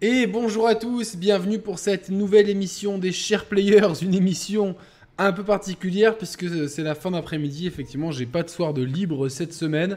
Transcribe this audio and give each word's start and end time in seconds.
Et 0.00 0.26
bonjour 0.26 0.66
à 0.66 0.74
tous, 0.74 1.16
bienvenue 1.16 1.58
pour 1.58 1.78
cette 1.78 2.10
nouvelle 2.10 2.50
émission 2.50 2.98
des 2.98 3.12
Chers 3.12 3.46
Players, 3.46 4.02
une 4.02 4.14
émission 4.14 4.76
un 5.16 5.32
peu 5.32 5.44
particulière 5.44 6.18
puisque 6.18 6.68
c'est 6.68 6.82
la 6.82 6.94
fin 6.94 7.10
d'après-midi. 7.12 7.66
Effectivement, 7.66 8.10
j'ai 8.10 8.26
pas 8.26 8.42
de 8.42 8.50
soir 8.50 8.74
de 8.74 8.82
libre 8.82 9.28
cette 9.28 9.54
semaine. 9.54 9.96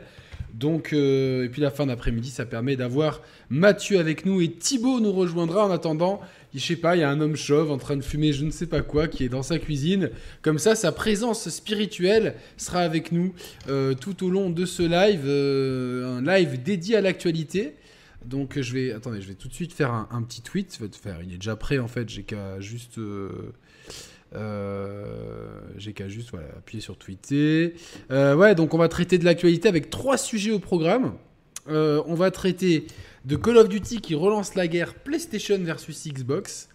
Donc, 0.54 0.92
euh, 0.92 1.46
et 1.46 1.50
puis 1.50 1.62
la 1.62 1.70
fin 1.70 1.86
d'après-midi, 1.86 2.30
ça 2.30 2.46
permet 2.46 2.76
d'avoir 2.76 3.22
Mathieu 3.50 4.00
avec 4.00 4.26
nous 4.26 4.42
et 4.42 4.52
Thibaut 4.52 5.00
nous 5.00 5.12
rejoindra 5.12 5.68
en 5.68 5.72
attendant. 5.72 6.20
Je 6.56 6.60
sais 6.60 6.76
pas, 6.76 6.96
il 6.96 7.00
y 7.00 7.04
a 7.04 7.10
un 7.10 7.22
homme 7.22 7.36
chauve 7.36 7.72
en 7.72 7.78
train 7.78 7.96
de 7.96 8.02
fumer 8.02 8.34
je 8.34 8.44
ne 8.44 8.50
sais 8.50 8.66
pas 8.66 8.82
quoi 8.82 9.08
qui 9.08 9.24
est 9.24 9.30
dans 9.30 9.44
sa 9.44 9.60
cuisine. 9.60 10.10
Comme 10.42 10.58
ça, 10.58 10.74
sa 10.74 10.92
présence 10.92 11.48
spirituelle 11.50 12.36
sera 12.58 12.80
avec 12.80 13.12
nous 13.12 13.34
euh, 13.70 13.94
tout 13.94 14.26
au 14.26 14.30
long 14.30 14.50
de 14.50 14.66
ce 14.66 14.82
live, 14.82 15.24
euh, 15.26 16.18
un 16.18 16.22
live 16.22 16.64
dédié 16.64 16.96
à 16.96 17.02
l'actualité. 17.02 17.76
Donc 18.26 18.60
je 18.60 18.74
vais, 18.74 18.92
attendez, 18.92 19.22
je 19.22 19.28
vais 19.28 19.36
tout 19.36 19.48
de 19.48 19.54
suite 19.54 19.74
faire 19.74 19.94
un, 19.94 20.24
petit 20.24 20.42
tweet. 20.42 20.80
Faire, 21.00 21.20
il 21.24 21.34
est 21.34 21.38
déjà 21.38 21.56
prêt 21.56 21.78
en 21.78 21.88
fait. 21.88 22.10
J'ai 22.10 22.24
qu'à 22.24 22.60
juste 22.60 23.00
euh, 24.36 25.62
j'ai 25.78 25.94
qu'à 25.94 26.08
juste 26.08 26.32
appuyer 26.58 26.82
sur 26.82 26.98
tweeter. 26.98 27.76
Euh, 28.12 28.36
ouais, 28.36 28.56
donc 28.56 28.74
on 28.74 28.78
va 28.78 28.90
traiter 28.90 29.18
de 29.18 29.26
l'actualité 29.26 29.68
avec 29.68 29.90
trois 29.90 30.18
sujets 30.18 30.52
au 30.52 30.60
programme. 30.60 31.14
Euh, 31.70 32.02
on 32.08 32.14
va 32.14 32.32
traiter 32.32 32.88
de 33.26 33.36
Call 33.36 33.58
of 33.58 33.70
Duty 33.70 34.02
qui 34.02 34.16
relance 34.16 34.56
la 34.56 34.68
guerre 34.68 34.94
PlayStation 34.96 35.58
versus 35.60 36.08
Xbox. 36.08 36.70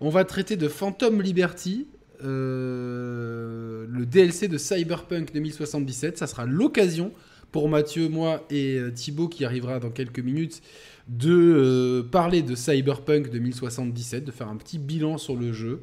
On 0.00 0.10
va 0.10 0.24
traiter 0.24 0.56
de 0.56 0.68
Phantom 0.68 1.20
Liberty, 1.20 1.88
le 2.20 4.04
DLC 4.04 4.48
de 4.48 4.58
Cyberpunk 4.58 5.32
2077. 5.32 6.18
Ça 6.18 6.26
sera 6.26 6.46
l'occasion 6.46 7.12
pour 7.50 7.68
Mathieu, 7.68 8.08
moi 8.08 8.44
et 8.50 8.80
Thibaut 8.94 9.28
qui 9.28 9.44
arrivera 9.44 9.80
dans 9.80 9.90
quelques 9.90 10.20
minutes 10.20 10.62
de 11.08 12.06
parler 12.12 12.42
de 12.42 12.54
Cyberpunk 12.54 13.30
2077, 13.30 14.24
de 14.24 14.30
faire 14.30 14.48
un 14.48 14.56
petit 14.56 14.78
bilan 14.78 15.18
sur 15.18 15.34
le 15.34 15.52
jeu. 15.52 15.80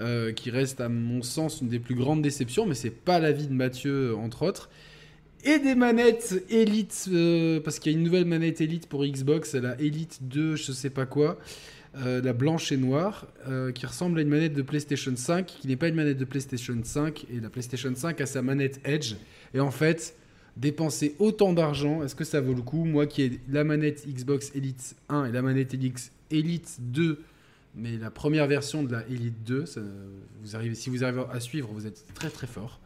Euh, 0.00 0.32
qui 0.32 0.50
reste 0.50 0.80
à 0.80 0.88
mon 0.88 1.20
sens 1.20 1.60
une 1.60 1.68
des 1.68 1.78
plus 1.78 1.94
grandes 1.94 2.22
déceptions, 2.22 2.64
mais 2.64 2.74
c'est 2.74 2.88
pas 2.88 3.18
l'avis 3.18 3.48
de 3.48 3.52
Mathieu 3.52 4.16
entre 4.16 4.46
autres. 4.46 4.70
Et 5.44 5.58
des 5.58 5.74
manettes 5.74 6.42
Elite, 6.48 7.10
euh, 7.12 7.60
parce 7.60 7.78
qu'il 7.78 7.92
y 7.92 7.94
a 7.94 7.98
une 7.98 8.04
nouvelle 8.04 8.24
manette 8.24 8.62
Elite 8.62 8.86
pour 8.88 9.04
Xbox, 9.04 9.54
la 9.54 9.78
Elite 9.78 10.20
2, 10.22 10.56
je 10.56 10.72
sais 10.72 10.88
pas 10.88 11.04
quoi, 11.04 11.38
euh, 11.96 12.22
la 12.22 12.32
blanche 12.32 12.72
et 12.72 12.78
noire, 12.78 13.26
qui 13.74 13.84
ressemble 13.84 14.20
à 14.20 14.22
une 14.22 14.30
manette 14.30 14.54
de 14.54 14.62
PlayStation 14.62 15.14
5, 15.14 15.44
qui 15.44 15.68
n'est 15.68 15.76
pas 15.76 15.88
une 15.88 15.96
manette 15.96 16.18
de 16.18 16.24
PlayStation 16.24 16.78
5, 16.82 17.26
et 17.30 17.38
la 17.38 17.50
PlayStation 17.50 17.92
5 17.94 18.22
a 18.22 18.26
sa 18.26 18.40
manette 18.40 18.80
Edge. 18.84 19.16
Et 19.52 19.60
en 19.60 19.70
fait, 19.70 20.14
dépenser 20.56 21.14
autant 21.18 21.52
d'argent, 21.52 22.02
est-ce 22.02 22.14
que 22.14 22.24
ça 22.24 22.40
vaut 22.40 22.54
le 22.54 22.62
coup? 22.62 22.86
Moi 22.86 23.06
qui 23.06 23.22
ai 23.22 23.40
la 23.50 23.64
manette 23.64 24.08
Xbox 24.08 24.50
Elite 24.54 24.96
1 25.10 25.26
et 25.26 25.32
la 25.32 25.42
manette 25.42 25.76
Elite 26.30 26.76
2 26.80 27.18
mais 27.74 27.96
la 27.96 28.10
première 28.10 28.46
version 28.46 28.82
de 28.82 28.92
la 28.92 29.06
Elite 29.08 29.42
2, 29.44 29.64
vous 30.42 30.56
arrivez, 30.56 30.74
si 30.74 30.90
vous 30.90 31.04
arrivez 31.04 31.22
à 31.32 31.40
suivre, 31.40 31.70
vous 31.72 31.86
êtes 31.86 32.04
très 32.14 32.30
très 32.30 32.46
fort. 32.46 32.80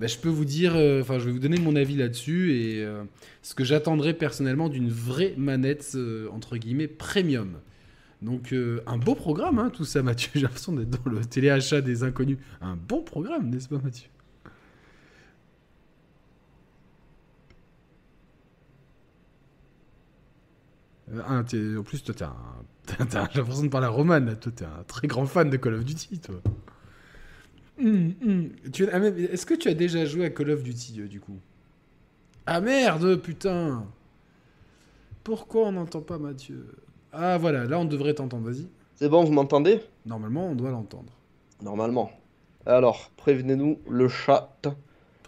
Ben, 0.00 0.08
je 0.08 0.16
peux 0.16 0.30
vous 0.30 0.46
dire, 0.46 0.76
euh, 0.76 1.02
enfin, 1.02 1.18
je 1.18 1.26
vais 1.26 1.32
vous 1.32 1.38
donner 1.38 1.58
mon 1.58 1.76
avis 1.76 1.94
là-dessus 1.94 2.54
et 2.54 2.82
euh, 2.82 3.04
ce 3.42 3.54
que 3.54 3.64
j'attendrais 3.64 4.14
personnellement 4.14 4.70
d'une 4.70 4.88
vraie 4.88 5.34
manette 5.36 5.92
euh, 5.94 6.26
entre 6.30 6.56
guillemets 6.56 6.88
premium. 6.88 7.58
Donc 8.22 8.54
un 8.86 8.98
beau 8.98 9.14
programme, 9.14 9.58
hein, 9.58 9.70
tout 9.70 9.84
ça, 9.84 10.02
Mathieu. 10.02 10.30
J'ai 10.34 10.42
l'impression 10.42 10.72
d'être 10.72 10.90
dans 10.90 11.10
le 11.10 11.24
téléachat 11.24 11.82
des 11.82 12.02
inconnus. 12.02 12.38
Un 12.62 12.76
bon 12.76 13.02
programme, 13.02 13.50
n'est-ce 13.50 13.68
pas, 13.68 13.78
Mathieu? 13.78 14.08
Ah, 21.26 21.42
en 21.42 21.82
plus, 21.82 22.02
toi, 22.02 22.14
t'es 22.14 22.24
un 22.24 22.36
j'ai 22.98 23.38
l'impression 23.38 23.62
de 23.62 23.68
parler 23.68 23.86
à 23.86 23.90
Roman, 23.90 24.20
là. 24.20 24.34
Toi, 24.34 24.52
t'es 24.54 24.64
un 24.64 24.84
très 24.86 25.06
grand 25.06 25.26
fan 25.26 25.50
de 25.50 25.56
Call 25.56 25.74
of 25.74 25.84
Duty, 25.84 26.18
toi. 26.18 26.36
Hum. 27.82 28.12
Ah, 28.92 28.98
est-ce 28.98 29.46
que 29.46 29.54
tu 29.54 29.68
as 29.68 29.74
déjà 29.74 30.04
joué 30.04 30.26
à 30.26 30.30
Call 30.30 30.50
of 30.50 30.62
Duty, 30.62 31.00
euh, 31.00 31.08
du 31.08 31.20
coup? 31.20 31.38
Ah 32.46 32.60
merde, 32.60 33.16
putain 33.16 33.84
Pourquoi 35.24 35.68
on 35.68 35.72
n'entend 35.72 36.00
pas 36.00 36.18
Mathieu? 36.18 36.66
Ah 37.12 37.38
voilà, 37.38 37.64
là 37.64 37.78
on 37.78 37.84
devrait 37.84 38.14
t'entendre, 38.14 38.50
vas-y. 38.50 38.66
C'est 38.96 39.08
bon, 39.08 39.24
vous 39.24 39.32
m'entendez? 39.32 39.80
Normalement, 40.04 40.48
on 40.48 40.54
doit 40.54 40.70
l'entendre. 40.70 41.12
Normalement. 41.62 42.10
Alors, 42.66 43.10
prévenez-nous 43.16 43.78
le 43.88 44.08
chat. 44.08 44.50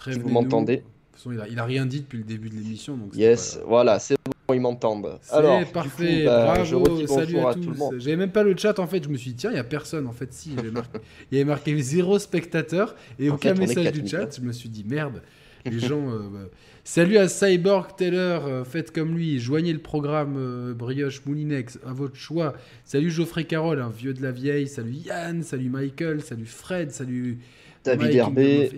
si 0.04 0.18
vous 0.18 0.28
m'entendez. 0.28 0.76
De 0.76 0.82
toute 0.82 1.16
façon, 1.16 1.32
il 1.32 1.40
a, 1.40 1.48
il 1.48 1.58
a, 1.58 1.64
rien 1.64 1.86
dit 1.86 2.00
depuis 2.00 2.18
le 2.18 2.24
début 2.24 2.50
de 2.50 2.54
l'émission. 2.56 2.98
Yes, 3.14 3.60
voilà, 3.66 3.98
c'est 3.98 4.16
ils 4.52 4.60
m'entendent. 4.60 5.18
Alors, 5.30 5.64
parfait, 5.72 6.24
bah, 6.24 6.54
bravo, 6.54 7.06
salut 7.06 7.38
à, 7.38 7.54
tous. 7.54 7.98
J'avais 7.98 8.16
même 8.16 8.32
pas 8.32 8.42
le 8.42 8.56
chat 8.56 8.78
en 8.78 8.86
fait, 8.86 9.04
je 9.04 9.08
me 9.08 9.16
suis 9.16 9.30
dit 9.30 9.36
tiens, 9.36 9.50
il 9.50 9.56
y 9.56 9.60
a 9.60 9.64
personne 9.64 10.06
en 10.06 10.12
fait 10.12 10.32
si, 10.32 10.50
il 10.50 10.56
y 10.56 11.40
avait 11.40 11.44
marqué 11.44 11.76
zéro 11.80 12.18
spectateur 12.18 12.94
et 13.18 13.30
aucun 13.30 13.54
message 13.54 13.92
du 13.92 14.06
chat, 14.06 14.36
je 14.36 14.44
me 14.44 14.52
suis 14.52 14.68
dit 14.68 14.84
merde, 14.86 15.22
les 15.64 15.78
gens 15.78 16.10
euh, 16.10 16.18
bah. 16.32 16.48
Salut 16.84 17.16
à 17.16 17.28
Cyborg 17.28 17.94
Taylor, 17.96 18.44
euh, 18.44 18.64
faites 18.64 18.90
comme 18.90 19.16
lui, 19.16 19.38
joignez 19.38 19.72
le 19.72 19.78
programme 19.78 20.34
euh, 20.36 20.74
Brioche 20.74 21.24
Moulinex 21.24 21.78
à 21.86 21.92
votre 21.92 22.16
choix. 22.16 22.54
Salut 22.84 23.08
Geoffrey 23.08 23.44
Carole, 23.44 23.80
un 23.80 23.88
vieux 23.88 24.14
de 24.14 24.20
la 24.20 24.32
vieille, 24.32 24.66
salut 24.66 24.90
Yann, 24.90 25.44
salut 25.44 25.68
Michael, 25.68 26.22
salut 26.22 26.46
Fred, 26.46 26.90
salut 26.90 27.38
David 27.84 28.14
Herbé, 28.14 28.70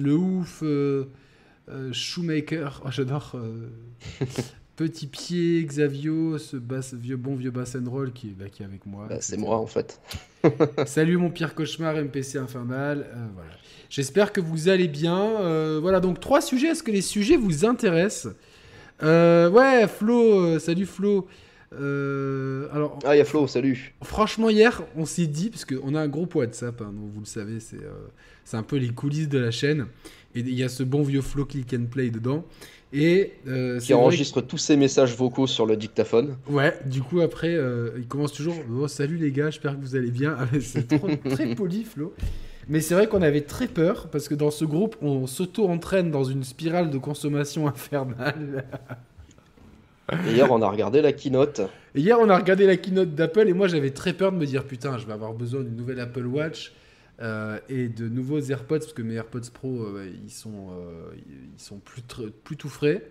le 0.00 0.14
ouf 0.14 0.64
Shoemaker, 1.92 2.82
oh, 2.84 2.90
j'adore 2.90 3.36
Petit 4.76 5.06
Pied, 5.06 5.64
Xavio, 5.64 6.36
ce, 6.38 6.56
vieux 6.94 7.16
bon 7.16 7.36
vieux 7.36 7.52
bass 7.52 7.76
and 7.76 7.88
roll 7.88 8.12
qui, 8.12 8.28
bah, 8.28 8.46
qui 8.50 8.62
est 8.62 8.66
avec 8.66 8.86
moi. 8.86 9.06
Bah, 9.08 9.18
c'est 9.20 9.36
moi 9.36 9.56
en 9.56 9.66
fait. 9.66 10.00
Salut 10.86 11.16
mon 11.16 11.30
pire 11.30 11.54
cauchemar 11.54 11.94
MPC 11.94 12.38
infernal. 12.38 13.06
Euh, 13.14 13.26
voilà. 13.34 13.50
J'espère 13.88 14.32
que 14.32 14.40
vous 14.40 14.68
allez 14.68 14.88
bien. 14.88 15.18
Euh, 15.40 15.78
voilà 15.80 16.00
donc 16.00 16.18
trois 16.18 16.40
sujets. 16.40 16.68
Est-ce 16.68 16.82
que 16.82 16.90
les 16.90 17.02
sujets 17.02 17.36
vous 17.36 17.64
intéressent? 17.64 18.34
Euh, 19.02 19.48
Ouais, 19.48 19.86
Flo. 19.86 20.58
salut 20.58 20.86
Flo. 20.86 21.28
alors, 21.72 22.98
ah, 23.04 23.14
il 23.14 23.18
y 23.18 23.20
a 23.20 23.24
Flo, 23.24 23.46
salut. 23.46 23.94
Franchement, 24.02 24.50
hier, 24.50 24.82
on 24.96 25.04
s'est 25.04 25.26
dit, 25.26 25.50
parce 25.50 25.64
qu'on 25.64 25.94
a 25.94 26.00
un 26.00 26.08
groupe 26.08 26.34
WhatsApp, 26.34 26.80
hein, 26.80 26.92
donc 26.92 27.12
vous 27.12 27.20
le 27.20 27.26
savez, 27.26 27.60
c'est 27.60 27.80
c'est 28.44 28.56
un 28.56 28.62
peu 28.62 28.76
les 28.76 28.90
coulisses 28.90 29.28
de 29.28 29.38
la 29.38 29.50
chaîne. 29.50 29.86
Et 30.34 30.40
il 30.40 30.54
y 30.54 30.62
a 30.62 30.68
ce 30.68 30.82
bon 30.82 31.02
vieux 31.02 31.22
Flo 31.22 31.44
Click 31.44 31.74
and 31.74 31.86
Play 31.90 32.10
dedans. 32.10 32.44
Et, 32.96 33.32
euh, 33.48 33.80
qui 33.80 33.92
enregistre 33.92 34.40
tous 34.40 34.56
ses 34.56 34.76
messages 34.76 35.16
vocaux 35.16 35.48
sur 35.48 35.66
le 35.66 35.76
dictaphone. 35.76 36.36
Ouais, 36.48 36.78
du 36.86 37.02
coup 37.02 37.20
après, 37.20 37.52
euh, 37.52 37.90
il 37.98 38.06
commence 38.06 38.32
toujours 38.32 38.54
oh, 38.72 38.86
Salut 38.86 39.16
les 39.16 39.32
gars, 39.32 39.50
j'espère 39.50 39.72
que 39.72 39.80
vous 39.80 39.96
allez 39.96 40.12
bien. 40.12 40.36
Ah, 40.38 40.46
c'est 40.60 40.86
très 41.30 41.56
poli, 41.56 41.82
Flo. 41.82 42.14
Mais 42.68 42.80
c'est 42.80 42.94
vrai 42.94 43.08
qu'on 43.08 43.22
avait 43.22 43.40
très 43.40 43.66
peur 43.66 44.06
parce 44.12 44.28
que 44.28 44.34
dans 44.36 44.52
ce 44.52 44.64
groupe, 44.64 44.94
on 45.02 45.26
s'auto-entraîne 45.26 46.12
dans 46.12 46.22
une 46.22 46.44
spirale 46.44 46.90
de 46.90 46.98
consommation 46.98 47.66
infernale. 47.66 48.64
hier, 50.28 50.50
on 50.52 50.62
a 50.62 50.68
regardé 50.68 51.02
la 51.02 51.12
keynote. 51.12 51.62
hier, 51.96 52.16
on 52.20 52.30
a 52.30 52.36
regardé 52.36 52.64
la 52.64 52.76
keynote 52.76 53.12
d'Apple 53.12 53.48
et 53.48 53.54
moi, 53.54 53.66
j'avais 53.66 53.90
très 53.90 54.12
peur 54.12 54.30
de 54.30 54.36
me 54.36 54.46
dire 54.46 54.62
Putain, 54.62 54.98
je 54.98 55.06
vais 55.06 55.14
avoir 55.14 55.32
besoin 55.32 55.62
d'une 55.62 55.74
nouvelle 55.74 55.98
Apple 55.98 56.26
Watch. 56.26 56.72
Euh, 57.20 57.58
et 57.68 57.88
de 57.88 58.08
nouveaux 58.08 58.40
AirPods, 58.40 58.80
parce 58.80 58.92
que 58.92 59.02
mes 59.02 59.14
AirPods 59.14 59.50
Pro, 59.52 59.82
euh, 59.82 60.10
ils, 60.24 60.30
sont, 60.30 60.70
euh, 60.70 61.12
ils 61.16 61.62
sont 61.62 61.78
plus, 61.78 62.02
plus 62.42 62.56
tout 62.56 62.68
frais. 62.68 63.04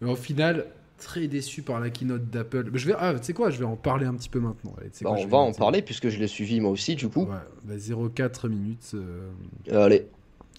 Mais 0.00 0.10
au 0.10 0.16
final, 0.16 0.66
très 0.98 1.26
déçu 1.26 1.62
par 1.62 1.80
la 1.80 1.90
keynote 1.90 2.28
d'Apple. 2.28 2.70
Je 2.74 2.86
vais, 2.86 2.94
ah, 2.98 3.14
tu 3.14 3.24
sais 3.24 3.32
quoi, 3.32 3.50
je 3.50 3.58
vais 3.58 3.64
en 3.64 3.76
parler 3.76 4.06
un 4.06 4.14
petit 4.14 4.28
peu 4.28 4.40
maintenant. 4.40 4.74
Bah, 5.02 5.10
on 5.10 5.26
va 5.26 5.38
en 5.38 5.52
parler 5.52 5.80
puisque 5.80 6.08
je 6.08 6.18
l'ai 6.18 6.28
suivi 6.28 6.60
moi 6.60 6.70
aussi, 6.70 6.96
du 6.96 7.08
coup. 7.08 7.24
Ouais, 7.24 7.36
bah, 7.64 7.76
0,4 7.76 8.48
minutes. 8.48 8.94
Allez. 9.70 10.06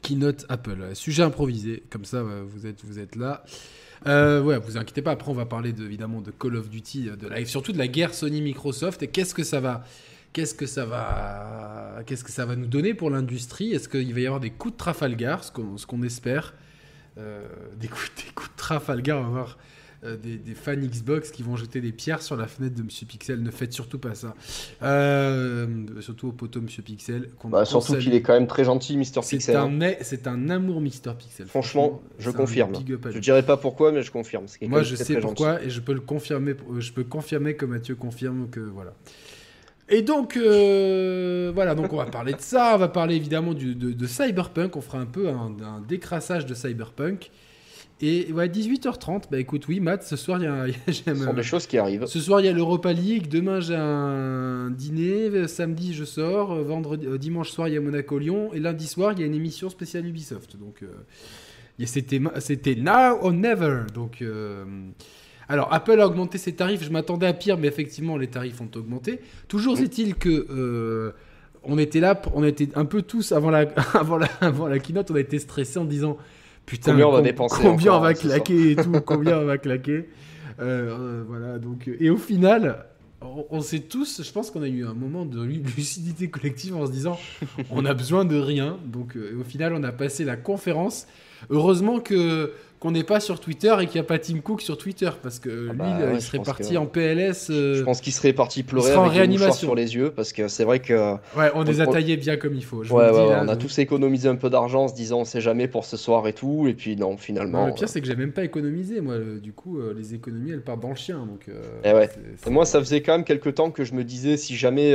Keynote 0.01 0.45
Apple. 0.49 0.77
Sujet 0.93 1.23
improvisé, 1.23 1.83
comme 1.89 2.05
ça, 2.05 2.23
vous, 2.23 2.65
êtes, 2.65 2.83
vous 2.83 2.99
êtes 2.99 3.15
là. 3.15 3.43
Euh, 4.05 4.41
ouais, 4.41 4.57
vous 4.59 4.77
inquiétez 4.77 5.01
pas. 5.01 5.11
Après, 5.11 5.29
on 5.29 5.35
va 5.35 5.45
parler 5.45 5.73
de, 5.73 5.83
évidemment 5.83 6.21
de 6.21 6.31
Call 6.31 6.55
of 6.55 6.69
Duty, 6.69 7.09
de 7.19 7.27
la, 7.27 7.43
surtout 7.45 7.71
de 7.71 7.77
la 7.77 7.87
guerre 7.87 8.13
Sony-Microsoft 8.13 9.01
et 9.03 9.07
qu'est-ce 9.07 9.33
que 9.33 9.43
ça 9.43 9.59
va 9.59 9.83
Qu'est-ce 10.37 10.53
que 10.53 10.67
ça 10.67 10.85
va, 10.85 12.03
qu'est-ce 12.05 12.23
que 12.23 12.31
ça 12.31 12.45
va 12.45 12.55
nous 12.55 12.67
donner 12.67 12.93
pour 12.93 13.09
l'industrie? 13.09 13.73
Est-ce 13.73 13.89
qu'il 13.89 14.13
va 14.13 14.19
y 14.19 14.27
avoir 14.27 14.39
des 14.39 14.51
coups 14.51 14.75
de 14.75 14.77
Trafalgar, 14.77 15.43
ce 15.43 15.51
qu'on, 15.51 16.03
espère 16.03 16.53
euh, 17.17 17.41
des, 17.75 17.87
coups, 17.87 18.11
des 18.17 18.31
coups 18.35 18.51
de 18.51 18.55
Trafalgar, 18.55 19.17
on 19.17 19.23
va 19.23 19.29
voir 19.29 19.57
euh, 20.03 20.15
des, 20.15 20.53
fans 20.53 20.75
Xbox 20.75 21.31
qui 21.31 21.41
vont 21.41 21.55
jeter 21.55 21.81
des 21.81 21.91
pierres 21.91 22.21
sur 22.21 22.37
la 22.37 22.45
fenêtre 22.45 22.75
de 22.75 22.83
Monsieur 22.83 23.07
Pixel? 23.07 23.41
Ne 23.41 23.49
faites 23.49 23.73
surtout 23.73 23.97
pas 23.97 24.13
ça. 24.13 24.35
Euh, 24.83 25.65
surtout 26.01 26.27
au 26.27 26.33
poteau 26.33 26.61
Monsieur 26.61 26.83
Pixel. 26.83 27.31
Bah, 27.45 27.65
surtout 27.65 27.97
qu'il 27.97 28.13
est 28.13 28.21
quand 28.21 28.33
même 28.33 28.45
très 28.45 28.65
gentil, 28.65 28.95
Mister 28.95 29.21
Pixel. 29.27 29.55
Un, 29.55 29.79
c'est 30.01 30.27
un 30.27 30.51
amour, 30.51 30.81
Mister 30.81 31.13
Pixel. 31.17 31.47
Franchement, 31.47 32.03
je 32.19 32.29
confirme. 32.29 32.73
Je 33.09 33.17
dirais 33.17 33.41
pas 33.41 33.57
pourquoi, 33.57 33.91
mais 33.91 34.03
je 34.03 34.11
confirme. 34.11 34.45
Moi, 34.67 34.83
je 34.83 34.95
sais 34.95 35.19
pourquoi 35.19 35.63
et 35.63 35.71
je 35.71 35.81
peux 35.81 35.93
le 35.93 36.01
confirmer. 36.01 36.53
Je 36.77 36.91
peux 36.91 37.05
confirmer 37.05 37.55
que 37.55 37.65
Mathieu 37.65 37.95
confirme 37.95 38.49
que 38.51 38.59
voilà. 38.59 38.93
Et 39.89 40.01
donc, 40.01 40.35
euh, 40.35 41.51
voilà, 41.53 41.73
donc 41.73 41.93
on 41.93 41.97
va 41.97 42.05
parler 42.05 42.33
de 42.33 42.41
ça, 42.41 42.73
on 42.75 42.77
va 42.77 42.89
parler 42.89 43.15
évidemment 43.15 43.53
de, 43.53 44.07
Cyberpunk, 44.07 44.75
on 44.75 44.81
fera 44.81 44.99
un 44.99 45.05
peu 45.05 45.29
un, 45.29 45.81
décrassage 45.87 46.45
de 46.45 46.53
Cyberpunk. 46.53 47.31
Et 47.99 48.31
ouais, 48.31 48.47
18h30, 48.47 49.23
bah 49.31 49.39
écoute, 49.39 49.67
oui, 49.67 49.79
Matt, 49.79 50.03
ce 50.03 50.15
soir, 50.15 50.39
il 50.39 50.43
y 50.43 50.47
a, 50.47 50.67
Ce 50.93 51.15
sont 51.15 51.33
des 51.33 51.41
choses 51.41 51.65
qui 51.65 51.79
arrivent. 51.79 52.05
Ce 52.05 52.19
soir, 52.19 52.41
il 52.41 52.45
y 52.45 52.49
a 52.49 52.51
l'Europa 52.51 52.93
League. 52.93 53.27
Demain, 53.27 53.59
j'ai 53.59 53.75
un 53.75 54.69
dîner. 54.69 55.47
Samedi, 55.47 55.95
je 55.95 56.03
sors. 56.03 56.53
Vendredi, 56.61 57.07
euh, 57.07 57.17
dimanche 57.17 57.49
soir, 57.49 57.67
il 57.67 57.73
y 57.73 57.77
a 57.77 57.81
Monaco-Lyon. 57.81 58.51
Et 58.53 58.59
lundi 58.59 58.85
soir, 58.85 59.13
il 59.13 59.21
y 59.21 59.23
a 59.23 59.25
une 59.25 59.33
émission 59.33 59.69
spéciale 59.69 60.05
Ubisoft. 60.05 60.57
Donc, 60.57 60.83
euh, 60.83 61.85
c'était, 61.85 62.21
c'était 62.39 62.75
now 62.75 63.17
or 63.19 63.33
never. 63.33 63.85
Donc, 63.91 64.21
euh, 64.21 64.63
alors, 65.49 65.71
Apple 65.71 65.99
a 66.01 66.07
augmenté 66.07 66.37
ses 66.37 66.53
tarifs. 66.53 66.83
Je 66.83 66.89
m'attendais 66.89 67.25
à 67.25 67.33
pire, 67.33 67.57
mais 67.57 67.67
effectivement, 67.67 68.17
les 68.17 68.27
tarifs 68.27 68.59
ont 68.59 68.69
augmenté. 68.75 69.21
Toujours 69.47 69.79
est-il 69.79 70.15
que 70.15 71.13
on 71.67 71.77
était 71.77 71.99
là, 71.99 72.19
on 72.33 72.43
était 72.43 72.69
un 72.75 72.85
peu 72.85 73.01
tous 73.01 73.31
avant 73.31 73.49
la, 73.49 73.59
avant 73.93 74.17
la, 74.17 74.27
avant 74.41 74.67
la 74.67 74.79
keynote, 74.79 75.11
on 75.11 75.15
a 75.15 75.19
été 75.19 75.37
stressés 75.37 75.77
en 75.77 75.85
disant 75.85 76.17
putain, 76.65 76.91
combien 76.91 77.07
on 77.07 77.11
va 77.11 77.21
dépenser, 77.21 77.61
combien 77.61 77.93
on 77.93 77.99
va 77.99 78.13
claquer 78.13 78.71
et 78.71 78.75
tout, 78.75 78.91
combien 79.05 79.39
on 79.39 79.45
va 79.45 79.57
claquer. 79.57 80.09
Euh, 80.59 81.23
voilà, 81.27 81.59
donc, 81.59 81.89
et 81.99 82.09
au 82.09 82.17
final, 82.17 82.85
on, 83.21 83.61
sait 83.61 83.79
tous, 83.79 84.23
je 84.23 84.31
pense 84.31 84.49
qu'on 84.49 84.63
a 84.63 84.67
eu 84.67 84.85
un 84.85 84.93
moment 84.93 85.25
de 85.25 85.43
lucidité 85.77 86.29
collective 86.29 86.75
en 86.75 86.85
se 86.87 86.91
disant 86.91 87.19
on 87.69 87.85
a 87.85 87.93
besoin 87.93 88.25
de 88.25 88.37
rien. 88.37 88.79
Donc, 88.85 89.15
euh, 89.15 89.37
au 89.39 89.43
final, 89.43 89.73
on 89.73 89.83
a 89.83 89.91
passé 89.91 90.23
la 90.23 90.37
conférence. 90.37 91.07
Heureusement 91.51 91.99
que 91.99 92.53
qu'on 92.79 92.91
n'est 92.91 93.03
pas 93.03 93.19
sur 93.19 93.39
Twitter 93.39 93.75
et 93.79 93.87
qu'il 93.87 93.95
n'y 93.95 94.05
a 94.05 94.07
pas 94.07 94.19
Tim 94.19 94.39
Cook 94.39 94.61
sur 94.61 94.77
Twitter 94.77 95.09
parce 95.23 95.39
que 95.39 95.69
ah 95.69 95.73
lui 95.73 95.79
bah 95.79 96.13
il 96.13 96.21
serait 96.21 96.39
parti 96.39 96.77
en 96.77 96.85
PLS. 96.85 97.49
Euh, 97.49 97.75
je 97.75 97.83
pense 97.83 98.01
qu'il 98.01 98.13
serait 98.13 98.33
parti 98.33 98.61
pleurer 98.61 98.95
en 98.95 99.07
réanimation 99.07 99.67
sur 99.67 99.75
les 99.75 99.95
yeux 99.95 100.11
parce 100.11 100.31
que 100.31 100.47
c'est 100.47 100.63
vrai 100.63 100.79
que. 100.79 101.13
Ouais, 101.35 101.51
on 101.55 101.63
les 101.63 101.81
a 101.81 101.87
taillés 101.87 102.17
bien 102.17 102.37
comme 102.37 102.53
il 102.53 102.63
faut. 102.63 102.83
ouais, 102.83 103.09
on 103.11 103.47
a 103.47 103.55
tous 103.55 103.79
économisé 103.79 104.29
un 104.29 104.35
peu 104.35 104.49
d'argent 104.49 104.83
en 104.83 104.87
se 104.87 104.95
disant 104.95 105.19
on 105.19 105.25
sait 105.25 105.41
jamais 105.41 105.67
pour 105.67 105.85
ce 105.85 105.97
soir 105.97 106.27
et 106.27 106.33
tout 106.33 106.67
et 106.67 106.73
puis 106.73 106.95
non 106.95 107.17
finalement. 107.17 107.67
le 107.67 107.73
pire 107.73 107.89
c'est 107.89 108.01
que 108.01 108.07
j'ai 108.07 108.15
même 108.15 108.33
pas 108.33 108.43
économisé 108.43 109.01
moi. 109.01 109.15
Du 109.41 109.53
coup 109.53 109.79
euh, 109.79 109.93
les 109.97 110.13
économies 110.13 110.51
elles 110.51 110.61
partent 110.61 110.81
dans 110.81 110.89
le 110.89 110.95
chien 110.95 111.19
donc. 111.19 111.49
Euh, 111.49 111.61
et 111.83 111.93
ouais. 111.93 112.09
moi 112.49 112.65
ça 112.65 112.79
faisait 112.79 113.01
quand 113.01 113.13
même 113.13 113.23
quelques 113.25 113.55
temps 113.55 113.71
que 113.71 113.83
je 113.83 113.93
me 113.93 114.03
disais 114.03 114.37
si 114.37 114.55
jamais 114.55 114.93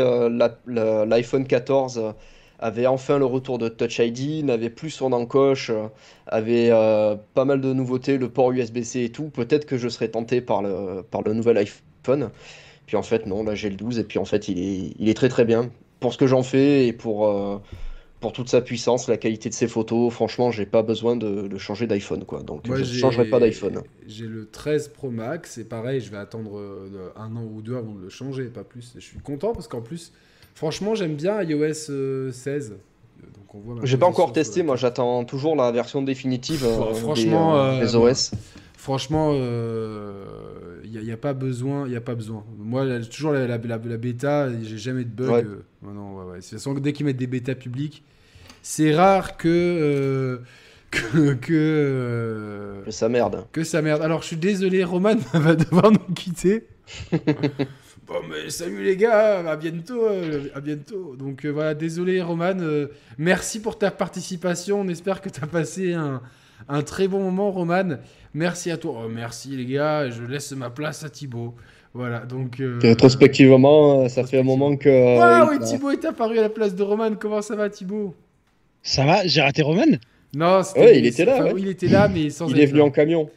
l'iPhone 0.67 1.46
14 1.46 2.14
avait 2.62 2.87
enfin 2.87 3.19
le 3.19 3.26
retour 3.26 3.59
de 3.59 3.69
Touch 3.69 3.99
ID, 3.99 4.44
n'avait 4.44 4.70
plus 4.70 4.91
son 4.91 5.12
encoche, 5.12 5.70
euh, 5.70 5.88
avait 6.29 6.70
euh, 6.70 7.17
pas 7.35 7.44
mal 7.44 7.61
de 7.61 7.73
nouveautés, 7.73 8.19
le 8.19 8.29
port 8.29 8.53
USB-C 8.53 9.03
et 9.03 9.11
tout, 9.11 9.25
peut-être 9.25 9.67
que 9.67 9.76
je 9.76 9.88
serais 9.88 10.09
tenté 10.09 10.41
par 10.41 10.62
le, 10.62 11.03
par 11.03 11.23
le 11.23 11.35
nouvel 11.35 11.59
iPhone. 11.59 12.31
Puis 12.87 12.97
en 12.97 13.03
fait, 13.03 13.26
non, 13.26 13.43
là 13.43 13.56
j'ai 13.56 13.69
le 13.69 13.76
12 13.76 13.99
et 13.99 14.05
puis 14.05 14.19
en 14.19 14.25
fait, 14.25 14.49
il 14.49 14.61
est, 14.61 14.94
il 14.99 15.09
est 15.09 15.14
très 15.14 15.29
très 15.29 15.44
bien. 15.44 15.70
Pour 15.99 16.12
ce 16.12 16.19
que 16.19 16.29
j'en 16.29 16.44
fais 16.44 16.87
et 16.87 16.93
pour, 16.93 17.26
euh, 17.26 17.59
pour 18.20 18.32
toute 18.32 18.49
sa 18.49 18.61
puissance, 18.61 19.08
la 19.08 19.17
qualité 19.17 19.49
de 19.49 19.55
ses 19.55 19.67
photos, 19.67 20.12
franchement, 20.12 20.53
j'ai 20.53 20.67
pas 20.67 20.82
besoin 20.82 21.17
de, 21.17 21.58
changer 21.58 21.88
d'iPhone 21.88 22.25
quoi. 22.25 22.44
Donc 22.44 22.62
je 22.65 22.75
ne 22.75 22.85
changerai 22.85 23.25
pas 23.25 23.41
d'iPhone. 23.41 23.82
J'ai 24.06 24.26
le 24.26 24.49
13 24.49 24.88
Pro 24.88 25.11
Max 25.11 25.58
et 25.58 25.65
pareil, 25.65 26.00
je 26.00 26.12
vais 26.12 26.17
attendre 26.17 26.61
un 27.17 27.35
an 27.35 27.44
ou 27.44 27.61
deux 27.61 27.76
avant 27.76 27.94
de 27.94 28.00
le 28.00 28.08
changer, 28.08 28.44
pas 28.44 28.65
plus. 28.65 28.93
Je 28.94 29.00
suis 29.00 29.19
content 29.19 29.53
parce 29.53 29.67
qu'en 29.67 29.81
plus, 29.81 30.12
Franchement, 30.54 30.94
j'aime 30.94 31.14
bien 31.14 31.43
iOS 31.43 32.32
16. 32.32 32.75
Euh, 33.54 33.58
J'ai 33.84 33.96
pas 33.96 34.06
encore 34.06 34.32
testé, 34.32 34.62
moi 34.62 34.76
j'attends 34.76 35.25
toujours 35.25 35.56
la 35.56 35.70
version 35.72 36.02
définitive 36.02 36.64
euh, 36.64 36.94
franchement, 36.94 37.78
des, 37.78 37.94
euh, 37.94 37.99
OS. 37.99 38.32
Franchement, 38.76 39.32
il 39.32 41.00
n'y 41.00 41.12
a, 41.12 41.16
pas 41.16 41.34
besoin, 41.34 41.87
il 41.87 41.96
a 41.96 42.00
pas 42.00 42.14
besoin. 42.14 42.44
Moi, 42.58 43.00
toujours 43.00 43.32
la, 43.32 43.46
la, 43.46 43.58
la, 43.58 43.78
bêta, 43.78 44.49
j'ai 44.62 44.78
jamais 44.78 45.04
de 45.04 45.10
bug. 45.10 45.46
non, 45.82 46.16
ouais, 46.16 46.40
ouais. 46.40 46.81
dès 46.81 46.93
qu'ils 46.93 47.06
mettent 47.06 47.16
des 47.16 47.26
bêtas 47.26 47.55
publiques, 47.55 48.02
c'est 48.62 48.94
rare 48.94 49.37
que 49.37 50.40
que 50.90 51.34
que, 51.34 52.82
que 52.84 52.90
ça 52.90 53.08
merde. 53.08 53.46
Que 53.52 53.64
ça 53.64 53.82
merde. 53.82 54.02
Alors, 54.02 54.22
je 54.22 54.28
suis 54.28 54.37
désolé, 54.37 54.84
Roman 54.84 55.16
va 55.34 55.55
devoir 55.55 55.90
nous 55.90 56.14
quitter. 56.14 56.66
Bon, 58.06 58.14
mais 58.28 58.50
salut 58.50 58.82
les 58.82 58.96
gars, 58.96 59.49
à 59.49 59.56
bientôt, 59.56 60.06
euh, 60.06 60.49
à 60.56 60.60
bientôt. 60.60 61.14
Donc 61.16 61.44
euh, 61.44 61.50
voilà, 61.50 61.72
désolé 61.75 62.20
Roman, 62.20 62.58
euh, 62.58 62.88
merci 63.16 63.60
pour 63.60 63.78
ta 63.78 63.93
participation. 63.93 64.81
On 64.81 64.88
espère 64.88 65.20
que 65.20 65.28
tu 65.28 65.40
as 65.43 65.46
passé 65.46 65.93
un, 65.93 66.20
un, 66.69 66.82
très 66.82 67.06
bon 67.06 67.20
moment, 67.20 67.52
Roman. 67.52 67.99
Merci 68.34 68.72
à 68.72 68.76
toi. 68.76 69.04
Oh, 69.04 69.08
merci 69.08 69.50
les 69.56 69.66
gars, 69.66 70.10
je 70.10 70.25
laisse 70.25 70.50
ma 70.52 70.69
place 70.69 71.04
à 71.04 71.10
Thibaut. 71.10 71.54
Voilà, 71.94 72.20
donc. 72.20 72.60
Rétrospectivement, 72.81 74.08
ça 74.08 74.25
fait 74.25 74.40
un 74.40 74.43
moment 74.43 74.76
que. 74.76 75.20
Ah 75.20 75.48
oui, 75.48 75.60
Thibaut 75.60 75.93
est 75.93 76.05
apparu 76.05 76.38
à 76.40 76.43
la 76.43 76.48
place 76.48 76.75
de 76.75 76.82
Roman. 76.82 77.14
Comment 77.14 77.40
ça 77.40 77.55
va, 77.55 77.70
Thibaut? 77.70 78.16
Ça 78.82 79.05
va 79.06 79.25
J'ai 79.26 79.43
raté 79.43 79.62
Roman? 79.62 79.96
Non, 80.34 80.62
ouais, 80.76 80.98
il 80.98 81.06
était 81.06 81.25
là. 81.25 81.52
il 81.56 81.69
était 81.69 81.88
là, 81.88 82.08
mais 82.08 82.31
sans. 82.31 82.48
Il 82.48 82.58
est 82.58 82.66
venu 82.66 82.81
en 82.81 82.90
camion. 82.90 83.31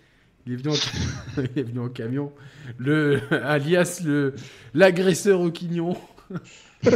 Il 0.48 0.54
est 0.54 0.56
venu 0.56 0.70
en, 0.70 1.42
il 1.56 1.60
est 1.60 1.64
venu 1.64 1.80
en 1.82 1.90
camion 1.90 2.32
le 2.78 3.22
alias 3.44 4.02
le 4.06 4.34
l'agresseur 4.74 5.42
au 5.42 5.52
quignon. 5.52 5.96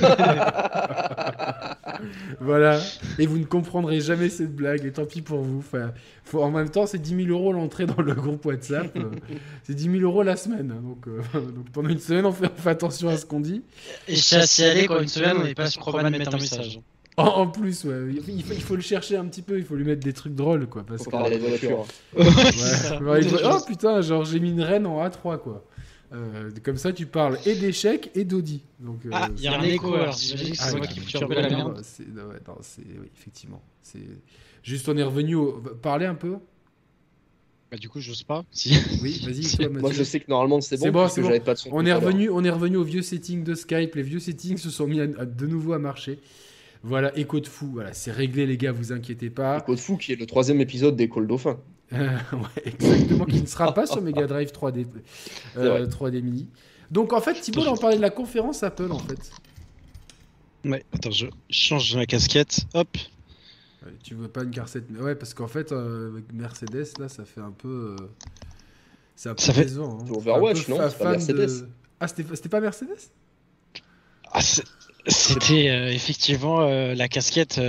voilà. 2.39 2.79
Et 3.17 3.25
vous 3.25 3.37
ne 3.37 3.45
comprendrez 3.45 3.99
jamais 4.01 4.29
cette 4.29 4.55
blague, 4.55 4.85
et 4.85 4.91
tant 4.91 5.05
pis 5.05 5.21
pour 5.21 5.41
vous. 5.41 5.59
Enfin, 5.59 5.91
faut, 6.23 6.41
en 6.41 6.51
même 6.51 6.69
temps, 6.69 6.85
c'est 6.85 6.99
10 6.99 7.25
000 7.25 7.29
euros 7.29 7.53
l'entrée 7.53 7.85
dans 7.85 8.01
le 8.01 8.13
groupe 8.13 8.45
WhatsApp. 8.45 8.97
c'est 9.63 9.75
10 9.75 9.99
000 9.99 10.03
euros 10.03 10.23
la 10.23 10.35
semaine. 10.35 10.71
Hein, 10.71 10.81
donc, 10.81 11.07
euh, 11.07 11.21
donc, 11.33 11.69
pendant 11.71 11.89
une 11.89 11.99
semaine, 11.99 12.25
on 12.25 12.31
fait, 12.31 12.49
attention 12.65 13.09
à 13.09 13.17
ce 13.17 13.25
qu'on 13.25 13.39
dit. 13.39 13.63
Et 14.07 14.15
je 14.15 14.21
suis 14.21 14.35
assez 14.35 14.85
quand 14.87 14.99
une 14.99 15.07
semaine, 15.07 15.37
on 15.39 15.43
n'est 15.43 15.55
pas 15.55 15.67
sur 15.67 15.85
de 15.85 16.09
mettre 16.09 16.33
un 16.33 16.37
message. 16.37 16.79
En, 17.19 17.47
plus, 17.47 17.83
ouais. 17.83 18.13
il, 18.27 18.43
faut, 18.43 18.75
le 18.75 18.81
chercher 18.81 19.17
un 19.17 19.25
petit 19.25 19.41
peu, 19.41 19.57
il 19.57 19.65
faut 19.65 19.75
lui 19.75 19.83
mettre 19.83 20.03
des 20.03 20.13
trucs 20.13 20.35
drôles, 20.35 20.67
quoi. 20.67 20.83
Parce 20.83 21.03
faut 21.03 21.11
parler 21.11 21.37
des 21.37 21.47
voitures. 21.49 21.85
oh 22.17 23.57
putain, 23.67 24.01
genre 24.01 24.25
j'ai 24.25 24.39
mis 24.39 24.51
une 24.51 24.61
reine 24.61 24.85
en 24.85 25.05
A3, 25.05 25.39
quoi. 25.39 25.65
Euh, 26.11 26.49
comme 26.63 26.77
ça, 26.77 26.91
tu 26.91 27.05
parles 27.05 27.37
et 27.45 27.55
d'échecs 27.55 28.09
et 28.15 28.23
d'Audi. 28.23 28.63
Donc, 28.79 29.05
euh, 29.05 29.09
ah, 29.13 29.29
il 29.35 29.43
y 29.43 29.47
a 29.47 29.59
un 29.59 29.63
écho 29.63 29.93
alors. 29.93 30.13
C'est 30.13 30.35
ah, 30.59 30.71
moi 30.71 30.87
qui 30.87 30.99
me 30.99 31.35
la 31.35 31.49
merde. 31.49 31.83
Non, 32.47 32.57
c'est 32.61 32.83
oui, 32.83 33.09
effectivement. 33.15 33.61
C'est 33.83 33.99
juste, 34.63 34.89
on 34.89 34.97
est 34.97 35.03
revenu 35.03 35.35
au... 35.35 35.51
parler 35.81 36.05
un 36.05 36.15
peu. 36.15 36.37
Bah, 37.71 37.77
du 37.77 37.89
coup, 37.89 37.99
je 37.99 38.13
sais 38.13 38.25
pas. 38.25 38.43
Si. 38.51 38.75
Oui, 39.03 39.21
vas-y. 39.23 39.69
moi, 39.79 39.91
je 39.91 40.03
sais 40.03 40.19
que 40.19 40.29
normalement 40.29 40.61
c'est 40.61 40.77
bon. 40.77 40.83
C'est 40.83 40.91
bon, 40.91 41.07
c'est 41.07 41.21
bon. 41.21 41.39
Pas 41.41 41.53
de 41.53 41.59
son 41.59 41.69
on 41.71 41.85
est 41.85 41.93
revenu, 41.93 42.29
on 42.31 42.43
est 42.43 42.49
revenu 42.49 42.77
aux 42.77 42.83
vieux 42.83 43.03
settings 43.03 43.43
de 43.43 43.53
Skype. 43.53 43.93
Les 43.93 44.01
vieux 44.01 44.19
settings 44.19 44.57
se 44.57 44.71
sont 44.71 44.87
mis 44.87 44.97
de 44.97 45.47
nouveau 45.47 45.73
à 45.73 45.79
marcher. 45.79 46.19
Voilà, 46.83 47.17
Écho 47.17 47.39
de 47.39 47.47
fou. 47.47 47.69
Voilà, 47.73 47.93
c'est 47.93 48.11
réglé, 48.11 48.45
les 48.45 48.57
gars. 48.57 48.71
Vous 48.71 48.91
inquiétez 48.91 49.29
pas. 49.29 49.57
Écho 49.57 49.75
de 49.75 49.79
fou, 49.79 49.97
qui 49.97 50.13
est 50.13 50.15
le 50.15 50.25
troisième 50.25 50.61
épisode 50.61 50.95
d'École 50.95 51.27
Dauphin. 51.27 51.57
Euh, 51.93 52.17
ouais, 52.33 52.63
exactement, 52.65 53.25
qui 53.25 53.41
ne 53.41 53.47
sera 53.47 53.73
pas 53.73 53.85
sur 53.85 54.01
Mega 54.01 54.27
Drive 54.27 54.51
3D, 54.51 54.85
3D 55.55 55.57
euh, 55.57 56.21
Mini. 56.21 56.47
Donc 56.91 57.13
en 57.13 57.21
fait, 57.21 57.33
Thibault, 57.33 57.67
on 57.67 57.77
parlait 57.77 57.97
de 57.97 58.01
la 58.01 58.09
conférence 58.09 58.63
Apple 58.63 58.91
en 58.91 58.99
fait. 58.99 59.31
Ouais, 60.65 60.83
attends, 60.93 61.11
je 61.11 61.27
change 61.49 61.95
ma 61.95 62.05
casquette. 62.05 62.65
Hop. 62.73 62.97
tu 64.03 64.13
veux 64.13 64.27
pas 64.27 64.43
une 64.43 64.51
cassette 64.51 64.85
mais 64.89 64.99
ouais, 64.99 65.15
parce 65.15 65.33
qu'en 65.33 65.47
fait, 65.47 65.71
euh, 65.71 66.11
avec 66.11 66.31
Mercedes, 66.33 66.87
là, 66.99 67.09
ça 67.09 67.25
fait 67.25 67.41
un 67.41 67.51
peu. 67.51 67.95
c'est 69.15 69.29
un 69.29 69.35
peu 69.35 69.41
ça 69.41 69.53
fait... 69.53 69.77
Hein. 69.77 69.97
Overwatch, 70.09 70.67
non 70.67 70.77
C'est 70.89 70.97
pas 70.97 71.11
Mercedes. 71.11 71.67
Ah, 71.99 72.07
c'était 72.07 72.49
pas 72.49 72.61
Mercedes? 72.61 73.11
Ah, 74.31 74.41
C'était 75.07 75.93
effectivement 75.93 76.61
la 76.61 77.07
casquette 77.07 77.59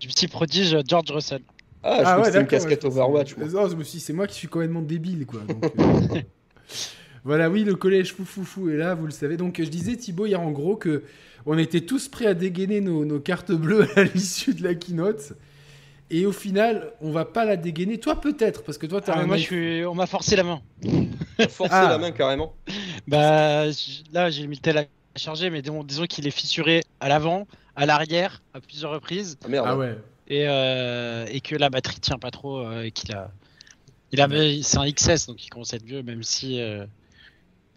du 0.00 0.08
petit 0.08 0.28
prodige 0.28 0.76
George 0.86 1.10
Russell. 1.10 1.42
Ah, 1.88 1.98
je 2.00 2.04
ah 2.04 2.20
ouais, 2.20 2.40
une 2.40 2.46
casquette 2.46 2.84
Overwatch. 2.84 3.36
Non, 3.36 3.68
je 3.68 3.76
me 3.76 3.84
suis 3.84 4.00
c'est 4.00 4.12
moi 4.12 4.26
qui 4.26 4.34
suis 4.34 4.48
complètement 4.48 4.82
débile, 4.82 5.24
quoi. 5.24 5.40
Euh, 5.48 6.20
voilà, 7.24 7.48
oui, 7.48 7.62
le 7.62 7.76
collège 7.76 8.12
fou 8.12 8.24
fou 8.24 8.44
fou 8.44 8.70
est 8.70 8.76
là, 8.76 8.94
vous 8.94 9.06
le 9.06 9.12
savez. 9.12 9.36
Donc, 9.36 9.60
je 9.62 9.68
disais, 9.68 9.94
Thibaut, 9.96 10.26
hier, 10.26 10.40
en 10.40 10.50
gros, 10.50 10.74
que 10.74 11.04
on 11.46 11.56
était 11.56 11.82
tous 11.82 12.08
prêts 12.08 12.26
à 12.26 12.34
dégainer 12.34 12.80
nos, 12.80 13.20
cartes 13.20 13.52
bleues 13.52 13.86
à 13.96 14.02
l'issue 14.02 14.52
de 14.52 14.64
la 14.64 14.74
keynote. 14.74 15.34
Et 16.10 16.26
au 16.26 16.32
final, 16.32 16.92
on 17.00 17.10
va 17.10 17.24
pas 17.24 17.44
la 17.44 17.56
dégainer. 17.56 17.98
Toi, 17.98 18.20
peut-être, 18.20 18.64
parce 18.64 18.78
que 18.78 18.86
toi, 18.86 19.00
tu 19.00 19.10
as 19.10 19.14
ah, 19.14 19.26
Moi, 19.26 19.36
je 19.36 19.42
suis... 19.42 19.84
on 19.84 19.94
m'a 19.94 20.06
forcé 20.06 20.34
la 20.34 20.42
main. 20.42 20.60
forcé 21.48 21.72
ah. 21.72 21.88
la 21.88 21.98
main, 21.98 22.10
carrément. 22.10 22.54
Bah, 23.06 23.66
là, 24.12 24.30
j'ai 24.30 24.46
mis 24.48 24.56
le 24.56 24.60
tel 24.60 24.88
à 25.16 25.18
charger, 25.18 25.50
mais 25.50 25.62
disons, 25.62 25.82
disons 25.82 26.04
qu'il 26.04 26.26
est 26.26 26.30
fissuré 26.30 26.82
à 27.00 27.08
l'avant, 27.08 27.48
à 27.74 27.86
l'arrière, 27.86 28.42
à 28.54 28.60
plusieurs 28.60 28.92
reprises. 28.92 29.36
Ah, 29.44 29.48
merde. 29.48 29.66
Ah 29.68 29.76
ouais 29.76 29.96
et, 30.28 30.46
euh, 30.48 31.26
et 31.28 31.40
que 31.40 31.56
la 31.56 31.70
batterie 31.70 32.00
tient 32.00 32.18
pas 32.18 32.30
trop 32.30 32.58
euh, 32.58 32.82
et 32.82 32.90
qu'il 32.90 33.14
a 33.14 33.30
il 34.12 34.20
a 34.20 34.28
c'est 34.62 34.78
un 34.78 34.90
XS 34.90 35.26
donc 35.26 35.44
il 35.44 35.50
commence 35.50 35.72
à 35.72 35.76
être 35.76 35.84
vieux 35.84 36.02
même 36.02 36.22
si 36.22 36.60
euh, 36.60 36.86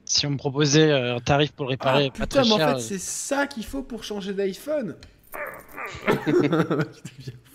si 0.06 0.26
on 0.26 0.32
me 0.32 0.38
proposait 0.38 0.92
un 0.92 1.20
tarif 1.20 1.52
pour 1.52 1.66
le 1.66 1.72
réparer 1.72 2.12
ah, 2.16 2.18
pas 2.18 2.26
putain, 2.26 2.44
mais 2.44 2.64
en 2.64 2.76
fait 2.76 2.80
c'est 2.80 3.00
ça 3.00 3.48
qu'il 3.48 3.66
faut 3.66 3.84
pour 3.84 4.04
changer 4.04 4.34
d'iPhone 4.34 4.96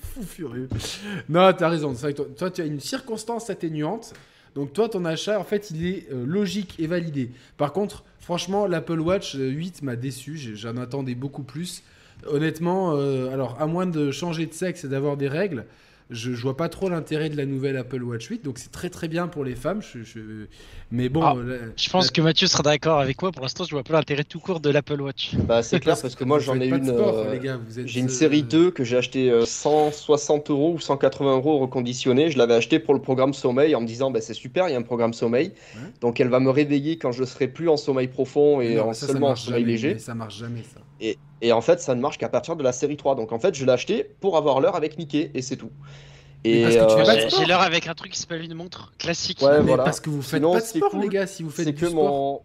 fou 0.02 0.22
furieux 0.22 0.68
non 1.28 1.52
t'as 1.52 1.68
raison 1.68 1.94
c'est 1.94 2.14
toi, 2.14 2.26
toi 2.36 2.50
tu 2.50 2.62
as 2.62 2.66
une 2.66 2.80
circonstance 2.80 3.50
atténuante 3.50 4.12
donc 4.54 4.72
toi, 4.72 4.88
ton 4.88 5.04
achat, 5.04 5.38
en 5.38 5.44
fait, 5.44 5.70
il 5.70 5.86
est 5.86 6.08
logique 6.10 6.76
et 6.78 6.86
validé. 6.86 7.30
Par 7.56 7.72
contre, 7.72 8.04
franchement, 8.20 8.66
l'Apple 8.66 9.00
Watch 9.00 9.34
8 9.34 9.82
m'a 9.82 9.96
déçu. 9.96 10.36
J'en 10.54 10.76
attendais 10.76 11.14
beaucoup 11.14 11.42
plus 11.42 11.82
honnêtement, 12.26 12.94
euh, 12.94 13.32
alors 13.32 13.60
à 13.60 13.66
moins 13.66 13.86
de 13.86 14.10
changer 14.10 14.46
de 14.46 14.54
sexe 14.54 14.84
et 14.84 14.88
d'avoir 14.88 15.16
des 15.16 15.28
règles, 15.28 15.66
je, 16.10 16.32
je 16.32 16.42
vois 16.42 16.56
pas 16.56 16.68
trop 16.68 16.88
l'intérêt 16.88 17.28
de 17.30 17.36
la 17.36 17.46
nouvelle 17.46 17.76
Apple 17.76 18.02
Watch 18.02 18.26
8. 18.26 18.44
Donc 18.44 18.58
c'est 18.58 18.70
très 18.70 18.90
très 18.90 19.08
bien 19.08 19.26
pour 19.28 19.44
les 19.44 19.54
femmes. 19.54 19.80
Je, 19.82 20.02
je- 20.02 20.46
Mais 20.90 21.08
bon, 21.08 21.22
Ah, 21.22 21.34
la- 21.44 21.56
Je 21.76 21.90
pense 21.90 22.06
la- 22.06 22.10
que 22.12 22.20
Mathieu 22.20 22.46
sera 22.46 22.62
d'accord 22.62 23.00
avec 23.00 23.20
moi. 23.22 23.32
Pour 23.32 23.42
l'instant, 23.42 23.64
je 23.64 23.70
vois 23.70 23.82
pas 23.82 23.94
l'intérêt 23.94 24.22
tout 24.24 24.38
court 24.38 24.60
de 24.60 24.70
l'Apple 24.70 25.00
Watch. 25.00 25.34
Bah, 25.34 25.62
c'est 25.62 25.80
clair 25.80 25.96
parce 26.00 26.14
que 26.14 26.24
moi 26.24 26.38
j'en 26.38 26.60
ai 26.60 26.66
une. 26.68 26.90
euh, 26.90 27.38
J'ai 27.86 28.00
une 28.00 28.06
euh, 28.06 28.08
série 28.10 28.42
2 28.42 28.70
que 28.70 28.84
j'ai 28.84 28.96
acheté 28.96 29.30
euh, 29.30 29.44
160 29.44 30.50
euros 30.50 30.74
ou 30.74 30.80
180 30.80 31.36
euros 31.36 31.58
reconditionné. 31.58 32.30
Je 32.30 32.38
l'avais 32.38 32.54
acheté 32.54 32.78
pour 32.78 32.94
le 32.94 33.00
programme 33.00 33.32
sommeil 33.34 33.74
en 33.74 33.80
me 33.80 33.86
disant 33.86 34.10
bah, 34.10 34.20
c'est 34.20 34.34
super, 34.34 34.68
il 34.68 34.72
y 34.72 34.74
a 34.74 34.78
un 34.78 34.82
programme 34.82 35.14
sommeil. 35.14 35.52
Ouais. 35.74 35.80
Donc 36.00 36.20
elle 36.20 36.28
va 36.28 36.38
me 36.40 36.50
réveiller 36.50 36.98
quand 36.98 37.12
je 37.12 37.24
serai 37.24 37.48
plus 37.48 37.68
en 37.68 37.76
sommeil 37.76 38.08
profond 38.08 38.60
et 38.60 38.76
Non, 38.76 38.90
en 38.90 38.92
ça 38.92 39.06
seulement 39.06 39.30
en 39.30 39.36
sommeil 39.36 39.62
jamais, 39.62 39.72
léger. 39.72 39.98
Ça 39.98 40.14
marche 40.14 40.38
jamais 40.38 40.62
ça. 40.62 40.80
Et, 41.04 41.18
et 41.42 41.52
en 41.52 41.60
fait, 41.60 41.80
ça 41.80 41.94
ne 41.94 42.00
marche 42.00 42.16
qu'à 42.18 42.28
partir 42.30 42.56
de 42.56 42.62
la 42.62 42.72
série 42.72 42.96
3. 42.96 43.14
Donc 43.14 43.30
en 43.32 43.38
fait, 43.38 43.54
je 43.54 43.64
l'ai 43.64 43.72
acheté 43.72 44.04
pour 44.20 44.36
avoir 44.36 44.60
l'heure 44.60 44.74
avec 44.76 44.96
Mickey 44.98 45.30
et 45.34 45.42
c'est 45.42 45.56
tout. 45.56 45.70
Et 46.44 46.64
euh, 46.66 47.28
J'ai 47.30 47.46
l'heure 47.46 47.60
avec 47.62 47.86
un 47.86 47.94
truc 47.94 48.12
qui 48.12 48.18
s'appelle 48.18 48.42
une 48.42 48.54
montre 48.54 48.92
classique. 48.98 49.40
Ouais, 49.42 49.58
mais 49.60 49.68
voilà. 49.68 49.84
parce 49.84 50.00
que 50.00 50.10
vous 50.10 50.22
faites 50.22 50.40
Sinon, 50.40 50.52
pas 50.54 50.60
de 50.60 50.64
ce 50.64 50.76
sport, 50.78 50.90
cool, 50.90 51.00
les 51.02 51.08
gars. 51.08 51.26
Si 51.26 51.42
vous 51.42 51.50
faites 51.50 51.66
c'est 51.66 51.72
du 51.72 51.80
que 51.80 51.88
sport. 51.88 52.04
mon 52.04 52.40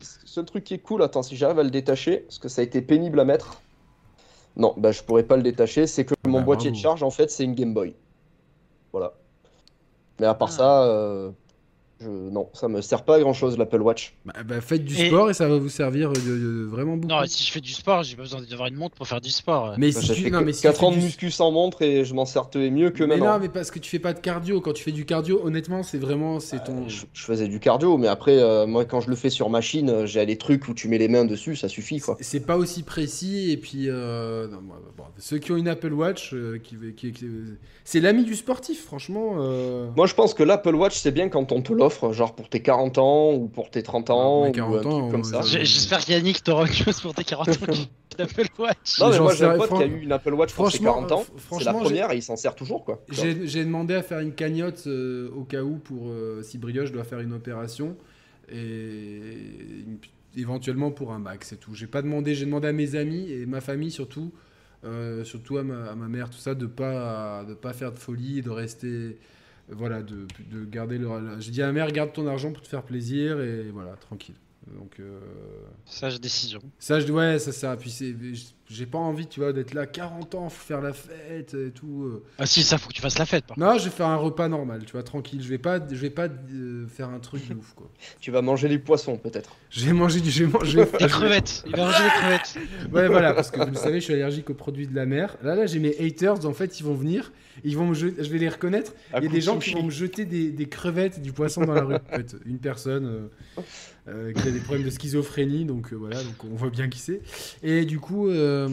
seul 0.00 0.44
truc 0.44 0.64
qui 0.64 0.74
est 0.74 0.78
cool, 0.78 1.02
attends, 1.02 1.22
si 1.22 1.36
j'arrive 1.36 1.58
à 1.58 1.62
le 1.62 1.70
détacher, 1.70 2.18
parce 2.20 2.38
que 2.38 2.48
ça 2.48 2.60
a 2.60 2.64
été 2.64 2.80
pénible 2.82 3.20
à 3.20 3.24
mettre. 3.24 3.60
Non, 4.56 4.74
bah 4.76 4.92
je 4.92 5.02
pourrais 5.02 5.24
pas 5.24 5.36
le 5.36 5.42
détacher. 5.42 5.86
C'est 5.86 6.04
que 6.04 6.14
mon 6.26 6.38
Bah, 6.40 6.44
boîtier 6.44 6.70
de 6.70 6.76
charge, 6.76 7.02
en 7.02 7.10
fait, 7.10 7.30
c'est 7.30 7.44
une 7.44 7.54
Game 7.54 7.74
Boy. 7.74 7.94
Voilà. 8.92 9.12
Mais 10.20 10.26
à 10.26 10.34
part 10.34 10.48
Ah. 10.52 10.56
ça, 10.56 10.82
euh, 10.84 11.30
je... 12.04 12.08
non, 12.30 12.48
ça 12.52 12.68
me 12.68 12.80
sert 12.80 13.02
pas 13.02 13.16
à 13.16 13.20
grand 13.20 13.32
chose 13.32 13.56
l'Apple 13.58 13.80
Watch. 13.82 14.14
Bah, 14.24 14.32
bah, 14.46 14.60
faites 14.60 14.84
du 14.84 14.94
Et- 14.94 15.06
sport 15.08 15.30
et 15.30 15.34
ça 15.34 15.48
va 15.48 15.56
vous 15.58 15.68
servir 15.68 16.12
de, 16.12 16.20
de- 16.20 16.64
vraiment 16.64 16.96
beaucoup. 16.96 17.08
Non, 17.14 17.22
si 17.26 17.42
je 17.44 17.50
fais 17.50 17.60
du 17.60 17.72
sport, 17.72 18.02
j'ai 18.02 18.16
pas 18.16 18.22
besoin 18.22 18.42
d'avoir 18.42 18.68
une 18.68 18.76
montre 18.76 18.94
pour 18.94 19.06
faire 19.08 19.20
du 19.20 19.30
sport. 19.30 19.74
mais 19.78 19.90
Bah, 19.92 20.00
si 20.00 20.06
J'ai 20.14 20.14
tu, 20.24 20.30
non, 20.30 20.42
mais 20.42 20.52
si 20.52 20.60
tu 20.60 20.68
4 20.68 20.78
fais 20.78 20.84
ans 20.86 20.90
de 20.90 20.96
du- 20.96 21.02
muscu 21.04 21.30
sans 21.30 21.50
montre 21.50 21.82
et 21.82 22.04
je 22.04 22.14
m'en 22.14 22.26
sortais 22.26 22.70
mieux 22.70 22.90
que 22.90 23.02
mais 23.04 23.16
maintenant. 23.16 23.34
non, 23.34 23.38
mais 23.40 23.48
parce 23.48 23.70
que 23.70 23.78
tu 23.78 23.90
fais 23.90 23.98
pas 23.98 24.12
de 24.12 24.20
cardio. 24.20 24.60
Quand 24.60 24.72
tu 24.72 24.82
fais 24.84 24.92
du 24.92 25.04
cardio, 25.04 25.40
honnêtement, 25.44 25.82
c'est 25.82 25.98
vraiment 25.98 26.40
c'est 26.40 26.62
ton. 26.64 26.88
Je, 26.88 27.04
je 27.12 27.22
faisais 27.24 27.48
du 27.48 27.60
cardio, 27.60 27.96
mais 27.98 28.08
après, 28.08 28.38
euh, 28.38 28.66
moi, 28.66 28.84
quand 28.84 29.00
je 29.00 29.08
le 29.10 29.16
fais 29.16 29.30
sur 29.30 29.48
machine, 29.50 29.88
euh, 29.90 30.06
j'ai 30.06 30.24
des 30.26 30.36
trucs 30.36 30.68
où 30.68 30.74
tu 30.74 30.88
mets 30.88 30.98
les 30.98 31.08
mains 31.08 31.24
dessus, 31.24 31.56
ça 31.56 31.68
suffit, 31.68 32.00
quoi. 32.00 32.16
C'est 32.20 32.44
pas 32.46 32.56
aussi 32.56 32.82
précis 32.82 33.50
et 33.50 33.56
puis 33.56 33.88
euh, 33.88 34.48
non, 34.48 34.60
moi, 34.60 34.80
bon, 34.96 35.04
ceux 35.18 35.38
qui 35.38 35.52
ont 35.52 35.56
une 35.56 35.68
Apple 35.68 35.92
Watch, 35.92 36.32
euh, 36.34 36.58
qui, 36.62 36.76
qui- 36.96 37.12
qui- 37.12 37.26
c'est 37.84 38.00
l'ami 38.00 38.24
du 38.24 38.34
sportif, 38.34 38.84
franchement. 38.84 39.36
euh, 39.38 39.88
Moi, 39.96 40.06
je 40.06 40.14
pense 40.14 40.34
que 40.34 40.42
l'Apple 40.42 40.74
Watch, 40.74 40.96
c'est 40.96 41.10
bien 41.12 41.28
quand 41.28 41.52
on 41.52 41.62
te 41.62 41.72
l'offre, 41.72 41.93
genre 42.12 42.34
pour 42.34 42.48
tes 42.48 42.60
40 42.60 42.98
ans 42.98 43.32
ou 43.32 43.48
pour 43.48 43.70
tes 43.70 43.82
30 43.82 44.10
ans, 44.10 44.42
Ouais, 44.42 44.48
ou 44.50 44.52
40 44.52 44.74
un 44.76 44.80
truc 44.80 44.92
ans, 44.92 45.10
comme 45.10 45.20
euh, 45.20 45.24
ça. 45.24 45.42
J'espère 45.42 46.04
qu'Yannick 46.04 46.42
t'aura 46.42 46.66
une 46.66 46.72
chose 46.72 47.00
pour 47.00 47.14
tes 47.14 47.24
40 47.24 47.48
ans 47.48 47.52
qui 47.72 48.22
Apple 48.22 48.46
Watch. 48.58 49.00
Non, 49.00 49.10
mais 49.10 49.18
moi, 49.18 49.34
j'ai 49.34 49.44
un 49.44 49.56
pote 49.58 49.74
qui 49.74 49.82
a 49.82 49.86
eu 49.86 50.00
une 50.02 50.12
Apple 50.12 50.34
Watch 50.34 50.52
pour 50.54 50.70
ses 50.70 50.78
franchement, 50.78 51.06
40 51.06 51.12
ans. 51.12 51.22
f- 51.22 51.58
C'est 51.58 51.64
la 51.64 51.74
première 51.74 52.12
et 52.12 52.16
il 52.16 52.22
s'en 52.22 52.36
sert 52.36 52.54
toujours, 52.54 52.84
quoi. 52.84 53.02
J'ai 53.10 53.46
j'ai 53.46 53.64
demandé 53.64 53.94
à 53.94 54.02
faire 54.02 54.20
une 54.20 54.32
cagnotte 54.32 54.84
euh, 54.86 55.30
au 55.36 55.44
cas 55.44 55.62
où 55.62 55.76
pour 55.78 56.08
euh, 56.08 56.42
si 56.42 56.58
Brioche 56.58 56.92
doit 56.92 57.04
faire 57.04 57.20
une 57.20 57.32
opération 57.32 57.96
et 58.50 59.20
une- 59.86 59.98
éventuellement 60.36 60.90
pour 60.90 61.12
un 61.12 61.18
Mac, 61.18 61.44
c'est 61.44 61.58
tout. 61.58 61.74
J'ai 61.74 61.86
pas 61.86 62.02
demandé, 62.02 62.34
j'ai 62.34 62.44
demandé 62.44 62.68
à 62.68 62.72
mes 62.72 62.96
amis 62.96 63.30
et 63.30 63.46
ma 63.46 63.60
famille 63.60 63.90
surtout, 63.90 64.32
euh, 64.84 65.24
surtout 65.24 65.58
à 65.58 65.62
ma, 65.62 65.90
à 65.90 65.94
ma 65.94 66.08
mère, 66.08 66.28
tout 66.30 66.38
ça, 66.38 66.54
de 66.54 66.66
pas 66.66 67.44
de 67.48 67.54
pas 67.54 67.72
faire 67.72 67.92
de 67.92 67.98
folie, 67.98 68.42
de 68.42 68.50
rester, 68.50 68.86
euh, 68.86 69.16
voilà, 69.70 70.02
de, 70.02 70.26
de 70.50 70.64
garder 70.64 70.98
le. 70.98 71.08
J'ai 71.40 71.50
dit 71.50 71.62
à 71.62 71.66
ma 71.66 71.72
mère, 71.72 71.90
garde 71.92 72.12
ton 72.12 72.26
argent 72.26 72.52
pour 72.52 72.62
te 72.62 72.68
faire 72.68 72.82
plaisir 72.82 73.40
et 73.40 73.70
voilà, 73.72 73.92
tranquille. 73.96 74.34
Donc 74.78 74.98
euh, 74.98 75.20
Sage 75.84 76.18
décision. 76.22 76.58
ça, 76.78 76.98
je 76.98 77.12
ouais, 77.12 77.38
ça, 77.38 77.52
ça. 77.52 77.76
Puis 77.76 77.90
c'est, 77.90 78.14
j'ai 78.66 78.86
pas 78.86 78.96
envie, 78.96 79.26
tu 79.26 79.40
vois, 79.40 79.52
d'être 79.52 79.74
là 79.74 79.84
40 79.86 80.34
ans, 80.36 80.48
faut 80.48 80.64
faire 80.66 80.80
la 80.80 80.94
fête 80.94 81.52
et 81.52 81.70
tout. 81.70 82.04
euh. 82.04 82.24
Ah 82.38 82.46
si, 82.46 82.62
ça 82.62 82.78
faut 82.78 82.88
que 82.88 82.94
tu 82.94 83.02
fasses 83.02 83.18
la 83.18 83.26
fête. 83.26 83.44
Par 83.44 83.58
Non, 83.58 83.76
je 83.76 83.84
vais 83.84 83.90
faire 83.90 84.06
un 84.06 84.16
repas 84.16 84.48
normal, 84.48 84.82
tu 84.86 84.92
vois, 84.92 85.02
tranquille. 85.02 85.42
Je 85.42 85.48
vais 85.50 85.58
pas, 85.58 85.80
je 85.86 85.94
vais 85.96 86.08
pas 86.08 86.28
euh, 86.28 86.86
faire 86.86 87.10
un 87.10 87.18
truc 87.18 87.46
de 87.46 87.54
ouf, 87.56 87.74
quoi. 87.74 87.90
Tu 88.20 88.30
vas 88.30 88.40
manger 88.40 88.68
les 88.68 88.78
poissons, 88.78 89.18
peut-être. 89.18 89.54
J'ai 89.68 89.92
mangé 89.92 90.22
du, 90.22 90.30
j'ai 90.30 90.46
mangé. 90.46 90.82
Des 90.98 91.06
crevettes. 91.08 91.62
Il 91.66 91.76
va 91.76 91.84
manger 91.84 92.02
des 92.02 92.08
crevettes. 92.08 92.58
Ouais, 92.90 93.08
voilà, 93.08 93.34
parce 93.34 93.50
que 93.50 93.60
vous 93.60 93.66
le 93.70 93.74
savez, 93.76 94.00
je 94.00 94.04
suis 94.04 94.14
allergique 94.14 94.48
aux 94.48 94.54
produits 94.54 94.86
de 94.86 94.94
la 94.94 95.04
mer. 95.04 95.36
Là, 95.42 95.54
là, 95.56 95.66
j'ai 95.66 95.78
mes 95.78 95.94
haters. 96.00 96.46
En 96.46 96.54
fait, 96.54 96.80
ils 96.80 96.84
vont 96.84 96.94
venir, 96.94 97.32
ils 97.62 97.76
vont 97.76 97.86
me 97.86 97.94
jeter, 97.94 98.24
je 98.24 98.30
vais 98.30 98.38
les 98.38 98.48
reconnaître. 98.48 98.92
À 99.12 99.20
Il 99.20 99.24
y 99.24 99.26
a 99.26 99.30
des 99.30 99.36
de 99.38 99.42
gens 99.42 99.58
qui 99.58 99.72
vont 99.72 99.82
me 99.84 99.90
jeter 99.90 100.24
des, 100.24 100.50
des 100.50 100.66
crevettes, 100.66 101.22
du 101.22 101.32
poisson 101.32 101.62
dans 101.64 101.74
la 101.74 101.84
rue. 101.84 101.94
En 101.94 102.16
fait, 102.16 102.34
une 102.46 102.58
personne 102.58 103.06
euh, 103.06 103.62
euh, 104.08 104.32
qui 104.32 104.48
a 104.48 104.50
des 104.50 104.58
problèmes 104.60 104.84
de 104.84 104.90
schizophrénie, 104.90 105.64
donc 105.64 105.92
euh, 105.92 105.96
voilà, 105.96 106.22
donc 106.22 106.42
on 106.44 106.54
voit 106.56 106.70
bien 106.70 106.88
qui 106.88 106.98
c'est. 106.98 107.20
Et 107.62 107.84
du 107.84 108.00
coup, 108.00 108.28
euh, 108.28 108.68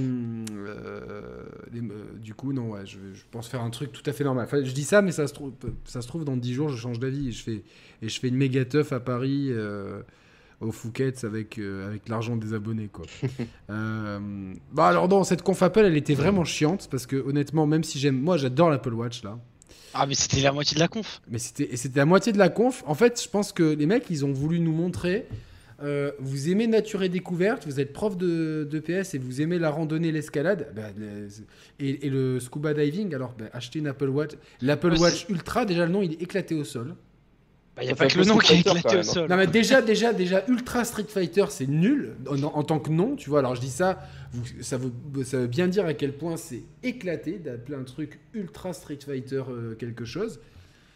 les- 1.71 1.81
du 2.19 2.33
coup, 2.33 2.53
non, 2.53 2.71
ouais, 2.71 2.85
je, 2.85 2.97
je 3.13 3.23
pense 3.31 3.47
faire 3.47 3.61
un 3.61 3.69
truc 3.69 3.91
tout 3.91 4.03
à 4.09 4.13
fait 4.13 4.23
normal. 4.23 4.45
Enfin, 4.45 4.63
je 4.63 4.71
dis 4.71 4.83
ça, 4.83 5.01
mais 5.01 5.11
ça 5.11 5.27
se 5.27 5.33
trouve, 5.33 5.51
ça 5.85 6.01
se 6.01 6.07
trouve 6.07 6.25
dans 6.25 6.37
10 6.37 6.53
jours, 6.53 6.69
je 6.69 6.77
change 6.77 6.99
d'avis 6.99 7.29
et 7.29 7.31
je 7.31 7.43
fais 7.43 7.63
et 8.01 8.09
je 8.09 8.19
fais 8.19 8.29
une 8.29 8.35
méga 8.37 8.65
teuf 8.65 8.91
à 8.93 8.99
Paris. 8.99 9.51
Euh, 10.61 10.65
au 10.65 10.71
Fouquet's 10.71 11.23
avec, 11.23 11.57
euh, 11.57 11.87
avec 11.87 12.07
l'argent 12.09 12.35
des 12.35 12.53
abonnés 12.53 12.87
quoi. 12.91 13.05
Euh, 13.69 14.53
bah 14.73 14.87
alors 14.87 15.07
non, 15.07 15.23
cette 15.23 15.41
conf 15.43 15.61
Apple 15.63 15.79
elle 15.85 15.95
était 15.95 16.13
vraiment 16.13 16.43
chiante 16.43 16.87
parce 16.91 17.05
que 17.05 17.15
honnêtement 17.15 17.65
même 17.65 17.83
si 17.83 17.99
j'aime 17.99 18.19
moi 18.19 18.35
j'adore 18.37 18.69
l'Apple 18.69 18.93
Watch 18.93 19.23
là, 19.23 19.37
Ah 19.93 20.05
mais 20.05 20.13
c'était 20.15 20.41
la 20.41 20.51
moitié 20.51 20.75
de 20.75 20.79
la 20.79 20.87
conf. 20.89 21.21
mais 21.29 21.37
c'était 21.39 21.69
la 21.95 22.05
moitié 22.05 22.33
de 22.33 22.37
la 22.37 22.49
conf. 22.49 22.83
En 22.85 22.95
fait 22.95 23.21
je 23.23 23.29
pense 23.29 23.53
que 23.53 23.63
les 23.63 23.85
mecs 23.85 24.09
ils 24.09 24.25
ont 24.25 24.33
voulu 24.33 24.59
nous 24.59 24.73
montrer 24.73 25.27
euh, 25.83 26.11
vous 26.19 26.49
aimez 26.49 26.67
nature 26.67 27.01
et 27.01 27.09
découverte, 27.09 27.65
vous 27.65 27.79
êtes 27.79 27.91
prof 27.91 28.15
de, 28.15 28.67
de 28.69 28.79
PS 28.79 29.15
et 29.15 29.17
vous 29.17 29.41
aimez 29.41 29.57
la 29.57 29.71
randonnée, 29.71 30.11
l'escalade 30.11 30.67
bah, 30.75 30.89
et, 31.79 32.05
et 32.05 32.09
le 32.11 32.39
scuba 32.39 32.75
diving, 32.75 33.15
alors 33.15 33.33
bah, 33.37 33.45
achetez 33.51 33.79
une 33.79 33.87
Apple 33.87 34.09
Watch. 34.09 34.31
L'Apple 34.61 34.91
Ouais, 34.93 34.99
Watch 34.99 35.25
Ultra, 35.29 35.65
déjà 35.65 35.87
le 35.87 35.91
nom 35.91 36.03
il 36.03 36.11
est 36.13 36.21
éclaté 36.21 36.53
au 36.53 36.63
sol. 36.63 36.93
Bah, 37.81 37.89
y 37.89 37.91
a 37.91 37.95
pas 37.95 38.07
que 38.07 38.17
le 38.19 38.25
nom 38.25 38.37
qui 38.37 38.53
est 38.53 38.59
éclaté 38.59 38.97
au 38.97 39.03
sol. 39.03 39.29
Non 39.29 39.35
mais 39.37 39.47
déjà, 39.47 39.81
déjà, 39.81 40.13
déjà, 40.13 40.43
Ultra 40.47 40.83
Street 40.85 41.05
Fighter, 41.07 41.45
c'est 41.49 41.67
nul 41.67 42.13
en, 42.29 42.41
en 42.43 42.63
tant 42.63 42.79
que 42.79 42.89
nom, 42.89 43.15
tu 43.15 43.29
vois. 43.29 43.39
Alors 43.39 43.55
je 43.55 43.61
dis 43.61 43.69
ça, 43.69 43.99
vous- 44.33 44.43
ça 44.61 44.77
veut, 44.77 44.91
ça 45.23 45.37
veut 45.39 45.47
bien 45.47 45.67
dire 45.67 45.85
à 45.85 45.93
quel 45.93 46.13
point 46.13 46.37
c'est 46.37 46.63
éclaté 46.83 47.39
d'appeler 47.39 47.77
un 47.77 47.83
truc 47.83 48.19
Ultra 48.33 48.73
Street 48.73 48.99
Fighter 49.05 49.43
euh, 49.49 49.75
quelque 49.75 50.05
chose. 50.05 50.39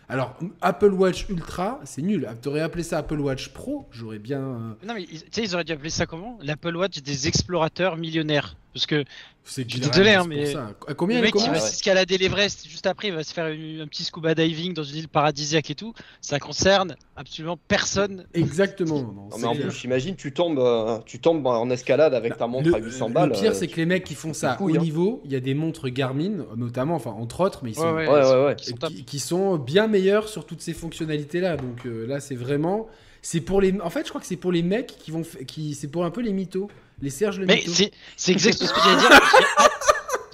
Alors 0.08 0.38
Apple 0.62 0.94
Watch 0.94 1.26
Ultra, 1.30 1.80
c'est 1.84 2.04
nul. 2.04 2.30
T'aurais 2.42 2.62
appelé 2.62 2.84
ça 2.84 3.00
Apple 3.00 3.20
Watch 3.20 3.50
Pro, 3.50 3.88
j'aurais 3.92 4.20
bien. 4.20 4.40
euh, 4.40 4.74
Non 4.86 4.94
mais 4.94 5.06
tu 5.06 5.18
sais 5.32 5.42
ils 5.44 5.54
auraient 5.56 5.64
dû 5.64 5.72
appeler 5.72 5.90
ça 5.90 6.06
comment? 6.06 6.38
L'Apple 6.44 6.76
Watch 6.76 7.02
des 7.02 7.28
explorateurs 7.28 7.98
millionnaires. 7.98 8.56
Parce 8.76 8.88
que 8.88 9.06
c'est 9.46 9.64
désolé, 9.64 10.10
hein, 10.16 10.26
mais 10.28 10.48
ça. 10.52 10.74
À 10.86 10.94
combien 10.94 11.22
le 11.22 11.28
il 11.28 11.32
mec 11.32 11.34
qui 11.42 11.48
va 11.48 11.60
s'escalader 11.62 12.18
l'Everest 12.18 12.68
juste 12.68 12.88
après, 12.88 13.08
il 13.08 13.14
va 13.14 13.24
se 13.24 13.34
faire 13.34 13.48
une- 13.48 13.80
un 13.80 13.88
petit 13.88 14.04
scuba 14.04 14.36
diving 14.36 14.74
dans 14.74 14.84
une 14.84 14.98
île 14.98 15.08
paradisiaque 15.08 15.72
et 15.72 15.76
tout. 15.76 15.94
Ça 16.20 16.40
concerne 16.40 16.98
absolument 17.16 17.58
personne. 17.70 18.26
Exactement. 18.34 19.02
non, 19.02 19.30
mais 19.40 19.46
en 19.46 19.56
plus, 19.56 19.72
j'imagine, 19.72 20.18
tu 20.18 20.34
tombes, 20.34 20.60
euh, 20.60 20.98
tu 21.06 21.20
tombes 21.20 21.48
en 21.48 21.70
escalade 21.70 22.14
avec 22.14 22.38
ta 22.38 22.48
montre 22.48 22.68
Le- 22.68 22.76
à 22.76 22.80
800 22.80 23.08
le 23.08 23.14
balles. 23.14 23.32
pire, 23.32 23.52
euh, 23.52 23.54
c'est 23.54 23.68
que 23.70 23.78
les 23.78 23.86
mecs 23.86 24.04
qui 24.04 24.16
font 24.16 24.34
ça 24.34 24.58
au 24.60 24.68
hein. 24.68 24.78
niveau, 24.78 25.22
il 25.24 25.32
y 25.32 25.36
a 25.38 25.40
des 25.40 25.54
montres 25.54 25.88
Garmin, 25.88 26.44
notamment, 26.58 26.96
enfin 26.96 27.12
entre 27.12 27.40
autres, 27.40 27.62
mais 27.64 27.70
ils 27.72 27.76
sont, 27.76 27.94
ouais, 27.94 28.08
ouais, 28.10 28.46
ouais. 28.46 28.56
Qui 28.58 28.66
sont 28.72 28.76
top. 28.76 28.90
qui, 28.90 29.06
qui 29.06 29.20
sont 29.20 29.56
bien 29.58 29.88
meilleurs 29.88 30.28
sur 30.28 30.46
toutes 30.46 30.62
ces 30.62 30.74
fonctionnalités 30.74 31.40
là. 31.40 31.56
Donc 31.56 31.86
euh, 31.86 32.06
là, 32.08 32.20
c'est 32.20 32.36
vraiment, 32.36 32.88
c'est 33.22 33.40
pour 33.40 33.62
les, 33.62 33.74
en 33.80 33.90
fait, 33.90 34.04
je 34.04 34.10
crois 34.10 34.20
que 34.20 34.28
c'est 34.28 34.36
pour 34.36 34.52
les 34.52 34.64
mecs 34.64 34.88
qui 35.00 35.12
vont, 35.12 35.22
f- 35.22 35.46
qui, 35.46 35.76
c'est 35.76 35.88
pour 35.88 36.04
un 36.04 36.12
peu 36.12 36.22
les 36.22 36.34
mythos, 36.34 36.68
les 37.02 37.10
Serge 37.10 37.40
le 37.40 37.46
Mais 37.46 37.64
c'est 37.68 37.92
c'est 38.18 38.32
exactement 38.32 38.70
ce 38.70 38.74
que 38.74 38.80
j'allais 38.82 39.00
dire. 39.00 39.10
J'ai 39.22 39.64
hâte- 39.64 39.72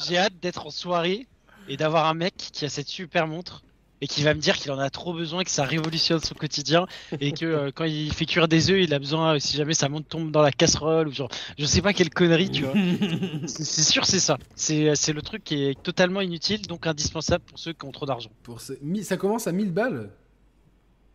J'ai 0.07 0.17
hâte 0.17 0.33
d'être 0.41 0.67
en 0.67 0.71
soirée 0.71 1.27
et 1.69 1.77
d'avoir 1.77 2.07
un 2.07 2.13
mec 2.13 2.33
qui 2.35 2.65
a 2.65 2.69
cette 2.69 2.87
super 2.87 3.27
montre 3.27 3.61
et 4.03 4.07
qui 4.07 4.23
va 4.23 4.33
me 4.33 4.39
dire 4.39 4.57
qu'il 4.57 4.71
en 4.71 4.79
a 4.79 4.89
trop 4.89 5.13
besoin, 5.13 5.43
que 5.43 5.51
ça 5.51 5.63
révolutionne 5.63 6.19
son 6.19 6.33
quotidien 6.33 6.87
et 7.19 7.33
que 7.33 7.45
euh, 7.45 7.71
quand 7.73 7.83
il 7.83 8.11
fait 8.11 8.25
cuire 8.25 8.47
des 8.47 8.71
œufs, 8.71 8.79
il 8.83 8.91
a 8.95 8.99
besoin, 8.99 9.35
euh, 9.35 9.39
si 9.39 9.55
jamais 9.57 9.75
sa 9.75 9.89
montre 9.89 10.07
tombe 10.07 10.31
dans 10.31 10.41
la 10.41 10.51
casserole 10.51 11.07
ou 11.07 11.11
genre, 11.11 11.29
je 11.59 11.65
sais 11.65 11.83
pas 11.83 11.93
quelle 11.93 12.09
connerie, 12.09 12.49
tu 12.49 12.63
vois. 12.63 12.73
C'est 13.45 13.63
c'est 13.63 13.83
sûr, 13.83 14.05
c'est 14.07 14.19
ça. 14.19 14.39
C'est 14.55 14.95
c'est 14.95 15.13
le 15.13 15.21
truc 15.21 15.43
qui 15.43 15.65
est 15.65 15.83
totalement 15.83 16.21
inutile, 16.21 16.63
donc 16.63 16.87
indispensable 16.87 17.43
pour 17.45 17.59
ceux 17.59 17.73
qui 17.73 17.85
ont 17.85 17.91
trop 17.91 18.07
d'argent. 18.07 18.31
Pour 18.41 18.59
ce- 18.59 18.73
ça 19.03 19.17
commence 19.17 19.45
à 19.45 19.51
1000 19.51 19.71
balles. 19.71 20.09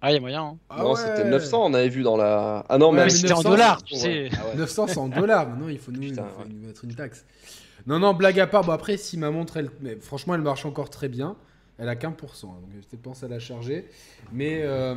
Ah, 0.03 0.11
il 0.11 0.15
y 0.15 0.17
a 0.19 0.21
moyen. 0.21 0.43
Hein. 0.43 0.57
Ah 0.69 0.83
non, 0.83 0.93
ouais. 0.95 1.01
c'était 1.01 1.25
900, 1.29 1.65
on 1.67 1.75
avait 1.75 1.89
vu 1.89 2.03
dans 2.03 2.17
la. 2.17 2.65
Ah 2.69 2.79
non, 2.79 2.91
Ouais, 2.91 2.97
mais 2.97 3.05
mais 3.05 3.11
c'était 3.11 3.33
en 3.33 3.37
900, 3.39 3.51
dollars, 3.51 3.83
tu 3.83 3.95
ouais. 3.95 4.01
sais. 4.01 4.29
Ah 4.39 4.47
ouais. 4.49 4.57
900 4.57 4.87
c'est 4.89 4.99
en 4.99 5.09
dollars. 5.09 5.49
Maintenant, 5.49 5.69
il 5.69 5.79
faut 5.79 5.91
nous, 5.93 6.01
Putain, 6.01 6.27
il 6.29 6.35
faut 6.35 6.43
ouais. 6.49 6.55
nous 6.55 6.67
mettre 6.67 6.85
une 6.85 6.95
taxe. 6.95 7.25
Non, 7.87 7.99
non, 7.99 8.15
blague 8.15 8.39
à 8.41 8.47
part. 8.47 8.65
Bon, 8.65 8.73
après, 8.73 8.97
si 8.97 9.17
ma 9.17 9.31
montre, 9.31 9.57
elle, 9.57 9.71
mais 9.81 9.97
franchement, 9.97 10.35
elle 10.35 10.43
marche 10.43 10.67
encore 10.67 10.91
très 10.91 11.09
bien. 11.09 11.37
Elle 11.79 11.91
a 11.91 11.97
qu'un 11.97 12.13
pour 12.13 12.35
cent, 12.37 12.53
hein, 12.57 12.61
donc 12.63 12.83
je 12.91 12.97
pense 12.97 13.23
à 13.23 13.29
la 13.29 13.39
charger. 13.39 13.85
Mais 14.33 14.61
euh, 14.63 14.95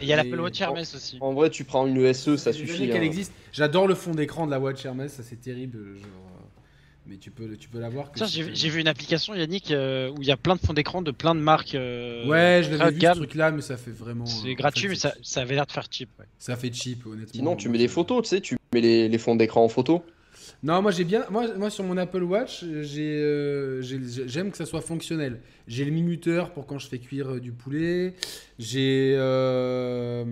Et 0.00 0.04
il 0.04 0.08
y 0.08 0.14
a 0.14 0.16
l'Apple 0.16 0.40
Watch 0.40 0.58
Hermès 0.60 0.94
aussi. 0.94 1.18
En 1.20 1.34
vrai, 1.34 1.50
tu 1.50 1.64
prends 1.64 1.86
une 1.86 1.98
ESE, 1.98 2.36
ça 2.36 2.54
suffit. 2.54 2.88
qu'elle 2.88 3.02
hein. 3.02 3.02
existe. 3.02 3.32
J'adore 3.52 3.86
le 3.86 3.94
fond 3.94 4.12
d'écran 4.12 4.46
de 4.46 4.50
la 4.50 4.58
Watch 4.58 4.82
Hermès, 4.86 5.12
ça 5.12 5.22
c'est 5.22 5.40
terrible. 5.40 5.96
genre, 5.98 6.08
mais 7.06 7.16
tu 7.18 7.30
peux, 7.30 7.56
tu 7.56 7.68
peux 7.68 7.78
la 7.80 7.88
voir. 7.88 8.10
que 8.10 8.16
Tiens, 8.18 8.26
si 8.26 8.42
j'ai 8.54 8.68
vu 8.68 8.80
une 8.80 8.88
application, 8.88 9.34
Yannick, 9.34 9.70
euh, 9.70 10.10
où 10.10 10.22
il 10.22 10.26
y 10.28 10.30
a 10.30 10.36
plein 10.36 10.54
de 10.56 10.60
fonds 10.60 10.72
d'écran 10.72 11.02
de 11.02 11.10
plein 11.10 11.34
de 11.34 11.40
marques. 11.40 11.74
euh, 11.74 12.26
Ouais, 12.26 12.62
je 12.64 12.70
l'avais 12.70 12.84
vu 12.90 12.90
de 12.92 12.94
ce 12.96 13.00
gamme. 13.00 13.16
truc-là, 13.18 13.50
mais 13.50 13.60
ça 13.62 13.76
fait 13.76 13.90
vraiment. 13.90 14.26
C'est 14.26 14.50
en 14.50 14.54
gratuit, 14.54 14.82
fait, 14.82 14.88
mais 14.88 14.94
ça, 14.96 15.14
ça 15.22 15.40
avait 15.42 15.54
l'air 15.54 15.66
de 15.66 15.72
faire 15.72 15.86
cheap. 15.90 16.08
ouais. 16.18 16.24
ça 16.38 16.56
fait 16.56 16.72
cheap, 16.72 17.04
honnêtement. 17.06 17.32
Sinon, 17.32 17.56
tu 17.56 17.68
mets 17.68 17.78
des 17.78 17.88
photos, 17.88 18.22
tu 18.22 18.28
sais, 18.30 18.40
tu 18.40 18.56
mets 18.72 18.80
les, 18.80 19.08
les 19.08 19.18
fonds 19.18 19.36
d'écran 19.36 19.64
en 19.64 19.68
photo. 19.68 20.04
Non, 20.64 20.80
moi 20.80 20.90
j'ai 20.92 21.04
bien. 21.04 21.24
Moi, 21.30 21.46
moi 21.58 21.68
sur 21.68 21.84
mon 21.84 21.96
Apple 21.98 22.22
Watch, 22.22 22.64
j'ai, 22.82 23.02
euh, 23.20 23.82
j'ai- 23.82 24.00
j'aime 24.26 24.50
que 24.50 24.56
ça 24.56 24.64
soit 24.64 24.80
fonctionnel. 24.80 25.40
J'ai 25.68 25.84
le 25.84 25.90
minuteur 25.90 26.52
pour 26.52 26.66
quand 26.66 26.78
je 26.78 26.88
fais 26.88 26.98
cuire 26.98 27.34
euh, 27.34 27.38
du 27.40 27.52
poulet. 27.52 28.14
J'ai 28.58 29.14
euh, 29.18 30.24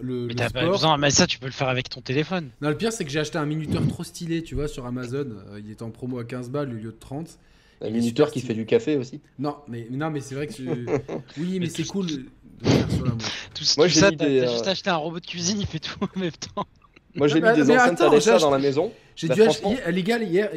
le, 0.00 0.26
Mais 0.26 0.34
t'as 0.34 0.50
pas 0.50 0.66
besoin, 0.66 0.98
mais 0.98 1.10
ça 1.10 1.28
tu 1.28 1.38
peux 1.38 1.46
le 1.46 1.52
faire 1.52 1.68
avec 1.68 1.88
ton 1.88 2.00
téléphone. 2.00 2.48
Non, 2.60 2.68
le 2.70 2.76
pire 2.76 2.92
c'est 2.92 3.04
que 3.04 3.10
j'ai 3.12 3.20
acheté 3.20 3.38
un 3.38 3.46
minuteur 3.46 3.86
trop 3.86 4.02
stylé, 4.02 4.42
tu 4.42 4.56
vois, 4.56 4.66
sur 4.66 4.86
Amazon. 4.86 5.28
Il 5.64 5.70
était 5.70 5.84
en 5.84 5.90
promo 5.90 6.18
à 6.18 6.24
15 6.24 6.50
balles 6.50 6.70
au 6.70 6.74
lieu 6.74 6.82
de 6.82 6.96
30. 6.98 7.38
Un 7.80 7.86
est 7.86 7.90
minuteur 7.92 8.32
qui 8.32 8.40
stylé. 8.40 8.54
fait 8.54 8.60
du 8.60 8.66
café 8.66 8.96
aussi. 8.96 9.20
Non, 9.38 9.54
mais 9.68 9.86
non, 9.90 10.10
mais 10.10 10.20
c'est 10.20 10.34
vrai 10.34 10.48
que 10.48 10.52
oui, 11.38 11.52
mais 11.52 11.58
Mais 11.60 11.66
c'est 11.68 11.84
tout- 11.84 11.92
cool 11.92 12.06
de 12.06 12.16
de 12.16 12.68
faire 12.68 12.90
sur 12.90 13.04
la 13.04 13.10
montre. 13.12 13.30
Tout, 13.54 13.64
Moi, 13.76 13.86
tout 13.86 13.92
ça, 13.92 14.10
t'as 14.10 14.24
euh, 14.24 14.50
juste 14.50 14.66
acheté 14.66 14.90
un 14.90 14.96
robot 14.96 15.20
de 15.20 15.26
cuisine, 15.26 15.58
il 15.60 15.66
fait 15.66 15.78
tout 15.78 15.94
en 16.00 16.18
même 16.18 16.32
temps. 16.32 16.66
Moi, 17.14 17.28
j'ai 17.28 17.40
mis 17.40 17.54
des 17.54 17.70
enceintes 17.70 18.00
attends, 18.00 18.10
Alexa 18.10 18.38
j'ai 18.38 18.42
dans 18.42 18.50
la 18.50 18.58
maison. 18.58 18.92
J'ai 19.16 19.28
Bah, 19.28 19.34
dû 19.34 19.42
acheter, 19.42 19.76
les 19.90 20.02
gars, 20.02 20.18
hier, 20.18 20.50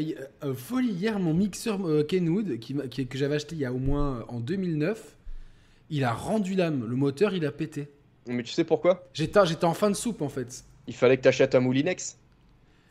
euh, 0.44 0.54
folie, 0.54 0.92
hier, 0.92 1.18
mon 1.18 1.34
mixeur 1.34 1.80
euh, 1.88 2.04
Kenwood, 2.04 2.60
qui, 2.60 2.75
que 3.08 3.18
j'avais 3.18 3.36
acheté 3.36 3.56
il 3.56 3.62
y 3.62 3.66
a 3.66 3.72
au 3.74 3.78
moins 3.80 4.18
euh, 4.18 4.24
en 4.28 4.39
2009, 4.42 5.16
il 5.89 6.04
a 6.04 6.12
rendu 6.13 6.56
l'âme. 6.56 6.86
Le 6.88 6.96
moteur, 6.96 7.34
il 7.34 7.46
a 7.46 7.51
pété. 7.54 7.89
Mais 8.28 8.44
tu 8.44 8.51
sais 8.51 8.66
pourquoi? 8.66 9.08
J'étais 9.13 9.39
j'étais 9.46 9.66
en 9.66 9.74
fin 9.74 9.89
de 9.89 9.96
soupe, 9.96 10.22
en 10.22 10.30
fait. 10.30 10.66
Il 10.88 10.94
fallait 10.94 11.18
que 11.18 11.24
tu 11.24 11.30
achètes 11.30 11.56
un 11.56 11.62
Moulinex. 11.62 12.18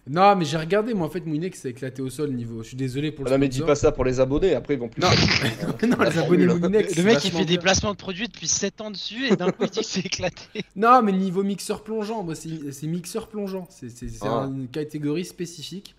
Non, 0.08 0.34
mais 0.36 0.44
j'ai 0.44 0.56
regardé, 0.56 0.94
moi, 0.94 1.06
en 1.06 1.10
fait, 1.10 1.24
Mouinex 1.26 1.60
s'est 1.60 1.70
éclaté 1.70 2.00
au 2.02 2.10
sol 2.10 2.30
niveau. 2.32 2.62
Je 2.62 2.68
suis 2.68 2.76
désolé 2.76 3.12
pour 3.12 3.24
le 3.24 3.30
Ah 3.30 3.34
non, 3.34 3.38
mais 3.40 3.48
dis 3.48 3.60
pas 3.60 3.74
ça 3.74 3.92
pour 3.92 4.04
les 4.04 4.20
abonnés, 4.20 4.54
après 4.54 4.74
ils 4.74 4.80
vont 4.80 4.88
plus. 4.88 5.00
Non. 5.02 5.08
non, 5.88 5.96
les 6.04 6.18
abonnés. 6.18 6.46
Mouinex. 6.46 6.88
Le 6.90 6.94
c'est 6.94 7.02
mec 7.02 7.24
il 7.24 7.30
fait 7.30 7.44
des 7.44 7.58
placements 7.58 7.92
de 7.92 7.96
produits 7.98 8.26
depuis 8.28 8.46
7 8.48 8.80
ans 8.80 8.90
dessus 8.90 9.26
et 9.30 9.36
d'un 9.36 9.50
coup 9.50 9.64
il 9.64 9.70
dit 9.70 9.80
que 9.80 9.84
c'est 9.86 10.06
éclaté. 10.06 10.42
Non, 10.76 11.02
mais 11.02 11.12
niveau 11.12 11.42
mixeur 11.42 11.82
plongeant, 11.84 12.22
moi, 12.22 12.34
c'est 12.34 12.72
c'est 12.72 12.86
mixeur 12.86 13.28
plongeant. 13.28 13.66
C'est 13.70 13.90
c'est- 13.90 14.08
c'est 14.08 14.26
Ah. 14.26 14.48
une 14.48 14.68
catégorie 14.68 15.24
spécifique. 15.24 15.94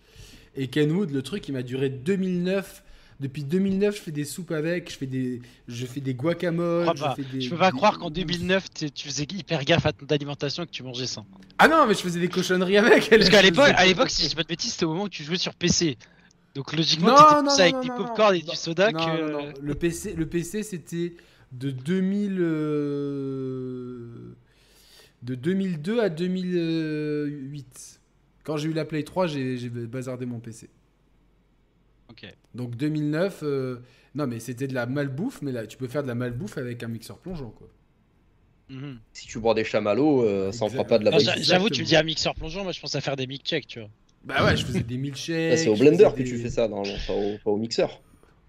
Et 0.56 0.68
Kenwood, 0.68 1.12
le 1.12 1.22
truc, 1.22 1.48
il 1.48 1.54
m'a 1.54 1.62
duré 1.64 1.90
2009. 1.90 2.84
Depuis 3.20 3.44
2009, 3.44 3.98
je 3.98 4.02
fais 4.02 4.12
des 4.12 4.24
soupes 4.24 4.52
avec, 4.52 4.90
je 4.90 4.96
fais 4.98 5.06
des, 5.06 5.42
je 5.68 5.86
fais 5.86 6.00
des 6.00 6.14
guacamoles. 6.14 6.86
Je 6.86 6.92
crois 6.92 6.96
je, 6.96 7.02
pas. 7.02 7.16
fais 7.16 7.24
des- 7.38 7.42
Je 7.42 7.50
peux 7.50 7.58
pas 7.58 7.70
des- 7.72 7.76
croire 7.78 8.00
qu'en 8.00 8.10
2009 8.10 8.70
t'es- 8.72 8.90
tu 8.90 9.08
faisais 9.10 9.24
hyper 9.30 9.66
gaffe 9.66 9.86
à 9.86 9.92
ton 9.92 10.06
alimentation 10.06 10.64
et 10.64 10.66
que 10.68 10.72
tu 10.72 10.84
mangeais 10.84 11.06
sain. 11.06 11.26
Ah 11.58 11.68
non, 11.68 11.86
mais 11.86 11.94
je 11.96 12.00
faisais 12.00 12.20
des 12.22 12.30
cochonneries 12.30 12.78
avec. 12.78 13.10
Parce 13.10 13.30
qu'à 13.30 13.42
l'époque, 13.42 13.74
à 13.76 13.86
l'époque, 13.86 14.10
si 14.10 14.24
je 14.24 14.30
dis 14.30 14.36
pas 14.36 14.44
de 14.44 14.48
bêtises, 14.48 14.72
c'était 14.72 14.86
au 14.86 14.90
moment 14.94 15.04
où 15.04 15.10
tu 15.10 15.24
jouais 15.24 15.38
sur 15.38 15.54
PC. 15.54 15.98
Donc 16.56 16.74
logiquement, 16.74 17.14
t'étais 17.14 17.42
plus 17.42 17.62
avec 17.62 17.74
non, 17.76 17.82
des 17.82 17.88
popcorn 17.90 18.36
et 18.36 18.42
du 18.42 18.56
soda 18.56 18.92
Non, 18.92 19.00
que. 19.06 19.32
non, 19.32 19.42
non. 19.48 19.54
Le 19.62 19.76
PC, 19.76 20.14
le 20.14 20.26
PC 20.26 20.64
c'était 20.64 21.14
de 21.52 21.72
2000, 21.72 22.38
euh, 22.40 24.36
de 25.24 25.36
2002 25.36 26.00
à 26.00 26.10
2008. 26.10 28.00
Quand 28.44 28.58
j'ai 28.58 28.70
eu 28.70 28.74
la 28.74 28.86
Play 28.86 29.04
3, 29.04 29.28
j'ai 29.28 29.58
j'ai 29.58 29.70
bazardé 29.70 30.26
mon 30.26 30.40
PC. 30.40 30.70
Ok. 32.10 32.26
Donc 32.56 32.76
2009, 32.76 33.40
euh, 33.44 33.78
non 34.16 34.28
mais 34.28 34.40
c'était 34.40 34.68
de 34.68 34.74
la 34.74 34.86
malbouffe, 34.86 35.42
mais 35.42 35.52
là 35.52 35.66
tu 35.68 35.78
peux 35.78 35.88
faire 35.88 36.04
de 36.04 36.08
la 36.08 36.16
malbouffe 36.16 36.58
avec 36.58 36.82
un 36.84 36.88
mixeur 36.88 37.18
plongeant 37.18 37.50
quoi. 37.52 37.68
Mhm. 38.70 39.00
Si 39.14 39.26
tu 39.28 39.40
bois 39.40 39.54
des 39.56 39.64
chamallows, 39.64 40.24
euh, 40.24 40.52
ça 40.52 40.66
en 40.66 40.70
fera 40.70 40.84
pas 40.84 41.00
de 41.00 41.06
la 41.06 41.12
bonne. 41.12 41.22
J'avoue, 41.42 41.70
tu 41.70 41.82
me 41.82 41.88
dis 41.88 41.96
un 41.96 42.04
mixeur 42.04 42.36
plongeant, 42.36 42.64
moi 42.64 42.72
je 42.72 42.80
pense 42.80 42.94
à 42.96 43.02
faire 43.02 43.16
des 43.16 43.26
checks, 43.38 43.66
tu 43.68 43.80
vois. 43.80 43.90
Bah 44.24 44.44
ouais, 44.46 44.58
je 44.58 44.66
faisais 44.66 44.84
des 44.84 44.98
milkshakes. 44.98 45.54
Ah, 45.54 45.58
C'est 45.58 45.70
au 45.70 45.76
blender 45.76 46.10
que 46.14 46.18
des- 46.18 46.24
tu 46.26 46.38
fais 46.38 46.50
ça, 46.50 46.68
non, 46.68 46.84
non, 46.84 46.94
pas, 47.08 47.14
au, 47.14 47.38
pas 47.44 47.52
au 47.52 47.58
mixeur. 47.58 48.02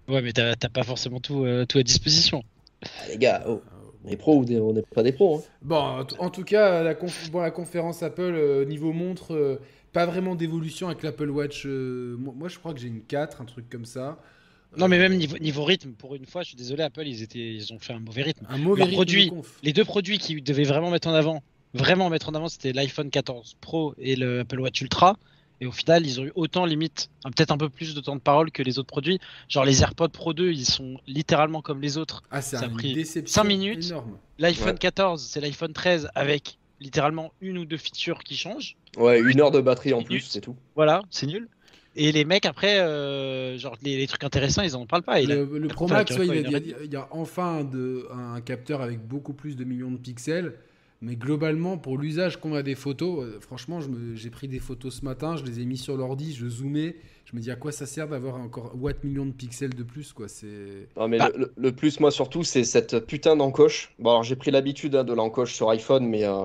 Ouais, 0.07 0.21
mais 0.21 0.33
t'as 0.33 0.55
pas 0.55 0.83
forcément 0.83 1.19
tout, 1.19 1.45
euh, 1.45 1.65
tout 1.65 1.77
à 1.77 1.83
disposition. 1.83 2.43
Ah, 2.83 2.87
les 3.09 3.17
gars, 3.17 3.43
oh, 3.47 3.61
on 4.03 4.09
est 4.09 4.17
pros 4.17 4.37
ou 4.39 4.45
des- 4.45 4.59
on 4.59 4.73
n'est 4.73 4.81
pas 4.81 5.01
des 5.01 5.13
pros. 5.13 5.37
Hein. 5.37 5.43
Bon, 5.61 6.05
en 6.19 6.29
tout 6.29 6.43
cas, 6.43 6.83
la, 6.83 6.93
conf- 6.93 7.31
bon, 7.31 7.39
la 7.39 7.51
conférence 7.51 8.03
Apple, 8.03 8.21
euh, 8.21 8.65
niveau 8.65 8.91
montre, 8.91 9.33
euh, 9.33 9.59
pas 9.93 10.05
vraiment 10.05 10.35
d'évolution 10.35 10.87
avec 10.87 11.03
l'Apple 11.03 11.29
Watch. 11.29 11.63
euh, 11.65 12.15
moi, 12.17 12.47
je 12.49 12.57
crois 12.59 12.73
que 12.73 12.79
j'ai 12.79 12.87
une 12.87 13.01
4, 13.03 13.41
un 13.41 13.45
truc 13.45 13.69
comme 13.69 13.85
ça. 13.85 14.19
Non, 14.77 14.87
mais 14.87 14.97
même 14.99 15.15
niveau, 15.17 15.37
niveau 15.39 15.63
rythme, 15.65 15.91
pour 15.91 16.15
une 16.15 16.25
fois, 16.25 16.43
je 16.43 16.47
suis 16.49 16.55
désolé, 16.55 16.83
Apple, 16.83 17.05
ils, 17.05 17.21
étaient, 17.23 17.39
ils 17.55 17.73
ont 17.73 17.79
fait 17.79 17.91
un 17.93 17.99
mauvais 17.99 18.21
rythme. 18.21 18.45
Un 18.49 18.57
mauvais 18.57 18.79
Leur 18.79 18.87
rythme 18.87 18.95
produit. 18.97 19.25
de 19.25 19.29
conf. 19.31 19.59
Les 19.63 19.73
deux 19.73 19.83
produits 19.83 20.17
qu'ils 20.17 20.41
devaient 20.43 20.63
vraiment 20.63 20.89
mettre 20.91 21.09
en 21.09 21.13
avant, 21.13 21.43
vraiment 21.73 22.09
mettre 22.09 22.29
en 22.29 22.33
avant, 22.35 22.47
c'était 22.47 22.71
l'iPhone 22.71 23.09
14 23.09 23.57
Pro 23.59 23.93
et 23.97 24.15
le 24.15 24.39
Apple 24.41 24.59
Watch 24.61 24.79
Ultra. 24.81 25.17
Et 25.59 25.65
au 25.67 25.71
final, 25.71 26.05
ils 26.07 26.19
ont 26.19 26.23
eu 26.23 26.31
autant 26.35 26.65
limite, 26.65 27.09
hein, 27.23 27.29
peut-être 27.35 27.51
un 27.51 27.57
peu 27.57 27.69
plus 27.69 27.93
de 27.93 27.99
temps 28.01 28.15
de 28.15 28.21
parole 28.21 28.49
que 28.49 28.63
les 28.63 28.79
autres 28.79 28.87
produits. 28.87 29.19
Genre 29.49 29.63
les 29.65 29.81
AirPods 29.83 30.07
Pro 30.09 30.33
2, 30.33 30.51
ils 30.51 30.65
sont 30.65 30.97
littéralement 31.05 31.61
comme 31.61 31.81
les 31.81 31.97
autres. 31.99 32.23
Ah, 32.31 32.41
c'est 32.41 32.57
ça 32.57 32.65
a 32.65 32.69
pris 32.69 32.93
déception 32.93 33.41
cinq 33.43 33.47
minutes. 33.47 33.85
énorme. 33.87 34.17
L'iPhone 34.39 34.69
Ouais. 34.71 34.77
14, 34.79 35.21
c'est 35.21 35.39
l'iPhone 35.41 35.73
13 35.73 36.09
avec 36.15 36.57
littéralement 36.81 37.31
une 37.39 37.57
ou 37.57 37.65
deux 37.65 37.77
features 37.77 38.23
qui 38.23 38.35
changent. 38.35 38.75
Ouais, 38.97 39.21
une 39.21 39.39
heure 39.39 39.51
de 39.51 39.61
batterie 39.61 39.93
en 39.93 40.01
plus, 40.03 40.21
c'est 40.21 40.41
tout. 40.41 40.55
Voilà, 40.75 41.03
c'est 41.09 41.27
nul. 41.27 41.47
Et 41.95 42.11
les 42.11 42.23
mecs 42.25 42.45
après, 42.45 42.79
euh, 42.79 43.57
genre 43.57 43.77
les, 43.83 43.97
les 43.97 44.07
trucs 44.07 44.23
intéressants, 44.23 44.61
ils 44.61 44.75
en 44.75 44.85
parlent 44.85 45.03
pas. 45.03 45.21
Le, 45.21 45.45
le 45.59 45.67
Pro 45.67 45.87
Max, 45.87 46.17
ouais, 46.17 46.25
il, 46.27 46.49
y 46.49 46.55
a, 46.55 46.59
il 46.83 46.93
y 46.93 46.97
enfin 47.11 47.63
de- 47.65 48.07
un 48.13 48.39
capteur 48.41 48.81
avec 48.81 49.05
beaucoup 49.05 49.33
plus 49.33 49.55
de 49.55 49.63
millions 49.63 49.91
de 49.91 49.97
pixels. 49.97 50.53
Mais 51.03 51.15
globalement, 51.15 51.77
pour 51.79 51.97
l'usage 51.97 52.37
qu'on 52.39 52.53
a 52.53 52.61
des 52.61 52.75
photos, 52.75 53.25
euh, 53.25 53.39
franchement, 53.41 53.79
j'ai 54.13 54.29
pris 54.29 54.47
des 54.47 54.59
photos 54.59 54.99
ce 54.99 55.03
matin, 55.05 55.35
je 55.35 55.43
les 55.43 55.59
ai 55.59 55.65
mis 55.65 55.77
sur 55.77 55.97
l'ordi, 55.97 56.33
je 56.33 56.47
zoomais. 56.47 56.95
Je 57.31 57.37
me 57.37 57.41
dis 57.41 57.51
à 57.51 57.55
quoi 57.55 57.71
ça 57.71 57.85
sert 57.85 58.07
d'avoir 58.09 58.35
encore 58.35 58.73
watt 58.77 59.03
millions 59.05 59.25
de 59.25 59.31
pixels 59.31 59.73
de 59.73 59.83
plus, 59.83 60.11
quoi. 60.11 60.27
C'est. 60.27 60.89
Non, 60.97 61.07
mais 61.07 61.17
Bah. 61.17 61.29
le, 61.55 61.71
plus, 61.71 61.99
moi, 62.01 62.11
surtout, 62.11 62.43
c'est 62.43 62.65
cette 62.65 62.99
putain 63.05 63.37
d'encoche. 63.37 63.93
Bon, 63.99 64.09
alors 64.09 64.23
j'ai 64.23 64.35
pris 64.35 64.51
l'habitude 64.51 64.95
hein, 64.95 65.03
de 65.05 65.13
l'encoche 65.13 65.53
sur 65.53 65.69
iPhone, 65.69 66.05
mais 66.05 66.25
euh, 66.25 66.43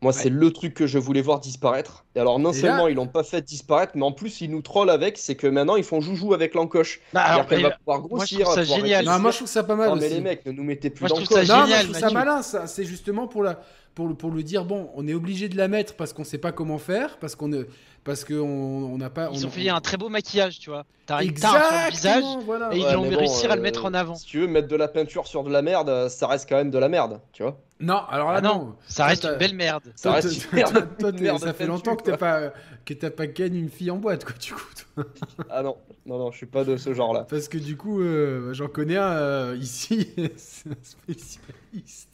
moi, 0.00 0.14
c'est 0.14 0.30
le 0.30 0.50
truc 0.50 0.72
que 0.72 0.86
je 0.86 0.98
voulais 0.98 1.20
voir 1.20 1.40
disparaître. 1.40 2.06
Et 2.16 2.20
alors, 2.20 2.38
non 2.38 2.52
Et 2.52 2.54
seulement 2.54 2.84
là- 2.86 2.90
ils 2.90 2.94
l'ont 2.94 3.06
pas 3.06 3.22
fait 3.22 3.42
disparaître, 3.42 3.92
mais 3.96 4.02
en 4.04 4.12
plus, 4.12 4.40
ils 4.40 4.50
nous 4.50 4.62
trollent 4.62 4.88
avec, 4.88 5.18
c'est 5.18 5.34
que 5.34 5.46
maintenant, 5.46 5.76
ils 5.76 5.84
font 5.84 6.00
joujou 6.00 6.32
avec 6.32 6.54
l'encoche. 6.54 7.00
Bah, 7.12 7.20
alors, 7.20 7.46
qu'elle 7.46 7.60
et- 7.60 7.64
va 7.64 7.70
pouvoir 7.72 7.98
moi, 8.00 8.08
je 8.08 8.14
grossir. 8.36 8.40
trouve 8.44 8.54
ça 8.54 8.64
génial. 8.64 9.04
Non, 9.04 9.18
moi 9.18 9.30
je 9.30 9.36
trouve 9.36 9.48
ça 9.48 9.62
pas 9.62 9.76
mal 9.76 9.90
Non, 9.90 9.96
mais 9.96 10.06
aussi. 10.06 10.14
les 10.14 10.20
mecs, 10.22 10.46
ne 10.46 10.52
nous 10.52 10.64
mettez 10.64 10.88
plus 10.88 11.00
code. 11.06 11.18
Non, 11.18 11.18
moi, 11.18 11.66
je 11.66 11.82
trouve 11.84 11.98
ça 11.98 12.10
malin. 12.10 12.40
Ça, 12.40 12.66
c'est 12.66 12.84
justement 12.84 13.26
pour 13.28 13.42
la, 13.42 13.60
pour 13.94 14.08
le, 14.08 14.14
pour 14.14 14.30
le 14.30 14.42
dire. 14.42 14.64
Bon, 14.64 14.90
on 14.94 15.06
est 15.06 15.14
obligé 15.14 15.48
de 15.48 15.56
la 15.56 15.68
mettre 15.68 15.94
parce 15.94 16.12
qu'on 16.12 16.24
sait 16.24 16.38
pas 16.38 16.52
comment 16.52 16.78
faire, 16.78 17.18
parce 17.18 17.36
qu'on 17.36 17.48
ne, 17.48 17.64
parce 18.02 18.24
qu'on 18.24 18.34
on 18.34 18.98
n'a 18.98 19.10
pas. 19.10 19.30
Ils 19.32 19.44
on- 19.44 19.48
ont 19.48 19.50
fait 19.52 19.68
un 19.68 19.80
très 19.80 19.96
beau 19.96 20.08
maquillage, 20.08 20.58
tu 20.58 20.70
vois. 20.70 20.84
T'as 21.06 21.22
une 21.22 21.36
sur 21.36 21.52
le 21.52 21.58
visage. 21.58 21.88
Exactement, 21.88 22.38
voilà. 22.40 22.74
et 22.74 22.78
ils 22.78 22.84
Ouais, 22.84 22.96
ont 22.96 23.02
réussi 23.02 23.46
à 23.46 23.54
le 23.54 23.60
euh, 23.60 23.62
mettre 23.62 23.84
en 23.84 23.92
avant. 23.94 24.14
Si 24.14 24.26
tu 24.26 24.40
veux 24.40 24.46
mettre 24.46 24.68
de 24.68 24.76
la 24.76 24.88
peinture 24.88 25.26
sur 25.26 25.44
de 25.44 25.50
la 25.50 25.60
merde, 25.62 25.88
euh, 25.90 26.08
ça 26.08 26.26
reste 26.26 26.48
quand 26.48 26.56
même 26.56 26.70
de 26.70 26.78
la 26.78 26.88
merde, 26.88 27.20
tu 27.32 27.42
vois. 27.42 27.60
Non, 27.80 28.00
alors 28.08 28.32
là 28.32 28.38
Ah 28.38 28.40
non, 28.40 28.54
non. 28.54 28.76
ça 28.88 29.04
reste 29.06 29.24
une 29.26 29.36
belle 29.36 29.54
merde. 29.54 29.82
Ça 29.96 30.08
Toi, 30.10 30.20
reste 30.20 30.44
une 30.44 30.56
merde- 30.56 30.88
toi, 30.98 31.10
une 31.10 31.20
merde 31.20 31.38
ça 31.40 31.52
fait 31.52 31.66
longtemps 31.66 31.96
que 31.96 32.04
t'as 32.04 32.16
pas 32.16 32.52
que 32.86 32.94
t'as 32.94 33.10
pas 33.10 33.26
ken 33.26 33.54
une 33.54 33.68
fille 33.68 33.90
en 33.90 33.96
boîte 33.96 34.24
quoi 34.24 34.34
du 34.40 34.52
coup. 34.54 34.62
toi. 34.94 35.04
Ah 35.50 35.62
non, 35.62 35.76
non, 36.06 36.18
non, 36.18 36.30
je 36.30 36.36
suis 36.38 36.46
pas 36.46 36.64
de 36.64 36.76
ce 36.76 36.94
genre-là. 36.94 37.26
Parce 37.28 37.48
que 37.48 37.58
du 37.58 37.76
coup, 37.76 38.00
euh, 38.00 38.54
j'en 38.54 38.68
connais 38.68 38.96
un 38.96 39.10
euh, 39.12 39.56
ici, 39.60 40.08
c'est 40.36 40.70
un 40.70 40.74
spécialiste. 40.82 42.08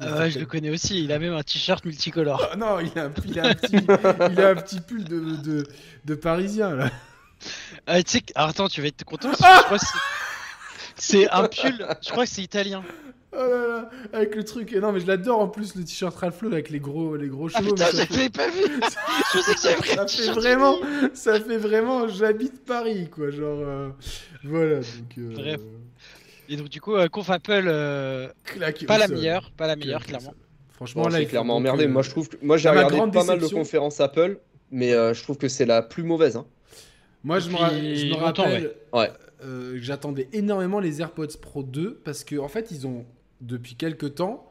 Ah 0.00 0.18
ouais, 0.18 0.30
je 0.30 0.38
le 0.38 0.46
connais 0.46 0.70
aussi. 0.70 1.02
Il 1.04 1.12
a 1.12 1.18
même 1.18 1.32
un 1.34 1.42
t-shirt 1.42 1.84
multicolore. 1.84 2.48
Oh, 2.52 2.56
non, 2.56 2.78
il 2.80 2.96
a, 2.98 3.04
un- 3.06 3.12
il 3.26 3.38
a 3.40 3.46
un 3.46 3.54
petit, 3.54 3.76
il 4.32 4.40
a 4.40 4.48
un 4.50 4.54
petit 4.54 4.80
pull 4.80 5.04
de, 5.04 5.36
de, 5.36 5.66
de 6.04 6.14
parisien 6.14 6.74
là. 6.76 6.90
Ah, 7.86 8.02
tu 8.02 8.10
sais. 8.18 8.22
Alors, 8.34 8.50
attends, 8.50 8.68
tu 8.68 8.80
vas 8.80 8.88
être 8.88 9.04
content. 9.04 9.30
parce 9.30 9.38
que 9.40 9.44
je 9.58 9.64
crois 9.64 9.78
que 9.78 9.84
c'est- 10.96 11.30
un 11.30 11.48
pull. 11.48 11.86
Je 12.02 12.10
crois 12.10 12.24
que 12.24 12.30
c'est 12.30 12.42
italien. 12.42 12.82
Oh 13.30 13.36
là 13.36 13.68
là, 13.68 13.90
avec 14.14 14.34
le 14.34 14.42
truc. 14.42 14.72
Non, 14.72 14.90
mais 14.90 15.00
je 15.00 15.06
l'adore 15.06 15.38
en 15.40 15.48
plus 15.48 15.74
le 15.74 15.84
t-shirt 15.84 16.16
Ralph 16.16 16.40
Lauren 16.40 16.54
avec 16.54 16.70
les 16.70 16.80
gros, 16.80 17.14
les 17.14 17.28
gros 17.28 17.48
Ah 17.54 17.58
cheveux. 17.58 17.68
putain, 17.74 17.84
mais 17.92 17.98
ça, 17.98 18.04
j'avais 18.10 18.30
pas 18.30 18.48
vu. 18.48 18.62
Je 19.34 19.38
sais 19.40 19.54
que 19.54 19.60
ça 19.60 19.70
fait 19.76 20.06
t-shirt 20.06 20.34
vraiment, 20.38 20.76
ça 21.12 21.38
fait 21.38 21.58
vraiment, 21.58 22.08
j'habite 22.08 22.64
Paris 22.64 23.08
quoi, 23.10 23.30
genre. 23.30 23.58
euh, 23.60 23.88
voilà 24.44 24.76
donc. 24.76 25.18
euh, 25.18 25.34
Bref. 25.34 25.60
Et 26.48 26.56
donc, 26.56 26.68
du 26.68 26.80
coup, 26.80 26.94
euh, 26.94 27.08
conf 27.08 27.28
Apple, 27.30 27.64
euh, 27.66 28.28
pas 28.86 28.98
la 28.98 29.08
meilleure, 29.08 29.50
pas 29.52 29.66
la 29.66 29.76
meilleure, 29.76 30.04
clairement. 30.04 30.34
Franchement, 30.70 31.02
Bon, 31.02 31.08
là, 31.08 31.18
c'est 31.18 31.26
clairement 31.26 31.56
emmerdé. 31.56 31.84
euh, 31.84 31.88
Moi, 31.88 32.02
je 32.02 32.10
trouve 32.10 32.28
que... 32.28 32.36
moi, 32.40 32.56
j'ai 32.56 32.68
regardé 32.68 32.98
pas 33.12 33.24
mal 33.24 33.38
de 33.40 33.46
conférences 33.48 34.00
Apple, 34.00 34.38
mais 34.70 34.92
euh, 34.92 35.12
je 35.12 35.22
trouve 35.22 35.36
que 35.36 35.48
c'est 35.48 35.66
la 35.66 35.82
plus 35.82 36.02
mauvaise. 36.04 36.36
hein. 36.36 36.46
Moi, 37.24 37.40
je 37.40 37.48
me, 37.48 37.52
Depuis 37.52 37.62
ra- 37.62 37.70
je 37.94 38.04
me 38.06 38.10
longtemps, 38.12 38.42
rappelle 38.44 38.74
ouais. 38.92 39.10
euh, 39.44 39.72
que 39.72 39.78
j'attendais 39.82 40.28
énormément 40.32 40.78
les 40.80 41.00
AirPods 41.00 41.36
Pro 41.42 41.62
2 41.64 42.00
parce 42.04 42.24
qu'en 42.24 42.44
en 42.44 42.48
fait, 42.48 42.70
ils 42.70 42.86
ont, 42.86 43.04
depuis 43.40 43.74
quelques 43.74 44.14
temps, 44.14 44.48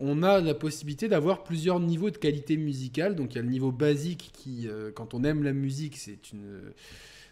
on 0.00 0.22
a 0.22 0.40
la 0.40 0.54
possibilité 0.54 1.08
d'avoir 1.08 1.42
plusieurs 1.42 1.80
niveaux 1.80 2.10
de 2.10 2.16
qualité 2.16 2.56
musicale. 2.56 3.16
Donc, 3.16 3.34
il 3.34 3.36
y 3.36 3.38
a 3.40 3.42
le 3.42 3.48
niveau 3.50 3.72
basique 3.72 4.30
qui, 4.32 4.68
euh, 4.68 4.92
quand 4.94 5.12
on 5.12 5.24
aime 5.24 5.42
la 5.42 5.52
musique, 5.52 5.96
c'est 5.98 6.32
une. 6.32 6.72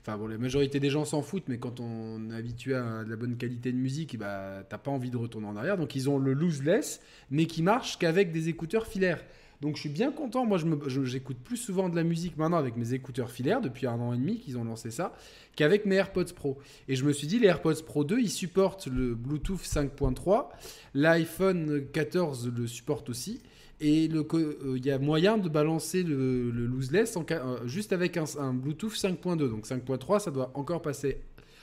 Enfin, 0.02 0.18
bon, 0.18 0.26
la 0.26 0.36
majorité 0.36 0.80
des 0.80 0.90
gens 0.90 1.04
s'en 1.04 1.22
foutent, 1.22 1.48
mais 1.48 1.58
quand 1.58 1.78
on 1.78 2.30
est 2.30 2.34
habitué 2.34 2.74
à 2.74 3.04
de 3.04 3.10
la 3.10 3.16
bonne 3.16 3.36
qualité 3.36 3.70
de 3.70 3.76
musique, 3.76 4.18
bah, 4.18 4.64
t'as 4.68 4.78
pas 4.78 4.90
envie 4.90 5.10
de 5.10 5.16
retourner 5.16 5.46
en 5.46 5.56
arrière. 5.56 5.78
Donc, 5.78 5.94
ils 5.94 6.10
ont 6.10 6.18
le 6.18 6.32
lossless, 6.32 7.00
mais 7.30 7.46
qui 7.46 7.62
marche 7.62 7.98
qu'avec 7.98 8.32
des 8.32 8.48
écouteurs 8.48 8.86
filaires. 8.86 9.22
Donc 9.62 9.76
je 9.76 9.82
suis 9.82 9.88
bien 9.88 10.10
content. 10.10 10.44
Moi, 10.44 10.58
j'écoute 11.04 11.36
plus 11.38 11.56
souvent 11.56 11.88
de 11.88 11.94
la 11.94 12.02
musique 12.02 12.36
maintenant 12.36 12.56
avec 12.56 12.76
mes 12.76 12.94
écouteurs 12.94 13.30
filaires 13.30 13.60
depuis 13.60 13.86
un 13.86 13.94
an 14.00 14.12
et 14.12 14.16
demi 14.16 14.40
qu'ils 14.40 14.58
ont 14.58 14.64
lancé 14.64 14.90
ça, 14.90 15.14
qu'avec 15.54 15.86
mes 15.86 15.94
AirPods 15.94 16.34
Pro. 16.34 16.58
Et 16.88 16.96
je 16.96 17.04
me 17.04 17.12
suis 17.12 17.28
dit, 17.28 17.38
les 17.38 17.46
AirPods 17.46 17.84
Pro 17.86 18.02
2, 18.02 18.18
ils 18.18 18.28
supportent 18.28 18.88
le 18.88 19.14
Bluetooth 19.14 19.62
5.3. 19.62 20.48
L'iPhone 20.94 21.84
14 21.92 22.50
le 22.52 22.66
supporte 22.66 23.08
aussi. 23.08 23.40
Et 23.84 24.08
euh, 24.12 24.74
il 24.76 24.86
y 24.86 24.90
a 24.90 24.98
moyen 24.98 25.36
de 25.38 25.48
balancer 25.48 26.02
le, 26.04 26.50
le 26.50 26.70
en 27.16 27.24
ca- 27.28 27.44
euh, 27.44 27.66
juste 27.66 27.92
avec 27.92 28.16
un, 28.16 28.24
un 28.38 28.54
Bluetooth 28.54 28.92
5.2. 28.94 29.36
Donc 29.50 29.66
5.3, 29.66 30.20
ça 30.20 30.30
doit 30.30 30.52
encore 30.54 30.80
passer 30.80 31.18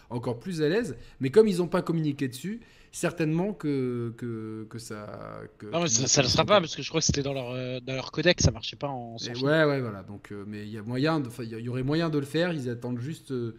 encore 0.10 0.40
plus 0.40 0.62
à 0.62 0.68
l'aise. 0.70 0.96
Mais 1.22 1.30
comme 1.30 1.48
ils 1.48 1.58
n'ont 1.58 1.68
pas 1.68 1.82
communiqué 1.82 2.28
dessus, 2.28 2.60
certainement 2.92 3.54
que, 3.54 4.14
que, 4.18 4.66
que 4.70 4.80
ça. 4.80 5.42
Que, 5.58 5.68
Non, 5.68 5.82
mais 5.84 5.88
ça, 5.88 6.08
ça 6.08 6.22
le 6.22 6.28
sera 6.28 6.46
pas 6.46 6.60
parce 6.60 6.76
que 6.76 6.82
je 6.82 6.90
crois 6.90 7.00
que 7.00 7.06
c'était 7.06 7.24
dans 7.24 7.34
leur, 7.34 7.52
euh, 7.52 7.80
dans 7.80 7.94
leur 7.94 8.12
codec, 8.12 8.42
ça 8.42 8.52
marchait 8.52 8.76
pas 8.76 8.88
en 8.90 9.16
Et 9.18 9.38
ouais, 9.38 9.64
ouais, 9.66 9.80
voilà. 9.82 10.04
Donc, 10.04 10.32
euh, 10.32 10.44
mais 10.48 10.64
il 10.64 10.72
y 10.74 10.78
a 10.78 10.84
moyen, 10.84 11.20
de- 11.20 11.28
enfin, 11.28 11.44
il 11.44 11.58
y, 11.58 11.70
aurait 11.70 11.84
moyen 11.84 12.10
de 12.10 12.18
le 12.18 12.26
faire. 12.26 12.52
Ils 12.54 12.70
attendent 12.70 13.00
juste 13.00 13.32
euh, 13.32 13.56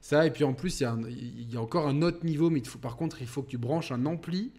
ça. 0.00 0.26
Et 0.26 0.30
puis 0.30 0.44
en 0.44 0.54
plus, 0.54 0.80
il 0.80 0.84
y, 0.84 0.86
a 0.86 0.96
y 1.52 1.56
encore 1.56 1.86
un 1.86 2.02
autre 2.02 2.24
niveau. 2.24 2.50
Mais 2.50 2.60
il 2.60 2.66
faut, 2.66 2.78
par 2.78 2.96
contre, 2.96 3.20
il 3.20 3.28
faut 3.28 3.42
que 3.42 3.50
tu 3.50 3.58
branches 3.58 3.92
un 3.92 4.06
ampli, 4.06 4.50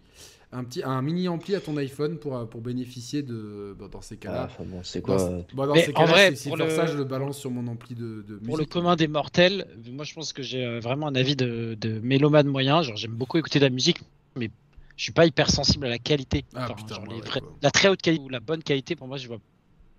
un 0.54 0.64
petit, 0.64 0.82
un 0.82 1.02
mini 1.02 1.28
ampli 1.28 1.54
à 1.54 1.60
ton 1.60 1.76
iPhone 1.76 2.18
pour, 2.18 2.36
euh, 2.36 2.44
pour 2.46 2.60
bénéficier 2.60 3.22
de. 3.22 3.74
bon, 3.78 3.88
dans 3.88 4.00
ces 4.00 4.16
Ah, 4.16 4.20
cas-là. 4.20 4.44
enfin 4.44 4.64
bon, 4.64 4.82
c'est 4.82 5.02
quoi 5.02 5.16
euh, 5.16 5.42
bon, 5.52 5.66
dans 5.66 5.74
Mais 5.74 5.84
ces 5.84 5.92
en 5.94 6.06
vrai, 6.06 6.34
c'est 6.36 6.48
pour 6.48 6.56
le- 6.56 6.68
ça 6.70 6.86
je 6.86 6.96
le 6.98 7.04
balance 7.04 7.38
sur 7.38 7.50
mon 7.50 7.66
ampli 7.66 7.94
de, 7.94 8.22
de 8.26 8.38
Pour 8.44 8.56
le 8.58 8.64
commun 8.64 8.96
des 8.96 9.08
mortels, 9.08 9.66
moi 9.90 10.04
je 10.04 10.14
pense 10.14 10.32
que 10.32 10.42
j'ai 10.42 10.64
euh, 10.64 10.80
vraiment 10.80 11.06
un 11.08 11.14
avis 11.14 11.36
de, 11.36 11.76
de 11.80 11.98
mélomane 12.00 12.46
moyen. 12.46 12.82
Genre 12.82 12.96
j'aime 12.96 13.12
beaucoup 13.14 13.38
écouter 13.38 13.58
de 13.58 13.64
la 13.64 13.70
musique, 13.70 14.00
mais 14.36 14.50
je 14.96 15.02
suis 15.02 15.12
pas 15.12 15.26
hyper 15.26 15.50
sensible 15.50 15.86
à 15.86 15.88
la 15.90 15.98
qualité. 15.98 16.44
Ah, 16.54 16.70
Enfin, 16.70 16.74
putain, 16.74 16.94
genre, 16.94 17.06
bah 17.06 17.16
ouais, 17.16 17.20
vrais- 17.20 17.42
la 17.62 17.70
très 17.70 17.88
haute 17.88 18.02
qualité 18.02 18.22
ou 18.22 18.28
la 18.28 18.40
bonne 18.40 18.62
qualité, 18.62 18.96
pour 18.96 19.08
moi 19.08 19.16
je 19.16 19.26
vois 19.28 19.38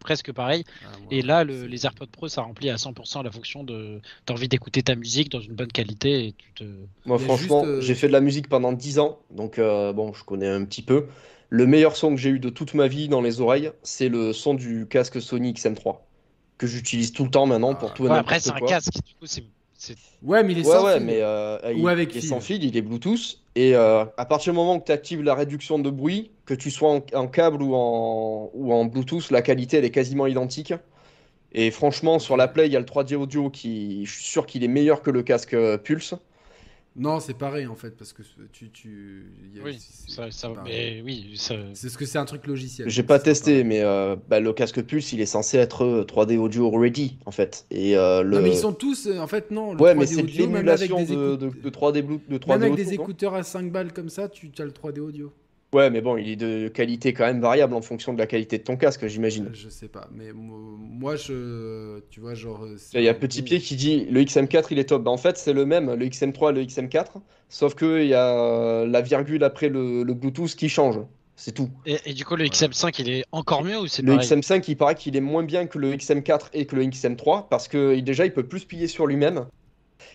presque 0.05 0.31
pareil. 0.31 0.63
Ah, 0.83 0.99
Et 1.09 1.21
là, 1.21 1.43
le- 1.43 1.65
les 1.67 1.85
AirPods 1.85 2.07
Pro, 2.07 2.27
ça 2.27 2.41
remplit 2.43 2.69
à 2.69 2.77
100% 2.77 3.23
la 3.23 3.31
fonction 3.31 3.63
de 3.63 4.01
t'as 4.25 4.33
envie 4.33 4.47
d'écouter 4.47 4.83
ta 4.83 4.95
musique 4.95 5.29
dans 5.29 5.41
une 5.41 5.55
bonne 5.55 5.71
qualité 5.71 6.27
et 6.27 6.33
tu 6.33 6.53
te. 6.53 6.63
Moi, 7.05 7.19
franchement, 7.19 7.67
euh, 7.67 7.79
j'ai 7.79 7.93
fait 7.95 8.07
de 8.07 8.13
la 8.13 8.21
musique 8.21 8.49
pendant 8.49 8.73
10 8.73 8.97
ans, 8.99 9.19
donc 9.29 9.59
euh, 9.59 9.93
bon, 9.93 10.13
je 10.13 10.23
connais 10.23 10.47
un 10.47 10.65
petit 10.65 10.81
peu. 10.81 11.07
Le 11.49 11.67
meilleur 11.67 11.95
son 11.95 12.11
que 12.15 12.17
j'ai 12.21 12.29
eu 12.31 12.39
de 12.39 12.49
toute 12.49 12.73
ma 12.73 12.87
vie 12.87 13.07
dans 13.09 13.21
les 13.21 13.41
oreilles, 13.41 13.71
c'est 13.83 14.09
le 14.09 14.33
son 14.33 14.55
du 14.55 14.87
casque 14.87 15.21
Sony 15.21 15.53
XM3, 15.53 16.07
que 16.57 16.65
j'utilise 16.67 17.11
tout 17.13 17.23
le 17.23 17.29
temps 17.31 17.45
maintenant 17.45 17.75
pour 17.75 17.93
tout 17.93 18.07
et 18.07 18.09
Ouais, 18.09 18.17
après, 18.17 18.39
c'est 18.39 18.51
un 18.51 18.61
casque, 18.61 18.93
du 19.05 19.13
coup, 19.15 19.25
c'est. 19.27 19.43
Ouais, 20.21 20.43
mais 20.43 20.53
il 20.53 20.59
est 20.59 20.63
Ouais, 20.63 20.77
sans 20.77 20.83
ouais, 20.83 20.99
fil. 20.99 21.01
mais 21.01 21.21
euh, 21.21 21.59
Ou 21.73 21.87
il, 21.87 21.89
avec 21.89 22.11
il 22.11 22.17
est 22.17 22.21
fil. 22.21 22.21
sans 22.21 22.39
fil, 22.41 22.63
il 22.63 22.75
est 22.77 22.81
Bluetooth. 22.81 23.39
Et 23.55 23.75
euh, 23.75 24.05
à 24.17 24.25
partir 24.25 24.51
du 24.53 24.57
moment 24.57 24.79
que 24.79 24.85
tu 24.85 24.91
actives 24.91 25.23
la 25.23 25.33
réduction 25.33 25.79
de 25.79 25.89
bruit, 25.89 26.31
que 26.45 26.53
tu 26.53 26.69
sois 26.69 27.01
en, 27.13 27.27
câble 27.27 27.63
ou 27.63 27.73
en, 27.73 28.51
ou 28.53 28.73
en 28.73 28.85
Bluetooth, 28.85 29.31
la 29.31 29.41
qualité 29.41 29.77
elle 29.77 29.85
est 29.85 29.91
quasiment 29.91 30.27
identique. 30.27 30.73
Et 31.53 31.71
franchement, 31.71 32.19
sur 32.19 32.35
la 32.35 32.49
Play, 32.49 32.67
il 32.67 32.73
y 32.73 32.75
a 32.75 32.79
le 32.79 32.85
3D 32.85 33.15
audio 33.15 33.49
qui, 33.49 34.05
je 34.05 34.13
suis 34.13 34.25
sûr 34.25 34.45
qu'il 34.45 34.63
est 34.65 34.67
meilleur 34.67 35.01
que 35.01 35.09
le 35.09 35.23
casque 35.23 35.53
euh, 35.53 35.77
Pulse. 35.77 36.15
Non, 36.97 37.19
c'est 37.19 37.33
pareil 37.33 37.67
en 37.67 37.75
fait, 37.75 37.91
parce 37.97 38.13
que 38.13 38.21
tu. 38.53 38.69
tu 38.69 39.25
y 39.53 39.59
a- 39.59 39.63
Oui, 39.63 39.77
c'est- 39.79 40.31
ça, 40.31 40.53
mais 40.63 41.01
oui, 41.03 41.33
ça. 41.35 41.55
C'est 41.73 41.89
ce 41.89 41.97
que 41.97 42.05
c'est 42.05 42.17
un 42.17 42.23
truc 42.25 42.47
logiciel. 42.47 42.87
J'ai 42.89 43.03
pas 43.03 43.19
testé, 43.19 43.65
mais 43.65 43.81
euh, 43.81 44.15
bah, 44.29 44.39
le 44.39 44.53
casque 44.53 44.81
Pulse, 44.81 45.11
il 45.11 45.19
est 45.19 45.25
censé 45.25 45.57
être 45.57 45.83
euh, 45.83 46.03
3D 46.05 46.37
audio 46.37 46.69
ready 46.71 47.17
en 47.25 47.31
fait. 47.31 47.65
Et 47.69 47.97
euh, 47.97 48.21
le... 48.23 48.37
Non, 48.37 48.43
mais 48.43 48.51
ils 48.51 48.57
sont 48.57 48.71
tous. 48.71 49.07
euh, 49.07 49.19
en 49.19 49.27
fait, 49.27 49.51
non. 49.51 49.73
Le 49.73 49.81
Ouais, 49.81 49.93
3D 49.93 49.97
mais 49.99 50.05
c'est 50.05 50.15
de 50.15 50.21
audio, 50.23 50.47
même 50.47 50.67
avec 50.69 50.89
l'émulation 50.89 50.97
des, 50.99 51.05
de, 51.05 51.33
écoute- 51.45 51.55
de, 51.57 51.61
de 51.63 51.69
3D 51.69 52.01
Blue, 52.01 52.19
de 52.29 52.37
3D 52.37 52.47
même 52.47 52.61
avec 52.61 52.73
audio, 52.73 52.85
des 52.85 52.93
écouteurs 52.93 53.33
à 53.33 53.43
5 53.43 53.71
balles 53.71 53.91
comme 53.91 54.09
ça, 54.09 54.29
tu 54.29 54.49
as 54.57 54.63
le 54.63 54.71
3D 54.71 54.99
audio. 55.01 55.33
Ouais, 55.75 55.89
mais 55.89 55.99
bon, 55.99 56.15
il 56.15 56.29
est 56.29 56.35
de 56.37 56.69
qualité 56.69 57.11
quand 57.11 57.25
même 57.25 57.41
variable 57.41 57.73
en 57.73 57.81
fonction 57.81 58.13
de 58.13 58.17
la 58.17 58.27
qualité 58.27 58.57
de 58.57 58.63
ton 58.63 58.77
casque, 58.77 59.05
j'imagine. 59.07 59.49
Je 59.53 59.67
sais 59.67 59.89
pas, 59.89 60.07
mais 60.15 60.31
mo- 60.31 60.77
moi, 60.79 61.17
je. 61.17 61.99
Tu 62.09 62.21
vois, 62.21 62.33
genre. 62.33 62.63
euh, 62.63 62.75
c'est 62.77 62.97
Il 62.97 63.03
y 63.03 63.09
a 63.09 63.11
un 63.11 63.13
Petit 63.13 63.41
Pied 63.41 63.59
qui 63.59 63.75
dit 63.75 64.05
le 64.09 64.21
XM4 64.21 64.67
il 64.71 64.79
est 64.79 64.85
top. 64.85 65.03
Bah, 65.03 65.11
en 65.11 65.17
fait, 65.17 65.37
c'est 65.37 65.51
le 65.51 65.65
même, 65.65 65.93
le 65.93 66.05
XM3 66.05 66.51
et 66.51 66.53
le 66.53 66.61
XM4, 66.63 67.07
sauf 67.49 67.75
qu'il 67.75 68.05
y 68.07 68.13
a 68.13 68.85
la 68.85 69.01
virgule 69.01 69.43
après 69.43 69.67
le, 69.67 70.03
le 70.03 70.13
Bluetooth 70.13 70.55
qui 70.55 70.69
change. 70.69 70.99
C'est 71.35 71.51
tout. 71.51 71.69
Et, 71.85 71.97
et 72.05 72.13
du 72.13 72.23
coup, 72.23 72.37
le 72.37 72.45
XM5, 72.45 72.95
il 73.01 73.09
est 73.09 73.25
encore 73.33 73.65
mieux 73.65 73.77
ou 73.77 73.87
c'est 73.87 74.01
Le 74.01 74.13
pareil 74.13 74.29
XM5, 74.29 74.63
il 74.69 74.77
paraît 74.77 74.95
qu'il 74.95 75.17
est 75.17 75.21
moins 75.21 75.43
bien 75.43 75.67
que 75.67 75.77
le 75.77 75.91
XM4 75.93 76.47
et 76.53 76.65
que 76.65 76.77
le 76.77 76.83
XM3 76.85 77.49
parce 77.49 77.67
que 77.67 77.93
il- 77.97 78.05
déjà 78.05 78.25
il 78.25 78.31
peut 78.31 78.47
plus 78.47 78.59
se 78.59 78.65
plier 78.65 78.87
sur 78.87 79.05
lui-même. 79.07 79.45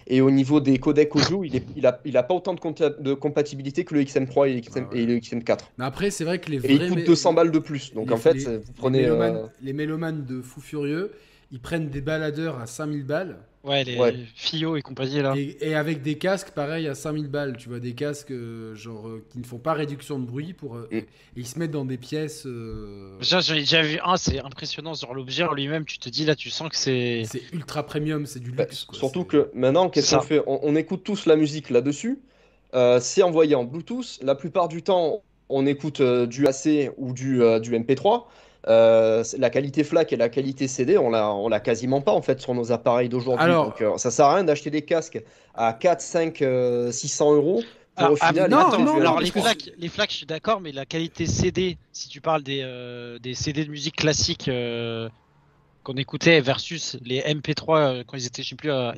Et 0.07 0.21
au 0.21 0.31
niveau 0.31 0.61
des 0.61 0.79
codecs 0.79 1.15
audio, 1.15 1.45
il, 1.45 1.57
est, 1.57 1.65
il, 1.77 1.87
a, 1.87 2.01
il 2.05 2.17
a 2.17 2.23
pas 2.23 2.35
autant 2.35 2.55
de, 2.55 2.61
compta- 2.61 3.01
de 3.01 3.15
compatibilité 3.15 3.85
que 3.85 3.95
le 3.95 4.03
XM3 4.03 4.49
et 4.51 4.55
le, 4.55 4.61
XM, 4.61 4.87
Ah 4.91 4.93
ouais. 4.95 5.01
et 5.01 5.07
le 5.07 5.15
XM4. 5.19 5.59
Mais 5.79 5.85
après, 5.85 6.11
c'est 6.11 6.25
vrai 6.25 6.39
que 6.41 6.51
les 6.51 6.65
Et 6.67 6.73
il 6.73 6.89
coûte 6.89 6.99
mé- 6.99 7.07
200 7.07 7.33
balles 7.33 7.51
de 7.51 7.59
plus. 7.59 7.93
Donc 7.95 8.09
les- 8.09 8.13
en 8.15 8.17
fait, 8.17 8.35
les- 8.35 8.45
vous 8.45 8.51
les 8.51 8.61
prenez. 8.77 9.03
mélomanes, 9.03 9.37
euh, 9.37 9.47
les 9.63 9.73
mélomanes 9.73 10.25
de 10.25 10.41
fous 10.43 10.61
furieux, 10.61 11.13
ils 11.53 11.61
prennent 11.61 11.89
des 11.89 12.01
baladeurs 12.01 12.59
à 12.61 12.67
5000 12.67 13.05
balles. 13.05 13.37
Ouais, 13.63 13.85
les 13.85 13.99
Ouais. 13.99 14.15
FIO 14.37 14.77
et 14.77 14.83
compagnie 14.83 15.21
là. 15.21 15.35
Et, 15.37 15.57
et 15.69 15.75
avec 15.75 16.01
des 16.01 16.17
casques, 16.17 16.53
pareil, 16.53 16.89
à 16.89 16.95
5000 16.95 17.29
balles. 17.29 17.57
Tu 17.59 17.69
vois, 17.69 17.79
des 17.79 17.93
casques 17.95 18.31
euh, 18.31 18.75
genre 18.75 19.07
euh, 19.09 19.23
qui 19.31 19.39
ne 19.39 19.45
font 19.45 19.59
pas 19.59 19.75
réduction 19.75 20.19
de 20.19 20.25
bruit 20.25 20.55
pour. 20.55 20.77
euh, 20.77 20.89
Mm. 20.91 20.97
Et 20.97 21.07
ils 21.37 21.47
se 21.47 21.59
mettent 21.59 21.71
dans 21.71 21.85
des 21.85 21.99
pièces. 21.99 22.45
euh, 22.47 23.19
Déjà, 23.19 23.41
J'en 23.41 23.55
ai 23.55 23.61
déjà 23.61 23.83
vu 23.83 23.99
un, 24.03 24.17
c'est 24.17 24.41
impressionnant 24.41 24.95
sur 24.95 25.13
l'objet 25.13 25.45
en 25.45 25.53
lui-même. 25.53 25.85
Tu 25.85 25.99
te 25.99 26.09
dis 26.09 26.25
là, 26.25 26.35
tu 26.35 26.49
sens 26.49 26.71
que 26.71 26.77
c'est. 26.77 27.25
c'est 27.27 27.43
ultra 27.53 27.85
premium, 27.85 28.25
c'est 28.25 28.41
du 28.41 28.51
Bah, 28.51 28.65
luxe. 28.65 28.85
quoi, 28.85 28.99
surtout 28.99 29.25
que 29.25 29.51
maintenant, 29.53 29.91
qu'est-ce 29.91 30.15
qu'on 30.17 30.23
fait? 30.23 30.41
On, 30.47 30.61
on 30.63 30.75
écoute 30.75 31.05
tous 31.05 31.27
la 31.27 31.37
musique 31.37 31.69
là-dessus. 31.69 32.19
Euh, 32.75 32.99
c'est 33.01 33.23
envoyé 33.23 33.55
en 33.57 33.65
Bluetooth. 33.65 34.21
La 34.23 34.35
plupart 34.35 34.69
du 34.69 34.83
temps, 34.83 35.23
on 35.51 35.67
écoute 35.67 36.01
euh, 36.01 36.27
du 36.27 36.47
AC 36.47 36.91
ou 36.97 37.13
du, 37.13 37.43
euh, 37.43 37.59
du 37.61 37.75
MP3. 37.75 38.25
Euh, 38.69 39.25
la 39.39 39.49
qualité 39.51 39.85
FLAC 39.85 40.13
et 40.13 40.17
la 40.17 40.29
qualité 40.29 40.69
CD, 40.69 40.99
on 40.99 41.09
l'a, 41.11 41.33
on 41.33 41.49
l'a 41.49 41.61
quasiment 41.61 42.01
pas 42.03 42.13
en 42.13 42.21
fait 42.23 42.41
sur 42.41 42.55
nos 42.55 42.73
appareils 42.73 43.09
d'aujourd'hui. 43.09 43.45
Alors- 43.45 43.67
Donc, 43.67 43.81
euh, 43.81 43.97
ça 43.97 44.11
sert 44.11 44.27
à 44.27 44.35
rien 44.35 44.45
d'acheter 44.45 44.71
des 44.71 44.83
casques 44.83 45.23
à 45.55 45.73
4, 45.73 46.01
5, 46.03 46.43
euh, 46.43 46.93
600 46.93 47.35
euros 47.35 47.63
pour 47.95 48.05
Alors, 48.05 48.13
au 48.13 48.17
final. 48.17 48.45
ah, 48.45 48.49
non, 48.49 48.59
attends, 48.59 48.67
écouter 48.69 48.85
non, 48.85 48.95
du- 48.95 49.01
alors 49.01 49.21
les 49.21 49.31
flaques, 49.31 49.71
les 49.79 49.89
flaques, 49.89 50.11
je 50.11 50.17
suis 50.17 50.27
d'accord, 50.27 50.61
mais 50.61 50.73
la 50.73 50.85
qualité 50.85 51.27
CD, 51.27 51.79
si 51.93 52.09
tu 52.11 52.21
parles 52.21 52.43
des, 52.43 52.61
euh, 52.63 53.19
des 53.19 53.35
CD 53.35 53.65
de 53.65 53.71
musique 53.71 53.97
classique 53.97 54.49
euh, 54.49 55.09
qu'on 55.83 55.95
écoutait 55.95 56.43
versus 56.43 56.99
les 57.03 57.21
MP3 57.23 57.79
euh, 57.79 58.05
quand 58.07 58.19
ils 58.19 58.27
étaient, 58.27 58.43
je 58.43 58.51
sais 58.51 58.55
plus, 58.57 58.71
euh, 58.71 58.93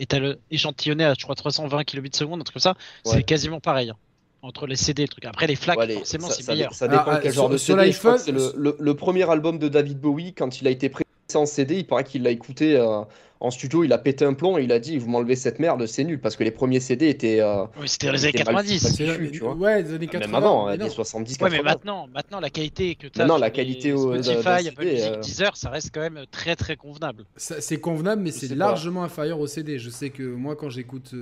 échantillonnés 0.51 1.05
à 1.05 1.15
je 1.17 1.23
crois 1.23 1.37
320 1.37 1.85
kbps, 1.85 2.23
un 2.23 2.39
truc 2.41 2.53
comme 2.55 2.61
ça, 2.61 2.75
Ouais. 3.07 3.13
c'est 3.13 3.23
quasiment 3.23 3.61
pareil 3.61 3.91
hein, 3.91 3.97
entre 4.43 4.67
les 4.67 4.77
CD 4.77 5.03
et 5.03 5.07
le 5.07 5.09
truc. 5.09 5.25
Après 5.25 5.47
les 5.47 5.57
flaques, 5.57 5.79
Ouais, 5.79 5.87
les- 5.87 5.95
forcément, 5.95 6.29
ça, 6.29 6.35
c'est 6.35 6.49
meilleur. 6.49 6.75
ça 6.75 6.89
dépend 6.89 7.05
Ah, 7.07 7.21
quel 7.23 7.33
genre 7.33 7.45
sur- 7.47 7.53
de 7.53 7.57
sur 7.59 7.77
CD. 7.79 7.93
Je 7.93 7.99
crois 7.99 8.13
que 8.13 8.17
l'iPhone- 8.31 8.41
c'est 8.51 8.57
le, 8.57 8.63
le- 8.63 8.77
le 8.79 8.95
premier 8.95 9.29
album 9.31 9.59
de 9.59 9.69
David 9.69 10.01
Bowie, 10.01 10.35
quand 10.35 10.61
il 10.61 10.67
a 10.67 10.71
été 10.71 10.89
pressé 10.89 11.07
en 11.35 11.47
CD, 11.47 11.77
il 11.79 11.87
paraît 11.87 12.05
qu'il 12.05 12.23
l'a 12.25 12.31
écouté 12.31 12.77
euh, 12.77 13.01
en 13.41 13.51
studio, 13.51 13.83
il 13.85 13.93
a 13.93 13.99
pété 13.99 14.25
un 14.25 14.35
plomb 14.35 14.59
et 14.59 14.65
il 14.65 14.71
a 14.73 14.79
dit 14.79 14.99
Vous 14.99 15.09
m'enlevez 15.09 15.35
cette 15.35 15.59
merde, 15.59 15.85
c'est 15.87 16.05
nul. 16.05 16.21
Parce 16.21 16.37
que 16.37 16.45
les 16.45 16.51
premiers 16.51 16.79
CD 16.81 17.09
étaient. 17.09 17.41
euh, 17.41 17.65
Oui, 17.81 17.89
c'était 17.89 18.07
dans 18.09 18.13
les 18.13 18.25
années 18.25 18.33
c'était 18.39 18.45
mal- 18.53 18.65
90. 18.67 19.01
mal 19.09 19.31
tu 19.31 19.39
vois. 19.41 19.55
Ouais, 19.55 19.83
des 19.83 19.95
années 19.95 20.07
80. 20.09 20.41
Même 20.67 20.75
euh, 20.75 20.77
des 20.77 20.85
non. 20.85 20.91
70, 20.91 21.33
Ouais, 21.41 21.51
mais 21.51 21.57
80. 21.59 21.71
maintenant, 21.71 22.09
maintenant 22.13 22.41
la 22.41 22.51
qualité 22.51 22.95
que 22.97 23.07
tu 23.07 23.21
as 23.21 23.25
sur 23.27 23.39
la 23.39 23.47
les 23.47 23.53
qualité 23.53 23.97
Spotify, 23.97 24.69
Apple 24.69 24.83
CD, 24.83 24.91
Music, 24.93 25.11
euh, 25.13 25.21
Deezer, 25.21 25.57
ça 25.57 25.71
reste 25.71 25.91
quand 25.95 26.01
même 26.01 26.25
très 26.31 26.55
très 26.57 26.77
convenable. 26.77 27.25
C'est 27.37 27.81
convenable, 27.81 28.23
mais 28.23 28.31
c'est 28.33 28.55
largement 28.55 29.03
inférieur 29.05 29.41
au 29.41 29.47
CD. 29.47 29.79
Je 29.79 29.89
sais 29.91 30.11
que 30.11 30.23
moi, 30.25 30.55
quand 30.57 30.69
j'écoute. 30.69 31.13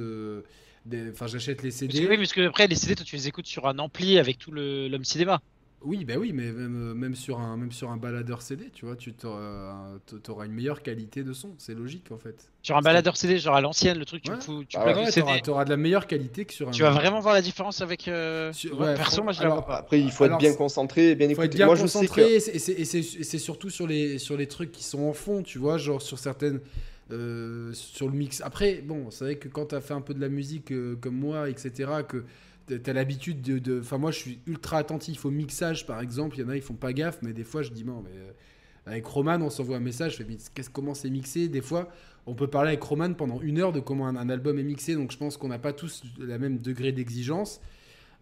Euh, 0.86 1.04
des- 1.04 1.10
Enfin, 1.10 1.26
j'achète 1.26 1.62
les 1.62 1.70
Parce 1.70 1.78
CD. 1.80 2.02
que, 2.04 2.08
oui, 2.10 2.16
parce 2.16 2.32
que 2.32 2.46
après 2.48 2.66
les 2.66 2.76
CD, 2.76 2.94
toi 2.94 3.04
tu 3.04 3.16
les 3.16 3.28
écoutes 3.28 3.46
sur 3.46 3.66
un 3.66 3.78
ampli 3.78 4.18
avec 4.18 4.38
tout 4.38 4.50
le 4.50 4.88
l'homme 4.88 5.04
cinéma. 5.04 5.40
Oui, 5.82 6.04
bah 6.04 6.16
oui, 6.18 6.32
mais 6.34 6.52
même, 6.52 6.92
même, 6.92 7.14
sur 7.14 7.40
un, 7.40 7.56
même 7.56 7.72
sur 7.72 7.90
un 7.90 7.96
baladeur 7.96 8.42
CD, 8.42 8.68
tu 8.70 8.84
vois, 8.84 8.96
tu 8.96 9.14
t'auras 9.14 9.86
t'auras 10.22 10.44
une 10.44 10.52
meilleure 10.52 10.82
qualité 10.82 11.24
de 11.24 11.32
son. 11.32 11.54
C'est 11.56 11.74
logique 11.74 12.12
en 12.12 12.18
fait. 12.18 12.50
Sur 12.62 12.76
un 12.76 12.82
baladeur 12.82 13.16
CD, 13.16 13.38
genre 13.38 13.56
à 13.56 13.62
l'ancienne, 13.62 13.98
le 13.98 14.04
truc, 14.04 14.22
tu 14.22 14.30
Ouais. 14.30 14.38
fous, 14.42 14.62
tu 14.68 14.76
Ah 14.78 14.84
ouais, 14.94 15.10
CD. 15.10 15.40
t'auras 15.42 15.64
de 15.64 15.70
la 15.70 15.78
meilleure 15.78 16.06
qualité 16.06 16.44
que 16.44 16.52
sur 16.52 16.68
un. 16.68 16.72
Tu 16.72 16.82
vas 16.82 16.90
vraiment 16.90 17.20
voir 17.20 17.32
la 17.32 17.40
différence 17.40 17.80
avec. 17.80 18.08
euh, 18.08 18.52
Sur- 18.52 18.78
ouais, 18.78 18.88
ouais, 18.88 18.94
perso, 18.94 19.16
faut- 19.16 19.22
moi 19.22 19.32
je 19.32 19.38
la 19.38 19.44
alors, 19.46 19.54
vois 19.56 19.66
pas. 19.66 19.76
Après, 19.78 19.98
il 19.98 20.10
faut 20.10 20.26
être 20.26 20.36
bien 20.36 20.52
concentré, 20.52 21.14
bien 21.14 21.28
Il 21.30 21.34
faut 21.34 21.40
écouter. 21.44 21.46
être 21.46 21.56
bien 21.56 21.64
Moi, 21.66 21.76
je 21.76 21.86
sais 21.86 21.98
concentré, 22.00 22.22
que. 22.24 22.28
et 22.36 23.24
c'est 23.24 23.38
surtout 23.38 23.70
sur 23.70 23.86
les, 23.86 24.18
sur 24.18 24.36
les 24.36 24.48
trucs 24.48 24.72
qui 24.72 24.84
sont 24.84 25.04
en 25.04 25.14
fond, 25.14 25.42
tu 25.42 25.58
vois, 25.58 25.78
genre 25.78 26.02
sur 26.02 26.18
certaines. 26.18 26.60
Euh, 27.12 27.72
sur 27.72 28.08
le 28.08 28.14
mix. 28.16 28.40
Après, 28.42 28.82
bon, 28.82 29.10
c'est 29.10 29.24
vrai 29.24 29.36
que 29.36 29.48
quand 29.48 29.66
tu 29.66 29.74
as 29.74 29.80
fait 29.80 29.94
un 29.94 30.00
peu 30.00 30.14
de 30.14 30.20
la 30.20 30.28
musique 30.28 30.72
euh, 30.72 30.96
comme 31.00 31.16
moi, 31.16 31.48
etc., 31.50 31.90
que 32.08 32.24
tu 32.68 32.88
as 32.88 32.92
l'habitude 32.92 33.40
de. 33.42 33.80
Enfin, 33.80 33.98
moi, 33.98 34.10
je 34.10 34.18
suis 34.18 34.38
ultra 34.46 34.78
attentif 34.78 35.24
au 35.24 35.30
mixage, 35.30 35.86
par 35.86 36.00
exemple. 36.00 36.36
Il 36.38 36.42
y 36.42 36.44
en 36.44 36.48
a, 36.50 36.56
ils 36.56 36.62
font 36.62 36.74
pas 36.74 36.92
gaffe, 36.92 37.18
mais 37.22 37.32
des 37.32 37.44
fois, 37.44 37.62
je 37.62 37.70
dis, 37.70 37.84
bon, 37.84 38.02
mais. 38.04 38.10
euh, 38.14 38.32
Avec 38.86 39.06
Roman, 39.06 39.38
on 39.42 39.50
s'envoie 39.50 39.76
un 39.76 39.80
message, 39.80 40.12
je 40.12 40.16
fais, 40.18 40.26
mais 40.28 40.36
comment 40.72 40.94
c'est 40.94 41.10
mixé? 41.10 41.48
Des 41.48 41.60
fois, 41.60 41.88
on 42.26 42.34
peut 42.34 42.48
parler 42.48 42.68
avec 42.70 42.82
Roman 42.82 43.12
pendant 43.14 43.40
une 43.40 43.58
heure 43.58 43.72
de 43.72 43.80
comment 43.80 44.06
un, 44.08 44.28
album 44.28 44.58
est 44.58 44.62
mixé, 44.62 44.94
donc 44.94 45.10
je 45.12 45.18
pense 45.18 45.36
qu'on 45.36 45.48
n'a 45.48 45.58
pas 45.58 45.72
tous 45.72 46.02
le 46.18 46.38
même 46.38 46.58
degré 46.58 46.92
d'exigence. 46.92 47.60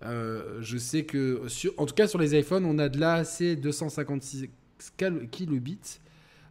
Je 0.03 0.77
sais 0.79 1.05
que, 1.05 1.43
en 1.77 1.87
tout 1.87 1.95
cas 1.95 2.07
sur 2.07 2.19
les 2.19 2.39
iPhones, 2.39 2.65
on 2.65 2.79
a 2.79 2.89
de 2.89 2.99
l'AAC 3.01 3.61
256 3.61 4.49
cal- 4.97 5.29
kilobits, 5.31 6.01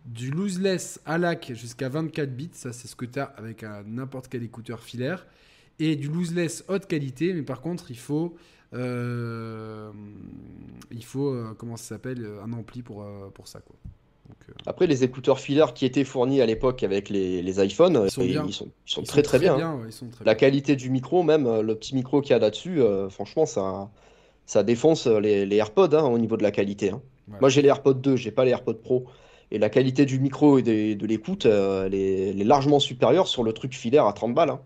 du 0.07 0.31
lossless 0.31 0.99
ALAC 1.05 1.51
jusqu'à 1.53 1.89
24 1.89 2.35
bits, 2.35 2.49
ça 2.53 2.73
c'est 2.73 2.87
ce 2.87 2.95
que 2.95 3.05
tu 3.05 3.19
as 3.19 3.25
avec 3.25 3.63
un- 3.63 3.83
n'importe 3.83 4.27
quel 4.29 4.41
écouteur 4.43 4.81
filaire, 4.81 5.27
et 5.79 5.95
du 5.95 6.07
lossless 6.07 6.63
haute 6.69 6.87
qualité, 6.87 7.33
mais 7.33 7.43
par 7.43 7.61
contre 7.61 7.91
il 7.91 7.97
faut, 7.97 8.35
euh, 8.73 9.91
il 10.91 11.03
faut 11.03 11.29
euh, 11.33 11.53
comment 11.57 11.77
ça 11.77 11.83
s'appelle, 11.95 12.25
un 12.43 12.53
ampli 12.53 12.81
pour, 12.81 13.03
euh, 13.03 13.29
pour 13.33 13.47
ça. 13.47 13.59
Quoi. 13.59 13.75
euh, 14.49 14.53
Après, 14.65 14.87
les 14.87 15.03
écouteurs 15.03 15.39
filaires 15.39 15.73
qui 15.73 15.85
étaient 15.85 16.03
fournis 16.03 16.41
à 16.41 16.45
l'époque 16.45 16.83
avec 16.83 17.09
les, 17.09 17.41
les 17.41 17.65
iPhones, 17.65 18.01
Ils 18.05 18.11
sont 18.11 18.21
et 18.21 18.27
bien. 18.29 18.45
ils 18.45 18.53
sont, 18.53 18.69
ils 18.87 18.91
sont 18.91 19.01
ils 19.01 19.07
très 19.07 19.21
sont 19.23 19.29
très 19.29 19.39
bien. 19.39 19.57
hein. 19.57 19.75
ouais, 19.81 19.89
ils 19.89 19.93
sont 19.93 20.07
très 20.09 20.23
La 20.25 20.33
bien. 20.33 20.39
qualité 20.39 20.75
du 20.75 20.89
micro, 20.89 21.23
même 21.23 21.45
euh, 21.47 21.61
le 21.61 21.75
petit 21.75 21.95
micro 21.95 22.21
qu'il 22.21 22.31
y 22.31 22.33
a 22.33 22.39
là-dessus, 22.39 22.81
euh, 22.81 23.09
franchement, 23.09 23.45
ça, 23.45 23.91
ça 24.45 24.63
défonce 24.63 25.07
euh, 25.07 25.19
les, 25.19 25.45
les 25.45 25.55
AirPods 25.57 25.93
hein, 25.93 26.03
au 26.03 26.17
niveau 26.17 26.37
de 26.37 26.43
la 26.43 26.51
qualité. 26.51 26.91
hein. 26.91 27.01
Moi, 27.41 27.49
j'ai 27.49 27.61
les 27.61 27.67
AirPods 27.67 27.93
2, 27.95 28.15
j'ai 28.15 28.31
pas 28.31 28.45
les 28.45 28.51
AirPods 28.51 28.75
Pro. 28.75 29.05
Et 29.51 29.59
la 29.59 29.69
qualité 29.69 30.05
du 30.05 30.19
micro 30.19 30.57
et 30.57 30.61
des- 30.63 30.95
de, 30.95 31.05
l'écoute, 31.07 31.45
euh, 31.45 31.85
elle, 31.85 31.93
est, 31.95 32.29
elle 32.29 32.41
est 32.41 32.45
largement 32.45 32.79
supérieure 32.79 33.27
sur 33.27 33.43
le 33.43 33.53
truc 33.53 33.73
filaire 33.73 34.05
à 34.05 34.13
30 34.13 34.33
balles. 34.33 34.49
hein. 34.49 34.61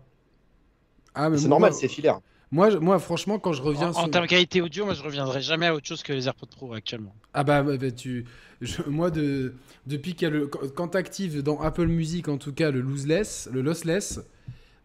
Ah, 1.14 1.28
C'est 1.36 1.48
normal, 1.48 1.72
c'est 1.74 1.88
filaire. 1.88 2.20
Moi, 2.50 2.68
je- 2.70 2.78
moi, 2.78 2.98
franchement, 2.98 3.38
quand 3.38 3.52
je 3.52 3.62
reviens 3.62 3.88
En, 3.88 3.92
sur. 3.92 4.02
en 4.02 4.08
termes 4.08 4.24
de 4.26 4.30
qualité 4.30 4.60
audio, 4.60 4.84
moi 4.84 4.94
je 4.94 5.02
reviendrai 5.02 5.40
jamais 5.40 5.66
à 5.66 5.74
autre 5.74 5.86
chose 5.86 6.02
que 6.02 6.12
les 6.12 6.26
AirPods 6.26 6.46
Pro 6.54 6.74
actuellement. 6.74 7.14
Ah 7.32 7.44
bah, 7.44 7.62
bah, 7.62 7.76
bah, 7.78 7.90
tu, 7.90 8.26
je- 8.60 8.82
moi 8.86 9.10
de, 9.10 9.54
depuis 9.86 10.14
qu'il 10.14 10.22
y 10.28 10.30
a 10.30 10.34
le, 10.34 10.46
quand, 10.48 10.88
t'actives 10.88 11.42
dans 11.42 11.60
Apple 11.60 11.86
Music 11.86 12.28
en 12.28 12.36
tout 12.36 12.52
cas 12.52 12.70
le 12.70 12.80
lossless, 12.80 13.48
le 13.52 13.62
lossless, 13.62 14.20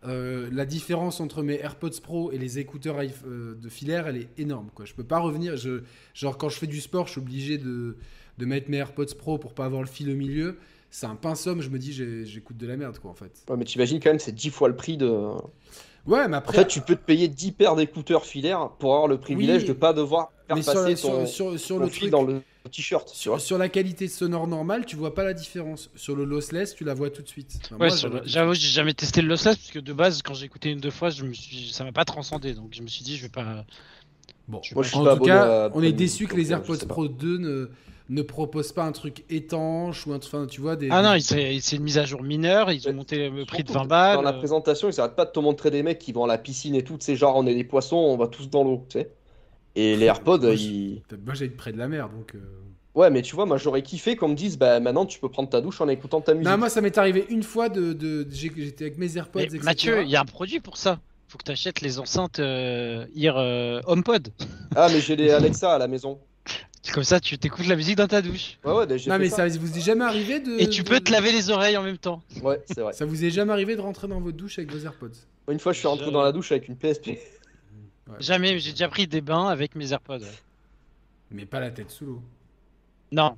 euh, 0.05 0.47
la 0.51 0.65
différence 0.65 1.19
entre 1.19 1.43
mes 1.43 1.55
AirPods 1.59 1.99
Pro 2.01 2.31
et 2.31 2.37
les 2.37 2.59
écouteurs 2.59 2.97
euh, 3.25 3.55
de 3.55 3.69
filaire, 3.69 4.07
elle 4.07 4.17
est 4.17 4.29
énorme 4.37 4.69
quoi. 4.73 4.85
Je 4.85 4.93
peux 4.93 5.03
pas 5.03 5.19
revenir, 5.19 5.57
je, 5.57 5.81
genre 6.13 6.37
quand 6.37 6.47
je 6.49 6.57
fais 6.59 6.67
du 6.67 6.79
sport, 6.79 7.07
je 7.07 7.13
suis 7.13 7.21
obligé 7.21 7.57
de, 7.57 7.97
de 8.37 8.45
mettre 8.45 8.69
mes 8.69 8.77
AirPods 8.77 9.15
Pro 9.17 9.37
pour 9.37 9.53
pas 9.53 9.65
avoir 9.65 9.81
le 9.81 9.87
fil 9.87 10.09
au 10.09 10.15
milieu. 10.15 10.57
C'est 10.89 11.05
un 11.05 11.15
pinceau, 11.15 11.59
je 11.59 11.69
me 11.69 11.77
dis 11.79 11.93
j'écoute 12.25 12.57
de 12.57 12.65
la 12.67 12.77
merde 12.77 12.97
quoi 12.99 13.11
en 13.11 13.15
fait. 13.15 13.31
Ouais, 13.49 13.57
mais 13.57 13.65
t'imagines 13.65 13.99
quand 13.99 14.09
même, 14.09 14.19
c'est 14.19 14.31
10 14.33 14.49
fois 14.51 14.67
le 14.69 14.75
prix 14.75 14.97
de. 14.97 15.07
En 15.07 15.51
Ouais, 16.05 16.27
mais 16.29 16.37
après. 16.37 16.57
fait, 16.59 16.67
tu 16.67 16.79
peux 16.81 16.95
te 16.95 17.03
payer 17.03 17.27
10 17.27 17.51
paires 17.51 17.75
d'écouteurs 17.75 18.25
filaires 18.25 18.69
pour 18.79 18.93
avoir 18.93 19.07
le 19.07 19.19
privilège 19.19 19.63
Oui, 19.63 19.67
de 19.67 19.73
pas 19.73 19.91
devoir 19.93 20.31
faire 20.47 20.55
mais 20.55 20.63
passer 20.63 20.95
sur, 20.95 21.09
ton, 21.09 21.25
sur, 21.25 21.59
sur 21.59 21.75
ton 21.77 21.83
le 21.83 21.89
fil 21.89 21.99
truc, 21.99 22.11
dans 22.11 22.23
le 22.23 22.41
t-shirt. 22.71 23.09
sur, 23.09 23.57
la 23.57 23.67
qualité 23.67 24.07
sonore 24.07 24.47
normale, 24.47 24.85
tu 24.85 24.95
vois 24.95 25.13
pas 25.13 25.25
la 25.25 25.33
différence. 25.33 25.89
Sur 25.95 26.15
le 26.15 26.23
lossless, 26.23 26.73
tu 26.75 26.85
la 26.85 26.93
vois 26.93 27.09
tout 27.09 27.21
de 27.21 27.27
suite. 27.27 27.59
Enfin, 27.65 27.75
Ouais, 27.75 27.89
moi, 28.09 28.21
j'avoue, 28.25 28.53
j'ai 28.53 28.69
jamais 28.69 28.93
testé 28.93 29.21
le 29.21 29.27
lossless 29.27 29.57
parce 29.57 29.71
que 29.71 29.79
de 29.79 29.93
base, 29.93 30.21
quand 30.21 30.33
j'ai 30.33 30.45
écouté 30.45 30.69
une 30.69 30.79
deux 30.79 30.91
fois, 30.91 31.09
je 31.09 31.23
me 31.25 31.33
suis, 31.33 31.69
ça 31.73 31.83
m'a 31.83 31.91
pas 31.91 32.05
transcendé, 32.05 32.53
donc 32.53 32.73
je 32.73 32.81
me 32.81 32.87
suis 32.87 33.03
dit, 33.03 33.17
je 33.17 33.23
vais 33.23 33.29
pas. 33.29 33.65
Bon, 34.47 34.61
Je- 34.63 34.73
Moi, 34.75 34.83
je 34.83 34.89
suis 34.89 34.97
en 34.97 35.03
pas 35.03 35.15
tout 35.17 35.23
cas, 35.23 35.65
à 35.65 35.69
on 35.73 35.83
est 35.83 35.91
déçu 35.91 36.27
que 36.27 36.35
les 36.37 36.51
euh, 36.51 36.55
AirPods. 36.55 36.85
Pro 36.87 37.07
2 37.09 37.37
ne, 37.37 37.69
ne 38.09 38.21
proposent 38.21 38.71
pas 38.71 38.83
un 38.83 38.91
truc 38.91 39.25
étanche 39.29 40.07
ou 40.07 40.13
un 40.13 40.19
truc, 40.19 40.33
enfin, 40.33 40.45
tu 40.47 40.61
vois, 40.61 40.75
des. 40.75 40.89
Ah 40.91 41.01
non, 41.01 41.19
c'est 41.19 41.59
c'est 41.59 41.75
une 41.75 41.83
mise 41.83 41.97
à 41.97 42.05
jour 42.05 42.23
mineure, 42.23 42.71
ils 42.71 42.87
ont 42.87 42.91
Mais 42.91 42.95
monté 42.97 43.29
le 43.29 43.45
prix 43.45 43.63
de 43.63 43.69
Surtout 43.69 43.83
20 43.83 43.87
balles. 43.87 44.15
Dans 44.15 44.21
la 44.21 44.33
euh, 44.33 44.37
présentation, 44.39 44.89
ils 44.89 44.99
arrêtent 44.99 45.15
pas 45.15 45.25
de 45.25 45.31
te 45.31 45.39
montrer 45.39 45.71
des 45.71 45.83
mecs 45.83 45.99
qui 45.99 46.11
vont 46.13 46.23
à 46.23 46.27
la 46.27 46.37
piscine 46.37 46.75
et 46.75 46.83
tout, 46.83 46.97
tu 46.97 47.05
sais, 47.05 47.15
genre 47.15 47.35
on 47.35 47.45
est 47.47 47.55
des 47.55 47.63
poissons, 47.63 47.97
on 47.97 48.17
va 48.17 48.27
tous 48.27 48.49
dans 48.49 48.63
l'eau, 48.63 48.85
tu 48.89 48.99
sais. 48.99 49.09
Et 49.75 49.95
les 49.95 50.05
AirPods, 50.07 50.39
Moi, 50.39 50.55
ils... 50.55 51.03
Moi, 51.25 51.33
j'habite 51.35 51.57
près 51.57 51.71
de 51.71 51.77
la 51.77 51.87
mer, 51.87 52.09
donc. 52.09 52.33
euh, 52.35 52.39
Ouais, 52.95 53.11
mais 53.11 53.21
tu 53.21 53.35
vois, 53.35 53.45
moi 53.45 53.57
j'aurais 53.57 53.83
kiffé 53.83 54.15
qu'on 54.15 54.29
me 54.29 54.33
dise, 54.33 54.57
bah 54.57 54.79
maintenant 54.79 55.05
tu 55.05 55.19
peux 55.19 55.29
prendre 55.29 55.49
ta 55.49 55.61
douche 55.61 55.79
en 55.81 55.87
écoutant 55.87 56.19
ta 56.19 56.33
musique. 56.33 56.49
Non, 56.49 56.57
moi, 56.57 56.67
ça 56.67 56.81
m'est 56.81 56.97
arrivé 56.97 57.27
une 57.29 57.43
fois 57.43 57.69
de. 57.69 57.93
de, 57.93 58.23
de- 58.23 58.27
j'ai- 58.31 58.51
J'étais 58.57 58.85
avec 58.85 58.97
mes 58.97 59.17
AirPods, 59.17 59.39
mais 59.39 59.45
etc. 59.45 59.59
Mathieu, 59.63 60.01
il 60.01 60.09
y 60.09 60.15
a 60.15 60.21
un 60.21 60.25
produit 60.25 60.59
pour 60.59 60.77
ça. 60.77 60.99
Faut 61.27 61.37
que 61.37 61.43
tu 61.43 61.51
achètes 61.51 61.81
les 61.81 61.99
enceintes 61.99 62.39
euh, 62.39 63.05
Ear 63.15 63.37
euh, 63.37 63.81
HomePod. 63.85 64.29
Ah, 64.75 64.87
mais 64.91 64.99
j'ai 64.99 65.15
les 65.15 65.29
Alexa 65.29 65.75
à 65.75 65.77
la 65.77 65.87
maison. 65.87 66.17
Comme 66.93 67.03
ça, 67.03 67.19
tu 67.19 67.37
t'écoutes 67.37 67.67
la 67.67 67.75
musique 67.75 67.95
dans 67.97 68.07
ta 68.07 68.21
douche. 68.21 68.57
Ouais, 68.63 68.71
ouais, 68.73 68.97
j'ai 68.97 69.09
Non, 69.09 69.15
fait 69.17 69.23
mais 69.23 69.29
ça. 69.29 69.49
ça 69.49 69.57
vous 69.57 69.77
est 69.77 69.81
jamais 69.81 70.05
arrivé 70.05 70.39
de. 70.39 70.59
Et 70.59 70.69
tu 70.69 70.83
de- 70.83 70.89
peux 70.89 70.99
te 70.99 71.11
laver 71.11 71.31
les 71.31 71.49
oreilles 71.49 71.77
en 71.77 71.83
même 71.83 71.97
temps. 71.97 72.21
Ouais, 72.41 72.61
c'est 72.65 72.79
vrai. 72.81 72.93
Ça 72.93 73.05
vous 73.05 73.23
est 73.25 73.29
jamais 73.29 73.51
arrivé 73.51 73.75
de 73.75 73.81
rentrer 73.81 74.07
dans 74.07 74.19
votre 74.21 74.37
douche 74.37 74.57
avec 74.59 74.71
vos 74.71 74.79
AirPods? 74.79 75.11
Une 75.51 75.59
fois, 75.59 75.73
je 75.73 75.79
suis 75.79 75.87
rentré 75.87 76.05
Jamais. 76.05 76.13
dans 76.13 76.23
la 76.23 76.31
douche 76.31 76.51
avec 76.51 76.67
une 76.67 76.75
PSP. 76.77 77.17
Jamais, 78.19 78.53
mais 78.53 78.59
j'ai 78.59 78.71
déjà 78.71 78.87
pris 78.87 79.05
des 79.07 79.21
bains 79.21 79.47
avec 79.47 79.75
mes 79.75 79.91
AirPods. 79.91 80.19
ouais. 80.19 80.27
Mais 81.31 81.45
pas 81.45 81.59
la 81.59 81.71
tête 81.71 81.91
sous 81.91 82.05
l'eau. 82.05 82.21
Non, 83.11 83.35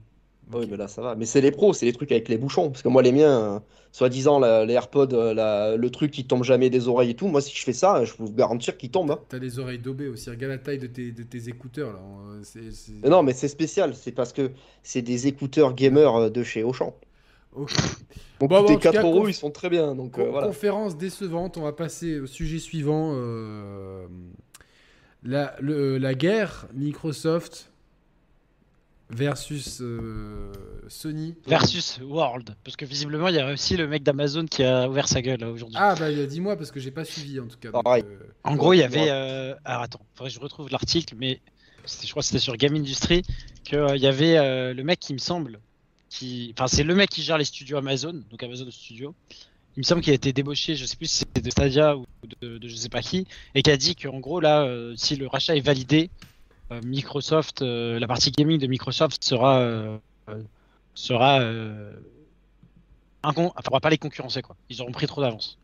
Oui, 0.52 0.66
mais 0.70 0.78
là 0.78 0.88
ça 0.88 1.02
va. 1.02 1.16
Mais 1.16 1.26
c'est 1.26 1.42
les 1.42 1.52
pros, 1.52 1.74
c'est 1.74 1.86
les 1.86 1.94
trucs 1.94 2.12
avec 2.12 2.28
les 2.28 2.38
bouchons. 2.38 2.72
Parce 2.72 2.82
que 2.82 2.88
moi, 2.88 3.04
les 3.04 3.12
miens, 3.12 3.56
euh, 3.56 3.60
soi-disant, 3.92 4.40
la- 4.40 4.66
les 4.66 4.74
AirPods, 4.74 5.14
euh, 5.14 5.34
la- 5.34 5.76
le 5.78 5.90
truc 5.92 6.10
qui 6.12 6.26
tombe 6.26 6.44
jamais 6.44 6.72
des 6.72 6.88
oreilles 6.88 7.12
et 7.12 7.16
tout, 7.16 7.28
moi, 7.28 7.40
si 7.42 7.56
je 7.56 7.64
fais 7.64 7.74
ça, 7.74 8.04
je 8.04 8.14
peux 8.16 8.24
vous 8.24 8.34
garantir 8.34 8.76
qu'il 8.78 8.90
tombe. 8.90 9.12
hein. 9.12 9.20
T'as 9.30 9.38
les 9.38 9.60
oreilles 9.60 9.78
daubées 9.80 10.08
aussi. 10.08 10.30
Regarde 10.30 10.52
la 10.54 10.58
taille 10.58 10.80
de 10.80 10.88
tes, 10.88 11.12
de 11.12 11.22
tes 11.24 11.50
écouteurs 11.50 11.94
là. 11.94 12.00
Euh, 12.00 12.72
Mais 13.04 13.10
non, 13.10 13.22
mais 13.22 13.34
c'est 13.34 13.48
spécial. 13.48 13.94
C'est 13.96 14.12
parce 14.12 14.34
que 14.34 14.50
c'est 14.82 15.04
des 15.04 15.28
écouteurs 15.28 15.76
gamers 15.76 16.32
de 16.32 16.44
chez 16.44 16.64
Auchan. 16.64 16.96
Ok. 17.54 17.72
Donc, 18.40 18.50
Bon, 18.50 18.62
bon, 18.62 18.66
tes 18.66 18.74
en 18.74 18.76
tout 18.76 18.80
4 18.80 18.94
cas, 18.94 19.04
euros, 19.04 19.26
conf- 19.26 19.30
ils 19.30 19.34
sont 19.34 19.52
très 19.52 19.70
bien. 19.70 19.96
Donc, 19.96 20.18
euh, 20.18 20.30
voilà. 20.30 20.48
Conférence 20.48 20.98
décevante, 20.98 21.58
on 21.58 21.62
va 21.64 21.74
passer 21.74 22.20
au 22.20 22.26
sujet 22.28 22.60
suivant. 22.60 23.12
euh, 23.16 24.08
la, 25.24 25.56
le- 25.60 25.98
la 25.98 26.14
guerre 26.14 26.68
Microsoft 26.74 27.69
versus 29.10 29.80
euh, 29.82 30.52
Sony. 30.88 31.36
versus 31.48 32.00
World. 32.04 32.56
Parce 32.64 32.78
que 32.78 32.86
visiblement, 32.86 33.28
il 33.28 33.36
y 33.36 33.40
a 33.40 33.52
aussi 33.52 33.76
le 33.78 33.88
mec 33.88 34.04
d'Amazon 34.04 34.46
qui 34.46 34.64
a 34.64 34.90
ouvert 34.90 35.08
sa 35.08 35.22
gueule 35.22 35.44
aujourd'hui. 35.44 35.78
Ah 35.80 35.96
bah 35.96 36.12
dis-moi 36.12 36.56
parce 36.56 36.72
que 36.72 36.80
j'ai 36.80 36.92
pas 36.92 37.06
suivi 37.06 37.40
en 37.40 37.48
tout 37.48 37.58
cas. 37.58 37.72
donc, 37.72 37.86
euh, 37.86 38.04
En 38.44 38.56
gros, 38.56 38.74
il 38.74 38.80
y 38.80 38.84
avait. 38.84 39.10
Euh... 39.10 39.56
Alors 39.66 39.84
attends, 39.84 40.02
faudrait 40.16 40.30
que 40.30 40.36
je 40.36 40.40
retrouve 40.40 40.70
l'article, 40.70 41.16
mais 41.18 41.42
je 42.04 42.10
crois 42.12 42.22
que 42.22 42.28
c'était 42.28 42.40
sur 42.40 42.56
Game 42.58 42.76
Industry 42.76 43.24
qu'il 43.64 43.98
y 43.98 44.08
avait 44.08 44.38
euh, 44.38 44.74
le 44.74 44.84
mec 44.84 45.00
qui 45.00 45.14
me 45.14 45.20
semble. 45.20 45.60
Qui... 46.10 46.54
Enfin, 46.58 46.68
c'est 46.68 46.84
le 46.84 46.96
mec 46.96 47.10
qui 47.10 47.22
gère 47.22 47.38
les 47.38 47.46
studios 47.46 47.78
Amazon, 47.78 48.24
donc 48.30 48.42
Amazon 48.44 48.70
Studio. 48.72 49.14
Il 49.78 49.82
me 49.82 49.84
semble 49.84 50.02
qu'il 50.02 50.12
a 50.12 50.16
été 50.16 50.34
débauché, 50.34 50.76
je 50.76 50.86
sais 50.86 50.98
plus 50.98 51.06
si 51.06 51.20
c'était 51.20 51.42
de 51.42 51.50
Stadia 51.50 51.96
ou 51.96 52.06
de, 52.42 52.58
de 52.58 52.68
je 52.68 52.76
sais 52.76 52.90
pas 52.90 53.02
qui, 53.02 53.28
et 53.54 53.62
qui 53.62 53.72
a 53.72 53.78
dit 53.78 53.96
qu'en 53.96 54.20
gros, 54.20 54.40
là, 54.40 54.64
euh, 54.64 54.94
si 54.98 55.16
le 55.16 55.28
rachat 55.28 55.56
est 55.56 55.62
validé, 55.62 56.10
Microsoft, 56.84 57.62
euh, 57.62 58.00
la 58.00 58.08
partie 58.08 58.32
gaming 58.32 58.60
de 58.60 58.68
Microsoft 58.68 59.24
sera. 59.24 59.60
euh, 59.60 59.98
euh, 60.30 60.42
sera. 60.94 61.40
Euh... 61.42 61.92
incon- 63.24 63.52
Enfin, 63.56 63.70
on 63.72 63.76
va 63.76 63.80
pas 63.80 63.90
les 63.90 63.98
concurrencer, 63.98 64.42
quoi. 64.42 64.56
Ils 64.70 64.82
auront 64.82 64.92
pris 64.92 65.08
trop 65.08 65.22
d'avance. 65.22 65.58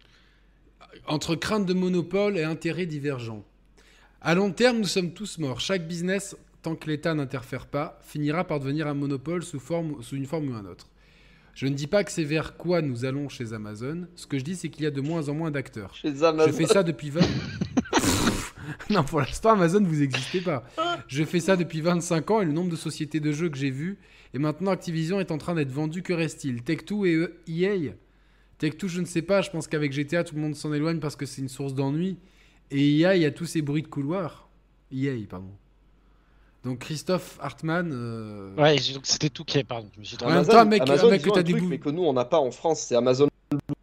entre 1.08 1.36
crainte 1.36 1.66
de 1.66 1.74
monopole 1.74 2.38
et 2.38 2.44
intérêts 2.44 2.86
divergents. 2.86 3.44
À 4.22 4.34
long 4.34 4.52
terme, 4.52 4.78
nous 4.80 4.86
sommes 4.88 5.12
tous 5.14 5.38
morts. 5.38 5.60
Chaque 5.60 5.88
business, 5.88 6.36
tant 6.64 6.76
que 6.76 6.88
l'État 6.90 7.14
n'interfère 7.14 7.68
pas, 7.68 8.00
finira 8.02 8.44
par 8.44 8.60
devenir 8.60 8.88
un 8.88 8.94
monopole 8.96 9.44
sous, 9.44 9.60
forme, 9.60 10.02
sous 10.02 10.16
une 10.16 10.26
forme 10.26 10.50
ou 10.50 10.54
un 10.56 10.66
autre. 10.66 10.88
Je 11.54 11.68
ne 11.68 11.74
dis 11.76 11.88
pas 11.88 12.04
que 12.04 12.12
c'est 12.12 12.24
vers 12.24 12.58
quoi 12.58 12.82
nous 12.82 13.06
allons 13.06 13.30
chez 13.30 13.54
Amazon. 13.54 14.08
Ce 14.16 14.26
que 14.28 14.38
je 14.40 14.44
dis, 14.44 14.56
c'est 14.56 14.70
qu'il 14.70 14.84
y 14.84 14.88
a 14.88 14.92
de 14.92 15.00
moins 15.00 15.30
en 15.30 15.34
moins 15.36 15.52
d'acteurs. 15.52 15.94
Chez 15.96 16.10
Je 16.14 16.52
fais 16.52 16.66
ça 16.66 16.84
depuis 16.84 17.10
20... 17.12 17.22
non, 18.90 19.04
pour 19.04 19.20
l'instant, 19.20 19.52
Amazon, 19.52 19.84
vous 19.84 19.96
n'existez 19.96 20.42
pas. 20.42 20.64
Je 21.08 21.24
fais 21.24 21.40
ça 21.40 21.56
depuis 21.56 21.82
25 21.82 22.32
ans 22.32 22.42
et 22.42 22.46
le 22.46 22.52
nombre 22.52 22.70
de 22.72 22.76
sociétés 22.76 23.20
de 23.20 23.32
jeux 23.32 23.50
que 23.50 23.58
j'ai 23.58 23.72
vues. 23.72 23.98
Et 24.34 24.40
maintenant, 24.40 24.72
Activision 24.72 25.20
est 25.20 25.32
en 25.32 25.38
train 25.38 25.56
d'être 25.56 25.72
vendu. 25.72 26.02
Que 26.04 26.14
reste-t-il? 26.14 26.62
Tech2 26.62 27.06
et 27.08 27.14
E- 27.16 27.38
EA 27.48 27.94
Tech2, 28.62 28.88
je 28.88 29.02
ne 29.02 29.06
sais 29.06 29.22
pas. 29.22 29.42
Je 29.42 29.50
pense 29.50 29.68
qu'avec 29.68 29.92
GTA, 29.94 30.24
tout 30.24 30.36
le 30.36 30.42
monde 30.42 30.56
s'en 30.56 30.74
éloigne 30.74 31.00
parce 31.00 31.16
que 31.16 31.26
c'est 31.26 31.42
une 31.42 31.50
source 31.50 31.74
d'ennui. 31.74 32.18
Et 32.72 33.00
EA, 33.00 33.16
il 33.16 33.22
y 33.22 33.26
a 33.26 33.32
tous 33.32 33.46
ces 33.46 33.62
bruits 33.62 33.84
de 33.84 33.88
couloir. 33.88 34.50
EA, 34.94 35.14
pardon. 35.30 35.52
Donc 36.64 36.80
Christophe 36.80 37.38
Hartmann. 37.42 37.92
euh, 37.94 38.56
Ouais, 38.56 38.76
c'était 39.04 39.30
tout 39.30 39.44
qui 39.46 39.60
est, 39.60 39.64
pardon. 39.64 39.88
Je 39.96 40.00
me 40.00 40.04
suis 40.06 40.18
En 40.24 40.30
même 40.30 40.46
temps, 40.46 40.58
un 40.60 40.66
mec- 40.66 40.82
Amazon, 40.82 41.10
mec 41.12 41.22
ils 41.22 41.24
que 41.26 41.30
ont 41.30 41.34
t'as 41.34 41.40
un 41.42 41.44
truc, 41.44 41.64
mais 41.70 41.78
que 41.78 41.90
nous 41.90 42.04
on 42.04 42.14
n'a 42.14 42.26
pas 42.26 42.40
en 42.40 42.50
France, 42.50 42.82
c'est 42.82 42.96
Amazon 42.96 43.28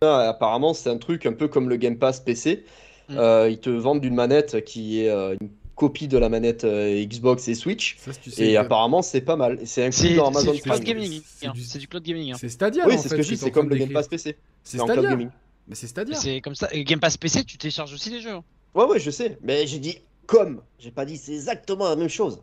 apparemment, 0.01 0.75
c'est 0.75 0.91
un 0.91 0.99
truc 0.99 1.25
un 1.27 1.33
peu 1.33 1.47
comme 1.49 1.69
le 1.69 1.77
Game 1.77 1.97
Pass 1.97 2.19
PC. 2.21 2.65
Mm. 3.09 3.17
Euh, 3.19 3.49
ils 3.51 3.59
te 3.59 3.71
vendent 3.71 4.05
une 4.05 4.15
manette 4.15 4.65
qui 4.65 5.01
est 5.03 5.09
euh, 5.11 5.37
une 5.41 5.51
copie 5.75 6.07
de 6.09 6.19
la 6.19 6.29
manette 6.29 6.65
euh, 6.65 7.05
Xbox 7.05 7.49
et 7.49 7.55
Switch. 7.55 7.97
ça, 7.99 8.13
tu 8.13 8.31
sais 8.31 8.51
Et 8.51 8.53
que- 8.55 8.59
apparemment, 8.59 9.03
c'est 9.03 9.21
pas 9.23 9.37
mal. 9.37 9.59
C'est 9.65 9.85
inclus 9.85 10.15
dans 10.15 10.29
Amazon 10.29 10.53
du 10.53 10.61
cloud 10.63 10.83
Prime. 10.83 10.85
gaming. 10.95 11.21
C'est 11.25 11.47
hein. 11.47 11.53
du- 11.55 11.63
C'est 11.63 11.79
du 11.79 11.89
cloud 11.89 12.03
gaming. 12.03 12.33
hein. 12.33 12.37
c'est 12.39 12.49
Stadia. 12.49 12.87
Oui, 12.87 12.97
c'est 12.99 13.09
ce 13.09 13.15
que 13.15 13.23
je 13.23 13.29
dis, 13.29 13.37
c'est 13.37 13.51
comme 13.51 13.69
le 13.69 13.77
Game. 13.77 13.91
Pass 13.93 14.09
PC. 14.09 14.37
C'est 14.63 14.77
C'est 14.77 14.81
en 14.83 14.85
cloud 14.87 14.99
Stadia. 14.99 15.11
gaming. 15.11 15.31
Mais 15.69 15.75
c'est 15.75 15.87
Stadia. 15.87 16.17
C'est 16.17 16.41
comme 16.41 16.55
ça. 16.55 16.69
Et 16.73 16.85
Game 16.85 17.01
Pass 17.01 17.17
PC, 17.17 17.45
tu 17.45 17.57
télécharges 17.59 17.93
aussi 17.95 18.11
les 18.11 18.21
jeux. 18.21 18.31
hein. 18.33 18.45
Ouais, 18.75 18.85
ouais, 18.85 18.99
je 19.01 19.11
sais. 19.11 19.39
Mais 19.43 19.67
j'ai 19.67 19.79
dit 19.79 19.99
comme. 20.27 20.61
J'ai 20.79 20.91
pas 20.91 21.05
dit 21.05 21.17
c'est 21.17 21.33
exactement 21.35 21.89
la 21.89 21.97
même 21.97 22.09
chose. 22.09 22.41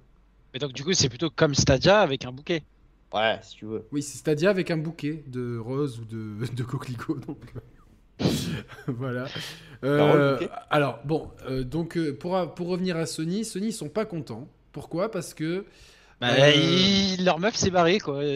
Mais 0.54 0.60
donc 0.60 0.74
du 0.74 0.84
coup, 0.84 0.94
c'est 0.94 1.10
plutôt 1.10 1.30
comme 1.30 1.54
Stadia 1.56 2.00
avec 2.02 2.26
un 2.26 2.32
bouquet. 2.32 2.64
Ouais, 3.14 3.40
si 3.42 3.56
tu 3.58 3.66
veux. 3.66 3.86
Oui, 3.92 4.04
c'est 4.04 4.18
Stadia 4.18 4.50
avec 4.50 4.70
un 4.72 4.78
bouquet 4.78 5.24
de 5.28 5.58
roses 5.58 6.00
ou 6.00 6.06
de, 6.06 6.46
de 6.56 6.64
coquelicots. 6.64 7.16
Donc... 7.28 7.38
voilà. 8.88 9.26
Euh, 9.84 10.38
alors, 10.70 11.00
bon, 11.06 11.32
euh, 11.50 11.64
donc 11.64 11.98
euh, 11.98 12.14
pour, 12.18 12.54
pour 12.54 12.68
revenir 12.68 12.98
à 12.98 13.06
Sony, 13.06 13.46
Sony, 13.46 13.68
ils 13.68 13.74
sont 13.74 13.90
pas 13.90 14.06
contents. 14.06 14.48
Pourquoi? 14.72 15.10
Parce 15.12 15.34
que. 15.34 15.66
Bah, 16.20 16.28
Euh. 16.38 16.52
il- 16.54 17.24
Leur 17.24 17.40
meuf 17.40 17.56
s'est 17.56 17.70
barrée 17.72 18.00
quoi. 18.00 18.22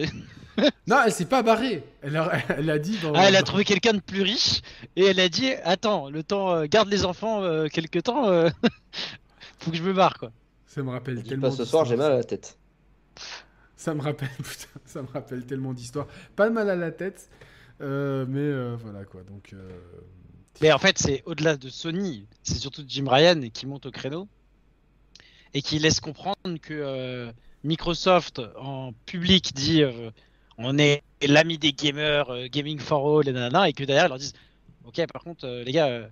Non, 0.86 0.98
elle 1.04 1.12
s'est 1.12 1.24
pas 1.24 1.42
barrée. 1.42 1.82
Elle 2.02 2.16
a, 2.16 2.30
elle 2.56 2.70
a 2.70 2.78
dit 2.78 2.96
dans. 3.02 3.12
Ah, 3.14 3.24
elle 3.28 3.34
a 3.36 3.42
trouvé 3.42 3.64
quelqu'un 3.64 3.92
de 3.92 4.00
plus 4.00 4.22
riche 4.22 4.60
et 4.94 5.04
elle 5.06 5.18
a 5.20 5.28
dit 5.28 5.50
Attends, 5.64 6.08
le 6.10 6.22
temps, 6.22 6.52
euh, 6.54 6.66
garde 6.66 6.88
les 6.88 7.04
enfants 7.04 7.42
euh, 7.42 7.66
quelque 7.66 7.98
temps, 7.98 8.28
euh, 8.28 8.48
faut 9.58 9.70
que 9.72 9.76
je 9.76 9.82
me 9.82 9.92
barre 9.92 10.16
quoi. 10.18 10.30
Ça 10.66 10.82
me 10.82 10.90
rappelle 10.90 11.22
tellement. 11.24 11.50
pas 11.50 11.56
ce 11.56 11.64
soir, 11.64 11.84
j'ai 11.84 11.96
mal 11.96 12.12
à 12.12 12.16
la 12.16 12.24
tête. 12.24 12.56
Ça 13.76 13.94
me 13.94 14.00
rappelle, 14.02 14.28
putain, 14.38 14.68
ça 14.86 15.02
me 15.02 15.08
rappelle 15.08 15.44
tellement 15.44 15.72
d'histoires. 15.72 16.06
Pas 16.36 16.48
de 16.48 16.54
mal 16.54 16.70
à 16.70 16.76
la 16.76 16.90
tête, 16.92 17.28
mais 17.80 17.86
euh, 17.86 18.76
voilà 18.80 19.04
quoi. 19.04 19.22
Donc. 19.24 19.52
euh, 19.52 19.68
Mais 20.60 20.72
en 20.72 20.78
fait, 20.78 20.98
c'est 20.98 21.22
au-delà 21.26 21.56
de 21.56 21.68
Sony, 21.68 22.26
c'est 22.42 22.58
surtout 22.58 22.84
Jim 22.86 23.06
Ryan 23.08 23.40
qui 23.52 23.66
monte 23.66 23.86
au 23.86 23.90
créneau 23.90 24.28
et 25.52 25.62
qui 25.62 25.78
laisse 25.78 26.00
comprendre 26.00 26.56
que 26.60 26.74
euh, 26.74 27.32
Microsoft 27.64 28.40
en 28.58 28.92
public 29.06 29.52
dit 29.54 29.82
euh, 29.82 30.10
on 30.58 30.78
est 30.78 31.02
l'ami 31.26 31.58
des 31.58 31.72
gamers, 31.72 32.30
euh, 32.30 32.46
gaming 32.48 32.78
for 32.78 33.18
all, 33.20 33.28
et 33.28 33.32
nanana, 33.32 33.68
et 33.68 33.72
que 33.72 33.84
derrière 33.84 34.06
ils 34.06 34.08
leur 34.08 34.18
disent, 34.18 34.34
ok, 34.84 35.04
par 35.12 35.22
contre, 35.22 35.44
euh, 35.46 35.64
les 35.64 35.72
gars, 35.72 35.86
euh, 35.88 36.06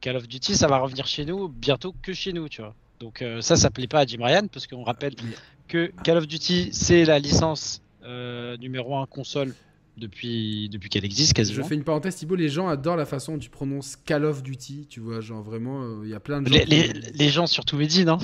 Call 0.00 0.16
of 0.16 0.26
Duty, 0.26 0.56
ça 0.56 0.66
va 0.66 0.78
revenir 0.78 1.06
chez 1.06 1.24
nous 1.26 1.48
bientôt 1.48 1.94
que 2.02 2.12
chez 2.12 2.32
nous, 2.32 2.48
tu 2.48 2.62
vois. 2.62 2.74
Donc 3.00 3.22
euh, 3.22 3.40
ça, 3.42 3.56
ça 3.56 3.70
plaît 3.70 3.86
pas 3.86 4.00
à 4.00 4.06
Jim 4.06 4.18
Ryan 4.24 4.46
parce 4.50 4.66
qu'on 4.66 4.82
rappelle 4.82 5.14
Mais- 5.22 5.34
que 5.68 5.92
Call 6.04 6.16
of 6.16 6.26
Duty, 6.26 6.70
c'est 6.72 7.04
la 7.04 7.18
licence 7.18 7.82
euh, 8.04 8.56
numéro 8.56 8.96
1 8.96 9.06
console 9.06 9.54
depuis, 10.00 10.68
depuis 10.70 10.88
qu'elle 10.88 11.04
existe 11.04 11.30
Je 11.30 11.34
quasiment. 11.34 11.64
fais 11.64 11.74
une 11.76 11.84
parenthèse, 11.84 12.16
Thibaut, 12.16 12.34
les 12.34 12.48
gens 12.48 12.66
adorent 12.68 12.96
la 12.96 13.06
façon 13.06 13.34
dont 13.34 13.38
tu 13.38 13.50
prononces 13.50 13.94
Call 13.96 14.24
of 14.24 14.42
Duty, 14.42 14.86
tu 14.88 14.98
vois, 15.00 15.20
genre 15.20 15.42
vraiment, 15.42 15.82
euh, 15.84 16.00
il 16.04 16.10
y 16.10 16.14
a 16.14 16.20
plein 16.20 16.42
de 16.42 16.48
gens. 16.48 16.54
Les, 16.54 16.64
qui- 16.64 16.70
les, 16.70 16.92
les 17.12 17.28
gens 17.28 17.46
surtout 17.46 17.76
Medine, 17.76 18.08
hein. 18.08 18.18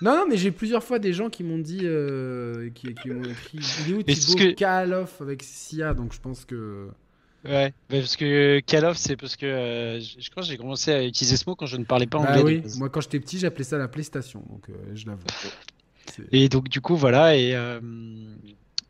Non, 0.00 0.12
non, 0.16 0.24
mais 0.28 0.36
j'ai 0.36 0.50
plusieurs 0.52 0.82
fois 0.84 0.98
des 1.00 1.12
gens 1.12 1.28
qui 1.28 1.42
m'ont 1.44 1.58
dit, 1.58 1.80
euh, 1.82 2.70
qui, 2.74 2.94
qui 2.94 3.10
m'ont 3.10 3.22
écrit, 3.24 3.58
il 3.86 3.92
est 3.92 3.96
où 3.96 4.02
Thibaut 4.02 4.34
que- 4.36 4.54
Call 4.54 4.92
of 4.94 5.20
avec 5.20 5.42
Sia, 5.42 5.94
donc 5.94 6.12
je 6.12 6.20
pense 6.20 6.44
que... 6.44 6.88
Ouais, 7.44 7.72
parce 7.88 8.16
que 8.16 8.58
Call 8.66 8.84
of, 8.84 8.96
c'est 8.96 9.16
parce 9.16 9.36
que 9.36 9.46
euh, 9.46 10.00
je 10.00 10.16
je 10.20 10.30
crois 10.30 10.42
que 10.42 10.48
j'ai 10.48 10.56
commencé 10.56 10.90
à 10.92 11.04
utiliser 11.04 11.36
ce 11.36 11.44
mot 11.48 11.54
quand 11.54 11.66
je 11.66 11.76
ne 11.76 11.84
parlais 11.84 12.06
pas 12.06 12.18
Bah 12.18 12.36
anglais. 12.40 12.62
oui, 12.64 12.72
moi 12.78 12.88
quand 12.90 13.00
j'étais 13.00 13.20
petit, 13.20 13.38
j'appelais 13.38 13.62
ça 13.64 13.78
la 13.78 13.86
PlayStation, 13.86 14.42
donc 14.50 14.68
euh, 14.68 14.72
je 14.94 15.06
l'avoue. 15.06 15.22
Et 16.32 16.48
donc 16.48 16.68
du 16.68 16.80
coup 16.80 16.96
voilà 16.96 17.36
et 17.36 17.54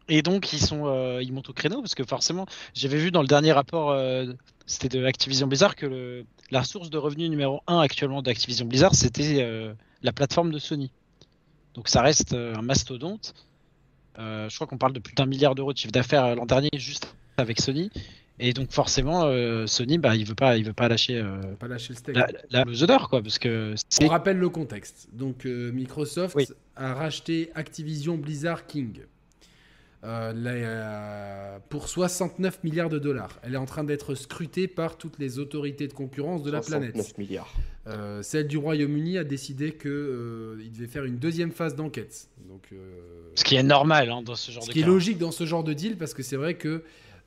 et 0.09 0.23
donc 0.23 0.53
ils 0.53 0.61
sont 0.61 0.87
euh, 0.87 1.23
ils 1.23 1.33
montent 1.33 1.51
au 1.51 1.53
créneau 1.53 1.81
parce 1.81 1.94
que 1.94 2.05
forcément 2.05 2.47
j'avais 2.75 2.99
vu 2.99 3.11
dans 3.11 3.21
le 3.23 3.29
dernier 3.29 3.53
rapport 3.53 3.90
euh, 3.90 4.27
c'était 4.66 4.88
de 4.88 5.05
Activision 5.05 5.47
Blizzard 5.47 5.77
que 5.77 5.87
le, 5.87 6.25
la 6.51 6.64
source 6.64 6.90
de 6.90 6.99
revenus 6.99 7.31
numéro 7.31 7.61
1 7.66 7.79
actuellement 7.81 8.23
d'Activision 8.23 8.66
Blizzard 8.66 8.94
c'était 8.94 9.38
euh, 9.42 9.73
la 10.03 10.12
plateforme 10.12 10.51
de 10.51 10.59
Sony. 10.59 10.90
Donc 11.75 11.88
ça 11.88 12.03
reste 12.03 12.33
euh, 12.33 12.55
un 12.57 12.62
mastodonte. 12.62 13.35
Je 14.18 14.53
crois 14.55 14.66
qu'on 14.66 14.79
parle 14.79 14.92
de 14.92 14.99
plus 14.99 15.14
d'un 15.14 15.27
milliard 15.27 15.55
d'euros 15.55 15.73
de 15.73 15.79
chiffre 15.79 15.92
d'affaires 15.92 16.35
l'an 16.35 16.44
dernier 16.44 16.71
juste 16.77 17.14
avec 17.37 17.61
Sony. 17.61 17.88
Et 18.40 18.53
donc 18.53 18.73
forcément 18.73 19.23
Sony 19.66 19.99
bah 19.99 20.16
il 20.16 20.25
veut 20.25 20.35
pas 20.35 20.57
il 20.57 20.64
veut 20.64 20.73
pas 20.73 20.88
lâcher 20.88 21.23
Pas 21.61 21.68
lâcher 21.68 21.92
le 21.92 21.97
steak. 21.97 22.16
la, 22.16 22.27
la, 22.51 22.64
le 22.64 22.87
d'or 22.87 23.09
quoi 23.09 23.23
parce 23.23 23.38
que 23.38 23.75
On 24.03 24.09
rappelle 24.09 24.38
le 24.38 24.49
contexte. 24.49 25.09
Donc 25.12 25.44
Microsoft 25.44 26.35
Oui. 26.37 26.47
a 26.75 26.94
racheté 26.94 27.51
Activision 27.55 28.16
Blizzard 28.16 28.66
King 28.66 29.03
euh, 30.05 30.33
là, 30.33 30.51
euh, 30.51 31.59
pour 31.69 31.89
69 31.89 32.63
milliards 32.63 32.89
de 32.89 32.99
dollars. 32.99 33.41
Elle 33.43 33.55
est 33.55 33.59
en 33.59 33.67
train 33.67 33.85
d'être 33.85 34.15
scrutée 34.15 34.69
par 34.69 34.97
toutes 34.97 35.19
les 35.19 35.39
autorités 35.39 35.89
de 35.89 35.93
concurrence 35.93 36.43
de 36.43 36.51
la 36.51 36.63
69 36.63 36.93
planète. 36.93 37.19
milliards. 37.19 37.53
Euh, 37.89 38.23
celle 38.23 38.47
du 38.47 38.59
Royaume-Uni 38.59 39.19
a 39.19 39.25
décidé 39.25 39.73
que 39.73 39.89
euh, 39.89 40.63
il 40.63 40.71
devait 40.73 40.87
faire 40.87 41.05
une 41.05 41.17
deuxième 41.19 41.51
phase 41.51 41.75
d'enquête. 41.75 42.29
Donc, 42.49 42.69
euh, 42.73 42.77
ce 43.35 43.45
qui 43.45 43.57
est 43.57 43.63
normal 43.63 44.11
hein, 44.11 44.23
dans 44.23 44.35
ce 44.35 44.51
genre 44.53 44.63
ce 44.63 44.69
de 44.69 44.73
qui 44.73 44.81
est 44.81 44.87
logique 44.87 45.19
dans 45.19 45.31
ce 45.33 45.47
genre 45.47 45.65
de 45.65 45.73
deal 45.73 45.97
parce 45.97 46.15
que 46.15 46.23
c'est 46.23 46.37
vrai 46.37 46.55
que 46.55 46.83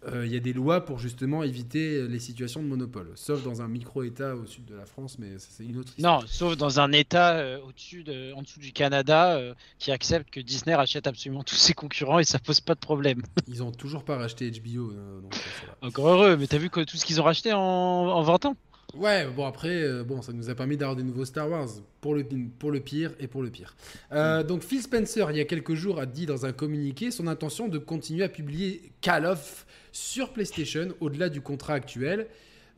euh, 0.07 0.25
il 0.25 0.33
y 0.33 0.35
a 0.35 0.39
des 0.39 0.53
lois 0.53 0.83
pour 0.83 0.97
justement 0.97 1.43
éviter 1.43 2.07
les 2.07 2.19
situations 2.19 2.63
de 2.63 2.67
monopole, 2.67 3.11
sauf 3.15 3.43
dans 3.43 3.61
un 3.61 3.67
micro-État 3.67 4.35
au 4.35 4.47
sud 4.47 4.65
de 4.65 4.75
la 4.75 4.85
France, 4.85 5.17
mais 5.19 5.35
c'est 5.37 5.63
une 5.63 5.77
autre 5.77 5.93
histoire. 5.95 6.21
Non, 6.21 6.27
sauf 6.27 6.57
dans 6.57 6.79
un 6.79 6.91
État 6.91 7.35
euh, 7.35 7.59
au-dessus 7.61 8.03
de, 8.03 8.33
en 8.33 8.41
dessous 8.41 8.59
du 8.59 8.71
Canada 8.71 9.35
euh, 9.35 9.53
qui 9.77 9.91
accepte 9.91 10.31
que 10.31 10.39
Disney 10.39 10.73
rachète 10.73 11.05
absolument 11.05 11.43
tous 11.45 11.55
ses 11.55 11.73
concurrents 11.73 12.17
et 12.17 12.23
ça 12.23 12.39
pose 12.39 12.61
pas 12.61 12.73
de 12.73 12.79
problème. 12.79 13.21
Ils 13.47 13.61
ont 13.61 13.71
toujours 13.71 14.03
pas 14.03 14.17
racheté 14.17 14.49
HBO, 14.49 14.91
donc 15.21 15.35
ça 15.35 15.67
va. 15.67 15.87
Encore 15.87 16.07
heureux, 16.07 16.35
mais 16.35 16.47
t'as 16.47 16.57
vu 16.57 16.71
que 16.71 16.81
tout 16.81 16.97
ce 16.97 17.05
qu'ils 17.05 17.21
ont 17.21 17.25
racheté 17.25 17.53
en, 17.53 17.59
en 17.59 18.21
20 18.23 18.45
ans? 18.45 18.55
Ouais, 18.93 19.25
bon 19.27 19.45
après, 19.45 19.83
euh, 19.83 20.03
bon, 20.03 20.21
ça 20.21 20.33
nous 20.33 20.49
a 20.49 20.55
permis 20.55 20.75
d'avoir 20.75 20.95
des 20.97 21.03
nouveaux 21.03 21.23
Star 21.25 21.49
Wars 21.49 21.69
pour 22.01 22.13
le, 22.13 22.25
pour 22.59 22.71
le 22.71 22.79
pire 22.81 23.13
et 23.19 23.27
pour 23.27 23.41
le 23.41 23.49
pire. 23.49 23.75
Euh, 24.11 24.43
Donc 24.43 24.63
Phil 24.63 24.81
Spencer, 24.81 25.31
il 25.31 25.37
y 25.37 25.39
a 25.39 25.45
quelques 25.45 25.75
jours, 25.75 25.99
a 25.99 26.05
dit 26.05 26.25
dans 26.25 26.45
un 26.45 26.51
communiqué 26.51 27.09
son 27.09 27.27
intention 27.27 27.67
de 27.69 27.77
continuer 27.77 28.23
à 28.23 28.29
publier 28.29 28.91
Call 29.01 29.25
of 29.25 29.65
sur 29.93 30.33
PlayStation 30.33 30.89
au-delà 30.99 31.29
du 31.29 31.39
contrat 31.41 31.73
actuel. 31.75 32.27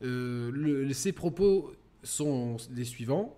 Euh, 0.02 0.50
le- 0.54 0.92
ses 0.92 1.12
propos 1.12 1.72
sont 2.02 2.58
les 2.74 2.84
suivants. 2.84 3.36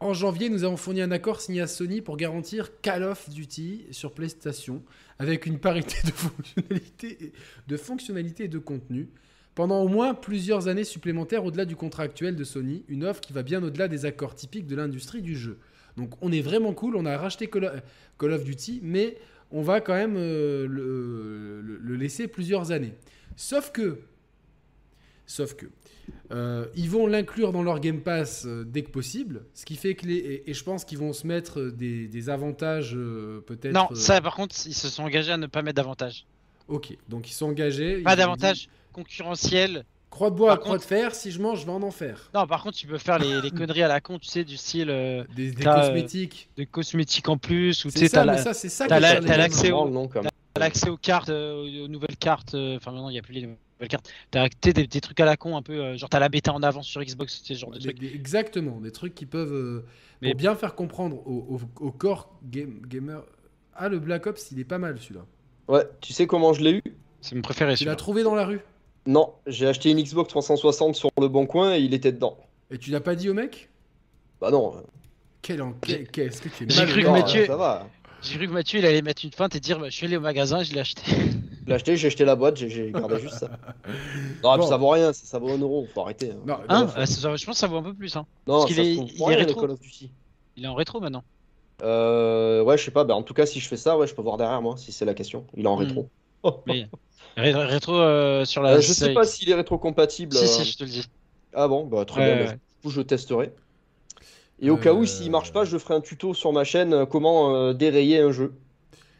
En 0.00 0.14
janvier, 0.14 0.48
nous 0.48 0.64
avons 0.64 0.78
fourni 0.78 1.02
un 1.02 1.10
accord 1.10 1.42
signé 1.42 1.60
à 1.60 1.66
Sony 1.66 2.00
pour 2.00 2.16
garantir 2.16 2.80
Call 2.80 3.02
of 3.02 3.28
Duty 3.28 3.84
sur 3.90 4.12
PlayStation 4.14 4.82
avec 5.18 5.44
une 5.44 5.58
parité 5.58 5.96
de 6.06 6.10
fonctionnalités 6.12 7.18
et 7.20 7.32
de, 7.68 7.76
fonctionnalités 7.76 8.44
et 8.44 8.48
de 8.48 8.58
contenu. 8.58 9.10
Pendant 9.56 9.80
au 9.82 9.88
moins 9.88 10.14
plusieurs 10.14 10.68
années 10.68 10.84
supplémentaires 10.84 11.44
au-delà 11.44 11.64
du 11.64 11.74
contrat 11.74 12.04
actuel 12.04 12.36
de 12.36 12.44
Sony, 12.44 12.84
une 12.88 13.02
offre 13.04 13.20
qui 13.20 13.32
va 13.32 13.42
bien 13.42 13.60
au-delà 13.64 13.88
des 13.88 14.04
accords 14.04 14.34
typiques 14.36 14.66
de 14.68 14.76
l'industrie 14.76 15.22
du 15.22 15.34
jeu. 15.36 15.58
Donc 15.96 16.12
on 16.20 16.30
est 16.30 16.42
vraiment 16.42 16.72
cool, 16.74 16.94
on 16.94 17.06
a 17.06 17.16
racheté 17.16 17.48
Call 17.48 17.64
of, 17.64 17.72
Call 18.18 18.32
of 18.32 18.44
Duty, 18.44 18.80
mais 18.84 19.16
on 19.50 19.62
va 19.62 19.80
quand 19.80 19.94
même 19.94 20.16
euh, 20.16 20.66
le, 20.68 21.62
le- 21.62 21.78
le 21.78 21.96
laisser 21.96 22.28
plusieurs 22.28 22.70
années. 22.70 22.92
Sauf 23.34 23.72
que, 23.72 23.98
sauf 25.26 25.54
que, 25.54 25.66
euh, 26.32 26.66
ils 26.76 26.90
vont 26.90 27.06
l'inclure 27.06 27.52
dans 27.52 27.62
leur 27.62 27.80
Game 27.80 28.00
Pass 28.00 28.44
euh, 28.46 28.62
dès 28.64 28.82
que 28.82 28.90
possible, 28.90 29.42
ce 29.54 29.64
qui 29.64 29.76
fait 29.76 29.94
que 29.94 30.06
les, 30.06 30.16
et, 30.16 30.50
et 30.50 30.54
je 30.54 30.62
pense 30.64 30.84
qu'ils 30.84 30.98
vont 30.98 31.12
se 31.12 31.26
mettre 31.26 31.62
des, 31.70 32.08
des 32.08 32.28
avantages 32.30 32.92
euh, 32.94 33.40
peut-être. 33.46 33.72
Non, 33.72 33.88
ça 33.94 34.20
par 34.20 34.34
contre, 34.36 34.54
ils 34.66 34.74
se 34.74 34.88
sont 34.88 35.02
engagés 35.04 35.32
à 35.32 35.36
ne 35.38 35.46
pas 35.46 35.62
mettre 35.62 35.76
d'avantages. 35.76 36.26
Ok, 36.68 36.96
donc 37.08 37.30
ils 37.30 37.32
sont 37.34 37.46
engagés. 37.46 38.02
Pas 38.02 38.16
d'avantages 38.16 38.62
dit, 38.64 38.68
concurrentiels. 38.96 39.84
Croix 40.10 40.30
de 40.30 40.36
bois 40.36 40.52
à 40.52 40.56
Par 40.56 40.64
croix 40.64 40.78
de 40.78 40.82
fer, 40.82 41.14
si 41.14 41.30
je 41.30 41.40
mange, 41.42 41.60
je 41.60 41.66
vais 41.66 41.72
en 41.72 41.82
enfer. 41.82 42.30
Non, 42.34 42.46
par 42.46 42.62
contre, 42.62 42.76
tu 42.78 42.86
peux 42.86 42.96
faire 42.96 43.18
les, 43.18 43.40
les 43.42 43.50
conneries 43.50 43.82
à 43.82 43.88
la 43.88 44.00
con, 44.00 44.18
tu 44.18 44.28
sais, 44.28 44.44
du 44.44 44.56
style 44.56 44.88
euh, 44.88 45.24
Des, 45.34 45.50
des 45.50 45.66
euh, 45.66 45.74
cosmétiques. 45.74 46.48
de 46.56 46.64
cosmétiques 46.64 47.28
en 47.28 47.36
plus, 47.36 47.84
ou 47.84 47.88
tu 47.90 47.98
C'est 47.98 48.08
sais, 48.08 48.08
ça, 48.08 48.24
t'as 48.88 48.98
l'accès 49.36 49.70
au- 49.70 50.94
aux 50.94 50.96
cartes, 50.96 51.28
euh, 51.28 51.84
aux, 51.84 51.88
nouvelles 51.88 52.16
cartes. 52.18 52.54
euh, 52.54 52.76
Enfin, 52.76 52.92
maintenant, 52.92 53.10
il 53.10 53.12
n'y 53.14 53.18
a 53.18 53.22
plus 53.22 53.34
les 53.34 53.42
nouvelles 53.42 53.88
cartes. 53.88 54.10
T'as 54.30 54.48
tu 54.48 54.56
sais, 54.64 54.72
des, 54.72 54.86
des 54.86 55.00
trucs 55.02 55.20
à 55.20 55.26
la 55.26 55.36
con, 55.36 55.54
un 55.56 55.62
peu. 55.62 55.74
euh, 55.74 55.96
genre, 55.98 56.08
t'as 56.08 56.18
la 56.20 56.30
bêta 56.30 56.52
en 56.54 56.62
avance 56.62 56.86
sur 56.86 57.02
Xbox, 57.02 57.42
ce 57.44 57.52
genre 57.54 57.70
de 57.72 57.76
Des- 57.78 57.82
trucs. 57.84 57.98
des- 57.98 58.14
exactement, 58.14 58.80
des 58.80 58.92
trucs 58.92 59.14
qui 59.14 59.26
peuvent 59.26 59.52
euh, 59.52 59.84
Mais- 60.22 60.30
pour 60.30 60.38
bien 60.38 60.54
faire 60.54 60.74
comprendre 60.74 61.16
au, 61.26 61.58
au- 61.80 61.84
au 61.86 61.90
corps 61.92 62.38
game- 62.44 62.80
gamer. 62.86 63.22
Ah, 63.74 63.90
le 63.90 63.98
Black 63.98 64.26
Ops, 64.26 64.50
il 64.52 64.60
est 64.60 64.64
pas 64.64 64.78
mal 64.78 64.98
celui-là. 64.98 65.26
Ouais, 65.68 65.84
tu 66.00 66.14
sais 66.14 66.26
comment 66.26 66.54
je 66.54 66.62
l'ai 66.62 66.72
eu? 66.76 66.82
C'est 67.20 67.34
mon 67.34 67.42
préféré, 67.42 67.74
Tu 67.74 67.84
l'as 67.84 67.96
trouvé 67.96 68.22
dans 68.22 68.34
la 68.34 68.46
rue? 68.46 68.60
Non, 69.06 69.32
j'ai 69.46 69.66
acheté 69.68 69.90
une 69.90 70.02
Xbox 70.02 70.28
360 70.30 70.94
sur 70.96 71.10
le 71.20 71.28
bon 71.28 71.46
coin 71.46 71.74
et 71.74 71.80
il 71.80 71.94
était 71.94 72.12
dedans. 72.12 72.36
et 72.70 72.78
tu 72.78 72.90
l'as 72.90 73.00
pas 73.00 73.14
dit 73.14 73.28
au 73.30 73.34
mec? 73.34 73.68
Bah 74.40 74.50
non. 74.50 74.74
Quel 75.42 75.62
en... 75.62 75.72
quel- 75.74 76.08
Qu'est-ce 76.08 76.42
que 76.42 76.48
tu 76.48 76.64
es 76.64 76.66
J'ai 76.70 76.84
cru 76.86 77.02
que 77.04 77.08
Mathieu- 77.08 77.46
Ça 77.46 77.56
va. 77.56 77.86
J'ai 78.22 78.36
cru 78.36 78.48
que 78.48 78.52
Mathieu, 78.52 78.80
il 78.80 78.86
allait 78.86 79.02
mettre 79.02 79.24
une 79.24 79.30
feinte 79.32 79.54
et 79.54 79.60
dire 79.60 79.78
bah, 79.78 79.88
Je 79.88 79.94
suis 79.94 80.06
allé 80.06 80.16
au 80.16 80.20
magasin, 80.20 80.62
je 80.62 80.72
l'ai 80.74 80.80
acheté. 80.80 81.02
Je 81.66 81.70
l'ai 81.70 81.74
acheté, 81.74 81.96
j'ai 81.96 82.06
acheté 82.06 82.24
la 82.24 82.36
boîte, 82.36 82.56
j'ai- 82.58 82.92
gardé 82.92 83.18
juste 83.18 83.38
ça. 83.38 83.50
Non, 84.44 84.52
Bon. 84.54 84.58
puis 84.58 84.68
ça 84.68 84.76
vaut 84.76 84.88
rien, 84.90 85.12
ça, 85.12 85.26
ça 85.26 85.38
vaut 85.40 85.50
un 85.50 85.58
euro, 85.58 85.84
faut 85.92 86.00
arrêter. 86.02 86.30
hein. 86.30 86.36
Non, 86.46 86.54
Hein 86.68 86.84
non, 86.84 86.90
Ah, 86.94 87.06
ça- 87.06 87.34
Je 87.34 87.44
pense 87.44 87.54
que 87.56 87.58
ça 87.58 87.66
vaut 87.66 87.78
un 87.78 87.82
peu 87.82 87.92
plus. 87.92 88.14
Hein. 88.16 88.24
Non, 88.46 88.64
qu'il 88.66 88.76
ça 88.76 88.82
est- 88.82 88.94
il 88.94 89.00
est 89.02 89.28
les 89.30 89.34
rétro. 89.36 89.60
Call 89.62 89.70
of 89.72 89.80
Duty. 89.80 90.10
Il 90.56 90.64
est 90.64 90.68
en 90.68 90.74
rétro 90.76 91.00
maintenant. 91.00 91.24
Euh, 91.82 92.62
ouais, 92.62 92.78
je 92.78 92.84
sais 92.84 92.92
pas, 92.92 93.02
bah, 93.02 93.14
en 93.16 93.22
tout 93.24 93.34
cas, 93.34 93.46
si 93.46 93.58
je 93.58 93.66
fais 93.68 93.76
ça, 93.76 93.98
ouais, 93.98 94.06
je 94.06 94.14
peux 94.14 94.22
voir 94.22 94.36
derrière 94.36 94.62
moi, 94.62 94.76
si 94.76 94.92
c'est 94.92 95.04
la 95.04 95.14
question. 95.14 95.44
Il 95.56 95.64
est 95.64 95.68
en 95.68 95.74
Hmm. 95.76 95.80
rétro. 95.80 96.08
Mais 96.66 96.86
rétro 97.36 97.94
euh, 97.94 98.44
sur 98.44 98.62
la. 98.62 98.74
Euh, 98.74 98.80
je 98.80 98.92
sais 98.92 99.12
pas 99.14 99.24
s'il 99.26 99.48
est 99.50 99.54
rétro-compatible. 99.54 100.36
Si, 100.36 100.44
euh, 100.44 100.46
si, 100.46 100.72
je 100.72 100.76
te 100.78 100.84
le 100.84 100.90
dis. 100.90 101.04
Ah 101.54 101.68
bon, 101.68 101.86
bah 101.86 102.04
très 102.04 102.20
Ouais, 102.20 102.36
bien, 102.36 102.46
bah, 102.46 102.52
du 102.52 102.58
coup, 102.82 102.90
je 102.90 103.00
testerai. 103.00 103.52
Et 104.60 104.70
au 104.70 104.76
cas 104.76 104.92
où, 104.94 105.02
Euh, 105.02 105.06
s'il 105.06 105.30
marche 105.30 105.52
pas, 105.52 105.64
je 105.64 105.76
ferai 105.76 105.94
un 105.94 106.00
tuto 106.00 106.32
sur 106.32 106.52
ma 106.52 106.64
chaîne 106.64 106.92
euh, 106.94 107.06
comment 107.06 107.54
euh, 107.54 107.72
dérayer 107.74 108.20
un 108.20 108.32
jeu. 108.32 108.54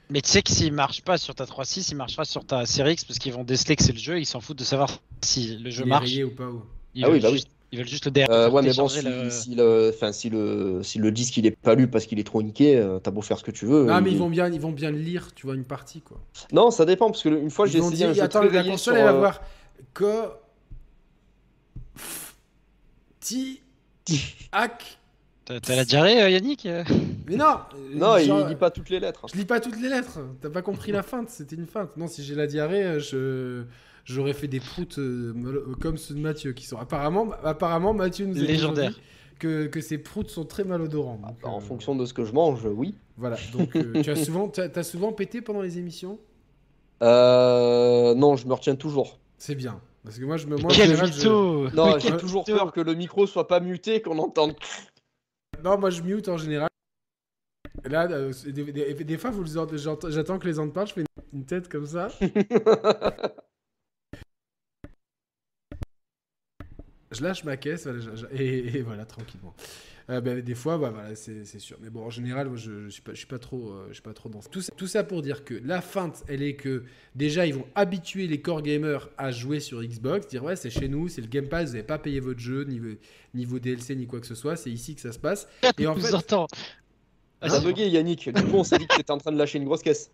Mais 0.09 0.23
tu 0.23 0.31
sais 0.31 0.43
que 0.43 0.51
s'il 0.51 0.73
marche 0.73 1.03
pas 1.03 1.19
sur 1.19 1.35
ta 1.35 1.45
3.6, 1.47 1.89
il 1.91 1.97
marchera 1.97 2.25
sur 2.25 2.45
ta 2.45 2.65
Series 2.65 2.93
X 2.93 3.05
parce 3.05 3.19
qu'ils 3.19 3.33
vont 3.33 3.45
déceler 3.45 3.77
que 3.77 3.83
c'est 3.83 3.93
le 3.93 3.99
jeu. 3.99 4.19
Ils 4.19 4.25
s'en 4.27 4.41
foutent 4.41 4.59
de 4.59 4.65
savoir 4.65 5.01
si 5.21 5.57
le 5.59 5.71
jeu 5.71 5.83
il 5.83 5.89
est 5.89 5.91
marche. 5.91 6.11
rayé 6.11 6.25
ou 6.25 6.35
pas 6.35 6.49
ou- 6.49 6.63
Ah 7.03 7.11
oui, 7.11 7.21
bah 7.21 7.29
oui. 7.33 7.45
Ils 7.73 7.79
veulent 7.79 7.89
juste 7.89 8.05
le 8.05 8.11
DR. 8.13 8.31
Euh, 8.31 8.49
ouais, 8.49 8.63
mais 8.63 8.73
bon, 8.73 8.89
si, 8.89 9.03
le- 9.03 9.29
si 9.31 9.55
le, 9.55 9.93
si 10.13 10.31
le, 10.31 10.83
si 10.85 10.99
le 10.99 11.11
disque 11.11 11.37
il 11.37 11.47
est 11.47 11.51
pas 11.51 11.75
lu 11.75 11.89
parce 11.89 12.07
qu'il 12.07 12.19
est 12.21 12.25
trop 12.25 12.41
niqué, 12.43 12.77
euh, 12.77 12.99
t'as 13.01 13.11
beau 13.11 13.23
faire 13.23 13.39
ce 13.39 13.45
que 13.45 13.51
tu 13.51 13.67
veux. 13.67 13.85
Non, 13.87 13.95
euh, 13.97 14.01
mais 14.01 14.11
il- 14.11 14.15
ils 14.15 14.19
vont 14.19 14.31
bien, 14.31 14.49
ils 14.49 14.61
vont 14.61 14.71
bien 14.73 14.91
le 14.93 14.99
lire, 14.99 15.35
tu 15.35 15.47
vois, 15.47 15.57
une 15.57 15.65
partie 15.65 16.01
quoi. 16.01 16.19
Non, 16.53 16.71
ça 16.71 16.85
dépend 16.85 17.11
parce 17.11 17.23
que 17.25 17.29
une 17.29 17.51
fois 17.51 17.67
Ils 17.67 17.73
j'ai 17.73 17.81
vont 17.81 17.87
essayé 17.91 18.05
dire, 18.05 18.11
un 18.11 18.15
jeu 18.15 18.23
attends, 18.23 18.43
la 18.43 18.63
console, 18.63 18.79
sur, 18.79 18.97
elle 18.97 19.05
va 19.05 19.13
euh, 19.13 19.19
voir 19.19 19.41
co 19.95 20.07
ti 23.21 23.61
hack. 24.53 24.99
T'as 25.45 25.61
t'as 25.61 25.77
la 25.77 25.85
diarrhée, 25.85 26.31
Yannick 26.33 26.67
Mais 27.27 27.37
non. 27.37 27.57
Non, 27.95 28.13
euh, 28.15 28.21
il 28.21 28.27
genre, 28.27 28.49
lit 28.49 28.57
pas 28.57 28.71
toutes 28.71 28.91
les 28.91 28.99
lettres. 29.01 29.27
Je 29.33 29.39
lis 29.39 29.45
pas 29.45 29.61
toutes 29.61 29.81
les 29.81 29.89
lettres. 29.89 30.19
T'as 30.41 30.51
pas 30.51 30.63
compris 30.63 30.91
la 30.93 31.03
feinte, 31.03 31.31
c'était 31.31 31.57
une 31.57 31.67
feinte. 31.67 31.97
Non, 31.97 32.09
si 32.09 32.25
j'ai 32.25 32.35
la 32.35 32.47
diarrhée, 32.47 32.99
je 32.99 33.63
j'aurais 34.07 34.33
fait 34.33 34.49
des 34.49 34.61
proutes 34.61 34.99
euh, 34.99 35.35
euh, 35.45 35.75
comme 35.81 35.99
ceux 35.99 36.15
de 36.15 36.21
Mathieu 36.21 36.53
qui 36.55 36.65
sont 36.67 36.79
apparemment 36.79 37.29
apparemment 37.45 37.93
Mathieu 37.93 38.25
nous 38.25 38.37
a 38.37 38.41
dit 38.41 38.47
Légendaire. 38.47 38.85
aujourd'hui 38.91 39.03
que 39.39 39.67
que 39.67 39.83
ces 39.83 39.99
proutes 39.99 40.31
sont 40.31 40.47
très 40.47 40.65
malodorants. 40.65 41.21
Donc, 41.23 41.37
En 41.47 41.59
euh, 41.59 41.61
fonction 41.61 41.95
de 41.95 42.07
ce 42.07 42.15
que 42.15 42.25
je 42.25 42.33
mange, 42.33 42.65
oui. 42.65 42.95
Voilà. 43.19 43.37
Donc 43.53 43.77
euh, 43.77 44.01
tu 44.03 44.11
as 44.11 44.17
souvent 44.25 44.49
t'as 44.49 44.69
as 44.75 44.83
souvent 44.83 45.13
pété 45.13 45.43
pendant 45.43 45.61
les 45.61 45.77
émissions? 45.79 46.19
Euh, 47.03 48.15
non, 48.15 48.37
je 48.37 48.47
me 48.47 48.55
retiens 48.55 48.77
toujours. 48.77 49.19
C'est 49.37 49.55
bien 49.55 49.79
parce 50.03 50.19
que 50.19 50.25
moi 50.25 50.37
je 50.39 50.47
me 50.47 50.57
moi, 50.57 50.71
Quel 50.73 50.87
général, 50.89 51.13
je- 51.13 51.75
Non, 51.77 51.99
j'ai 51.99 52.17
toujours 52.17 52.45
peur 52.45 52.73
que 52.73 52.81
le 52.81 52.95
micro 52.95 53.27
soit 53.27 53.49
pas 53.49 53.61
muté, 53.61 54.01
qu'on 54.01 54.19
entende. 54.19 54.55
Non, 55.65 55.77
moi 55.79 55.91
je 55.91 56.01
mute 56.03 56.29
en 56.29 56.39
général. 56.39 56.69
Là, 57.85 58.09
euh, 58.11 58.33
des, 58.47 58.65
des- 58.73 58.95
des 58.95 59.19
fois, 59.19 59.31
vous 59.31 59.43
les 59.45 59.59
entendez- 59.59 59.79
j'entends- 59.79 60.11
j'attends 60.11 60.39
que 60.39 60.47
les 60.47 60.55
gens 60.55 60.69
parlent, 60.71 60.87
je 60.89 60.93
fais. 60.95 61.05
une 61.33 61.45
tête 61.45 61.69
comme 61.69 61.87
ça. 61.87 62.09
je 67.17 67.23
lâche 67.23 67.45
ma 67.45 67.57
caisse 67.57 67.85
voilà, 67.85 68.01
je- 68.01 68.15
je- 68.17 68.27
et, 68.43 68.77
et 68.79 68.83
voilà, 68.83 69.05
tranquillement. 69.05 69.55
Euh, 70.09 70.21
ben, 70.21 70.41
des 70.41 70.55
fois, 70.55 70.79
bah, 70.79 70.91
voilà, 70.91 71.17
c'est 71.17 71.45
sûr. 71.59 71.77
Mais 71.83 71.91
bon, 71.91 72.05
en 72.05 72.11
général, 72.11 72.47
moi, 72.47 72.57
je, 72.57 72.85
je 72.85 72.91
suis 72.91 73.03
pas, 73.03 73.11
je 73.13 73.17
suis 73.19 73.27
pas 73.27 73.41
trop, 73.41 73.71
euh, 73.73 73.87
je 73.89 73.95
suis 73.95 74.03
pas 74.03 74.13
trop 74.15 74.29
dans 74.29 74.41
ça. 74.41 74.49
Tout, 74.51 74.61
ça. 74.61 74.73
tout 74.77 74.87
ça 74.87 75.03
pour 75.03 75.21
dire 75.21 75.45
que 75.45 75.55
la 75.65 75.81
feinte, 75.81 76.23
elle 76.29 76.43
est 76.45 76.55
que 76.55 76.85
déjà, 77.17 77.45
ils 77.45 77.55
vont 77.55 77.67
habituer 77.75 78.29
les 78.29 78.41
core 78.41 78.63
gamers 78.63 79.09
à 79.19 79.33
jouer 79.33 79.59
sur 79.59 79.83
Xbox, 79.83 80.29
dire 80.29 80.45
ouais, 80.45 80.55
c'est 80.55 80.71
chez 80.71 80.87
nous, 80.87 81.09
c'est 81.09 81.23
le 81.23 81.27
Game 81.27 81.49
Pass, 81.49 81.71
vous 81.71 81.73
n'avez 81.73 81.83
pas 81.87 81.99
payé 81.99 82.21
votre 82.21 82.39
jeu, 82.39 82.63
niveau, 82.63 82.91
niveau 83.35 83.59
DLC, 83.59 83.97
ni 83.97 84.07
quoi 84.07 84.21
que 84.21 84.29
ce 84.29 84.37
soit, 84.37 84.55
c'est 84.55 84.71
ici 84.71 84.95
que 84.95 85.01
ça 85.01 85.11
se 85.11 85.19
passe. 85.19 85.49
Et 85.77 85.89
en 85.89 85.97
fait- 85.97 86.15
entend. 86.15 86.47
Ah, 87.41 87.49
T'as 87.49 87.59
c'est 87.61 87.67
bugué 87.67 87.89
Yannick, 87.89 88.29
du 88.33 88.43
coup 88.45 88.55
on 88.59 88.65
s'est 88.65 88.79
dit 88.79 88.87
que 88.87 88.95
t'étais 88.97 89.11
en 89.11 89.19
train 89.19 89.33
de 89.33 89.37
lâcher 89.39 89.59
une 89.59 89.65
grosse 89.65 89.83
caisse. 89.83 90.11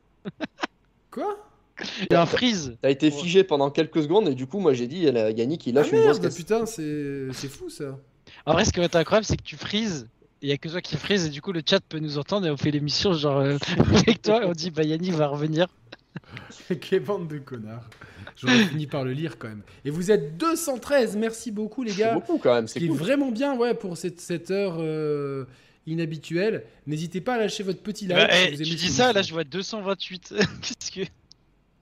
Quoi? 1.11 1.37
Il 2.11 2.13
y 2.13 2.17
a 2.17 2.23
un 2.23 2.27
freeze. 2.27 2.77
T'as 2.83 2.91
été 2.91 3.11
figé 3.11 3.45
pendant 3.45 3.71
quelques 3.71 4.03
secondes 4.03 4.29
et 4.29 4.35
du 4.35 4.47
coup 4.47 4.59
moi 4.61 4.73
j'ai 4.75 4.87
dit 4.87 5.05
elle 5.07 5.17
a- 5.17 5.31
Yannick 5.31 5.67
il 5.67 5.77
Ah 5.79 5.83
lâche 5.83 5.93
une 5.93 6.01
grosse 6.03 6.21
merde, 6.21 6.35
putain, 6.35 6.67
c'est 6.67 7.29
c'est 7.33 7.49
fou 7.49 7.69
ça. 7.71 7.99
En 8.47 8.53
vrai, 8.55 8.65
ce 8.65 8.73
qui 8.73 8.79
va 8.81 8.87
être 8.87 8.97
incroyable, 8.97 9.25
c'est 9.27 9.37
que 9.37 9.43
tu 9.43 9.57
freezes. 9.57 10.09
Il 10.41 10.49
y 10.49 10.53
a 10.53 10.57
que 10.59 10.69
toi 10.69 10.81
qui 10.81 10.97
freeze 10.97 11.27
et 11.27 11.29
du 11.31 11.41
coup 11.41 11.53
le 11.53 11.63
chat 11.69 11.79
peut 11.89 11.99
nous 12.01 12.19
entendre 12.19 12.47
et 12.47 12.51
on 12.51 12.57
fait 12.57 12.71
l'émission 12.73 13.13
genre 13.13 13.39
euh, 13.39 13.59
avec 13.95 14.23
toi 14.23 14.43
et 14.43 14.47
on 14.47 14.53
dit 14.53 14.71
bah 14.71 14.83
Yannick 14.83 15.13
va 15.15 15.29
revenir. 15.29 15.67
Quelle 16.81 17.01
bande 17.01 17.29
de 17.29 17.39
connards. 17.39 17.89
J'aurais 18.37 18.65
fini 18.65 18.87
par 18.87 19.05
le 19.05 19.13
lire 19.13 19.39
quand 19.39 19.49
même. 19.49 19.63
Et 19.85 19.91
vous 19.91 20.11
êtes 20.11 20.37
213, 20.37 21.17
merci 21.17 21.53
beaucoup 21.53 21.83
les 21.85 21.93
C'est 21.93 22.01
gars. 22.01 22.15
beaucoup 22.15 22.39
quand 22.39 22.55
même, 22.55 22.67
Ce 22.67 22.75
c'est 22.75 22.85
est 22.85 22.89
cool. 22.89 22.97
vraiment 22.97 23.31
bien 23.31 23.57
ouais, 23.57 23.75
pour 23.75 23.97
cette, 23.97 24.21
cette 24.21 24.51
heure 24.51 24.77
euh, 24.81 25.45
inhabituelle. 25.87 26.65
N'hésitez 26.87 27.21
pas 27.21 27.35
à 27.35 27.39
lâcher 27.39 27.63
votre 27.63 27.81
petit 27.83 28.07
like. 28.07 28.19
Bah, 28.29 28.35
si 28.35 28.49
eh, 28.49 28.57
vous 28.57 28.63
tu 28.65 28.75
dis 28.75 28.89
ça, 28.89 29.13
là 29.13 29.23
je 29.23 29.33
vois 29.33 29.45
228. 29.45 30.35
Qu'est-ce 30.63 30.91
que. 30.91 31.01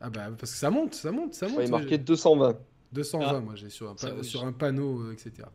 Ah 0.01 0.11
bah 0.11 0.29
parce 0.39 0.53
que 0.53 0.59
ça 0.59 0.71
monte, 0.71 0.95
ça 0.95 1.13
monte, 1.13 1.35
ça 1.35 1.49
monte. 1.49 1.61
Il 1.65 1.71
marqué 1.71 1.99
220. 1.99 2.57
220 2.93 3.27
Ah. 3.29 3.41
moi 3.41 3.55
j'ai 3.55 3.69
sur 3.71 3.91
un, 3.91 3.97
Ça 3.97 4.09
pa- 4.09 4.15
bouge. 4.17 4.27
sur 4.27 4.45
un 4.45 4.53
panneau, 4.53 5.01
euh, 5.03 5.13
etc. 5.13 5.47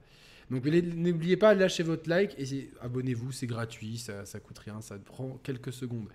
Donc 0.51 0.63
mais 0.63 0.81
n'oubliez 0.81 1.37
pas 1.37 1.55
de 1.55 1.59
lâcher 1.59 1.81
votre 1.83 2.07
like 2.09 2.35
et 2.39 2.69
abonnez-vous, 2.81 3.31
c'est 3.31 3.47
gratuit, 3.47 3.97
ça, 3.97 4.25
ça 4.25 4.39
coûte 4.39 4.59
rien, 4.59 4.79
ça 4.81 4.97
prend 4.99 5.39
quelques 5.43 5.73
secondes. 5.73 6.07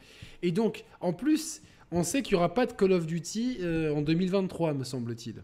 Et 0.43 0.53
donc, 0.53 0.85
en 1.01 1.13
plus, 1.13 1.61
on 1.91 2.05
sait 2.05 2.23
qu'il 2.23 2.35
n'y 2.35 2.39
aura 2.39 2.55
pas 2.55 2.67
de 2.67 2.73
Call 2.73 2.93
of 2.93 3.07
Duty 3.07 3.59
euh, 3.61 3.93
en 3.93 4.03
2023, 4.03 4.73
me 4.75 4.85
semble-t-il. 4.85 5.43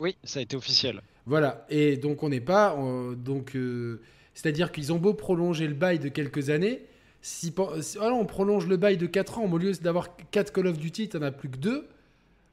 Oui, 0.00 0.16
ça 0.24 0.38
a 0.38 0.42
été 0.42 0.56
officiel. 0.56 1.02
Voilà, 1.26 1.66
et 1.68 1.98
donc 1.98 2.22
on 2.22 2.30
n'est 2.30 2.40
pas... 2.40 2.74
donc, 3.16 3.54
euh, 3.54 4.00
C'est-à-dire 4.32 4.72
qu'ils 4.72 4.92
ont 4.94 4.98
beau 4.98 5.12
prolonger 5.12 5.68
le 5.68 5.74
bail 5.74 5.98
de 5.98 6.08
quelques 6.08 6.48
années, 6.48 6.86
si, 7.20 7.52
voilà, 7.54 8.14
on 8.14 8.24
prolonge 8.24 8.66
le 8.66 8.78
bail 8.78 8.96
de 8.96 9.06
4 9.06 9.38
ans, 9.40 9.52
au 9.52 9.58
lieu 9.58 9.72
d'avoir 9.72 10.16
4 10.30 10.50
Call 10.52 10.68
of 10.68 10.78
Duty, 10.78 11.10
tu 11.10 11.16
n'en 11.18 11.24
as 11.24 11.32
plus 11.32 11.50
que 11.50 11.58
2. 11.58 11.86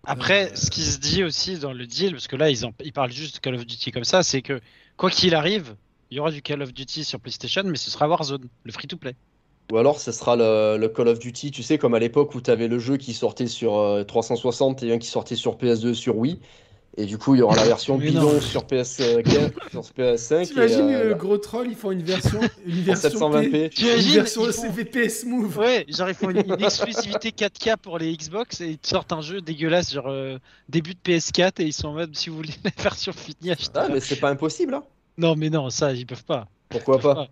Après, 0.06 0.51
Euh, 0.51 0.56
ce 0.56 0.70
qui 0.70 0.84
se 0.84 0.99
dit 0.99 1.24
aussi 1.24 1.58
dans 1.60 1.74
le 1.74 1.86
deal, 1.88 2.12
parce 2.12 2.28
que 2.28 2.36
là 2.36 2.49
ils, 2.49 2.66
en- 2.66 2.74
ils 2.84 2.93
parlent 2.93 3.12
juste 3.12 3.36
de 3.36 3.39
Call 3.41 3.56
of 3.56 3.66
Duty 3.66 3.91
comme 3.91 4.03
ça, 4.03 4.24
c'est 4.24 4.41
que 4.41 4.60
quoi 4.97 5.10
qu'il 5.10 5.34
arrive, 5.36 5.76
il 6.12 6.18
y 6.18 6.20
aura 6.20 6.32
du 6.32 6.41
Call 6.41 6.62
of 6.62 6.74
Duty 6.74 7.03
sur 7.03 7.20
PlayStation, 7.20 7.64
mais 7.66 7.78
ce 7.78 7.89
sera 7.91 8.08
Warzone, 8.08 8.47
le 8.64 8.72
free-to-play. 8.72 9.16
Ou 9.72 9.78
alors 9.78 9.99
ce 9.99 10.12
sera 10.12 10.36
le, 10.36 10.78
le 10.78 10.89
Call 10.89 11.08
of 11.08 11.18
Duty, 11.20 11.49
tu 11.51 11.64
sais, 11.64 11.78
comme 11.80 11.95
à 11.95 11.99
l'époque 11.99 12.36
où 12.36 12.41
t'avais 12.41 12.68
le 12.68 12.78
jeu 12.78 12.97
qui 12.97 13.14
sortait 13.14 13.47
sur 13.47 13.78
euh, 13.80 14.03
360 14.03 14.84
et 14.84 14.93
un 14.93 14.99
qui 14.99 15.08
sortait 15.08 15.36
sur 15.36 15.58
PS2 15.58 15.93
sur 15.95 16.18
Wii. 16.18 16.39
Et 16.97 17.05
du 17.05 17.17
coup, 17.17 17.35
il 17.35 17.39
y 17.39 17.41
aura 17.41 17.55
la 17.57 17.63
version 17.65 17.97
Mais 17.97 18.07
bidon 18.07 18.33
non. 18.33 18.39
sur 18.41 18.63
PS4, 18.63 19.51
sur 19.71 19.81
PS5. 19.81 20.41
et, 20.43 20.45
T'imagines 20.47 20.89
euh, 20.89 21.09
le 21.09 21.15
gros 21.15 21.37
troll, 21.37 21.67
ils 21.67 21.75
font 21.75 21.91
une 21.91 22.03
version, 22.03 22.39
une 22.65 22.81
version, 22.83 23.09
720p. 23.09 23.51
P- 23.51 23.63
une 23.65 23.69
T'imagines, 23.69 24.13
version 24.13 24.45
ils 24.47 24.53
font- 24.53 24.61
CVPS 24.61 25.25
Move. 25.25 25.57
Ouais, 25.57 25.85
genre 25.89 26.07
ils 26.07 26.15
font 26.15 26.29
une, 26.29 26.37
une 26.45 26.63
exclusivité 26.63 27.31
4K 27.31 27.75
pour 27.77 27.97
les 27.99 28.15
Xbox 28.15 28.61
et 28.61 28.67
ils 28.71 28.77
te 28.77 28.87
sortent 28.87 29.11
un 29.11 29.19
jeu 29.21 29.41
dégueulasse, 29.41 29.93
genre 29.93 30.07
euh, 30.07 30.37
début 30.69 30.93
de 30.93 30.99
PS4 31.03 31.61
et 31.61 31.65
ils 31.65 31.73
sont 31.73 31.89
en 31.89 31.93
mode 31.93 32.15
si 32.15 32.29
vous 32.29 32.37
voulez 32.37 32.53
la 32.63 32.71
version 32.81 33.11
finie, 33.11 33.51
achetez 33.51 33.71
Ah, 33.75 33.87
mais 33.91 33.99
c'est 33.99 34.15
pas 34.15 34.29
impossible, 34.29 34.73
hein. 34.75 34.83
Non, 35.17 35.35
mais 35.35 35.49
non, 35.49 35.69
ça 35.69 35.91
ils 35.91 36.05
peuvent 36.05 36.23
pas. 36.23 36.47
Pourquoi 36.69 36.97
peuvent 36.99 37.13
pas? 37.15 37.27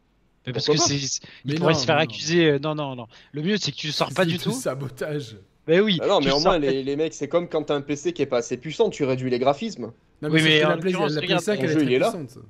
Mais 0.46 0.52
parce 0.52 0.66
Pourquoi 0.66 0.86
que 0.86 0.92
c'est. 0.92 1.20
Mais 1.46 1.54
Ils 1.54 1.60
pourraient 1.60 1.72
non, 1.72 1.80
se 1.80 1.86
faire 1.86 1.96
non. 1.96 2.02
accuser. 2.02 2.46
euh, 2.50 2.60
Non, 2.60 2.76
non, 2.76 2.98
non. 2.98 3.08
Le 3.32 3.42
mieux 3.42 3.56
c'est 3.56 3.72
que 3.72 3.78
tu 3.78 3.94
sors 3.94 4.10
pas 4.14 4.24
C'est 4.24 4.30
du 4.32 4.38
tout. 4.40 4.52
sabotage. 4.52 5.38
Mais 5.68 5.80
oui. 5.80 6.00
Ah 6.02 6.08
non, 6.08 6.20
mais 6.20 6.32
au 6.32 6.40
moins, 6.40 6.58
les, 6.58 6.84
les 6.84 6.96
mecs, 6.96 7.14
c'est 7.14 7.28
comme 7.30 7.48
quand 7.48 7.64
t'as 7.64 7.76
un 7.76 7.82
PC 7.82 8.12
qui 8.14 8.22
est 8.22 8.26
pas 8.28 8.38
assez 8.40 8.58
puissant, 8.58 8.90
tu 8.90 9.04
réduis 9.06 9.30
les 9.30 9.40
graphismes. 9.40 9.92
Non, 10.22 10.30
Oui, 10.30 10.42
mais 10.44 10.60
que 10.62 10.66
en 10.66 10.70
la, 10.70 10.78
Play- 10.78 10.92
la 10.92 11.00
regarde, 11.00 11.44
PS5, 11.44 11.56
elle 11.60 11.66
est 11.66 11.68
jeu, 11.70 11.92
est 11.92 12.00
là. 12.00 12.12
puissante. 12.12 12.44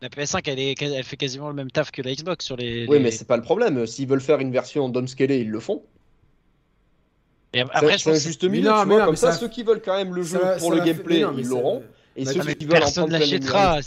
La 0.00 0.08
PS5 0.08 0.42
elle, 0.46 0.58
est... 0.58 0.82
elle 0.82 1.04
fait 1.04 1.16
quasiment 1.16 1.48
le 1.48 1.54
même 1.54 1.70
taf 1.70 1.90
que 1.92 2.02
la 2.02 2.12
Xbox 2.14 2.44
sur 2.44 2.56
les. 2.56 2.86
Oui, 2.88 2.96
les- 2.98 3.02
mais 3.04 3.10
c'est 3.10 3.26
pas 3.26 3.36
le 3.36 3.42
problème. 3.42 3.86
S'ils 3.86 4.08
veulent 4.08 4.20
faire 4.20 4.38
une 4.40 4.50
version 4.52 4.88
downscalée, 4.88 5.38
ils 5.40 5.50
le 5.50 5.60
font. 5.60 5.82
Et 7.54 7.60
après, 7.60 7.98
je 7.98 8.04
c'est 8.04 8.10
un 8.10 8.12
pense 8.14 8.22
que 8.22 8.28
juste 8.28 8.42
Mais 8.44 8.48
milieu, 8.50 8.70
non, 8.70 8.82
tu 8.82 8.88
mais 8.88 8.94
vois. 8.94 8.98
non, 9.00 9.04
Comme 9.06 9.12
mais 9.12 9.16
ça, 9.16 9.32
ça- 9.32 9.38
ceux 9.38 9.48
qui 9.48 9.62
veulent 9.62 9.82
quand 9.84 9.96
même 9.96 10.14
le 10.14 10.22
jeu 10.22 10.38
Ça- 10.40 10.56
pour 10.58 10.70
ça 10.70 10.78
le 10.78 10.84
gameplay, 10.84 11.16
mais 11.18 11.22
non, 11.24 11.32
mais 11.32 11.42
ils 11.42 11.48
l'auront. 11.48 11.82
Et 12.16 12.24
Bah, 12.24 12.32
ceux 12.32 12.52
qui 12.54 12.66
veulent 12.66 12.76
en 12.76 12.80
personne 12.80 13.10
l'achètera. 13.10 13.78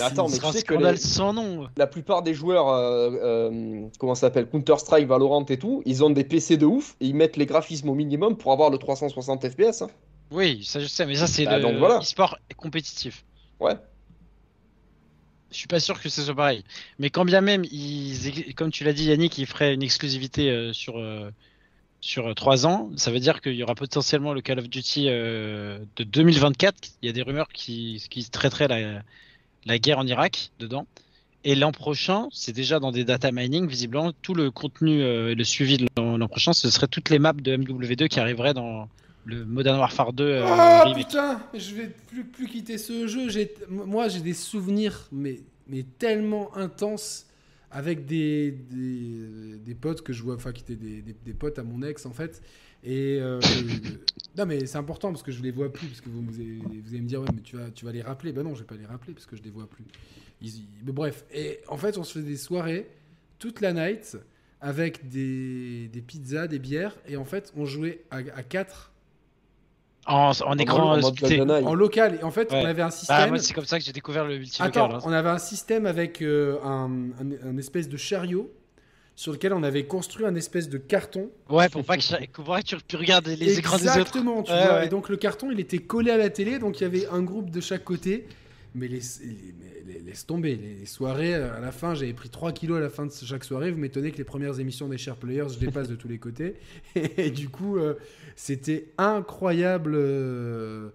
attends, 0.00 0.28
mais 0.28 0.38
que 0.38 0.58
scandale 0.58 0.98
sans 0.98 1.32
nom. 1.32 1.68
La 1.76 1.86
plupart 1.86 2.22
des 2.22 2.34
joueurs, 2.34 2.68
euh, 2.68 3.10
euh, 3.22 3.86
comment 3.98 4.14
ça 4.14 4.22
s'appelle, 4.22 4.48
Counter-Strike, 4.48 5.06
Valorant 5.06 5.44
et 5.46 5.58
tout, 5.58 5.82
ils 5.86 6.02
ont 6.02 6.10
des 6.10 6.24
PC 6.24 6.56
de 6.56 6.66
ouf 6.66 6.96
et 7.00 7.06
ils 7.06 7.14
mettent 7.14 7.36
les 7.36 7.46
graphismes 7.46 7.88
au 7.88 7.94
minimum 7.94 8.36
pour 8.36 8.52
avoir 8.52 8.70
le 8.70 8.78
360 8.78 9.48
FPS. 9.48 9.82
hein. 9.82 9.90
Oui, 10.32 10.64
ça 10.64 10.80
je 10.80 10.86
sais, 10.86 11.06
mais 11.06 11.14
ça 11.14 11.28
c'est 11.28 11.44
Bah, 11.44 11.58
le 11.58 11.62
donc 11.62 11.76
voilà. 11.76 11.98
e-sport 12.00 12.36
compétitif. 12.56 13.24
Ouais. 13.60 13.74
Je 15.52 15.56
suis 15.58 15.68
pas 15.68 15.78
sûr 15.80 16.00
que 16.00 16.08
ce 16.08 16.22
soit 16.22 16.34
pareil. 16.34 16.64
Mais 16.98 17.10
quand 17.10 17.24
bien 17.24 17.40
même, 17.40 17.64
ils, 17.70 18.52
comme 18.56 18.70
tu 18.72 18.82
l'as 18.82 18.92
dit 18.92 19.04
Yannick, 19.04 19.38
ils 19.38 19.46
feraient 19.46 19.72
une 19.74 19.82
exclusivité 19.84 20.50
euh, 20.50 20.72
sur, 20.72 20.98
euh, 20.98 21.30
sur 22.00 22.34
3 22.34 22.66
ans, 22.66 22.90
ça 22.96 23.10
veut 23.10 23.20
dire 23.20 23.40
qu'il 23.40 23.54
y 23.54 23.62
aura 23.62 23.74
potentiellement 23.74 24.32
le 24.32 24.40
Call 24.40 24.58
of 24.58 24.68
Duty 24.68 25.06
euh, 25.08 25.78
de 25.96 26.04
2024. 26.04 26.74
Il 27.02 27.06
y 27.06 27.08
a 27.08 27.12
des 27.12 27.22
rumeurs 27.22 27.48
qui, 27.48 28.04
qui 28.10 28.28
traiteraient 28.30 28.68
la, 28.68 29.02
la 29.64 29.78
guerre 29.78 29.98
en 29.98 30.06
Irak 30.06 30.50
dedans. 30.58 30.86
Et 31.44 31.54
l'an 31.54 31.70
prochain, 31.70 32.28
c'est 32.32 32.52
déjà 32.52 32.80
dans 32.80 32.90
des 32.90 33.04
data 33.04 33.30
mining, 33.30 33.68
visiblement, 33.68 34.12
tout 34.22 34.34
le 34.34 34.50
contenu 34.50 35.02
euh, 35.02 35.30
et 35.30 35.34
le 35.34 35.44
suivi 35.44 35.78
de 35.78 35.86
l'an 35.96 36.26
prochain, 36.28 36.52
ce 36.52 36.70
serait 36.70 36.88
toutes 36.88 37.08
les 37.10 37.20
maps 37.20 37.32
de 37.32 37.56
MW2 37.56 38.08
qui 38.08 38.18
arriveraient 38.18 38.54
dans 38.54 38.88
le 39.24 39.44
Modern 39.44 39.78
Warfare 39.78 40.12
2 40.12 40.24
euh, 40.24 40.82
remake. 40.84 41.06
putain, 41.06 41.40
je 41.54 41.74
vais 41.74 41.90
plus, 42.08 42.24
plus 42.24 42.48
quitter 42.48 42.78
ce 42.78 43.06
jeu. 43.06 43.28
Moi, 43.68 44.08
j'ai 44.08 44.20
des 44.20 44.34
souvenirs, 44.34 45.08
mais, 45.12 45.40
mais 45.68 45.84
tellement 45.98 46.56
intenses 46.56 47.26
avec 47.70 48.06
des, 48.06 48.52
des, 48.52 49.58
des 49.58 49.74
potes 49.74 50.02
que 50.02 50.12
je 50.12 50.22
vois, 50.22 50.34
enfin, 50.34 50.52
qui 50.52 50.62
étaient 50.62 50.76
des, 50.76 51.02
des, 51.02 51.34
potes 51.34 51.58
à 51.58 51.62
mon 51.62 51.82
ex 51.82 52.06
en 52.06 52.12
fait. 52.12 52.42
Et 52.84 53.18
euh, 53.20 53.40
non, 54.38 54.46
mais 54.46 54.66
c'est 54.66 54.78
important 54.78 55.10
parce 55.10 55.22
que 55.22 55.32
je 55.32 55.42
les 55.42 55.50
vois 55.50 55.72
plus. 55.72 55.86
Parce 55.88 56.00
que 56.00 56.08
vous, 56.08 56.22
vous, 56.22 56.40
allez, 56.40 57.00
me 57.00 57.08
dire, 57.08 57.20
ouais, 57.20 57.28
mais 57.34 57.42
tu 57.42 57.56
vas, 57.56 57.70
tu 57.70 57.84
vas 57.84 57.92
les 57.92 58.02
rappeler. 58.02 58.32
Ben 58.32 58.42
non, 58.42 58.54
je 58.54 58.60
vais 58.60 58.66
pas 58.66 58.76
les 58.76 58.86
rappeler 58.86 59.12
parce 59.14 59.26
que 59.26 59.36
je 59.36 59.42
les 59.42 59.50
vois 59.50 59.68
plus. 59.68 59.84
Mais 60.40 60.92
bref, 60.92 61.24
et 61.32 61.60
en 61.68 61.76
fait, 61.76 61.98
on 61.98 62.04
se 62.04 62.18
fait 62.18 62.24
des 62.24 62.36
soirées 62.36 62.88
toute 63.38 63.60
la 63.60 63.72
night 63.72 64.18
avec 64.60 65.08
des, 65.08 65.90
pizzas, 66.06 66.46
des 66.46 66.58
bières. 66.58 66.96
Et 67.08 67.16
en 67.16 67.24
fait, 67.24 67.52
on 67.56 67.64
jouait 67.64 68.04
à, 68.10 68.18
à 68.18 68.42
4 68.42 68.92
En, 70.06 70.30
en 70.30 70.58
écran 70.58 70.92
en 70.92 70.98
euh, 70.98 71.62
en 71.64 71.74
local. 71.74 72.18
Et 72.20 72.24
en 72.24 72.30
fait, 72.30 72.50
Ouais. 72.52 72.60
on 72.62 72.66
avait 72.66 72.82
un 72.82 72.86
Bah, 72.86 72.90
système. 72.92 73.28
moi, 73.30 73.38
c'est 73.38 73.52
comme 73.54 73.64
ça 73.64 73.78
que 73.78 73.84
j'ai 73.84 73.92
découvert 73.92 74.24
le 74.24 74.38
multilocal. 74.38 74.84
Attends, 74.84 74.94
hein. 74.96 75.00
on 75.04 75.12
avait 75.12 75.28
un 75.30 75.38
système 75.38 75.84
avec 75.86 76.22
euh, 76.22 76.58
un, 76.64 76.90
un- 77.20 77.48
un 77.50 77.56
espèce 77.58 77.88
de 77.88 77.96
chariot 77.96 78.48
sur 79.16 79.32
lequel 79.32 79.52
on 79.52 79.62
avait 79.62 79.84
construit 79.86 80.26
un 80.26 80.34
espèce 80.36 80.68
de 80.68 80.78
carton. 80.78 81.30
Ouais, 81.48 81.68
pour 81.68 81.84
pas 81.84 81.96
que, 81.96 82.02
que 82.02 82.62
tu, 82.62 82.76
tu 82.86 82.96
regardes 82.96 83.26
les 83.26 83.58
écrans 83.58 83.78
des 83.78 83.84
autres. 83.84 83.92
Exactement, 83.98 84.42
tu 84.42 84.52
Ouais, 84.52 84.64
vois. 84.66 84.74
ouais. 84.76 84.86
Et 84.86 84.88
donc 84.88 85.08
le 85.08 85.16
carton, 85.16 85.50
il 85.50 85.58
était 85.58 85.78
collé 85.78 86.10
à 86.10 86.16
la 86.18 86.28
télé, 86.30 86.58
donc 86.58 86.78
il 86.80 86.82
y 86.84 86.86
avait 86.86 87.06
un 87.08 87.22
groupe 87.22 87.50
de 87.50 87.60
chaque 87.60 87.82
côté. 87.82 88.26
Mais, 88.76 88.88
laisse 88.88 90.26
tomber, 90.26 90.56
les, 90.56 90.84
soirées, 90.84 91.34
euh, 91.34 91.56
à 91.56 91.60
la 91.60 91.72
fin, 91.72 91.94
j'avais 91.94 92.12
pris 92.12 92.28
3 92.28 92.52
kilos 92.52 92.76
à 92.76 92.80
la 92.80 92.90
fin 92.90 93.06
de 93.06 93.10
chaque 93.12 93.42
soirée. 93.44 93.70
Vous 93.70 93.78
m'étonnez 93.78 94.10
que 94.12 94.18
les 94.18 94.24
premières 94.24 94.60
émissions 94.60 94.86
des 94.88 94.98
Share 94.98 95.16
Players, 95.16 95.48
je 95.58 95.64
les 95.64 95.70
passe 95.72 95.88
de 95.88 95.96
tous 95.96 96.08
les 96.08 96.18
côtés. 96.18 96.56
Et, 97.16 97.30
du 97.30 97.48
coup, 97.48 97.78
euh, 97.78 97.94
c'était 98.34 98.92
incroyable. 98.98 99.94
euh, 99.96 100.90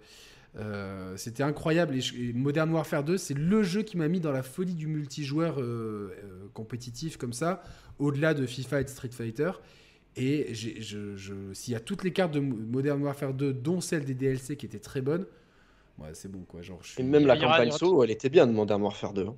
c'était 1.16 1.44
incroyable. 1.44 1.96
Et, 1.96 2.34
Modern 2.34 2.70
Warfare 2.72 3.04
2, 3.04 3.18
c'est 3.18 3.34
le 3.34 3.64
jeu 3.64 3.82
qui 3.82 3.98
m'a 3.98 4.08
mis 4.08 4.20
dans 4.20 4.32
la 4.32 4.44
folie 4.44 4.76
du 4.76 4.88
multijoueur 4.88 5.60
compétitif 6.54 7.18
comme 7.18 7.34
ça, 7.34 7.64
au-delà 8.00 8.34
de 8.34 8.46
FIFA 8.46 8.82
et 8.82 8.84
de 8.84 8.90
Street 8.90 9.10
Fighter. 9.12 9.52
Et 10.18 10.54
s'il 10.54 11.72
y 11.74 11.76
a 11.76 11.80
toutes 11.80 12.04
les 12.04 12.12
cartes 12.12 12.34
de 12.34 12.42
Mo- 12.42 12.58
Modern 12.58 13.02
Warfare 13.02 13.34
2, 13.34 13.54
dont 13.54 13.80
celle 13.82 14.04
des 14.04 14.14
DLC 14.14 14.58
qui 14.58 14.66
étaient 14.66 14.78
très 14.80 15.02
bonnes, 15.02 15.26
ouais, 16.02 16.10
c'est 16.14 16.30
bon 16.32 16.44
quoi. 16.48 16.62
Genre, 16.62 16.80
je 16.82 16.92
suis... 16.92 17.02
Et 17.02 17.06
même 17.06 17.26
la 17.26 17.36
Il 17.36 17.42
campagne 17.42 17.72
solo, 17.72 18.04
elle 18.04 18.12
était 18.12 18.30
bien 18.30 18.48
de 18.48 18.52
Modern 18.52 18.82
Warfare 18.82 19.14
2. 19.14 19.28
hein. 19.28 19.36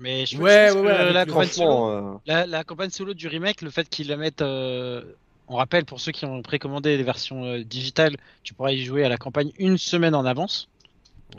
Mais 0.00 0.26
je, 0.26 0.36
Ouais, 0.38 0.66
je 0.70 0.72
pense 0.74 0.82
ouais, 0.82 0.88
que 0.90 1.04
ouais, 1.06 1.12
la, 1.12 1.24
campagne 1.24 1.46
solo, 1.48 1.88
euh, 1.88 2.14
la, 2.26 2.46
la 2.46 2.64
campagne 2.64 2.90
solo 2.90 3.14
du 3.14 3.28
remake, 3.28 3.62
le 3.62 3.70
fait 3.70 3.88
qu'ils 3.88 4.08
la 4.08 4.16
mettent. 4.16 4.42
euh, 4.42 5.04
on 5.46 5.54
rappelle 5.54 5.84
pour 5.84 6.00
ceux 6.00 6.10
qui 6.10 6.24
ont 6.24 6.42
précommandé 6.42 6.96
les 6.96 7.04
versions 7.04 7.44
euh, 7.44 7.62
digitales, 7.62 8.16
tu 8.42 8.54
pourras 8.54 8.72
y 8.72 8.82
jouer 8.82 9.04
à 9.04 9.08
la 9.08 9.18
campagne 9.18 9.52
une 9.56 9.78
semaine 9.78 10.16
en 10.16 10.24
avance. 10.24 10.68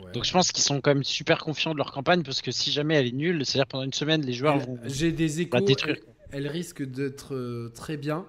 Ouais. 0.02 0.10
Donc 0.12 0.24
je 0.24 0.32
pense 0.32 0.52
qu'ils 0.52 0.62
sont 0.64 0.80
quand 0.80 0.94
même 0.94 1.04
super 1.04 1.38
confiants 1.40 1.72
de 1.72 1.76
leur 1.76 1.92
campagne 1.92 2.22
parce 2.22 2.40
que 2.40 2.50
si 2.50 2.72
jamais 2.72 2.94
elle 2.94 3.06
est 3.08 3.12
nulle, 3.12 3.44
c'est-à-dire 3.44 3.66
pendant 3.66 3.84
une 3.84 3.92
semaine, 3.92 4.22
les 4.22 4.32
joueurs 4.32 4.54
Elle- 4.56 4.66
vont. 4.66 4.78
J'ai 4.86 5.12
des 5.12 5.42
échos. 5.42 5.60
détruire. 5.60 5.96
Elle, 6.30 6.46
elle 6.46 6.48
risque 6.50 6.82
d'être 6.82 7.34
euh, 7.34 7.70
très 7.74 7.98
bien. 7.98 8.24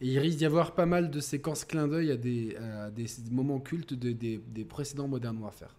Et 0.00 0.08
il 0.08 0.18
risque 0.18 0.38
d'y 0.38 0.44
avoir 0.44 0.72
pas 0.72 0.84
mal 0.86 1.10
de 1.10 1.20
séquences 1.20 1.64
clin 1.64 1.88
d'œil 1.88 2.10
à 2.12 2.16
des, 2.16 2.56
à 2.56 2.90
des 2.90 3.06
moments 3.30 3.58
cultes 3.60 3.94
de- 3.94 4.12
des, 4.12 4.40
des 4.48 4.64
précédents 4.64 5.08
Modern 5.08 5.36
Warfare. 5.38 5.74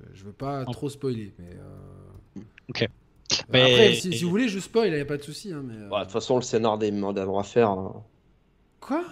Euh, 0.00 0.04
Je 0.14 0.24
veux 0.24 0.32
pas 0.32 0.64
trop 0.64 0.88
spoiler, 0.88 1.32
mais. 1.38 1.54
euh, 1.54 2.40
Ok. 2.68 2.82
euh, 2.82 2.86
Mais- 3.52 3.62
Après, 3.62 3.94
si, 3.94 4.12
si 4.12 4.24
vous 4.24 4.30
voulez, 4.30 4.48
je 4.48 4.58
spoil, 4.58 4.88
il 4.88 4.94
n'y 4.94 5.00
a 5.00 5.04
pas 5.04 5.16
de 5.18 5.22
souci. 5.22 5.52
hein, 5.52 5.62
mais, 5.64 5.88
Bah, 5.88 6.00
De 6.00 6.04
toute 6.04 6.12
façon, 6.12 6.36
le 6.36 6.42
scénar 6.42 6.78
des 6.78 6.90
Modern 6.90 7.28
Warfare. 7.28 7.70
hein. 7.70 8.02
Quoi? 8.80 9.04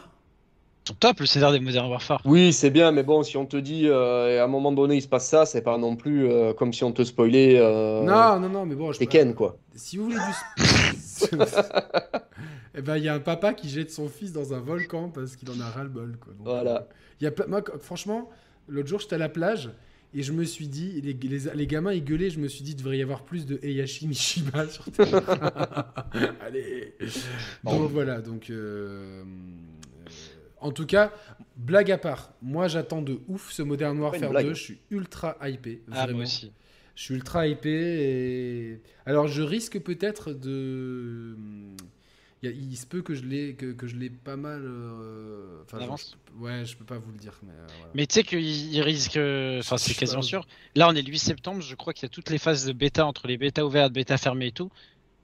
Sont 0.89 0.95
top 0.95 1.21
le 1.21 1.27
scénario 1.27 1.57
des 1.59 1.65
Modern 1.65 1.89
Warfare. 1.89 2.21
Oui, 2.25 2.53
c'est 2.53 2.71
bien, 2.71 2.91
mais 2.91 3.05
bon, 3.05 3.23
si 3.23 3.37
on 3.37 3.47
te 3.47 3.57
dit 3.57 3.87
euh, 3.87 4.41
à 4.41 4.45
un 4.45 4.49
moment 4.49 4.73
donné 4.73 4.97
il 4.97 5.03
se 5.03 5.07
passe 5.09 5.29
ça, 5.29 5.47
c'est 5.47 5.63
pas 5.63 5.79
non 5.79 5.95
plus 5.95 6.27
euh, 6.29 6.53
comme 6.55 6.73
si 6.73 6.83
on 6.83 6.91
te 6.91 7.05
spoilait 7.05 7.59
euh, 7.61 8.03
Non, 8.03 8.41
non, 8.41 8.49
non, 8.49 8.67
mais 8.67 8.75
bon, 8.75 8.91
je 8.91 8.99
Tekken, 8.99 9.35
quoi. 9.35 9.57
Si 9.77 9.99
vous 9.99 10.05
voulez 10.07 10.17
du. 10.17 10.90
Eh 12.77 12.83
ben, 12.83 12.97
il 12.97 13.03
y 13.05 13.09
a 13.09 13.15
un 13.15 13.21
papa 13.21 13.53
qui 13.53 13.69
jette 13.69 13.91
son 13.91 14.09
fils 14.09 14.33
dans 14.33 14.55
un 14.55 14.61
volcan 14.61 15.09
parce 15.11 15.35
qu'il 15.37 15.51
en 15.51 15.59
a 15.61 15.69
ras 15.69 15.83
le 15.83 15.89
bol. 15.89 16.17
Quoi. 16.21 16.33
Donc, 16.35 16.47
Voilà. 16.47 16.77
euh, 16.77 16.95
il 17.21 17.25
y 17.25 17.27
a 17.27 17.47
Moi, 17.49 17.63
franchement, 17.81 18.31
l'autre 18.69 18.89
jour, 18.89 19.01
j'étais 19.01 19.17
à 19.17 19.19
la 19.19 19.29
plage 19.29 19.71
et 20.15 20.23
je 20.23 20.33
me 20.33 20.45
suis 20.45 20.69
dit, 20.69 21.01
les, 21.03 21.13
les, 21.15 21.39
les 21.55 21.67
gamins, 21.67 21.93
ils 21.93 22.05
gueulaient, 22.05 22.31
je 22.31 22.39
me 22.39 22.47
suis 22.49 22.63
dit, 22.63 22.73
il 22.73 22.77
devrait 22.77 22.99
y 22.99 23.03
avoir 23.03 23.25
plus 23.25 23.45
de 23.45 23.59
Heihachi 23.63 24.07
Mishiba 24.07 24.69
sur 24.69 24.85
Terre. 24.93 25.21
Allez. 26.41 26.95
Donc 27.65 27.91
voilà, 27.91 28.21
donc. 28.21 28.51
euh, 28.51 29.23
euh, 29.23 29.25
En 30.61 30.71
tout 30.73 30.87
cas, 30.87 31.13
blague 31.57 31.91
à 31.91 31.99
part, 31.99 32.33
moi 32.41 32.69
j'attends 32.69 33.03
de 33.03 33.19
ouf 33.29 33.51
ce 33.53 33.63
Modern 33.63 33.99
Warfare 33.99 34.31
blague. 34.31 34.47
2, 34.47 34.55
je 34.55 34.63
suis 34.63 34.79
ultra 34.91 35.37
hypé. 35.49 35.83
Ah, 35.91 36.05
vraiment. 36.05 36.19
moi 36.19 36.23
aussi. 36.25 36.53
Je 37.01 37.05
suis 37.07 37.15
ultra 37.15 37.47
hypé 37.47 37.71
et 37.71 38.81
alors 39.07 39.27
je 39.27 39.41
risque 39.41 39.81
peut-être 39.81 40.35
de 40.35 41.35
il, 42.43 42.49
y 42.51 42.53
a- 42.53 42.55
il 42.55 42.77
se 42.77 42.87
peut 42.87 43.01
que 43.01 43.15
je 43.15 43.25
l'ai 43.25 43.55
que, 43.55 43.73
que 43.73 43.87
je 43.87 43.97
l'ai 43.97 44.11
pas 44.11 44.37
mal 44.37 44.63
euh, 44.67 45.63
je- 45.97 46.43
ouais, 46.45 46.67
je 46.67 46.77
peux 46.77 46.85
pas 46.85 46.99
vous 46.99 47.11
le 47.11 47.17
dire 47.17 47.39
mais 47.43 47.55
euh, 47.55 47.67
voilà. 47.79 47.91
Mais 47.95 48.07
tu 48.07 48.15
sais 48.17 48.23
qu'il 48.23 48.41
il 48.41 48.83
risque. 48.83 49.17
Enfin, 49.17 49.79
c'est 49.79 49.95
quasiment 49.95 50.21
sûr. 50.21 50.47
Là, 50.75 50.89
on 50.91 50.95
est 50.95 51.01
le 51.01 51.09
8 51.09 51.19
septembre. 51.19 51.63
Je 51.63 51.75
crois 51.75 51.95
qu'il 51.95 52.03
y 52.03 52.07
a 52.07 52.11
toutes 52.11 52.29
les 52.29 52.37
phases 52.39 52.67
de 52.67 52.73
bêta 52.73 53.07
entre 53.07 53.27
les 53.29 53.39
bêtas 53.39 53.65
ouvertes, 53.65 53.93
bêta 53.95 54.19
fermées 54.19 54.49
et 54.49 54.53
tout. 54.53 54.71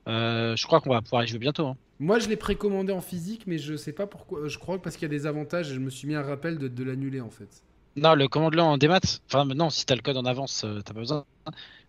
Euh, 0.09 0.57
je 0.57 0.66
crois 0.66 0.81
qu'on 0.81 0.91
va 0.91 1.03
pouvoir 1.03 1.24
y 1.24 1.29
jouer 1.29 1.39
bientôt. 1.41 1.66
hein. 1.66 1.77
Moi 1.99 2.18
je 2.18 2.29
l'ai 2.29 2.37
précommandé 2.37 2.93
en 2.93 3.01
physique 3.03 3.45
mais 3.47 3.59
je 3.59 3.77
sais 3.77 3.93
pas 3.93 4.07
pourquoi 4.07 4.49
je 4.49 4.59
crois 4.59 4.79
que 4.79 4.83
parce 4.85 4.97
qu'il 4.97 5.05
y 5.11 5.12
a 5.12 5.16
des 5.18 5.27
avantages 5.27 5.70
et 5.70 5.74
je 5.74 5.81
me 5.81 5.91
suis 5.91 6.09
mis 6.09 6.14
un 6.14 6.22
rappel 6.22 6.59
de, 6.59 6.68
de 6.68 6.85
l'annuler 6.85 7.20
en 7.20 7.31
fait. 7.31 7.62
Non, 7.97 8.15
le 8.15 8.29
commande-le 8.29 8.61
en 8.63 8.77
démat. 8.77 9.01
Enfin, 9.29 9.45
non, 9.47 9.71
si 9.71 9.87
t'as 9.87 9.95
le 9.95 10.03
code 10.03 10.17
en 10.17 10.25
avance, 10.27 10.65
euh, 10.65 10.81
t'as 10.85 10.93
pas 10.93 11.01
besoin. 11.01 11.25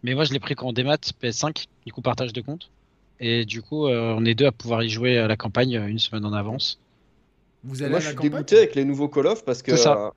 Mais 0.03 0.14
moi, 0.16 0.24
je 0.24 0.32
l'ai 0.34 0.39
pris 0.39 0.55
qu'en 0.55 0.72
démat 0.74 0.95
PS5, 1.22 1.66
du 1.86 1.91
coup, 1.91 2.01
partage 2.01 2.32
de 2.34 2.41
compte. 2.41 2.70
Et 3.20 3.45
du 3.45 3.62
coup, 3.62 3.88
euh, 3.88 4.16
on 4.18 4.24
est 4.26 4.36
deux 4.36 4.45
à 4.45 4.51
pouvoir 4.51 4.84
y 4.84 4.89
jouer 4.89 5.18
à 5.18 5.28
la 5.28 5.36
campagne 5.36 5.76
euh, 5.78 5.88
une 5.88 5.99
semaine 5.99 6.24
en 6.26 6.34
avance. 6.34 6.80
Vous 7.64 7.82
allez 7.82 7.89
Moi, 7.89 7.97
à 7.97 8.01
je 8.01 8.05
la 8.05 8.10
suis 8.12 8.16
campagne? 8.18 8.32
dégoûté 8.32 8.58
avec 8.58 8.76
les 8.76 8.86
nouveaux 8.86 9.10
Call 9.10 9.28
of 9.28 9.43
parce 9.43 9.62
que. 9.62 9.76
C'est 9.76 9.84
ça. 9.84 9.97
euh, 9.97 10.10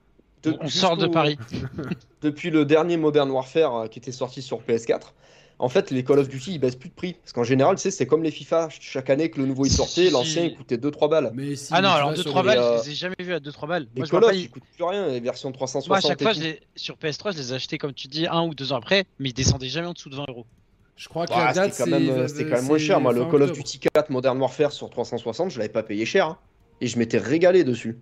de- 0.51 0.57
on 0.61 0.69
sort 0.69 0.97
de 0.97 1.07
Paris. 1.07 1.37
Depuis 2.21 2.51
le 2.51 2.63
dernier 2.65 2.97
Modern 2.97 3.29
Warfare 3.29 3.75
euh, 3.75 3.87
qui 3.87 3.99
était 3.99 4.11
sorti 4.11 4.41
sur 4.41 4.61
PS4, 4.61 5.13
en 5.61 5.69
fait, 5.69 5.91
les 5.91 6.03
Call 6.03 6.19
of 6.19 6.27
Duty 6.27 6.53
ils 6.55 6.59
baissent 6.59 6.75
plus 6.75 6.89
de 6.89 6.93
prix. 6.95 7.13
Parce 7.13 7.31
qu'en 7.33 7.43
général, 7.43 7.75
tu 7.75 7.81
sais, 7.83 7.91
c'est 7.91 8.05
comme 8.07 8.23
les 8.23 8.31
FIFA. 8.31 8.67
Chaque 8.79 9.09
année 9.09 9.29
que 9.29 9.39
le 9.39 9.45
nouveau 9.45 9.65
est 9.65 9.69
sorti, 9.69 10.07
si. 10.07 10.11
l'ancien 10.11 10.43
il 10.43 10.55
coûtait 10.55 10.77
2-3 10.77 11.09
balles. 11.09 11.31
Mais 11.33 11.55
si, 11.55 11.67
Ah 11.71 11.81
non, 11.81 11.89
alors 11.89 12.09
vas 12.09 12.15
2-3 12.15 12.21
sur 12.23 12.43
balles, 12.43 12.57
les, 12.57 12.63
euh, 12.63 12.77
je 12.79 12.83
les 12.85 12.91
ai 12.91 12.95
jamais 12.95 13.15
vus 13.19 13.33
à 13.33 13.39
2-3 13.39 13.67
balles. 13.67 13.87
Les 13.95 14.01
Moi, 14.01 14.07
Call 14.07 14.17
of 14.19 14.25
rappelle, 14.25 14.39
ils 14.41 14.49
coûtent 14.49 14.63
plus 14.75 14.83
rien, 14.83 15.07
les 15.07 15.19
versions 15.19 15.51
360 15.51 15.87
moi, 15.89 15.97
à 15.97 16.01
chaque 16.01 16.21
fois, 16.21 16.33
je 16.33 16.39
les- 16.41 16.59
sur 16.75 16.97
PS3, 16.97 17.31
je 17.31 17.37
les 17.37 17.51
ai 17.53 17.55
achetés, 17.55 17.77
comme 17.77 17.93
tu 17.93 18.07
dis, 18.07 18.27
un 18.27 18.41
ou 18.43 18.53
deux 18.55 18.73
ans 18.73 18.77
après, 18.77 19.05
mais 19.19 19.29
ils 19.29 19.33
descendaient 19.33 19.69
jamais 19.69 19.87
en 19.87 19.93
dessous 19.93 20.09
de 20.09 20.15
20 20.15 20.25
euros. 20.27 20.45
Je 20.97 21.07
crois 21.09 21.25
que 21.25 21.31
date 21.31 21.73
c'était 21.73 21.83
quand 21.83 21.89
même, 21.89 22.09
euh, 22.09 22.27
c'était 22.27 22.43
quand 22.49 22.57
même 22.57 22.65
moins 22.65 22.77
cher. 22.77 22.99
Moi, 23.01 23.13
le 23.13 23.25
Call 23.25 23.41
of. 23.43 23.51
Duty 23.53 23.79
4 23.93 24.09
Modern 24.09 24.39
Warfare 24.39 24.71
sur 24.71 24.89
360, 24.89 25.51
je 25.51 25.57
l'avais 25.59 25.69
pas 25.71 25.83
payé 25.83 26.05
cher. 26.05 26.27
hein. 26.27 26.37
Et 26.79 26.87
je 26.87 26.97
m'étais 26.99 27.17
régalé 27.19 27.63
dessus. 27.63 27.97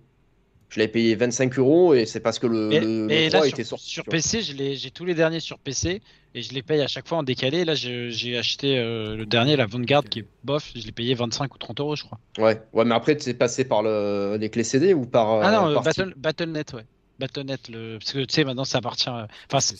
Je 0.70 0.78
l'avais 0.78 0.90
payé 0.92 1.14
25 1.16 1.58
euros 1.58 1.94
et 1.94 2.06
c'est 2.06 2.20
parce 2.20 2.38
que 2.38 2.46
le, 2.46 2.72
Et, 2.72 2.80
le, 2.80 3.06
le 3.06 3.12
et 3.12 3.28
3 3.28 3.40
là, 3.40 3.46
était 3.48 3.64
sur, 3.64 3.78
sorti. 3.78 3.90
sur. 3.90 4.04
PC, 4.04 4.40
j'ai 4.42 4.90
tous 4.92 5.04
les 5.04 5.14
derniers 5.14 5.40
sur 5.40 5.58
PC 5.58 6.00
et 6.34 6.42
je 6.42 6.54
les 6.54 6.62
paye 6.62 6.80
à 6.80 6.86
chaque 6.86 7.08
fois 7.08 7.18
en 7.18 7.22
décalé. 7.24 7.64
Là, 7.64 7.74
je- 7.74 8.08
j'ai 8.10 8.38
acheté 8.38 8.78
euh, 8.78 9.16
le 9.16 9.26
dernier, 9.26 9.56
la 9.56 9.66
Vanguard, 9.66 10.04
qui 10.04 10.20
est 10.20 10.24
bof. 10.44 10.70
Je 10.76 10.86
l'ai 10.86 10.92
payé 10.92 11.14
25 11.14 11.52
ou 11.54 11.58
30 11.58 11.80
euros, 11.80 11.96
je 11.96 12.04
crois. 12.04 12.20
Ouais. 12.38 12.62
ouais, 12.72 12.84
mais 12.84 12.94
après, 12.94 13.16
tu 13.16 13.28
es 13.28 13.34
passé 13.34 13.64
par 13.64 13.82
le... 13.82 14.36
les 14.40 14.48
clés 14.48 14.62
CD 14.64 14.94
ou 14.94 15.06
par. 15.06 15.28
ah 15.42 15.50
non, 15.50 15.68
euh, 15.70 15.74
par 15.74 15.82
Battle, 15.82 16.14
Battle.net, 16.16 16.72
ouais. 16.74 16.84
Battle.net, 17.18 17.68
le... 17.68 17.98
parce 17.98 18.12
que 18.12 18.20
tu 18.20 18.32
sais, 18.34 18.44
maintenant 18.44 18.64
ça 18.64 18.78
appartient. 18.78 19.10
euh, 19.10 19.26
Enfin, 19.52 19.74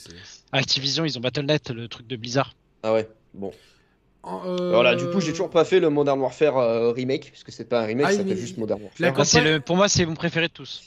Activision, 0.53 1.05
ils 1.05 1.17
ont 1.17 1.21
Battle.net, 1.21 1.71
le 1.71 1.89
truc 1.89 2.07
de 2.07 2.17
Blizzard. 2.17 2.53
Ah 2.83 2.93
ouais, 2.93 3.09
bon. 3.35 3.53
Euh, 4.27 4.71
Voilà, 4.73 4.95
du 4.97 5.07
coup, 5.07 5.21
j'ai 5.21 5.31
toujours 5.33 5.51
pas 5.51 5.65
fait 5.65 5.81
le 5.81 5.89
Modern 5.91 6.21
Warfare 6.21 6.59
euh, 6.59 6.93
remake, 6.93 7.31
parce 7.33 7.43
que 7.45 7.53
c'est 7.53 7.69
pas 7.69 7.81
un 7.83 7.87
remake, 7.87 8.07
Ah, 8.09 8.13
ça 8.13 8.19
mais- 8.19 8.23
s'appelle 8.25 8.37
juste 8.39 8.59
Modern 8.59 8.81
Warfare. 8.83 9.15
Campagne- 9.15 9.45
le... 9.55 9.61
Pour 9.61 9.77
moi, 9.77 9.89
c'est 9.89 10.05
mon 10.07 10.15
préféré 10.15 10.49
de 10.49 10.53
tous. 10.53 10.83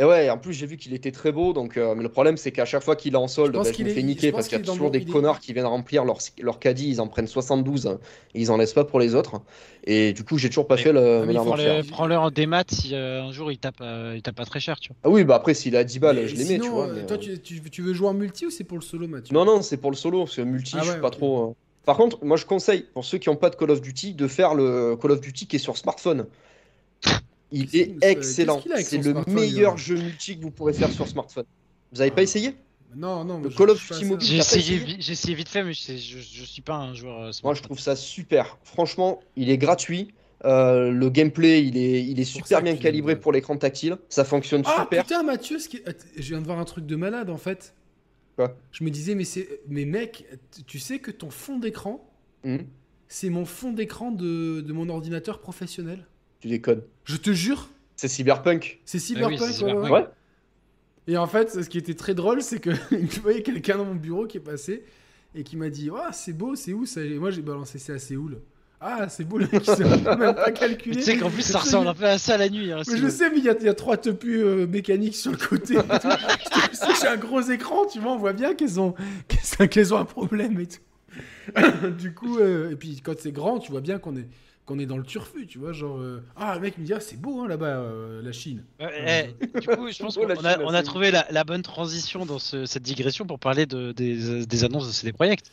Et 0.00 0.04
ouais, 0.04 0.30
en 0.30 0.38
plus, 0.38 0.52
j'ai 0.52 0.64
vu 0.66 0.76
qu'il 0.76 0.94
était 0.94 1.10
très 1.10 1.32
beau, 1.32 1.52
donc. 1.52 1.76
euh, 1.76 1.92
mais 1.96 2.04
le 2.04 2.08
problème, 2.08 2.36
c'est 2.36 2.52
qu'à 2.52 2.64
chaque 2.64 2.84
fois 2.84 2.94
qu'il 2.94 3.14
est 3.14 3.16
en 3.18 3.26
solde, 3.26 3.52
Je 3.54 3.58
bah, 3.58 3.64
je 3.66 3.72
qu'il 3.72 3.84
me 3.84 3.90
est- 3.90 3.94
fais 3.94 4.02
niquer 4.04 4.30
parce 4.30 4.46
qu'il 4.46 4.56
y 4.56 4.60
a 4.60 4.64
toujours 4.64 4.92
des 4.92 5.04
connards 5.04 5.40
qui 5.40 5.52
viennent 5.52 5.66
remplir 5.66 6.04
leur, 6.04 6.18
leur 6.40 6.60
caddie, 6.60 6.88
ils 6.88 7.00
en 7.00 7.08
prennent 7.08 7.26
72, 7.26 7.88
hein, 7.88 7.98
et 8.32 8.40
ils 8.40 8.52
en 8.52 8.56
laissent 8.58 8.74
pas 8.74 8.84
pour 8.84 9.00
les 9.00 9.16
autres. 9.16 9.42
Et 9.84 10.12
du 10.12 10.22
coup, 10.22 10.38
j'ai 10.38 10.48
toujours 10.50 10.68
pas 10.68 10.76
Mais- 10.76 10.82
fait 10.82 10.92
le 10.92 11.22
Ah, 11.22 11.26
Modern 11.26 11.48
Warfare. 11.48 11.66
Prends-le 11.66 11.82
prends-le 11.90 12.16
en 12.16 12.30
démat 12.30 12.62
si 12.70 12.94
euh, 12.94 13.22
un 13.24 13.32
jour 13.32 13.50
il 13.50 13.58
tape, 13.58 13.80
euh, 13.80 14.12
il 14.14 14.22
tape 14.22 14.36
pas 14.36 14.44
très 14.44 14.60
cher, 14.60 14.78
tu 14.78 14.90
vois. 14.90 14.96
Ah 15.02 15.10
oui, 15.10 15.24
bah 15.24 15.34
après, 15.34 15.52
s'il 15.52 15.74
a 15.76 15.82
10 15.82 15.98
balles, 15.98 16.14
Mais 16.16 16.28
je 16.28 16.36
les 16.36 16.44
mets, 16.44 16.58
tu 16.60 16.68
vois. 16.70 16.86
mais, 16.86 17.04
Toi, 17.04 17.18
tu, 17.18 17.36
tu- 17.40 17.82
veux 17.82 17.92
jouer 17.92 18.06
en 18.08 18.14
multi 18.14 18.46
ou 18.46 18.50
c'est 18.50 18.62
pour 18.64 18.78
le 18.78 18.84
solo, 18.84 19.08
Mathieu? 19.08 19.34
Non, 19.34 19.44
non, 19.44 19.62
c'est 19.62 19.78
pour 19.78 19.90
le 19.90 19.96
solo, 19.96 20.20
parce 20.20 20.36
que 20.36 20.42
multi, 20.42 20.76
Ah 20.78 20.84
je 20.84 20.92
suis 20.92 21.00
pas 21.00 21.10
trop. 21.10 21.56
Euh. 21.88 21.92
Par 21.92 21.96
contre, 21.96 22.24
moi 22.24 22.36
je 22.36 22.44
conseille, 22.46 22.84
pour 22.94 23.04
ceux 23.04 23.18
qui 23.18 23.28
n'ont 23.28 23.36
pas 23.36 23.50
de 23.50 23.56
Call 23.56 23.70
of 23.70 23.80
Duty, 23.80 24.14
de 24.14 24.28
faire 24.28 24.54
le 24.54 24.96
Call 25.00 25.12
of 25.12 25.20
Duty 25.20 25.46
qui 25.46 25.56
est 25.56 25.58
sur 25.58 25.76
smartphone. 25.76 26.26
Il 27.50 27.74
est 27.74 27.92
euh, 28.04 28.10
excellent. 28.10 28.60
C'est 28.82 28.98
le 29.02 29.14
meilleur 29.26 29.76
jeu 29.78 29.96
multi 29.96 30.36
que 30.36 30.42
vous 30.42 30.50
pourrez 30.50 30.74
faire 30.74 30.90
sur 30.90 31.08
smartphone. 31.08 31.44
Vous 31.92 32.00
avez 32.00 32.10
pas 32.10 32.20
Ah. 32.20 32.24
essayé? 32.24 32.54
Non, 32.96 33.24
non, 33.24 33.38
Le 33.38 33.44
mais 33.44 33.50
je- 33.50 33.56
Call 33.56 33.70
of 33.70 33.78
Duty 33.80 33.88
pas 34.02 34.06
mobile. 34.06 34.26
J'ai 34.26 34.38
pas 34.38 34.42
essayé, 34.44 35.34
vite 35.34 35.48
fait, 35.48 35.62
mais 35.64 35.72
je, 35.72 35.80
sais- 35.80 35.98
je, 35.98 36.18
je 36.18 36.44
suis 36.44 36.62
pas 36.62 36.76
un 36.76 36.94
joueur. 36.94 37.22
euh, 37.22 37.30
Moi, 37.44 37.54
je 37.54 37.62
trouve 37.62 37.78
ça 37.78 37.96
super. 37.96 38.58
Franchement, 38.64 39.20
il 39.36 39.50
est 39.50 39.58
gratuit. 39.58 40.08
Euh, 40.44 40.90
le 40.90 41.10
gameplay, 41.10 41.64
il 41.64 41.76
est, 41.76 42.02
il 42.04 42.20
est 42.20 42.32
pour 42.32 42.46
super 42.46 42.62
bien 42.62 42.76
calibré 42.76 43.16
pour 43.18 43.32
l'écran 43.32 43.56
tactile. 43.56 43.96
Ça 44.08 44.24
fonctionne 44.24 44.62
Ah 44.66 44.82
super. 44.82 45.02
putain, 45.02 45.22
Mathieu, 45.22 45.58
ce 45.58 45.68
qui... 45.68 45.78
Att- 45.86 46.06
je 46.16 46.22
viens 46.28 46.40
de 46.40 46.46
voir 46.46 46.58
un 46.60 46.64
truc 46.64 46.86
de 46.86 46.96
malade 46.96 47.28
en 47.30 47.36
fait. 47.38 47.74
Quoi 48.38 48.56
Je 48.70 48.84
me 48.84 48.90
disais, 48.90 49.16
mais 49.16 49.24
c'est, 49.24 49.60
mais 49.68 49.84
mec, 49.84 50.24
tu 50.68 50.78
sais 50.78 51.00
que 51.00 51.10
ton 51.10 51.28
fond 51.28 51.58
d'écran, 51.58 52.04
Hmm, 52.44 52.58
c'est 53.08 53.30
mon 53.30 53.44
fond 53.44 53.72
d'écran 53.72 54.12
de, 54.12 54.60
de 54.60 54.72
mon 54.72 54.88
ordinateur 54.88 55.40
professionnel. 55.40 56.06
tu 56.38 56.46
déconnes. 56.46 56.82
Je 57.04 57.16
te 57.16 57.32
jure, 57.32 57.68
C'est 57.96 58.06
Cyberpunk. 58.06 58.80
c'est 58.84 58.98
Ah 58.98 59.00
Cyberpunk. 59.00 59.30
oui, 59.32 59.38
c'est 59.38 59.64
ouais, 59.64 59.70
Cyberpunk. 59.70 59.84
ouais. 59.84 59.90
Ouais. 59.90 60.06
Et 61.08 61.16
en 61.16 61.26
fait, 61.26 61.50
ce 61.50 61.68
qui 61.68 61.78
était 61.78 61.94
très 61.94 62.14
drôle, 62.14 62.40
c'est 62.42 62.60
que 62.60 62.70
je 62.92 63.20
voyais 63.20 63.42
quelqu'un 63.42 63.78
dans 63.78 63.86
mon 63.86 63.96
bureau 63.96 64.28
qui 64.28 64.36
est 64.36 64.40
passé 64.40 64.84
et 65.34 65.42
qui 65.42 65.56
m'a 65.56 65.68
dit, 65.68 65.90
ah 65.92 66.10
c'est 66.12 66.32
beau, 66.32 66.54
c'est 66.54 66.72
où 66.72 66.86
ça? 66.86 67.02
Et 67.02 67.18
moi 67.18 67.32
j'ai 67.32 67.42
balancé, 67.42 67.80
c'est 67.80 67.92
à 67.92 67.98
Séoul. 67.98 68.40
Ah 68.80 69.08
c'est 69.08 69.24
beau, 69.24 69.38
le 69.38 69.48
mec, 69.50 69.62
il 69.78 69.84
même 69.84 70.34
pas 70.34 70.44
Mais 70.46 70.52
calculer. 70.52 70.96
tu 70.96 71.02
sais 71.02 71.16
qu'en 71.16 71.30
plus, 71.30 71.42
ça 71.42 71.58
Le 71.58 71.64
ressemble 71.64 71.88
un 71.88 71.94
peu 71.94 72.04
à 72.06 72.16
ça 72.18 72.36
la 72.38 72.48
nuit. 72.48 72.70
Hein, 72.72 72.82
Mais 72.88 72.96
je 72.96 73.08
sais, 73.08 73.28
mais 73.30 73.38
il 73.38 73.44
y, 73.44 73.48
a- 73.48 73.56
il 73.58 73.66
y 73.66 73.68
a 73.68 73.74
trois 73.74 73.96
tepus 73.96 74.40
euh, 74.44 74.66
mécaniques 74.68 75.16
sur 75.16 75.32
le 75.32 75.36
côté. 75.36 75.74
j'ai 77.00 77.08
un 77.08 77.16
gros 77.16 77.40
écran, 77.42 77.86
tu 77.86 77.98
vois, 77.98 78.12
on 78.12 78.18
voit 78.18 78.32
bien 78.32 78.54
qu'elles 78.54 78.78
ont, 78.80 78.94
qu'elles 79.26 79.68
qu'elles 79.70 79.94
ont 79.94 79.98
un 79.98 80.04
problème 80.04 80.60
et 80.60 80.66
tout. 80.66 80.78
du 81.98 82.14
coup, 82.14 82.38
euh, 82.38 82.70
et 82.70 82.76
puis 82.76 83.00
quand 83.02 83.14
c'est 83.18 83.32
grand, 83.32 83.58
tu 83.58 83.72
vois 83.72 83.80
bien 83.80 83.98
qu'on 83.98 84.16
est, 84.16 84.28
qu'on 84.66 84.78
est 84.78 84.86
dans 84.86 84.98
le 84.98 85.02
turfu, 85.02 85.46
tu 85.46 85.58
vois, 85.58 85.72
genre... 85.72 85.98
euh, 85.98 86.22
ah, 86.36 86.54
le 86.54 86.60
mec 86.60 86.78
me 86.78 86.84
dit, 86.84 86.92
ah, 86.92 87.00
c'est 87.00 87.20
beau 87.20 87.40
hein, 87.40 87.48
là-bas, 87.48 87.66
euh, 87.78 88.22
la 88.22 88.32
Chine. 88.32 88.64
Ouais, 88.78 89.32
eh, 89.44 89.60
du 89.60 89.66
coup, 89.66 89.88
je 89.90 89.98
pense 89.98 90.16
Oh, 90.18 90.26
qu'on 90.26 90.44
a, 90.44 90.58
on 90.60 90.82
trouvé 90.82 91.10
la, 91.10 91.26
la 91.30 91.42
bonne 91.44 91.62
transition 91.62 92.26
dans 92.26 92.38
ce- 92.38 92.66
cette 92.66 92.82
digression 92.82 93.24
pour 93.26 93.38
parler 93.38 93.66
de, 93.66 93.92
des, 93.92 94.46
des 94.46 94.64
annonces 94.64 94.86
de 94.86 94.92
CD 94.92 95.12
Projekt. 95.12 95.50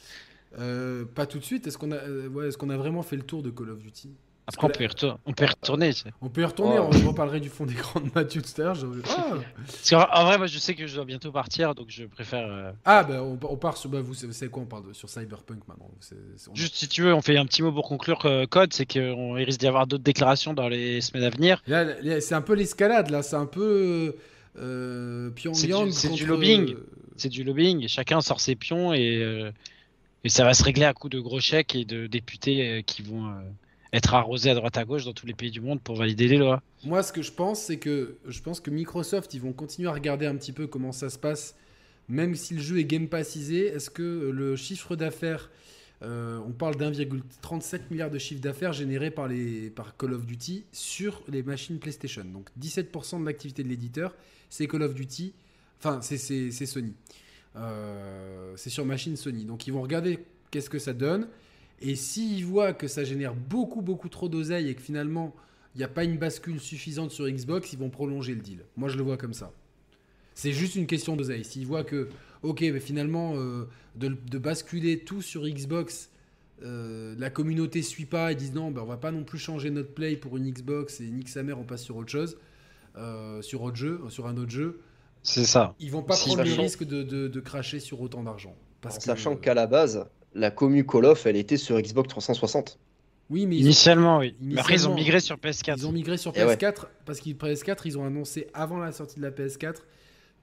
Euh, 0.60 1.03
pas 1.06 1.26
tout 1.26 1.39
de 1.39 1.43
suite, 1.43 1.68
est-ce 1.68 1.78
qu'on 1.78 1.91
a, 1.91 1.95
euh, 1.95 2.28
ouais, 2.30 2.47
est-ce 2.47 2.58
qu'on 2.58 2.70
a 2.70 2.78
vraiment 2.78 3.01
fait 3.03 3.16
le 3.18 3.24
tour 3.24 3.43
de 3.43 3.49
Call 3.49 3.70
of 3.72 3.80
Duty? 3.80 4.10
Après, 4.47 4.68
on 4.68 4.70
peut 4.70 4.84
y 4.84 4.88
retourner. 4.88 5.16
On 5.26 5.34
peut 5.34 5.43
y 5.45 5.47
retourner 5.47 5.91
tu 5.91 6.01
sais. 6.01 6.12
On 6.22 6.30
peut 6.30 6.41
y 6.41 6.45
retourner, 6.45 6.78
Ouais. 6.78 6.86
on 6.88 6.91
je 6.91 7.03
reparlerai 7.08 7.39
du 7.39 7.49
fond 7.49 7.66
d'écran 7.66 7.99
de 7.99 8.10
Mathieu 8.14 8.43
tout 8.43 8.62
à 8.62 8.66
l'heure. 8.66 8.78
Ah, 9.10 9.24
Parce 9.66 9.89
qu'en 9.89 10.08
en 10.14 10.26
vrai, 10.26 10.38
moi, 10.38 10.45
je 10.45 10.60
sais 10.60 10.76
que 10.76 10.86
je 10.86 10.93
dois 10.95 11.03
bientôt 11.06 11.32
partir, 11.32 11.74
donc 11.74 11.88
je 11.89 12.03
préfère. 12.06 12.47
euh, 12.47 12.72
Ah, 12.86 13.03
bah 13.03 13.24
on, 13.24 13.39
on 13.41 13.58
part 13.58 13.76
sur... 13.76 13.89
Bah, 13.89 14.01
vous 14.01 14.14
savez 14.14 14.34
c'est 14.34 14.47
quoi, 14.49 14.62
on 14.62 14.68
parle 14.68 14.88
de, 14.89 14.93
sur 14.93 15.10
Cyberpunk 15.10 15.68
maintenant. 15.68 15.89
c'est- 15.99 16.16
c'est- 16.38 16.49
on- 16.51 16.56
Juste 16.56 16.76
si 16.76 16.88
tu 16.88 17.01
veux, 17.01 17.14
on 17.16 17.22
fait 17.24 17.38
un 17.38 17.45
petit 17.47 17.64
mot 17.64 17.72
pour 17.72 17.88
conclure 17.88 18.24
euh, 18.26 18.45
Code, 18.45 18.72
c'est 18.72 18.86
qu'il 18.86 19.01
risque 19.34 19.60
d'y 19.60 19.68
avoir 19.68 19.88
d'autres 19.88 20.03
déclarations 20.03 20.53
dans 20.53 20.70
les 20.70 21.01
semaines 21.01 21.24
à 21.24 21.32
venir. 21.32 21.64
Là, 21.66 21.84
là, 22.03 22.22
c'est 22.22 22.36
un 22.36 22.41
peu 22.41 22.53
l'escalade, 22.53 23.10
là. 23.10 23.24
C'est 23.24 23.36
un 23.38 23.47
peu 23.47 24.16
euh, 24.60 25.32
Pyongyang. 25.32 25.56
C'est 25.56 25.86
du- 25.86 25.91
c'est 25.91 26.08
du 26.10 26.14
contre- 26.24 26.28
lobbying. 26.34 26.76
C'est 27.18 27.30
du 27.30 27.43
lobbying, 27.43 27.88
chacun 27.88 28.22
sort 28.22 28.39
ses 28.41 28.56
pions 28.56 28.93
et, 28.93 29.18
euh, 29.24 29.49
et 30.26 30.30
ça 30.30 30.44
va 30.44 30.56
se 30.56 30.64
régler 30.64 30.86
à 30.86 30.94
coup 30.94 31.08
de 31.08 31.20
gros 31.20 31.40
chèques 31.40 31.76
et 31.76 31.86
de 31.86 32.08
députés 32.08 32.68
euh, 32.68 32.82
qui 32.82 33.04
vont 33.04 33.28
euh, 33.28 33.42
être 33.94 34.16
arrosés 34.16 34.50
à 34.50 34.56
droite 34.56 34.76
à 34.76 34.84
gauche 34.84 35.06
dans 35.06 35.14
tous 35.14 35.28
les 35.28 35.36
pays 35.36 35.52
du 35.52 35.62
monde 35.62 35.80
pour 35.80 35.96
valider 35.96 36.28
les 36.28 36.38
lois. 36.38 36.64
Moi, 36.84 37.04
ce 37.04 37.14
que 37.14 37.22
je 37.22 37.32
pense, 37.32 37.62
c'est 37.62 37.78
que 37.78 38.18
je 38.28 38.42
pense 38.42 38.60
que 38.60 38.72
Microsoft, 38.72 39.36
ils 39.36 39.42
vont 39.42 39.54
continuer 39.54 39.88
à 39.88 39.94
regarder 39.94 40.26
un 40.26 40.36
petit 40.36 40.52
peu 40.52 40.66
comment 40.66 40.92
ça 40.92 41.12
se 41.12 41.20
passe, 41.20 41.56
même 42.10 42.34
si 42.34 42.56
le 42.56 42.62
jeu 42.62 42.80
est 42.80 42.86
Game 42.86 43.08
Passisé. 43.08 43.68
Est-ce 43.68 43.92
que 43.92 44.32
le 44.34 44.56
chiffre 44.56 44.96
d'affaires 44.96 45.50
Euh, 46.02 46.40
on 46.46 46.52
parle 46.52 46.76
d'1,37 46.76 47.84
milliard 47.90 48.12
de 48.12 48.20
chiffre 48.20 48.42
d'affaires 48.42 48.74
généré 48.74 49.12
par, 49.12 49.30
les, 49.30 49.70
par 49.70 49.96
Call 49.96 50.14
of 50.14 50.26
Duty 50.26 50.66
sur 50.74 51.24
les 51.30 51.42
machines 51.42 51.80
PlayStation. 51.80 52.26
Donc 52.26 52.50
17% 52.60 53.22
de 53.22 53.26
l'activité 53.26 53.64
de 53.64 53.70
l'éditeur, 53.70 54.14
c'est 54.50 54.68
Call 54.68 54.84
of 54.84 54.94
Duty, 54.94 55.34
enfin 55.80 56.02
c'est 56.02 56.52
Sony. 56.52 56.94
Euh, 57.58 58.53
c'est 58.56 58.70
sur 58.70 58.86
machine 58.86 59.16
Sony. 59.16 59.45
Donc 59.45 59.68
ils 59.68 59.72
vont 59.72 59.82
regarder 59.82 60.20
qu'est-ce 60.51 60.70
que 60.70 60.80
ça 60.80 60.93
donne. 60.93 61.28
Et 61.82 61.95
s'ils 61.95 62.45
voient 62.45 62.74
que 62.74 62.88
ça 62.88 63.03
génère 63.03 63.36
beaucoup, 63.36 63.82
beaucoup 63.82 64.10
trop 64.10 64.30
d'oseille 64.30 64.70
et 64.70 64.76
que 64.76 64.82
finalement 64.82 65.36
il 65.74 65.80
n'y 65.80 65.84
a 65.84 65.89
pas 65.89 66.06
une 66.06 66.18
bascule 66.18 66.60
suffisante 66.60 67.12
sur 67.12 67.28
Xbox, 67.28 67.74
ils 67.74 67.80
vont 67.80 67.89
prolonger 67.89 68.34
le 68.34 68.41
deal. 68.41 68.60
Moi 68.78 68.89
je 68.89 68.97
le 68.97 69.03
vois 69.03 69.18
comme 69.18 69.34
ça. 69.34 69.51
C'est 70.34 70.53
juste 70.53 70.76
une 70.76 70.88
question 70.88 71.16
d'oseille. 71.16 71.43
S'ils 71.43 71.66
voient 71.66 71.84
que 71.84 72.10
ok, 72.43 72.62
mais 72.62 72.80
finalement, 72.80 73.34
euh, 73.36 73.68
de, 73.95 74.38
basculer 74.38 74.99
tout 74.99 75.22
sur 75.22 75.47
Xbox, 75.47 76.10
euh, 76.64 77.16
la 77.18 77.30
communauté 77.30 77.82
suit 77.82 78.06
pas 78.06 78.32
et 78.32 78.36
disent 78.36 78.53
non, 78.53 78.72
ben, 78.72 78.82
on 78.82 78.86
va 78.86 78.97
pas 78.97 79.12
non 79.12 79.24
plus 79.24 79.39
changer 79.39 79.70
notre 79.70 79.93
play 79.93 80.16
pour 80.16 80.38
une 80.38 80.49
Xbox 80.49 81.01
et 81.01 81.08
nique 81.08 81.30
sa 81.30 81.43
mère, 81.43 81.60
on 81.60 81.64
passe 81.64 81.84
sur 81.84 81.97
autre 81.97 82.12
chose, 82.12 82.38
sur 83.41 83.62
autre 83.62 83.76
jeu, 83.76 83.99
sur 84.10 84.28
un 84.28 84.38
autre 84.38 84.51
jeu. 84.51 84.80
C'est 85.26 85.46
ça. 85.46 85.76
Ils 85.80 85.92
vont 85.92 86.04
pas 86.04 86.16
prendre 86.16 86.44
le 86.44 86.54
risque 86.54 86.84
de, 86.84 87.40
cracher 87.40 87.80
sur 87.80 88.00
autant 88.00 88.24
d'argent. 88.24 88.56
En 88.86 88.92
sachant 88.92 89.36
qu'à 89.36 89.56
la 89.56 89.66
base, 89.66 90.06
la 90.36 90.52
commu 90.52 90.86
Call 90.86 91.06
of, 91.06 91.26
elle 91.26 91.36
était 91.36 91.58
sur 91.58 91.82
Xbox 91.82 92.08
360. 92.10 92.80
Oui, 93.32 93.48
mais 93.48 93.58
initialement, 93.58 94.20
oui. 94.20 94.36
Mais 94.40 94.60
après, 94.60 94.76
ils 94.76 94.88
ont 94.88 94.94
migré 94.94 95.20
sur 95.20 95.38
PS4. 95.38 95.76
Ils 95.78 95.88
ont 95.88 95.92
migré 95.92 96.18
sur 96.18 96.32
PS4 96.32 96.86
parce 97.06 97.20
qu'ils 97.20 97.36
PS4, 97.36 97.80
ils 97.86 97.98
ont 97.98 98.06
annoncé 98.06 98.48
avant 98.54 98.78
la 98.78 98.92
sortie 98.92 99.18
de 99.18 99.24
la 99.24 99.32
PS4 99.32 99.78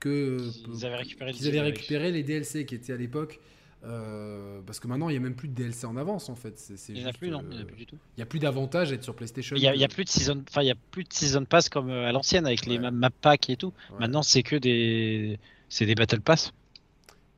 que 0.01 0.37
ils 0.67 0.85
avaient 0.85 0.97
récupéré, 0.97 1.31
avaient 1.47 1.61
récupéré 1.61 2.11
les 2.11 2.23
DLC 2.23 2.65
qui 2.65 2.75
étaient 2.75 2.91
à 2.91 2.97
l'époque. 2.97 3.39
Euh, 3.85 4.61
parce 4.65 4.79
que 4.79 4.87
maintenant, 4.87 5.09
il 5.09 5.13
n'y 5.13 5.17
a 5.17 5.21
même 5.21 5.35
plus 5.35 5.49
de 5.49 5.53
DLC 5.53 5.85
en 5.85 5.97
avance 5.97 6.29
en 6.29 6.35
fait. 6.35 6.71
il 6.87 6.95
n'y 6.95 7.05
en 7.05 7.09
a 7.09 7.13
plus, 7.13 7.29
non, 7.29 7.41
il 7.51 7.57
n'y 7.57 7.61
en 7.61 7.63
a 7.63 7.65
plus 7.65 7.75
du 7.75 7.85
tout. 7.85 7.97
Il 8.15 8.19
n'y 8.19 8.23
a 8.23 8.25
plus 8.25 8.39
d'avantage 8.39 8.91
à 8.91 8.95
être 8.95 9.03
sur 9.03 9.15
PlayStation. 9.15 9.55
Il 9.57 9.61
n'y 9.61 9.83
a, 9.83 9.87
plus 9.89 10.05
de 10.05 10.09
season, 10.09 10.41
enfin, 10.49 10.61
il 10.61 10.67
y 10.67 10.71
a 10.71 10.75
plus 10.91 11.03
de 11.03 11.11
season 11.11 11.43
pass 11.43 11.67
comme 11.67 11.89
euh, 11.89 12.07
à 12.07 12.11
l'ancienne 12.13 12.45
avec 12.45 12.65
les 12.65 12.79
map 12.79 13.09
packs 13.09 13.49
et 13.49 13.57
tout. 13.57 13.73
Maintenant, 13.99 14.23
c'est 14.23 14.43
que 14.43 14.55
des, 14.55 15.37
c'est 15.67 15.85
des 15.85 15.95
battle 15.95 16.21
pass. 16.21 16.53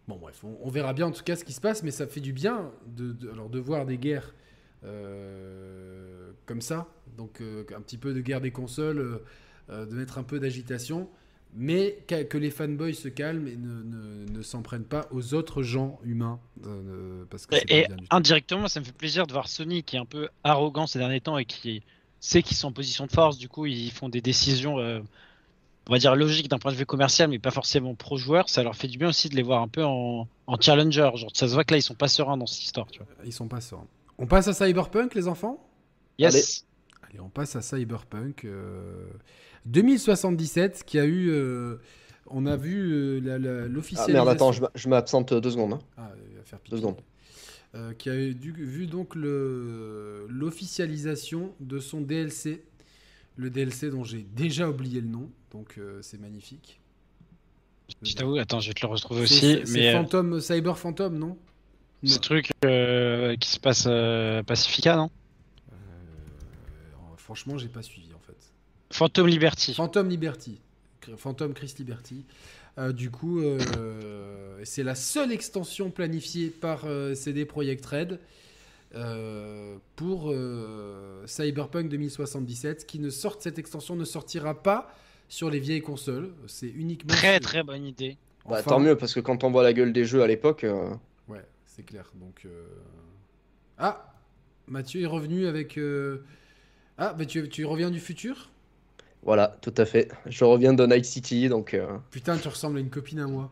Bon, 0.08 0.18
bref, 0.18 0.44
on, 0.44 0.70
verra 0.70 0.94
bien 0.94 1.08
en 1.08 1.12
tout 1.12 1.24
cas 1.24 1.36
ce 1.36 1.44
qui 1.44 1.54
se 1.54 1.62
passe, 1.62 1.82
mais 1.82 1.90
ça 1.90 2.06
fait 2.06 2.20
du 2.20 2.32
bien 2.32 2.72
de, 2.86 3.32
alors 3.32 3.50
de 3.50 3.58
voir 3.58 3.88
des 3.88 3.98
guerres 3.98 4.36
euh, 4.84 6.32
comme 6.46 6.62
ça, 6.62 6.88
donc 7.18 7.42
un 7.76 7.82
petit 7.82 7.98
peu 7.98 8.14
de 8.14 8.22
guerre 8.22 8.42
des 8.42 8.52
consoles, 8.52 9.22
de 9.70 9.96
mettre 9.96 10.20
un 10.20 10.24
peu 10.24 10.40
d'agitation 10.40 11.10
mais 11.56 11.98
que 12.08 12.38
les 12.38 12.52
fanboys 12.52 12.94
se 12.94 13.08
calment 13.08 13.48
et 13.48 13.56
ne, 13.56 14.42
s'en 14.42 14.62
prennent 14.62 14.84
pas 14.84 15.08
aux 15.12 15.34
autres 15.34 15.64
gens 15.64 16.00
humains. 16.04 16.40
Euh, 16.66 17.24
parce 17.30 17.46
que 17.46 17.56
et, 17.70 17.88
indirectement, 18.10 18.68
ça 18.68 18.82
me 18.82 18.86
fait 18.86 18.92
plaisir 18.92 19.26
de 19.26 19.32
voir 19.32 19.48
Sony 19.48 19.82
qui 19.82 19.96
est 19.96 20.00
un 20.00 20.06
peu 20.06 20.28
arrogant 20.44 20.86
ces 20.86 21.00
derniers 21.00 21.22
temps 21.22 21.38
et 21.38 21.46
qui 21.46 21.82
sait 22.20 22.44
qu'ils 22.44 22.58
sont 22.58 22.68
en 22.68 22.72
position 22.74 23.06
de 23.06 23.12
force. 23.12 23.38
Du 23.38 23.48
coup, 23.48 23.66
ils 23.66 23.92
font 23.92 24.10
des 24.10 24.20
décisions, 24.20 24.80
euh, 24.80 25.00
on 25.88 25.94
va 25.94 25.98
dire, 25.98 26.16
logiques 26.16 26.50
d'un 26.50 26.60
point 26.60 26.72
de 26.72 26.78
vue 26.78 26.86
commercial, 26.86 27.30
mais 27.30 27.40
pas 27.40 27.52
forcément 27.52 27.96
pro-joueur. 27.96 28.50
Ça 28.50 28.62
leur 28.62 28.76
fait 28.76 28.90
du 28.90 28.98
bien 28.98 29.10
aussi 29.10 29.30
de 29.30 29.36
les 29.36 29.44
voir 29.44 29.62
un 29.62 29.70
peu 29.70 29.84
en, 29.86 30.28
challenger. 30.60 31.10
Genre, 31.16 31.32
ça 31.34 31.48
se 31.48 31.54
voit 31.54 31.64
que 31.64 31.74
là, 31.74 31.78
ils 31.78 31.84
sont 31.84 31.96
pas 31.96 32.10
sereins 32.10 32.38
dans 32.38 32.48
cette 32.48 32.64
histoire. 32.64 32.88
Tu 32.92 33.00
vois. 33.00 33.08
Ils 33.24 33.34
sont 33.34 33.48
pas 33.48 33.62
sereins. 33.62 33.88
On 34.18 34.28
passe 34.28 34.50
à 34.50 34.54
Cyberpunk, 34.54 35.16
les 35.16 35.28
enfants? 35.30 35.66
Yes. 36.18 36.66
Allez. 37.10 37.20
on 37.22 37.30
passe 37.30 37.56
à 37.56 37.62
Cyberpunk. 37.62 38.44
Euh... 38.44 39.08
2077 39.66 40.84
qui 40.86 41.00
a 41.00 41.06
eu. 41.06 41.30
Euh, 41.30 41.78
on 42.28 42.46
a 42.46 42.56
vu 42.56 42.92
euh, 42.92 43.68
l'officialisation. 43.68 44.22
Ah 44.22 44.26
merde, 44.26 44.30
attends, 44.30 44.52
je 44.52 44.90
m'absente 44.90 45.34
deux 45.34 45.50
secondes. 45.52 45.74
Hein. 45.74 45.80
Ah, 45.98 46.12
il 46.32 46.38
va 46.38 46.44
faire 46.44 46.60
Deux 46.70 46.78
secondes. 46.78 47.02
Euh, 47.76 47.94
qui 47.94 48.10
a 48.10 48.16
eu, 48.16 48.34
vu 48.34 48.88
donc 48.88 49.16
l'officialisation 49.16 51.54
de 51.60 51.80
son 51.80 52.00
DLC. 52.02 52.64
Le 53.38 53.50
DLC 53.50 53.90
dont 53.90 54.06
j'ai 54.06 54.22
déjà 54.22 54.70
oublié 54.70 55.02
le 55.02 55.10
nom, 55.10 55.30
donc 55.52 55.78
c'est 56.00 56.22
magnifique. 56.22 56.80
Je 58.02 58.14
t'avoue, 58.14 58.38
attends, 58.38 58.62
je 58.62 58.70
vais 58.70 58.74
te 58.74 58.86
le 58.86 58.92
retrouver 58.94 59.24
aussi. 59.24 59.60
C'est 59.66 59.92
Phantom, 59.92 60.40
Cyber 60.40 60.78
Phantom, 60.78 61.18
non? 61.18 61.38
Ce 62.02 62.18
truc 62.20 62.52
qui 62.62 63.50
se 63.50 63.60
passe 63.60 63.90
Pacifica, 64.46 64.96
non? 64.96 65.10
Franchement, 67.18 67.58
j'ai 67.58 67.68
pas 67.68 67.82
suivi. 67.82 68.15
Phantom 68.92 69.28
Liberty. 69.28 69.74
Phantom 69.74 70.10
Liberty. 70.10 70.60
Phantom 71.18 71.54
Chris 71.54 71.76
Liberty. 71.78 72.26
Euh, 72.78 72.92
du 72.92 73.10
coup, 73.10 73.40
euh, 73.40 74.60
c'est 74.64 74.84
la 74.84 74.96
seule 74.96 75.32
extension 75.32 75.92
planifiée 75.92 76.50
par 76.50 76.84
euh, 76.86 77.16
CD 77.16 77.46
Projekt 77.46 77.86
Red 77.86 78.20
pour 79.96 80.34
Cyberpunk 81.26 81.90
2077. 81.90 82.86
Qui 82.86 83.00
ne 83.00 83.10
sorte 83.10 83.42
cette 83.42 83.60
extension 83.60 83.96
ne 83.96 84.06
sortira 84.06 84.62
pas 84.62 84.90
sur 85.28 85.50
les 85.50 85.60
vieilles 85.60 85.82
consoles. 85.82 86.32
C'est 86.48 86.70
uniquement. 86.70 87.14
Très 87.14 87.40
très 87.42 87.62
bonne 87.64 87.86
idée. 87.86 88.18
Bah, 88.48 88.64
tant 88.64 88.80
mieux 88.80 88.96
parce 88.96 89.14
que 89.14 89.20
quand 89.20 89.44
on 89.44 89.52
voit 89.52 89.64
la 89.64 89.74
gueule 89.74 89.92
des 89.92 90.06
jeux 90.06 90.22
à 90.22 90.28
l'époque. 90.28 90.66
Ouais, 91.28 91.44
c'est 91.66 91.84
clair. 91.84 92.10
Donc. 92.16 92.48
Ah, 93.78 94.14
Mathieu 94.68 95.02
est 95.02 95.08
revenu 95.08 95.46
avec. 95.46 95.78
Ah, 96.98 97.14
bah 97.14 97.26
tu, 97.26 97.50
tu 97.50 97.66
reviens 97.66 97.92
du 97.92 98.00
futur? 98.00 98.50
Voilà, 99.26 99.58
tout 99.62 99.74
à 99.78 99.86
fait. 99.86 100.10
Je 100.28 100.46
reviens 100.46 100.74
de 100.74 100.86
Night 100.86 101.04
City, 101.04 101.50
donc. 101.50 101.74
Euh, 101.74 101.98
Putain, 102.12 102.38
tu 102.38 102.48
ressembles 102.48 102.78
à 102.78 102.80
une 102.80 102.92
copine 102.92 103.20
à 103.20 103.28
moi. 103.28 103.52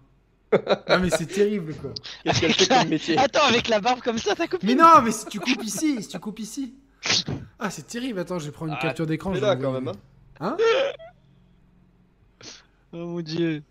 ah 0.87 0.99
mais 0.99 1.09
c'est 1.09 1.25
terrible 1.25 1.73
quoi. 1.73 1.89
Qu'est-ce 2.23 2.41
qu'elle 2.41 2.53
fait 2.53 2.67
comme 2.67 2.89
métier 2.89 3.17
Attends, 3.17 3.47
avec 3.49 3.67
la 3.67 3.79
barbe 3.81 4.01
comme 4.01 4.19
ça, 4.19 4.35
ta 4.35 4.47
copine 4.47 4.69
Mais 4.69 4.75
non, 4.75 5.01
mais 5.03 5.11
si 5.11 5.25
tu 5.25 5.39
coupes 5.39 5.63
ici, 5.63 6.03
si 6.03 6.07
tu 6.07 6.19
coupes 6.19 6.39
ici. 6.39 6.75
Ah, 7.57 7.71
c'est 7.71 7.87
terrible. 7.87 8.19
Attends, 8.19 8.37
je 8.37 8.45
vais 8.45 8.51
prendre 8.51 8.71
une 8.71 8.77
ah, 8.79 8.81
capture 8.83 9.07
d'écran. 9.07 9.33
là 9.33 9.55
quand 9.55 9.71
même. 9.71 9.87
Hein, 9.87 9.95
hein 10.39 10.57
Oh 12.93 13.07
mon 13.07 13.21
dieu. 13.21 13.63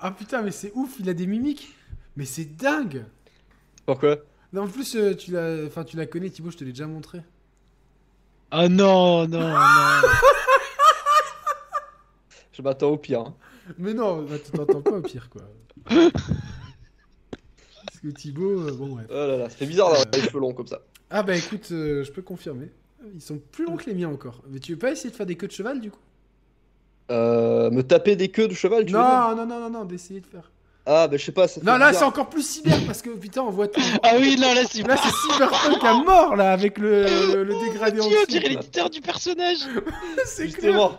Ah 0.00 0.10
putain, 0.10 0.40
mais 0.40 0.50
c'est 0.50 0.72
ouf, 0.74 0.96
il 0.98 1.08
a 1.10 1.12
des 1.12 1.26
mimiques. 1.26 1.68
Mais 2.16 2.24
c'est 2.24 2.56
dingue. 2.56 3.04
Pourquoi? 3.84 4.16
Non, 4.54 4.62
en 4.62 4.68
plus, 4.68 4.96
euh, 4.96 5.14
tu 5.14 5.32
la, 5.32 5.66
enfin, 5.66 5.84
tu 5.84 5.98
la 5.98 6.06
connais, 6.06 6.30
Thibaut, 6.30 6.50
je 6.50 6.56
te 6.56 6.64
l'ai 6.64 6.72
déjà 6.72 6.86
montré. 6.86 7.20
Oh 8.52 8.68
non, 8.68 9.28
non, 9.28 9.50
non. 9.50 9.54
Je 12.52 12.62
m'attends 12.62 12.90
au 12.90 12.96
pire. 12.96 13.20
Hein. 13.20 13.34
Mais 13.78 13.94
non, 13.94 14.22
bah, 14.22 14.36
tu 14.44 14.50
t'entends 14.50 14.82
pas 14.82 14.98
au 14.98 15.02
pire, 15.02 15.28
quoi. 15.30 15.42
Parce 15.84 16.10
que 18.02 18.08
Thibaut, 18.08 18.60
euh, 18.60 18.72
bon, 18.72 18.88
bref. 18.88 19.06
Oh 19.10 19.14
là 19.14 19.36
là, 19.36 19.48
ça 19.48 19.56
fait 19.56 19.66
bizarre 19.66 19.90
d'avoir 19.90 20.06
les 20.12 20.20
cheveux 20.20 20.40
longs 20.40 20.54
comme 20.54 20.66
ça. 20.66 20.80
Ah 21.10 21.22
bah 21.22 21.36
écoute, 21.36 21.68
euh, 21.72 22.04
je 22.04 22.12
peux 22.12 22.22
confirmer. 22.22 22.70
Ils 23.14 23.20
sont 23.20 23.40
plus 23.50 23.64
longs 23.64 23.76
que 23.76 23.86
les 23.86 23.94
miens 23.94 24.10
encore. 24.10 24.42
Mais 24.48 24.60
tu 24.60 24.72
veux 24.72 24.78
pas 24.78 24.92
essayer 24.92 25.10
de 25.10 25.16
faire 25.16 25.26
des 25.26 25.36
queues 25.36 25.48
de 25.48 25.52
cheval, 25.52 25.80
du 25.80 25.90
coup? 25.90 25.98
Euh, 27.10 27.70
me 27.70 27.82
taper 27.82 28.14
des 28.14 28.28
queues 28.28 28.46
de 28.46 28.54
cheval, 28.54 28.84
tu 28.84 28.92
veux 28.92 28.98
Non, 28.98 29.34
non, 29.34 29.46
non, 29.46 29.60
non, 29.60 29.70
non, 29.70 29.84
d'essayer 29.84 30.20
de 30.20 30.26
faire. 30.26 30.52
Ah 30.86 31.08
bah 31.08 31.18
je 31.18 31.24
sais 31.24 31.32
pas, 31.32 31.46
ça 31.46 31.60
Non, 31.62 31.76
là 31.76 31.92
c'est 31.92 32.04
encore 32.04 32.30
plus 32.30 32.42
cyber 32.42 32.78
parce 32.86 33.02
que 33.02 33.10
putain, 33.10 33.42
on 33.42 33.50
voit 33.50 33.68
tout. 33.68 33.80
Ah 34.02 34.14
oui, 34.18 34.36
non, 34.40 34.54
là 34.54 34.62
c'est 34.68 34.86
Là 34.86 34.96
c'est 34.96 35.32
cyberpunk 35.32 35.84
à 35.84 35.94
mort 36.02 36.36
là 36.36 36.52
avec 36.52 36.78
le, 36.78 37.04
le, 37.44 37.66
dégradé 37.66 38.00
en 38.00 38.08
dessous. 38.08 38.16
on 38.22 38.30
dirait 38.30 38.48
l'éditeur 38.48 38.88
du 38.88 39.00
personnage. 39.00 39.58
c'est 40.24 40.48
clair. 40.48 40.98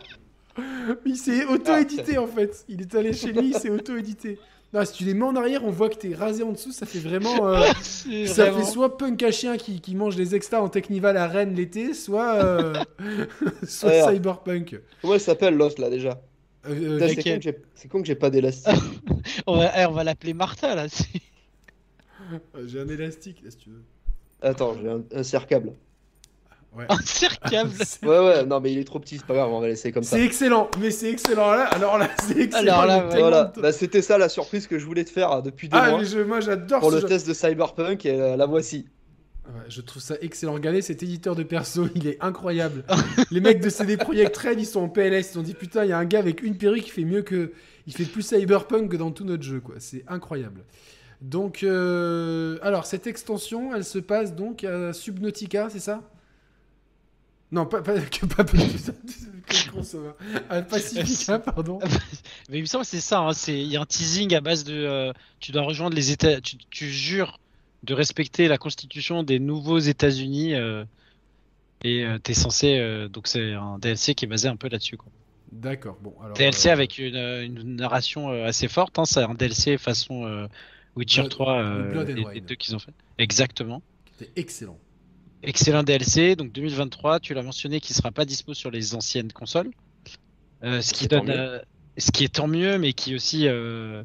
Il 1.06 1.18
s'est 1.18 1.46
auto-édité 1.46 2.18
en 2.18 2.28
fait. 2.28 2.66
Il 2.68 2.82
est 2.82 2.96
allé 2.96 3.14
chez 3.14 3.32
lui, 3.32 3.50
il 3.50 3.56
s'est 3.56 3.70
auto-édité. 3.70 4.40
Non, 4.74 4.86
si 4.86 4.94
tu 4.94 5.04
les 5.04 5.14
mets 5.14 5.26
en 5.26 5.36
arrière, 5.36 5.66
on 5.66 5.70
voit 5.72 5.90
que 5.90 5.96
t'es 5.96 6.16
rasé 6.16 6.44
en 6.44 6.54
dessous. 6.54 6.72
Ça 6.72 6.86
fait 6.86 7.00
vraiment. 7.00 7.48
Euh, 7.48 7.62
ça 8.26 8.52
fait 8.54 8.64
soit 8.64 8.98
punk 8.98 9.22
à 9.24 9.32
chien 9.32 9.58
qui, 9.58 9.82
qui 9.82 9.96
mange 9.96 10.16
des 10.16 10.34
extras 10.34 10.60
en 10.62 10.70
Technival 10.70 11.18
à 11.18 11.28
Rennes 11.28 11.54
l'été, 11.54 11.94
soit, 11.94 12.36
euh, 12.36 12.74
soit 13.68 14.10
Cyberpunk. 14.14 14.80
Comment 15.02 15.16
elle 15.16 15.20
s'appelle 15.20 15.56
Lost 15.56 15.78
là 15.78 15.90
déjà? 15.90 16.22
Euh, 16.70 17.00
C'est 17.76 17.88
con 17.90 18.02
que 18.02 18.08
j'ai 18.08 18.16
pas 18.16 18.30
d'élastique. 18.30 18.74
on 19.48 19.58
va, 19.58 19.72
eh, 19.78 19.86
on 19.88 19.92
va 19.92 20.04
l'appeler 20.04 20.34
Martha 20.34 20.76
là. 20.76 20.86
j'ai 22.66 22.80
un 22.80 22.88
élastique 22.88 23.42
là 23.44 23.52
si 23.52 23.58
tu 23.58 23.70
veux. 23.72 23.84
Attends, 24.42 24.76
j'ai 24.82 24.90
un, 24.90 25.04
un 25.14 25.24
serre-câble. 25.24 25.74
Ouais. 26.76 26.86
Un 26.88 27.50
câble 27.50 27.72
Ouais, 28.04 28.20
ouais, 28.20 28.46
non, 28.46 28.62
mais 28.62 28.72
il 28.72 28.78
est 28.78 28.86
trop 28.86 29.00
petit, 29.00 29.18
c'est 29.18 29.26
pas 29.26 29.34
grave, 29.34 29.52
on 29.52 29.60
va 29.60 29.68
laisser 29.68 29.92
comme 29.92 30.04
ça. 30.04 30.16
C'est 30.16 30.24
excellent, 30.24 30.70
mais 30.80 30.90
c'est 30.92 31.12
excellent 31.12 31.52
là. 31.52 31.66
Alors 31.66 31.98
là, 31.98 32.10
c'est 32.24 32.38
excellent. 32.38 32.80
Alors 32.80 32.86
là, 32.86 33.08
voilà. 33.10 33.54
Bah, 33.58 33.74
c'était 33.74 34.02
ça 34.02 34.18
la 34.18 34.30
surprise 34.30 34.68
que 34.68 34.80
je 34.80 34.86
voulais 34.86 35.04
te 35.04 35.10
faire 35.10 35.32
hein, 35.32 35.42
depuis 35.42 35.68
deux 35.68 35.78
ah, 35.78 35.90
mois. 35.90 36.00
Mais 36.00 36.06
je, 36.06 36.20
moi, 36.20 36.40
j'adore 36.40 36.80
Pour 36.80 36.92
le 36.92 37.04
test 37.04 37.28
de 37.28 37.34
Cyberpunk, 37.34 38.06
et 38.06 38.20
euh, 38.20 38.38
la 38.38 38.46
voici. 38.46 38.88
Ouais, 39.48 39.64
je 39.68 39.82
trouve 39.82 40.02
ça 40.02 40.16
excellent. 40.22 40.54
Regardez 40.54 40.82
cet 40.82 41.04
éditeur 41.04 41.36
de 41.36 41.44
perso, 41.44 41.88
il 41.96 42.08
est 42.08 42.18
incroyable. 42.22 42.86
Les 43.32 43.42
mecs 43.42 43.60
de 43.60 43.70
CD 43.70 43.98
Projekt 43.98 44.38
Red, 44.38 44.60
ils 44.60 44.66
sont 44.66 44.82
en 44.82 44.90
PLS. 44.90 45.34
Ils 45.34 45.40
ont 45.40 45.44
dit 45.44 45.56
putain, 45.56 45.84
il 45.84 45.90
y 45.90 45.94
a 45.94 45.98
un 45.98 46.06
gars 46.06 46.20
avec 46.20 46.42
une 46.42 46.58
perruque 46.58 46.84
qui 46.84 46.92
fait 46.92 47.04
mieux 47.04 47.22
que. 47.22 47.52
Il 47.88 47.94
fait 47.94 48.06
plus 48.06 48.22
Cyberpunk 48.22 48.92
que 48.92 48.98
dans 48.98 49.12
tout 49.12 49.26
notre 49.26 49.44
jeu, 49.44 49.60
quoi. 49.60 49.76
C'est 49.80 50.06
incroyable. 50.08 50.64
Donc, 51.20 51.64
euh... 51.64 52.58
alors, 52.62 52.86
cette 52.86 53.08
extension, 53.08 53.76
elle 53.76 53.84
se 53.84 54.00
passe 54.00 54.36
donc 54.36 54.64
à 54.64 54.94
Subnautica, 54.94 55.70
c'est 55.70 55.80
ça? 55.80 56.02
Non, 57.52 57.66
pas, 57.66 57.82
pas, 57.82 57.94
pas, 58.36 58.44
pas 58.44 58.54
Pacifica, 60.70 61.40
pardon. 61.40 61.80
Mais 62.50 62.58
il 62.58 62.62
me 62.62 62.66
semble 62.66 62.84
que 62.84 62.90
c'est 62.90 63.02
ça. 63.02 63.20
Hein, 63.20 63.32
il 63.48 63.64
y 63.68 63.78
a 63.78 63.82
un 63.82 63.86
teasing 63.86 64.34
à 64.36 64.42
base 64.42 64.64
de. 64.64 64.74
Euh, 64.74 65.14
tu 65.40 65.52
dois 65.52 65.64
rejoindre 65.64 65.96
les 65.96 66.12
États. 66.12 66.42
Tu, 66.42 66.58
tu 66.70 66.90
jures 66.90 67.40
de 67.84 67.94
respecter 67.94 68.48
la 68.48 68.58
constitution 68.58 69.24
des 69.24 69.40
nouveaux 69.40 69.80
États-Unis. 69.80 70.56
euh, 70.56 70.84
et 71.84 72.06
euh, 72.06 72.20
t'es 72.20 72.34
censé. 72.34 72.78
euh, 72.80 73.08
donc 73.08 73.28
c'est 73.28 73.54
un 73.54 73.80
DLC 73.80 74.16
qui 74.16 74.26
est 74.26 74.28
basé 74.28 74.48
un 74.48 74.56
peu 74.56 74.70
là-dessus. 74.70 74.98
quoi. 74.98 75.12
D'accord. 75.52 75.98
Bon, 76.02 76.14
alors. 76.24 76.36
DLC 76.38 76.70
euh, 76.70 76.74
avec 76.74 76.98
une, 76.98 77.16
euh, 77.16 77.44
une 77.46 77.76
narration 77.76 78.30
euh, 78.30 78.46
assez 78.46 78.68
forte. 78.68 79.00
Hein, 79.00 79.06
c'est 79.06 79.24
un 79.24 79.34
DLC 79.34 79.78
façon 79.78 80.26
euh, 80.26 80.48
Witcher 80.96 81.22
Blood- 81.22 81.32
3 81.32 81.62
euh, 81.62 81.92
Blood 81.92 82.10
and 82.12 82.16
et, 82.18 82.26
Wine. 82.26 82.46
qu'ils 82.58 82.76
ont 82.76 82.80
fait. 82.80 82.94
Exactement. 83.18 83.82
C'était 84.18 84.32
excellent. 84.40 84.78
Excellent 85.44 85.84
DLC. 85.84 86.36
Donc 86.36 86.52
2023, 86.52 87.20
tu 87.20 87.34
l'as 87.34 87.44
mentionné, 87.44 87.80
qui 87.80 87.94
sera 87.94 88.12
pas 88.12 88.26
dispo 88.26 88.54
sur 88.54 88.72
les 88.72 88.96
anciennes 88.96 89.32
consoles. 89.32 89.72
Euh, 90.64 90.82
ce 90.82 90.94
qui 90.94 91.00
C'est 91.04 91.08
tant 91.10 91.24
donne, 91.24 91.30
euh, 91.32 91.60
ce 91.98 92.12
qui 92.12 92.24
est 92.24 92.34
tant 92.36 92.48
mieux, 92.48 92.78
mais 92.78 92.94
qui 92.94 93.16
aussi 93.16 93.48
euh, 93.48 94.04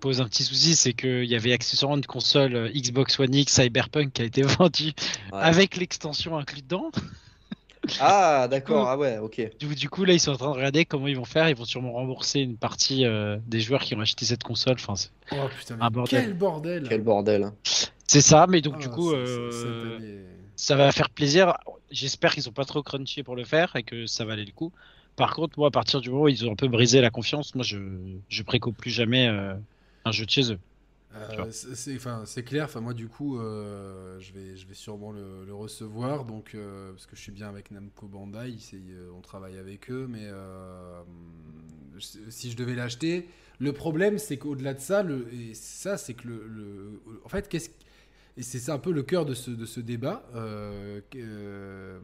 pose 0.00 0.20
un 0.20 0.26
petit 0.26 0.42
souci, 0.44 0.74
c'est 0.74 0.92
qu'il 0.92 1.24
y 1.24 1.34
avait 1.34 1.52
accessoirement 1.52 1.96
une 1.96 2.04
console 2.04 2.54
euh, 2.54 2.68
Xbox 2.74 3.18
One 3.18 3.34
X 3.34 3.54
Cyberpunk 3.54 4.12
qui 4.12 4.22
a 4.22 4.24
été 4.26 4.42
vendue 4.58 4.92
Ouais. 5.32 5.38
avec 5.40 5.76
l'extension 5.76 6.36
inclue 6.36 6.60
dedans. 6.62 6.90
Ah, 7.98 8.46
d'accord, 8.50 8.88
ah 8.88 8.98
ouais, 8.98 9.16
ok. 9.16 9.40
Du, 9.58 9.74
du 9.74 9.88
coup, 9.88 10.04
là, 10.04 10.12
ils 10.12 10.20
sont 10.20 10.32
en 10.32 10.36
train 10.36 10.50
de 10.50 10.56
regarder 10.56 10.84
comment 10.84 11.06
ils 11.06 11.16
vont 11.16 11.24
faire. 11.24 11.48
Ils 11.48 11.56
vont 11.56 11.64
sûrement 11.64 11.92
rembourser 11.92 12.40
une 12.40 12.56
partie 12.58 13.06
euh, 13.06 13.38
des 13.46 13.60
joueurs 13.60 13.80
qui 13.80 13.94
ont 13.94 14.00
acheté 14.00 14.26
cette 14.26 14.42
console. 14.42 14.74
Enfin, 14.74 14.94
Oh 15.32 15.36
putain, 15.58 15.76
mais 15.76 15.84
Un 15.84 15.90
bordel. 15.90 16.24
quel 16.24 16.34
bordel. 16.34 16.86
Quel 16.90 17.00
bordel. 17.00 17.52
c'est 18.06 18.20
ça, 18.20 18.46
mais 18.50 18.60
donc 18.60 18.74
Ah, 18.76 18.82
du 18.82 18.88
coup, 18.90 19.12
euh, 19.12 20.26
ça 20.60 20.76
va 20.76 20.92
faire 20.92 21.08
plaisir. 21.10 21.56
J'espère 21.90 22.34
qu'ils 22.34 22.42
sont 22.42 22.52
pas 22.52 22.66
trop 22.66 22.82
crunchés 22.82 23.22
pour 23.22 23.34
le 23.34 23.44
faire 23.44 23.74
et 23.76 23.82
que 23.82 24.06
ça 24.06 24.24
va 24.26 24.34
aller 24.34 24.44
le 24.44 24.52
coup. 24.52 24.72
Par 25.16 25.34
contre, 25.34 25.58
moi, 25.58 25.68
à 25.68 25.70
partir 25.70 26.00
du 26.00 26.10
moment 26.10 26.24
où 26.24 26.28
ils 26.28 26.46
ont 26.46 26.52
un 26.52 26.56
peu 26.56 26.68
brisé 26.68 27.00
la 27.00 27.10
confiance, 27.10 27.54
moi, 27.54 27.64
je, 27.64 27.78
je 28.28 28.42
préco 28.42 28.70
plus 28.70 28.90
jamais 28.90 29.26
euh, 29.26 29.54
un 30.04 30.12
jeu 30.12 30.26
de 30.26 30.30
chez 30.30 30.52
eux. 30.52 30.58
Euh, 31.16 31.50
c'est 31.50 32.44
clair. 32.44 32.68
Moi, 32.80 32.92
du 32.94 33.08
coup, 33.08 33.38
euh, 33.38 34.20
je 34.20 34.32
vais, 34.32 34.56
je 34.56 34.66
vais 34.66 34.74
sûrement 34.74 35.12
le, 35.12 35.52
recevoir, 35.52 36.24
donc 36.26 36.54
parce 36.92 37.06
que 37.06 37.16
je 37.16 37.20
suis 37.20 37.32
bien 37.32 37.48
avec 37.48 37.70
Namco 37.70 38.06
Bandai, 38.06 38.54
on 39.16 39.20
travaille 39.20 39.58
avec 39.58 39.90
eux, 39.90 40.06
mais 40.08 40.28
si 42.28 42.50
je 42.50 42.56
devais 42.56 42.74
l'acheter, 42.74 43.28
le 43.58 43.72
problème, 43.72 44.18
c'est 44.18 44.36
qu'au-delà 44.36 44.74
de 44.74 44.80
ça, 44.80 45.02
le, 45.02 45.26
ça, 45.54 45.96
c'est 45.96 46.14
que 46.14 46.28
le- 46.28 47.02
en 47.24 47.28
fait, 47.28 47.48
qu'est-ce 47.48 47.70
et 48.40 48.42
c'est 48.42 48.72
un 48.72 48.78
peu 48.78 48.90
le 48.90 49.02
cœur 49.02 49.26
de 49.26 49.34
ce, 49.34 49.50
de 49.50 49.66
ce 49.66 49.80
débat. 49.80 50.24
Euh, 50.34 51.00
euh, 51.14 51.98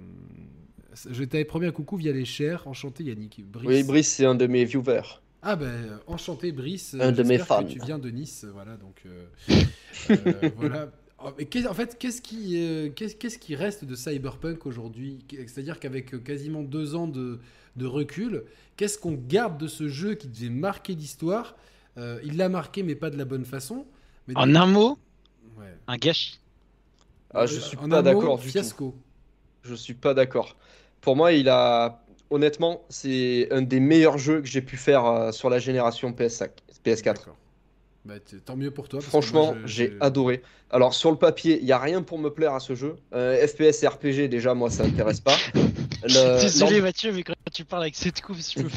je 1.11 1.25
t'avais 1.25 1.47
promis 1.47 1.67
un 1.67 1.73
coucou 1.73 1.97
via 1.97 2.13
les 2.13 2.27
chers. 2.27 2.69
Enchanté 2.69 3.05
Yannick. 3.05 3.43
Brice. 3.51 3.67
Oui, 3.67 3.83
Brice, 3.83 4.13
c'est 4.13 4.27
un 4.27 4.35
de 4.35 4.47
mes 4.47 4.65
viewers. 4.65 5.21
Ah 5.43 5.57
ben 5.57 5.67
euh, 5.67 5.99
enchanté 6.07 6.53
Brice. 6.53 6.95
Un 7.01 7.13
de 7.13 7.23
mes 7.23 7.39
que 7.39 7.45
fans. 7.45 7.65
Tu 7.65 7.79
viens 7.79 7.99
de 7.99 8.11
Nice, 8.11 8.45
voilà 8.53 8.77
donc 8.77 9.03
euh, 9.07 9.27
euh, 10.11 10.51
voilà. 10.57 10.91
Oh, 11.25 11.31
en 11.31 11.75
fait, 11.75 11.97
qu'est-ce 11.99 12.21
qui, 12.21 12.63
euh, 12.63 12.91
qu'est-ce 12.91 13.17
qu'est-ce 13.17 13.39
qui 13.39 13.55
reste 13.55 13.87
de 13.87 13.95
Cyberpunk 13.95 14.67
aujourd'hui? 14.67 15.25
C'est-à-dire 15.31 15.81
qu'avec 15.81 16.23
quasiment 16.23 16.63
deux 16.63 16.95
ans 16.95 17.07
de, 17.07 17.39
de 17.77 17.87
recul, 17.87 18.45
qu'est-ce 18.77 18.99
qu'on 18.99 19.13
garde 19.15 19.59
de 19.59 19.69
ce 19.69 19.89
jeu 19.89 20.15
qui 20.15 20.29
devait 20.29 20.51
marquer 20.51 20.95
l'histoire? 20.95 21.57
Euh, 21.97 22.21
Il 22.25 22.37
l'a 22.37 22.49
marqué, 22.49 22.83
mais 22.83 22.95
pas 22.95 23.09
de 23.09 23.17
la 23.17 23.25
bonne 23.25 23.47
façon. 23.47 23.87
Mais 24.29 24.35
En 24.37 24.55
un 24.55 24.67
mot, 24.67 24.99
Ouais. 25.57 25.75
un 25.87 25.97
gâchis. 25.97 26.41
Ah, 27.35 27.47
je 27.47 27.59
suis 27.59 27.77
en 27.77 27.89
pas 27.89 28.03
d'accord 28.03 28.39
du 28.39 28.53
tout. 28.53 28.95
Je 29.63 29.75
suis 29.75 29.95
pas 29.95 30.15
d'accord. 30.15 30.57
Pour 31.01 31.17
moi, 31.17 31.33
il 31.33 31.49
a. 31.49 32.03
Honnêtement, 32.31 32.83
c'est 32.89 33.49
un 33.53 33.63
des 33.63 33.79
meilleurs 33.79 34.19
jeux 34.19 34.41
que 34.41 34.49
j'ai 34.49 34.63
pu 34.63 34.77
faire 34.77 35.05
euh, 35.07 35.33
sur 35.33 35.49
la 35.49 35.59
génération 35.61 36.11
PS5, 36.11 36.49
PS4. 36.85 37.05
D'accord. 37.05 37.37
Bah, 38.05 38.15
tant 38.45 38.57
mieux 38.57 38.71
pour 38.71 38.89
toi. 38.89 38.99
parce 38.99 39.09
Franchement, 39.09 39.55
j'ai 39.65 39.97
adoré. 40.01 40.43
Alors, 40.71 40.95
sur 40.95 41.11
le 41.11 41.17
papier, 41.17 41.59
il 41.59 41.65
n'y 41.65 41.73
a 41.73 41.79
rien 41.79 42.03
pour 42.03 42.19
me 42.19 42.31
plaire 42.31 42.53
à 42.55 42.61
ce 42.61 42.75
jeu. 42.75 42.97
Euh, 43.13 43.45
FPS 43.47 43.83
et 43.83 43.89
RPG, 43.89 44.29
déjà, 44.29 44.55
moi, 44.55 44.71
ça 44.71 44.85
m'intéresse 44.85 45.21
pas. 45.21 45.37
Le- 46.03 46.41
Désolé 46.41 46.81
Mathieu, 46.81 47.13
mais 47.13 47.23
quand 47.23 47.35
tu 47.53 47.65
parles 47.65 47.83
avec 47.83 47.97
cette 47.97 48.21
coupe, 48.21 48.37
je 48.39 48.63
peux. 48.63 48.69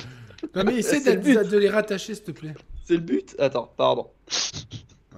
Non 0.56 0.64
mais 0.64 0.78
essaie 0.78 1.00
C'est 1.04 1.16
le 1.16 1.44
de, 1.44 1.50
de 1.50 1.58
les 1.58 1.70
rattacher, 1.70 2.16
s'il 2.16 2.24
te 2.24 2.32
plaît. 2.32 2.54
C'est 2.86 2.96
le 2.96 3.02
but 3.02 3.36
Attends, 3.40 3.72
pardon. 3.78 4.08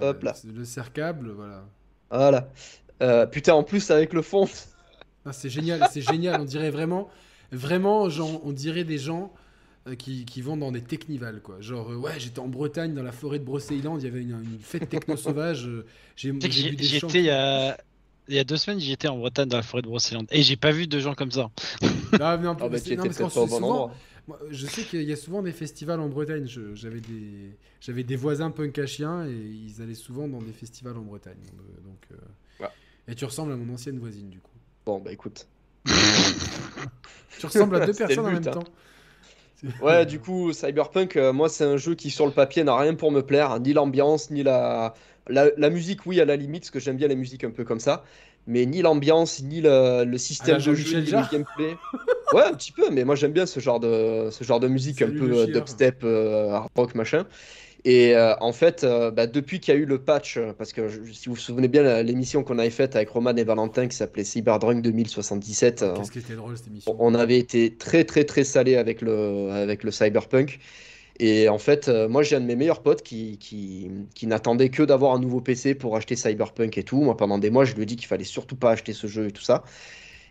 Hop 0.02 0.24
là. 0.24 0.36
Le 0.54 0.66
serre-câble, 0.66 1.32
voilà. 1.32 1.66
Voilà. 2.10 2.50
Euh, 3.02 3.26
putain, 3.26 3.54
en 3.54 3.64
plus, 3.64 3.90
avec 3.92 4.14
le 4.14 4.22
fond. 4.22 4.48
Ah, 5.26 5.34
c'est 5.34 5.50
génial, 5.50 5.88
c'est 5.92 6.02
génial. 6.02 6.42
On 6.42 6.46
dirait 6.46 6.72
vraiment, 6.72 7.10
vraiment, 7.52 8.10
genre, 8.10 8.42
on 8.46 8.52
dirait 8.52 8.84
des 8.84 8.98
gens 8.98 9.34
euh, 9.88 9.96
qui, 9.96 10.26
qui 10.26 10.42
vont 10.42 10.58
dans 10.58 10.72
des 10.72 10.82
technivals, 10.82 11.42
quoi. 11.42 11.62
Genre, 11.62 11.92
euh, 11.92 11.96
ouais, 11.96 12.20
j'étais 12.20 12.40
en 12.40 12.48
Bretagne, 12.48 12.94
dans 12.94 13.04
la 13.04 13.12
forêt 13.12 13.40
de 13.40 13.44
Brocéliande, 13.46 14.02
il 14.02 14.06
y 14.06 14.08
avait 14.08 14.22
une, 14.22 14.32
une 14.32 14.60
fête 14.60 14.90
techno 14.90 15.16
sauvage. 15.18 15.70
j'ai 16.16 16.32
Tu 16.40 16.40
sais 16.42 16.50
que 16.50 16.56
j'ai 16.56 16.62
j'y 16.64 16.70
vu 16.70 16.76
des 16.76 16.84
j'y 16.84 17.00
chants. 17.00 17.08
étais 17.08 17.20
il 17.20 17.26
y 17.26 17.30
a... 17.30 17.78
il 18.28 18.36
y 18.36 18.40
a 18.40 18.44
deux 18.44 18.58
semaines, 18.58 18.80
j'y 18.80 18.92
étais 18.92 19.08
en 19.08 19.18
Bretagne 19.18 19.48
dans 19.50 19.58
la 19.58 19.64
forêt 19.64 19.82
de 19.84 19.88
Brocéliande 19.88 20.28
et 20.32 20.42
j'ai 20.44 20.56
pas 20.56 20.72
vu 20.72 20.88
de 20.88 21.00
gens 21.00 21.16
comme 21.16 21.32
ça. 21.32 21.50
Ah, 22.20 22.38
mais 22.38 22.48
en 22.48 22.56
plus, 22.56 22.66
Ah, 22.66 22.70
bah, 22.70 22.78
c'est- 22.78 22.90
tu 22.92 22.96
non, 22.98 23.04
parce 23.06 23.34
souvent-. 23.34 23.92
Moi, 24.28 24.40
je 24.50 24.66
sais 24.66 24.84
qu'il 24.84 25.04
y 25.04 25.12
a 25.12 25.16
souvent 25.16 25.42
des 25.42 25.52
festivals 25.52 26.00
en 26.00 26.08
Bretagne. 26.08 26.46
J'avais 26.74 27.00
des, 27.00 27.58
j'avais 27.80 28.04
des 28.04 28.16
voisins 28.16 28.52
punk 28.52 28.78
à 28.80 28.86
chiens 28.86 29.26
et 29.26 29.34
ils 29.34 29.82
allaient 29.82 29.94
souvent 29.94 30.28
dans 30.28 30.42
des 30.42 30.54
festivals 30.54 30.98
en 30.98 31.02
Bretagne. 31.02 31.40
Euh, 31.54 31.82
Donc, 31.84 32.00
euh, 32.12 32.64
Ouais. 32.64 32.70
Et 33.08 33.16
tu 33.16 33.26
ressembles 33.26 33.52
à 33.52 33.56
mon 33.56 33.74
ancienne 33.74 33.98
voisine, 34.00 34.30
du 34.30 34.40
coup. 34.40 34.52
Bon, 34.86 35.00
bah 35.00 35.12
écoute. 35.12 35.48
Tu 37.40 37.48
ressembles 37.48 37.76
à 37.78 37.86
deux 37.88 37.94
personnes 37.98 38.26
en 38.26 38.32
même 38.32 38.48
hein. 38.48 38.52
temps. 38.52 38.64
Ouais, 39.82 40.08
du 40.08 40.20
coup, 40.20 40.54
Cyberpunk, 40.54 41.18
euh, 41.18 41.32
moi, 41.34 41.48
c'est 41.48 41.64
un 41.64 41.78
jeu 41.78 41.94
qui, 41.94 42.10
sur 42.10 42.26
le 42.26 42.32
papier, 42.32 42.64
n'a 42.64 42.76
rien 42.76 42.96
pour 42.96 43.12
me 43.12 43.22
plaire. 43.22 43.60
Ni 43.60 43.74
l'ambiance, 43.74 44.32
ni 44.32 44.42
la... 44.42 44.96
la... 45.28 45.52
la 45.56 45.70
musique, 45.70 46.06
oui, 46.08 46.20
à 46.20 46.26
la 46.26 46.36
limite, 46.36 46.64
parce 46.64 46.72
que 46.72 46.80
j'aime 46.80 46.98
bien 46.98 47.08
la 47.08 47.16
musique 47.16 47.44
un 47.44 47.52
peu 47.52 47.64
comme 47.64 47.80
ça. 47.80 48.04
Mais 48.48 48.66
ni 48.66 48.82
l'ambiance, 48.82 49.42
ni 49.44 49.62
le, 49.62 50.04
le 50.04 50.18
système 50.18 50.56
Ah, 50.56 50.66
de 50.66 50.74
jeu, 50.74 51.00
ni 51.00 51.06
le 51.06 51.32
gameplay. 51.32 51.76
Ouais, 52.34 52.44
un 52.46 52.54
petit 52.54 52.72
peu, 52.72 52.90
mais 52.90 53.04
moi, 53.04 53.16
j'aime 53.16 53.34
bien 53.34 53.46
ce 53.46 53.60
genre 53.60 53.82
de, 53.82 54.30
ce 54.32 54.46
genre 54.46 54.62
de 54.62 54.70
musique 54.70 55.02
un 55.02 55.10
peu 55.10 55.30
euh, 55.40 55.46
dubstep, 55.48 55.98
euh, 56.06 56.50
hard 56.52 56.70
rock, 56.78 56.96
machin. 56.96 57.26
Et 57.84 58.16
euh, 58.16 58.36
en 58.40 58.54
fait, 58.54 58.86
euh, 58.86 59.12
bah, 59.12 59.28
depuis 59.28 59.60
qu'il 59.60 59.74
y 59.74 59.78
a 59.78 59.80
eu 59.82 59.86
le 59.86 59.98
patch, 60.02 60.40
parce 60.58 60.72
que 60.72 60.88
je- 60.88 61.12
si 61.12 61.28
vous 61.28 61.36
vous 61.36 61.42
souvenez 61.42 61.68
bien, 61.68 62.02
l'émission 62.04 62.44
qu'on 62.46 62.58
avait 62.58 62.70
faite 62.70 62.96
avec 62.96 63.10
Roman 63.10 63.36
et 63.36 63.44
Valentin 63.44 63.88
qui 63.88 63.98
s'appelait 63.98 64.24
Cyberdrunk 64.24 64.82
2077, 64.82 65.82
euh, 65.82 65.94
Qu'est-ce 65.98 66.12
qui 66.12 66.20
était 66.20 66.36
drôle 66.36 66.56
cette 66.56 66.68
émission. 66.68 66.96
on 67.00 67.14
avait 67.16 67.38
été 67.40 67.76
très 67.76 68.06
très 68.06 68.24
très 68.24 68.46
salé 68.46 68.78
avec 68.78 69.02
le, 69.02 69.50
avec 69.52 69.84
le 69.84 69.92
cyberpunk. 69.92 70.60
Et 71.24 71.50
en 71.50 71.60
fait, 71.60 71.88
euh, 71.88 72.10
moi 72.10 72.24
j'ai 72.24 72.36
un 72.36 72.42
de 72.42 72.48
mes 72.48 72.56
meilleurs 72.56 72.82
potes 72.82 73.04
qui, 73.04 73.38
qui, 73.38 73.92
qui 74.16 74.26
n'attendait 74.26 74.70
que 74.70 74.82
d'avoir 74.82 75.14
un 75.14 75.20
nouveau 75.20 75.40
PC 75.40 75.76
pour 75.76 75.96
acheter 75.96 76.16
Cyberpunk 76.16 76.76
et 76.80 76.84
tout. 76.84 77.00
Moi 77.00 77.16
pendant 77.16 77.38
des 77.38 77.52
mois 77.52 77.64
je 77.64 77.76
lui 77.76 77.84
ai 77.84 77.86
dit 77.86 77.96
qu'il 77.96 78.08
fallait 78.08 78.24
surtout 78.24 78.56
pas 78.56 78.72
acheter 78.72 78.92
ce 78.92 79.06
jeu 79.06 79.28
et 79.28 79.32
tout 79.32 79.44
ça. 79.44 79.64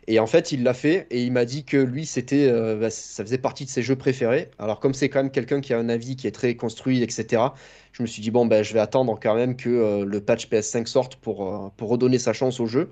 Et 0.09 0.19
en 0.19 0.27
fait 0.27 0.51
il 0.51 0.65
l'a 0.65 0.75
fait 0.75 1.07
et 1.13 1.23
il 1.23 1.31
m'a 1.33 1.45
dit 1.45 1.65
que 1.65 1.77
lui 1.77 2.07
c'était, 2.07 2.49
euh, 2.49 2.77
bah, 2.77 2.91
ça 2.91 3.25
faisait 3.25 3.39
partie 3.39 3.65
de 3.67 3.71
ses 3.71 3.83
jeux 3.83 3.95
préférés. 3.95 4.51
Alors 4.59 4.81
comme 4.81 4.93
c'est 4.93 5.09
quand 5.09 5.23
même 5.23 5.31
quelqu'un 5.31 5.61
qui 5.61 5.73
a 5.75 5.79
un 5.79 5.89
avis 5.89 6.17
qui 6.17 6.27
est 6.27 6.33
très 6.33 6.57
construit, 6.57 7.03
etc. 7.05 7.45
Je 7.93 8.03
me 8.03 8.09
suis 8.09 8.21
dit 8.21 8.33
bon 8.33 8.47
ben 8.47 8.65
je 8.65 8.75
vais 8.75 8.81
attendre 8.81 9.17
quand 9.23 9.37
même 9.37 9.57
que 9.57 9.69
euh, 9.71 10.05
le 10.05 10.21
patch 10.21 10.49
PS5 10.49 10.87
sorte 10.87 11.15
pour, 11.17 11.73
pour 11.77 11.89
redonner 11.91 12.19
sa 12.19 12.33
chance 12.33 12.59
au 12.59 12.67
jeu. 12.67 12.91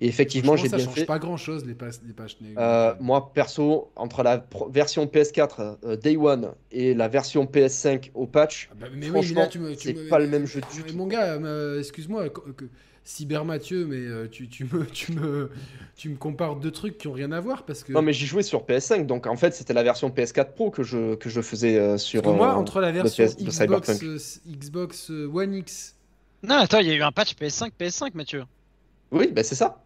Et 0.00 0.06
effectivement 0.06 0.54
j'ai 0.56 0.68
ça 0.68 0.76
bien 0.76 0.84
change 0.86 0.94
fait. 0.94 1.04
pas 1.06 1.18
grand 1.18 1.36
chose 1.36 1.64
les, 1.66 1.74
pas- 1.74 1.88
les 2.06 2.12
patchs 2.12 2.36
négro. 2.40 2.60
Euh, 2.62 2.94
moi, 3.00 3.32
perso, 3.34 3.90
entre 3.96 4.22
la 4.22 4.46
version 4.70 5.06
PS4 5.06 5.76
euh, 5.84 5.96
Day 5.96 6.16
One 6.16 6.52
et 6.70 6.94
la 6.94 7.08
version 7.08 7.46
PS5 7.46 8.12
au 8.14 8.26
patch, 8.26 8.68
Ah 8.70 8.76
bah, 8.80 8.86
mais 8.94 9.06
franchement, 9.08 9.48
c'est 9.76 10.08
pas 10.08 10.20
le 10.20 10.28
même 10.28 10.46
jeu 10.46 10.60
du 10.72 10.82
Mais 10.84 10.90
tout. 10.90 10.96
Mon 10.96 11.06
gars, 11.08 11.32
euh, 11.34 11.80
excuse-moi, 11.80 12.26
Cyber 13.02 13.44
Mathieu, 13.44 13.86
mais 13.86 14.28
tu, 14.28 14.48
tu 14.48 14.64
me, 14.64 14.84
tu, 14.86 15.12
me, 15.12 15.50
tu 15.96 16.10
me 16.10 16.16
compares 16.16 16.56
deux 16.56 16.70
trucs 16.70 16.96
qui 16.98 17.08
ont 17.08 17.12
rien 17.12 17.32
à 17.32 17.40
voir 17.40 17.64
parce 17.64 17.82
que, 17.82 17.92
Non, 17.92 18.02
mais 18.02 18.12
j'y 18.12 18.26
jouais 18.26 18.42
sur 18.42 18.64
PS5, 18.66 19.04
donc 19.06 19.26
en 19.26 19.36
fait, 19.36 19.52
c'était 19.54 19.72
la 19.72 19.82
version 19.82 20.10
PS4 20.10 20.52
Pro 20.52 20.70
que 20.70 20.82
je, 20.84 21.14
que 21.16 21.28
je 21.30 21.40
faisais 21.40 21.96
sur. 21.98 22.22
parce 22.22 22.34
que 22.34 22.38
moi, 22.38 22.52
euh, 22.52 22.56
entre 22.56 22.80
la 22.80 22.92
version 22.92 23.24
PS 23.24 23.36
Xbox, 23.38 24.40
Xbox 24.46 25.10
One 25.10 25.54
X, 25.54 25.96
Non, 26.44 26.56
attends, 26.56 26.78
il 26.78 26.86
y 26.86 26.90
a 26.90 26.94
eu 26.94 27.02
un 27.02 27.10
patch 27.10 27.34
PS5, 27.34 27.70
PS5, 27.80 28.10
Mathieu. 28.14 28.44
Oui, 29.10 29.28
bah, 29.32 29.42
c'est 29.42 29.54
ça. 29.54 29.82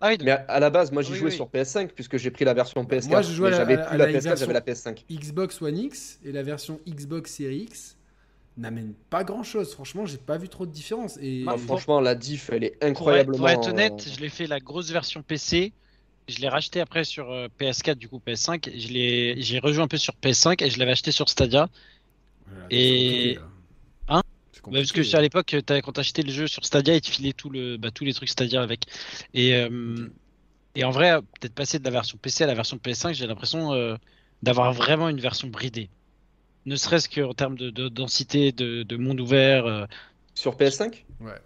Ah 0.00 0.08
oui, 0.08 0.18
donc- 0.18 0.26
Mais 0.26 0.32
à, 0.32 0.44
à 0.48 0.60
la 0.60 0.70
base, 0.70 0.92
moi, 0.92 1.02
j'y 1.02 1.12
Oui, 1.12 1.18
jouais 1.18 1.30
oui. 1.30 1.34
sur 1.36 1.48
PS5 1.48 1.88
puisque 1.94 2.16
j'ai 2.18 2.30
pris 2.30 2.44
la 2.44 2.52
version 2.54 2.84
PS4. 2.84 3.08
moi, 3.08 3.22
je 3.22 3.32
jouais 3.32 3.50
mais 3.50 3.56
à 3.56 3.58
la- 3.58 3.64
j'avais 3.64 3.74
à 3.74 3.84
plus 3.86 3.94
à 3.94 3.96
la 3.98 4.04
la 4.06 4.12
PS4, 4.12 4.22
version- 4.24 4.36
j'avais 4.40 4.52
la 4.52 4.60
PS5. 4.60 5.04
Xbox 5.10 5.62
One 5.62 5.78
X 5.78 6.20
et 6.24 6.32
la 6.32 6.42
version 6.42 6.80
Xbox 6.86 7.32
Series 7.34 7.62
X 7.62 7.96
n'amènent 8.58 8.94
pas 9.10 9.24
grand-chose. 9.24 9.72
Franchement, 9.72 10.04
j'ai 10.06 10.18
pas 10.18 10.36
vu 10.38 10.48
trop 10.48 10.66
de 10.66 10.70
différence. 10.72 11.18
Et 11.20 11.44
Ah, 11.46 11.52
Non, 11.52 11.58
franchement, 11.58 12.00
la 12.00 12.14
diff, 12.14 12.50
elle 12.50 12.64
est 12.64 12.70
pour 12.70 12.76
être, 12.82 12.90
incroyablement. 12.90 13.38
pour 13.38 13.48
être 13.48 13.68
honnête, 13.68 14.04
euh, 14.06 14.10
je 14.14 14.20
l'ai 14.20 14.28
fait 14.28 14.46
la 14.46 14.60
grosse 14.60 14.90
version 14.90 15.22
PC. 15.22 15.72
Je 16.28 16.38
l'ai 16.40 16.48
racheté 16.48 16.80
après 16.80 17.04
sur 17.04 17.30
euh, 17.30 17.48
PS4, 17.58 17.98
du 17.98 18.08
coup 18.08 18.18
PS5. 18.18 18.68
Je 18.76 18.88
l'ai, 18.88 19.36
j'ai 19.38 19.58
rejoint 19.60 19.84
un 19.84 19.88
peu 19.88 19.96
sur 19.98 20.14
PS5 20.14 20.60
et 20.62 20.70
je 20.70 20.78
l'avais 20.78 20.90
acheté 20.92 21.10
sur 21.12 21.28
Stadia. 21.28 21.68
Voilà, 22.48 22.66
Et- 22.70 23.38
compliqué, 24.66 24.92
parce 24.94 25.10
que 25.10 25.16
à 25.16 25.20
l'époque, 25.22 25.56
t'as- 25.64 25.80
quand 25.82 25.92
t'achetais 25.92 26.22
le 26.22 26.32
jeu 26.32 26.46
sur 26.46 26.64
Stadia, 26.64 26.94
ils 26.94 27.00
te 27.00 27.08
filaient 27.08 27.32
tout 27.32 27.50
le, 27.50 27.76
bah, 27.76 27.90
tous 27.90 28.04
les 28.04 28.12
trucs 28.14 28.28
Stadia 28.28 28.62
avec. 28.62 28.82
Et, 29.34 29.54
euh, 29.54 30.08
et 30.74 30.84
en 30.84 30.90
vrai, 30.90 31.20
peut-être 31.40 31.54
passer 31.54 31.78
de 31.78 31.84
la 31.84 31.90
version 31.90 32.18
PC 32.18 32.44
à 32.44 32.46
la 32.46 32.54
version 32.54 32.78
PS5, 32.78 33.14
j'ai 33.14 33.26
l'impression 33.26 33.72
euh, 33.72 33.96
d'avoir 34.42 34.72
vraiment 34.72 35.08
une 35.08 35.20
version 35.20 35.48
bridée. 35.48 35.90
Ne 36.66 36.76
serait-ce 36.76 37.08
qu'en 37.08 37.32
termes 37.32 37.56
de, 37.56 37.70
de 37.70 37.88
densité, 37.88 38.52
de, 38.52 38.82
de 38.82 38.96
monde 38.96 39.20
ouvert, 39.20 39.66
euh, 39.66 39.84
Sur 40.34 40.56
PS5 40.56 41.04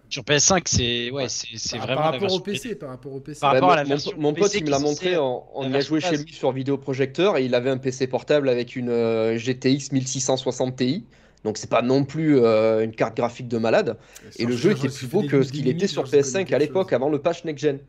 Sur 0.09 0.23
PS5, 0.23 0.63
c'est 0.65 1.11
ouais, 1.11 1.29
c'est 1.29 1.77
vraiment 1.77 2.01
par 2.01 2.11
la 2.11 2.17
rapport 2.19 2.33
au 2.33 2.39
PC, 2.39 2.75
par 2.75 2.89
rapport 2.89 3.13
au 3.13 3.19
PC. 3.21 3.39
Par 3.39 3.51
Bah, 3.53 3.59
rapport 3.59 3.71
à 3.71 3.71
mon- 3.71 3.75
la 3.77 3.83
mon- 3.83 3.89
version 3.89 4.13
Mon, 4.17 4.33
pote, 4.33 4.51
PC 4.51 4.57
il 4.59 4.65
me 4.65 4.69
l'a 4.71 4.79
montré, 4.79 5.13
censée, 5.15 5.17
on, 5.53 5.73
a 5.73 5.79
joué 5.79 6.01
chez 6.01 6.17
lui 6.17 6.33
sur 6.33 6.51
vidéoprojecteur 6.51 7.37
et 7.37 7.45
il 7.45 7.55
avait 7.55 7.69
un 7.69 7.77
PC 7.77 8.07
portable 8.07 8.49
avec 8.49 8.75
une 8.75 8.89
euh, 8.89 9.37
GTX 9.37 9.91
1660 9.93 10.75
Ti. 10.75 11.05
Donc 11.43 11.57
c'est 11.57 11.69
pas 11.69 11.81
non 11.81 12.03
plus 12.05 12.39
euh, 12.39 12.83
une 12.83 12.93
carte 12.95 13.15
graphique 13.17 13.47
de 13.47 13.57
malade. 13.57 13.97
Et 14.37 14.45
le 14.45 14.55
jeu 14.55 14.71
était 14.71 14.89
plus 14.89 15.07
beau 15.07 15.23
que 15.23 15.43
ce 15.43 15.51
qu'il 15.53 15.67
était 15.67 15.87
sur 15.87 16.07
PS5 16.07 16.51
à 16.53 16.59
l'époque, 16.59 16.93
avant 16.93 17.09
le 17.09 17.19
patch 17.21 17.43
Next 17.45 17.63
Gen. 17.63 17.79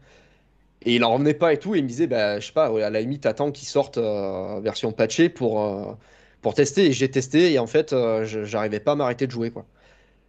Et 0.84 0.96
il 0.96 1.04
en 1.04 1.12
revenait 1.12 1.34
pas 1.34 1.52
et 1.52 1.58
tout, 1.58 1.74
et 1.74 1.78
il 1.78 1.84
me 1.84 1.88
disait, 1.88 2.06
bah, 2.08 2.40
je 2.40 2.46
sais 2.46 2.52
pas, 2.52 2.66
à 2.84 2.90
la 2.90 3.00
limite, 3.00 3.24
attends 3.26 3.52
qu'il 3.52 3.68
sorte 3.68 3.98
euh, 3.98 4.60
version 4.60 4.92
patchée 4.92 5.28
pour, 5.28 5.62
euh, 5.62 5.94
pour 6.40 6.54
tester. 6.54 6.86
Et 6.86 6.92
j'ai 6.92 7.10
testé, 7.10 7.52
et 7.52 7.58
en 7.60 7.66
fait, 7.68 7.92
euh, 7.92 8.24
je- 8.24 8.44
j'arrivais 8.44 8.80
pas 8.80 8.92
à 8.92 8.94
m'arrêter 8.96 9.26
de 9.26 9.30
jouer, 9.32 9.50
quoi. 9.52 9.66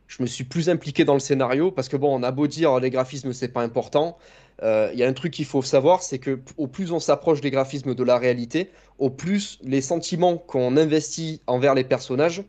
Je 0.07 0.21
me 0.21 0.27
suis 0.27 0.43
plus 0.43 0.69
impliqué 0.69 1.05
dans 1.05 1.13
le 1.15 1.19
scénario, 1.19 1.71
parce 1.71 1.89
que 1.89 1.97
bon, 1.97 2.13
on 2.15 2.23
a 2.23 2.31
beau 2.31 2.47
dire 2.47 2.79
les 2.79 2.89
graphismes, 2.89 3.33
c'est 3.33 3.47
pas 3.49 3.63
important. 3.63 4.17
Il 4.61 4.93
y 4.97 5.03
a 5.03 5.07
un 5.07 5.13
truc 5.13 5.33
qu'il 5.33 5.45
faut 5.45 5.61
savoir, 5.61 6.03
c'est 6.03 6.19
que 6.19 6.39
au 6.57 6.67
plus 6.67 6.91
on 6.91 6.99
s'approche 6.99 7.41
des 7.41 7.51
graphismes 7.51 7.95
de 7.95 8.03
la 8.03 8.17
réalité, 8.17 8.71
au 8.99 9.09
plus 9.09 9.59
les 9.63 9.81
sentiments 9.81 10.37
qu'on 10.37 10.77
investit 10.77 11.41
envers 11.47 11.73
les 11.75 11.83
personnages, 11.83 12.43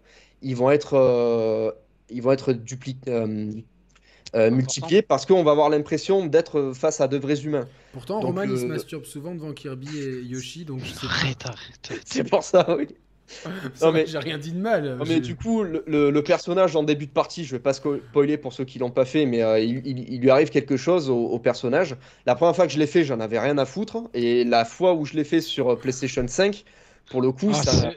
ils 0.44 0.54
vont 0.56 0.70
être, 0.70 0.94
euh, 0.94 1.72
ils 2.10 2.22
vont 2.22 2.32
être 2.32 2.52
dupliqués. 2.52 3.10
euh, 3.10 4.50
multipliés 4.50 5.02
parce 5.02 5.26
qu'on 5.26 5.44
va 5.44 5.52
avoir 5.52 5.70
l'impression 5.70 6.26
d'être 6.26 6.72
face 6.74 7.00
à 7.00 7.06
de 7.08 7.16
vrais 7.16 7.40
humains. 7.42 7.68
Pourtant, 7.92 8.18
Donc, 8.20 8.36
Roman, 8.36 8.42
il 8.52 8.58
se 8.58 8.64
euh, 8.64 8.68
masturbe 8.68 9.04
souvent 9.04 9.32
devant 9.34 9.52
Kirby 9.52 9.96
et 9.96 10.22
Yoshi, 10.22 10.64
donc 10.64 10.80
je 10.84 10.92
sais 10.92 11.06
pas. 11.06 11.12
Arrête, 11.12 11.46
arrête. 11.46 12.00
C'est 12.04 12.24
pour 12.28 12.42
ça, 12.42 12.66
oui. 12.76 12.88
Ça, 13.26 13.48
Non, 13.86 13.92
mais- 13.92 14.06
J'ai 14.06 14.18
rien 14.18 14.36
dit 14.36 14.52
de 14.52 14.58
mal. 14.58 14.96
Non, 14.98 15.04
mais 15.06 15.20
du 15.20 15.34
coup, 15.36 15.62
le, 15.62 15.82
le- 15.86 16.10
le 16.10 16.22
personnage 16.22 16.74
en 16.76 16.82
début 16.82 17.06
de 17.06 17.12
partie, 17.12 17.44
je 17.44 17.52
vais 17.56 17.62
pas 17.62 17.72
spoiler 17.72 18.36
pour 18.36 18.52
ceux 18.52 18.64
qui 18.64 18.78
l'ont 18.80 18.90
pas 18.90 19.04
fait, 19.06 19.24
mais 19.24 19.42
euh, 19.42 19.58
il, 19.60 19.86
il- 19.86 20.12
il 20.12 20.20
lui 20.20 20.30
arrive 20.30 20.50
quelque 20.50 20.76
chose 20.76 21.08
au, 21.08 21.16
au 21.28 21.38
personnage. 21.38 21.96
La 22.26 22.34
première 22.34 22.54
fois 22.56 22.66
que 22.66 22.72
je 22.72 22.78
l'ai 22.78 22.86
fait, 22.88 23.02
j'en 23.04 23.20
avais 23.20 23.38
rien 23.38 23.56
à 23.56 23.64
foutre, 23.64 24.02
et 24.14 24.44
la 24.44 24.64
fois 24.66 24.92
où 24.94 25.04
je 25.06 25.14
l'ai 25.14 25.24
fait 25.24 25.40
sur 25.40 25.70
euh, 25.72 25.76
PlayStation 25.76 26.26
5, 26.28 26.64
pour 27.10 27.22
le 27.22 27.32
coup, 27.32 27.50
Ah, 27.54 27.62
ça, 27.62 27.90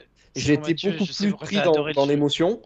Mathieu, 0.58 0.92
beaucoup 0.92 1.06
plus 1.06 1.34
pris 1.34 1.58
dans, 1.94 2.06
l'émotion, 2.06 2.62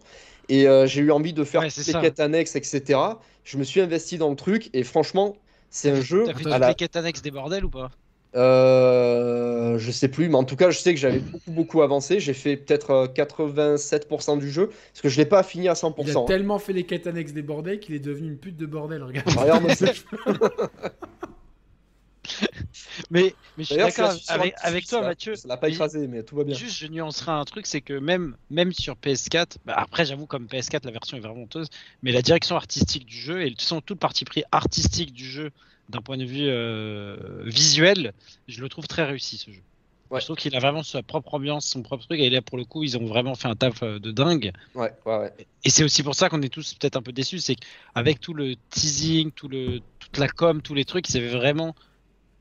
et 0.48 0.66
euh, 0.68 0.86
j'ai 0.86 1.00
eu 1.02 1.10
envie 1.10 1.32
de 1.32 1.44
faire 1.44 1.62
Ouais, 1.62 1.68
toutes 1.70 1.86
les 1.86 1.92
ça. 1.92 2.00
quêtes 2.00 2.20
annexes, 2.20 2.56
etc. 2.56 2.98
Je 3.44 3.56
me 3.58 3.64
suis 3.64 3.80
investi 3.80 4.18
dans 4.18 4.30
le 4.30 4.36
truc, 4.36 4.70
et 4.72 4.82
franchement, 4.84 5.36
c'est 5.70 5.90
un 5.90 6.00
jeu 6.00 6.24
T'as 6.26 6.34
fait 6.34 6.42
toutes 6.44 6.58
la- 6.58 6.68
les 6.68 6.74
quêtes 6.74 6.96
annexes 6.96 7.22
des 7.22 7.30
bordels 7.30 7.64
ou 7.64 7.70
pas? 7.70 7.90
Euh, 8.34 9.76
je 9.78 9.90
sais 9.90 10.08
plus, 10.08 10.28
mais 10.28 10.36
en 10.36 10.44
tout 10.44 10.56
cas, 10.56 10.70
je 10.70 10.78
sais 10.78 10.94
que 10.94 11.00
j'avais 11.00 11.18
beaucoup, 11.32 11.50
beaucoup 11.50 11.82
avancé. 11.82 12.18
J'ai 12.20 12.32
fait 12.34 12.56
peut-être 12.56 12.90
euh, 12.90 13.06
87% 13.06 14.38
du 14.38 14.50
jeu, 14.50 14.68
parce 14.68 15.00
que 15.02 15.08
je 15.08 15.18
l'ai 15.18 15.26
pas 15.26 15.42
fini 15.42 15.68
à 15.68 15.72
Il 15.72 15.74
a 15.74 15.74
100%. 15.74 16.22
hein. 16.22 16.24
tellement 16.26 16.58
fait 16.58 16.72
les 16.72 16.84
quêtes 16.84 17.06
annexes 17.06 17.32
des 17.32 17.42
bordels 17.42 17.78
qu'il 17.80 17.94
est 17.94 17.98
devenu 18.00 18.28
une 18.28 18.38
pute 18.38 18.56
de 18.56 18.66
bordel. 18.66 19.02
Regarde. 19.02 19.28
Regarde, 19.36 19.68
c'est- 19.74 20.04
Mais, 23.10 23.34
mais 23.56 23.64
je 23.64 23.74
suis 23.74 23.76
d'accord 23.76 24.12
avec, 24.28 24.86
toi, 24.86 25.00
là. 25.00 25.08
Mathieu. 25.08 25.34
Ça 25.34 25.48
l'a 25.48 25.56
pas 25.56 25.68
écrasé, 25.68 26.06
mais 26.06 26.22
tout 26.22 26.36
va 26.36 26.44
bien. 26.44 26.54
Juste, 26.54 26.76
je 26.78 26.86
nuancerai 26.86 27.32
un 27.32 27.44
truc, 27.44 27.66
c'est 27.66 27.80
que 27.80 27.94
même, 27.94 28.36
même 28.50 28.72
sur 28.72 28.94
PS4, 28.96 29.56
bah 29.64 29.74
après, 29.76 30.04
j'avoue, 30.04 30.26
comme 30.26 30.46
PS4, 30.46 30.84
la 30.84 30.90
version 30.90 31.16
est 31.16 31.20
vraiment 31.20 31.42
honteuse, 31.42 31.68
mais 32.02 32.12
la 32.12 32.22
direction 32.22 32.56
artistique 32.56 33.06
du 33.06 33.16
jeu 33.16 33.42
et 33.42 33.46
de 33.46 33.50
toute 33.50 33.62
façon, 33.62 33.80
tout 33.80 33.94
le 33.94 33.98
parti 33.98 34.24
pris 34.24 34.44
artistique 34.52 35.12
du 35.12 35.24
jeu, 35.24 35.50
d'un 35.88 36.00
point 36.00 36.16
de 36.16 36.24
vue 36.24 36.46
euh, 36.48 37.42
visuel, 37.44 38.12
je 38.48 38.60
le 38.60 38.68
trouve 38.68 38.86
très 38.86 39.04
réussi 39.04 39.36
ce 39.36 39.50
jeu. 39.50 39.62
Ouais. 40.10 40.20
Je 40.20 40.26
trouve 40.26 40.36
qu'il 40.36 40.54
a 40.54 40.58
vraiment 40.58 40.82
sa 40.82 41.02
propre 41.02 41.34
ambiance, 41.34 41.66
son 41.66 41.82
propre 41.82 42.04
truc, 42.04 42.20
et 42.20 42.28
là, 42.28 42.42
pour 42.42 42.58
le 42.58 42.64
coup, 42.64 42.82
ils 42.82 42.98
ont 42.98 43.06
vraiment 43.06 43.34
fait 43.34 43.48
un 43.48 43.54
taf 43.54 43.82
euh, 43.82 43.98
de 43.98 44.10
dingue. 44.10 44.52
Ouais. 44.74 44.92
Et 45.64 45.70
c'est 45.70 45.84
aussi 45.84 46.02
pour 46.02 46.14
ça 46.14 46.28
qu'on 46.28 46.42
est 46.42 46.50
tous 46.50 46.74
peut-être 46.74 46.96
un 46.96 47.02
peu 47.02 47.12
déçus, 47.12 47.38
c'est 47.38 47.56
qu'avec 47.56 48.20
tout 48.20 48.34
le 48.34 48.56
teasing, 48.70 49.30
tout 49.30 49.48
le, 49.48 49.80
toute 49.98 50.18
la 50.18 50.28
com, 50.28 50.60
tous 50.60 50.74
les 50.74 50.84
trucs, 50.84 51.08
ils 51.08 51.16
avaient 51.16 51.28
vraiment 51.28 51.74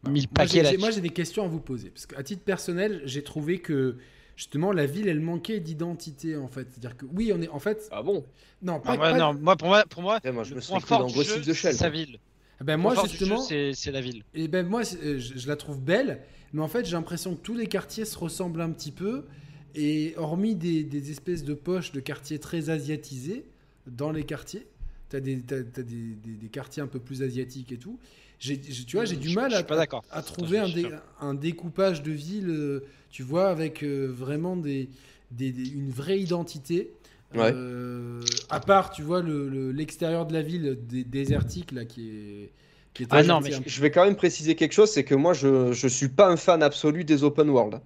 mis 0.09 0.21
Moi, 0.21 0.27
paquet 0.33 0.49
j'ai- 0.57 0.61
là 0.63 0.71
j'ai- 0.71 0.77
Moi, 0.77 0.91
j'ai 0.91 1.01
des 1.01 1.09
questions 1.09 1.43
à 1.45 1.47
vous 1.47 1.59
poser. 1.59 1.89
Parce 1.89 2.05
qu'à 2.05 2.23
titre 2.23 2.43
personnel, 2.43 3.01
j'ai 3.05 3.23
trouvé 3.23 3.59
que 3.59 3.97
justement 4.35 4.71
la 4.71 4.85
ville, 4.85 5.07
elle 5.07 5.19
manquait 5.19 5.59
d'identité 5.59 6.35
en 6.35 6.47
fait. 6.47 6.67
C'est-à-dire 6.71 6.97
que 6.97 7.05
oui, 7.13 7.31
on 7.35 7.41
est 7.41 7.47
en 7.49 7.59
fait. 7.59 7.87
Ah 7.91 8.01
bon? 8.01 8.25
Non, 8.61 8.79
pas. 8.79 8.89
Ah, 8.89 8.91
ouais, 8.93 8.97
pas- 9.11 9.17
non, 9.17 9.33
moi, 9.33 9.55
pour 9.55 9.67
moi, 9.67 9.83
pour 9.89 10.01
moi, 10.01 10.19
Eh, 10.23 10.31
Moi, 10.31 10.43
je 10.43 10.55
me 10.55 10.61
suis 10.61 10.73
dans 10.89 11.07
Ghost 11.07 11.29
jeu, 11.29 11.35
in 11.37 11.39
the 11.41 11.43
c'est 11.45 11.53
Shell. 11.53 11.75
sa 11.75 11.89
ville. 11.89 12.17
Ben 12.63 12.75
Le 12.77 12.81
moi 12.83 12.93
justement. 13.07 13.39
c'est 13.41 13.71
c'est 13.73 13.91
la 13.91 14.01
ville. 14.01 14.23
Et 14.35 14.47
ben 14.47 14.67
moi, 14.67 14.83
c'est- 14.83 15.03
euh, 15.03 15.17
je, 15.19 15.35
je 15.37 15.47
la 15.47 15.55
trouve 15.55 15.81
belle, 15.81 16.21
mais 16.53 16.61
en 16.61 16.67
fait, 16.67 16.85
j'ai 16.85 16.91
l'impression 16.91 17.35
que 17.35 17.41
tous 17.41 17.55
les 17.55 17.65
quartiers 17.65 18.05
se 18.05 18.17
ressemblent 18.17 18.61
un 18.61 18.69
petit 18.71 18.91
peu. 18.91 19.25
Et 19.73 20.13
hormis 20.17 20.53
des, 20.55 20.83
des 20.83 21.11
espèces 21.11 21.43
de 21.45 21.53
poches 21.53 21.91
de 21.93 21.99
quartiers 22.01 22.39
très 22.39 22.69
asiatisés 22.69 23.45
dans 23.87 24.11
les 24.11 24.25
quartiers, 24.25 24.67
t'as 25.09 25.21
des, 25.21 25.39
t'as- 25.39 25.63
t'as 25.63 25.81
des, 25.81 26.15
des- 26.23 26.33
des 26.35 26.49
quartiers 26.49 26.83
un 26.83 26.87
peu 26.87 26.99
plus 26.99 27.23
asiatiques 27.23 27.71
et 27.71 27.77
tout. 27.77 27.97
J'ai, 28.41 28.59
j'ai- 28.67 28.85
tu 28.85 28.95
vois, 28.95 29.05
j'ai 29.05 29.15
du 29.17 29.29
Je- 29.29 29.35
mal 29.35 29.51
je 29.51 29.55
à, 29.55 29.59
suis 29.59 29.67
pas 29.67 29.75
d'accord. 29.77 30.03
à 30.11 30.23
trouver 30.23 30.57
un, 30.57 30.67
dé- 30.67 30.87
découpage 31.35 32.01
de 32.01 32.11
ville, 32.11 32.49
euh, 32.49 32.79
tu 33.11 33.21
vois, 33.21 33.49
avec 33.49 33.83
euh, 33.83 34.07
vraiment 34.11 34.57
des, 34.57 34.89
des- 35.29 35.51
des- 35.51 35.69
une 35.69 35.91
vraie 35.91 36.19
identité. 36.19 36.89
Ouais. 37.35 37.51
Euh, 37.53 38.19
à 38.49 38.59
part, 38.59 38.89
tu 38.89 39.03
vois, 39.03 39.21
le- 39.21 39.47
le- 39.47 39.71
l'extérieur 39.71 40.25
de 40.25 40.33
la 40.33 40.41
ville 40.41 40.77
dé- 40.81 41.03
désertique, 41.03 41.71
là, 41.71 41.85
qui 41.85 42.09
est. 42.09 42.51
Qui 42.93 43.03
est 43.03 43.07
Ah 43.11 43.19
très 43.19 43.27
non, 43.27 43.39
mais. 43.39 43.51
Je 43.65 43.81
vais 43.81 43.91
quand 43.91 44.03
même 44.03 44.17
préciser 44.17 44.55
quelque 44.55 44.73
chose, 44.73 44.89
c'est 44.91 45.05
que 45.05 45.15
moi, 45.15 45.33
je, 45.33 45.71
je 45.71 45.87
suis 45.87 46.09
pas 46.09 46.27
un 46.27 46.35
fan 46.35 46.61
absolu 46.63 47.05
des 47.05 47.23
open 47.23 47.49
world. 47.49 47.79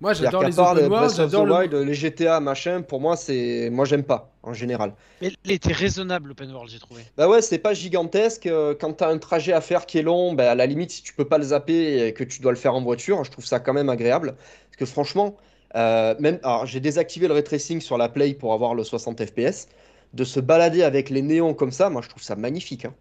Moi, 0.00 0.12
j'adore 0.12 0.42
les 0.44 0.52
part 0.52 0.72
open 0.72 0.90
world, 0.90 1.14
j'adore 1.16 1.46
le... 1.46 1.52
Wild, 1.54 1.74
les 1.74 1.94
GTA, 1.94 2.40
machin, 2.40 2.82
pour 2.82 3.00
moi, 3.00 3.16
c'est, 3.16 3.70
moi, 3.70 3.84
j'aime 3.84 4.04
pas, 4.04 4.32
en 4.42 4.52
général. 4.52 4.94
Mais 5.22 5.32
il 5.44 5.52
était 5.52 5.72
raisonnable, 5.72 6.28
l'open 6.28 6.50
world, 6.52 6.70
j'ai 6.70 6.78
trouvé. 6.78 7.02
Bah 7.16 7.28
ouais, 7.28 7.40
c'est 7.40 7.58
pas 7.58 7.72
gigantesque. 7.74 8.46
euh, 8.46 8.74
Quand 8.78 8.92
t'as 8.94 9.10
un 9.10 9.18
trajet 9.18 9.52
à 9.52 9.60
faire 9.60 9.86
qui 9.86 9.98
est 9.98 10.02
long, 10.02 10.34
bah 10.34 10.50
à 10.50 10.54
la 10.54 10.66
limite, 10.66 10.90
si 10.90 11.02
tu 11.02 11.14
peux 11.14 11.24
pas 11.24 11.38
le 11.38 11.44
zapper 11.44 12.06
et 12.06 12.12
que 12.12 12.24
tu 12.24 12.40
dois 12.42 12.52
le 12.52 12.58
faire 12.58 12.74
en 12.74 12.82
voiture, 12.82 13.24
je 13.24 13.30
trouve 13.30 13.44
ça 13.46 13.60
quand 13.60 13.72
même 13.72 13.88
agréable. 13.88 14.34
Parce 14.66 14.76
que 14.78 14.86
franchement, 14.86 15.36
euh, 15.76 16.14
même, 16.18 16.38
alors 16.42 16.66
j'ai 16.66 16.80
désactivé 16.80 17.26
le 17.28 17.34
ray 17.34 17.44
tracing 17.44 17.80
sur 17.80 17.96
la 17.96 18.08
Play 18.08 18.34
pour 18.34 18.52
avoir 18.52 18.74
le 18.74 18.84
60 18.84 19.24
FPS. 19.24 19.68
De 20.12 20.24
se 20.24 20.38
balader 20.40 20.82
avec 20.84 21.10
les 21.10 21.22
néons 21.22 21.54
comme 21.54 21.72
ça, 21.72 21.90
moi 21.90 22.02
je 22.02 22.08
trouve 22.08 22.22
ça 22.22 22.36
magnifique. 22.36 22.84
hein. 22.84 22.94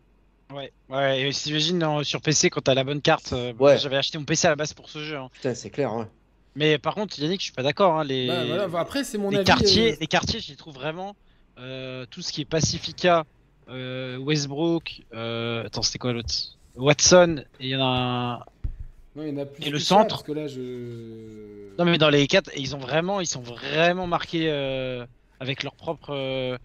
Ouais, 0.53 0.71
ouais, 0.89 1.21
et 1.21 1.31
t'imagines 1.31 1.79
dans- 1.79 2.03
sur 2.03 2.21
PC 2.21 2.49
quand 2.49 2.61
t'as 2.61 2.73
la 2.75 2.83
bonne 2.83 3.01
carte. 3.01 3.33
euh, 3.33 3.53
Ouais. 3.59 3.77
J'avais 3.77 3.97
acheté 3.97 4.17
mon 4.17 4.25
PC 4.25 4.47
à 4.47 4.51
la 4.51 4.55
base 4.55 4.73
pour 4.73 4.89
ce 4.89 4.99
jeu. 4.99 5.17
hein. 5.17 5.29
Putain, 5.33 5.53
c'est 5.55 5.69
clair. 5.69 5.91
hein. 5.91 6.09
Mais 6.55 6.77
par 6.77 6.95
contre, 6.95 7.17
Yannick, 7.19 7.39
je 7.41 7.45
suis 7.45 7.53
pas 7.53 7.63
d'accord. 7.63 7.99
hein, 7.99 8.03
les... 8.03 8.27
Bah, 8.27 8.45
voilà, 8.45 8.67
bah, 8.67 8.79
après, 8.81 9.03
c'est 9.03 9.17
mon 9.17 9.29
les 9.29 9.37
avis. 9.37 9.47
quartiers, 9.47 9.93
euh, 9.93 9.97
les 9.99 10.07
quartiers, 10.07 10.39
j'y 10.39 10.55
trouve 10.55 10.75
vraiment 10.75 11.15
euh, 11.59 12.05
tout 12.11 12.21
ce 12.21 12.31
qui 12.31 12.41
est 12.41 12.45
Pacifica, 12.45 13.23
euh, 13.69 14.17
Westbrook. 14.17 15.01
euh, 15.13 15.65
Attends, 15.65 15.81
c'était 15.81 15.99
quoi 15.99 16.13
l'autre? 16.13 16.33
Watson. 16.75 17.43
Et 17.59 17.65
il 17.65 17.69
y 17.69 17.75
en 17.75 17.81
a 17.81 17.85
un. 17.85 18.39
Non, 19.15 19.23
il 19.23 19.29
y 19.29 19.31
en 19.31 19.37
a 19.37 19.45
plus 19.45 19.65
Et 19.65 19.69
le 19.69 19.79
ça, 19.79 19.85
centre 19.95 20.09
parce 20.09 20.23
que 20.23 20.31
là, 20.31 20.47
je. 20.47 20.59
Non, 21.79 21.85
mais 21.85 21.97
dans 21.97 22.09
les 22.09 22.27
quatre, 22.27 22.51
ils 22.55 22.75
ont 22.75 22.79
vraiment, 22.79 23.19
ils 23.19 23.27
sont 23.27 23.41
vraiment 23.41 24.07
marqués 24.07 24.49
avec 25.39 25.63
leur 25.63 25.75
propre, 25.75 26.57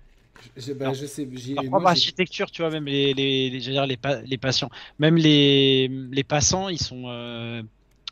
Je, 0.57 0.73
bah, 0.73 0.93
je 0.93 1.07
sais. 1.07 1.29
j'ai- 1.33 1.55
leur 1.55 1.65
moi, 1.65 1.71
propre 1.73 1.87
architecture. 1.89 2.51
Tu 2.51 2.63
vois, 2.63 2.71
même 2.71 2.85
les, 2.87 3.15
les, 3.15 3.51
les, 3.51 3.87
les, 3.87 3.97
pa- 3.97 4.21
les 4.23 4.39
patients, 4.39 4.71
même 4.99 5.17
les, 5.17 5.89
les 5.89 6.25
passants, 6.25 6.69
ils 6.69 6.81
sont, 6.81 7.05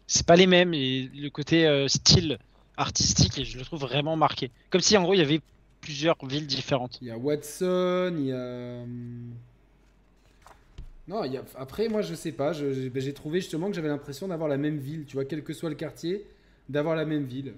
c'est 0.06 0.26
pas 0.26 0.36
les 0.36 0.46
mêmes. 0.46 0.74
Et 0.74 1.10
le 1.14 1.28
côté 1.30 1.66
euh, 1.66 1.88
style 1.88 2.38
artistique, 2.76 3.38
et 3.38 3.44
je 3.44 3.58
le 3.58 3.64
trouve 3.64 3.80
vraiment 3.80 4.16
marqué. 4.16 4.50
Comme 4.70 4.80
si 4.80 4.96
en 4.96 5.02
gros 5.02 5.14
il 5.14 5.18
y 5.18 5.22
avait 5.22 5.40
plusieurs 5.80 6.16
villes 6.26 6.46
différentes. 6.46 7.00
Il 7.00 7.08
y 7.08 7.10
a 7.10 7.16
Watson, 7.16 8.14
il 8.18 8.26
y 8.26 8.32
a. 8.32 8.82
hum, 8.82 9.34
Non, 11.08 11.24
il 11.24 11.32
y 11.32 11.36
a... 11.36 11.44
après, 11.56 11.88
moi, 11.88 12.02
je 12.02 12.14
sais 12.14 12.32
pas. 12.32 12.52
bah, 12.52 13.00
j'ai 13.00 13.12
trouvé 13.14 13.40
justement 13.40 13.68
que 13.68 13.74
j'avais 13.76 13.88
l'impression 13.88 14.28
d'avoir 14.28 14.48
la 14.48 14.56
même 14.56 14.78
ville, 14.78 15.04
tu 15.06 15.14
vois, 15.14 15.24
quel 15.24 15.44
que 15.44 15.52
soit 15.52 15.68
le 15.68 15.76
quartier, 15.76 16.26
d'avoir 16.68 16.96
la 16.96 17.04
même 17.04 17.24
ville. 17.24 17.54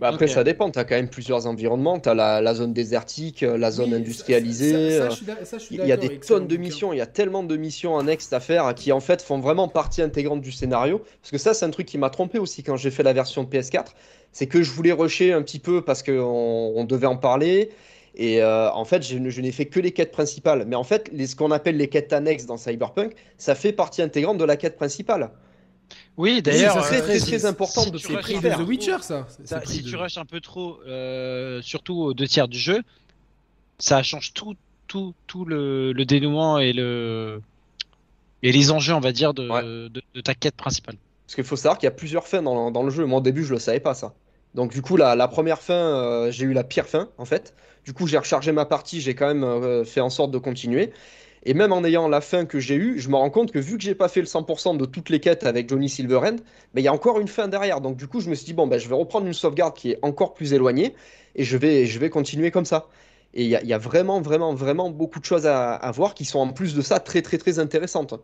Bah 0.00 0.08
après, 0.08 0.26
ça 0.28 0.44
dépend. 0.44 0.70
T'as 0.70 0.84
quand 0.84 0.94
même 0.96 1.08
plusieurs 1.10 1.46
environnements. 1.46 1.98
T'as 1.98 2.14
la, 2.14 2.40
la 2.40 2.54
zone 2.54 2.72
désertique, 2.72 3.42
la 3.42 3.70
zone 3.70 3.90
Oui, 3.90 3.96
industrialisée. 3.96 4.98
ça- 4.98 5.10
ça, 5.10 5.44
ça, 5.44 5.56
Il 5.70 5.86
y 5.86 5.92
a 5.92 5.96
des 5.96 6.18
tonnes 6.20 6.46
de 6.46 6.56
missions, 6.56 6.92
il 6.92 6.96
y 6.98 7.00
a 7.02 7.06
tellement 7.06 7.42
de 7.42 7.56
missions 7.56 7.98
annexes 7.98 8.32
à 8.32 8.40
faire 8.40 8.74
qui 8.74 8.92
en 8.92 9.00
fait 9.00 9.22
font 9.22 9.38
vraiment 9.38 9.68
partie 9.68 10.02
intégrante 10.02 10.40
du 10.40 10.52
scénario. 10.52 11.02
Parce 11.20 11.30
que 11.30 11.38
ça, 11.38 11.54
c'est 11.54 11.64
un 11.64 11.70
truc 11.70 11.86
qui 11.86 11.98
m'a 11.98 12.10
trompé 12.10 12.38
aussi 12.38 12.62
quand 12.62 12.76
j'ai 12.76 12.90
fait 12.90 13.02
la 13.02 13.12
version 13.12 13.44
PS4. 13.44 13.94
C'est 14.32 14.46
que 14.46 14.62
je 14.62 14.70
voulais 14.70 14.92
rusher 14.92 15.32
un 15.32 15.42
petit 15.42 15.58
peu 15.58 15.82
parce 15.82 16.02
qu'on 16.02 16.72
on 16.74 16.84
devait 16.84 17.06
en 17.06 17.16
parler. 17.16 17.70
Et 18.16 18.42
euh, 18.42 18.70
en 18.72 18.84
fait, 18.84 19.02
je, 19.06 19.16
n'ai 19.18 19.52
fait 19.52 19.66
que 19.66 19.78
les 19.80 19.92
quêtes 19.92 20.10
principales. 20.12 20.64
Mais 20.66 20.76
en 20.76 20.84
fait, 20.84 21.08
les, 21.12 21.26
ce 21.26 21.36
qu'on 21.36 21.50
appelle 21.50 21.76
les 21.76 21.88
quêtes 21.88 22.12
annexes 22.12 22.46
dans 22.46 22.56
Cyberpunk, 22.56 23.12
ça 23.38 23.54
fait 23.54 23.72
partie 23.72 24.02
intégrante 24.02 24.38
de 24.38 24.44
la 24.44 24.56
quête 24.56 24.76
principale. 24.76 25.30
Oui, 26.16 26.42
d'ailleurs, 26.42 26.74
ça, 26.74 26.82
c'est 26.82 27.00
euh, 27.00 27.18
très, 27.20 27.46
important 27.46 27.82
si 27.82 27.90
de 27.90 27.98
pris 27.98 28.36
un 28.36 28.40
de. 28.40 28.64
The 28.64 28.68
Witcher, 28.68 28.96
ça. 29.00 29.26
Si 29.64 29.82
de- 29.82 29.88
tu 29.88 29.96
rushes 29.96 30.18
un 30.18 30.24
peu 30.24 30.40
trop, 30.40 30.78
euh, 30.86 31.60
surtout 31.62 31.94
aux 32.00 32.14
deux 32.14 32.26
tiers 32.26 32.48
du 32.48 32.58
jeu, 32.58 32.82
ça 33.78 34.02
change 34.02 34.32
tout, 34.34 34.54
tout, 34.86 35.14
tout 35.26 35.44
le, 35.44 35.92
le 35.92 36.04
dénouement 36.04 36.58
et 36.58 36.72
le 36.72 37.40
et 38.42 38.52
les 38.52 38.70
enjeux, 38.70 38.94
on 38.94 39.00
va 39.00 39.12
dire, 39.12 39.34
de, 39.34 39.48
Ouais. 39.48 39.62
de, 39.62 40.02
de 40.14 40.20
ta 40.20 40.34
quête 40.34 40.56
principale. 40.56 40.96
Parce 41.26 41.34
qu'il 41.34 41.44
faut 41.44 41.56
savoir 41.56 41.78
qu'il 41.78 41.86
y 41.86 41.88
a 41.88 41.92
plusieurs 41.92 42.26
fins 42.26 42.42
dans, 42.42 42.70
dans 42.70 42.82
le 42.82 42.90
jeu. 42.90 43.04
Moi, 43.04 43.18
au 43.18 43.22
début, 43.22 43.44
je 43.44 43.52
le 43.52 43.58
savais 43.58 43.80
pas, 43.80 43.94
ça. 43.94 44.14
Donc 44.54 44.72
du 44.72 44.82
coup, 44.82 44.96
la, 44.96 45.14
la 45.14 45.28
première 45.28 45.60
fin, 45.60 45.74
euh, 45.74 46.30
j'ai 46.32 46.44
eu 46.44 46.52
la 46.52 46.64
pire 46.64 46.86
fin 46.86 47.08
en 47.18 47.24
fait. 47.24 47.54
Du 47.84 47.92
coup, 47.92 48.06
j'ai 48.06 48.18
rechargé 48.18 48.50
ma 48.52 48.64
partie, 48.64 49.00
j'ai 49.00 49.14
quand 49.14 49.28
même 49.28 49.44
euh, 49.44 49.84
fait 49.84 50.00
en 50.00 50.10
sorte 50.10 50.32
de 50.32 50.38
continuer. 50.38 50.92
Et 51.44 51.54
même 51.54 51.72
en 51.72 51.84
ayant 51.84 52.06
la 52.08 52.20
fin 52.20 52.44
que 52.44 52.60
j'ai 52.60 52.76
eue, 52.76 52.98
je 52.98 53.08
me 53.08 53.16
rends 53.16 53.30
compte 53.30 53.50
que 53.52 53.58
vu 53.58 53.78
que 53.78 53.82
j'ai 53.82 53.94
pas 53.94 54.08
fait 54.08 54.20
le 54.20 54.26
100% 54.26 54.74
de 54.76 54.84
toutes 54.84 55.08
les 55.08 55.20
quêtes 55.20 55.44
avec 55.44 55.68
Johnny 55.68 55.88
Silverhand, 55.88 56.36
il 56.76 56.82
y 56.82 56.88
a 56.88 56.92
encore 56.92 57.18
une 57.20 57.28
fin 57.28 57.48
derrière. 57.48 57.80
Donc 57.80 57.96
du 57.96 58.06
coup, 58.08 58.20
je 58.20 58.28
me 58.28 58.34
suis 58.34 58.44
dit, 58.46 58.52
bon, 58.52 58.66
ben, 58.66 58.78
je 58.78 58.88
vais 58.88 58.94
reprendre 58.94 59.26
une 59.26 59.32
sauvegarde 59.32 59.74
qui 59.76 59.92
est 59.92 59.98
encore 60.02 60.34
plus 60.34 60.52
éloignée 60.52 60.94
et 61.34 61.44
je 61.44 61.56
vais, 61.56 61.86
je 61.86 61.98
vais 61.98 62.10
continuer 62.10 62.50
comme 62.50 62.66
ça. 62.66 62.88
Et 63.32 63.44
il 63.44 63.48
y, 63.50 63.56
a- 63.56 63.62
il 63.62 63.68
y 63.68 63.72
a 63.72 63.78
vraiment, 63.78 64.20
vraiment, 64.20 64.54
vraiment 64.54 64.90
beaucoup 64.90 65.20
de 65.20 65.24
choses 65.24 65.46
à, 65.46 65.74
à 65.74 65.90
voir 65.92 66.14
qui 66.14 66.24
sont 66.26 66.40
en 66.40 66.52
plus 66.52 66.74
de 66.74 66.82
ça 66.82 67.00
très, 67.00 67.22
très, 67.22 67.38
très 67.38 67.58
intéressantes. 67.58 68.14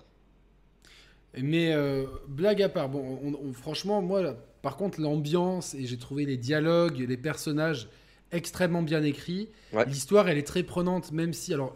Mais 1.39 1.73
euh, 1.75 2.07
blague 2.29 2.63
à 2.63 2.69
part, 2.69 2.89
bon, 2.89 3.19
on- 3.23 3.35
on- 3.49 3.53
franchement, 3.53 4.01
moi, 4.01 4.23
là, 4.23 4.37
par 4.63 4.77
contre, 4.77 5.01
l'ambiance 5.01 5.75
et 5.75 5.85
j'ai 5.87 5.99
trouvé 5.99 6.25
les 6.25 6.37
dialogues, 6.39 6.99
les 6.99 7.17
personnages 7.17 7.89
extrêmement 8.33 8.83
bien 8.83 9.03
écrits. 9.03 9.51
Ouais. 9.73 9.85
L'histoire, 9.85 10.29
elle 10.29 10.39
est 10.39 10.47
très 10.47 10.63
prenante, 10.63 11.13
même 11.13 11.33
si, 11.35 11.53
alors, 11.53 11.75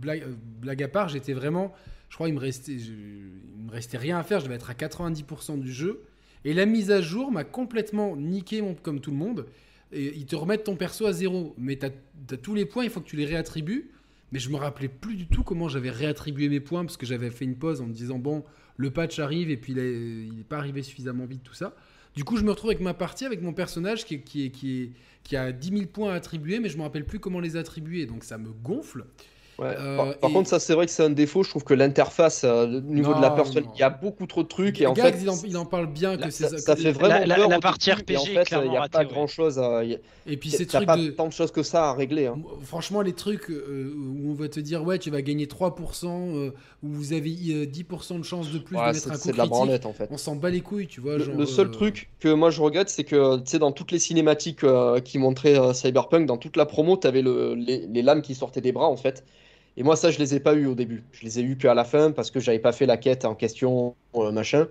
blague, 0.00 0.22
euh, 0.22 0.34
blague 0.60 0.82
à 0.82 0.88
part, 0.88 1.08
j'étais 1.08 1.32
vraiment, 1.32 1.72
je 2.08 2.14
crois, 2.14 2.28
il 2.28 2.34
me 2.34 2.40
restait, 2.40 2.72
il 2.72 3.64
me 3.66 3.70
restait 3.70 3.98
rien 3.98 4.18
à 4.18 4.22
faire. 4.22 4.40
Je 4.40 4.44
devais 4.44 4.56
être 4.56 4.70
à 4.70 4.74
90% 4.74 5.58
du 5.58 5.72
jeu. 5.72 6.02
Et 6.44 6.52
la 6.52 6.66
mise 6.66 6.90
à 6.90 7.00
jour 7.00 7.32
m'a 7.32 7.44
complètement 7.44 8.16
niqué, 8.16 8.62
comme 8.82 9.00
tout 9.00 9.10
le 9.10 9.16
monde. 9.16 9.46
Et 9.92 10.16
ils 10.16 10.26
te 10.26 10.36
remettent 10.36 10.64
ton 10.64 10.76
perso 10.76 11.06
à 11.06 11.12
zéro, 11.12 11.54
mais 11.58 11.76
t'as 11.76 11.90
as 12.30 12.36
tous 12.36 12.54
les 12.54 12.66
points, 12.66 12.84
il 12.84 12.90
faut 12.90 13.00
que 13.00 13.08
tu 13.08 13.16
les 13.16 13.24
réattribues. 13.24 13.90
Mais 14.32 14.38
je 14.38 14.50
me 14.50 14.56
rappelais 14.56 14.88
plus 14.88 15.14
du 15.14 15.26
tout 15.26 15.42
comment 15.42 15.68
j'avais 15.68 15.90
réattribué 15.90 16.48
mes 16.48 16.60
points 16.60 16.84
parce 16.84 16.96
que 16.96 17.06
j'avais 17.06 17.30
fait 17.30 17.44
une 17.44 17.56
pause 17.56 17.80
en 17.80 17.86
me 17.86 17.92
disant 17.92 18.18
bon, 18.18 18.44
le 18.76 18.90
patch 18.90 19.20
arrive 19.20 19.50
et 19.50 19.56
puis 19.56 19.72
il 19.72 19.78
est, 19.78 19.92
il 19.92 20.40
est 20.40 20.44
pas 20.44 20.58
arrivé 20.58 20.82
suffisamment 20.82 21.26
vite 21.26 21.44
tout 21.44 21.54
ça. 21.54 21.74
Du 22.16 22.24
coup, 22.24 22.38
je 22.38 22.42
me 22.42 22.50
retrouve 22.50 22.70
avec 22.70 22.80
ma 22.80 22.94
partie 22.94 23.26
avec 23.26 23.42
mon 23.42 23.52
personnage 23.52 24.06
qui, 24.06 24.22
qui, 24.22 24.50
qui, 25.22 25.36
a 25.36 25.52
10 25.52 25.68
000 25.68 25.82
points 25.86 26.12
à 26.12 26.14
attribuer, 26.14 26.60
mais 26.60 26.70
je 26.70 26.78
me 26.78 26.82
rappelle 26.82 27.04
plus 27.04 27.20
comment 27.20 27.40
les 27.40 27.56
attribuer, 27.56 28.06
donc 28.06 28.24
ça 28.24 28.38
me 28.38 28.50
gonfle. 28.50 29.04
Ouais. 29.58 29.74
Euh, 29.78 29.96
par 29.96 30.18
par 30.18 30.30
et- 30.30 30.32
contre, 30.34 30.48
ça, 30.50 30.60
c'est 30.60 30.74
vrai 30.74 30.84
que 30.84 30.92
c'est 30.92 31.02
un 31.02 31.08
défaut. 31.10 31.42
Je 31.42 31.48
trouve 31.48 31.64
que 31.64 31.72
l'interface, 31.72 32.44
euh, 32.44 32.66
au 32.78 32.80
niveau 32.82 33.14
de 33.14 33.22
la 33.22 33.30
personne, 33.30 33.64
il 33.74 33.80
y 33.80 33.82
a 33.82 33.88
beaucoup 33.90 34.26
trop 34.26 34.42
de 34.42 34.48
trucs. 34.48 34.80
Et 34.82 34.86
en 34.86 34.92
Gags, 34.92 35.14
fait, 35.14 35.22
il, 35.22 35.30
en, 35.30 35.36
il 35.46 35.56
en 35.56 35.64
parle 35.64 35.86
bien 35.86 36.16
que 36.16 36.22
la- 36.22 36.30
c'est 36.30 36.46
ça, 36.48 36.58
ça 36.58 36.76
fait 36.76 36.92
vraiment 36.92 37.24
la- 37.24 37.36
peur 37.36 37.48
la 37.48 37.56
au 37.56 37.60
partie 37.60 37.90
début, 37.90 38.12
et 38.12 38.16
en 38.18 38.20
RPG 38.20 38.32
est 38.36 38.44
fait, 38.44 38.56
il 38.64 38.70
n'y 38.70 38.76
a 38.76 38.88
pas 38.88 38.98
ouais. 38.98 39.06
grand 39.06 39.26
chose 39.26 39.58
à. 39.58 39.82
Et 40.26 40.36
puis 40.36 40.50
ces 40.50 40.66
T'as 40.66 40.78
trucs 40.78 40.86
pas 40.88 40.96
de. 40.98 41.08
tant 41.08 41.26
de 41.28 41.32
choses 41.32 41.52
que 41.52 41.62
ça 41.62 41.88
à 41.88 41.92
régler. 41.94 42.26
hein. 42.26 42.38
Franchement, 42.64 43.00
les 43.00 43.14
trucs 43.14 43.48
euh, 43.50 43.94
où 43.96 44.30
on 44.30 44.34
va 44.34 44.48
te 44.48 44.60
dire, 44.60 44.82
ouais, 44.84 44.98
tu 44.98 45.10
vas 45.10 45.22
gagner 45.22 45.46
3%, 45.46 46.34
euh, 46.34 46.50
où 46.82 46.88
vous 46.88 47.12
avez 47.14 47.30
euh, 47.50 47.64
10% 47.66 48.18
de 48.18 48.24
chance 48.24 48.50
de 48.52 48.58
plus 48.58 48.76
Ouais, 48.76 48.88
de 48.90 48.94
mettre 48.94 49.08
un 49.08 49.12
coup 49.12 49.18
c'est 49.22 49.32
de 49.32 49.36
la 49.38 49.44
critique, 49.44 49.50
branlette 49.52 49.86
en 49.86 49.92
fait. 49.94 50.08
on 50.10 50.18
s'en 50.18 50.36
bat 50.36 50.50
les 50.50 50.60
couilles, 50.60 50.86
tu 50.86 51.00
vois. 51.00 51.16
Le, 51.16 51.24
genre, 51.24 51.34
le 51.36 51.46
seul 51.46 51.68
euh, 51.68 51.70
truc 51.70 52.10
que 52.20 52.28
moi 52.28 52.50
je 52.50 52.60
regrette, 52.60 52.90
c'est 52.90 53.04
que 53.04 53.36
tu 53.38 53.42
sais, 53.46 53.58
dans 53.58 53.72
toutes 53.72 53.90
les 53.92 53.98
cinématiques 54.00 54.64
qui 55.04 55.18
montraient 55.18 55.72
Cyberpunk, 55.72 56.26
dans 56.26 56.36
toute 56.36 56.56
la 56.56 56.66
promo, 56.66 56.96
tu 56.98 57.06
avais 57.06 57.22
les, 57.22 57.86
les 57.86 58.02
lames 58.02 58.20
qui 58.22 58.34
sortaient 58.34 58.60
des 58.60 58.72
bras 58.72 58.88
en 58.88 58.96
fait. 58.96 59.24
Et 59.76 59.82
moi, 59.82 59.96
ça, 59.96 60.10
je 60.10 60.18
les 60.18 60.34
ai 60.34 60.40
pas 60.40 60.54
eu 60.54 60.66
au 60.66 60.74
début. 60.74 61.04
Je 61.12 61.24
les 61.24 61.38
ai 61.38 61.42
eu 61.42 61.56
qu'à 61.56 61.74
la 61.74 61.84
fin 61.84 62.10
parce 62.10 62.30
que 62.30 62.40
j'avais 62.40 62.58
pas 62.58 62.72
fait 62.72 62.86
la 62.86 62.96
quête 62.96 63.24
en 63.24 63.34
question, 63.34 63.94
euh, 64.14 64.32
machin. 64.32 64.68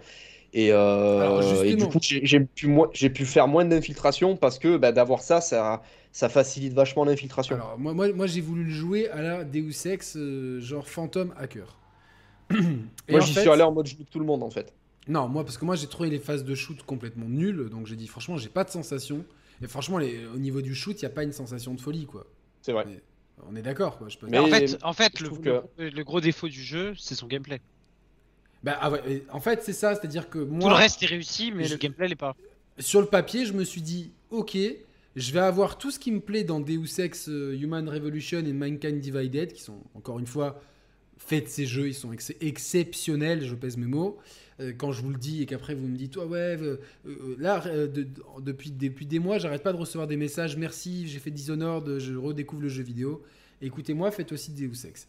Et, 0.53 0.71
euh, 0.71 1.21
Alors, 1.21 1.65
et 1.65 1.75
du 1.75 1.85
coup, 1.87 1.99
j'ai 2.01 2.39
pu, 2.39 2.69
pu 3.13 3.25
faire 3.25 3.47
moins 3.47 3.65
d'infiltration 3.65 4.35
parce 4.37 4.57
que 4.57 4.77
bah, 4.77 4.91
d'avoir 4.91 5.21
ça, 5.21 5.41
ça, 5.41 5.81
ça 6.11 6.29
facilite 6.29 6.73
vachement 6.73 7.03
l'infiltration. 7.05 7.55
Alors, 7.55 7.77
moi, 7.77 7.93
moi, 7.93 8.11
moi 8.13 8.25
j'ai 8.27 8.41
voulu 8.41 8.63
le 8.63 8.69
jouer 8.71 9.09
à 9.09 9.21
la 9.21 9.43
Deus 9.43 9.85
Ex, 9.85 10.15
euh, 10.17 10.59
genre 10.61 10.87
Phantom 10.87 11.33
Hacker. 11.37 11.77
Et 12.51 13.11
Moi, 13.11 13.19
j'y 13.19 13.33
fait- 13.33 13.41
suis 13.41 13.49
allé 13.49 13.63
en 13.63 13.71
mode 13.73 13.87
je 13.87 13.97
loot 13.97 14.07
tout 14.09 14.19
le 14.19 14.25
monde 14.25 14.43
en 14.43 14.49
fait. 14.49 14.73
Non, 15.07 15.27
moi, 15.27 15.43
parce 15.43 15.57
que 15.57 15.65
moi, 15.65 15.75
j'ai 15.75 15.87
trouvé 15.87 16.09
les 16.09 16.19
phases 16.19 16.43
de 16.43 16.55
shoot 16.55 16.81
complètement 16.83 17.27
nulles, 17.27 17.69
donc 17.69 17.85
j'ai 17.85 17.95
dit, 17.95 18.07
franchement, 18.07 18.37
j'ai 18.37 18.49
pas 18.49 18.63
de 18.63 18.71
sensation. 18.71 19.23
Et 19.61 19.67
franchement, 19.67 19.97
les- 19.99 20.25
au 20.25 20.37
niveau 20.37 20.61
du 20.61 20.73
shoot, 20.73 20.99
il 20.99 21.05
n'y 21.05 21.11
a 21.11 21.13
pas 21.13 21.23
une 21.23 21.31
sensation 21.31 21.73
de 21.75 21.81
folie, 21.81 22.05
quoi. 22.07 22.25
C'est 22.61 22.71
vrai. 22.73 22.85
Mais 22.85 23.01
on 23.49 23.55
est 23.55 23.61
d'accord, 23.61 23.97
quoi. 23.97 24.09
Je 24.09 24.17
peux... 24.17 24.27
Mais- 24.27 24.39
en 24.39 24.47
fait, 24.47 24.77
en 24.83 24.93
fait 24.93 25.11
je 25.17 25.23
le, 25.25 25.29
le- 25.29 25.35
que- 25.37 25.83
le 25.95 26.03
gros 26.03 26.21
défaut 26.21 26.47
du 26.47 26.61
jeu, 26.63 26.93
c'est 26.97 27.15
son 27.15 27.27
gameplay. 27.27 27.61
Bah, 28.63 28.77
ah 28.81 28.89
ouais, 28.91 29.23
en 29.31 29.39
fait, 29.39 29.61
c'est 29.63 29.73
ça, 29.73 29.93
c'est-à-dire 29.95 30.29
que 30.29 30.39
moi. 30.39 30.59
Tout 30.61 30.69
le 30.69 30.73
reste 30.75 31.03
est 31.03 31.07
réussi, 31.07 31.51
mais 31.51 31.65
je- 31.65 31.73
le 31.73 31.77
gameplay 31.77 32.07
l'est 32.07 32.15
pas. 32.15 32.35
sur 32.79 32.99
le 33.01 33.07
papier, 33.07 33.45
je 33.45 33.53
me 33.53 33.63
suis 33.63 33.81
dit, 33.81 34.11
ok, 34.31 34.57
je 35.15 35.31
vais 35.31 35.39
avoir 35.39 35.77
tout 35.77 35.91
ce 35.91 35.99
qui 35.99 36.11
me 36.11 36.19
plaît 36.19 36.43
dans 36.43 36.59
Deus 36.59 36.99
Ex 36.99 37.29
euh, 37.29 37.57
Human 37.59 37.87
Revolution 37.87 38.39
et 38.39 38.53
Mankind 38.53 38.99
Divided, 38.99 39.53
qui 39.53 39.61
sont, 39.61 39.77
encore 39.93 40.19
une 40.19 40.27
fois, 40.27 40.59
faits 41.17 41.43
de 41.45 41.49
ces 41.49 41.65
jeux, 41.65 41.87
ils 41.87 41.93
sont 41.93 42.11
ex- 42.11 42.33
exceptionnels, 42.41 43.45
je 43.45 43.55
pèse 43.55 43.77
mes 43.77 43.85
mots. 43.85 44.17
Euh, 44.61 44.71
quand 44.77 44.91
je 44.93 45.01
vous 45.01 45.09
le 45.09 45.17
dis 45.17 45.41
et 45.41 45.45
qu'après 45.45 45.75
vous 45.75 45.87
me 45.87 45.97
dites, 45.97 46.15
ouais, 46.15 46.23
ouais, 46.23 46.57
euh, 46.61 46.77
euh, 47.07 47.35
là, 47.39 47.59
de- 47.59 47.87
de- 47.87 48.07
depuis, 48.41 48.71
depuis 48.71 49.05
des 49.05 49.19
mois, 49.19 49.37
j'arrête 49.37 49.63
pas 49.63 49.73
de 49.73 49.77
recevoir 49.77 50.07
des 50.07 50.15
messages, 50.17 50.55
merci, 50.55 51.07
j'ai 51.07 51.19
fait 51.19 51.31
Dishonored, 51.31 51.99
je 51.99 52.15
redécouvre 52.15 52.61
le 52.61 52.69
jeu 52.69 52.83
vidéo. 52.83 53.21
Écoutez-moi, 53.61 54.11
faites 54.11 54.31
aussi 54.31 54.51
Deus 54.51 54.85
Ex. 54.87 55.07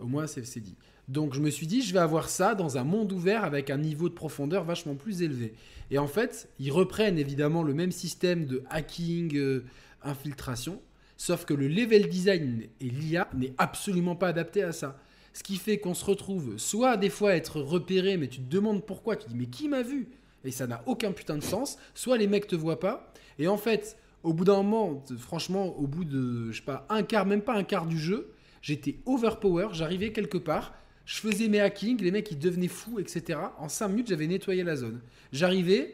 Au 0.00 0.06
moins, 0.06 0.26
c'est 0.26 0.60
dit. 0.60 0.74
Donc, 1.08 1.32
je 1.34 1.40
me 1.40 1.50
suis 1.50 1.66
dit, 1.66 1.82
je 1.82 1.92
vais 1.92 1.98
avoir 2.00 2.28
ça 2.28 2.54
dans 2.54 2.76
un 2.76 2.84
monde 2.84 3.12
ouvert 3.12 3.44
avec 3.44 3.70
un 3.70 3.78
niveau 3.78 4.08
de 4.08 4.14
profondeur 4.14 4.64
vachement 4.64 4.94
plus 4.94 5.22
élevé. 5.22 5.54
Et 5.90 5.98
en 5.98 6.06
fait, 6.06 6.48
ils 6.58 6.70
reprennent 6.70 7.18
évidemment 7.18 7.62
le 7.62 7.74
même 7.74 7.92
système 7.92 8.46
de 8.46 8.62
hacking, 8.68 9.62
infiltration, 10.02 10.80
sauf 11.16 11.44
que 11.44 11.54
le 11.54 11.66
level 11.68 12.08
design 12.08 12.62
et 12.80 12.88
l'IA 12.90 13.28
n'est 13.34 13.54
absolument 13.58 14.16
pas 14.16 14.28
adapté 14.28 14.62
à 14.62 14.72
ça. 14.72 15.00
Ce 15.38 15.44
qui 15.44 15.54
fait 15.54 15.78
qu'on 15.78 15.94
se 15.94 16.04
retrouve 16.04 16.58
soit 16.58 16.96
des 16.96 17.10
fois 17.10 17.30
à 17.30 17.34
être 17.36 17.60
repéré, 17.60 18.16
mais 18.16 18.26
tu 18.26 18.40
te 18.40 18.50
demandes 18.50 18.84
pourquoi, 18.84 19.14
tu 19.14 19.26
te 19.26 19.30
dis 19.30 19.36
mais 19.36 19.46
qui 19.46 19.68
m'a 19.68 19.82
vu? 19.82 20.08
Et 20.44 20.50
ça 20.50 20.66
n'a 20.66 20.82
aucun 20.86 21.12
putain 21.12 21.36
de 21.36 21.44
sens. 21.44 21.78
Soit 21.94 22.18
les 22.18 22.26
mecs 22.26 22.48
te 22.48 22.56
voient 22.56 22.80
pas, 22.80 23.12
et 23.38 23.46
en 23.46 23.56
fait, 23.56 23.96
au 24.24 24.32
bout 24.32 24.44
d'un 24.44 24.64
moment, 24.64 25.04
franchement, 25.16 25.78
au 25.78 25.86
bout 25.86 26.04
de, 26.04 26.50
je 26.50 26.56
sais 26.56 26.64
pas, 26.64 26.86
un 26.88 27.04
quart, 27.04 27.24
même 27.24 27.42
pas 27.42 27.54
un 27.54 27.62
quart 27.62 27.86
du 27.86 28.00
jeu, 28.00 28.32
j'étais 28.62 28.96
overpower, 29.06 29.68
j'arrivais 29.74 30.10
quelque 30.10 30.38
part, 30.38 30.74
je 31.04 31.20
faisais 31.20 31.46
mes 31.46 31.60
hackings, 31.60 32.02
les 32.02 32.10
mecs 32.10 32.28
ils 32.32 32.38
devenaient 32.40 32.66
fous, 32.66 32.98
etc. 32.98 33.38
En 33.58 33.68
5 33.68 33.86
minutes, 33.90 34.08
j'avais 34.08 34.26
nettoyé 34.26 34.64
la 34.64 34.74
zone. 34.74 35.00
J'arrivais, 35.30 35.92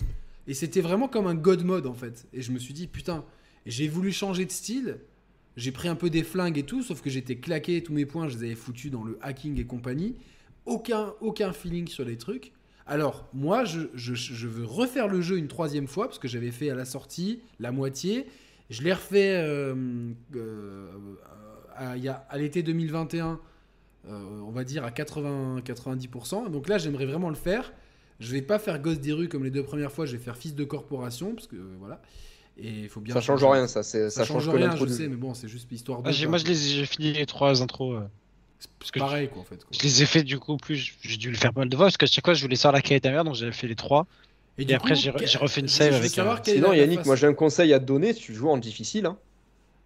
et 0.49 0.55
c'était 0.55 0.81
vraiment 0.81 1.07
comme 1.07 1.27
un 1.27 1.35
god 1.35 1.65
mode 1.65 1.87
en 1.87 1.93
fait. 1.93 2.27
Et 2.33 2.41
je 2.41 2.51
me 2.51 2.59
suis 2.59 2.73
dit, 2.73 2.87
putain, 2.87 3.27
j'ai 3.67 3.89
voulu 3.89 4.11
changer 4.11 4.47
de 4.47 4.53
style, 4.53 5.01
j'ai 5.57 5.73
pris 5.73 5.89
un 5.89 5.95
peu 5.95 6.11
des 6.11 6.23
flingues 6.23 6.59
et 6.59 6.65
tout, 6.65 6.83
sauf 6.83 7.01
que 7.01 7.11
j'étais 7.11 7.37
claqué, 7.37 7.83
tous 7.83 7.93
mes 7.93 8.07
points, 8.07 8.29
je 8.29 8.37
les 8.39 8.45
avais 8.45 8.55
foutus 8.55 8.91
dans 8.91 9.05
le 9.05 9.19
hacking 9.23 9.59
et 9.59 9.65
compagnie. 9.65 10.17
Aucun, 10.67 11.15
aucun 11.21 11.53
feeling 11.53 11.89
sur 11.89 12.05
les 12.05 12.17
trucs. 12.17 12.53
Alors, 12.87 13.29
moi, 13.33 13.65
je, 13.65 14.47
veux 14.47 14.65
refaire 14.65 15.09
le 15.09 15.21
jeu 15.21 15.39
une 15.39 15.49
troisième 15.49 15.87
fois, 15.87 16.07
parce 16.07 16.19
que 16.19 16.29
j'avais 16.29 16.51
fait 16.51 16.71
à 16.71 16.75
la 16.75 16.85
sortie 16.85 17.41
la 17.61 17.73
moitié. 17.73 18.27
Je 18.71 18.83
l'ai 18.83 18.93
refait 18.93 19.37
euh, 19.37 19.75
euh, 20.35 20.89
à, 21.77 21.93
à 21.93 22.39
l'été 22.39 22.63
2021, 22.63 23.41
euh, 24.09 24.41
on 24.47 24.51
va 24.51 24.65
dire 24.65 24.85
à 24.85 24.91
80-90%. 24.91 26.51
Donc 26.51 26.69
là, 26.69 26.79
j'aimerais 26.79 27.07
vraiment 27.07 27.31
le 27.31 27.37
faire. 27.37 27.73
Je 28.21 28.33
vais 28.33 28.43
pas 28.43 28.59
faire 28.59 28.79
des 28.79 29.13
rues 29.13 29.29
comme 29.29 29.45
les 29.45 29.51
deux 29.51 29.63
premières 29.63 29.91
fois, 29.91 30.07
je 30.07 30.13
vais 30.13 30.23
faire 30.23 30.37
fils 30.37 30.55
de 30.55 30.65
corporation, 30.65 31.35
parce 31.35 31.47
que 31.47 31.57
euh, 31.57 31.77
voilà. 31.79 32.01
Et 32.57 32.71
il 32.71 32.89
faut 32.89 33.01
bien 33.01 33.15
Ça 33.15 33.21
change 33.21 33.45
rien, 33.45 33.67
ça. 33.67 33.83
c'est- 33.83 34.11
Ça, 34.11 34.25
change, 34.25 34.47
que 34.47 34.57
rien, 34.57 34.77
je 34.77 34.87
sais, 34.87 35.09
mais 35.09 35.17
bon, 35.17 35.35
c'est 35.35 35.49
juste 35.49 35.71
histoire 35.73 36.03
de. 36.03 36.09
Ah, 36.09 36.29
moi, 36.29 36.39
je 36.39 36.45
les 36.45 36.67
ai- 36.67 36.75
j'ai 36.77 36.87
fini 36.87 37.13
les 37.13 37.27
trois 37.27 37.63
intros. 37.63 37.97
euh, 37.97 38.07
parce 38.79 38.91
que 38.91 38.99
Pareil, 38.99 39.29
quoi, 39.29 39.43
en 39.43 39.45
fait. 39.45 39.57
quoi. 39.57 39.77
je 39.77 39.83
les 39.83 40.03
ai 40.03 40.07
fait 40.07 40.23
du 40.23 40.39
coup, 40.39 40.57
plus 40.57 40.95
j'ai 41.03 41.17
dû 41.17 41.31
le 41.31 41.37
faire 41.37 41.53
pas 41.53 41.61
mal 41.61 41.69
de 41.69 41.77
fois 41.77 41.87
parce 41.87 41.97
que 41.97 42.07
chaque 42.07 42.25
fois 42.25 42.35
je 42.35 42.43
voulais 42.43 42.57
sortir 42.57 42.73
la 42.73 42.83
qualité 42.83 43.11
mère, 43.11 43.25
donc 43.25 43.35
j'avais 43.35 43.53
fait 43.53 43.67
les 43.67 43.75
trois. 43.75 44.07
Et, 44.57 44.73
après 44.73 44.95
j'ai 44.95 45.11
refait 45.11 45.61
une 45.61 45.69
save 45.69 45.95
avec. 45.95 46.17
euh, 46.19 46.37
Sinon, 46.45 46.73
Yannick, 46.73 47.05
moi 47.05 47.17
j'ai 47.17 47.27
un 47.27 47.35
conseil 47.35 47.73
à 47.75 47.81
te 47.81 47.85
donner. 47.85 48.15
Tu 48.15 48.35
joues 48.35 48.49
en 48.49 48.57
difficile. 48.57 49.07
hein. 49.07 49.19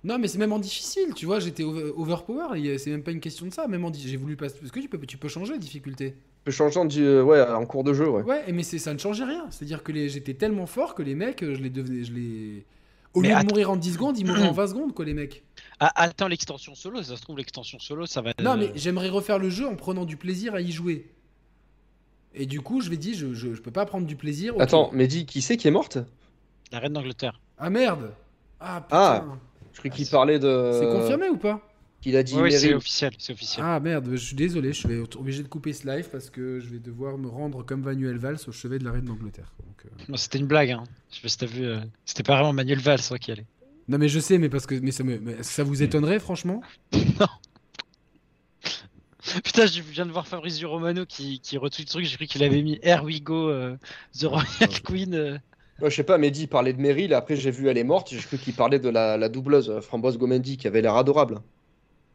Non, 0.09 0.19
mais 0.19 0.27
c'est 0.27 0.39
même 0.39 0.53
en 0.55 0.59
difficile, 0.59 1.13
tu 1.15 1.27
vois, 1.27 1.39
j'étais 1.39 1.65
over- 1.65 1.93
overpower, 1.95 2.79
c'est 2.79 2.91
même 2.91 3.03
pas 3.03 3.11
une 3.11 3.21
question 3.21 3.45
de 3.45 3.53
ça, 3.53 3.69
même 3.69 3.85
en 3.85 3.93
j'ai 3.93 4.17
voulu 4.17 4.37
passer 4.37 4.57
parce 4.59 4.71
que 4.73 4.81
tu 4.81 4.89
peux 4.89 4.99
tu 5.07 5.19
peux 5.19 5.29
changer 5.29 5.53
la 5.53 5.59
difficulté. 5.59 6.13
Tu 6.13 6.45
peux 6.45 6.51
changer 6.51 6.81
en, 6.81 6.89
euh, 6.97 7.23
ouais, 7.23 7.43
en 7.43 7.67
cours 7.67 7.85
de 7.85 7.93
jeu. 7.93 8.09
Ouais. 8.09 8.23
Ouais, 8.23 8.45
et 8.47 8.53
mais 8.53 8.63
c'est 8.63 8.79
ça 8.79 8.95
ne 8.95 8.99
changeait 8.99 9.25
rien, 9.25 9.45
c'est-à-dire 9.51 9.83
que 9.83 9.93
les 9.93 10.09
j'étais 10.09 10.33
tellement 10.33 10.65
fort 10.65 10.95
que 10.95 11.03
les 11.03 11.15
mecs, 11.15 11.43
euh, 11.43 11.55
je 11.55 11.61
les 11.61 11.69
devenais 11.69 12.05
je 12.05 12.13
les 12.15 12.65
au 13.13 13.21
Mais 13.21 13.35
lieu 13.35 13.41
de 13.43 13.47
mourir 13.49 13.71
en 13.71 13.77
10 13.77 13.93
secondes, 13.93 14.19
ils 14.19 14.25
mouraient 14.27 14.49
en 14.49 14.53
20 14.53 14.69
secondes 14.69 14.95
quoi 14.95 15.05
les 15.05 15.13
mecs. 15.13 15.45
Ah, 15.79 15.93
attends 15.95 16.29
l'extension 16.29 16.75
solo, 16.75 17.03
ça 17.03 17.17
se 17.17 17.21
trouve 17.21 17.37
l'extension 17.37 17.79
solo 17.79 18.07
ça 18.07 18.23
va. 18.23 18.33
Non, 18.43 18.53
euh, 18.53 18.57
mais 18.57 18.73
j'aimerais 18.77 19.11
refaire 19.11 19.39
le 19.39 19.51
jeu 19.51 19.67
en 19.69 19.77
prenant 19.77 20.07
du 20.07 20.17
plaisir 20.17 20.55
à 20.55 20.63
y 20.63 20.73
jouer. 20.73 21.07
Et 22.35 22.47
du 22.47 22.63
coup, 22.63 22.81
je 22.81 22.89
vais 22.89 22.97
dire 22.97 23.15
je, 23.15 23.35
je, 23.35 23.53
je 23.55 23.61
peux 23.61 23.71
pas 23.71 23.85
prendre 23.85 24.07
du 24.07 24.17
plaisir. 24.17 24.55
Attends, 24.59 24.89
mais 24.95 25.07
dis, 25.07 25.27
qui 25.27 25.43
c'est 25.43 25.59
qui 25.59 25.69
est 25.69 25.73
morte? 25.73 25.99
La 26.73 26.79
reine 26.79 26.95
d'Angleterre. 26.95 27.41
Ah 27.59 27.69
merde. 27.69 28.11
Ah 28.61 28.81
putain. 28.81 28.97
Ah. 28.99 29.39
Je 29.79 29.89
croyais 29.89 29.97
qu'il 29.97 30.09
parlait 30.09 30.39
de. 30.41 30.73
C'est 30.79 30.87
confirmé 30.91 31.29
ou 31.29 31.37
pas 31.37 31.61
Qu'il 32.01 32.17
a 32.17 32.23
dit 32.25 32.35
Oui, 32.37 32.51
c'est 32.53 32.75
officiel, 32.75 33.13
c'est 33.19 33.33
officiel. 33.33 33.65
Ah 33.67 33.79
merde, 33.79 34.09
je 34.11 34.17
suis 34.17 34.35
désolé, 34.35 34.73
je 34.73 34.89
vais 34.89 35.01
être 35.03 35.19
obligé 35.19 35.43
de 35.45 35.49
couper 35.49 35.73
ce 35.73 35.87
live 35.87 36.09
parce 36.11 36.31
que 36.31 36.59
je 36.59 36.69
vais 36.69 36.81
devoir 36.81 37.17
me 37.17 37.29
rendre 37.29 37.63
comme 37.65 37.83
Manuel 37.83 38.19
Valls 38.19 38.39
au 38.49 38.53
chevet 38.53 38.79
de 38.81 38.85
la 38.85 38.91
reine 38.93 39.05
d'Angleterre. 39.05 39.53
Euh, 39.85 39.89
Non, 40.09 40.17
C'était 40.17 40.39
une 40.39 40.47
blague, 40.47 40.71
hein. 40.73 40.83
Je 41.11 41.17
sais 41.17 41.23
pas 41.23 41.29
si 41.29 41.39
t'as 41.39 41.47
vu. 41.47 41.65
euh, 41.65 41.79
C'était 42.05 42.25
pas 42.25 42.35
vraiment 42.35 42.53
Manuel 42.53 42.81
Valls 42.81 43.01
toi, 43.07 43.19
qui 43.19 43.31
allait. 43.31 43.47
Non 43.87 43.99
mais 43.99 44.09
je 44.09 44.19
sais, 44.21 44.37
mais 44.39 44.49
parce 44.49 44.67
que 44.67 44.75
mais 44.75 44.91
ça, 44.91 45.03
me, 45.05 45.19
mais 45.19 45.43
ça 45.43 45.63
vous 45.63 45.83
étonnerait 45.83 46.19
franchement 46.19 46.61
Putain, 49.45 49.67
je 49.67 49.83
viens 49.83 50.07
de 50.07 50.13
voir 50.13 50.27
Fabrizio 50.27 50.71
Romano 50.71 51.05
qui, 51.05 51.41
qui 51.41 51.59
retweet 51.59 51.87
le 51.89 51.91
truc, 51.91 52.05
j'ai 52.07 52.17
cru 52.17 52.27
qu'il 52.27 52.43
avait 52.45 52.63
mis 52.63 52.79
Here 52.83 53.03
we 53.05 53.21
go, 53.23 53.51
euh, 53.51 53.77
The 54.19 54.25
Royal 54.25 54.81
Queen. 54.85 55.41
Je 55.83 55.89
sais 55.95 56.03
pas, 56.05 56.19
Mehdi 56.19 56.47
parlait 56.49 56.73
de 56.73 56.81
Meryl, 56.81 57.15
après 57.15 57.37
j'ai 57.37 57.51
vu 57.51 57.69
elle 57.69 57.79
est 57.79 57.85
morte, 57.85 58.09
j'ai 58.11 58.19
cru 58.21 58.37
qu'il 58.39 58.55
parlait 58.55 58.79
de 58.81 58.89
la, 58.89 59.17
la 59.17 59.29
doubleuse 59.29 59.71
euh, 59.71 59.81
Framboise 59.81 60.19
Gomendi 60.19 60.57
qui 60.57 60.67
avait 60.67 60.83
l'air 60.83 60.97
adorable. 60.97 61.41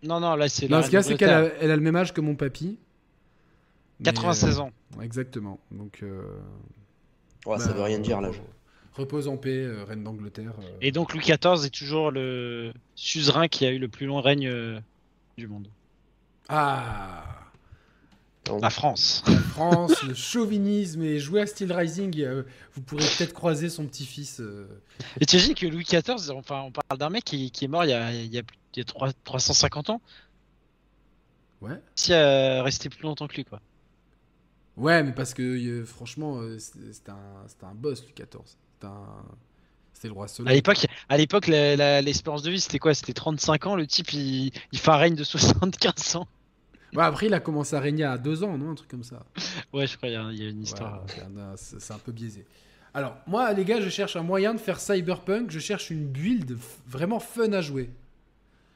Non, 0.03 0.19
non, 0.19 0.35
là 0.35 0.49
c'est 0.49 0.67
Non, 0.69 0.77
la 0.77 0.83
ce 0.83 0.89
qu'il 0.89 0.95
y 0.95 0.97
a, 0.97 1.01
reine 1.01 1.07
c'est 1.09 1.17
qu'elle 1.17 1.29
a, 1.29 1.41
d'Angleterre. 1.41 1.57
elle 1.61 1.71
a 1.71 1.75
le 1.77 1.81
même 1.81 1.95
âge 1.95 2.13
que 2.13 2.21
mon 2.21 2.35
papy. 2.35 2.77
Mais, 3.99 4.03
96 4.05 4.57
euh, 4.57 4.61
ans. 4.63 4.71
Exactement. 5.01 5.59
Donc. 5.71 5.99
euh, 6.03 6.21
Ouais, 7.45 7.59
ça 7.59 7.69
bah, 7.69 7.73
veut 7.75 7.81
rien 7.83 7.99
dire 7.99 8.21
l'âge. 8.21 8.41
Repose 8.93 9.27
en 9.27 9.37
paix, 9.37 9.49
euh, 9.63 9.83
reine 9.85 10.03
d'Angleterre. 10.03 10.53
euh. 10.59 10.77
Et 10.81 10.91
donc 10.91 11.13
Louis 11.13 11.21
XIV 11.23 11.65
est 11.65 11.73
toujours 11.73 12.11
le 12.11 12.73
suzerain 12.95 13.47
qui 13.47 13.65
a 13.65 13.71
eu 13.71 13.79
le 13.79 13.87
plus 13.87 14.05
long 14.05 14.21
règne 14.21 14.47
euh, 14.47 14.79
du 15.37 15.47
monde. 15.47 15.67
Ah 16.49 17.23
La 18.61 18.69
France. 18.69 19.23
La 19.27 19.37
France, 19.39 20.03
le 20.03 20.13
chauvinisme 20.13 21.01
et 21.03 21.17
jouer 21.19 21.41
à 21.41 21.45
Steel 21.47 21.71
Rising, 21.71 22.19
euh, 22.21 22.43
vous 22.73 22.81
pourrez 22.81 23.05
peut-être 23.17 23.33
croiser 23.33 23.69
son 23.69 23.85
petit-fils. 23.87 24.39
euh. 24.41 24.67
Et 25.21 25.25
tu 25.25 25.37
imagines 25.37 25.55
que 25.55 25.65
Louis 25.67 25.83
XIV, 25.85 26.31
enfin 26.31 26.61
on 26.61 26.71
parle 26.71 26.99
d'un 26.99 27.09
mec 27.09 27.23
qui, 27.23 27.51
qui 27.51 27.65
est 27.65 27.67
mort 27.69 27.85
il 27.85 27.91
y 27.91 27.93
a, 27.93 28.11
il 28.13 28.33
y 28.33 28.37
a, 28.37 28.43
plus- 28.43 28.57
il 28.75 28.79
y 28.79 28.81
a 28.81 28.85
trois- 28.85 29.13
350 29.23 29.89
ans, 29.91 30.01
Ouais. 31.61 31.79
si 31.95 32.11
euh, 32.11 32.61
resté 32.63 32.89
plus 32.89 33.03
longtemps 33.03 33.27
que 33.27 33.35
lui 33.35 33.45
quoi. 33.45 33.61
Ouais, 34.75 35.03
mais 35.03 35.13
parce 35.13 35.33
que 35.33 35.83
franchement, 35.85 36.41
c'était 36.59 37.11
un, 37.11 37.67
un 37.67 37.75
boss, 37.75 38.01
Louis 38.03 38.13
XIV. 38.15 38.41
C'était 38.45 38.87
un... 38.87 39.23
C'était 39.93 40.07
le 40.07 40.13
roi 40.15 40.25
À 40.25 40.27
soleil. 40.27 40.55
l'époque, 40.55 40.87
à 41.07 41.17
l'époque, 41.17 41.47
l'espérance 41.47 42.41
de 42.41 42.49
vie 42.51 42.59
c'était 42.59 42.79
quoi? 42.79 42.93
C'était 42.95 43.13
35 43.13 43.67
ans. 43.67 43.75
Le 43.75 43.85
type, 43.87 44.11
il, 44.13 44.51
il 44.71 44.79
fait 44.79 44.89
un 44.91 44.97
règne 44.97 45.15
de 45.15 45.23
75 45.23 46.15
ans. 46.17 46.27
Ouais, 46.95 47.03
après, 47.03 47.25
il 47.27 47.33
a 47.33 47.39
commencé 47.39 47.75
à 47.75 47.79
régner 47.79 48.03
à 48.03 48.17
deux 48.17 48.43
ans, 48.43 48.57
non 48.57 48.71
Un 48.71 48.75
truc 48.75 48.89
comme 48.89 49.03
ça. 49.03 49.23
Ouais, 49.73 49.87
je 49.87 49.97
crois 49.97 50.09
il 50.09 50.13
y 50.13 50.15
a- 50.15 50.29
il 50.31 50.43
y, 50.43 50.45
a 50.45 50.49
une 50.49 50.61
histoire. 50.63 51.03
Ouais, 51.03 51.23
c'est 51.55 51.91
un- 51.93 51.97
peu 51.97 52.11
biaisé. 52.11 52.45
Alors, 52.93 53.15
moi, 53.25 53.51
les 53.53 53.65
gars, 53.65 53.81
je 53.81 53.89
cherche 53.89 54.15
un 54.15 54.21
moyen 54.21 54.53
de 54.53 54.59
faire 54.59 54.79
cyberpunk. 54.79 55.49
Je 55.49 55.59
cherche 55.59 55.89
une 55.89 56.05
build 56.05 56.57
vraiment 56.87 57.19
fun 57.19 57.51
à 57.53 57.61
jouer. 57.61 57.89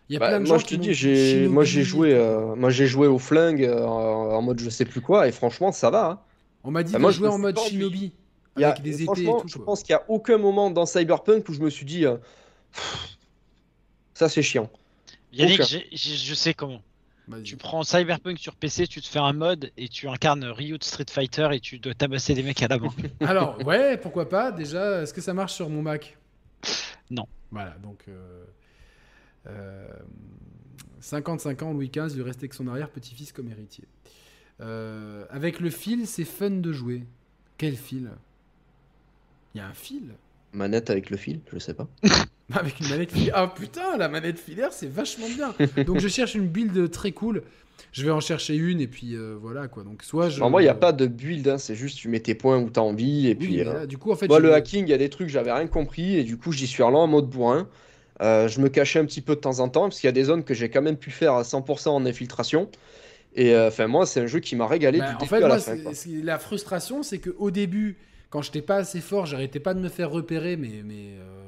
Il 0.10 0.14
y 0.14 0.16
a 0.16 0.20
Bah, 0.20 0.30
plein 0.30 0.40
de 0.40 0.48
moi 0.48 0.58
gens 0.58 0.64
je 0.64 0.70
te 0.70 0.76
dis, 0.76 0.94
j'ai, 0.94 1.48
moi 1.50 1.66
j'ai 1.66 1.84
joué, 1.84 2.14
euh, 2.14 2.56
moi 2.56 2.70
j'ai 2.70 2.88
joué 2.88 3.08
au 3.08 3.20
flingue 3.20 3.64
euh, 3.66 3.84
en 3.86 4.42
mode 4.42 4.58
je 4.60 4.70
sais 4.70 4.86
plus 4.86 5.02
quoi 5.02 5.28
et 5.28 5.34
franchement 5.34 5.74
ça 5.74 5.90
va. 5.90 6.06
hein. 6.12 6.20
On 6.64 6.72
m'a 6.72 6.82
dit 6.82 6.94
Bah, 6.94 6.98
de 6.98 7.02
moi, 7.02 7.12
je 7.12 7.18
jouer 7.18 7.28
en 7.28 7.38
mode. 7.38 7.60
Shinobi. 7.60 8.14
Il 8.56 8.62
y 8.62 8.64
a- 8.64 8.70
Avec 8.70 8.82
des 8.84 8.94
épées 8.94 9.02
et 9.04 9.06
franchement, 9.06 9.42
tout. 9.42 9.48
je 9.50 9.58
quoi. 9.58 9.66
pense 9.66 9.84
qu'il 9.84 9.92
y 9.92 9.96
a 9.96 10.04
aucun 10.08 10.38
moment 10.38 10.72
dans 10.72 10.86
Cyberpunk 10.86 11.48
où 11.50 11.54
je 11.54 11.60
me 11.60 11.70
suis 11.70 11.86
dit, 11.86 12.06
euh, 12.06 12.16
Pff, 12.72 13.18
ça 14.14 14.30
c'est 14.30 14.42
chiant. 14.42 14.70
Yannick, 15.34 15.62
je 15.94 16.34
sais 16.34 16.54
comment. 16.54 16.82
Tu 17.44 17.58
prends 17.58 17.84
Cyberpunk 17.84 18.38
sur 18.40 18.56
PC, 18.56 18.88
tu 18.88 19.02
te 19.02 19.08
fais 19.08 19.20
un 19.20 19.34
mode 19.34 19.72
et 19.78 19.90
tu 19.90 20.08
incarnes 20.08 20.46
Ryu 20.46 20.78
de 20.78 20.84
Street 20.84 21.06
Fighter 21.10 21.50
et 21.52 21.60
tu 21.60 21.78
dois 21.80 21.94
tabasser 21.94 22.34
des 22.34 22.44
mecs 22.44 22.62
à 22.64 22.68
la 22.70 22.78
main. 22.78 22.90
Alors, 23.20 23.66
ouais, 23.66 23.98
pourquoi 23.98 24.30
pas. 24.30 24.52
Déjà, 24.52 25.02
est-ce 25.02 25.14
que 25.14 25.20
ça 25.22 25.34
marche 25.34 25.54
sur 25.54 25.70
mon 25.70 25.82
Mac? 25.82 26.18
Non. 27.10 27.28
Voilà, 27.52 27.72
donc. 27.84 28.06
euh, 28.08 28.46
euh, 29.48 29.88
55 31.00 31.62
ans, 31.64 31.74
Louis 31.74 31.90
XV, 31.90 32.16
lui 32.16 32.24
restait 32.24 32.48
que 32.48 32.56
son 32.56 32.68
arrière-petit-fils 32.68 33.32
comme 33.32 33.50
héritier. 33.50 33.86
Euh, 34.62 35.26
avec 35.30 35.60
le 35.60 35.70
fil, 35.70 36.08
c'est 36.08 36.26
fun 36.26 36.50
de 36.50 36.72
jouer. 36.74 37.04
Quel 37.58 37.76
fil? 37.76 38.10
Il 39.54 39.58
y 39.58 39.62
a 39.62 39.68
un 39.68 39.74
fil? 39.74 40.16
Manette 40.54 40.90
avec 40.90 41.10
le 41.10 41.18
fil, 41.18 41.42
je 41.52 41.60
sais 41.60 41.74
pas. 41.74 41.88
Avec 42.54 42.80
une 42.80 42.88
manette 42.90 43.12
filaire. 43.12 43.34
Ah 43.36 43.48
putain, 43.48 43.98
la 43.98 44.08
manette 44.08 44.40
filaire, 44.40 44.72
c'est 44.72 44.88
vachement 44.90 45.28
bien. 45.30 45.54
Donc 45.86 46.00
je 46.00 46.08
cherche 46.08 46.36
une 46.36 46.48
build 46.48 46.90
très 46.92 47.12
cool. 47.12 47.44
Je 47.94 48.04
vais 48.06 48.12
en 48.12 48.20
chercher 48.20 48.56
une 48.56 48.82
et 48.82 48.88
puis 48.88 49.16
euh, 49.16 49.36
voilà 49.40 49.68
quoi. 49.68 49.84
Donc 49.84 50.04
soit 50.04 50.30
je. 50.30 50.38
Alors 50.38 50.50
moi 50.50 50.62
il 50.62 50.66
n'y 50.66 50.70
a 50.70 50.76
pas 50.76 50.92
de 50.94 51.08
build, 51.08 51.48
hein, 51.48 51.58
c'est 51.58 51.76
juste 51.76 51.98
tu 51.98 52.10
mets 52.10 52.20
tes 52.20 52.36
points 52.36 52.58
où 52.58 52.70
t'as 52.70 52.82
envie 52.82 53.28
et 53.28 53.38
Oui, 53.40 53.46
puis. 53.46 53.62
euh, 53.62 53.86
du 53.86 53.98
coup 53.98 54.12
en 54.12 54.16
fait. 54.16 54.28
Moi, 54.28 54.38
je- 54.40 54.44
le 54.44 54.54
hacking, 54.54 54.86
il 54.86 54.90
y 54.90 54.94
a 54.94 54.98
des 54.98 55.10
trucs, 55.10 55.30
j'avais 55.30 55.52
rien 55.52 55.68
compris, 55.68 56.16
et 56.16 56.24
du 56.24 56.38
coup, 56.38 56.52
j'y 56.52 56.68
suis 56.68 56.84
allé 56.84 56.96
en 56.96 57.08
mode 57.08 57.30
bourrin. 57.30 57.68
Euh, 58.22 58.48
je 58.48 58.60
me 58.62 58.70
cachais 58.70 59.00
un 59.00 59.06
petit 59.06 59.22
peu 59.22 59.36
de 59.36 59.42
temps 59.42 59.60
en 59.60 59.70
temps, 59.70 59.84
parce 59.84 60.00
qu'il 60.00 60.08
y 60.08 60.10
a 60.10 60.14
des 60.14 60.24
zones 60.24 60.44
que 60.44 60.54
j'ai 60.54 60.70
quand 60.70 60.82
même 60.82 60.98
pu 60.98 61.12
faire 61.12 61.34
à 61.34 61.44
100% 61.44 61.90
en 61.96 62.06
infiltration. 62.06 62.70
Et 63.36 63.54
euh, 63.54 63.68
enfin, 63.68 63.88
moi, 63.88 64.06
c'est 64.08 64.22
un 64.22 64.28
jeu 64.28 64.40
qui 64.40 64.56
m'a 64.56 64.68
régalé 64.68 65.00
Bah, 65.00 65.10
du 65.10 65.16
en 65.16 65.18
début 65.20 65.30
fait, 65.30 65.44
à 65.44 65.48
la 65.48 65.58
fin. 65.60 65.76
frustration, 66.40 67.04
c'est 67.04 67.20
qu'au 67.20 67.52
début, 67.52 67.98
quand 68.30 68.42
j'étais 68.42 68.62
pas 68.64 68.78
assez 68.78 69.02
fort, 69.02 69.26
j'arrêtais 69.28 69.60
pas 69.60 69.74
de 69.74 69.80
me 69.80 69.90
faire 69.90 70.10
repérer, 70.10 70.58
mais, 70.58 70.82
mais 70.84 71.14
euh, 71.20 71.47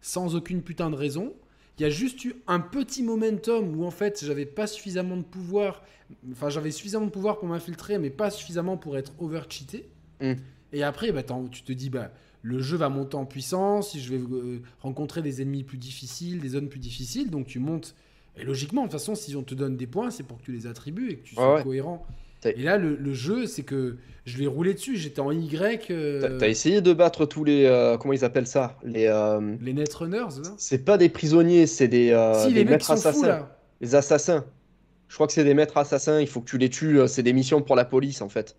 sans 0.00 0.34
aucune 0.34 0.62
putain 0.62 0.90
de 0.90 0.96
raison. 0.96 1.34
Il 1.78 1.82
y 1.82 1.84
a 1.84 1.90
juste 1.90 2.24
eu 2.24 2.36
un 2.46 2.60
petit 2.60 3.02
momentum 3.02 3.78
où 3.78 3.84
en 3.84 3.90
fait 3.90 4.24
j'avais 4.24 4.46
pas 4.46 4.66
suffisamment 4.66 5.16
de 5.16 5.22
pouvoir, 5.22 5.82
enfin 6.32 6.48
j'avais 6.48 6.70
suffisamment 6.70 7.06
de 7.06 7.10
pouvoir 7.10 7.38
pour 7.38 7.48
m'infiltrer, 7.48 7.98
mais 7.98 8.10
pas 8.10 8.30
suffisamment 8.30 8.76
pour 8.76 8.96
être 8.96 9.12
over-cheaté. 9.18 9.88
Mm. 10.20 10.32
Et 10.72 10.82
après, 10.82 11.12
bah, 11.12 11.22
tu 11.50 11.62
te 11.62 11.72
dis, 11.72 11.90
bah, 11.90 12.12
le 12.42 12.60
jeu 12.60 12.76
va 12.76 12.88
monter 12.88 13.16
en 13.16 13.26
puissance, 13.26 13.96
je 13.98 14.14
vais 14.14 14.18
euh, 14.18 14.62
rencontrer 14.80 15.22
des 15.22 15.42
ennemis 15.42 15.64
plus 15.64 15.78
difficiles, 15.78 16.40
des 16.40 16.50
zones 16.50 16.68
plus 16.68 16.78
difficiles, 16.78 17.30
donc 17.30 17.46
tu 17.46 17.58
montes. 17.58 17.94
Et 18.36 18.44
logiquement, 18.44 18.82
de 18.82 18.86
toute 18.86 18.92
façon, 18.92 19.14
si 19.14 19.34
on 19.36 19.42
te 19.42 19.54
donne 19.54 19.76
des 19.76 19.86
points, 19.86 20.10
c'est 20.10 20.22
pour 20.22 20.38
que 20.38 20.44
tu 20.44 20.52
les 20.52 20.66
attribues 20.66 21.10
et 21.10 21.16
que 21.16 21.24
tu 21.24 21.34
sois 21.34 21.56
ouais. 21.56 21.62
cohérent. 21.62 22.06
Et 22.44 22.62
là, 22.62 22.76
le, 22.78 22.94
le 22.96 23.12
jeu, 23.14 23.46
c'est 23.46 23.62
que 23.64 23.96
je 24.24 24.38
l'ai 24.38 24.46
roulé 24.46 24.74
dessus, 24.74 24.96
j'étais 24.96 25.20
en 25.20 25.30
Y. 25.32 25.90
euh, 25.90 26.38
T'as 26.38 26.48
essayé 26.48 26.80
de 26.80 26.92
battre 26.92 27.26
tous 27.26 27.44
les. 27.44 27.64
euh, 27.64 27.96
comment 27.96 28.12
ils 28.12 28.24
appellent 28.24 28.46
ça? 28.46 28.76
Les. 28.84 29.06
euh, 29.06 29.56
Les 29.60 29.72
Netrunners, 29.72 30.42
c'est 30.58 30.84
pas 30.84 30.96
des 30.98 31.08
prisonniers, 31.08 31.66
c'est 31.66 31.88
des, 31.88 32.10
euh, 32.12 32.34
Si, 32.34 32.48
des 32.48 32.54
les 32.54 32.60
mecs 32.64 32.70
maîtres 32.72 32.86
sont 32.86 32.96
fous, 32.96 33.08
assassins. 33.08 33.26
là. 33.26 33.56
Les 33.80 33.94
assassins. 33.94 34.44
Je 35.08 35.14
crois 35.14 35.26
que 35.26 35.32
c'est 35.32 35.44
des 35.44 35.54
maîtres 35.54 35.76
assassins, 35.76 36.20
il 36.20 36.26
faut 36.26 36.40
que 36.40 36.48
tu 36.50 36.58
les 36.58 36.68
tues, 36.70 36.98
c'est 37.06 37.22
des 37.22 37.32
missions 37.32 37.62
pour 37.62 37.76
la 37.76 37.84
police 37.84 38.20
en 38.22 38.28
fait. 38.28 38.56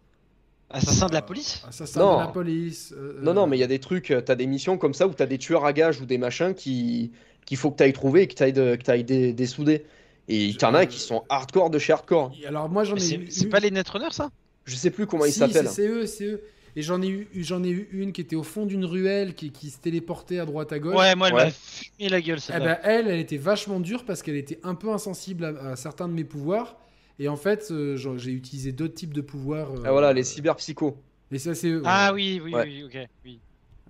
Assassin 0.70 1.08
de 1.08 1.14
la 1.14 1.22
police? 1.22 1.64
Assassin 1.68 2.00
Non. 2.00 2.16
de 2.16 2.22
la 2.22 2.28
police. 2.28 2.94
euh, 2.98 3.20
Non, 3.22 3.34
non, 3.34 3.48
mais 3.48 3.58
il 3.58 3.60
y 3.62 3.64
a 3.64 3.68
des 3.68 3.80
trucs, 3.80 4.14
t'as 4.26 4.36
des 4.36 4.48
missions 4.48 4.78
comme 4.78 4.94
ça 4.94 5.08
où 5.08 5.14
t'as 5.14 5.26
des 5.26 5.38
tueurs 5.38 5.66
à 5.66 5.72
gages 5.74 6.02
ou 6.02 6.06
des 6.06 6.18
machins 6.18 6.54
qui 6.54 7.12
qu'il 7.46 7.56
faut 7.58 7.72
que 7.72 7.78
t'ailles 7.78 7.94
trouver 7.94 8.24
et 8.24 8.28
que 8.28 8.34
t'ailles 8.34 9.04
dé- 9.06 9.32
dessouder. 9.32 9.86
Et 10.28 10.52
Je- 10.52 10.58
t'en 10.58 10.74
as 10.74 10.86
qui 10.86 11.00
sont 11.00 11.24
hardcore 11.30 11.70
de 11.70 11.80
chez 11.80 11.94
hardcore. 11.94 12.32
Alors, 12.48 12.70
moi, 12.70 12.84
j'en 12.84 12.96
ai 12.96 13.00
C'est 13.00 13.16
eu. 13.16 13.28
c'est 13.32 13.44
une- 13.46 13.50
pas 13.50 13.60
les 13.60 13.72
Netrunners 13.72 14.12
ça? 14.12 14.30
Je 14.66 14.76
sais 14.76 14.92
plus 14.92 15.08
comment 15.08 15.26
ils 15.26 15.32
s'appellent. 15.32 15.68
c'est 15.70 15.84
c'est 15.84 15.88
eux, 15.88 16.06
c'est 16.06 16.26
eux. 16.26 16.42
Et 16.76 16.82
j'en 16.84 17.02
ai 17.02 17.08
eu, 17.08 17.28
j'en 17.38 17.64
ai 17.64 17.70
eu 17.70 17.88
une 17.92 18.12
qui 18.14 18.22
était 18.22 18.36
au 18.36 18.44
fond 18.44 18.66
d'une 18.68 18.86
ruelle, 18.86 19.34
qui, 19.34 19.52
qui 19.52 19.70
se 19.72 19.80
téléportait 19.80 20.38
à 20.38 20.46
droite 20.46 20.72
à 20.74 20.78
gauche. 20.80 20.96
Ouais, 20.96 21.16
moi 21.16 21.30
elle 21.30 21.34
Ouais. 21.34 21.46
m'a 21.46 21.52
fumé 21.52 22.10
la 22.10 22.22
gueule 22.22 22.38
Eh 22.38 22.42
celle-là. 22.42 22.66
ben, 22.76 22.80
elle, 22.84 23.08
elle 23.08 23.20
était 23.20 23.38
vachement 23.38 23.80
dure 23.80 24.04
parce 24.06 24.22
qu'elle 24.22 24.36
était 24.36 24.60
un 24.64 24.76
peu 24.76 24.92
insensible 24.92 25.46
à, 25.46 25.70
à 25.72 25.76
certains 25.76 26.08
de 26.08 26.14
mes 26.14 26.24
pouvoirs. 26.26 26.78
Et 27.18 27.30
en 27.30 27.36
fait, 27.38 27.70
euh, 27.72 27.98
genre, 27.98 28.20
j'ai 28.20 28.30
utilisé 28.32 28.74
d'autres 28.74 28.94
types 28.94 29.14
de 29.14 29.22
pouvoirs. 29.22 29.72
euh, 29.72 29.82
Ah 29.86 29.92
voilà, 29.92 30.14
les 30.14 30.24
cyberpsychos. 30.24 30.98
Et 31.32 31.40
ça, 31.40 31.56
c'est 31.56 31.70
eux. 31.70 31.82
Ah 31.84 32.14
ouais. 32.14 32.40
oui, 32.40 32.42
oui, 32.44 32.54
Ouais. 32.54 32.64
oui, 32.66 32.84
ok. 32.84 33.08
Oui. 33.26 33.40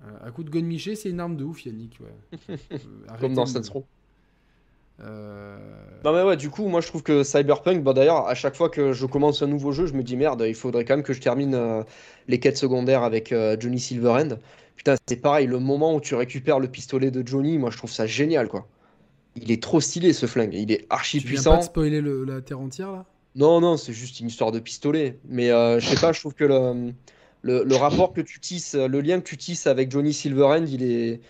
Euh, 0.06 0.28
À 0.28 0.32
coup 0.32 0.44
de 0.46 0.50
gonne-miché, 0.50 0.96
c'est 0.96 1.10
une 1.10 1.20
arme 1.20 1.36
de 1.36 1.44
ouf, 1.44 1.66
Yannick. 1.66 2.00
Ouais. 2.00 2.38
Euh, 2.72 2.78
Comme 3.20 3.34
dans 3.34 3.46
Saints 3.46 3.70
Row. 3.70 3.86
Euh, 5.00 5.58
Non 6.04 6.14
mais 6.14 6.24
ouais, 6.24 6.38
du 6.38 6.50
coup, 6.50 6.68
moi 6.68 6.82
je 6.82 6.88
trouve 6.88 7.04
que 7.04 7.24
Cyberpunk, 7.24 7.84
bah 7.84 7.94
d'ailleurs, 7.94 8.28
à 8.28 8.36
chaque 8.36 8.56
fois 8.56 8.70
que 8.70 8.94
je 8.94 9.06
commence 9.06 9.42
un 9.42 9.48
nouveau 9.48 9.72
jeu, 9.72 9.86
je 9.88 9.94
me 9.94 10.04
dis 10.04 10.16
merde, 10.16 10.44
il 10.48 10.56
faudrait 10.56 10.86
quand 10.86 10.96
même 10.96 11.04
que 11.04 11.14
je 11.14 11.22
termine 11.22 11.56
euh, 11.56 11.84
les 12.28 12.40
quêtes 12.40 12.58
secondaires 12.58 13.04
avec 13.04 13.32
euh, 13.32 13.58
Johnny 13.60 13.80
Silverhand. 13.80 14.38
Putain, 14.76 14.96
c'est 15.08 15.18
pareil, 15.22 15.48
le 15.48 15.60
moment 15.60 15.96
où 15.96 16.02
tu 16.02 16.16
récupères 16.16 16.60
le 16.60 16.68
pistolet 16.68 17.12
de 17.12 17.26
Johnny, 17.28 17.58
moi 17.58 17.72
je 17.72 17.78
trouve 17.78 17.92
ça 17.92 18.06
génial 18.08 18.48
quoi. 18.48 18.68
Il 19.36 19.52
est 19.52 19.64
trop 19.64 19.82
stylé 19.82 20.14
ce 20.14 20.26
flingue, 20.28 20.54
il 20.56 20.72
est 20.72 20.86
archi 20.90 21.20
Tu 21.20 21.28
viens 21.28 21.44
pas 21.44 21.58
puissant. 21.58 21.58
de 21.58 21.64
spoiler 21.64 22.00
le- 22.02 22.24
la 22.24 22.42
terre 22.42 22.60
entière 22.60 22.92
là? 22.92 23.06
Non, 23.36 23.62
non, 23.62 23.78
c'est 23.78 23.94
juste 23.94 24.20
une 24.20 24.28
histoire 24.28 24.52
de 24.52 24.60
pistolet. 24.60 25.20
Mais 25.26 25.52
euh, 25.52 25.80
je 25.80 25.88
sais 25.88 25.98
pas, 25.98 26.12
je 26.12 26.20
trouve 26.20 26.34
que 26.34 26.44
le, 26.44 26.94
le, 27.42 27.64
le 27.64 27.76
rapport 27.76 28.14
que 28.14 28.22
tu 28.22 28.40
tisses, 28.40 28.74
le 28.76 29.00
lien 29.02 29.20
que 29.20 29.28
tu 29.28 29.38
tisses 29.38 29.68
avec 29.68 29.92
Johnny 29.92 30.14
Silverhand, 30.14 30.66
il 30.66 30.84
est, 30.84 31.22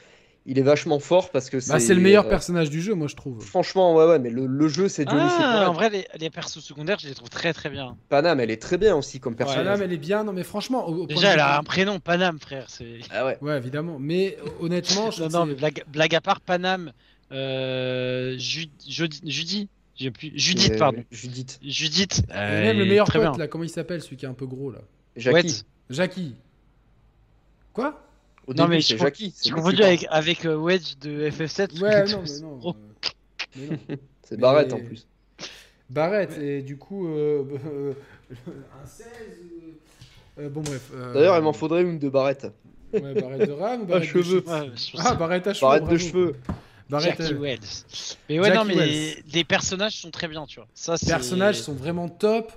il 0.47 0.57
est 0.57 0.63
vachement 0.63 0.99
fort 0.99 1.29
parce 1.29 1.49
que 1.49 1.59
c'est. 1.59 1.71
Bah, 1.73 1.79
c'est 1.79 1.93
le 1.93 1.99
meilleur 2.01 2.25
euh, 2.25 2.29
personnage 2.29 2.69
du 2.69 2.81
jeu, 2.81 2.93
moi 2.95 3.07
je 3.07 3.15
trouve. 3.15 3.41
Franchement, 3.43 3.93
ouais, 3.95 4.05
ouais, 4.05 4.17
mais 4.17 4.29
le, 4.29 4.45
le 4.47 4.67
jeu, 4.67 4.87
c'est 4.87 5.07
Johnny 5.07 5.21
Ah, 5.39 5.69
en 5.69 5.73
vrai, 5.73 5.89
les, 5.89 6.07
les 6.19 6.29
persos 6.29 6.59
secondaires, 6.63 6.97
je 6.99 7.07
les 7.09 7.13
trouve 7.13 7.29
très 7.29 7.53
très 7.53 7.69
bien. 7.69 7.97
Panam, 8.09 8.39
elle 8.39 8.49
est 8.49 8.61
très 8.61 8.77
bien 8.77 8.95
aussi 8.95 9.19
comme 9.19 9.35
personnage. 9.35 9.65
Panam, 9.65 9.81
elle 9.83 9.93
est 9.93 9.97
bien, 9.97 10.23
non 10.23 10.33
mais 10.33 10.43
franchement. 10.43 10.87
au- 10.87 11.03
au 11.03 11.05
Déjà, 11.05 11.33
elle 11.33 11.39
a 11.41 11.57
un 11.59 11.63
prénom, 11.63 11.99
Panam, 11.99 12.39
frère. 12.39 12.65
C'est... 12.69 12.99
Ah 13.11 13.25
ouais. 13.25 13.37
Ouais, 13.41 13.57
évidemment. 13.57 13.97
Mais 13.99 14.37
euh, 14.41 14.49
honnêtement, 14.61 15.11
je 15.11 15.23
Non, 15.31 15.45
mais 15.45 15.53
blague, 15.55 15.83
blague 15.91 16.15
à 16.15 16.21
part, 16.21 16.39
Panam, 16.41 16.91
euh, 17.33 18.35
Ju- 18.37 18.69
Judy, 18.87 19.67
j'ai 19.95 20.11
plus, 20.11 20.31
Judith, 20.35 20.73
Euh, 20.73 20.77
pardon. 20.77 21.03
Judith. 21.11 21.59
Judith, 21.61 22.23
Et 22.29 22.33
euh, 22.35 22.61
même 22.61 22.77
le 22.77 22.85
meilleur 22.85 23.07
très 23.07 23.19
pote 23.19 23.31
bien. 23.31 23.37
là, 23.39 23.47
comment 23.47 23.63
il 23.65 23.69
s'appelle 23.69 24.01
celui 24.01 24.15
qui 24.15 24.25
est 24.25 24.29
un 24.29 24.33
peu 24.33 24.45
gros 24.45 24.71
là? 24.71 24.79
Jackie. 25.17 25.63
Jackie. 25.89 26.35
Quoi? 27.73 28.01
Au 28.47 28.53
Non, 28.53 28.63
début, 28.63 28.75
mais 28.77 28.81
c'est 28.81 28.95
je- 28.97 28.99
Jackie. 29.03 29.33
confondu 29.53 29.83
avec, 29.83 30.05
avec 30.09 30.45
euh, 30.45 30.55
Wedge 30.55 30.95
de 31.01 31.29
FF7. 31.29 31.79
Ouais, 31.81 32.05
non, 32.05 32.23
que 32.23 32.29
mais 32.31 32.39
non. 32.39 32.59
Oh. 32.63 32.69
euh, 32.69 32.73
mais 33.57 33.67
non. 33.67 33.77
C'est 34.23 34.35
Mais- 34.35 34.41
Barrett 34.41 34.73
en 34.73 34.79
plus. 34.79 35.05
Barrett, 35.89 36.37
et 36.37 36.61
du 36.61 36.77
coup, 36.77 37.07
euh, 37.07 37.43
un 38.31 38.85
16. 38.85 39.07
euh, 40.39 40.41
euh, 40.43 40.49
bon, 40.49 40.61
bref. 40.61 40.89
euh, 40.93 41.13
D'ailleurs, 41.13 41.37
il 41.37 41.43
m'en 41.43 41.53
faudrait 41.53 41.81
une 41.83 41.99
de 41.99 42.09
Barrett. 42.09 42.47
Ouais, 42.93 43.13
Barrett 43.13 43.47
de 43.47 43.51
rame 43.51 43.81
ou 43.83 43.85
Barrett 43.85 44.03
cheveux. 44.09 44.41
de 44.41 44.45
Ah, 44.97 45.15
Barrett 45.15 45.45
à 45.47 45.53
cheveux. 45.53 45.67
Barrett 45.69 45.89
de 45.89 45.97
cheveux. 45.97 46.35
Barrett, 46.89 47.17
Jackie 47.17 47.33
euh, 47.33 47.37
Wells. 47.39 47.59
Mais 48.29 48.39
ouais, 48.39 48.53
non, 48.53 48.63
mais 48.63 48.75
les, 48.75 49.23
les 49.33 49.43
personnages 49.43 49.97
sont 49.97 50.09
très 50.11 50.29
bien, 50.29 50.45
tu 50.45 50.59
vois. 50.59 50.67
Ça, 50.73 50.95
Les 51.01 51.07
personnages 51.07 51.59
sont 51.61 51.73
vraiment 51.73 52.07
top. 52.07 52.51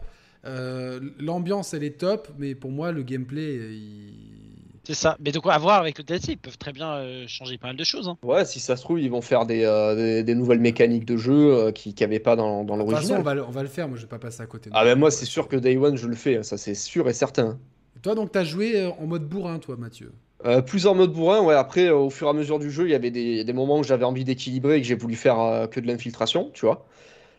Euh, 0.44 1.00
L'ambiance, 1.18 1.74
elle 1.74 1.82
est 1.84 1.98
top, 1.98 2.28
mais 2.38 2.54
pour 2.54 2.70
moi, 2.70 2.92
le 2.92 3.02
gameplay, 3.02 3.54
il... 3.74 4.49
C'est 4.90 4.94
ça. 4.94 5.16
Mais 5.20 5.30
donc, 5.30 5.46
à 5.46 5.56
voir 5.56 5.78
avec 5.80 5.98
le 5.98 6.04
DLC, 6.04 6.32
ils 6.32 6.36
peuvent 6.38 6.58
très 6.58 6.72
bien 6.72 6.90
euh, 6.96 7.24
changer 7.28 7.58
pas 7.58 7.68
mal 7.68 7.76
de 7.76 7.84
choses. 7.84 8.08
hein. 8.08 8.18
Ouais, 8.24 8.44
si 8.44 8.58
ça 8.60 8.76
se 8.76 8.82
trouve, 8.82 9.00
ils 9.00 9.08
vont 9.10 9.22
faire 9.22 9.46
des, 9.46 9.64
euh, 9.64 9.94
des, 9.94 10.24
des 10.24 10.34
nouvelles 10.34 10.58
mécaniques 10.60 11.04
de 11.06 11.16
jeu 11.16 11.32
euh, 11.54 11.72
qui 11.72 11.94
n'y 11.96 12.02
avait 12.04 12.18
pas 12.18 12.34
dans, 12.36 12.64
dans 12.64 12.76
façon, 12.88 13.14
on 13.14 13.16
l'original. 13.16 13.22
va, 13.22 13.34
le- 13.34 13.44
on 13.44 13.50
va 13.50 13.62
le 13.62 13.68
faire, 13.68 13.88
moi 13.88 13.96
je 13.96 14.02
vais 14.02 14.08
pas 14.08 14.18
passer 14.18 14.42
à 14.42 14.46
côté. 14.46 14.70
Ah 14.72 14.84
ben 14.84 14.98
moi, 14.98 15.10
c'est 15.12 15.26
sûr 15.26 15.46
que 15.48 15.54
Day 15.56 15.76
One, 15.76 15.96
je 15.96 16.06
le 16.08 16.16
fais, 16.16 16.42
ça 16.42 16.58
c'est 16.58 16.74
sûr 16.74 17.08
et 17.08 17.12
certain. 17.14 17.58
Toi 18.02 18.14
donc 18.16 18.32
t'as 18.32 18.42
joué 18.44 18.76
euh, 18.80 18.90
en 18.90 19.06
mode 19.06 19.28
bourrin, 19.28 19.58
toi 19.60 19.76
Mathieu? 19.76 20.12
Euh, 20.46 20.62
plus 20.62 20.86
en 20.86 20.94
mode 20.94 21.12
bourrin, 21.12 21.42
ouais. 21.42 21.54
Après, 21.54 21.86
euh, 21.88 21.96
au 21.96 22.10
fur 22.10 22.26
et 22.26 22.30
à 22.30 22.32
mesure 22.32 22.58
du 22.58 22.70
jeu, 22.70 22.86
il 22.88 22.90
y 22.92 22.94
avait 22.94 23.10
des, 23.10 23.44
des 23.44 23.52
moments 23.52 23.78
où 23.78 23.82
j'avais 23.84 24.04
envie 24.04 24.24
d'équilibrer 24.24 24.76
et 24.78 24.80
que 24.80 24.86
j'ai 24.86 24.94
voulu 24.94 25.14
faire 25.14 25.38
euh, 25.38 25.66
que 25.66 25.80
de 25.80 25.86
l'infiltration, 25.86 26.50
tu 26.54 26.64
vois. 26.64 26.86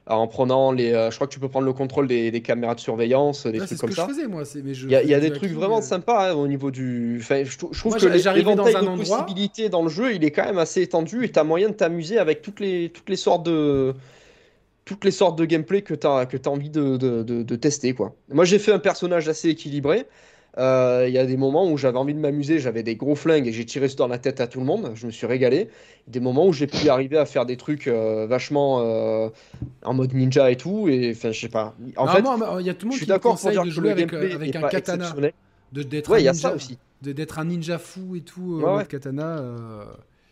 En 0.08 0.28
prenant 0.28 0.72
les. 0.72 0.92
euh, 0.94 1.12
je 1.12 1.16
crois 1.16 1.28
que 1.28 1.32
tu 1.34 1.40
peux 1.40 1.48
prendre 1.48 1.66
le 1.68 1.74
contrôle 1.74 2.08
des, 2.08 2.32
des 2.32 2.42
caméras 2.42 2.74
de 2.76 2.80
surveillance, 2.80 3.46
des 3.46 3.60
Là, 3.60 3.68
c'est 3.68 3.76
trucs 3.76 3.78
ce 3.78 3.82
comme 3.82 3.90
que 3.92 3.96
ça. 3.96 4.08
je 4.10 4.14
faisais 4.14 4.28
moi. 4.28 4.46
c'est- 4.46 4.62
Mais 4.64 4.74
je 4.74 4.88
Il 4.88 4.92
y 4.92 4.96
a, 4.96 5.04
il 5.04 5.10
y 5.10 5.14
a 5.14 5.18
faisais 5.20 5.30
des 5.30 5.36
trucs 5.36 5.52
vraiment 5.52 5.78
euh, 5.78 5.82
sympas 5.82 6.32
hein, 6.32 6.34
au 6.34 6.48
niveau 6.48 6.72
du. 6.72 7.20
Enfin, 7.22 7.44
je, 7.44 7.52
je 7.52 7.58
trouve 7.58 7.92
Moi, 7.92 8.00
que 8.00 8.08
l'éventail 8.08 8.74
de 8.74 8.80
endroit- 8.80 8.98
possibilités 9.24 9.70
dans 9.70 9.84
le 9.84 9.90
jeu, 9.90 10.14
il 10.16 10.24
est 10.24 10.32
quand 10.32 10.44
même 10.46 10.58
assez 10.58 10.82
étendu 10.82 11.24
et 11.24 11.30
t'as 11.32 11.44
moyen 11.44 11.70
de 11.70 11.76
t'amuser 11.76 12.18
avec 12.18 12.42
toutes 12.42 12.60
les, 12.60 12.90
toutes 12.90 13.10
les 13.10 13.16
sortes 13.16 13.46
de. 13.46 13.94
Toutes 14.84 15.06
les 15.06 15.12
sortes 15.12 15.38
de 15.38 15.46
gameplay 15.46 15.84
que 15.84 15.94
t'as 15.94 16.26
que 16.26 16.36
t'as 16.36 16.50
envie 16.50 16.72
de, 16.72 16.98
de, 16.98 17.22
de- 17.22 17.44
de 17.44 17.56
tester, 17.56 17.94
quoi. 17.94 18.16
Moi, 18.34 18.44
j'ai 18.46 18.58
fait 18.58 18.72
un 18.74 18.80
personnage 18.80 19.30
assez 19.30 19.50
équilibré. 19.50 20.06
Euh, 20.58 21.06
Il 21.08 21.14
y 21.14 21.18
a 21.18 21.26
des 21.26 21.38
moments 21.38 21.70
où 21.72 21.78
j'avais 21.78 21.98
envie 21.98 22.14
de 22.14 22.20
m'amuser, 22.20 22.60
j'avais 22.60 22.84
des 22.84 22.96
gros 22.96 23.16
flingues 23.16 23.48
et 23.48 23.54
j'ai 23.54 23.66
tiré 23.66 23.88
dans 23.98 24.08
la 24.08 24.18
tête 24.18 24.42
à 24.42 24.48
tout 24.48 24.60
le 24.60 24.66
monde. 24.66 24.92
Je 24.96 25.06
me 25.06 25.12
suis 25.12 25.26
régalé. 25.28 25.70
Des 26.08 26.20
moments 26.20 26.46
où 26.48 26.54
j'ai 26.54 26.68
pu 26.68 26.90
arriver 26.90 27.18
à 27.18 27.26
faire 27.26 27.46
des 27.46 27.58
trucs 27.58 27.88
euh, 27.88 28.28
vachement 28.28 28.82
euh, 28.82 29.30
en 29.84 29.94
mode 29.94 30.14
ninja 30.14 30.52
et 30.52 30.58
tout. 30.58 30.90
Et 30.90 31.12
enfin, 31.16 31.32
je 31.32 31.40
sais 31.40 31.50
pas. 31.50 31.76
En 31.96 32.08
fait, 32.08 32.24
il 32.60 32.66
y 32.66 32.70
a 32.70 32.74
tout 32.74 32.86
le 32.88 32.92
je 32.92 32.94
monde 32.94 32.94
suis 32.94 33.06
qui 33.06 33.10
d'accord 33.10 33.40
pour 33.40 33.50
dire 33.52 33.62
de 33.64 33.68
que 33.70 33.74
jouer 33.74 33.84
le 33.86 33.92
avec, 33.92 34.14
un 34.56 34.62
katana, 34.68 35.04
exceptionnel. 35.06 35.34
de 35.72 35.84
d'être 35.84 36.10
Ouais, 36.10 36.18
un 36.18 36.20
il 36.20 36.26
y 36.26 36.28
a 36.28 36.32
ninja, 36.34 36.50
ça 36.50 36.56
aussi. 36.56 36.78
de- 37.02 37.12
d'être 37.14 37.40
un 37.40 37.46
ninja 37.46 37.78
fou 37.78 38.16
et 38.16 38.22
tout, 38.22 38.60
Ouais, 38.62 38.66
en 38.66 38.78
ouais. 38.78 38.86
katana. 38.86 39.42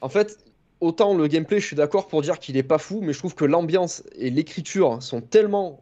En 0.02 0.10
fait, 0.10 0.38
autant 0.82 1.14
le 1.14 1.28
gameplay, 1.28 1.60
je 1.60 1.66
suis 1.66 1.76
d'accord 1.76 2.08
pour 2.08 2.22
dire 2.22 2.40
qu'il 2.40 2.58
est 2.58 2.64
pas 2.64 2.78
fou, 2.78 3.00
mais 3.02 3.14
je 3.14 3.20
trouve 3.20 3.36
que 3.36 3.46
l'ambiance 3.46 4.04
et 4.18 4.30
l'écriture 4.30 5.02
sont 5.02 5.22
tellement 5.22 5.82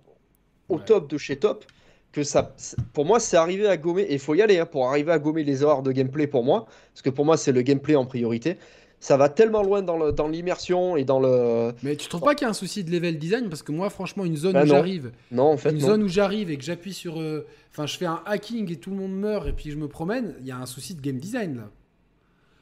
au 0.70 0.80
top 0.80 1.10
de 1.10 1.18
chez 1.18 1.38
top 1.38 1.66
que 2.12 2.24
ça, 2.24 2.56
pour 2.94 3.06
moi, 3.06 3.20
c'est 3.20 3.38
arrivé 3.38 3.68
à 3.68 3.78
gommer. 3.78 4.04
Et 4.04 4.14
il 4.14 4.20
faut 4.20 4.34
y 4.36 4.42
aller 4.42 4.60
hein, 4.60 4.66
pour 4.66 4.90
arriver 4.90 5.12
à 5.12 5.20
gommer 5.20 5.44
les 5.44 5.62
erreurs 5.62 5.84
de 5.84 5.92
gameplay 5.92 6.28
pour 6.28 6.44
moi, 6.44 6.66
parce 6.94 7.02
que 7.02 7.10
pour 7.10 7.26
moi, 7.26 7.38
c'est 7.38 7.52
le 7.52 7.62
gameplay 7.62 7.96
en 7.96 8.06
priorité. 8.06 8.58
Ça 9.00 9.16
va 9.16 9.30
tellement 9.30 9.62
loin 9.62 9.84
dans 9.84 10.28
l'immersion 10.28 10.98
et 10.98 11.04
dans 11.04 11.20
le. 11.20 11.72
Mais 11.84 11.96
tu 11.96 12.08
trouves 12.10 12.22
pas 12.22 12.34
qu'il 12.34 12.46
y 12.46 12.48
a 12.48 12.50
un 12.50 12.54
souci 12.54 12.84
de 12.84 12.90
level 12.90 13.20
design? 13.20 13.48
Parce 13.48 13.62
que 13.62 13.72
moi, 13.72 13.92
franchement, 13.92 14.26
une 14.26 14.36
zone 14.36 14.54
Bah 14.54 14.64
où 14.64 14.66
j'arrive, 14.66 15.12
Non, 15.32 15.44
en 15.52 15.58
fait, 15.58 15.70
une 15.70 15.78
non. 15.78 15.88
zone 15.88 16.04
où 16.04 16.08
j'arrive 16.08 16.50
et 16.50 16.58
que 16.58 16.64
j'appuie 16.64 16.94
sur, 16.94 17.20
euh, 17.20 17.46
enfin, 17.72 17.86
je 17.86 17.96
fais 17.96 18.08
un 18.08 18.24
hacking 18.26 18.72
et 18.72 18.78
tout 18.78 18.90
le 18.90 18.96
monde 18.96 19.12
meurt 19.16 19.48
et 19.48 19.52
puis 19.54 19.70
je 19.70 19.78
me 19.78 19.88
promène, 19.88 20.34
il 20.40 20.48
y 20.48 20.52
a 20.52 20.58
un 20.58 20.66
souci 20.66 20.96
de 20.96 21.02
game 21.02 21.18
design 21.20 21.58
là. 21.58 21.70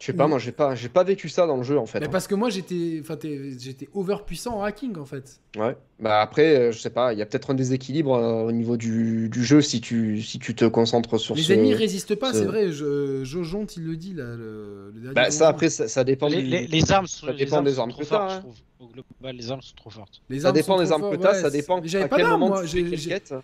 Je 0.06 0.12
sais 0.12 0.18
pas, 0.18 0.26
ou- 0.26 0.30
moi, 0.30 0.38
j'ai 0.38 0.52
pas, 0.52 0.76
j'ai 0.76 0.88
pas 0.90 1.04
vécu 1.04 1.30
ça 1.30 1.48
dans 1.48 1.58
le 1.58 1.64
jeu, 1.64 1.80
en 1.80 1.88
fait. 1.88 2.00
Mais 2.00 2.06
hein. 2.06 2.10
parce 2.12 2.28
que 2.28 2.36
moi, 2.36 2.50
j'étais, 2.52 3.00
enfin, 3.02 3.16
t'es- 3.16 3.58
j'étais 3.58 3.90
overpuissant 3.96 4.58
en 4.60 4.62
hacking 4.62 4.96
en 5.00 5.06
fait. 5.06 5.40
Ouais. 5.58 5.76
Bah 6.00 6.22
après, 6.22 6.56
euh, 6.58 6.72
je 6.72 6.78
sais 6.80 6.92
pas, 6.92 7.12
il 7.14 7.18
y 7.18 7.24
a 7.24 7.26
peut-être 7.26 7.50
un 7.50 7.54
déséquilibre 7.56 8.14
euh, 8.14 8.44
au 8.44 8.52
niveau 8.52 8.78
du, 8.78 9.30
du 9.30 9.44
jeu 9.44 9.62
si 9.62 9.82
tu, 9.82 10.22
si 10.22 10.38
tu 10.38 10.54
te 10.54 10.66
concentres 10.66 11.20
sur 11.20 11.34
Les 11.34 11.42
ce. 11.42 11.54
ennemis 11.54 11.74
résistent 11.74 12.14
pas, 12.16 12.34
ce- 12.34 12.40
c'est 12.40 12.46
vrai. 12.46 12.72
Je, 12.72 13.24
Jojon, 13.24 13.66
il 13.78 13.84
le 13.84 13.96
dit 13.98 14.14
là, 14.14 14.36
le, 14.36 14.92
le 14.94 15.02
dernier 15.02 15.16
Bah, 15.16 15.32
ça, 15.32 15.48
après, 15.48 15.70
ça, 15.70 15.88
ça 15.88 16.04
dépend 16.04 16.28
Les, 16.28 16.44
du- 16.44 16.50
les- 16.50 16.68
les 16.68 16.92
armes 16.92 17.08
sont, 17.08 17.26
ça 17.26 17.32
les 17.32 17.40
dépend 17.40 17.56
armes 17.58 17.66
des 17.66 17.74
sont 17.74 17.82
armes 17.82 17.92
trop 17.92 18.02
que 18.02 18.06
t'as, 18.08 18.30
fortes, 18.30 18.46
hein. 18.46 19.32
les 19.34 19.50
armes 19.52 19.62
sont 19.62 19.76
trop 19.76 19.90
fortes. 19.90 20.22
Les 20.30 20.42
Ça 20.42 20.52
dépend 20.52 20.78
des 20.78 20.92
armes 20.92 21.10
que 21.10 21.16
t'as, 21.16 21.32
ouais, 21.34 21.42
ça 21.42 21.50
dépend 21.50 21.82
J'avais 21.84 22.08
pas 22.08 22.18
d'armes, 22.18 22.42
moi. 22.42 22.64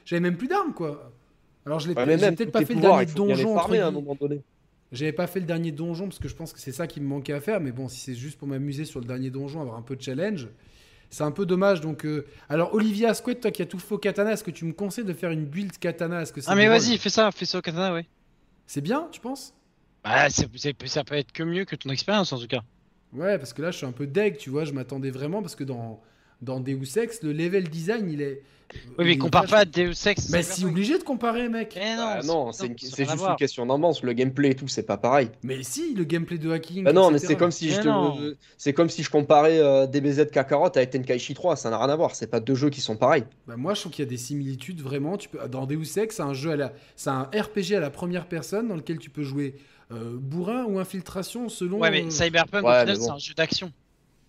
J'avais 0.05 0.19
même 0.19 0.37
plus 0.37 0.47
d'armes, 0.47 0.73
quoi. 0.73 1.11
Alors, 1.65 1.79
je 1.79 1.87
l'ai 1.87 1.95
peut-être 1.95 2.51
pas 2.51 2.63
fait 2.65 2.75
le 2.75 2.81
dernier 2.81 3.05
donjon. 3.07 3.57
à 3.57 3.87
un 3.87 3.91
moment 3.91 4.15
donné. 4.19 4.41
J'avais 4.91 5.13
pas 5.13 5.27
fait 5.27 5.39
le 5.39 5.45
dernier 5.45 5.71
donjon 5.71 6.05
parce 6.07 6.19
que 6.19 6.27
je 6.27 6.35
pense 6.35 6.51
que 6.53 6.59
c'est 6.59 6.71
ça 6.73 6.85
qui 6.87 6.99
me 6.99 7.07
manquait 7.07 7.33
à 7.33 7.39
faire. 7.41 7.61
Mais 7.61 7.71
bon, 7.71 7.87
si 7.87 7.99
c'est 7.99 8.15
juste 8.15 8.37
pour 8.37 8.47
m'amuser 8.47 8.85
sur 8.85 8.99
le 8.99 9.05
dernier 9.05 9.29
donjon, 9.29 9.61
avoir 9.61 9.77
un 9.77 9.81
peu 9.81 9.95
de 9.95 10.01
challenge, 10.01 10.47
c'est 11.09 11.23
un 11.23 11.31
peu 11.31 11.45
dommage. 11.45 11.79
Donc, 11.81 12.05
euh, 12.05 12.25
alors 12.49 12.73
Olivia 12.73 13.13
Squid, 13.13 13.39
toi 13.39 13.51
qui 13.51 13.61
as 13.61 13.65
tout 13.65 13.79
faux 13.79 13.97
katana, 13.97 14.33
est-ce 14.33 14.43
que 14.43 14.51
tu 14.51 14.65
me 14.65 14.73
conseilles 14.73 15.05
de 15.05 15.13
faire 15.13 15.31
une 15.31 15.45
build 15.45 15.77
katana? 15.77 16.21
Est-ce 16.21 16.33
que 16.33 16.41
Ah 16.47 16.55
mais 16.55 16.67
vas-y, 16.67 16.97
fais 16.97 17.09
ça, 17.09 17.31
fais 17.31 17.45
ça 17.45 17.59
au 17.59 17.61
katana, 17.61 17.93
ouais. 17.93 18.05
C'est 18.67 18.81
bien, 18.81 19.07
tu 19.11 19.19
penses? 19.21 19.53
Bah, 20.03 20.29
c'est- 20.29 20.47
c'est- 20.57 20.87
ça 20.87 21.03
peut 21.03 21.15
être 21.15 21.31
que 21.31 21.43
mieux 21.43 21.63
que 21.65 21.75
ton 21.75 21.89
expérience 21.89 22.33
en 22.33 22.39
tout 22.39 22.47
cas. 22.47 22.61
Ouais, 23.13 23.37
parce 23.37 23.53
que 23.53 23.61
là, 23.61 23.71
je 23.71 23.77
suis 23.77 23.85
un 23.85 23.91
peu 23.91 24.07
deg, 24.07 24.37
tu 24.37 24.49
vois. 24.49 24.65
Je 24.65 24.71
m'attendais 24.73 25.11
vraiment 25.11 25.41
parce 25.41 25.55
que 25.55 25.63
dans 25.65 26.01
dans 26.41 26.59
Deus 26.59 26.97
Ex, 26.97 27.21
le 27.23 27.33
level 27.33 27.69
design, 27.69 28.09
il 28.09 28.21
est. 28.21 28.41
Oui, 28.97 29.03
mais 29.03 29.11
il 29.13 29.17
compare 29.17 29.47
pas 29.47 29.57
à 29.59 29.65
Deus 29.65 29.91
Ex. 30.07 30.29
Mais 30.29 30.43
Cyberpunk. 30.43 30.43
si 30.45 30.65
obligé 30.65 30.97
de 30.97 31.03
comparer, 31.03 31.49
mec. 31.49 31.75
Eh 31.75 31.95
non, 31.97 32.05
Ah 32.07 32.19
non, 32.23 32.51
c'est 32.53 32.71
c'est 32.79 33.03
à 33.05 33.11
juste 33.11 33.25
une 33.27 33.35
question 33.35 33.65
d'ambiance. 33.65 34.01
Le 34.01 34.13
gameplay 34.13 34.51
et 34.51 34.55
tout, 34.55 34.69
c'est 34.69 34.83
pas 34.85 34.95
pareil. 34.95 35.27
Mais 35.43 35.61
si, 35.61 35.93
le 35.93 36.05
gameplay 36.05 36.37
de 36.37 36.49
hacking. 36.49 36.85
Bah 36.85 36.93
non, 36.93 37.11
mais 37.11 37.19
c'est 37.19 37.35
comme 37.35 37.51
si 37.51 37.69
je 37.69 37.77
Mais 37.81 37.83
te... 37.83 38.35
c'est 38.57 38.71
comme 38.71 38.89
si 38.89 39.03
je 39.03 39.09
comparais 39.09 39.59
euh, 39.59 39.87
DBZ 39.87 40.31
Kakarot 40.31 40.69
avec 40.73 40.89
Tenkaichi 40.91 41.33
3, 41.33 41.57
ça 41.57 41.69
n'a 41.69 41.77
rien 41.79 41.89
à 41.89 41.95
voir. 41.97 42.15
C'est 42.15 42.27
pas 42.27 42.39
deux 42.39 42.55
jeux 42.55 42.69
qui 42.69 42.79
sont 42.79 42.95
pareils. 42.95 43.25
Bah 43.45 43.57
moi, 43.57 43.73
je 43.73 43.81
trouve 43.81 43.91
qu'il 43.91 44.05
y 44.05 44.07
a 44.07 44.09
des 44.09 44.15
similitudes 44.15 44.79
vraiment. 44.79 45.17
Tu 45.17 45.27
peux 45.27 45.45
dans 45.49 45.65
Deus 45.65 45.97
Ex, 45.99 46.15
c'est 46.15 46.21
un 46.21 46.33
jeu 46.33 46.51
à 46.51 46.55
la, 46.55 46.73
c'est 46.95 47.09
un 47.09 47.23
RPG 47.23 47.73
à 47.75 47.81
la 47.81 47.89
première 47.89 48.25
personne 48.27 48.69
dans 48.69 48.75
lequel 48.77 48.99
tu 48.99 49.09
peux 49.09 49.23
jouer 49.23 49.55
euh, 49.91 50.15
bourrin 50.17 50.63
ou 50.63 50.79
infiltration 50.79 51.49
selon. 51.49 51.79
Ouais, 51.79 51.91
mais 51.91 52.09
Cyberpunk, 52.09 52.63
Ouais, 52.65 52.77
au 52.77 52.79
final, 52.79 52.97
bon. 52.97 53.03
c'est 53.03 53.11
un 53.11 53.17
jeu 53.17 53.33
d'action. 53.33 53.73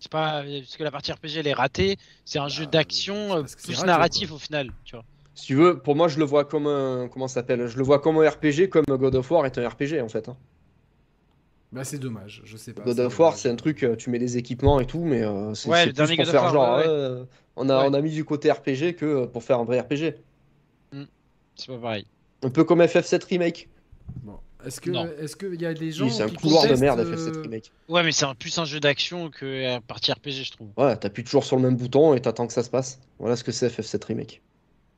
C'est 0.03 0.11
pas 0.11 0.43
parce 0.43 0.75
que 0.75 0.83
la 0.83 0.91
partie 0.91 1.13
RPG 1.13 1.37
elle 1.37 1.47
est 1.47 1.53
ratée, 1.53 1.95
c'est 2.25 2.37
un 2.37 2.49
jeu 2.49 2.65
Bah, 2.65 2.71
d'action 2.71 3.37
euh, 3.37 3.43
plus 3.63 3.75
raté, 3.75 3.87
narratif 3.87 4.33
au 4.33 4.37
final, 4.37 4.69
tu 4.83 4.97
vois. 4.97 5.05
Si 5.33 5.45
tu 5.45 5.55
veux, 5.55 5.79
pour 5.79 5.95
moi, 5.95 6.09
je 6.09 6.19
le 6.19 6.25
vois 6.25 6.43
comme 6.43 6.67
un. 6.67 7.07
Comment 7.07 7.29
ça 7.29 7.35
s'appelle 7.35 7.67
Je 7.67 7.77
le 7.77 7.83
vois 7.85 7.99
comme 7.99 8.17
un 8.17 8.29
RPG, 8.29 8.67
comme 8.69 8.83
God 8.85 9.15
of 9.15 9.31
War 9.31 9.45
est 9.45 9.57
un 9.57 9.65
RPG 9.69 10.01
en 10.01 10.09
fait. 10.09 10.27
hein. 10.27 10.35
Bah 11.71 11.85
c'est 11.85 11.99
dommage, 11.99 12.41
je 12.43 12.57
sais 12.57 12.73
pas. 12.73 12.83
God 12.83 12.99
of 12.99 13.17
War, 13.17 13.37
c'est 13.37 13.49
un 13.49 13.55
truc, 13.55 13.81
euh, 13.83 13.95
tu 13.95 14.09
mets 14.09 14.19
des 14.19 14.35
équipements 14.35 14.81
et 14.81 14.85
tout, 14.85 15.05
mais 15.05 15.23
euh, 15.23 15.53
c'est 15.53 15.69
Ouais, 15.69 15.85
plus 15.93 16.15
pour 16.17 16.25
faire 16.27 16.43
War, 16.43 16.53
genre. 16.53 16.77
ouais, 16.79 16.83
euh, 16.85 17.23
on, 17.55 17.69
a, 17.69 17.79
Ouais. 17.79 17.85
on 17.89 17.93
a 17.93 18.01
mis 18.01 18.11
du 18.11 18.25
côté 18.25 18.51
RPG 18.51 18.95
que 18.97 19.25
pour 19.25 19.41
faire 19.41 19.57
un 19.57 19.63
vrai 19.63 19.79
RPG. 19.79 20.15
C'est 21.55 21.67
pas 21.67 21.77
pareil. 21.77 22.05
Un 22.43 22.49
peu 22.49 22.65
comme 22.65 22.81
FF7 22.81 23.23
Remake. 23.25 23.69
Bon. 24.23 24.37
Est-ce 24.65 24.81
que, 24.81 24.89
Non. 24.91 25.07
est-ce 25.19 25.35
qu'il 25.35 25.59
y 25.61 25.65
a 25.65 25.73
des 25.73 25.91
gens 25.91 26.09
Si, 26.09 26.15
c'est 26.17 26.23
un 26.23 26.27
qui 26.29 26.35
couloir 26.35 26.67
de 26.67 26.75
merde 26.75 26.99
euh, 26.99 27.15
FF7 27.15 27.41
Remake. 27.43 27.71
Ouais, 27.89 28.03
mais 28.03 28.11
c'est 28.11 28.25
un- 28.25 28.35
plus 28.35 28.57
un 28.57 28.65
jeu 28.65 28.79
d'action 28.79 29.29
que 29.29 29.45
la 29.63 29.81
partie 29.81 30.11
RPG, 30.11 30.43
je 30.43 30.51
trouve. 30.51 30.69
Ouais, 30.77 30.95
t'appuies 30.95 31.23
toujours 31.23 31.43
sur 31.43 31.55
le 31.57 31.61
même 31.61 31.75
bouton 31.75 32.13
et 32.13 32.21
t'attends 32.21 32.47
que 32.47 32.53
ça 32.53 32.63
se 32.63 32.69
passe. 32.69 32.99
Voilà 33.19 33.35
ce 33.35 33.43
que 33.43 33.51
c'est 33.51 33.67
FF7 33.67 34.03
Remake. 34.05 34.41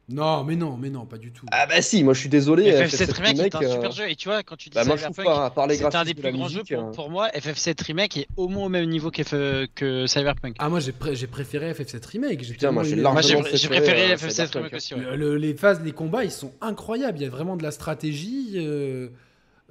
Non, 0.07 0.43
mais 0.43 0.55
non, 0.55 0.77
mais 0.77 0.91
non, 0.91 1.07
pas 1.07 1.17
du 1.17 1.31
tout. 1.31 1.47
Ah 1.51 1.65
bah 1.65 1.81
si, 1.81 2.03
moi 2.03 2.13
je 2.13 2.19
suis 2.19 2.29
désolé. 2.29 2.71
FF7 2.71 3.11
Remake 3.11 3.39
est 3.39 3.55
un 3.55 3.61
euh, 3.63 3.71
super 3.73 3.91
jeu, 3.91 4.07
et 4.07 4.15
tu 4.15 4.29
vois, 4.29 4.43
quand 4.43 4.55
tu 4.55 4.69
dis 4.69 4.75
Bah 4.75 4.83
moi 4.85 4.97
je 4.97 5.01
Cyberpunk, 5.01 5.25
pas, 5.25 5.45
à 5.45 5.49
part 5.49 5.65
les 5.65 5.77
c'est 5.77 5.95
un 5.95 6.03
des 6.03 6.13
plus 6.13 6.31
grands 6.31 6.47
jeux 6.47 6.59
musique. 6.59 6.75
pour, 6.75 6.83
euh, 6.89 6.91
pour 6.91 7.09
moi. 7.09 7.29
FF7 7.29 7.81
Remake 7.83 8.17
est 8.17 8.27
au 8.37 8.47
moins 8.47 8.67
au 8.67 8.69
même 8.69 8.87
niveau 8.87 9.09
qu'F- 9.09 9.65
que 9.73 10.05
Cyberpunk. 10.05 10.57
Ah 10.59 10.69
moi 10.69 10.79
j'ai 10.79 10.91
pré- 10.91 11.15
j'ai 11.15 11.25
préféré 11.25 11.71
FF7 11.73 12.05
remake. 12.05 12.43
J'ai 12.43 12.53
Putain, 12.53 12.71
moi, 12.71 12.83
j'ai 12.83 12.97
Moi 12.97 13.13
largement 13.15 13.41
j'ai 13.49 13.57
j'ai 13.57 13.67
préféré, 13.67 13.93
préféré 13.95 14.11
euh, 14.13 14.15
FF7 14.15 14.29
Cyberpunk, 14.29 14.53
Remake 14.65 14.73
aussi, 14.75 14.93
ouais. 14.93 15.01
Le- 15.01 15.15
le- 15.15 15.37
les 15.37 15.55
phases, 15.55 15.81
les 15.83 15.91
combats, 15.91 16.23
ils 16.23 16.29
sont 16.29 16.51
incroyables. 16.61 17.17
Il 17.17 17.23
y 17.23 17.25
a 17.25 17.29
vraiment 17.31 17.57
de 17.57 17.63
la 17.63 17.71
stratégie. 17.71 18.51
euh, 18.57 19.07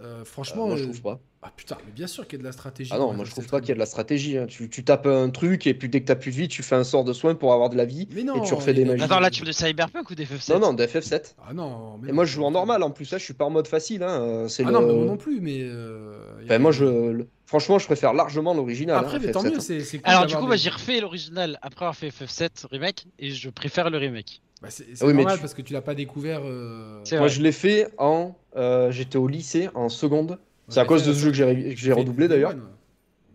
euh, 0.01 0.21
euh, 0.21 0.25
franchement. 0.25 0.67
moi 0.67 0.77
je 0.77 0.83
euh, 0.83 0.87
trouve 0.87 1.03
pas. 1.03 1.21
Ah 1.47 1.53
putain, 1.55 1.77
mais 1.85 1.93
bien 1.93 2.07
sûr 2.07 2.25
qu'il 2.27 2.39
y 2.39 2.41
a 2.41 2.43
de 2.43 2.45
la 2.45 2.53
stratégie. 2.53 2.91
Ah 2.95 2.99
non, 2.99 3.13
moi 3.13 3.25
je 3.25 3.31
FF7 3.31 3.33
trouve 3.35 3.47
pas 3.49 3.61
qu'il 3.61 3.69
y 3.69 3.73
a 3.73 3.75
de 3.75 3.79
la 3.81 3.87
stratégie. 3.87 4.39
hein. 4.39 4.47
Tu, 4.49 4.71
tu 4.71 4.83
tapes 4.83 5.07
un 5.07 5.29
truc 5.31 5.67
et 5.67 5.75
puis 5.75 5.89
dès 5.91 6.01
que 6.01 6.07
t'as 6.07 6.15
plus 6.15 6.31
de 6.31 6.37
vie, 6.37 6.49
tu 6.49 6.63
fais 6.63 6.75
un 6.75 6.85
sort 6.85 7.05
de 7.05 7.13
soin 7.13 7.35
pour 7.35 7.53
avoir 7.53 7.69
de 7.71 7.77
la 7.77 7.85
vie. 7.85 8.09
Mais 8.13 8.23
non. 8.25 8.41
tu 8.41 8.55
refais 8.55 8.73
des 8.75 8.85
magies. 8.87 9.03
Attends, 9.05 9.21
là 9.21 9.31
tu 9.31 9.41
veux 9.41 9.47
de 9.47 9.53
Cyberpunk 9.53 10.11
ou 10.11 10.15
d'FF7 10.15 10.53
Non, 10.55 10.59
non, 10.61 10.73
de 10.75 10.85
FF7. 10.85 11.35
Ah 11.47 11.53
non. 11.53 11.99
mais 12.01 12.09
Et 12.09 12.11
non, 12.11 12.15
moi 12.17 12.25
je 12.25 12.33
joue 12.33 12.45
en 12.45 12.51
normal 12.51 12.83
en 12.83 12.91
plus, 12.91 13.11
là 13.13 13.19
je 13.19 13.25
suis 13.25 13.35
pas 13.35 13.45
en 13.45 13.51
mode 13.51 13.69
facile. 13.69 14.03
Hein. 14.03 14.21
euh, 14.23 14.49
C'est 14.49 14.63
Ah 14.63 14.67
le- 14.69 14.73
non, 14.73 14.81
mais 14.87 14.95
moi 14.95 15.05
non 15.05 15.17
plus, 15.19 15.41
mais. 15.41 15.59
euh, 15.63 16.15
Enfin, 16.45 16.59
moi 16.59 16.73
je. 16.73 16.85
le- 16.85 17.29
Franchement, 17.47 17.79
je 17.79 17.85
préfère 17.85 18.15
largement 18.15 18.55
l'original. 18.55 18.97
Après, 19.05 19.19
hein, 19.19 19.21
mais 19.23 19.31
tant 19.31 19.43
FF7, 19.43 19.51
mieux, 19.51 19.57
hein. 19.59 19.61
c'est 19.85 19.99
cool 19.99 20.01
Alors 20.11 20.25
du 20.27 20.35
coup, 20.35 20.47
moi 20.47 20.57
des- 20.57 20.63
j'ai 20.63 20.71
refait 20.71 20.99
l'original 21.01 21.59
après 21.61 21.85
avoir 21.85 21.95
fait 21.95 22.09
FF7 22.09 22.67
Remake 22.71 23.07
et 23.19 23.31
je 23.31 23.51
préfère 23.51 23.91
le 23.91 23.99
remake. 23.99 24.41
Bah, 24.63 24.69
c'est 24.71 24.85
c'est 24.95 25.03
Ah 25.03 25.07
oui, 25.07 25.13
mais 25.13 25.19
normal 25.23 25.37
tu- 25.37 25.41
parce 25.43 25.55
que 25.55 25.63
tu 25.63 25.73
l'as 25.73 25.83
pas 25.83 25.95
découvert. 25.95 26.41
euh, 26.45 27.03
Moi 27.13 27.21
vrai. 27.21 27.29
je 27.29 27.43
l'ai 27.43 27.53
fait 27.53 27.89
en. 27.99 28.35
euh, 28.57 28.91
J'étais 28.91 29.19
au 29.19 29.29
lycée 29.29 29.69
en 29.75 29.89
seconde. 29.89 30.39
C'est 30.69 30.81
à 30.81 30.85
cause 30.87 31.05
de 31.05 31.13
ce 31.13 31.19
jeu 31.19 31.31
que 31.31 31.37
j'ai 31.37 31.75
que 31.75 31.81
j'ai 31.81 31.89
fait- 31.89 31.93
redoublé 31.93 32.29
d'ailleurs. 32.29 32.55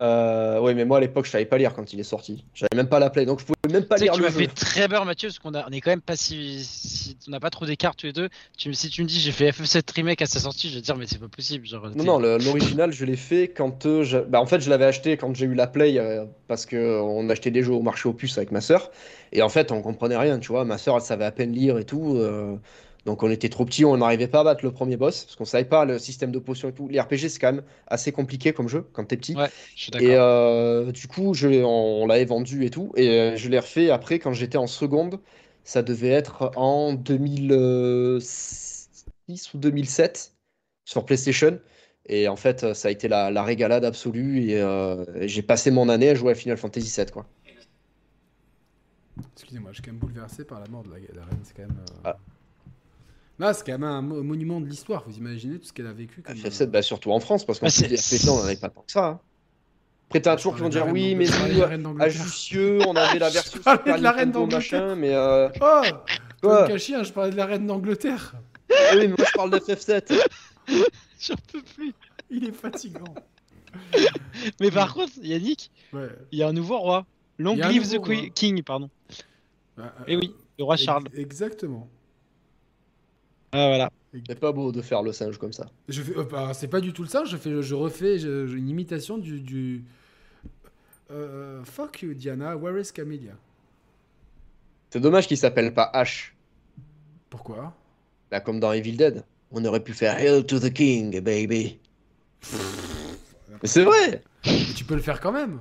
Euh, 0.02 0.60
ouais, 0.62 0.74
mais 0.74 0.86
moi 0.86 0.98
à 0.98 1.02
l'époque 1.02 1.26
je 1.26 1.32
savais 1.32 1.46
pas 1.46 1.58
lire 1.58 1.74
quand 1.74 1.92
il 1.92 2.00
est 2.00 2.04
sorti. 2.04 2.46
J'avais 2.54 2.76
même 2.76 2.88
pas 2.88 3.00
la 3.00 3.10
play, 3.10 3.26
donc 3.26 3.40
je 3.42 3.46
pouvais 3.46 3.58
même 3.74 3.86
pas 3.86 3.96
Tu 3.96 4.06
sais 4.06 4.08
que 4.08 4.14
lire 4.14 4.14
tu 4.14 4.22
le 4.22 4.30
jeu. 4.30 4.48
fait 4.48 4.54
très 4.56 4.88
peur 4.88 5.04
Mathieu 5.06 5.28
parce 5.30 5.40
qu'on 5.40 5.54
a- 5.54 5.66
on 5.68 5.72
est 5.72 5.82
quand 5.82 5.92
même 5.92 6.00
pas 6.02 6.16
si, 6.16 6.64
si- 6.64 7.18
on 7.28 7.32
n'a 7.32 7.40
pas 7.42 7.50
trop 7.50 7.66
d'écart 7.66 7.96
tous 7.96 8.06
les 8.06 8.14
deux. 8.14 8.30
Tu, 8.58 8.74
si 8.74 8.90
tu 8.90 9.04
me 9.04 9.08
dis 9.08 9.20
j'ai 9.20 9.32
fait 9.34 9.50
FF7 9.52 9.92
remake 9.94 10.22
à 10.22 10.26
sa 10.26 10.40
sortie, 10.40 10.70
je 10.70 10.76
vais 10.76 10.80
te 10.82 10.86
dire 10.86 10.96
mais 10.96 11.06
c'est 11.06 11.18
pas 11.20 11.28
possible. 11.28 11.66
Genre, 11.68 11.90
Non, 11.96 12.04
non, 12.04 12.20
l'original, 12.20 12.94
je 12.94 13.04
l'ai 13.04 13.18
fait 13.18 13.50
quand. 13.50 13.86
euh, 13.86 14.04
je- 14.04 14.20
bah, 14.20 14.40
en 14.40 14.46
fait, 14.46 14.62
je 14.62 14.70
l'avais 14.70 14.86
acheté 14.86 15.18
quand 15.18 15.36
j'ai 15.36 15.46
eu 15.46 15.54
la 15.54 15.68
Play 15.68 15.98
euh, 16.00 16.26
parce 16.48 16.66
que 16.66 17.00
on 17.02 17.30
achetait 17.30 17.52
des 17.52 17.64
jeux 17.64 17.74
au 17.74 17.82
marché 17.82 18.08
aux 18.08 18.14
puces 18.14 18.38
avec 18.38 18.52
ma 18.52 18.62
sœur. 18.62 18.92
Et 19.34 19.42
en 19.42 19.50
fait, 19.50 19.72
on 19.72 19.82
comprenait 19.82 20.18
rien, 20.18 20.40
tu 20.40 20.48
vois. 20.54 20.64
Ma 20.66 20.78
sœur, 20.78 20.96
elle 20.96 21.02
savait 21.02 21.26
à 21.26 21.32
peine 21.32 21.52
lire 21.52 21.78
et 21.78 21.84
tout. 21.86 22.18
Donc, 23.10 23.24
on 23.24 23.32
était 23.32 23.50
trop 23.50 23.66
petits, 23.66 23.86
on 23.86 23.98
n'arrivait 23.98 24.28
pas 24.28 24.42
à 24.42 24.44
battre 24.44 24.64
le 24.64 24.72
premier 24.72 24.96
boss 24.96 25.24
parce 25.26 25.36
qu'on 25.36 25.46
savait 25.46 25.66
pas 25.66 25.86
le 25.86 25.98
système 26.00 26.32
de 26.32 26.40
potions 26.40 26.70
et 26.70 26.74
tout. 26.74 26.88
Les 26.88 27.00
RPG, 27.00 27.30
c'est 27.30 27.40
quand 27.40 27.52
même 27.54 27.64
assez 27.88 28.12
compliqué 28.12 28.54
comme 28.54 28.68
jeu 28.70 28.88
quand 28.94 29.04
t'es 29.06 29.18
petit. 29.18 29.36
Ouais, 29.36 29.50
je 29.76 29.84
suis 29.84 29.92
Et 29.98 30.16
euh, 30.16 30.92
du 30.92 31.08
coup, 31.08 31.34
je, 31.34 31.48
on, 31.64 32.04
on 32.04 32.08
l'avait 32.08 32.26
vendu 32.26 32.66
et 32.66 32.70
tout. 32.70 32.92
Et 32.96 33.10
euh, 33.10 33.36
je 33.36 33.50
l'ai 33.50 33.60
refait 33.60 33.90
après 33.90 34.20
quand 34.20 34.34
j'étais 34.34 34.58
en 34.58 34.68
seconde. 34.68 35.20
Ça 35.64 35.82
devait 35.84 36.10
être 36.10 36.52
en 36.56 36.94
2006 36.94 38.90
ou 39.54 39.58
2007 39.58 40.34
sur 40.86 41.06
PlayStation. 41.06 41.60
Et 42.08 42.28
en 42.28 42.36
fait, 42.36 42.74
ça 42.74 42.88
a 42.88 42.92
été 42.92 43.08
la, 43.08 43.30
la 43.32 43.44
régalade 43.44 43.86
absolue. 43.86 44.50
Et 44.50 44.60
euh, 44.62 45.06
j'ai 45.28 45.42
passé 45.44 45.70
mon 45.72 45.90
année 45.90 46.10
à 46.10 46.16
jouer 46.16 46.32
à 46.32 46.36
Final 46.36 46.58
Fantasy 46.58 46.92
VII. 46.96 47.06
Quoi. 47.12 47.26
Excusez-moi, 49.34 49.72
je 49.72 49.76
suis 49.76 49.84
quand 49.84 49.92
même 49.92 50.00
bouleversé 50.00 50.46
par 50.46 50.60
la 50.60 50.68
mort 50.68 50.84
de 50.84 50.90
la, 50.92 50.98
la 51.14 51.26
reine. 51.26 51.40
C'est 51.44 51.56
quand 51.56 51.64
même. 51.68 51.78
euh, 51.80 52.02
Ah. 52.04 52.18
C'est 53.54 53.66
quand 53.66 53.72
même 53.74 53.84
un 53.84 54.02
mo- 54.02 54.22
monument 54.24 54.60
de 54.62 54.66
l'histoire. 54.68 55.04
Vous 55.08 55.18
imaginez 55.18 55.58
tout 55.60 55.66
ce 55.68 55.74
qu'elle 55.74 55.88
a 55.88 55.94
vécu 55.94 56.22
comme, 56.22 56.36
FF7, 56.36 56.66
bah, 56.68 56.82
surtout 56.82 57.12
en 57.12 57.20
France, 57.20 57.46
parce 57.46 57.60
qu'en 57.60 57.68
Ah, 57.68 57.70
plus, 57.70 57.78
c'est- 57.78 57.88
les 57.88 57.98
RPG, 57.98 58.30
on 58.30 58.38
n'en 58.38 58.44
avait 58.44 58.56
pas 58.58 58.70
tant 58.70 58.82
que 58.82 58.92
ça. 58.92 59.06
hein. 59.06 59.20
Après, 60.08 60.22
t'as 60.22 60.36
toujours 60.38 60.56
qui 60.56 60.62
vont 60.62 60.70
dire 60.70 60.88
oui, 60.88 61.14
mais 61.16 61.26
nous, 61.26 61.54
de 61.56 61.60
la 61.60 61.68
reine 61.68 61.96
à. 62.00 62.10
Jussieu, 62.10 62.80
on 62.88 62.96
avait 62.96 63.20
la 63.20 63.30
version 63.30 63.60
parlais 63.62 63.80
Super 63.80 63.98
de 64.00 64.04
la 64.04 64.12
reine 64.12 64.30
Nintendo, 64.30 64.48
d'Angleterre. 64.48 64.82
machin, 64.88 64.96
mais. 64.96 65.14
Euh... 65.14 65.50
Oh 65.62 65.82
Quoi 66.42 66.68
Cachien, 66.68 67.04
je 67.04 67.14
parlais 67.14 67.32
de 67.32 67.36
la 67.38 67.46
reine 67.46 67.68
d'Angleterre. 67.68 68.34
ah 68.72 68.74
oui, 68.94 69.02
mais 69.02 69.08
moi 69.10 69.18
je 69.28 69.34
parle 69.34 69.52
de 69.52 69.58
FF7. 69.60 70.14
J'en 71.20 71.36
peux 71.52 71.62
plus. 71.76 71.94
Il 72.32 72.46
est 72.46 72.52
fatigant. 72.52 73.14
Mais 74.60 74.72
par 74.72 74.94
contre, 74.94 75.12
Yannick, 75.22 75.72
Ouais. 75.94 76.10
il 76.32 76.40
y 76.40 76.44
a 76.44 76.48
un 76.48 76.54
nouveau 76.54 76.78
roi. 76.80 77.06
Long 77.38 77.54
Il 77.54 77.60
y 77.60 77.62
a 77.62 77.68
un 77.68 77.70
live 77.72 77.88
the 77.88 77.94
nouveau 77.94 78.06
qui- 78.06 78.16
roi. 78.22 78.30
king, 78.34 78.64
pardon. 78.64 78.90
Bah, 79.78 79.94
Eh 80.08 80.16
oui, 80.16 80.34
le 80.58 80.64
roi 80.64 80.76
ex- 80.76 80.84
Charles. 80.84 81.04
Exactement. 81.16 81.88
Ah 83.52 83.68
voilà. 83.68 83.90
C'est 84.28 84.40
pas 84.40 84.52
beau 84.52 84.72
de 84.72 84.82
faire 84.82 85.02
le 85.04 85.12
singe 85.12 85.38
comme 85.38 85.54
ça. 85.54 85.68
Je 85.88 86.02
fais, 86.02 86.18
euh, 86.18 86.24
bah, 86.24 86.52
c'est 86.54 86.68
pas 86.68 86.82
du 86.82 86.94
tout 86.94 87.04
le 87.04 87.08
ça. 87.10 87.26
Je 87.26 87.38
fais, 87.38 87.62
je 87.62 87.76
refais 87.76 88.18
je- 88.20 88.48
je- 88.48 88.56
une 88.58 88.70
imitation 88.70 89.18
du, 89.18 89.40
du 89.40 89.84
euh, 91.12 91.64
fuck 91.64 92.02
you 92.02 92.14
Diana. 92.14 92.56
Where 92.58 92.80
is 92.80 92.92
Camellia? 92.94 93.34
C'est 94.92 95.00
dommage 95.00 95.28
qu'il 95.28 95.38
s'appelle 95.38 95.74
pas 95.74 95.92
H. 95.94 96.32
Pourquoi? 97.30 97.76
Là, 98.32 98.40
comme 98.40 98.60
dans 98.60 98.72
Evil 98.74 98.94
Dead. 98.98 99.24
On 99.52 99.64
aurait 99.66 99.84
pu 99.84 99.94
faire 99.94 100.16
Hail 100.18 100.46
to 100.46 100.60
the 100.60 100.72
King, 100.72 101.20
baby. 101.22 101.80
mais 102.44 103.58
c'est 103.64 103.84
vrai 103.84 104.24
Mais 104.46 104.52
tu 104.76 104.84
peux 104.86 104.96
le 104.96 105.02
faire 105.02 105.20
quand 105.20 105.32
même. 105.32 105.60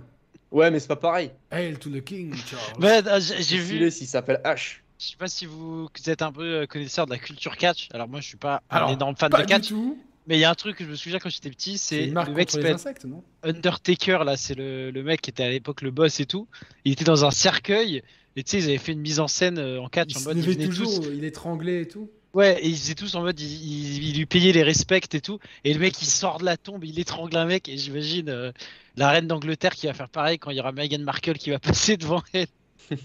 Ouais, 0.51 0.71
mais 0.71 0.79
c'est 0.81 0.89
pas 0.89 0.97
pareil. 0.97 1.31
Hail 1.51 1.77
to 1.79 1.91
the 1.91 2.03
king, 2.03 2.35
Charles. 2.35 2.79
Bah, 2.79 3.01
euh, 3.07 3.21
j'ai 3.21 3.59
vu 3.59 3.91
s'il 3.91 4.07
s'appelle 4.07 4.41
H. 4.45 4.79
Je 4.99 5.07
sais 5.11 5.17
pas 5.17 5.29
si 5.29 5.47
vous 5.47 5.83
vous 5.85 6.11
êtes 6.11 6.23
un 6.23 6.33
peu 6.33 6.43
euh, 6.63 6.67
connaisseur 6.67 7.07
de 7.07 7.11
la 7.13 7.19
culture 7.19 7.57
catch. 7.57 7.89
Alors 7.93 8.09
moi, 8.09 8.21
je 8.21 8.27
suis 8.27 8.37
pas 8.37 8.63
Alors, 8.69 8.91
un 8.91 8.95
énorme 8.95 9.17
fan 9.17 9.31
pas 9.31 9.39
de 9.39 9.43
du 9.45 9.49
catch, 9.53 9.69
tout. 9.69 9.97
mais 10.27 10.37
il 10.37 10.41
y 10.41 10.45
a 10.45 10.51
un 10.51 10.55
truc 10.55 10.77
que 10.77 10.85
je 10.85 10.91
me 10.91 10.97
souviens 10.97 11.19
quand 11.21 11.29
j'étais 11.31 11.51
petit, 11.51 11.79
C'est 11.79 12.07
le 12.07 12.33
mec 12.35 12.55
insectes, 12.55 13.05
non? 13.05 13.23
Undertaker 13.45 14.25
là, 14.25 14.37
c'est 14.37 14.55
le, 14.57 14.91
le 14.91 15.03
mec 15.05 15.21
qui 15.21 15.31
était 15.31 15.45
à 15.45 15.51
l'époque 15.51 15.83
le 15.83 15.91
boss 15.93 16.19
et 16.21 16.27
tout. 16.27 16.49
Il 16.85 16.93
était 16.93 17.05
dans 17.05 17.25
un 17.25 17.31
cercueil 17.31 18.03
et 18.35 18.43
tu 18.43 18.51
sais, 18.51 18.59
ils 18.59 18.65
avaient 18.65 18.79
fait 18.79 18.93
une 18.93 19.01
mise 19.01 19.21
en 19.21 19.29
scène 19.29 19.59
euh, 19.59 19.81
en 19.81 19.89
catch 19.89 20.11
Il 20.11 20.19
en 20.19 20.23
mode 20.23 20.39
venaient 20.39 20.67
toujours, 20.67 21.01
tous. 21.01 21.09
il 21.15 21.25
étranglait 21.25 21.83
et 21.83 21.89
tout. 21.89 22.11
Ouais, 22.35 22.59
et 22.63 22.69
ils 22.69 22.77
faisaient 22.77 22.95
tous 22.95 23.15
en 23.15 23.23
mode 23.23 23.39
ils, 23.41 23.47
ils- 23.47 24.09
ils 24.11 24.19
lui 24.19 24.27
payaient 24.27 24.53
les 24.53 24.63
respects 24.65 25.15
et 25.15 25.21
tout. 25.21 25.39
Et 25.65 25.73
le 25.73 25.79
mec 25.79 26.01
il 26.03 26.07
sort 26.07 26.39
de 26.39 26.45
la 26.45 26.57
tombe, 26.57 26.85
il 26.85 26.99
étrangle 26.99 27.37
un 27.37 27.47
mec 27.47 27.69
et 27.69 27.77
j'imagine 27.79 28.29
euh, 28.31 28.51
la 28.97 29.11
reine 29.11 29.29
d'Angleterre 29.29 29.75
qui 29.77 29.87
va 29.87 29.95
faire 29.95 30.09
pareil 30.09 30.39
quand 30.41 30.51
il 30.51 30.57
y 30.57 30.61
aura 30.61 30.73
Meghan 30.73 30.99
Markle 31.03 31.35
qui 31.39 31.51
va 31.51 31.59
passer 31.61 31.97
devant 31.97 32.23
elle. 32.33 32.49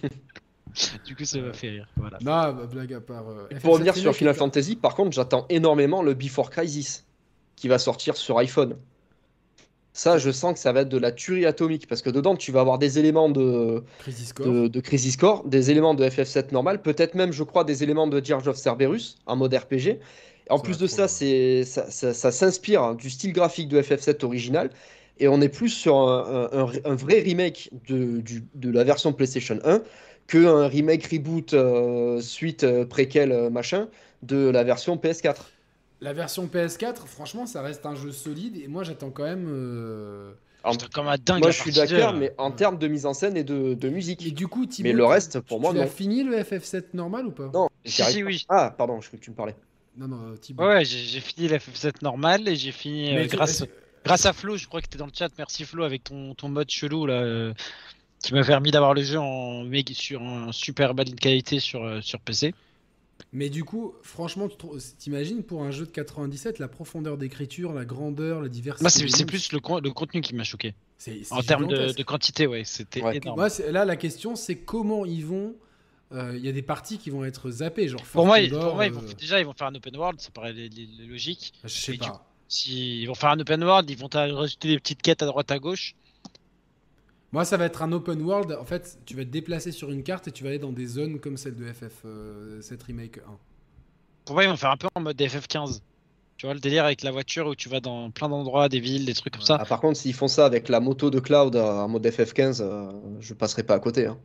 du 1.06 1.16
coup, 1.16 1.26
ça 1.26 1.40
m'a 1.40 1.54
fait 1.54 1.70
rire. 1.70 1.88
Voilà. 1.98 2.18
Non, 2.22 2.54
bah, 2.54 2.68
blague 2.72 2.94
à 2.94 3.02
part. 3.02 3.30
euh, 3.30 3.48
Pour 3.62 3.72
FF7 3.72 3.74
revenir 3.74 3.96
sur 3.96 4.16
Final 4.16 4.34
Fantasy, 4.36 4.76
par 4.76 4.96
contre, 4.96 5.12
j'attends 5.12 5.46
énormément 5.50 6.02
le 6.04 6.14
Before 6.14 6.50
Crisis 6.50 7.06
qui 7.56 7.68
va 7.68 7.78
sortir 7.78 8.16
sur 8.18 8.38
iPhone. 8.40 8.76
Ça, 9.96 10.18
je 10.18 10.32
sens 10.32 10.54
que 10.54 10.60
ça 10.60 10.72
va 10.72 10.82
être 10.82 10.90
de 10.90 10.98
la 10.98 11.12
tuerie 11.12 11.46
atomique 11.46 11.88
parce 11.88 12.02
que 12.02 12.10
dedans, 12.10 12.36
tu 12.36 12.52
vas 12.52 12.62
avoir 12.62 12.80
des 12.80 12.98
éléments 12.98 13.30
de, 13.30 13.84
Crisis 14.00 14.34
Core. 14.34 14.48
de, 14.48 14.68
de 14.68 14.80
Crisis 14.80 15.18
Core, 15.18 15.44
des 15.48 15.70
éléments 15.70 15.94
de 15.94 16.04
FF7 16.04 16.52
normal, 16.52 16.82
peut-être 16.82 17.14
même, 17.14 17.32
je 17.32 17.44
crois, 17.44 17.64
des 17.64 17.84
éléments 17.84 18.08
de 18.08 18.20
Dirge 18.20 18.48
of 18.48 18.56
Cerberus 18.58 19.18
en 19.28 19.36
mode 19.36 19.54
RPG. 19.54 20.00
En 20.50 20.58
Ça 20.58 20.64
plus 20.64 20.80
de 20.80 20.88
ça, 20.88 21.08
c'est 21.08 21.64
ça, 21.64 21.90
ça- 21.92 22.14
ça 22.16 22.32
s'inspire 22.32 22.96
du 22.96 23.10
style 23.12 23.34
graphique 23.34 23.70
de 23.70 23.80
FF7 23.80 24.26
original. 24.26 24.72
Et 25.20 25.28
on 25.28 25.40
est 25.42 25.50
plus 25.50 25.70
sur 25.70 25.96
un, 25.98 26.50
un- 26.52 26.60
un- 26.66 26.72
un 26.86 26.96
vrai 26.96 27.20
remake 27.20 27.70
de, 27.88 28.20
du- 28.20 28.44
de 28.56 28.72
la 28.72 28.84
version 28.84 29.14
PlayStation 29.14 29.60
1 29.64 29.84
qu'un 30.28 30.68
remake 30.68 31.06
reboot 31.08 31.54
euh, 31.54 32.22
suite 32.22 32.64
euh, 32.64 32.86
préquel 32.86 33.32
euh, 33.32 33.50
machin 33.50 33.88
de 34.22 34.50
la 34.50 34.64
version 34.64 34.98
PS4. 34.98 35.36
La 36.02 36.14
version 36.14 36.48
PS4, 36.48 37.06
franchement, 37.08 37.46
ça 37.46 37.62
reste 37.62 37.86
un 37.86 37.96
jeu 37.96 38.12
solide 38.12 38.58
et 38.58 38.68
moi 38.68 38.84
j'attends 38.84 39.10
quand 39.12 39.24
même. 39.24 39.48
euh, 39.50 40.34
En- 40.66 40.74
comme 40.94 41.08
un 41.10 41.18
dingue. 41.18 41.42
moi, 41.42 41.52
je 41.52 41.60
suis 41.62 41.72
d'accord, 41.72 42.14
mais 42.14 42.34
en 42.38 42.50
Ouais. 42.50 42.56
termes 42.56 42.78
de 42.78 42.88
mise 42.88 43.06
en 43.06 43.14
scène 43.14 43.36
et 43.36 43.44
de, 43.44 43.74
de 43.74 43.90
musique. 43.90 44.26
Et 44.26 44.32
du 44.32 44.48
coup, 44.48 44.66
Thibaut, 44.66 44.88
Mais 44.88 44.94
le 44.94 45.06
reste, 45.06 45.40
pour 45.42 45.58
tu- 45.58 45.62
moi, 45.62 45.74
tu 45.74 45.80
non. 45.80 45.88
fini 45.88 46.24
le 46.24 46.38
FF7 46.38 46.94
normal 46.94 47.28
ou 47.28 47.32
pas? 47.32 47.50
Non, 47.54 47.68
Si, 47.86 48.02
si, 48.04 48.24
oui. 48.24 48.46
Ah, 48.48 48.74
pardon, 48.78 49.02
je 49.02 49.08
croyais 49.08 49.20
que 49.20 49.26
tu 49.26 49.32
me 49.32 49.36
parlais. 49.36 49.56
Non, 49.98 50.08
non, 50.08 50.36
Thibaut. 50.38 50.64
Ouais, 50.66 50.86
j'ai 50.86 51.20
fini 51.20 51.48
la 51.50 51.58
FF7 51.60 52.02
normale 52.02 52.48
et 52.48 52.56
j'ai 52.56 52.72
fini 52.72 53.14
euh, 53.16 53.28
grâce, 53.28 53.64
grâce 54.06 54.26
à 54.26 54.32
Flo, 54.34 54.56
je 54.58 54.68
crois 54.68 54.82
que 54.82 54.88
t'es 54.88 54.98
dans 54.98 55.06
le 55.06 55.12
chat, 55.14 55.30
merci 55.38 55.66
Flo 55.66 55.84
avec 55.84 56.04
ton, 56.06 56.34
ton 56.34 56.48
mode 56.50 56.70
chelou 56.70 57.06
là, 57.08 57.16
euh, 57.22 57.54
qui 58.24 58.34
m'a 58.34 58.44
permis 58.44 58.72
d'avoir 58.72 58.94
le 58.94 59.04
jeu 59.04 59.20
en 59.20 59.66
sur 59.94 60.22
en 60.22 60.52
super 60.52 60.96
bonne 60.96 61.14
qualité 61.14 61.60
sur, 61.60 61.84
euh, 61.84 62.02
sur 62.02 62.20
PC. 62.22 62.56
Mais 63.32 63.50
du 63.50 63.64
coup, 63.64 63.94
franchement, 64.02 64.48
tu 64.48 64.56
t'imagines 64.98 65.44
pour 65.44 65.64
un 65.64 65.72
jeu 65.72 65.86
de 65.86 65.92
97 65.92 66.58
la 66.60 66.68
profondeur 66.68 67.18
d'écriture, 67.18 67.74
la 67.74 67.86
grandeur, 67.86 68.42
la 68.42 68.50
diversité. 68.50 68.84
Moi 68.84 68.90
c'est 69.10 69.26
plus 69.26 69.52
le, 69.52 69.60
le 69.84 69.92
contenu 69.92 70.22
qui 70.22 70.34
m'a 70.36 70.44
choqué. 70.44 70.74
En 71.32 71.42
termes 71.42 71.68
de, 71.68 71.92
de 71.92 72.04
quantité, 72.04 72.48
ouais, 72.48 72.64
c'était 72.64 73.02
Ouais. 73.02 73.18
énorme. 73.18 73.38
Moi, 73.38 73.50
là, 73.72 73.84
la 73.86 73.96
question, 73.98 74.36
c'est 74.36 74.56
comment 74.56 75.06
ils 75.06 75.26
vont. 75.26 75.54
euh, 76.14 76.34
Il 76.38 76.46
y 76.46 76.48
a 76.48 76.54
des 76.54 76.62
parties 76.62 76.98
qui 76.98 77.10
vont 77.10 77.26
être 77.26 77.50
zappées, 77.52 77.90
genre. 77.90 78.02
Pour 78.14 78.26
moi, 78.26 78.38
pour 78.50 78.76
moi, 78.76 78.86
ils 78.86 78.94
vont, 78.94 79.02
euh, 79.02 79.14
déjà 79.20 79.40
ils 79.40 79.46
vont 79.46 79.54
faire 79.54 79.68
un 79.68 79.76
open 79.76 79.98
world, 79.98 80.22
ça 80.22 80.30
paraît 80.32 80.54
les- 80.54 80.70
les- 80.70 80.88
les 80.98 81.06
logique. 81.06 81.54
Je 81.64 81.70
sais 81.70 81.98
pas. 81.98 82.26
Si 82.48 83.02
ils 83.02 83.06
vont 83.08 83.16
faire 83.16 83.32
un 83.32 83.40
open 83.40 83.64
world, 83.64 83.90
ils 83.90 83.98
vont 83.98 84.08
rajouter 84.14 84.70
des 84.70 84.78
petites 84.80 85.02
quêtes 85.02 85.22
à 85.24 85.26
droite 85.26 85.52
à 85.52 85.60
gauche. 85.60 85.96
Moi, 87.34 87.46
ça 87.46 87.58
va 87.58 87.66
être 87.66 87.82
un 87.82 87.92
open 87.92 88.22
world. 88.22 88.56
En 88.62 88.64
fait, 88.64 89.00
tu 89.06 89.16
vas 89.16 89.24
te 89.26 89.30
déplacer 89.30 89.72
sur 89.72 89.90
une 89.92 90.04
carte 90.04 90.28
et 90.28 90.32
tu 90.32 90.44
vas 90.44 90.50
aller 90.52 90.60
dans 90.60 90.72
des 90.72 90.86
zones 90.86 91.20
comme 91.20 91.36
celle 91.36 91.56
de 91.56 91.66
FF7 91.66 92.84
Remake 92.86 93.18
1. 93.18 93.22
Pour 94.26 94.36
moi, 94.36 94.44
ils 94.44 94.50
vont 94.50 94.56
faire 94.56 94.70
un 94.70 94.78
peu 94.78 94.88
en 94.94 95.02
mode 95.02 95.20
FF15. 95.20 95.82
Tu 96.38 96.46
vois 96.46 96.54
le 96.54 96.60
délire 96.60 96.86
avec 96.86 97.02
la 97.02 97.12
voiture 97.12 97.48
où 97.48 97.56
tu 97.56 97.70
vas 97.70 97.80
dans 97.80 98.12
plein 98.12 98.30
d'endroits, 98.30 98.70
des 98.70 98.80
villes, 98.80 99.06
des 99.06 99.16
trucs 99.16 99.34
comme 99.34 99.42
ça. 99.42 99.58
Ah, 99.60 99.66
par 99.66 99.82
contre, 99.82 99.98
s'ils 99.98 100.14
font 100.14 100.28
ça 100.28 100.46
avec 100.46 100.70
la 100.70 100.80
moto 100.80 101.10
de 101.10 101.20
Cloud 101.20 101.56
euh, 101.56 101.64
en 101.64 101.88
mode 101.90 102.06
FF15, 102.06 102.62
euh, 102.62 102.92
je 103.20 103.34
passerai 103.34 103.64
pas 103.64 103.74
à 103.76 103.80
côté. 103.80 104.06
hein. 104.06 104.18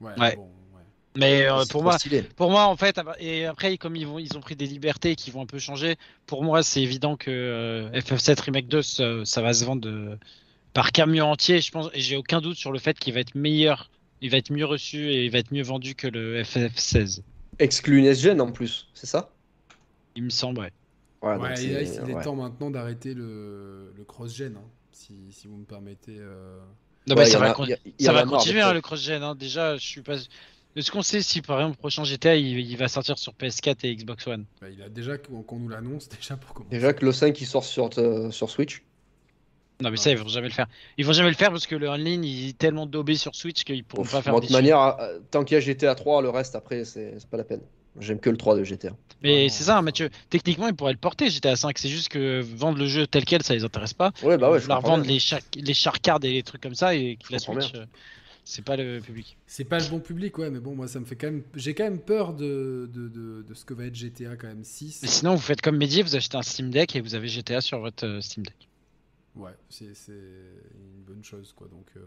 Ouais. 0.00 0.12
Ouais. 0.18 0.36
bon, 0.36 0.42
ouais. 0.74 0.82
Mais 1.16 1.46
euh, 1.50 1.64
pour 1.70 1.82
moi, 1.82 1.98
stylé. 1.98 2.22
Pour 2.22 2.50
moi, 2.50 2.64
en 2.66 2.76
fait, 2.76 2.98
et 3.18 3.44
après, 3.46 3.76
comme 3.76 3.96
ils, 3.96 4.06
vont, 4.06 4.18
ils 4.18 4.36
ont 4.36 4.40
pris 4.40 4.56
des 4.56 4.66
libertés 4.66 5.16
qui 5.16 5.30
vont 5.30 5.42
un 5.42 5.46
peu 5.46 5.58
changer, 5.58 5.96
pour 6.26 6.44
moi, 6.44 6.62
c'est 6.62 6.80
évident 6.82 7.16
que 7.16 7.30
euh, 7.30 7.90
FF7 7.92 8.40
Remake 8.40 8.68
2, 8.68 8.82
ça, 8.82 9.24
ça 9.24 9.42
va 9.42 9.52
se 9.52 9.64
vendre 9.64 9.88
euh, 9.88 10.16
par 10.78 10.92
camion 10.92 11.32
entier. 11.32 11.60
Je 11.60 11.72
pense, 11.72 11.90
et 11.92 11.98
j'ai 11.98 12.16
aucun 12.16 12.40
doute 12.40 12.56
sur 12.56 12.70
le 12.70 12.78
fait 12.78 12.96
qu'il 12.96 13.12
va 13.12 13.18
être 13.18 13.34
meilleur, 13.34 13.90
il 14.20 14.30
va 14.30 14.36
être 14.36 14.52
mieux 14.52 14.64
reçu 14.64 15.10
et 15.10 15.24
il 15.24 15.30
va 15.32 15.38
être 15.38 15.50
mieux 15.50 15.64
vendu 15.64 15.96
que 15.96 16.06
le 16.06 16.40
FF16. 16.44 17.22
Exclu 17.58 17.98
une 17.98 18.14
SGN 18.14 18.40
en 18.40 18.52
plus, 18.52 18.86
c'est 18.94 19.08
ça? 19.08 19.32
Il 20.14 20.22
me 20.22 20.30
semble, 20.30 20.60
ouais. 20.60 20.70
Ouais, 21.20 21.64
il 21.64 21.72
est, 21.72 21.82
il 22.04 22.10
est 22.10 22.14
ouais. 22.14 22.22
temps 22.22 22.36
maintenant 22.36 22.70
d'arrêter 22.70 23.12
le, 23.12 23.92
le 23.96 24.04
cross-gen, 24.04 24.54
hein, 24.56 24.62
si, 24.92 25.14
si 25.32 25.48
vous 25.48 25.56
me 25.56 25.64
permettez. 25.64 26.18
euh. 26.20 26.60
Non, 27.08 27.16
ça 27.24 27.40
va, 27.40 27.50
a- 27.50 27.54
con- 27.54 27.64
a- 27.64 28.04
ça 28.04 28.22
continuer 28.22 28.60
hein, 28.60 28.72
le 28.72 28.80
cross-gen. 28.80 29.20
hein. 29.24 29.34
Déjà, 29.34 29.76
je 29.76 29.84
suis 29.84 30.02
pas. 30.02 30.14
De 30.76 30.80
ce 30.80 30.92
qu'on 30.92 31.02
sait, 31.02 31.22
si 31.22 31.42
par 31.42 31.58
exemple, 31.58 31.74
le 31.76 31.80
prochain 31.80 32.04
GTA, 32.04 32.36
il, 32.36 32.60
il 32.60 32.76
va 32.76 32.86
sortir 32.86 33.18
sur 33.18 33.32
PS4 33.32 33.78
et 33.82 33.96
Xbox 33.96 34.28
One. 34.28 34.44
Bah, 34.60 34.68
il 34.70 34.80
a 34.80 34.88
déjà 34.88 35.18
qu'on 35.18 35.42
qu'on 35.42 35.58
nous 35.58 35.68
l'annonce 35.68 36.08
déjà 36.20 36.36
pour 36.36 36.54
commencer. 36.54 36.76
Déjà 36.76 36.92
que 36.92 37.04
le 37.04 37.10
5 37.10 37.40
il 37.40 37.46
sort 37.46 37.64
sur, 37.64 37.90
euh, 37.98 38.30
sur 38.30 38.48
Switch. 38.48 38.84
Non, 39.80 39.90
mais 39.90 39.96
ça, 39.96 40.10
ils 40.10 40.18
vont 40.18 40.28
jamais 40.28 40.48
le 40.48 40.52
faire. 40.52 40.66
Ils 40.96 41.06
vont 41.06 41.12
jamais 41.12 41.28
le 41.28 41.36
faire 41.36 41.50
parce 41.50 41.66
que 41.66 41.76
le 41.76 41.88
online, 41.88 42.24
il 42.24 42.48
est 42.48 42.58
tellement 42.58 42.86
daubé 42.86 43.14
sur 43.14 43.34
Switch 43.34 43.62
qu'ils 43.62 43.84
pourront 43.84 44.02
Ouf, 44.02 44.10
pas 44.12 44.22
faire 44.22 44.34
de 44.34 44.40
toute 44.40 44.50
manière, 44.50 44.98
euh, 45.00 45.18
tant 45.30 45.44
qu'il 45.44 45.54
y 45.54 45.58
a 45.58 45.60
GTA 45.60 45.94
3, 45.94 46.22
le 46.22 46.30
reste 46.30 46.56
après, 46.56 46.84
c'est 46.84 47.14
pas 47.30 47.36
la 47.36 47.44
peine. 47.44 47.60
J'aime 48.00 48.20
que 48.20 48.30
le 48.30 48.36
3 48.36 48.56
de 48.56 48.64
GTA. 48.64 48.90
Mais 49.22 49.48
c'est 49.48 49.64
ça, 49.64 49.74
enfin. 49.74 49.82
Mathieu. 49.82 50.10
Techniquement, 50.30 50.68
ils 50.68 50.74
pourraient 50.74 50.92
le 50.92 50.98
porter 50.98 51.30
GTA 51.30 51.56
5. 51.56 51.78
C'est 51.78 51.88
juste 51.88 52.08
que 52.08 52.40
vendre 52.40 52.78
le 52.78 52.86
jeu 52.86 53.06
tel 53.06 53.24
quel, 53.24 53.42
ça 53.42 53.54
les 53.54 53.64
intéresse 53.64 53.94
pas. 53.94 54.12
Ouais, 54.22 54.36
bah 54.38 54.50
ouais, 54.50 54.58
Ils 54.58 54.62
je 54.62 54.68
leur 54.68 54.80
vendre 54.80 55.04
les, 55.04 55.18
char 55.18 55.40
les 55.56 55.74
charcards 55.74 56.20
et 56.22 56.32
les 56.32 56.42
trucs 56.42 56.62
comme 56.62 56.74
ça 56.74 56.94
et 56.94 57.16
que 57.16 57.32
la 57.32 57.38
Switch, 57.38 57.74
euh, 57.74 57.86
c'est 58.44 58.64
pas 58.64 58.76
le 58.76 59.00
public. 59.00 59.36
C'est 59.46 59.64
pas 59.64 59.78
le 59.78 59.86
bon 59.86 60.00
public, 60.00 60.38
ouais, 60.38 60.50
mais 60.50 60.60
bon, 60.60 60.74
moi 60.74 60.86
ça 60.86 61.00
me 61.00 61.04
fait 61.04 61.16
quand 61.16 61.26
même. 61.26 61.42
J'ai 61.54 61.74
quand 61.74 61.84
même 61.84 62.00
peur 62.00 62.34
de, 62.34 62.88
de, 62.92 63.08
de, 63.08 63.42
de 63.42 63.54
ce 63.54 63.64
que 63.64 63.74
va 63.74 63.86
être 63.86 63.96
GTA 63.96 64.36
quand 64.36 64.48
même 64.48 64.64
6. 64.64 65.00
Mais 65.02 65.08
sinon, 65.08 65.34
vous 65.34 65.40
faites 65.40 65.60
comme 65.60 65.76
Mehdi, 65.76 66.02
vous 66.02 66.14
achetez 66.14 66.36
un 66.36 66.42
Steam 66.42 66.70
Deck 66.70 66.94
et 66.94 67.00
vous 67.00 67.14
avez 67.14 67.28
GTA 67.28 67.60
sur 67.60 67.80
votre 67.80 68.06
euh, 68.06 68.20
Steam 68.20 68.44
Deck. 68.44 68.67
Ouais, 69.36 69.52
c'est 69.68 69.86
une 70.08 71.02
bonne 71.06 71.22
chose, 71.22 71.52
quoi. 71.52 71.68
Donc, 71.68 71.86
euh, 71.96 72.00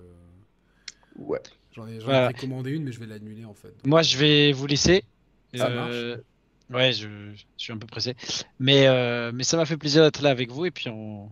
Ouais. 1.17 1.39
j'en 1.73 1.87
ai, 1.87 1.93
j'en 1.99 1.99
ai 1.99 2.03
Voilà. 2.05 2.25
précommandé 2.33 2.71
une, 2.71 2.83
mais 2.83 2.91
je 2.91 2.99
vais 2.99 3.05
l'annuler 3.05 3.45
en 3.45 3.53
fait. 3.53 3.73
Moi, 3.85 4.01
je 4.01 4.17
vais 4.17 4.51
vous 4.51 4.67
laisser. 4.67 5.03
Ça 5.53 5.67
Euh, 5.69 6.17
Ouais, 6.69 6.93
je, 6.93 7.07
je 7.35 7.43
suis 7.57 7.73
un 7.73 7.77
peu 7.77 7.85
pressé. 7.87 8.15
Mais, 8.59 8.87
euh, 8.87 9.31
mais 9.33 9.43
ça 9.43 9.57
m'a 9.57 9.65
fait 9.65 9.75
plaisir 9.75 10.03
d'être 10.03 10.21
là 10.21 10.29
avec 10.29 10.51
vous 10.51 10.65
et 10.65 10.71
puis 10.71 10.87
on, 10.87 11.29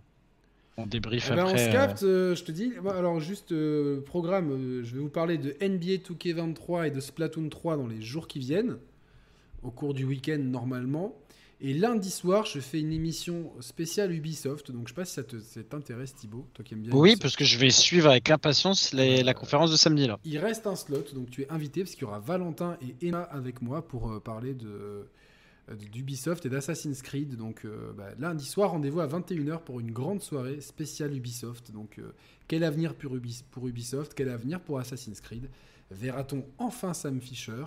on 0.78 0.86
débrief 0.86 1.30
Eh 1.32 1.36
ben, 1.36 1.46
on 1.46 1.48
après. 1.48 1.58
se 1.64 1.70
euh, 1.70 1.72
capte, 1.72 2.04
euh, 2.04 2.36
je 2.36 2.44
te 2.44 2.52
dis. 2.52 2.74
Alors, 2.90 3.22
juste 3.22 3.54
euh, 3.54 4.02
programme, 4.02 4.84
je 4.84 4.94
vais 4.96 5.00
vous 5.00 5.10
parler 5.10 5.38
de 5.38 5.56
NBA 5.62 6.04
2K23 6.04 6.88
et 6.88 6.92
de 6.92 7.00
Splatoon 7.00 7.48
3 7.48 7.78
dans 7.78 7.88
les 7.88 8.02
jours 8.02 8.28
qui 8.28 8.40
viennent, 8.40 8.78
au 9.64 9.72
cours 9.72 9.94
du 9.94 10.04
week-end 10.04 10.40
normalement. 10.40 11.16
Et 11.62 11.74
lundi 11.74 12.10
soir, 12.10 12.46
je 12.46 12.60
fais 12.62 12.80
une 12.80 12.94
émission 12.94 13.52
spéciale 13.60 14.14
Ubisoft. 14.14 14.72
Donc 14.72 14.88
je 14.88 14.94
sais 14.94 14.96
pas 14.96 15.04
si 15.06 15.14
ça 15.16 15.24
t'intéresse, 15.64 16.16
Thibaut, 16.16 16.48
toi 16.54 16.64
qui 16.64 16.74
aimes 16.74 16.82
bien. 16.82 16.92
Oui, 16.94 17.10
Ubisoft. 17.10 17.22
parce 17.22 17.36
que 17.36 17.44
je 17.44 17.58
vais 17.58 17.70
suivre 17.70 18.10
avec 18.10 18.30
impatience 18.30 18.94
les- 18.94 19.24
la 19.24 19.34
conférence 19.34 19.70
de 19.70 19.76
samedi 19.76 20.08
là. 20.08 20.20
Il 20.24 20.38
reste 20.38 20.68
un 20.68 20.76
slot, 20.78 21.04
donc 21.14 21.30
tu 21.32 21.42
es 21.42 21.50
invité 21.52 21.82
parce 21.84 21.96
qu'il 21.96 22.04
y 22.04 22.06
aura 22.06 22.20
Valentin 22.20 22.78
et 22.82 23.08
Emma 23.08 23.24
avec 23.24 23.62
moi 23.62 23.86
pour 23.86 24.10
euh, 24.12 24.20
parler 24.20 24.54
de 24.54 25.06
d'Ubisoft 25.94 26.46
et 26.48 26.50
d'Assassin's 26.50 27.02
Creed. 27.04 27.36
Donc 27.36 27.64
euh, 27.66 27.92
bah, 27.96 28.12
lundi 28.18 28.46
soir, 28.46 28.72
rendez-vous 28.72 29.02
à 29.02 29.08
21h 29.08 29.60
pour 29.62 29.80
une 29.82 29.92
grande 29.92 30.22
soirée 30.22 30.62
spéciale 30.62 31.14
Ubisoft. 31.16 31.72
Donc 31.72 32.00
euh, 32.00 32.14
quel 32.48 32.64
avenir 32.64 32.96
pour, 32.96 33.16
Ubis- 33.16 33.44
pour 33.52 33.68
Ubisoft? 33.68 34.14
Quel 34.16 34.30
avenir 34.30 34.62
pour 34.62 34.80
Assassin's 34.80 35.20
Creed? 35.22 35.48
Verra-t-on 35.92 36.46
enfin 36.58 36.94
Sam 36.94 37.20
Fisher 37.20 37.66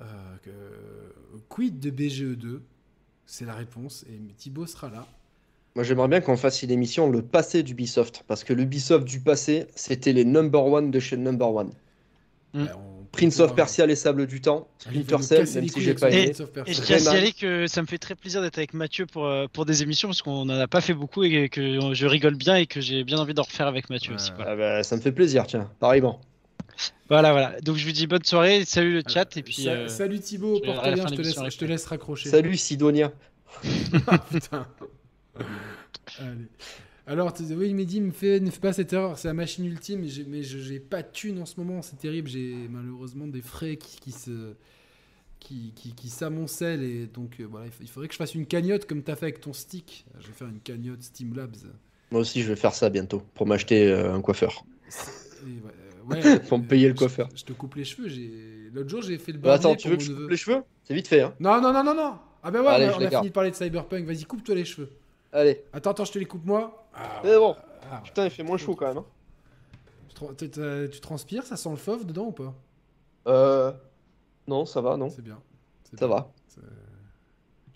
Euh, 0.00 1.10
Quid 1.48 1.78
de 1.78 1.90
BGE2 1.90 2.60
C'est 3.32 3.46
la 3.46 3.54
réponse 3.54 4.04
et 4.10 4.34
Thibaut 4.34 4.66
sera 4.66 4.90
là. 4.90 5.06
Moi, 5.74 5.84
j'aimerais 5.84 6.08
bien 6.08 6.20
qu'on 6.20 6.36
fasse 6.36 6.62
une 6.62 6.70
émission 6.70 7.08
le 7.08 7.22
passé 7.22 7.62
d'Ubisoft. 7.62 8.24
Parce 8.28 8.44
que 8.44 8.52
l'Ubisoft 8.52 9.06
du 9.06 9.20
passé, 9.20 9.68
c'était 9.74 10.12
les 10.12 10.26
number 10.26 10.62
one 10.62 10.90
de 10.90 11.00
chez 11.00 11.16
number 11.16 11.50
one. 11.50 11.70
Mm. 12.52 12.64
Bah, 12.66 12.76
on 12.76 13.04
Prince 13.10 13.40
of 13.40 13.54
Persia, 13.54 13.86
les 13.86 13.96
sables 13.96 14.26
du 14.26 14.42
temps, 14.42 14.68
Splinter 14.78 15.22
Cell, 15.22 15.48
même 15.54 15.68
si 15.68 15.80
j'ai 15.80 15.94
pas 15.94 16.10
aimé. 16.10 16.24
Prince 16.26 16.40
of 16.40 16.52
Persia. 16.52 16.72
Et 16.72 16.76
je 16.76 16.82
tiens 16.82 16.96
à 16.96 16.98
signaler 16.98 17.32
que 17.32 17.66
ça 17.68 17.80
me 17.80 17.86
fait 17.86 17.96
très 17.96 18.14
plaisir 18.14 18.42
d'être 18.42 18.58
avec 18.58 18.74
Mathieu 18.74 19.06
pour, 19.06 19.26
euh, 19.26 19.46
pour 19.50 19.64
des 19.64 19.82
émissions 19.82 20.08
parce 20.08 20.20
qu'on 20.20 20.44
n'en 20.44 20.58
a 20.60 20.68
pas 20.68 20.82
fait 20.82 20.92
beaucoup 20.92 21.24
et 21.24 21.48
que 21.48 21.94
je 21.94 22.06
rigole 22.06 22.34
bien 22.34 22.56
et 22.56 22.66
que 22.66 22.82
j'ai 22.82 23.02
bien 23.02 23.16
envie 23.16 23.32
d'en 23.32 23.44
refaire 23.44 23.66
avec 23.66 23.88
Mathieu 23.88 24.14
aussi. 24.14 24.30
Voilà. 24.36 24.50
Ah 24.50 24.56
bah, 24.56 24.82
ça 24.82 24.94
me 24.94 25.00
fait 25.00 25.12
plaisir, 25.12 25.46
tiens, 25.46 25.70
pareillement. 25.80 26.20
Voilà, 27.08 27.32
voilà. 27.32 27.60
Donc 27.60 27.76
je 27.76 27.84
vous 27.86 27.92
dis 27.92 28.06
bonne 28.06 28.24
soirée, 28.24 28.64
salut 28.64 28.94
le 28.94 29.02
chat 29.06 29.36
et 29.36 29.42
puis. 29.42 29.62
Sa- 29.64 29.70
euh, 29.70 29.88
Salut 29.88 30.20
Thibaut, 30.20 30.60
porte 30.60 30.82
bien, 30.94 30.94
je 30.96 31.02
te, 31.02 31.08
laisse, 31.10 31.18
l'émission, 31.18 31.50
je 31.50 31.58
te 31.58 31.64
laisse 31.64 31.86
raccrocher. 31.86 32.30
Salut 32.30 32.56
Sidonia. 32.56 33.12
Ah, 34.06 34.18
putain. 34.18 34.66
Allez. 36.18 36.46
Alors, 37.06 37.32
tu- 37.34 37.42
oui, 37.54 37.74
Mehdi, 37.74 38.00
me 38.00 38.12
fait, 38.12 38.38
ne 38.40 38.50
fais 38.50 38.60
pas 38.60 38.72
cette 38.72 38.92
erreur, 38.92 39.18
c'est 39.18 39.28
la 39.28 39.34
machine 39.34 39.64
ultime, 39.66 40.06
mais 40.28 40.42
j'ai- 40.42 40.80
pas 40.80 41.02
de 41.02 41.08
thune 41.12 41.40
en 41.40 41.46
ce 41.46 41.58
moment, 41.58 41.82
c'est 41.82 41.98
terrible, 41.98 42.28
j'ai 42.28 42.54
malheureusement 42.70 43.26
des 43.26 43.42
frais 43.42 43.76
qui, 43.76 43.98
qui 43.98 44.12
se 44.12 44.54
qui, 45.40 45.72
qui, 45.74 45.92
qui 45.92 46.08
s'amoncellent 46.08 46.84
et 46.84 47.06
donc 47.06 47.40
euh, 47.40 47.44
voilà, 47.50 47.66
il, 47.66 47.72
fa- 47.72 47.82
il 47.82 47.88
faudrait 47.88 48.06
que 48.06 48.14
je 48.14 48.18
fasse 48.18 48.36
une 48.36 48.46
cagnotte 48.46 48.86
comme 48.86 49.02
t'as 49.02 49.16
fait 49.16 49.24
avec 49.26 49.40
ton 49.40 49.52
stick. 49.52 50.04
Je 50.20 50.28
vais 50.28 50.32
faire 50.32 50.46
une 50.46 50.60
cagnotte 50.60 51.02
Steam 51.02 51.34
Labs. 51.34 51.56
Moi 52.12 52.20
aussi, 52.20 52.42
je 52.42 52.48
vais 52.48 52.54
faire 52.54 52.72
ça 52.72 52.88
bientôt 52.90 53.24
pour 53.34 53.48
m'acheter 53.48 53.88
euh, 53.88 54.14
un 54.14 54.20
coiffeur. 54.20 54.64
Et 54.88 55.46
ouais, 55.46 55.72
ouais, 56.08 56.38
Pour 56.48 56.58
me 56.58 56.64
euh, 56.64 56.66
payer 56.68 56.88
le 56.88 56.94
je- 56.94 56.98
coiffeur. 56.98 57.28
Je, 57.34 57.44
te 57.44 57.52
coupe 57.52 57.74
les 57.76 57.84
cheveux. 57.84 58.08
j'ai- 58.08 58.70
L'autre 58.72 58.88
jour, 58.88 59.02
j'ai 59.02 59.18
fait 59.18 59.32
le 59.32 59.38
Bah, 59.38 59.50
barbier 59.50 59.70
attends, 59.70 59.76
tu 59.76 59.88
veux 59.88 59.96
que 59.96 60.02
je 60.02 60.12
coupe 60.12 60.30
les 60.30 60.36
cheveux? 60.36 60.62
C'est 60.84 60.94
vite 60.94 61.08
fait, 61.08 61.20
hein. 61.22 61.34
Non, 61.40 61.60
non, 61.60 61.72
non, 61.72 61.84
non, 61.84 61.94
non. 61.94 62.14
Ah 62.42 62.50
ben 62.50 62.60
ouais, 62.60 62.68
Allez, 62.68 62.86
on 62.88 63.00
a- 63.00 63.06
on 63.06 63.10
fini 63.10 63.28
de 63.28 63.32
parler 63.32 63.50
de 63.50 63.56
Cyberpunk. 63.56 64.04
Vas-y, 64.04 64.24
coupe-toi 64.24 64.54
les 64.54 64.64
cheveux. 64.64 64.90
Allez. 65.32 65.62
Attends, 65.72 65.90
attends, 65.90 66.04
je 66.04 66.12
te 66.12 66.18
les 66.18 66.24
coupe 66.24 66.44
moi. 66.44 66.86
Ah, 66.94 67.20
Mais 67.24 67.36
bon. 67.36 67.54
ah, 67.90 68.00
Putain, 68.04 68.24
il 68.24 68.30
fait 68.30 68.42
moins 68.42 68.56
chaud 68.58 68.74
quand 68.74 68.88
même. 68.88 68.98
hein. 68.98 69.04
tu, 70.08 70.46
tra- 70.46 70.88
tu- 70.90 71.00
transpires, 71.00 71.44
ça 71.44 71.56
sent 71.56 71.70
le 71.70 71.76
fauve 71.76 72.04
dedans 72.06 72.26
ou 72.26 72.32
pas? 72.32 72.54
Euh. 73.28 73.72
Non, 74.48 74.66
ça 74.66 74.80
va, 74.80 74.96
non. 74.96 75.08
C'est 75.10 75.22
bien. 75.22 75.38
C'est 75.84 75.98
Ça 76.00 76.06
bien. 76.08 76.16
va. 76.16 76.32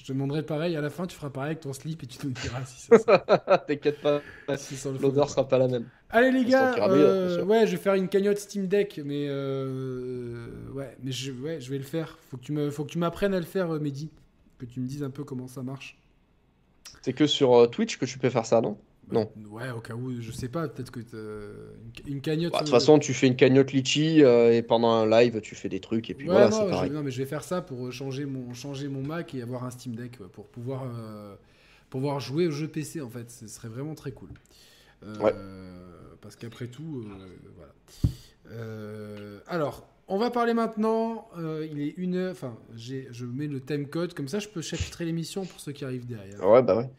Je 0.06 0.12
te 0.12 0.16
demanderai 0.16 0.44
pareil, 0.44 0.76
à 0.76 0.80
la 0.80 0.88
fin 0.88 1.04
tu 1.08 1.16
feras 1.16 1.30
pareil 1.30 1.48
avec 1.48 1.62
ton 1.62 1.72
slip 1.72 2.00
et 2.04 2.06
tu 2.06 2.24
nous 2.24 2.30
diras 2.30 2.64
si 2.64 2.80
ça 2.82 3.18
T'inquiète 3.66 4.00
pas, 4.00 4.20
si 4.56 4.76
l'odeur 5.00 5.28
sera 5.28 5.48
pas 5.48 5.58
la 5.58 5.66
même. 5.66 5.88
Allez 6.10 6.30
les 6.30 6.44
gars, 6.44 6.76
mieux, 6.76 7.04
euh, 7.04 7.42
ouais, 7.42 7.66
je 7.66 7.72
vais 7.72 7.76
faire 7.76 7.94
une 7.94 8.06
cagnotte 8.06 8.38
Steam 8.38 8.68
Deck, 8.68 9.00
mais 9.04 9.26
euh, 9.28 10.46
ouais, 10.74 10.96
mais 11.02 11.10
je, 11.10 11.32
ouais, 11.32 11.60
je 11.60 11.68
vais 11.72 11.78
le 11.78 11.82
faire. 11.82 12.20
Faut 12.30 12.36
que 12.36 12.44
tu 12.44 12.52
me, 12.52 12.70
faut 12.70 12.84
que 12.84 12.90
tu 12.90 12.98
m'apprennes 12.98 13.34
à 13.34 13.40
le 13.40 13.44
faire, 13.44 13.72
euh, 13.72 13.80
Mehdi, 13.80 14.12
que 14.58 14.64
tu 14.64 14.78
me 14.78 14.86
dises 14.86 15.02
un 15.02 15.10
peu 15.10 15.24
comment 15.24 15.48
ça 15.48 15.64
marche. 15.64 15.98
C'est 17.02 17.12
que 17.12 17.26
sur 17.26 17.54
euh, 17.54 17.66
Twitch 17.66 17.98
que 17.98 18.04
tu 18.04 18.20
peux 18.20 18.30
faire 18.30 18.46
ça, 18.46 18.60
non? 18.60 18.78
Non. 19.12 19.30
Ouais, 19.50 19.70
au 19.70 19.80
cas 19.80 19.94
où, 19.94 20.20
je 20.20 20.32
sais 20.32 20.48
pas, 20.48 20.66
peut-être 20.68 20.90
que 20.90 21.00
une, 22.08 22.20
cagnotte. 22.20 22.52
Bah, 22.52 22.58
De 22.60 22.64
toute 22.64 22.74
euh, 22.74 22.78
façon, 22.78 22.98
tu 22.98 23.14
fais 23.14 23.28
une 23.28 23.36
cagnotte 23.36 23.72
litchi 23.72 24.24
euh, 24.24 24.52
et 24.52 24.62
pendant 24.62 24.90
un 24.90 25.06
live, 25.08 25.40
tu 25.40 25.54
fais 25.54 25.68
des 25.68 25.78
trucs 25.80 26.10
et 26.10 26.14
puis 26.14 26.26
Ouais, 26.28 26.34
voilà, 26.34 26.50
c'est 26.50 26.64
je- 26.64 26.70
pareil. 26.70 26.90
non, 26.90 27.02
mais 27.04 27.12
je 27.12 27.18
vais 27.18 27.26
faire 27.26 27.44
ça 27.44 27.62
pour 27.62 27.92
changer 27.92 28.24
mon, 28.26 28.52
changer 28.52 28.88
mon 28.88 29.02
Mac 29.02 29.32
et 29.34 29.42
avoir 29.42 29.64
un 29.64 29.70
Steam 29.70 29.94
Deck 29.94 30.18
ouais, 30.20 30.26
pour 30.32 30.46
pouvoir, 30.48 30.84
euh, 30.98 31.36
pouvoir 31.88 32.18
jouer 32.18 32.48
aux 32.48 32.50
jeux 32.50 32.66
PC 32.68 33.00
en 33.00 33.08
fait. 33.08 33.30
Ce 33.30 33.46
serait 33.46 33.68
vraiment 33.68 33.94
très 33.94 34.10
cool. 34.12 34.30
Euh, 35.04 35.18
Ouais. 35.20 35.34
Parce 36.20 36.34
qu'après 36.34 36.66
tout, 36.66 37.04
euh, 37.06 37.26
voilà. 37.56 37.72
Euh, 38.50 39.38
alors, 39.46 39.86
on 40.08 40.18
va 40.18 40.30
parler 40.30 40.54
maintenant. 40.54 41.28
euh, 41.38 41.66
il 41.70 41.80
est 41.80 41.94
une 41.96 42.16
heure. 42.16 42.32
Enfin, 42.32 42.56
je 42.74 43.24
mets 43.24 43.46
le 43.46 43.60
time 43.60 43.86
code 43.86 44.14
comme 44.14 44.26
ça, 44.28 44.38
je 44.40 44.48
peux 44.48 44.62
chapitrer 44.62 45.04
l'émission 45.04 45.44
pour 45.44 45.60
ceux 45.60 45.72
qui 45.72 45.84
arrivent 45.84 46.06
derrière. 46.06 46.44
Ouais, 46.44 46.62
bah 46.62 46.76
ouais. 46.78 46.90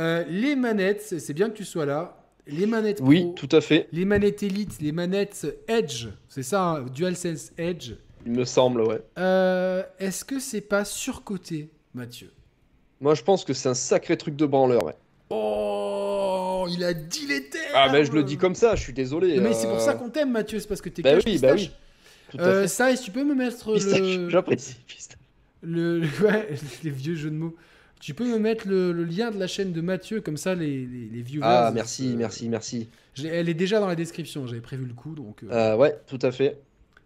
Euh, 0.00 0.24
les 0.28 0.56
manettes, 0.56 1.14
c'est 1.18 1.34
bien 1.34 1.48
que 1.50 1.56
tu 1.56 1.64
sois 1.64 1.84
là. 1.86 2.16
Les 2.46 2.66
manettes 2.66 3.00
Oui, 3.02 3.28
tout 3.36 3.48
à 3.52 3.60
fait, 3.60 3.86
les 3.92 4.04
manettes 4.04 4.42
Elite, 4.42 4.80
les 4.80 4.90
manettes 4.92 5.46
Edge, 5.68 6.06
c'est 6.28 6.42
ça, 6.42 6.62
hein, 6.70 6.86
DualSense 6.92 7.52
Edge. 7.58 7.92
il 8.26 8.32
me 8.32 8.44
semble, 8.44 8.80
ouais. 8.82 9.00
Euh, 9.18 9.82
Est-ce 9.98 10.24
que 10.24 10.40
c'est 10.40 10.62
pas 10.62 10.84
surcoté, 10.84 11.70
Mathieu? 11.94 12.32
Moi, 13.00 13.14
je 13.14 13.22
pense 13.22 13.44
que 13.44 13.52
c'est 13.52 13.68
un 13.68 13.74
sacré 13.74 14.16
truc 14.16 14.34
de 14.36 14.46
branleur, 14.46 14.82
ouais. 14.84 14.96
Oh, 15.30 16.66
il 16.70 16.82
a 16.82 16.92
dit 16.92 17.26
les 17.26 17.48
termes 17.48 17.64
Ah, 17.74 17.88
mais 17.92 18.04
je 18.04 18.12
le 18.12 18.22
dis 18.24 18.36
comme 18.36 18.54
ça, 18.54 18.74
je 18.74 18.82
suis 18.82 18.92
désolé. 18.92 19.38
Mais 19.40 19.52
c'est 19.54 19.66
pour 19.66 19.76
euh, 19.76 19.80
ça 19.80 19.94
qu'on 19.94 20.08
t'aime, 20.10 20.32
Mathieu, 20.32 20.58
c'est 20.58 20.68
parce 20.68 20.80
que 20.80 20.88
t'es 20.88 21.02
Bah 21.02 21.14
oui, 21.24 21.38
bah 21.38 21.52
oui. 21.54 21.70
Tout 22.30 22.38
à 22.38 22.42
Euh, 22.42 22.62
fait. 22.62 22.68
ça, 22.68 22.90
est-ce 22.90 23.00
que 23.02 23.06
tu 23.06 23.10
peux 23.12 23.24
me 23.24 23.34
mettre 23.34 23.72
Pistache, 23.74 24.00
le... 24.00 24.28
J'apprécie. 24.28 24.76
pistache. 24.86 25.18
le- 25.62 26.00
ouais, 26.22 26.48
les 26.84 26.90
vieux 26.90 27.14
jeux 27.14 27.30
de 27.30 27.36
mots. 27.36 27.54
Tu 28.00 28.14
peux 28.14 28.26
me 28.26 28.38
mettre 28.38 28.66
le, 28.66 28.92
le 28.92 29.04
lien 29.04 29.30
de 29.30 29.38
la 29.38 29.46
chaîne 29.46 29.72
de 29.72 29.80
Mathieu, 29.80 30.20
comme 30.20 30.36
ça 30.38 30.54
les, 30.54 30.86
les, 30.86 31.08
les 31.08 31.22
viewers... 31.22 31.44
Ah, 31.46 31.70
merci, 31.74 32.08
euh, 32.08 32.16
merci, 32.16 32.48
merci. 32.48 32.88
l'ai- 33.16 33.28
Elle 33.28 33.48
est 33.48 33.54
déjà 33.54 33.78
dans 33.80 33.86
la 33.88 33.96
description, 33.96 34.46
j'avais 34.46 34.60
prévu 34.60 34.86
le 34.86 34.94
coup, 34.94 35.14
donc... 35.14 35.42
euh, 35.44 35.48
Euh, 35.52 35.76
ouais, 35.76 35.96
tout 36.06 36.18
à 36.22 36.30
fait. 36.32 36.60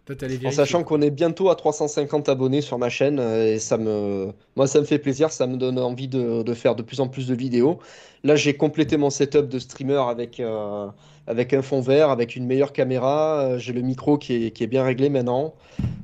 toi, 0.05 0.15
En 0.43 0.51
sachant 0.51 0.83
qu'on 0.83 1.01
est 1.01 1.09
bientôt 1.11 1.49
à 1.49 1.55
350 1.55 2.29
abonnés 2.29 2.61
sur 2.61 2.77
ma 2.77 2.89
chaîne, 2.89 3.19
euh, 3.19 3.55
et 3.55 3.59
ça 3.59 3.77
me, 3.77 4.31
moi, 4.55 4.67
ça 4.67 4.79
me 4.79 4.85
fait 4.85 4.99
plaisir, 4.99 5.31
ça 5.31 5.47
me 5.47 5.57
donne 5.57 5.79
envie 5.79 6.07
de, 6.07 6.43
de 6.43 6.53
faire 6.53 6.75
de 6.75 6.83
plus 6.83 6.99
en 7.01 7.07
plus 7.07 7.27
de 7.27 7.35
vidéos. 7.35 7.79
Là, 8.23 8.35
j'ai 8.35 8.55
complété 8.55 8.97
mon 8.97 9.09
setup 9.09 9.49
de 9.49 9.59
streamer 9.59 10.01
avec, 10.09 10.39
euh, 10.39 10.87
avec 11.27 11.53
un 11.53 11.61
fond 11.63 11.81
vert, 11.81 12.09
avec 12.11 12.35
une 12.35 12.45
meilleure 12.45 12.73
caméra. 12.73 13.41
euh, 13.41 13.57
j'ai 13.59 13.73
le 13.73 13.81
micro 13.81 14.17
qui 14.17 14.45
est, 14.47 14.51
qui 14.51 14.63
est 14.63 14.67
bien 14.67 14.83
réglé 14.83 15.09
maintenant. 15.09 15.55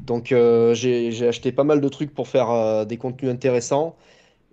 Donc, 0.07 0.31
euh, 0.31 0.73
j'ai, 0.73 1.11
j'ai 1.11 1.27
acheté 1.27 1.51
pas 1.51 1.63
mal 1.63 1.81
de 1.81 1.89
trucs 1.89 2.13
pour 2.13 2.27
faire 2.27 2.49
euh, 2.51 2.85
des 2.85 2.97
contenus 2.97 3.31
intéressants. 3.31 3.95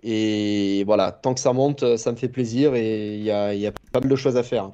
Et 0.03 0.83
voilà, 0.85 1.11
tant 1.11 1.33
que 1.33 1.39
ça 1.39 1.53
monte, 1.53 1.97
ça 1.97 2.11
me 2.11 2.17
fait 2.17 2.29
plaisir 2.29 2.75
et 2.75 3.15
il 3.17 3.23
y 3.23 3.31
a, 3.31 3.53
il 3.53 3.59
y 3.59 3.67
a 3.67 3.71
pas 3.91 3.99
mal 3.99 4.09
de 4.09 4.15
choses 4.15 4.37
à 4.37 4.43
faire. 4.43 4.71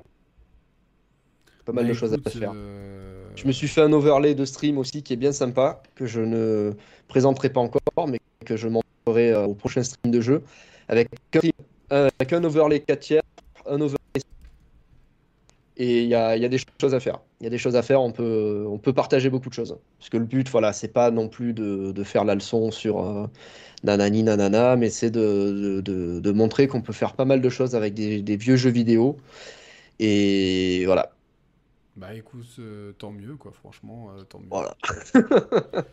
Pas 1.65 1.73
mal 1.73 1.83
Bah, 1.83 1.89
de 1.89 1.93
choses 1.93 2.13
à 2.13 2.29
faire. 2.29 2.51
euh, 2.53 3.25
Je 3.35 3.47
me 3.47 3.51
suis 3.51 3.67
fait 3.67 3.81
un 3.81 3.91
overlay 3.93 4.35
de 4.35 4.45
stream 4.45 4.77
aussi 4.77 5.03
qui 5.03 5.13
est 5.13 5.17
bien 5.17 5.31
sympa, 5.31 5.81
que 5.95 6.05
je 6.05 6.21
ne 6.21 6.73
présenterai 7.07 7.49
pas 7.51 7.61
encore, 7.61 8.07
mais 8.07 8.19
que 8.45 8.55
je 8.55 8.67
montrerai 8.67 9.31
euh, 9.31 9.45
au 9.45 9.55
prochain 9.55 9.83
stream 9.83 10.11
de 10.11 10.21
jeu, 10.21 10.43
avec 10.87 11.09
un, 11.89 12.09
avec 12.19 12.33
un 12.33 12.43
overlay 12.43 12.81
4 12.81 12.99
tiers, 12.99 13.23
un 13.65 13.81
overlay. 13.81 13.97
Et 15.77 16.03
il 16.03 16.07
y 16.09 16.15
a, 16.15 16.37
y 16.37 16.45
a 16.45 16.47
des 16.49 16.59
choses 16.79 16.93
à 16.93 16.99
faire. 16.99 17.19
Il 17.41 17.43
y 17.43 17.47
a 17.47 17.49
des 17.49 17.57
choses 17.57 17.75
à 17.75 17.81
faire, 17.81 18.01
on 18.01 18.11
peut, 18.11 18.65
on 18.67 18.77
peut 18.77 18.93
partager 18.93 19.29
beaucoup 19.29 19.49
de 19.49 19.53
choses. 19.53 19.77
Parce 19.99 20.09
que 20.09 20.17
le 20.17 20.23
but, 20.23 20.49
voilà, 20.49 20.71
c'est 20.71 20.87
pas 20.87 21.11
non 21.11 21.27
plus 21.27 21.53
de, 21.53 21.91
de 21.91 22.03
faire 22.03 22.23
la 22.23 22.35
leçon 22.35 22.71
sur 22.71 23.01
euh, 23.01 23.27
nanani 23.83 24.23
nanana, 24.23 24.77
mais 24.77 24.89
c'est 24.89 25.11
de, 25.11 25.81
de, 25.83 26.31
montrer 26.31 26.67
qu'on 26.67 26.81
peut 26.81 26.93
faire 26.93 27.13
pas 27.13 27.25
mal 27.25 27.41
de 27.41 27.49
choses 27.49 27.75
avec 27.75 27.93
des, 27.93 28.21
des 28.21 28.37
vieux 28.37 28.55
jeux 28.55 28.69
vidéo. 28.69 29.17
Et 29.99 30.83
voilà. 30.85 31.11
Bah 31.97 32.13
écoute, 32.13 32.45
euh, 32.59 32.93
tant 32.93 33.11
mieux, 33.11 33.35
quoi, 33.35 33.51
franchement, 33.51 34.11
euh, 34.17 34.23
tant 34.23 34.39
mieux. 34.39 34.47
Voilà. 34.49 34.75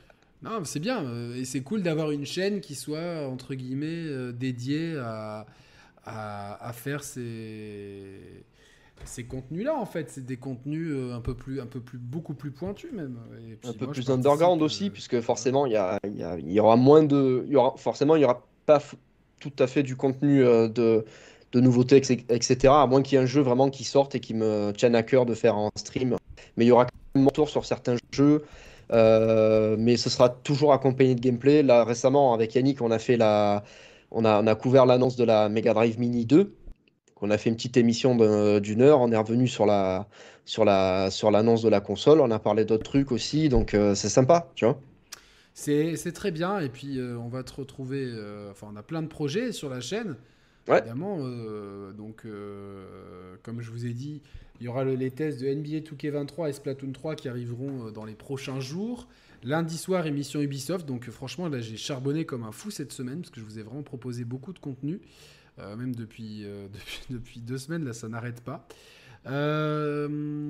Non, 0.45 0.65
c'est 0.65 0.81
bien. 0.81 1.05
et 1.37 1.45
c'est 1.45 1.61
cool 1.61 1.85
d'avoir 1.85 2.11
une 2.11 2.27
chaîne 2.27 2.61
qui 2.61 2.75
soit, 2.75 3.29
entre 3.29 3.55
guillemets, 3.55 4.33
dédiée 4.33 4.97
à, 4.99 5.47
à, 6.05 6.69
à 6.69 6.73
faire 6.73 7.05
ces, 7.05 8.43
ces 9.05 9.25
contenus-là, 9.25 9.75
en 9.77 9.87
fait. 9.87 10.11
C'est 10.11 10.25
des 10.25 10.37
contenus 10.37 10.89
euh, 10.91 11.15
un 11.15 11.21
peu 11.21 11.35
plus, 11.35 11.61
un 11.61 11.67
peu 11.67 11.81
plus, 11.81 11.99
beaucoup 11.99 12.35
plus 12.35 12.51
pointus, 12.51 12.91
même. 12.93 13.17
Et 13.51 13.55
puis 13.57 13.71
un 13.71 13.73
peu 13.73 13.85
moi, 13.87 13.95
plus 13.95 14.11
underground 14.11 14.61
euh, 14.63 14.65
aussi, 14.67 14.91
puisque 14.91 15.21
forcément, 15.21 15.67
il 15.67 15.73
y, 15.73 15.77
a, 15.77 15.99
il 16.07 16.17
y, 16.17 16.23
a- 16.25 16.39
il 16.39 16.51
y 16.53 16.61
aura 16.61 16.77
moins 16.77 17.03
de. 17.03 17.45
Il 17.47 17.53
y 17.53 17.57
aura, 17.57 17.75
forcément, 17.77 18.17
il 18.17 18.23
y 18.23 18.25
aura 18.25 18.47
pas 18.67 18.81
tout 19.41 19.53
à 19.59 19.67
fait 19.67 19.83
du 19.83 19.97
contenu 19.97 20.45
euh, 20.45 20.69
de, 20.69 21.05
de 21.53 21.61
nouveautés, 21.61 21.97
etc., 21.97 22.25
etc., 22.31 22.75
à 22.83 22.87
moins 22.87 23.03
qu'il 23.03 23.17
y 23.17 23.21
ait 23.21 23.25
un 23.25 23.27
jeu 23.27 23.41
vraiment 23.43 23.71
qui 23.71 23.85
sorte 23.85 24.15
et 24.15 24.21
qui 24.21 24.35
me 24.35 24.73
tienne 24.73 24.95
à 24.95 25.03
cœur 25.03 25.27
de 25.27 25.35
faire 25.35 25.57
en 25.57 25.71
stream. 25.77 26.17
Mais 26.57 26.65
il 26.65 26.69
y 26.69 26.71
aura 26.73 26.85
quand 26.85 26.91
même 27.15 27.25
mon 27.25 27.31
tour 27.31 27.49
sur 27.49 27.65
certains 27.65 27.97
jeux. 28.13 28.45
euh, 28.93 29.77
mais 29.79 29.97
ce 29.97 30.11
sera 30.11 30.29
toujours 30.29 30.73
accompagné 30.73 31.15
de 31.15 31.21
gameplay. 31.21 31.63
Là, 31.63 31.85
récemment, 31.85 32.35
avec 32.35 32.55
Yannick, 32.55 32.81
on 32.83 32.91
a 32.91 32.99
fait 32.99 33.17
la. 33.17 33.65
On 34.11 34.25
a, 34.27 34.43
on 34.43 34.47
a 34.47 34.55
couvert 34.55 34.85
l'annonce 34.87 35.17
de 35.17 35.25
la 35.25 35.49
Mega 35.49 35.73
Drive 35.73 35.99
Mini 35.99 36.27
2. 36.27 36.55
On 37.23 37.31
a 37.31 37.39
fait 37.39 37.49
une 37.51 37.57
petite 37.57 37.77
émission 37.77 38.15
d'un- 38.17 38.61
d'une 38.61 38.83
heure. 38.83 39.01
On 39.01 39.11
est 39.13 39.17
revenu 39.17 39.47
sur 39.49 39.65
la, 39.67 40.09
sur 40.45 40.65
la, 40.65 41.11
sur 41.11 41.31
l'annonce 41.31 41.63
de 41.63 41.69
la 41.69 41.81
console. 41.81 42.21
On 42.21 42.31
a 42.31 42.39
parlé 42.39 42.65
d'autres 42.65 42.83
trucs 42.85 43.13
aussi, 43.13 43.49
donc 43.49 43.75
euh, 43.75 43.95
c'est 43.95 44.09
sympa, 44.09 44.51
tu 44.55 44.65
vois. 44.65 44.79
C'est 45.55 45.97
c'est 45.97 46.13
très 46.13 46.31
bien. 46.31 46.59
Et 46.61 46.69
puis, 46.69 46.99
euh, 46.99 47.17
on 47.19 47.29
va 47.29 47.43
te 47.43 47.53
retrouver. 47.55 48.05
euh, 48.07 48.51
enfin, 48.51 48.69
on 48.73 48.77
a 48.77 48.83
plein 48.83 49.03
de 49.03 49.07
projets 49.09 49.53
sur 49.53 49.69
la 49.71 49.81
chaîne. 49.81 50.17
Ouais. 50.69 50.79
Évidemment. 50.79 51.19
donc, 51.97 52.25
comme 53.43 53.61
je 53.61 53.71
vous 53.71 53.85
ai 53.87 53.93
dit, 53.93 54.21
il 54.61 54.65
y 54.65 54.69
aura 54.69 54.85
le- 54.85 54.95
les 54.95 55.11
tests 55.11 55.41
de 55.41 55.47
NBA 55.49 55.81
2K23 55.81 56.49
et 56.49 56.53
Splatoon 56.53 56.93
3 56.93 57.17
qui 57.17 57.29
arriveront 57.29 57.91
dans 57.91 58.05
les 58.05 58.15
prochains 58.15 58.61
jours. 58.61 59.09
Lundi 59.45 59.77
soir, 59.77 60.07
émission 60.07 60.41
Ubisoft. 60.41 60.87
Donc, 60.87 61.11
franchement, 61.11 61.49
là, 61.49 61.59
j'ai 61.61 61.77
charbonné 61.77 62.25
comme 62.25 62.45
un 62.45 62.53
fou 62.53 62.71
cette 62.71 62.93
semaine 62.93 63.23
parce 63.23 63.31
que 63.31 63.41
je 63.41 63.45
vous 63.45 63.59
ai 63.59 63.63
vraiment 63.63 63.83
proposé 63.83 64.25
beaucoup 64.25 64.53
de 64.53 64.61
contenu. 64.61 65.01
Euh, 65.59 65.77
même 65.77 65.95
depuis, 65.95 66.45
euh, 66.45 66.67
depuis, 66.73 67.01
depuis 67.11 67.41
deux 67.41 67.59
semaines, 67.59 67.85
là, 67.85 67.93
ça 67.93 68.09
n'arrête 68.09 68.41
pas. 68.41 68.67
Euh, 69.27 70.09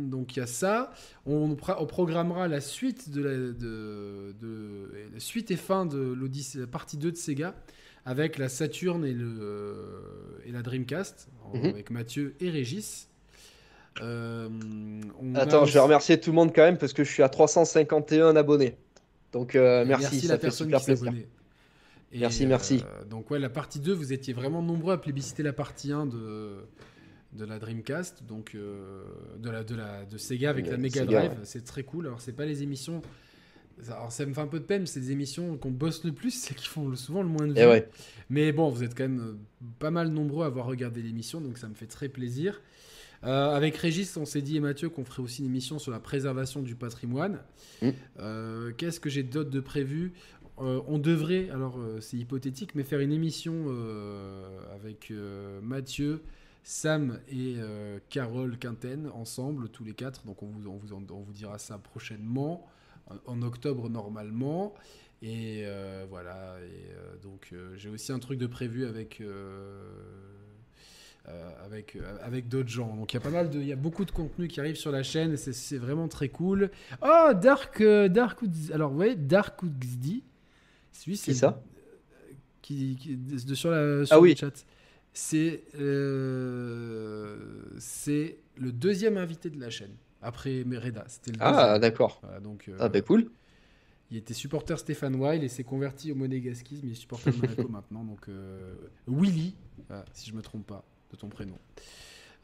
donc 0.09 0.35
il 0.37 0.41
y 0.41 0.43
a 0.43 0.47
ça. 0.47 0.93
On, 1.27 1.55
programmera 1.57 2.49
la 2.49 2.61
suite 2.61 3.11
de 3.11 3.23
la, 3.23 3.31
de, 3.37 4.35
de- 4.41 4.91
la 5.13 5.21
suite 5.21 5.51
et 5.51 5.57
fin 5.57 5.85
de 5.85 6.17
la 6.59 6.67
partie 6.67 6.97
2 6.97 7.13
de 7.13 7.17
Sega 7.17 7.55
avec 8.07 8.39
la 8.39 8.49
Saturn 8.49 9.05
et, 9.05 9.13
le, 9.13 10.41
et 10.47 10.53
la 10.53 10.63
Dreamcast 10.63 11.29
Mhm. 11.55 11.65
avec 11.67 11.91
Mathieu 11.91 12.35
et 12.41 12.49
Régis. 12.49 13.09
Euh, 14.01 14.49
on 15.21 15.35
a 15.35 15.41
Attends, 15.41 15.67
je 15.67 15.75
vais 15.75 15.81
remercier 15.81 16.19
tout 16.19 16.31
le 16.31 16.37
monde 16.37 16.55
quand 16.55 16.63
même 16.63 16.79
parce 16.79 16.95
que 16.95 17.05
je 17.05 17.11
suis 17.13 17.23
à 17.23 17.29
351 17.29 18.37
abonnés. 18.37 18.77
Donc 19.33 19.55
euh, 19.55 19.85
merci, 19.87 20.23
la 20.23 20.29
ça 20.29 20.35
fait 20.35 20.39
personne 20.39 20.69
super 20.69 20.81
qui 20.81 20.87
plaisir. 20.87 21.13
Et, 22.13 22.19
Merci, 22.21 22.47
merci. 22.47 22.83
euh, 22.85 23.05
donc 23.05 23.31
ouais, 23.31 23.39
la 23.39 23.49
partie 23.49 23.81
2, 23.81 23.93
vous 23.93 24.13
étiez 24.13 24.35
vraiment 24.35 24.63
nombreux 24.63 24.93
à 24.93 24.99
plébisciter 24.99 25.43
la 25.43 25.53
partie 25.55 25.93
1 25.93 26.07
de, 26.07 26.51
de 27.33 27.45
la 27.45 27.59
Dreamcast, 27.59 28.25
donc 28.25 28.53
euh, 28.55 29.03
de, 29.39 29.51
la, 29.51 29.65
de, 29.65 29.75
la, 29.75 30.05
de 30.05 30.19
Sega 30.19 30.51
avec 30.51 30.67
la 30.69 30.77
Mega 30.77 31.05
Drive. 31.05 31.31
ouais. 31.31 31.37
C'est 31.45 31.65
très 31.65 31.85
cool. 31.85 32.07
Alors 32.07 32.21
c'est 32.21 32.33
pas 32.35 32.45
les 32.47 32.63
émissions... 32.63 33.01
Alors 33.89 34.13
ça 34.13 34.27
me 34.27 34.35
fait 34.35 34.41
un 34.41 34.47
peu 34.47 34.61
de 34.61 34.65
peine, 34.65 34.87
c'est 34.87 35.01
des 35.01 35.11
émissions 35.13 35.57
qu'on 35.57 35.71
bosse 35.71 36.05
le 36.05 36.13
plus, 36.13 36.31
c'est 36.39 36.55
qui 36.55 36.67
font 36.69 36.95
souvent 36.95 37.23
le 37.23 37.29
moins 37.29 37.47
de 37.47 37.55
vues. 37.55 37.61
Et 37.61 37.67
ouais. 37.67 37.89
Mais 38.29 38.53
bon, 38.53 38.69
vous 38.69 38.85
êtes 38.85 38.95
quand 38.97 39.05
même 39.09 39.21
euh, 39.21 39.67
pas 39.79 39.91
mal 39.91 40.09
nombreux 40.09 40.45
à 40.45 40.49
avoir 40.49 40.67
regardé 40.67 41.01
l'émission, 41.03 41.41
donc 41.41 41.57
ça 41.59 41.69
me 41.69 41.75
fait 41.75 41.87
très 41.87 42.09
plaisir. 42.11 42.61
Euh, 43.25 43.55
avec 43.55 43.77
Régis, 43.77 44.17
on 44.17 44.25
s'est 44.27 44.43
dit 44.43 44.57
et 44.57 44.61
Mathieu 44.61 44.89
qu'on 44.89 45.05
ferait 45.05 45.23
aussi 45.23 45.41
une 45.43 45.47
émission 45.49 45.79
sur 45.79 45.93
la 45.93 46.01
préservation 46.01 46.61
du 46.61 46.75
patrimoine. 46.75 47.39
Mm. 47.81 47.89
Euh, 48.19 48.73
Qu'est-ce 48.77 48.99
que 49.01 49.09
j'ai 49.09 49.23
d'autre 49.23 49.51
de 49.51 49.61
prévu? 49.61 50.13
Euh, 50.63 50.81
On 50.87 50.99
devrait, 50.99 51.51
alors 51.51 51.79
euh, 51.79 52.01
c'est 52.01 52.17
hypothétique, 52.17 52.75
mais 52.75 52.85
faire 52.85 53.01
une 53.01 53.13
émission 53.13 53.65
euh, 53.67 54.61
avec 54.75 55.13
Mathieu, 55.63 56.23
Sam 56.63 57.19
et 57.29 57.57
Carole 58.09 58.57
Quinten 58.59 59.11
ensemble, 59.15 59.69
tous 59.69 59.85
les 59.85 59.95
quatre. 59.95 60.25
Donc 60.25 60.43
on 60.43 60.47
vous, 60.47 60.69
on 60.69 60.77
vous, 60.77 60.95
on 60.95 61.21
vous 61.21 61.33
dira 61.33 61.59
ça 61.59 61.79
prochainement, 61.79 62.67
en, 63.27 63.43
octobre 63.43 63.89
normalement. 63.89 64.75
Et 65.23 65.65
voilà, 66.09 66.57
et 66.61 67.21
donc 67.23 67.53
j'ai 67.75 67.89
aussi 67.89 68.13
un 68.13 68.21
truc 68.21 68.39
de 68.39 68.47
prévu 68.47 68.87
avec, 68.87 69.21
avec, 71.65 71.99
avec 72.23 72.49
d'autres 72.49 72.69
gens. 72.69 72.95
Donc 72.95 73.13
il 73.13 73.17
y 73.17 73.19
a 73.19 73.23
pas 73.23 73.31
mal 73.31 73.51
de, 73.51 73.59
il 73.59 73.67
y 73.67 73.73
a 73.73 73.77
beaucoup 73.77 74.05
de 74.05 74.13
contenu 74.13 74.47
qui 74.47 74.61
arrive 74.61 74.77
sur 74.77 74.93
la 74.93 75.03
chaîne, 75.03 75.37
c'est- 75.37 75.79
vraiment 75.79 76.07
très 76.07 76.29
cool. 76.29 76.71
Oh, 77.03 77.33
Dark, 77.35 77.83
Dark, 77.83 78.39
alors 78.73 78.91
vous 78.91 78.97
voyez, 78.97 79.17
Dark 79.17 79.61
Woodsdy, 79.65 80.23
celui 80.93 81.17
c'est 81.17 81.35
ça? 81.35 81.63
Qui, 82.61 82.97
qui- 82.97 83.17
de- 83.17 83.45
de- 83.45 83.55
sur, 83.55 83.71
la, 83.71 84.05
sur 84.07 84.15
Ah 84.15 84.19
le 84.19 84.23
oui. 84.23 84.37
chat. 84.37 84.65
C'est 85.15 85.65
euh, 85.77 87.37
c'est 87.79 88.39
le 88.57 88.73
deuxième 88.73 89.17
invité 89.17 89.51
de 89.51 89.61
la 89.61 89.71
chaîne 89.71 89.95
après 90.21 90.65
Mereda. 90.65 91.05
C'était 91.09 91.33
le 91.33 91.39
Ah, 91.41 91.79
d'accord. 91.79 92.21
Voilà, 92.23 92.41
donc, 92.41 92.69
euh, 92.69 92.77
Ah, 92.79 92.89
bah 92.89 93.01
cool. 93.03 93.31
il 94.11 94.17
était 94.17 94.35
supporter 94.35 94.79
Stéphane 94.79 95.17
Weil 95.17 95.43
et 95.45 95.49
s'est 95.49 95.65
converti 95.65 96.13
au 96.13 96.15
monégasquisme. 96.15 96.87
Il 96.87 96.93
est 96.93 96.97
supporter 96.97 97.31
de 97.33 97.37
Monaco 97.37 97.69
maintenant. 97.69 98.05
Donc 98.05 98.29
euh, 98.29 98.75
Willy, 99.07 99.55
voilà, 99.89 100.05
si 100.13 100.31
je 100.31 100.35
me 100.35 100.43
trompe 100.43 100.67
pas 100.67 100.85
de 101.11 101.17
ton 101.17 101.29
prénom. 101.29 101.59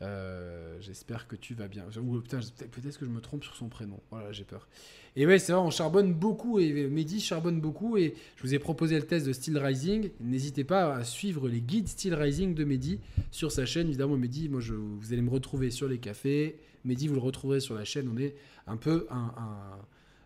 Euh, 0.03 0.77
J'espère 0.81 1.27
que 1.27 1.35
tu 1.35 1.55
vas 1.55 1.67
bien. 1.67 1.85
Ou 2.01 2.17
je- 2.17 2.21
peut-être 2.67 2.99
que 2.99 3.05
je 3.05 3.11
me 3.11 3.21
trompe 3.21 3.43
sur 3.43 3.57
son 3.57 3.69
prénom. 3.69 3.99
Voilà, 4.11 4.31
j'ai 4.33 4.45
peur. 4.45 4.69
Et 5.17 5.27
ouais, 5.27 5.39
c'est 5.41 5.51
vrai, 5.53 5.61
on 5.61 5.71
charbonne 5.71 6.13
beaucoup 6.15 6.61
et 6.61 6.87
Mehdi 6.89 7.21
charbonne 7.21 7.61
beaucoup. 7.61 7.97
Et 7.97 8.15
je 8.37 8.43
vous 8.43 8.55
ai 8.55 8.61
proposé 8.61 8.95
le 8.97 9.03
test 9.03 9.27
de 9.27 9.33
Steel 9.33 9.59
Rising. 9.59 10.11
N'hésitez 10.21 10.63
pas 10.63 10.95
à 10.95 11.03
suivre 11.05 11.49
les 11.49 11.61
guides 11.61 11.89
Steel 11.89 12.15
Rising 12.15 12.55
de 12.55 12.65
Mehdi 12.65 13.01
sur 13.33 13.51
sa 13.51 13.67
chaîne. 13.67 13.89
Évidemment, 13.89 14.17
Mehdi, 14.17 14.49
moi, 14.49 14.61
je, 14.61 14.75
vous 14.75 15.13
allez 15.13 15.23
me 15.23 15.31
retrouver 15.31 15.71
sur 15.73 15.89
les 15.89 15.99
cafés. 15.99 16.57
Mehdi, 16.85 17.09
vous 17.09 17.15
le 17.15 17.21
retrouverez 17.21 17.59
sur 17.61 17.75
la 17.75 17.85
chaîne. 17.85 18.09
On 18.15 18.19
est 18.19 18.37
un 18.69 18.77
peu 18.77 19.07
un. 19.11 19.33
un 19.37 19.79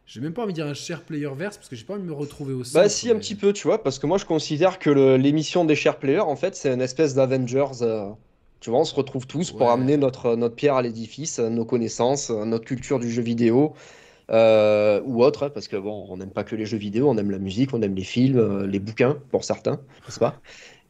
j'ai 0.04 0.20
même 0.20 0.34
pas 0.34 0.42
envie 0.42 0.52
de 0.52 0.56
dire 0.56 0.66
un 0.66 0.74
cher 0.74 1.04
player 1.04 1.30
verse 1.34 1.56
parce 1.56 1.68
que 1.70 1.76
j'ai 1.76 1.84
pas 1.84 1.94
envie 1.94 2.02
de 2.02 2.08
me 2.08 2.12
retrouver 2.12 2.52
au 2.52 2.64
centre. 2.64 2.84
Bah 2.84 2.88
si, 2.90 3.08
un 3.08 3.14
mais- 3.14 3.20
petit 3.20 3.36
peu, 3.36 3.52
tu 3.54 3.66
vois, 3.68 3.82
parce 3.82 3.98
que 3.98 4.06
moi 4.06 4.18
je 4.18 4.26
considère 4.26 4.78
que 4.78 4.90
l'émission 5.16 5.64
des 5.64 5.76
chers 5.76 5.96
players, 5.98 6.18
en 6.20 6.36
fait, 6.36 6.54
c'est 6.56 6.74
une 6.74 6.82
espèce 6.82 7.14
d'Avengers. 7.14 7.80
euh, 7.82 8.10
tu 8.62 8.70
vois, 8.70 8.80
on 8.80 8.84
se 8.84 8.94
retrouve 8.94 9.26
tous 9.26 9.52
pour 9.52 9.70
amener 9.70 9.96
notre, 9.98 10.36
notre 10.36 10.54
pierre 10.54 10.76
à 10.76 10.82
l'édifice, 10.82 11.40
euh, 11.40 11.50
nos 11.50 11.66
connaissances, 11.66 12.30
euh, 12.30 12.44
notre 12.46 12.64
culture 12.64 13.00
du 13.00 13.10
jeu 13.10 13.22
vidéo, 13.22 13.74
euh, 14.30 15.02
ou 15.04 15.22
autre, 15.24 15.44
hein, 15.44 15.50
parce 15.50 15.68
que 15.68 15.76
bon, 15.76 16.06
on 16.08 16.16
n'aime 16.16 16.30
pas 16.30 16.44
que 16.44 16.56
les 16.56 16.66
jeux 16.66 16.78
vidéo, 16.78 17.10
on 17.10 17.16
aime 17.18 17.30
la 17.30 17.38
musique, 17.38 17.74
on 17.74 17.82
aime 17.82 17.94
les 17.96 18.04
films, 18.04 18.64
les 18.64 18.78
bouquins, 18.78 19.18
pour 19.30 19.44
certains, 19.44 19.80
n'est-ce 20.06 20.20
pas? 20.20 20.40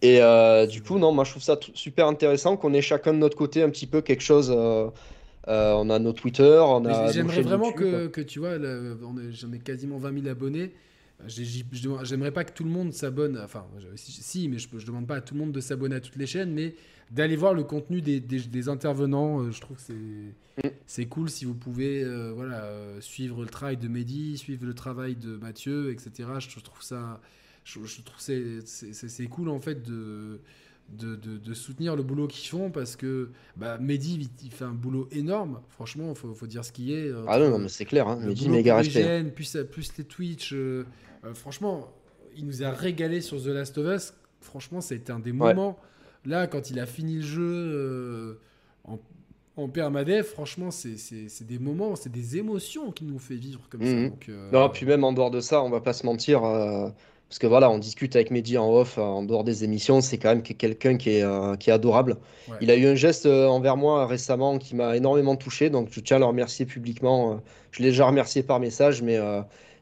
Et 0.03 0.21
euh, 0.21 0.67
du 0.67 0.83
coup, 0.83 0.99
non, 0.99 1.13
moi 1.13 1.25
je 1.25 1.31
trouve 1.31 1.43
ça 1.43 1.59
super 1.75 2.09
intéressant 2.09 2.57
qu'on 2.57 2.75
ait 2.75 2.83
chacun 2.83 3.13
de 3.15 3.19
notre 3.19 3.37
côté 3.37 3.63
un 3.63 3.71
petit 3.71 3.87
peu 3.87 4.03
quelque 4.03 4.23
chose. 4.23 4.51
euh, 4.51 4.91
on 5.49 5.91
a 5.91 5.99
nos 5.99 6.13
Twitter, 6.13 6.61
on 6.65 6.85
a 6.87 7.11
J'aimerais 7.13 7.43
vraiment 7.43 7.73
que, 7.73 8.07
que 8.09 8.21
tu 8.21 8.39
vois, 8.39 8.59
j'en 8.61 9.53
ai 9.53 9.59
quasiment 9.59 9.99
20 9.99 10.13
000 10.13 10.29
abonnés. 10.29 10.73
Demande- 11.21 12.05
J'aimerais 12.05 12.33
pas 12.33 12.45
que 12.45 12.53
tout 12.53 12.65
le 12.65 12.71
monde 12.71 12.93
s'abonne. 12.93 13.39
Enfin, 13.39 13.65
si, 13.97 14.49
mais 14.49 14.59
je, 14.59 14.69
je 14.77 14.87
demande 14.87 15.07
pas 15.07 15.17
à 15.17 15.21
tout 15.21 15.35
le 15.35 15.41
monde 15.41 15.53
de 15.53 15.61
s'abonner 15.61 15.97
à 15.97 16.01
toutes 16.01 16.17
les 16.17 16.27
chaînes, 16.27 16.53
mais 16.53 16.75
d'aller 17.11 17.37
voir 17.37 17.55
le 17.55 17.63
contenu 17.63 18.01
des, 18.01 18.21
des- 18.21 18.41
des 18.41 18.69
intervenants. 18.69 19.41
euh, 19.43 19.51
Je 19.53 19.61
trouve 19.61 19.77
que 19.77 19.83
c'est 19.83 20.73
c'est 20.87 21.07
cool 21.07 21.31
si 21.31 21.45
vous 21.47 21.55
pouvez 21.55 22.03
euh, 22.05 22.33
voilà, 22.35 22.65
euh, 22.65 23.01
suivre 23.01 23.41
le 23.43 23.49
travail 23.49 23.77
de 23.79 23.89
Mehdi, 23.89 24.37
suivre 24.37 24.67
le 24.67 24.75
travail 24.75 25.17
de 25.17 25.37
Mathieu, 25.37 25.91
etc. 25.91 26.29
Je, 26.41 26.61
trouve 26.61 26.83
ça. 26.83 27.21
Je, 27.65 27.79
je 27.85 28.03
trouve 28.03 28.19
c'est 28.21 29.27
cool 29.29 29.49
en 29.49 29.61
fait 29.61 29.83
de, 29.83 30.41
de, 30.93 31.17
de- 31.17 31.39
de 31.39 31.55
soutenir 31.55 31.97
le 31.97 32.03
boulot 32.03 32.27
qu'ils 32.27 32.49
font 32.49 32.71
parce 32.71 32.97
que 32.97 33.31
bah, 33.57 33.79
Mehdi 33.79 34.15
il, 34.21 34.29
il 34.47 34.51
fait 34.53 34.65
un 34.65 34.73
boulot 34.73 35.09
énorme. 35.11 35.61
Franchement, 35.69 36.15
faut, 36.15 36.35
faut 36.35 36.47
dire 36.47 36.65
ce 36.65 36.73
qui 36.73 36.93
est. 36.93 37.09
euh, 37.09 37.25
Ah 37.29 37.39
non, 37.39 37.51
non, 37.51 37.59
mais 37.59 37.69
c'est 37.69 37.85
clair, 37.85 38.07
hein, 38.09 38.17
boulot 38.17 38.51
méga 38.51 38.77
respect. 38.77 39.25
Plus, 39.35 39.57
plus 39.71 39.97
les 39.99 40.05
Twitch. 40.05 40.53
euh, 40.53 40.85
euh, 41.25 41.35
franchement, 41.35 41.89
il 42.37 42.47
nous 42.47 42.63
a 42.63 42.71
régalé 42.71 43.21
sur 43.21 43.43
The 43.43 43.47
Last 43.47 43.79
of 43.79 43.87
Us. 43.97 44.15
Franchement, 44.41 44.81
ça 44.81 44.95
a 44.95 44.97
été 44.97 45.13
un 45.13 45.19
des 45.19 45.31
Ouais. 45.31 45.55
moments. 45.55 45.79
Là, 46.25 46.47
quand 46.47 46.71
il 46.71 46.79
a 46.79 46.87
fini 46.87 47.17
le 47.17 47.23
jeu 47.23 48.39
en, 48.85 48.99
en 49.57 49.69
permadef, 49.69 50.29
franchement, 50.29 50.71
c'est 50.71 50.97
des 51.47 51.59
moments, 51.59 51.97
c'est 51.97 52.13
des 52.13 52.37
émotions 52.37 52.91
qui 52.93 53.05
nous 53.05 53.19
fait 53.19 53.35
vivre 53.37 53.61
comme 53.69 53.83
ça. 53.85 53.93
Mhm. 53.95 54.09
Donc, 54.11 54.31
Non, 54.53 54.69
puis 54.69 54.87
même 54.87 55.05
en 55.05 55.13
dehors 55.13 55.31
de 55.31 55.41
ça, 55.41 55.63
on 55.63 55.71
va 55.71 55.81
pas 55.81 55.93
se 55.93 56.07
mentir, 56.07 56.43
parce 57.33 57.39
que 57.39 57.47
voilà, 57.47 57.71
on 57.71 57.79
discute 57.79 58.15
avec 58.15 58.31
Mehdi 58.31 58.59
en 58.59 58.71
off, 58.71 58.99
euh, 58.99 59.01
en 59.01 59.23
dehors 59.23 59.43
des 59.43 59.65
émissions, 59.65 60.03
c'est 60.03 60.19
quand 60.19 60.29
même 60.29 60.43
que- 60.43 60.53
quelqu'un 60.53 60.99
qui 60.99 61.17
est, 61.17 61.23
euh, 61.23 61.57
qui 61.57 61.71
est 61.71 61.73
adorable. 61.73 62.19
Ouais. 62.47 62.57
Il 62.61 62.71
a 62.71 62.77
eu 62.77 62.85
un 62.87 62.95
geste 62.95 63.25
euh, 63.25 63.47
envers 63.47 63.79
moi 63.79 64.07
récemment 64.07 64.59
qui 64.59 64.77
m'a 64.77 64.99
énormément 64.99 65.35
touché, 65.35 65.71
donc 65.71 65.89
je 65.93 66.01
tiens 66.01 66.17
à 66.17 66.21
le 66.21 66.27
remercier 66.27 66.67
publiquement. 66.67 67.41
Je 67.71 67.83
l'ai 67.83 67.89
déjà 67.89 68.05
remercié 68.05 68.43
par 68.43 68.61
message, 68.61 69.01
mais 69.01 69.19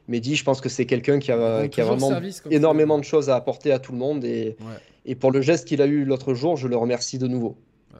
Mehdi, 0.07 0.37
je 0.37 0.45
pense 0.45 0.61
que 0.61 0.69
c'est 0.69 0.85
quelqu'un 0.85 1.19
qui 1.19 1.33
a, 1.33 1.67
qui 1.67 1.81
vraiment 1.81 2.07
service 2.07 2.41
énormément 2.49 2.97
de 2.97 3.03
choses 3.03 3.29
à 3.29 3.35
apporter 3.35 3.73
à 3.73 3.79
tout 3.79 3.91
le 3.91 3.97
monde, 3.97 4.23
et, 4.23 4.55
Ouais. 4.61 4.77
et 5.05 5.15
pour 5.15 5.31
le 5.33 5.41
geste 5.41 5.67
qu'il 5.67 5.81
a 5.81 5.87
eu 5.87 6.05
l'autre 6.05 6.33
jour, 6.33 6.55
je 6.55 6.69
le 6.69 6.77
remercie 6.77 7.17
de 7.17 7.27
nouveau. 7.27 7.57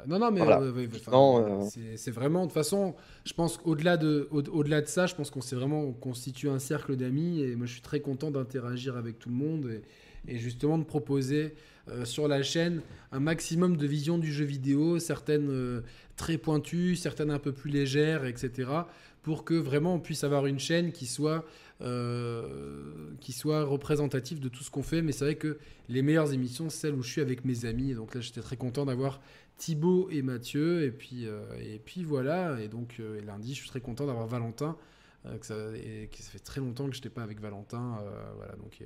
Non, 0.07 0.19
non, 0.19 0.31
mais 0.31 0.39
Voilà. 0.39 0.59
ouais, 0.61 0.69
ouais, 0.69 0.87
ouais, 0.87 0.89
enfin, 0.95 1.11
Non, 1.11 1.69
c'est- 1.97 2.11
vraiment, 2.11 2.41
de 2.41 2.45
toute 2.45 2.53
façon, 2.53 2.95
je 3.25 3.33
pense 3.33 3.57
qu'au-delà 3.57 3.97
de, 3.97 4.27
au- 4.31 4.41
au-delà 4.49 4.81
de 4.81 4.87
ça, 4.87 5.05
je 5.07 5.15
pense 5.15 5.29
qu'on 5.29 5.41
s'est 5.41 5.55
vraiment 5.55 5.91
constitué 5.91 6.49
un 6.49 6.59
cercle 6.59 6.95
d'amis 6.95 7.41
et 7.41 7.55
moi 7.55 7.65
je 7.65 7.73
suis 7.73 7.81
très 7.81 7.99
content 7.99 8.31
d'interagir 8.31 8.97
avec 8.97 9.19
tout 9.19 9.29
le 9.29 9.35
monde 9.35 9.69
et, 10.27 10.33
et 10.33 10.37
justement 10.37 10.77
de 10.77 10.83
proposer 10.83 11.53
euh, 11.89 12.05
sur 12.05 12.27
la 12.27 12.43
chaîne 12.43 12.81
un 13.11 13.19
maximum 13.19 13.75
de 13.77 13.87
visions 13.87 14.17
du 14.17 14.31
jeu 14.31 14.45
vidéo, 14.45 14.99
certaines 14.99 15.49
euh, 15.49 15.81
très 16.15 16.37
pointues, 16.37 16.95
certaines 16.95 17.31
un 17.31 17.39
peu 17.39 17.51
plus 17.51 17.71
légères, 17.71 18.25
etc. 18.25 18.69
pour 19.23 19.43
que 19.43 19.53
vraiment 19.55 19.95
on 19.95 19.99
puisse 19.99 20.23
avoir 20.23 20.45
une 20.45 20.59
chaîne 20.59 20.91
qui 20.91 21.05
soit, 21.07 21.43
euh, 21.81 22.43
qui 23.19 23.31
soit 23.33 23.63
représentative 23.63 24.39
de 24.39 24.49
tout 24.49 24.63
ce 24.63 24.71
qu'on 24.71 24.83
fait. 24.83 25.01
Mais 25.01 25.11
c'est 25.11 25.25
vrai 25.25 25.35
que 25.35 25.57
les 25.89 26.01
meilleures 26.01 26.33
émissions, 26.33 26.69
c'est 26.69 26.77
celles 26.87 26.95
où 26.95 27.01
je 27.03 27.09
suis 27.11 27.21
avec 27.21 27.45
mes 27.45 27.65
amis. 27.65 27.91
Et 27.91 27.95
donc 27.95 28.15
là, 28.15 28.21
j'étais 28.21 28.41
très 28.41 28.57
content 28.57 28.85
d'avoir 28.85 29.19
Thibaut 29.61 30.09
et 30.09 30.23
Mathieu. 30.23 30.83
Et 30.83 30.91
puis, 30.91 31.27
euh, 31.27 31.41
et 31.63 31.77
puis 31.79 32.03
voilà. 32.03 32.59
Et 32.59 32.67
donc 32.67 32.95
euh, 32.99 33.19
et 33.19 33.21
lundi, 33.21 33.53
je 33.53 33.59
suis 33.59 33.69
très 33.69 33.79
content 33.81 34.07
d'avoir 34.07 34.25
Valentin. 34.25 34.75
euh, 35.27 35.37
que 35.37 35.45
ça, 35.45 35.55
et 35.75 36.07
que 36.11 36.17
ça 36.17 36.31
fait 36.31 36.39
très 36.39 36.59
longtemps 36.61 36.87
que 36.87 36.93
je 36.93 36.97
n'étais 36.97 37.09
pas 37.09 37.21
avec 37.21 37.39
Valentin. 37.39 37.99
voilà, 38.37 38.53
donc, 38.55 38.79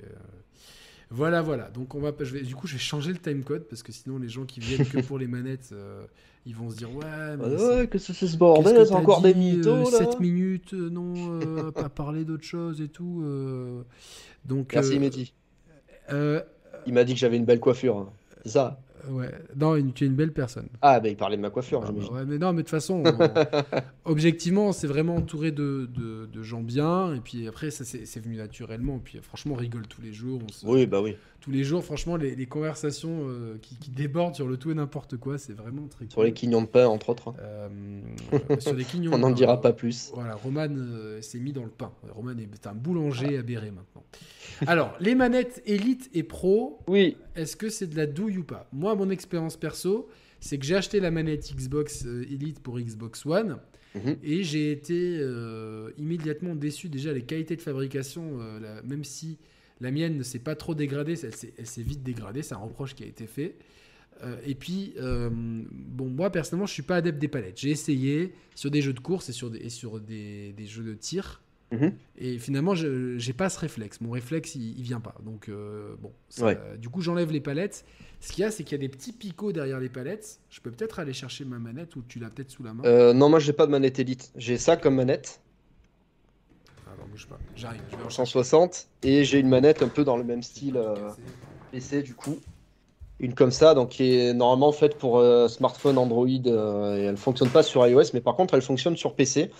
Voilà, 1.10 1.42
voilà. 1.42 1.70
Donc 1.70 1.96
on 1.96 2.02
va, 2.02 2.12
je 2.20 2.34
vais, 2.34 2.42
du 2.42 2.56
coup, 2.56 2.68
je 2.68 2.74
vais 2.74 2.80
changer 2.80 3.14
le 3.14 3.20
timecode 3.20 3.64
parce 3.70 3.84
que 3.84 3.92
sinon 3.94 4.18
les 4.18 4.28
gens 4.28 4.44
qui 4.46 4.60
viennent 4.60 4.86
que 4.86 5.00
pour 5.00 5.18
les 5.18 5.28
manettes, 5.28 5.70
euh, 5.72 6.04
ils 6.46 6.56
vont 6.56 6.70
se 6.70 6.76
dire 6.76 6.94
ouais, 6.94 7.38
mais 7.38 7.46
Ouais, 7.46 7.88
que 7.88 7.98
c'est 8.00 8.14
ce 8.14 8.36
bordel, 8.38 8.86
c'est 8.86 8.94
encore 8.94 9.22
dit, 9.22 9.34
des 9.34 9.40
mythos 9.40 9.88
euh, 9.88 9.92
là. 9.92 10.12
7 10.12 10.20
minutes, 10.20 10.74
euh, 10.74 10.90
non, 10.90 11.72
pas 11.72 11.88
parler 11.90 12.26
d'autre 12.26 12.44
chose 12.44 12.82
et 12.82 12.90
tout. 12.90 13.24
Donc, 14.46 14.74
Merci 14.74 14.96
euh, 14.98 15.00
Mehdi. 15.00 15.34
euh, 16.12 16.42
Il 16.86 16.94
m'a 16.94 17.04
dit 17.04 17.14
que 17.14 17.20
j'avais 17.20 17.38
une 17.38 17.46
belle 17.46 17.60
coiffure. 17.62 17.98
hein. 17.98 18.10
C'est 18.44 18.52
ça 18.52 18.82
ouais, 19.10 19.32
non, 19.56 19.76
une- 19.76 19.94
tu 19.94 20.04
es 20.04 20.08
une 20.08 20.16
belle 20.16 20.34
personne. 20.34 20.68
Ah, 20.82 21.00
bah 21.00 21.10
il 21.10 21.16
parlait 21.18 21.38
de 21.38 21.42
ma 21.42 21.50
coiffure, 21.50 21.84
Ah, 21.88 21.92
bah, 21.92 22.06
ouais, 22.12 22.26
mais 22.26 22.38
non, 22.38 22.52
mais 22.54 22.58
de 22.58 22.62
toute 22.64 22.70
façon, 22.72 23.04
on- 23.06 23.06
objectivement, 24.06 24.72
c'est 24.72 24.88
vraiment 24.88 25.16
entouré 25.16 25.52
de, 25.52 25.90
de, 25.94 26.26
de 26.32 26.44
gens 26.44 26.62
bien. 26.62 27.14
Et 27.16 27.20
puis 27.20 27.48
après, 27.48 27.72
ça 27.72 27.84
c'est 27.84 28.06
c'est 28.06 28.20
venu 28.20 28.36
naturellement. 28.38 28.98
Et 28.98 29.02
puis 29.04 29.20
franchement, 29.22 29.54
on 29.56 29.58
rigole 29.58 29.88
tous 29.88 30.02
les 30.02 30.14
jours. 30.14 30.42
On 30.44 30.52
se- 30.52 30.66
Oui, 30.66 30.86
bah 30.86 31.02
oui. 31.02 31.16
Tous 31.42 31.52
les 31.52 31.64
jours, 31.64 31.84
franchement, 31.84 32.16
les, 32.16 32.34
les 32.36 32.46
conversations 32.48 33.28
euh, 33.28 33.58
qui, 33.62 33.78
qui 33.78 33.92
débordent 33.92 34.34
sur 34.34 34.48
le 34.48 34.58
tout 34.58 34.72
et 34.72 34.74
n'importe 34.74 35.18
quoi, 35.18 35.38
c'est 35.38 35.54
vraiment 35.54 35.86
très 35.88 36.06
Sur 36.06 36.16
cool. 36.16 36.26
les 36.26 36.34
quignons 36.34 36.62
de 36.64 36.68
pain, 36.68 36.88
entre 36.88 37.10
autres. 37.10 37.28
hein. 37.30 37.36
Euh, 37.40 38.00
sur 38.60 38.74
les 38.74 38.84
quignons. 38.84 39.12
On 39.14 39.20
n'en 39.20 39.30
dira 39.30 39.62
pas 39.62 39.72
plus. 39.72 40.12
Voilà, 40.16 40.34
Roman 40.36 40.68
euh, 40.72 41.22
s'est 41.22 41.38
mis 41.40 41.54
dans 41.54 41.64
le 41.64 41.70
pain. 41.70 41.92
Roman 42.16 42.32
est 42.32 42.66
un 42.66 42.74
boulanger 42.74 43.38
aberré 43.38 43.70
maintenant. 43.70 44.04
Alors, 44.68 44.96
les 45.00 45.16
manettes 45.16 45.62
Elite 45.66 46.10
et 46.14 46.24
Pro, 46.24 46.80
Oui, 46.88 47.18
est-ce 47.36 47.56
que 47.56 47.70
c'est 47.70 47.88
de 47.88 47.96
la 47.98 48.06
douille 48.06 48.38
ou 48.40 48.44
pas? 48.44 48.68
Moi, 48.74 48.96
mon 48.96 49.10
expérience 49.10 49.58
perso, 49.58 50.08
c'est 50.40 50.58
que 50.58 50.66
j'ai 50.66 50.76
acheté 50.76 51.00
la 51.00 51.12
manette 51.12 51.54
Xbox 51.56 52.06
euh, 52.06 52.24
Elite 52.24 52.60
pour 52.60 52.80
Xbox 52.80 53.26
One 53.26 53.58
Mhm. 53.96 54.18
et 54.24 54.44
j'ai 54.44 54.72
été 54.74 55.18
euh, 55.22 55.90
immédiatement 55.98 56.54
déçu. 56.54 56.90
Déjà, 56.90 57.14
les 57.14 57.22
qualités 57.22 57.56
de 57.56 57.62
fabrication, 57.62 58.40
euh, 58.42 58.60
la- 58.60 58.82
même 58.82 59.06
si 59.06 59.38
la 59.80 59.90
mienne 59.90 60.18
ne 60.18 60.24
s'est 60.24 60.40
pas 60.40 60.54
trop 60.56 60.76
dégradée, 60.76 61.16
elle 61.24 61.66
s'est 61.66 61.82
vite 61.82 62.04
dégradée, 62.04 62.42
c'est 62.42 62.56
un 62.56 62.60
reproche 62.60 62.94
qui 62.94 63.04
a 63.04 63.08
été 63.08 63.26
fait. 63.26 63.56
Euh, 64.24 64.36
et 64.46 64.54
puis, 64.56 64.96
bon, 65.00 66.08
moi 66.10 66.30
personnellement, 66.30 66.66
je 66.66 66.74
suis 66.74 66.84
pas 66.84 66.98
adepte 66.98 67.20
des 67.20 67.28
palettes. 67.30 67.58
J'ai 67.60 67.70
essayé 67.70 68.34
sur 68.54 68.70
des 68.70 68.82
jeux 68.82 68.92
de 68.94 69.00
course 69.00 69.30
et 69.30 69.34
sur 69.34 69.50
des, 69.50 69.60
et 69.60 69.70
sur 69.70 70.00
des, 70.02 70.52
des 70.54 70.66
jeux 70.66 70.84
de 70.84 70.94
tir. 70.94 71.42
Mhm. 71.72 71.94
Et 72.20 72.38
finalement, 72.38 72.76
je 72.76 73.18
j'ai 73.18 73.34
pas 73.34 73.50
ce 73.50 73.60
réflexe. 73.60 74.00
Mon 74.00 74.12
réflexe, 74.12 74.56
il, 74.56 74.78
il 74.78 74.84
vient 74.84 75.00
pas. 75.00 75.16
Donc, 75.24 75.50
euh, 75.50 75.96
bon. 76.00 76.12
ça- 76.30 76.46
Ouais. 76.46 76.58
Du 76.80 76.90
coup, 76.90 77.02
j'enlève 77.02 77.32
les 77.32 77.42
palettes. 77.42 77.86
Ce 78.22 78.32
qu'il 78.32 78.44
y 78.44 78.46
a, 78.46 78.52
c'est 78.52 78.64
qu'il 78.64 78.74
y 78.74 78.80
a 78.80 78.88
des 78.88 78.90
petits 78.90 79.12
picots 79.12 79.52
derrière 79.52 79.80
les 79.80 79.90
palettes. 79.90 80.40
Je 80.50 80.62
peux 80.62 80.72
peut-être 80.72 81.00
aller 81.00 81.14
chercher 81.14 81.44
ma 81.46 81.58
manette 81.60 81.96
ou 81.96 82.04
tu 82.08 82.20
l'as 82.20 82.30
peut-être 82.30 82.52
sous 82.52 82.64
la 82.64 82.74
main. 82.74 82.84
Euh, 82.86 83.14
non, 83.14 83.30
moi 83.30 83.40
j'ai 83.40 83.54
pas 83.54 83.66
de 83.66 83.72
manette 83.72 84.00
Elite. 84.00 84.32
J'ai 84.36 84.58
ça 84.58 84.78
comme 84.78 84.96
manette, 84.96 85.42
Alors, 86.94 87.08
bouge 87.08 87.28
pas. 87.28 87.40
J'arrive. 87.56 87.82
Je 87.92 87.98
vais 87.98 88.04
en 88.04 88.10
chercher. 88.10 88.32
160, 88.34 88.88
et 89.04 89.24
j'ai 89.26 89.40
une 89.40 89.50
manette 89.50 89.82
un 89.84 89.88
peu 89.90 90.04
dans 90.04 90.18
le 90.18 90.24
même 90.24 90.44
style 90.44 90.78
euh, 90.78 90.96
PC 91.72 92.02
du 92.04 92.14
coup. 92.14 92.40
Une 93.20 93.34
comme 93.34 93.52
ça, 93.52 93.74
donc 93.74 93.90
qui 93.90 94.16
est 94.16 94.34
normalement 94.34 94.72
faite 94.72 94.98
pour 94.98 95.20
euh, 95.20 95.48
smartphone 95.48 95.98
Android, 95.98 96.28
euh, 96.48 96.98
et 96.98 97.02
elle 97.04 97.18
fonctionne 97.18 97.50
pas 97.50 97.64
sur 97.64 97.86
iOS, 97.88 98.12
mais 98.14 98.22
par 98.22 98.36
contre 98.36 98.54
elle 98.56 98.62
fonctionne 98.62 98.98
sur 98.98 99.16
PC. 99.16 99.52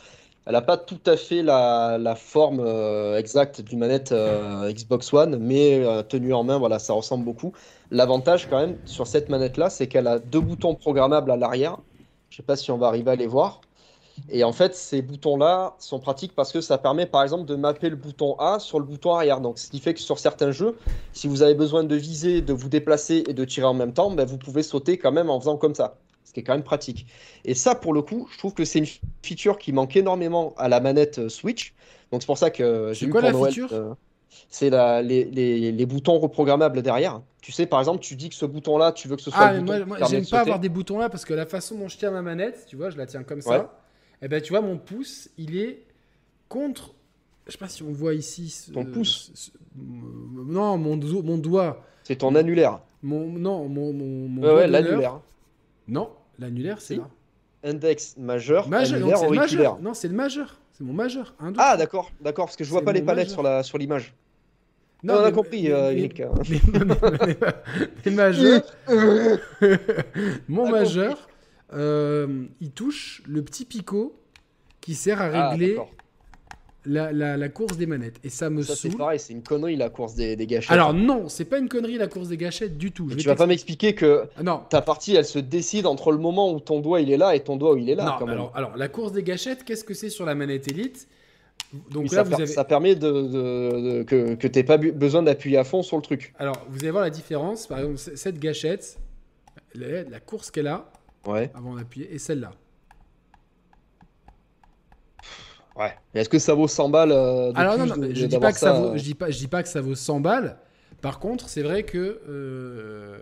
Elle 0.46 0.54
n'a 0.54 0.62
pas 0.62 0.78
tout 0.78 1.00
à 1.08 1.18
fait 1.18 1.42
la, 1.42 2.16
forme 2.16 2.60
euh, 2.60 3.18
exacte 3.18 3.62
d'une 3.62 3.80
manette 3.80 4.12
euh, 4.12 4.72
Xbox 4.72 5.12
One, 5.12 5.38
mais 5.38 5.84
euh, 5.84 6.04
tenue 6.04 6.34
en 6.36 6.44
main, 6.44 6.60
voilà, 6.60 6.78
ça 6.78 6.94
ressemble 6.94 7.26
beaucoup. 7.26 7.52
L'avantage 7.90 8.48
quand 8.48 8.60
même 8.60 8.78
sur 8.86 9.08
cette 9.08 9.30
manette-là, 9.30 9.72
c'est 9.72 9.88
qu'elle 9.88 10.06
a 10.06 10.20
deux 10.20 10.42
boutons 10.42 10.76
programmables 10.76 11.32
à 11.32 11.38
l'arrière. 11.38 11.78
Je 12.30 12.38
sais 12.38 12.44
pas 12.44 12.56
si 12.56 12.70
on 12.70 12.78
va 12.78 12.88
arriver 12.88 13.12
à 13.12 13.16
les 13.16 13.26
voir. 13.26 13.62
Et 14.30 14.44
en 14.44 14.54
fait, 14.54 14.76
ces 14.76 15.02
boutons-là 15.02 15.76
sont 15.80 16.00
pratiques 16.00 16.36
parce 16.36 16.52
que 16.52 16.62
ça 16.62 16.78
permet 16.78 17.06
par 17.08 17.24
exemple 17.24 17.46
de 17.46 17.56
mapper 17.56 17.90
le 17.90 17.96
bouton 17.96 18.36
A 18.40 18.60
sur 18.60 18.80
le 18.80 18.86
bouton 18.86 19.16
arrière. 19.16 19.42
Donc, 19.42 19.58
ce 19.58 19.70
qui 19.70 19.80
fait 19.80 19.94
que 19.94 20.00
sur 20.00 20.20
certains 20.20 20.52
jeux, 20.52 20.78
si 21.12 21.28
vous 21.28 21.42
avez 21.42 21.56
besoin 21.56 21.84
de 21.84 21.96
viser, 21.96 22.42
de 22.42 22.54
vous 22.54 22.70
déplacer 22.70 23.24
et 23.28 23.34
de 23.34 23.46
tirer 23.46 23.68
en 23.68 23.74
même 23.74 23.94
temps, 23.94 24.12
ben, 24.12 24.26
vous 24.26 24.38
pouvez 24.38 24.64
sauter 24.64 24.98
quand 24.98 25.12
même 25.12 25.30
en 25.30 25.40
faisant 25.40 25.58
comme 25.58 25.76
ça. 25.76 25.98
Qui 26.36 26.42
est 26.42 26.44
quand 26.44 26.54
même 26.54 26.64
pratique. 26.66 27.08
Et 27.46 27.56
ça, 27.56 27.76
pour 27.76 27.94
le 27.94 28.04
coup, 28.04 28.30
je 28.32 28.38
trouve 28.38 28.54
que 28.54 28.66
c'est 28.66 28.80
une 28.80 28.88
feature 29.26 29.58
qui 29.58 29.74
manque 29.74 29.98
énormément 29.98 30.54
à 30.58 30.70
la 30.70 30.82
manette 30.82 31.20
euh, 31.20 31.30
Switch. 31.30 31.74
Donc, 32.12 32.22
c'est 32.24 32.28
pour 32.28 32.38
ça 32.38 32.52
que 32.52 32.94
j'ai 32.94 33.06
C'est 33.06 33.08
eu 33.08 33.16
quoi 33.16 33.22
pour 33.22 33.30
la 33.30 33.34
Noël, 33.34 33.56
feature? 33.56 33.70
euh, 33.72 33.96
c'est 34.50 34.70
la- 34.72 35.02
les, 35.02 35.26
les- 35.26 35.72
les 35.74 35.86
boutons 35.88 36.20
reprogrammables 36.20 36.82
derrière. 36.84 37.24
Tu 37.42 37.52
sais, 37.54 37.68
par 37.68 37.80
exemple, 37.80 38.02
tu 38.02 38.16
dis 38.18 38.30
que 38.30 38.36
ce 38.36 38.46
bouton-là, 38.46 38.92
tu 38.94 39.08
veux 39.08 39.16
que 39.18 39.22
ce 39.24 39.32
soit 39.32 39.48
Ah, 39.48 39.48
le 39.48 39.54
mais 39.54 39.62
bouton 39.62 39.80
moi, 39.80 39.86
moi, 39.86 40.04
j'aime 40.04 40.28
pas 40.28 40.40
avoir 40.42 40.60
des 40.60 40.70
boutons 40.70 40.98
là 41.00 41.10
parce 41.10 41.26
que 41.26 41.34
la 41.34 41.46
façon 41.46 41.78
dont 41.78 41.88
je 41.90 41.98
tiens 41.98 42.12
ma 42.12 42.22
manette, 42.22 42.66
tu 42.68 42.76
vois, 42.76 42.90
je 42.90 42.98
la 42.98 43.06
tiens 43.06 43.24
comme 43.24 43.42
Ouais. 43.46 43.66
ça. 43.66 43.82
Et 44.22 44.28
ben, 44.28 44.42
tu 44.42 44.52
vois, 44.54 44.62
mon 44.62 44.78
pouce, 44.78 45.30
il 45.38 45.58
est 45.58 45.86
contre. 46.50 46.96
Je 47.48 47.54
sais 47.54 47.58
pas 47.60 47.70
si 47.70 47.84
on 47.84 47.92
voit 47.94 48.16
ici. 48.16 48.50
ce- 48.50 48.72
Ton 48.72 48.86
pouce? 48.86 49.32
ce- 49.36 49.52
euh, 49.52 50.46
Non, 50.48 50.78
mon, 50.78 50.98
do- 50.98 51.24
mon 51.24 51.38
doigt. 51.38 51.84
C'est 52.04 52.16
ton 52.18 52.36
annulaire. 52.36 52.80
Mon, 53.04 53.28
non, 53.28 53.68
mon, 53.70 53.94
mon, 53.94 54.28
mon 54.30 54.42
Ouais, 54.42 54.68
l'annulaire. 54.68 55.22
Non, 55.88 56.12
l'annulaire, 56.40 56.82
c'est 56.82 56.96
Si. 56.96 57.00
là. 57.00 57.10
Index 57.64 58.16
majeur, 58.18 58.68
Majeur, 58.70 59.00
donc 59.00 59.12
annulaire, 59.14 59.24
auriculaire. 59.28 59.72
majeur. 59.72 59.82
Non, 59.82 59.94
c'est 59.94 60.08
le 60.08 60.14
majeur. 60.14 60.60
C'est 60.74 60.84
mon 60.84 60.94
majeur. 60.94 61.34
Un, 61.40 61.52
deux, 61.52 61.60
Ah, 61.60 61.78
d'accord, 61.78 62.12
d'accord, 62.22 62.46
parce 62.46 62.56
que 62.58 62.64
je 62.64 62.70
vois 62.70 62.84
pas 62.84 62.92
les 62.94 63.02
palettes 63.02 63.26
majeur. 63.28 63.34
sur 63.34 63.44
la 63.44 63.64
sur 63.64 63.78
l'image. 63.78 64.14
Non, 65.04 65.16
on 65.16 65.24
a 65.24 65.32
compris, 65.32 65.64
mais- 65.64 65.72
euh, 65.72 65.92
Eric. 65.92 66.22
mais- 68.06 68.12
majeur. 68.12 68.62
Mon 70.48 70.70
majeur, 70.70 71.28
euh, 71.74 72.46
il 72.62 72.72
touche 72.72 73.22
le 73.28 73.42
petit 73.44 73.66
picot 73.66 74.16
qui 74.82 74.94
sert 74.96 75.22
à 75.22 75.26
Ah, 75.26 75.50
régler. 75.52 75.78
La, 76.86 77.12
la- 77.12 77.38
la 77.38 77.50
course 77.50 77.78
des 77.78 77.86
manettes. 77.86 78.18
Et 78.24 78.30
ça 78.30 78.50
me 78.50 78.62
Ça 78.62 78.76
c'est 78.76 78.96
pareil, 78.96 79.20
c'est 79.20 79.34
une 79.34 79.44
connerie 79.44 79.76
la 79.76 79.90
course 79.90 80.16
des, 80.16 80.36
des 80.36 80.46
gâchettes. 80.48 80.72
Alors 80.72 80.94
non, 80.94 81.30
c'est 81.30 81.46
pas 81.46 81.58
une 81.58 81.70
connerie 81.70 81.98
la 81.98 82.08
course 82.08 82.28
des 82.30 82.38
gâchettes 82.38 82.78
du 82.78 82.92
tout. 82.92 83.10
Je 83.10 83.16
vais 83.16 83.22
tu 83.22 83.28
vas 83.28 83.36
pas 83.36 83.48
m'expliquer 83.48 83.96
que 83.96 84.24
Ah, 84.38 84.44
non. 84.44 84.62
ta 84.70 84.82
partie 84.82 85.16
elle 85.16 85.26
se 85.26 85.40
décide 85.40 85.86
entre 85.88 86.12
le 86.12 86.18
moment 86.18 86.52
où 86.54 86.60
ton 86.60 86.80
doigt 86.80 87.02
il 87.02 87.12
est 87.12 87.18
là 87.18 87.36
et 87.36 87.40
ton 87.42 87.58
doigt 87.58 87.74
où 87.74 87.78
il 87.78 87.90
est 87.90 87.96
là 87.96 88.06
non, 88.06 88.12
quand 88.20 88.26
même. 88.26 88.36
alors, 88.36 88.52
alors, 88.56 88.78
la 88.78 88.88
course 88.88 89.12
des 89.12 89.24
gâchettes, 89.24 89.64
qu'est-ce 89.64 89.84
que 89.84 89.94
c'est 89.94 90.10
sur 90.10 90.26
la 90.26 90.36
manette 90.36 90.68
Elite? 90.72 91.08
Donc 91.92 92.04
Oui, 92.04 92.10
là, 92.10 92.16
ça, 92.18 92.24
vous 92.24 92.30
per- 92.30 92.36
avez... 92.36 92.48
ça 92.48 92.64
permet 92.64 92.96
de, 92.96 93.12
de- 93.12 93.28
de- 93.30 94.04
que, 94.04 94.36
que 94.36 94.48
t'aies 94.48 94.64
pas 94.64 94.78
besoin 94.78 95.24
d'appuyer 95.24 95.58
à 95.58 95.64
fond 95.64 95.82
sur 95.84 95.98
le 95.98 96.04
truc. 96.04 96.34
Alors, 96.40 96.56
vous 96.70 96.80
allez 96.80 96.92
voir 96.92 97.04
la 97.04 97.10
différence. 97.10 97.68
Par 97.68 97.80
exemple, 97.80 97.98
cette 97.98 98.40
gâchette, 98.40 98.98
la, 99.74 100.04
la 100.04 100.20
course 100.20 100.52
qu'elle 100.52 100.68
a, 100.68 100.90
Ouais. 101.28 101.50
avant 101.56 101.76
d'appuyer, 101.76 102.14
et 102.14 102.20
celle-là. 102.20 102.52
Ouais. 105.76 105.94
Est-ce 106.14 106.30
que 106.30 106.40
ça 106.40 106.54
vaut 106.54 106.68
100 106.68 106.90
balles 106.90 107.12
euh, 107.12 107.52
de 107.52 107.58
Alors 107.58 107.76
plus 107.78 107.90
non, 107.90 107.96
non, 107.98 108.08
de- 108.08 108.14
je 108.16 108.26
dis 108.26 108.38
pas 108.40 108.52
que 108.54 108.60
ça, 108.60 108.74
vaut, 108.74 108.88
euh, 108.94 108.98
je 108.98 109.04
dis 109.04 109.14
pas, 109.16 109.30
je 109.30 109.38
dis 109.38 109.48
pas 109.48 109.62
que 109.64 109.70
ça 109.70 109.82
vaut 109.82 109.96
100 109.96 110.20
balles. 110.22 110.58
Par 111.02 111.20
contre, 111.20 111.50
c'est 111.50 111.62
vrai 111.64 111.84
que 111.84 112.22
euh, 112.28 113.18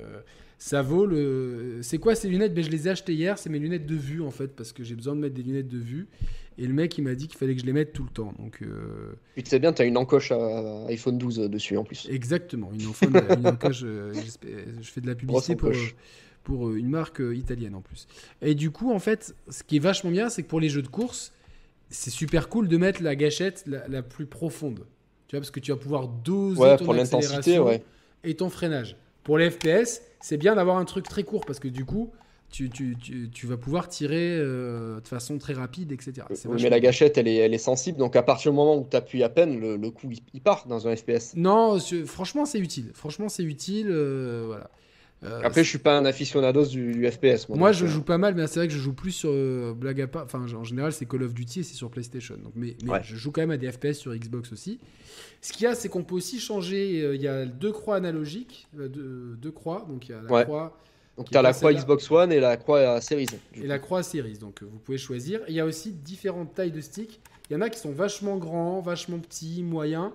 ça 0.58 0.82
vaut 0.82 1.06
le. 1.06 1.80
C'est 1.82 1.98
quoi 1.98 2.16
ces 2.16 2.30
lunettes? 2.30 2.54
Ben, 2.54 2.64
je 2.64 2.70
les 2.70 2.88
ai 2.88 2.92
achetées 2.92 3.14
hier. 3.14 3.38
C'est 3.38 3.50
mes 3.50 3.60
lunettes 3.60 3.86
de 3.86 3.96
vue 3.96 4.22
en 4.22 4.32
fait 4.32 4.48
parce 4.56 4.72
que 4.72 4.84
j'ai 4.84 4.96
besoin 4.96 5.16
de 5.16 5.20
mettre 5.20 5.36
des 5.36 5.44
lunettes 5.44 5.68
de 5.68 5.78
vue. 5.80 6.08
Et 6.60 6.68
le 6.68 6.74
mec 6.74 6.96
il 7.00 7.02
m'a 7.02 7.16
dit 7.16 7.28
qu'il 7.28 7.38
fallait 7.40 7.56
que 7.56 7.62
je 7.62 7.66
les 7.66 7.74
mette 7.74 7.94
tout 7.94 8.04
le 8.04 8.10
temps. 8.10 8.32
Donc 8.38 8.60
euh, 8.62 9.14
Puis 9.34 9.42
tu 9.44 9.50
sais 9.50 9.58
bien, 9.60 9.74
t'as 9.74 9.86
une 9.86 9.98
encoche 9.98 10.32
à 10.32 10.86
iPhone 10.88 11.18
12 11.18 11.40
dessus 11.50 11.76
en 11.78 11.84
plus. 11.84 12.08
exactement. 12.12 12.70
Une 12.72 12.86
enfant, 12.88 13.08
une 13.38 13.48
encoche, 13.48 13.82
euh, 13.84 14.14
je 14.82 14.88
fais 14.92 15.02
de 15.02 15.08
la 15.08 15.16
publicité 15.16 15.56
pour. 15.56 15.70
euh, 15.70 15.74
pour 16.44 16.72
une 16.72 16.90
marque 16.90 17.22
italienne 17.34 17.74
en 17.74 17.80
plus. 17.82 18.06
Et 18.42 18.54
du 18.54 18.70
coup, 18.70 18.92
en 18.92 19.00
fait, 19.00 19.34
ce 19.50 19.64
qui 19.64 19.78
est 19.78 19.80
vachement 19.80 20.12
bien, 20.12 20.30
c'est 20.30 20.44
que 20.44 20.48
pour 20.50 20.60
les 20.60 20.68
jeux 20.68 20.82
de 20.82 20.90
course, 20.90 21.32
c'est 21.94 22.10
super 22.10 22.50
cool 22.50 22.68
de 22.68 22.76
mettre 22.78 23.02
la 23.02 23.16
gâchette 23.16 23.64
la, 23.68 23.88
la 23.88 24.02
plus 24.04 24.26
profonde. 24.26 24.86
Tu 25.28 25.36
vois, 25.36 25.40
parce 25.42 25.52
que 25.52 25.60
tu 25.62 25.72
vas 25.72 25.78
pouvoir 25.78 26.08
doser 26.10 26.60
Ouais, 26.62 26.78
ton 26.78 26.86
pour 26.86 26.94
l'intensité, 26.94 27.36
accélération 27.38 27.66
ouais. 27.66 27.84
et 28.24 28.36
ton 28.36 28.50
freinage. 28.50 28.98
Pour 29.24 29.38
les 29.38 29.50
FPS, 29.50 30.02
c'est 30.20 30.38
bien 30.38 30.56
d'avoir 30.56 30.78
un 30.78 30.86
truc 30.86 31.08
très 31.08 31.24
court 31.24 31.46
parce 31.46 31.60
que 31.60 31.70
du 31.70 31.86
coup, 31.86 32.12
tu, 32.52 32.70
tu, 32.70 32.96
tu, 33.02 33.30
tu 33.32 33.48
vas 33.48 33.58
pouvoir 33.58 33.88
tirer 33.88 34.38
euh, 34.38 35.00
de 35.00 35.08
façon 35.08 35.38
très 35.40 35.54
rapide, 35.54 35.92
etc. 35.92 36.28
Oui, 36.46 36.62
mais 36.62 36.70
la 36.70 36.80
gâchette 36.80 37.18
elle 37.18 37.28
est, 37.28 37.38
elle 37.38 37.54
est 37.54 37.58
sensible, 37.58 37.98
donc 37.98 38.16
à 38.16 38.22
partir 38.22 38.52
du 38.52 38.58
moment 38.58 38.78
où 38.78 38.86
tu 38.88 38.96
appuies 38.96 39.24
à 39.24 39.30
peine, 39.30 39.60
le, 39.60 39.76
le 39.76 39.90
coup 39.90 40.12
il, 40.12 40.20
il 40.36 40.42
part 40.42 40.68
dans 40.68 40.88
un 40.88 40.96
FPS. 40.96 41.34
Non, 41.36 41.80
franchement, 42.06 42.46
c'est 42.46 42.60
utile. 42.60 42.92
Franchement, 42.94 43.28
c'est 43.30 43.44
utile. 43.44 43.88
euh, 43.90 44.44
voilà. 44.46 44.70
Euh, 45.24 45.42
Après, 45.44 45.64
je 45.64 45.70
suis 45.70 45.78
pas 45.78 45.98
un 45.98 46.06
aficionados 46.06 46.66
du, 46.66 46.92
du 46.94 47.10
FPS. 47.10 47.48
Moi, 47.50 47.72
je 47.72 47.86
euh, 47.86 47.88
joue 47.88 48.02
pas 48.04 48.18
mal, 48.18 48.36
mais 48.36 48.46
c'est 48.48 48.60
vrai 48.60 48.68
que 48.68 48.74
je 48.74 48.80
joue 48.80 48.94
plus 48.94 49.12
sur 49.12 49.30
euh, 49.32 49.74
blague 49.74 50.02
à 50.02 50.08
part. 50.08 50.24
Enfin, 50.26 50.40
en 50.54 50.64
général, 50.64 50.92
c'est 50.92 51.06
Call 51.06 51.24
of 51.24 51.34
Duty 51.34 51.62
et 51.62 51.64
c'est 51.64 51.76
sur 51.76 51.90
PlayStation. 51.90 52.36
Donc, 52.36 52.54
mais 52.56 52.76
mais 52.84 52.92
Ouais. 52.92 53.02
je 53.04 53.16
joue 53.16 53.32
quand 53.32 53.42
même 53.42 53.52
à 53.52 53.58
des 53.58 53.72
FPS 53.72 53.94
sur 53.94 54.14
Xbox 54.14 54.52
aussi. 54.52 54.80
Ce 55.42 55.54
qu'il 55.54 55.64
y 55.64 55.68
a, 55.68 55.76
c'est 55.76 55.88
qu'on 55.90 56.04
peut 56.04 56.16
aussi 56.16 56.40
changer. 56.40 57.14
Il 57.16 57.22
y 57.22 57.28
a 57.28 57.46
deux 57.46 57.72
croix 57.72 57.96
analogiques, 57.96 58.68
deux, 58.74 59.36
deux 59.42 59.52
croix. 59.52 59.86
Donc, 59.90 60.08
il 60.10 60.12
y 60.12 60.16
a 60.16 60.22
la 60.22 60.32
Ouais. 60.32 60.44
croix 60.44 60.78
Donc 61.18 61.30
tu 61.30 61.38
as 61.38 61.42
la 61.42 61.54
croix. 61.54 61.74
Xbox 61.74 62.10
One 62.12 62.32
et 62.32 62.40
la 62.40 62.58
croix 62.58 63.00
Series. 63.00 63.28
et 63.56 63.60
coup. 63.62 63.66
la 63.68 63.80
croix 63.80 64.04
Series. 64.04 64.38
Donc, 64.40 64.62
vous 64.64 64.80
pouvez 64.80 64.98
choisir. 64.98 65.40
Et 65.48 65.52
il 65.52 65.56
y 65.56 65.60
a 65.60 65.66
aussi 65.66 65.92
différentes 65.92 66.54
tailles 66.54 66.72
de 66.72 66.82
sticks. 66.82 67.20
Il 67.50 67.54
y 67.54 67.56
en 67.56 67.62
a 67.62 67.70
qui 67.70 67.80
sont 67.80 67.92
vachement 67.92 68.38
grands, 68.38 68.82
vachement 68.82 69.20
petits, 69.20 69.64
moyens. 69.64 70.10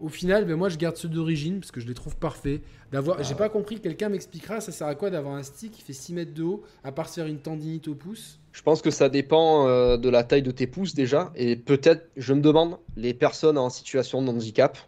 Au 0.00 0.08
final, 0.08 0.46
ben, 0.46 0.56
moi, 0.56 0.68
je 0.70 0.76
garde 0.78 0.96
ceux 0.96 1.08
d'origine 1.08 1.60
parce 1.60 1.70
que 1.70 1.80
je 1.80 1.86
les 1.86 1.94
trouve 1.94 2.16
parfaits. 2.16 2.62
D'avoir, 2.90 3.18
Ah 3.20 3.22
j'ai 3.22 3.34
pas 3.34 3.48
compris. 3.48 3.80
Quelqu'un 3.80 4.08
m'expliquera. 4.08 4.60
Ça 4.60 4.72
sert 4.72 4.86
à 4.86 4.94
quoi 4.94 5.10
d'avoir 5.10 5.34
un 5.34 5.42
stick 5.42 5.72
qui 5.72 5.82
fait 5.82 5.92
6 5.92 6.14
mètres 6.14 6.32
de 6.34 6.42
haut, 6.42 6.62
à 6.84 6.90
part 6.92 7.08
faire 7.10 7.26
une 7.26 7.38
tendinite 7.38 7.86
au 7.88 7.94
pouce? 7.94 8.38
Je 8.52 8.62
pense 8.62 8.82
que 8.82 8.90
ça 8.90 9.08
dépend 9.08 9.66
euh, 9.68 9.96
de 9.96 10.08
la 10.08 10.24
taille 10.24 10.42
de 10.42 10.50
tes 10.50 10.66
pouces 10.66 10.94
déjà. 10.94 11.30
Et 11.36 11.54
peut-être, 11.56 12.08
je 12.16 12.32
me 12.34 12.40
demande, 12.40 12.78
les 12.96 13.14
personnes 13.14 13.58
en 13.58 13.68
situation 13.70 14.22
de 14.22 14.28
handicap 14.30 14.78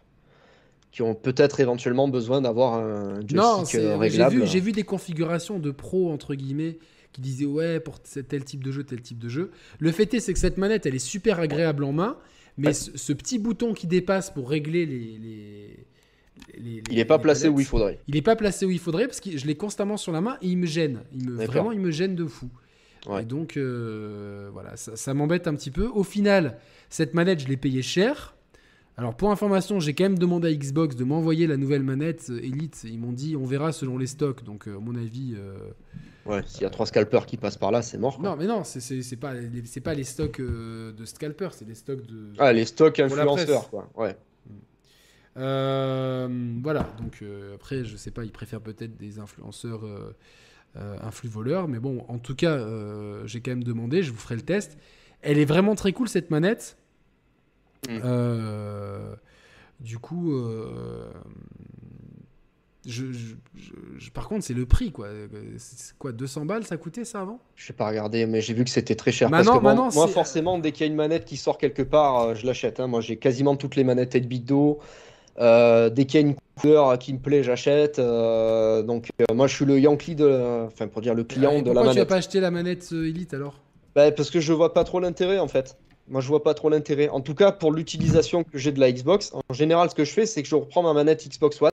qui 0.91 1.01
ont 1.01 1.15
peut-être 1.15 1.59
éventuellement 1.59 2.07
besoin 2.07 2.41
d'avoir 2.41 2.75
un 2.75 3.19
Non, 3.31 3.57
joystick 3.57 3.65
c'est- 3.67 3.77
euh, 3.85 3.91
j'ai 3.93 3.97
réglable. 3.97 4.35
vu, 4.35 4.45
j'ai 4.47 4.59
vu 4.59 4.71
des 4.73 4.83
configurations 4.83 5.57
de 5.59 5.71
pro 5.71 6.11
entre 6.11 6.35
guillemets 6.35 6.77
qui 7.13 7.21
disaient 7.21 7.45
ouais 7.45 7.79
pour 7.79 7.99
tel 7.99 8.43
type 8.43 8.63
de 8.63 8.71
jeu, 8.71 8.83
tel 8.83 9.01
type 9.01 9.17
de 9.19 9.29
jeu. 9.29 9.51
Le 9.79 9.91
fait 9.91 10.11
est 10.13 10.19
c'est 10.19 10.33
que 10.33 10.39
cette 10.39 10.57
manette 10.57 10.85
elle 10.85 10.93
est 10.95 10.99
super 10.99 11.39
agréable 11.39 11.83
en 11.83 11.93
main, 11.93 12.17
mais 12.57 12.67
Ouais. 12.67 12.73
ce, 12.73 12.97
ce 12.97 13.13
petit 13.13 13.39
bouton 13.39 13.73
qui 13.73 13.87
dépasse 13.87 14.29
pour 14.31 14.49
régler 14.49 14.85
les, 14.85 14.99
les- 15.17 15.85
les- 16.57 16.83
Il 16.89 16.95
les- 16.95 16.99
est 17.01 17.05
pas 17.05 17.19
placé 17.19 17.47
où 17.47 17.59
il 17.59 17.65
faudrait. 17.65 17.99
Il 18.07 18.15
est 18.15 18.21
pas 18.21 18.35
placé 18.35 18.65
où 18.65 18.71
il 18.71 18.79
faudrait 18.79 19.07
parce 19.07 19.19
que 19.21 19.37
je 19.37 19.45
l'ai 19.47 19.55
constamment 19.55 19.97
sur 19.97 20.11
la 20.11 20.21
main 20.21 20.37
et 20.41 20.47
il 20.47 20.57
me 20.57 20.65
gêne. 20.65 21.01
Il 21.13 21.29
me, 21.29 21.45
vraiment, 21.45 21.71
il 21.71 21.79
me 21.79 21.91
gêne 21.91 22.15
de 22.15 22.25
fou. 22.25 22.49
Ouais. 23.07 23.23
Et 23.23 23.25
donc, 23.25 23.57
euh, 23.57 24.49
voilà, 24.53 24.75
ça, 24.77 24.95
ça 24.95 25.13
m'embête 25.13 25.47
un 25.47 25.55
petit 25.55 25.71
peu. 25.71 25.87
Au 25.87 26.03
final, 26.03 26.57
cette 26.89 27.13
manette, 27.13 27.41
je 27.41 27.47
l'ai 27.47 27.57
payée 27.57 27.81
cher. 27.81 28.35
Alors, 28.95 29.15
pour 29.17 29.31
information, 29.31 29.79
j'ai 29.79 29.93
quand 29.93 30.03
même 30.05 30.19
demandé 30.19 30.47
à 30.49 30.53
Xbox 30.53 30.95
de 30.95 31.03
m'envoyer 31.03 31.47
la 31.47 31.57
nouvelle 31.57 31.83
manette 31.83 32.29
Elite. 32.29 32.83
Ils 32.85 32.99
m'ont 32.99 33.11
dit, 33.11 33.35
on 33.35 33.43
verra 33.45 33.71
selon 33.71 33.97
les 33.97 34.07
stocks. 34.07 34.43
Donc, 34.43 34.67
euh, 34.67 34.77
à 34.77 34.79
mon 34.79 34.95
avis. 34.95 35.33
euh, 35.35 35.57
Ouais, 36.25 36.41
s'il 36.45 36.61
y 36.61 36.65
a 36.65 36.69
trois 36.69 36.85
scalpers 36.85 37.25
qui 37.25 37.35
passent 37.37 37.57
par 37.57 37.71
là, 37.71 37.81
c'est 37.81 37.97
mort. 37.97 38.17
quoi. 38.17 38.29
Non, 38.29 38.35
mais 38.37 38.45
non, 38.47 38.63
c'est- 38.63 38.79
c'est 38.79 39.01
c'est 39.01 39.17
pas, 39.17 39.33
les- 39.33 39.65
c'est 39.65 39.81
pas 39.81 39.93
les 39.93 40.03
stocks 40.05 40.39
euh, 40.39 40.91
de 40.93 41.03
scalper, 41.05 41.49
c'est 41.51 41.67
les 41.67 41.75
stocks 41.75 42.05
de. 42.05 42.31
Ah, 42.39 42.53
les 42.53 42.65
stocks 42.65 42.99
influenceurs, 42.99 43.69
quoi. 43.69 43.89
Ouais. 43.95 44.15
Euh, 45.35 46.27
voilà, 46.61 46.87
donc 47.01 47.19
euh, 47.21 47.55
après, 47.55 47.83
je 47.83 47.97
sais 47.97 48.11
pas, 48.11 48.23
ils 48.23 48.31
préfèrent 48.31 48.61
peut-être 48.61 48.97
des 48.97 49.19
influenceurs 49.19 49.83
euh, 49.85 50.15
euh, 50.77 50.95
influx 51.01 51.27
voleurs, 51.29 51.67
mais 51.67 51.79
bon, 51.79 52.05
en 52.07 52.19
tout 52.19 52.35
cas, 52.35 52.51
euh, 52.53 53.25
j'ai 53.25 53.41
quand 53.41 53.51
même 53.51 53.63
demandé, 53.63 54.03
je 54.03 54.11
vous 54.11 54.17
ferai 54.19 54.35
le 54.35 54.41
test. 54.43 54.77
Elle 55.21 55.39
est 55.39 55.45
vraiment 55.45 55.73
très 55.75 55.91
cool 55.93 56.07
cette 56.07 56.29
manette. 56.29 56.77
Mm. 57.89 57.99
Euh, 58.03 59.15
du 59.79 59.97
coup, 59.97 60.33
euh, 60.35 61.11
je, 62.85 63.11
je- 63.11 63.35
je- 63.55 63.71
je- 63.97 64.11
par 64.11 64.27
contre, 64.27 64.43
c'est 64.43 64.53
le 64.53 64.65
prix 64.65 64.91
quoi. 64.91 65.07
Quoi, 65.99 66.11
200 66.11 66.45
balles 66.45 66.65
ça 66.65 66.77
coûtait 66.77 67.05
ça 67.05 67.21
avant? 67.21 67.39
Je 67.55 67.65
sais 67.65 67.73
pas 67.73 67.87
regarder, 67.87 68.25
mais 68.25 68.41
j'ai 68.41 68.53
vu 68.53 68.63
que 68.63 68.69
c'était 68.69 68.95
très 68.95 69.11
cher. 69.11 69.29
Maintenant- 69.29 69.45
parce 69.53 69.57
que 69.57 69.63
moi- 69.63 69.73
maintenant, 69.73 69.89
moi, 69.93 70.07
c'est- 70.07 70.13
forcément, 70.13 70.59
dès 70.59 70.71
qu'il 70.71 70.85
y 70.85 70.89
a 70.89 70.91
une 70.91 70.97
manette 70.97 71.25
qui 71.25 71.37
sort 71.37 71.57
quelque 71.57 71.81
part, 71.83 72.19
euh, 72.21 72.35
je 72.35 72.45
l'achète. 72.45 72.79
hein. 72.79 72.87
Moi, 72.87 73.01
j'ai 73.01 73.17
quasiment 73.17 73.55
toutes 73.55 73.75
les 73.75 73.83
manettes 73.83 74.13
8-bit 74.13 74.45
d'eau. 74.45 74.79
Euh, 75.39 75.89
dès 75.89 76.05
qu'il 76.05 76.21
y 76.21 76.23
a 76.23 76.27
une 76.27 76.35
couleur 76.59 76.99
qui 76.99 77.13
me 77.13 77.19
plaît, 77.19 77.41
j'achète. 77.43 77.97
Euh, 77.99 78.83
donc, 78.83 79.09
euh, 79.21 79.25
moi, 79.33 79.47
je 79.47 79.55
suis 79.55 79.65
le 79.65 79.79
Yankee 79.79 80.15
de, 80.15 80.65
enfin, 80.67 80.87
pour 80.87 81.01
dire 81.01 81.15
le 81.15 81.23
client 81.23 81.61
de 81.61 81.69
la 81.69 81.73
Pourquoi 81.73 81.81
tu 81.83 81.89
as 81.89 81.93
manette. 81.93 82.09
pas 82.09 82.15
acheté 82.17 82.39
la 82.39 82.51
manette 82.51 82.91
Elite 82.91 83.33
alors? 83.33 83.59
Bah, 83.95 84.11
parce 84.11 84.29
que 84.29 84.39
je 84.39 84.53
vois 84.53 84.73
pas 84.73 84.83
trop 84.83 84.99
l'intérêt 84.99 85.39
en 85.39 85.47
fait. 85.47 85.77
Moi 86.09 86.19
je 86.19 86.27
vois 86.27 86.43
pas 86.43 86.53
trop 86.53 86.67
l'intérêt. 86.69 87.07
En 87.09 87.21
tout 87.21 87.33
cas 87.35 87.51
pour 87.51 87.71
l'utilisation 87.71 88.43
que 88.43 88.57
j'ai 88.57 88.71
de 88.71 88.79
la 88.79 88.91
Xbox, 88.91 89.31
en 89.33 89.53
général 89.53 89.89
ce 89.89 89.95
que 89.95 90.03
je 90.03 90.11
fais 90.11 90.25
c'est 90.25 90.41
que 90.43 90.49
je 90.49 90.55
reprends 90.55 90.83
ma 90.83 90.93
manette 90.93 91.25
Xbox 91.29 91.61
One 91.61 91.69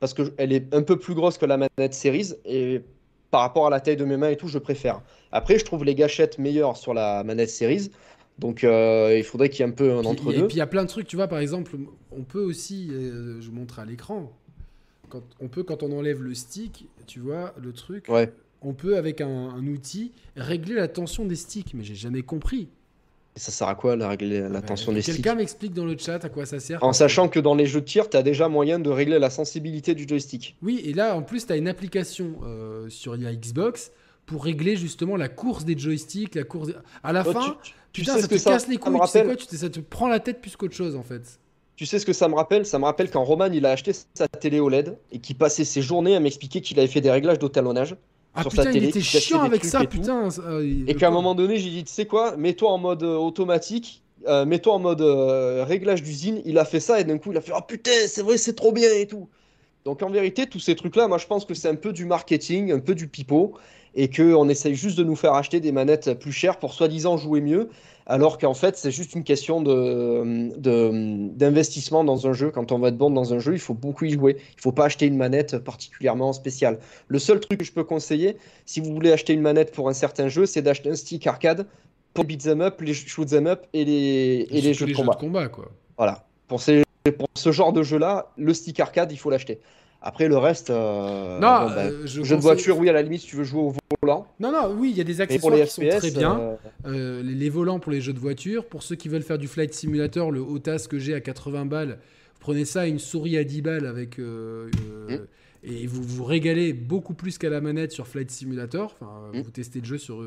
parce 0.00 0.14
que 0.14 0.32
elle 0.38 0.52
est 0.52 0.74
un 0.74 0.82
peu 0.82 0.98
plus 0.98 1.14
grosse 1.14 1.38
que 1.38 1.46
la 1.46 1.56
manette 1.56 1.94
Series 1.94 2.32
et 2.44 2.80
par 3.30 3.42
rapport 3.42 3.66
à 3.66 3.70
la 3.70 3.80
taille 3.80 3.96
de 3.96 4.04
mes 4.04 4.16
mains 4.16 4.30
et 4.30 4.36
tout 4.36 4.48
je 4.48 4.58
préfère. 4.58 5.02
Après 5.30 5.58
je 5.58 5.64
trouve 5.64 5.84
les 5.84 5.94
gâchettes 5.94 6.38
meilleures 6.38 6.76
sur 6.76 6.94
la 6.94 7.22
manette 7.22 7.50
Series. 7.50 7.90
Donc 8.38 8.64
euh, 8.64 9.14
il 9.16 9.22
faudrait 9.24 9.50
qu'il 9.50 9.60
y 9.64 9.68
ait 9.68 9.70
un 9.70 9.74
peu 9.74 9.92
un 9.92 9.98
Puis- 10.00 10.08
entre 10.08 10.32
Et 10.32 10.42
puis 10.46 10.54
il 10.54 10.58
y 10.58 10.62
a 10.62 10.66
plein 10.66 10.82
de 10.84 10.88
trucs, 10.88 11.06
tu 11.06 11.16
vois, 11.16 11.28
par 11.28 11.38
exemple, 11.40 11.76
on 12.10 12.22
peut 12.22 12.40
aussi, 12.42 12.88
euh, 12.90 13.38
je 13.40 13.48
vous 13.50 13.54
montre 13.54 13.78
à 13.78 13.84
l'écran, 13.84 14.32
quand, 15.10 15.22
on 15.40 15.48
peut, 15.48 15.62
quand 15.62 15.82
on 15.82 15.92
enlève 15.92 16.22
le 16.22 16.32
stick, 16.34 16.88
tu 17.06 17.20
vois, 17.20 17.52
le 17.60 17.72
truc, 17.74 18.06
Ouais. 18.08 18.32
on 18.62 18.72
peut, 18.72 18.96
avec 18.96 19.20
un, 19.20 19.28
un 19.28 19.66
outil, 19.66 20.12
régler 20.36 20.74
la 20.74 20.88
tension 20.88 21.26
des 21.26 21.36
sticks, 21.36 21.74
mais 21.74 21.84
j'ai 21.84 21.94
jamais 21.96 22.22
compris. 22.22 22.68
Et 23.36 23.40
ça 23.40 23.52
sert 23.52 23.68
à 23.68 23.74
quoi 23.76 23.94
la, 23.96 24.08
régler 24.08 24.40
la 24.40 24.48
Bah, 24.48 24.62
tension 24.62 24.92
des 24.92 25.02
sticks 25.02 25.14
Quelqu'un 25.16 25.34
m'explique 25.36 25.72
dans 25.72 25.84
le 25.84 25.96
chat 25.96 26.24
à 26.24 26.28
quoi 26.28 26.46
ça 26.46 26.58
sert. 26.58 26.82
En 26.82 26.92
sachant 26.92 27.28
que 27.28 27.38
dans 27.38 27.54
les 27.54 27.66
jeux 27.66 27.80
de 27.80 27.86
tir, 27.86 28.10
tu 28.10 28.16
as 28.16 28.22
déjà 28.22 28.48
moyen 28.48 28.78
de 28.80 28.90
régler 28.90 29.18
la 29.20 29.30
sensibilité 29.30 29.94
du 29.94 30.06
joystick. 30.08 30.56
Oui, 30.62 30.80
et 30.84 30.92
là, 30.92 31.14
en 31.14 31.22
plus, 31.22 31.46
tu 31.46 31.52
as 31.52 31.56
une 31.56 31.68
application 31.68 32.40
euh, 32.44 32.88
sur 32.88 33.16
la 33.16 33.32
Xbox 33.34 33.92
pour 34.26 34.44
régler 34.44 34.76
justement 34.76 35.16
la 35.16 35.28
course 35.28 35.64
des 35.64 35.78
joysticks, 35.78 36.34
la 36.34 36.44
course 36.44 36.70
À 37.04 37.12
la 37.12 37.22
fin, 37.24 37.56
tu- 37.62 37.72
tu 37.92 38.00
putain, 38.02 38.14
sais 38.16 38.22
ça 38.22 38.28
te 38.28 38.36
ça- 38.36 38.50
casse 38.50 38.68
les 38.68 38.76
couilles, 38.78 38.92
tu 38.94 38.98
sais 39.06 39.18
rappelle 39.20 39.26
quoi, 39.26 39.36
tu 39.36 39.46
te- 39.46 39.56
ça 39.56 39.70
te 39.70 39.80
prend 39.80 40.08
la 40.08 40.18
tête 40.20 40.40
plus 40.40 40.56
qu'autre 40.56 40.74
chose, 40.74 40.96
en 40.96 41.02
fait. 41.02 41.22
Tu 41.76 41.86
sais 41.86 41.98
ce 41.98 42.04
que 42.06 42.12
ça 42.12 42.28
me 42.28 42.34
rappelle? 42.34 42.66
Ça 42.66 42.78
me 42.78 42.84
rappelle 42.84 43.10
quand 43.10 43.24
Roman 43.24 43.46
il 43.52 43.64
a 43.64 43.70
acheté 43.70 43.92
sa 44.14 44.28
télé 44.28 44.60
OLED 44.60 44.96
et 45.12 45.18
qu'il 45.18 45.36
passait 45.36 45.64
ses 45.64 45.80
journées 45.82 46.14
à 46.14 46.20
m'expliquer 46.20 46.60
qu'il 46.60 46.78
avait 46.78 46.88
fait 46.88 47.00
des 47.00 47.10
réglages 47.10 47.38
d'étalonnage 47.38 47.96
Ah 48.34 48.42
Sur 48.42 48.50
putain, 48.50 48.62
sa 48.64 48.72
il 48.72 48.84
était 48.84 49.00
chiant 49.00 49.42
avec 49.42 49.64
ça, 49.64 49.82
et 49.82 49.86
putain. 49.88 50.28
euh, 50.38 50.84
et 50.86 50.94
qu'à 50.94 51.08
un 51.08 51.10
moment 51.10 51.34
donné 51.34 51.58
j'ai 51.58 51.70
dit 51.70 51.84
tu 51.84 51.92
sais 51.92 52.06
quoi 52.06 52.36
mets-toi 52.36 52.70
en 52.70 52.78
mode 52.78 53.02
euh, 53.02 53.16
automatique 53.16 54.04
euh, 54.28 54.44
mets-toi 54.44 54.74
en 54.74 54.78
mode 54.78 55.00
euh, 55.00 55.64
réglage 55.64 56.02
d'usine. 56.02 56.42
Il 56.44 56.58
a 56.58 56.64
fait 56.64 56.78
ça 56.80 57.00
et 57.00 57.04
d'un 57.04 57.18
coup 57.18 57.32
il 57.32 57.38
a 57.38 57.40
fait 57.40 57.52
oh 57.56 57.60
putain 57.66 57.90
c'est 58.06 58.22
vrai 58.22 58.36
c'est 58.38 58.54
trop 58.54 58.70
bien 58.72 58.88
et 58.94 59.06
tout. 59.06 59.28
Donc 59.84 60.02
en 60.02 60.10
vérité 60.10 60.46
tous 60.46 60.60
ces 60.60 60.76
trucs 60.76 60.96
là 60.96 61.08
moi 61.08 61.18
je 61.18 61.26
pense 61.26 61.44
que 61.44 61.54
c'est 61.54 61.68
un 61.68 61.74
peu 61.76 61.92
du 61.92 62.04
marketing 62.06 62.72
un 62.72 62.80
peu 62.80 62.94
du 62.94 63.08
pipeau 63.08 63.54
et 63.94 64.08
que 64.10 64.34
on 64.34 64.48
essaye 64.48 64.74
juste 64.74 64.98
de 64.98 65.04
nous 65.04 65.16
faire 65.16 65.34
acheter 65.34 65.60
des 65.60 65.72
manettes 65.72 66.14
plus 66.14 66.32
chères 66.32 66.58
pour 66.58 66.74
soi-disant 66.74 67.16
jouer 67.16 67.40
mieux 67.40 67.70
alors 68.10 68.38
qu'en 68.38 68.54
fait 68.54 68.76
c'est 68.76 68.90
juste 68.90 69.14
une 69.14 69.22
question 69.24 69.62
de 69.62 70.50
de- 70.58 71.28
d'investissement 71.32 72.02
dans 72.04 72.26
un 72.26 72.32
jeu. 72.32 72.50
Quand 72.50 72.72
on 72.72 72.78
va 72.78 72.88
être 72.88 72.98
bon 72.98 73.10
dans 73.10 73.32
un 73.32 73.38
jeu 73.38 73.52
il 73.54 73.58
faut 73.60 73.74
beaucoup 73.74 74.04
y 74.04 74.10
jouer. 74.10 74.36
Il 74.56 74.60
faut 74.60 74.72
pas 74.72 74.86
acheter 74.86 75.06
une 75.06 75.16
manette 75.16 75.58
particulièrement 75.58 76.32
spéciale. 76.32 76.78
Le 77.08 77.18
seul 77.18 77.38
truc 77.40 77.58
que 77.60 77.64
je 77.64 77.72
peux 77.72 77.84
conseiller 77.84 78.36
si 78.66 78.80
vous 78.80 78.92
voulez 78.92 79.12
acheter 79.12 79.32
une 79.32 79.40
manette 79.42 79.72
pour 79.72 79.88
un 79.88 79.92
certain 79.94 80.28
jeu 80.28 80.44
c'est 80.46 80.62
d'acheter 80.62 80.90
un 80.90 80.96
stick 80.96 81.26
arcade 81.26 81.66
pour 82.12 82.24
les 82.24 82.36
beat'em 82.36 82.60
up 82.60 82.80
les 82.80 82.94
shoot'em 82.94 83.46
up 83.46 83.66
et 83.72 83.84
les 83.84 84.46
et 84.50 84.60
les 84.60 84.74
jeux 84.74 84.86
de 84.86 84.92
combat. 84.94 85.48
quoi. 85.48 85.70
voilà. 85.96 86.24
Pour 86.48 86.60
ces 86.60 86.82
pour 87.16 87.28
ce 87.34 87.52
genre 87.52 87.72
de 87.72 87.82
jeu 87.82 87.98
là 87.98 88.32
le 88.36 88.52
stick 88.54 88.80
arcade 88.80 89.12
il 89.12 89.18
faut 89.18 89.30
l'acheter 89.30 89.60
après 90.02 90.28
le 90.28 90.36
reste 90.38 90.70
euh, 90.70 91.34
non, 91.38 91.40
bon, 91.40 91.66
bah, 91.74 91.76
euh, 91.84 92.06
je 92.06 92.22
jeu 92.22 92.36
de 92.36 92.40
voiture 92.40 92.78
oui 92.78 92.88
à 92.88 92.92
la 92.92 93.02
limite 93.02 93.20
si 93.20 93.26
tu 93.26 93.36
veux 93.36 93.44
jouer 93.44 93.60
au 93.60 93.74
volant 94.02 94.26
Non, 94.40 94.50
non, 94.52 94.74
oui, 94.78 94.90
il 94.90 94.96
y 94.96 95.00
a 95.00 95.04
des 95.04 95.16
mais 95.18 95.38
pour 95.38 95.52
accessoires 95.52 95.56
les 95.56 95.64
qui 95.64 95.70
sont 95.70 95.98
très 95.98 96.10
bien. 96.10 96.40
euh, 96.40 96.56
Euh, 96.86 97.22
les, 97.22 97.34
les 97.34 97.48
volants 97.50 97.78
pour 97.80 97.92
les 97.92 98.00
jeux 98.00 98.12
de 98.14 98.18
voiture. 98.18 98.64
Pour 98.66 98.82
ceux 98.82 98.96
qui 98.96 99.08
veulent 99.08 99.22
faire 99.22 99.38
du 99.38 99.46
Flight 99.48 99.74
Simulator, 99.74 100.30
le 100.32 100.40
OTAS 100.40 100.86
que 100.88 100.98
j'ai 100.98 101.14
à 101.14 101.20
80 101.20 101.66
balles, 101.66 101.98
prenez 102.40 102.64
ça, 102.64 102.86
une 102.86 102.98
souris 102.98 103.36
à 103.36 103.44
10 103.44 103.62
balles 103.62 103.86
avec. 103.86 104.18
euh, 104.18 104.68
Mm. 105.08 105.16
Et 105.62 105.86
vous 105.86 106.02
vous 106.02 106.24
régalez 106.24 106.72
beaucoup 106.72 107.12
plus 107.12 107.36
qu'à 107.36 107.50
la 107.50 107.60
manette 107.60 107.92
sur 107.92 108.06
Flight 108.06 108.30
Simulator. 108.30 108.96
Enfin, 109.00 109.30
Mm. 109.34 109.42
Vous 109.42 109.50
testez 109.50 109.80
le 109.80 109.84
jeu 109.86 109.98
sur, 109.98 110.24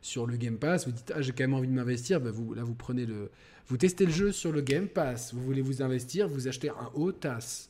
sur 0.00 0.26
le 0.26 0.36
Game 0.38 0.56
Pass. 0.56 0.86
Vous 0.86 0.92
dites, 0.92 1.12
ah, 1.14 1.20
j'ai 1.20 1.32
quand 1.32 1.44
même 1.44 1.52
envie 1.54 1.68
de 1.68 1.74
m'investir. 1.74 2.20
Bah, 2.20 2.30
vous, 2.32 2.54
là, 2.54 2.62
vous 2.64 2.74
prenez 2.74 3.04
le. 3.04 3.30
Vous 3.66 3.76
testez 3.76 4.04
le 4.06 4.10
jeu 4.12 4.32
sur 4.32 4.50
le 4.50 4.62
Game 4.62 4.88
Pass. 4.88 5.32
Vous 5.34 5.42
voulez 5.42 5.60
vous 5.62 5.82
investir, 5.82 6.26
vous 6.28 6.48
achetez 6.48 6.70
un 6.70 6.90
OTAS. 6.94 7.69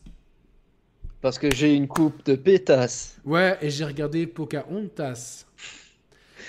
Parce 1.21 1.39
que 1.39 1.51
j'ai 1.51 1.75
une 1.75 1.89
coupe 1.89 2.25
de 2.25 2.35
pétasse 2.37 3.21
Ouais, 3.25 3.59
et 3.63 3.71
j'ai 3.71 3.85
regardé 3.85 4.27
Pocahontas. 4.27 5.47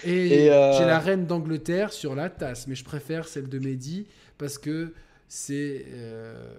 Et, 0.04 0.46
Et, 0.46 0.52
euh, 0.52 0.72
j'ai 0.74 0.86
la 0.86 1.00
reine 1.00 1.26
d'Angleterre 1.28 1.94
sur 1.94 2.16
la 2.16 2.30
tasse, 2.30 2.68
mais 2.68 2.76
je 2.76 2.84
préfère 2.84 3.28
celle 3.28 3.50
de 3.50 3.60
Mehdi 3.60 4.08
parce 4.38 4.58
que 4.58 4.94
c'est 5.28 5.86
euh, 5.90 6.54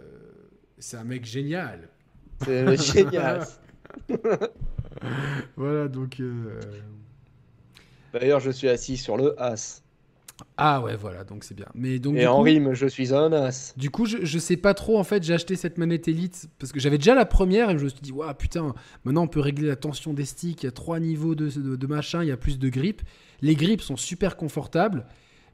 c'est 0.79 0.97
un 0.97 1.05
mec 1.05 1.25
génial. 1.25 1.89
c'est 2.45 2.77
génial 2.77 3.47
Voilà, 5.57 5.89
donc. 5.89 6.21
euh, 6.21 6.61
d'ailleurs 8.13 8.41
je 8.41 8.51
suis 8.51 8.69
assis 8.69 8.97
sur 8.97 9.17
le 9.17 9.41
as 9.43 9.82
Ah 10.57 10.81
ouais, 10.81 10.97
voilà, 10.97 11.25
donc 11.25 11.45
c'est 11.45 11.55
bien. 11.55 11.67
Mais 11.75 11.99
donc, 11.99 12.17
et 12.17 12.27
en 12.27 12.37
coup, 12.39 12.43
rime 12.43 12.75
je 12.75 12.87
suis 12.87 13.15
un 13.15 13.33
as 13.33 13.75
du 13.77 13.91
coup, 13.91 14.07
je, 14.07 14.19
je 14.23 14.39
sais 14.39 14.57
pas 14.57 14.75
trop. 14.75 14.99
En 14.99 15.05
fait, 15.05 15.23
j'ai 15.23 15.35
acheté 15.35 15.57
cette 15.57 15.79
manette 15.79 16.09
Elite 16.09 16.49
parce 16.59 16.73
que 16.73 16.81
j'avais 16.81 16.99
déjà 16.99 17.15
la 17.15 17.25
première 17.25 17.71
et 17.71 17.79
je 17.79 17.85
me 17.85 17.89
suis 17.89 18.01
dit, 18.01 18.13
waouh, 18.13 18.33
putain, 18.35 18.75
maintenant 19.05 19.23
on 19.25 19.29
peut 19.29 19.41
régler 19.41 19.69
la 19.69 19.77
tension 19.77 20.13
des 20.13 20.25
sticks. 20.25 20.63
Il 20.63 20.67
y 20.67 20.69
a 20.69 20.73
trois 20.73 21.01
niveaux 21.01 21.35
de, 21.35 21.49
de, 21.49 21.77
de 21.77 21.87
machin, 21.87 22.23
il 22.23 22.29
y 22.29 22.33
a 22.33 22.37
plus 22.37 22.59
de 22.59 22.69
grip. 22.69 23.03
Les 23.41 23.55
grips 23.57 23.83
sont 23.83 23.97
super 23.97 24.37
confortables, 24.37 25.07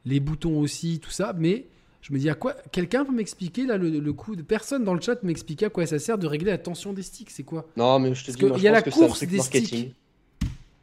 les 0.05 0.21
boutons 0.21 0.59
aussi, 0.61 1.01
tout 1.01 1.11
ça. 1.11 1.35
Mais 1.37 1.69
je 2.01 2.13
me 2.13 2.19
dis, 2.19 2.31
à 2.31 2.35
quoi 2.35 2.55
Quelqu'un 2.73 3.05
peut 3.05 3.15
m'expliquer 3.15 3.67
là 3.67 3.77
le, 3.77 3.91
le 3.91 4.13
coup 4.13 4.37
de 4.37 4.43
personne 4.43 4.85
dans 4.85 4.95
le 4.95 5.01
chat 5.01 5.23
m'expliquer 5.23 5.67
à 5.67 5.71
quoi 5.71 5.85
ça 5.87 5.99
sert 5.99 6.19
de 6.19 6.27
régler 6.27 6.51
la 6.51 6.59
tension 6.59 6.93
des 6.93 7.03
sticks 7.03 7.31
C'est 7.31 7.43
quoi? 7.45 7.67
Non 7.77 7.99
mais 7.99 8.15
je 8.15 8.25
te 8.25 8.31
dis 8.31 8.45
moi, 8.45 8.57
je 8.59 8.63
y 8.63 8.69
a 8.69 8.73
la 8.73 8.83
course 8.83 9.25
des 9.25 9.37
marketing. 9.37 9.67
sticks. 9.67 9.95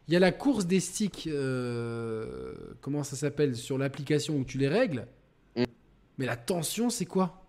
Il 0.08 0.14
y 0.14 0.18
a 0.18 0.20
la 0.20 0.32
course 0.32 0.66
des 0.66 0.80
sticks, 0.80 1.28
euh, 1.28 2.54
comment 2.82 3.04
ça 3.04 3.16
s'appelle, 3.16 3.56
sur 3.56 3.78
l'application 3.78 4.36
où 4.36 4.44
tu 4.44 4.58
les 4.58 4.68
règles. 4.68 5.08
Mm. 5.56 5.64
Mais 6.18 6.26
la 6.26 6.36
tension, 6.36 6.90
c'est 6.90 7.06
quoi? 7.06 7.42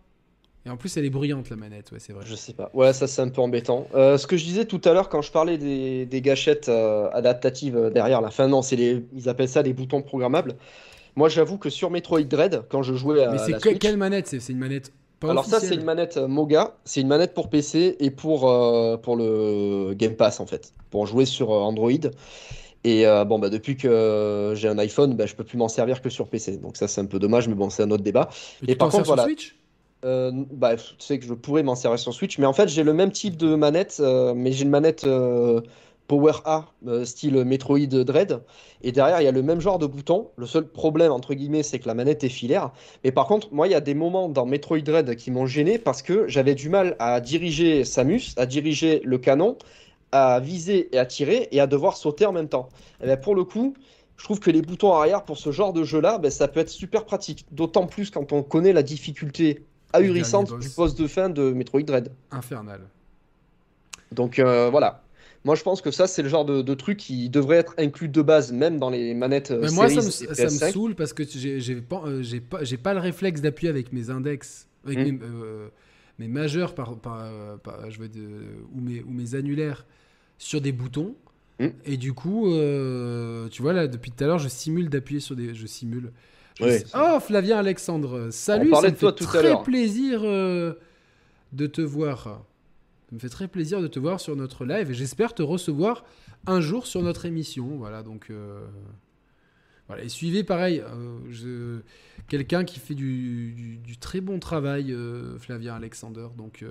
Et 0.65 0.71
en 0.71 0.77
plus, 0.77 0.97
elle 0.97 1.05
est 1.05 1.11
bruyante, 1.11 1.49
la 1.51 1.57
manette, 1.57 1.93
ouais, 1.93 2.01
c'est 2.01 2.13
vrai. 2.13 2.25
Je 2.27 2.35
sais 2.35 2.53
pas. 2.53 2.71
Ouais, 2.75 2.93
ça 2.93 3.07
c'est 3.07 3.23
un 3.23 3.29
peu 3.29 3.41
embêtant. 3.41 3.87
Euh, 3.95 4.19
ce 4.19 4.27
que 4.27 4.37
je 4.37 4.45
disais 4.45 4.65
tout 4.65 4.81
à 4.85 4.93
l'heure 4.93 5.09
quand 5.09 5.23
je 5.23 5.31
parlais 5.31 5.59
des, 5.59 6.07
des 6.07 6.21
gâchettes 6.21 6.69
euh, 6.69 7.09
adaptatives 7.13 7.91
derrière 7.95 8.21
la 8.21 8.31
fin, 8.31 8.49
non, 8.49 8.63
c'est 8.63 8.77
les, 8.77 9.05
ils 9.15 9.29
appellent 9.29 9.49
ça 9.49 9.63
des 9.63 9.73
boutons 9.73 10.03
programmables. 10.03 10.57
Moi, 11.15 11.29
j'avoue 11.29 11.57
que 11.57 11.71
sur 11.71 11.91
Metroid 11.91 12.25
Dread, 12.25 12.65
quand 12.69 12.83
je 12.83 12.95
jouais 12.95 13.23
à 13.23 13.31
Mais 13.31 13.39
c'est 13.39 13.79
quelle 13.79 13.97
manette? 13.97 14.27
C'est 14.27 14.53
une 14.53 14.59
manette 14.59 14.93
pas 15.21 15.31
alors 15.31 15.45
ça 15.47 15.61
c'est 15.61 15.75
une 15.75 15.85
manette 15.85 16.17
euh, 16.17 16.29
Moga, 16.29 16.77
c'est 16.85 17.01
une 17.01 17.09
manette 17.09 17.33
pour 17.33 17.49
PC 17.49 17.97
et 18.01 18.11
pour 18.11 18.51
euh, 18.51 18.97
pour 18.97 19.17
le 19.17 19.95
Game 19.95 20.15
Pass 20.15 20.41
en 20.41 20.47
fait, 20.47 20.75
pour 20.91 21.07
jouer 21.07 21.25
sur 21.25 21.53
euh, 21.53 21.61
Android. 21.61 21.91
Et 22.85 23.07
euh, 23.07 23.25
bon 23.25 23.39
bah 23.39 23.49
depuis 23.49 23.77
que 23.77 24.53
j'ai 24.55 24.69
un 24.69 24.79
iPhone, 24.79 25.15
bah, 25.15 25.27
je 25.27 25.35
peux 25.35 25.43
plus 25.43 25.59
m'en 25.59 25.69
servir 25.69 26.03
que 26.03 26.11
sur 26.11 26.29
PC. 26.29 26.59
Donc 26.59 26.77
ça 26.77 26.87
c'est 26.87 27.01
un 27.01 27.07
peu 27.07 27.19
dommage, 27.19 27.49
mais 27.49 27.55
bon 27.55 27.71
c'est 27.71 27.83
un 27.83 27.91
autre 27.91 28.05
débat. 28.05 28.29
Mais 28.63 28.69
et 28.69 28.73
tu 28.73 28.79
par 28.79 28.91
contre, 28.91 29.07
sur. 29.07 29.19
Switch? 29.21 29.57
Euh, 30.05 30.31
bah, 30.53 30.77
tu 30.77 30.95
sais 30.99 31.19
que 31.19 31.25
je 31.25 31.35
pourrais 31.35 31.63
m'en 31.63 31.75
servir 31.75 31.99
sur 31.99 32.13
Switch, 32.13 32.39
mais 32.39 32.47
en 32.47 32.53
fait 32.53 32.69
j'ai 32.69 32.85
le 32.85 32.93
même 32.93 33.11
type 33.11 33.37
de 33.37 33.55
manette, 33.55 34.01
mais 34.37 34.53
j'ai 34.53 34.65
une 34.65 34.71
manette 34.71 35.07
Power 36.09 36.33
A, 36.45 36.67
euh, 36.87 37.05
style 37.05 37.45
Metroid 37.45 37.87
Dread, 37.87 38.41
et 38.83 38.93
derrière 38.93 39.21
il 39.21 39.25
y 39.25 39.29
a 39.29 39.33
le 39.33 39.43
même 39.43 39.61
genre 39.61 39.79
de 39.79 39.87
bouton. 39.87 40.29
Le 40.37 40.47
seul 40.47 40.67
problème 40.67 41.13
entre 41.13 41.35
guillemets 41.35 41.63
c'est 41.63 41.79
que 41.79 41.89
la 41.89 41.95
manette 41.95 42.25
est 42.25 42.29
filaire. 42.29 42.71
Mais 43.05 43.13
par 43.13 43.27
contre, 43.27 43.53
moi 43.53 43.67
il 43.67 43.73
y 43.73 43.75
a 43.75 43.81
des 43.81 43.95
moments 43.95 44.29
dans 44.29 44.47
Metroid 44.47 44.81
Dread 44.81 45.17
qui 45.17 45.31
m'ont 45.31 45.47
gêné 45.47 45.79
parce 45.79 46.03
que 46.03 46.29
j'avais 46.29 46.55
du 46.55 46.69
mal 46.69 46.97
à 46.99 47.21
diriger 47.21 47.85
Samus, 47.85 48.35
à 48.37 48.47
diriger 48.47 49.01
le 49.05 49.19
canon, 49.19 49.57
à 50.13 50.41
viser 50.41 50.89
et 50.95 50.99
à 50.99 51.07
tirer, 51.07 51.49
et 51.53 51.61
à 51.61 51.67
devoir 51.67 51.97
sauter 51.97 52.27
en 52.27 52.33
même 52.33 52.49
temps. 52.49 52.69
Et 53.03 53.07
ben, 53.07 53.17
pour 53.17 53.35
le 53.35 53.45
coup, 53.45 53.75
je 54.17 54.25
trouve 54.25 54.41
que 54.41 54.51
les 54.51 54.63
boutons 54.63 54.93
arrière 54.93 55.25
pour 55.25 55.37
ce 55.37 55.53
genre 55.53 55.73
de 55.73 55.85
jeu-là, 55.85 56.19
ben, 56.19 56.31
ça 56.31 56.49
peut 56.49 56.61
être 56.61 56.71
super 56.71 57.05
pratique. 57.05 57.45
D'autant 57.53 57.87
plus 57.87 58.11
quand 58.11 58.33
on 58.33 58.43
connaît 58.43 58.73
la 58.73 58.83
difficulté 58.83 59.65
ahurissante 59.93 60.59
du 60.59 60.69
boss 60.71 60.95
de 60.95 61.07
fin 61.07 61.29
de 61.29 61.53
Metroid 61.53 61.83
Dread. 61.83 62.13
Infernal. 62.31 62.81
Donc 64.13 64.39
euh, 64.39 64.71
voilà. 64.71 65.03
Moi 65.47 65.55
je 65.55 65.63
pense 65.63 65.81
que 65.81 65.91
ça 65.93 66.07
c'est 66.09 66.23
le 66.23 66.29
genre 66.29 66.45
de, 66.45 66.61
de 66.61 66.75
truc 66.75 66.99
qui 66.99 67.31
devrait 67.31 67.57
être 67.57 67.73
inclus 67.79 68.09
de 68.09 68.21
base 68.21 68.53
même 68.53 68.79
dans 68.79 68.91
les 68.91 69.15
manettes 69.15 69.53
euh, 69.53 69.61
Mais 69.63 69.71
moi, 69.71 69.89
ça 69.89 69.95
me, 70.03 70.11
Series 70.11 70.33
et 70.33 70.35
ça 70.35 70.45
me 70.45 70.49
PS5. 70.51 70.73
saoule 70.73 70.95
parce 70.97 71.13
que 71.13 71.23
j'ai 71.25 71.77
pas, 71.77 72.03
euh, 72.05 72.23
pas, 72.83 72.95
le 72.95 73.01
réflexe 73.01 73.41
d'appuyer 73.41 73.71
avec 73.71 73.93
mes 73.93 74.11
index, 74.11 74.67
avec 74.85 74.99
mes, 74.99 75.19
euh, 75.23 75.69
mes 76.19 76.27
majeurs 76.27 76.75
par, 76.75 76.97
par, 76.99 77.21
euh, 77.23 77.57
par- 77.59 77.89
je 77.91 77.99
veux 78.01 78.09
dire, 78.09 78.25
ou, 78.75 78.81
mes, 78.81 79.03
ou 79.03 79.11
mes 79.11 79.37
annulaires 79.37 79.87
sur 80.37 80.61
des 80.61 80.73
boutons. 80.73 81.15
Mm. 81.61 81.67
Et 81.87 81.97
du 81.97 82.13
coup, 82.13 82.53
euh, 82.53 83.49
tu 83.49 83.63
vois, 83.63 83.73
là, 83.73 83.87
depuis 83.87 84.11
tout 84.11 84.25
à 84.25 84.27
l'heure, 84.27 84.39
je 84.41 84.49
simule 84.49 84.89
d'appuyer 84.91 85.21
sur 85.21 85.37
des. 85.37 85.55
Je 85.55 85.67
simule. 85.67 86.11
Je 86.59 86.69
sais- 86.71 86.85
Oh, 86.95 87.19
Flavien 87.21 87.57
Alexandre, 87.59 88.29
salut, 88.31 88.71
ça 88.75 88.91
me 88.91 88.95
fait 88.97 89.13
tout 89.13 89.25
très 89.25 89.63
plaisir 89.63 90.23
euh, 90.25 90.75
de 91.53 91.67
te 91.69 91.81
voir. 91.83 92.43
Ça 93.09 93.15
me 93.15 93.19
fait 93.21 93.29
très 93.29 93.47
plaisir 93.49 93.81
de 93.81 93.87
te 93.87 93.99
voir 94.01 94.21
sur 94.21 94.35
notre 94.35 94.65
live 94.65 94.91
et 94.91 94.95
j'espère 94.95 95.33
te 95.35 95.43
recevoir 95.43 96.05
un 96.47 96.61
jour 96.61 96.87
sur 96.87 97.03
notre 97.03 97.25
émission. 97.27 97.77
Voilà, 97.77 98.03
donc. 98.03 98.29
euh, 98.31 98.67
Voilà, 99.89 100.03
et 100.03 100.09
suivez 100.09 100.43
pareil, 100.43 100.81
euh, 100.85 101.19
je- 101.31 101.79
quelqu'un 102.27 102.65
qui 102.65 102.81
fait 102.81 102.97
du, 102.97 103.53
du- 103.53 103.77
du 103.79 103.97
très 103.97 104.21
bon 104.21 104.41
travail, 104.41 104.93
euh, 104.93 105.39
Flavien 105.39 105.77
Alexander, 105.77 106.27
donc 106.37 106.65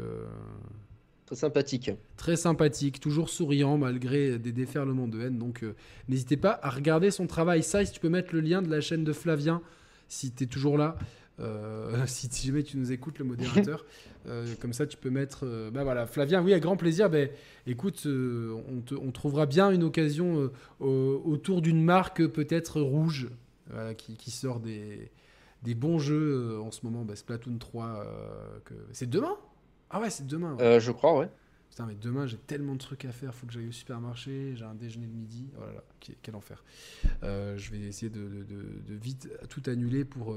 Très 1.26 1.38
sympathique. 1.38 1.92
très 2.18 2.36
sympathique, 2.36 3.00
toujours 3.00 3.30
souriant 3.30 3.78
malgré 3.78 4.38
des 4.38 4.52
déferlements 4.52 5.08
de 5.08 5.22
haine. 5.22 5.38
Donc 5.40 5.64
euh, 5.64 5.74
n'hésitez 6.10 6.36
pas 6.36 6.60
à 6.62 6.70
regarder 6.70 7.10
son 7.10 7.26
travail. 7.26 7.64
Ça, 7.64 7.86
si 7.86 7.94
tu 7.94 8.02
peux 8.02 8.10
mettre 8.10 8.34
le 8.36 8.42
lien 8.42 8.62
de 8.62 8.70
la 8.70 8.82
chaîne 8.82 9.06
de 9.06 9.14
Flavien, 9.14 9.62
si 10.10 10.32
tu 10.34 10.44
es 10.44 10.48
toujours 10.48 10.78
là, 10.78 10.98
euh, 11.40 12.06
si, 12.08 12.28
si 12.32 12.48
jamais 12.48 12.64
tu 12.64 12.78
nous 12.78 12.92
écoutes, 12.92 13.20
le 13.20 13.26
modérateur, 13.26 13.86
euh, 14.28 14.46
comme 14.62 14.74
ça 14.74 14.86
tu 14.88 14.98
peux 14.98 15.10
mettre. 15.10 15.46
euh, 15.46 15.72
bah 15.72 15.84
voilà, 15.84 16.06
Flavien, 16.06 16.44
oui, 16.44 16.52
avec 16.52 16.64
grand 16.64 16.78
plaisir. 16.78 17.10
Ben, 17.10 17.30
écoute, 17.68 18.04
euh, 18.06 18.56
on, 18.70 18.82
te- 18.82 18.96
on 18.96 19.12
trouvera 19.12 19.46
bien 19.46 19.72
une 19.72 19.84
occasion 19.84 20.50
au- 20.80 21.22
autour 21.26 21.62
d'une 21.62 21.84
marque 21.84 22.26
peut-être 22.28 22.80
rouge 22.82 23.30
voilà, 23.70 23.94
qui, 23.96 24.16
qui 24.16 24.32
sort 24.32 24.60
des, 24.60 25.12
des 25.64 25.76
bons 25.76 26.00
jeux 26.00 26.60
en 26.62 26.72
ce 26.72 26.86
moment. 26.86 27.04
Bah, 27.04 27.16
Splatoon 27.16 27.58
3, 27.58 27.86
euh, 27.86 28.60
que... 28.66 28.74
c'est 28.94 29.10
demain? 29.10 29.36
Ah 29.90 30.00
ouais, 30.02 30.10
c'est 30.10 30.26
demain. 30.28 30.56
ouais. 30.56 30.80
Je 30.80 30.92
crois, 30.92 31.18
ouais. 31.20 31.30
Putain, 31.70 31.88
mais 31.88 31.96
demain 31.96 32.26
j'ai 32.26 32.38
tellement 32.38 32.74
de 32.74 32.80
trucs 32.80 33.04
à 33.04 33.12
faire. 33.12 33.36
Faut 33.36 33.46
que 33.48 33.52
j'aille 33.52 33.68
au 33.68 33.72
supermarché. 33.74 34.54
J'ai 34.56 34.64
un 34.64 34.76
déjeuner 34.76 35.08
de 35.08 35.12
midi. 35.14 35.50
Oh 35.58 35.62
là 35.66 35.74
là, 35.74 35.84
quel, 36.22 36.36
enfer. 36.36 36.64
Je 37.22 37.72
vais 37.72 37.80
essayer 37.82 38.10
de, 38.10 38.22
de- 38.22 38.44
de- 38.44 38.80
de 38.88 38.94
vite 38.96 39.30
tout 39.50 39.62
annuler 39.68 40.06
pour, 40.06 40.34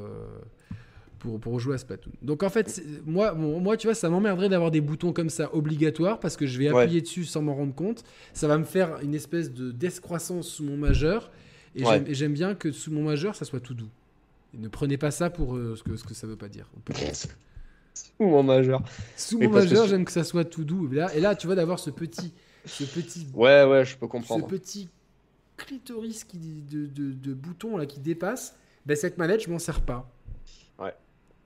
pour, 1.19 1.41
pour 1.41 1.59
jouer 1.61 1.75
à 1.75 1.79
Splatoon. 1.79 2.13
Donc 2.23 2.43
en 2.43 2.49
fait, 2.51 2.83
moi, 3.07 3.35
moi, 3.35 3.77
tu 3.77 3.87
vois, 3.87 3.95
ça 3.95 4.09
m'emmerderait 4.09 4.49
d'avoir 4.49 4.71
des 4.71 4.81
boutons 4.81 5.13
comme 5.13 5.31
ça 5.31 5.53
obligatoires 5.55 6.21
parce 6.21 6.37
que 6.37 6.47
je 6.47 6.59
vais 6.59 6.71
Ouais. 6.71 6.83
appuyer 6.83 7.01
dessus 7.01 7.25
sans 7.25 7.43
m'en 7.43 7.55
rendre 7.55 7.75
compte. 7.75 8.05
Ça 8.33 8.47
va 8.49 8.57
me 8.59 8.65
faire 8.65 8.99
une 9.03 9.15
espèce 9.15 9.53
de 9.53 9.71
d'escroissance 9.73 10.49
sous 10.49 10.65
mon 10.65 10.77
majeur. 10.77 11.31
Et 11.75 11.85
Ouais. 11.85 12.03
j'aime- 12.09 12.33
bien 12.33 12.55
que 12.55 12.73
sous 12.73 12.91
mon 12.93 13.03
majeur, 13.03 13.35
ça 13.37 13.45
soit 13.45 13.61
tout 13.61 13.75
doux. 13.75 13.91
Et 14.55 14.59
ne 14.59 14.69
prenez 14.69 14.97
pas 14.97 15.11
ça 15.11 15.29
pour 15.31 15.57
euh, 15.57 15.77
ce, 15.77 15.83
que, 15.83 15.97
ce 15.97 16.05
que 16.05 16.15
ça 16.15 16.27
veut 16.27 16.37
pas 16.37 16.49
dire. 16.49 16.71
Ou 18.19 18.27
mon 18.27 18.43
majeur. 18.43 18.83
Sous 19.17 19.39
mon 19.39 19.51
majeur, 19.51 19.87
j'aime 19.87 20.05
que 20.05 20.13
ça 20.13 20.25
soit 20.25 20.45
tout 20.45 20.65
doux. 20.65 20.89
Et 20.93 20.97
là, 20.97 21.15
et 21.15 21.21
là 21.21 21.35
tu 21.35 21.47
vois, 21.47 21.57
d'avoir 21.57 21.79
ce 21.79 21.91
petit, 21.91 22.33
ce 22.65 22.85
petit 22.85 23.27
Ouais, 23.35 23.65
ouais, 23.65 23.85
je 23.85 23.97
peux 23.97 24.07
ce 24.07 24.11
comprendre. 24.11 24.47
petit 24.47 24.89
clitoris 25.57 26.25
qui, 26.25 26.39
de, 26.71 26.87
de, 26.87 27.13
de 27.13 27.35
bouton 27.35 27.77
là 27.77 27.87
qui 27.87 27.99
dépasse, 28.01 28.55
ben 28.87 28.97
cette 28.97 29.19
manette 29.19 29.43
je 29.45 29.51
m'en 29.51 29.59
sers 29.59 29.81
pas. 29.81 30.09
Ouais. 30.79 30.95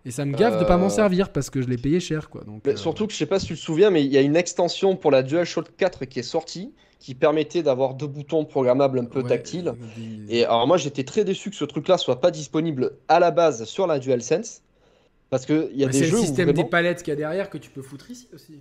Et 0.04 0.10
ça 0.10 0.24
me 0.24 0.36
gaffe 0.36 0.58
de 0.58 0.64
pas 0.64 0.76
m'en 0.76 0.86
Euh, 0.86 0.90
servir 0.90 1.30
parce 1.30 1.48
que 1.48 1.62
je 1.62 1.68
l'ai 1.68 1.76
payé 1.76 2.00
cher 2.00 2.28
quoi. 2.28 2.42
Donc, 2.44 2.62
Mais 2.66 2.72
euh, 2.72 2.76
surtout 2.76 3.06
que 3.06 3.12
je 3.12 3.18
sais 3.18 3.26
pas 3.26 3.38
si 3.38 3.46
tu 3.46 3.54
te 3.54 3.60
souviens, 3.60 3.90
mais 3.90 4.04
il 4.04 4.12
y 4.12 4.18
a 4.18 4.20
une 4.20 4.34
extension 4.36 4.96
pour 4.96 5.10
la 5.12 5.22
DualShock 5.22 5.76
4 5.76 6.04
qui 6.06 6.18
est 6.18 6.24
sortie, 6.24 6.72
qui 6.98 7.14
permettait 7.14 7.62
d'avoir 7.62 7.94
deux 7.94 8.08
boutons 8.08 8.44
programmables 8.44 8.98
un 8.98 9.04
peu 9.04 9.20
ouais, 9.22 9.28
tactiles. 9.28 9.68
euh, 9.68 10.26
des- 10.26 10.38
Et 10.38 10.44
alors 10.44 10.66
moi 10.66 10.76
j'étais 10.76 11.04
très 11.04 11.24
déçu 11.24 11.50
que 11.50 11.56
ce 11.56 11.64
truc-là 11.64 11.98
soit 11.98 12.20
pas 12.20 12.30
disponible 12.32 12.92
à 13.08 13.20
la 13.20 13.30
base 13.30 13.64
sur 13.64 13.86
la 13.86 13.98
DualSense. 14.00 14.62
Parce 15.30 15.46
que 15.46 15.70
il 15.72 15.78
y 15.80 15.84
a 15.84 15.86
Bah, 15.86 15.92
des 15.92 15.98
c'est 16.00 16.04
jeux 16.06 16.12
le 16.16 16.18
où 16.18 16.20
système 16.26 16.48
vraiment- 16.50 16.62
des 16.64 16.68
palettes 16.68 17.02
qu'il 17.02 17.10
y 17.10 17.12
a 17.12 17.16
derrière 17.16 17.48
que 17.48 17.58
tu 17.58 17.70
peux 17.70 17.80
foutre 17.82 18.10
ici 18.10 18.28
aussi. 18.34 18.60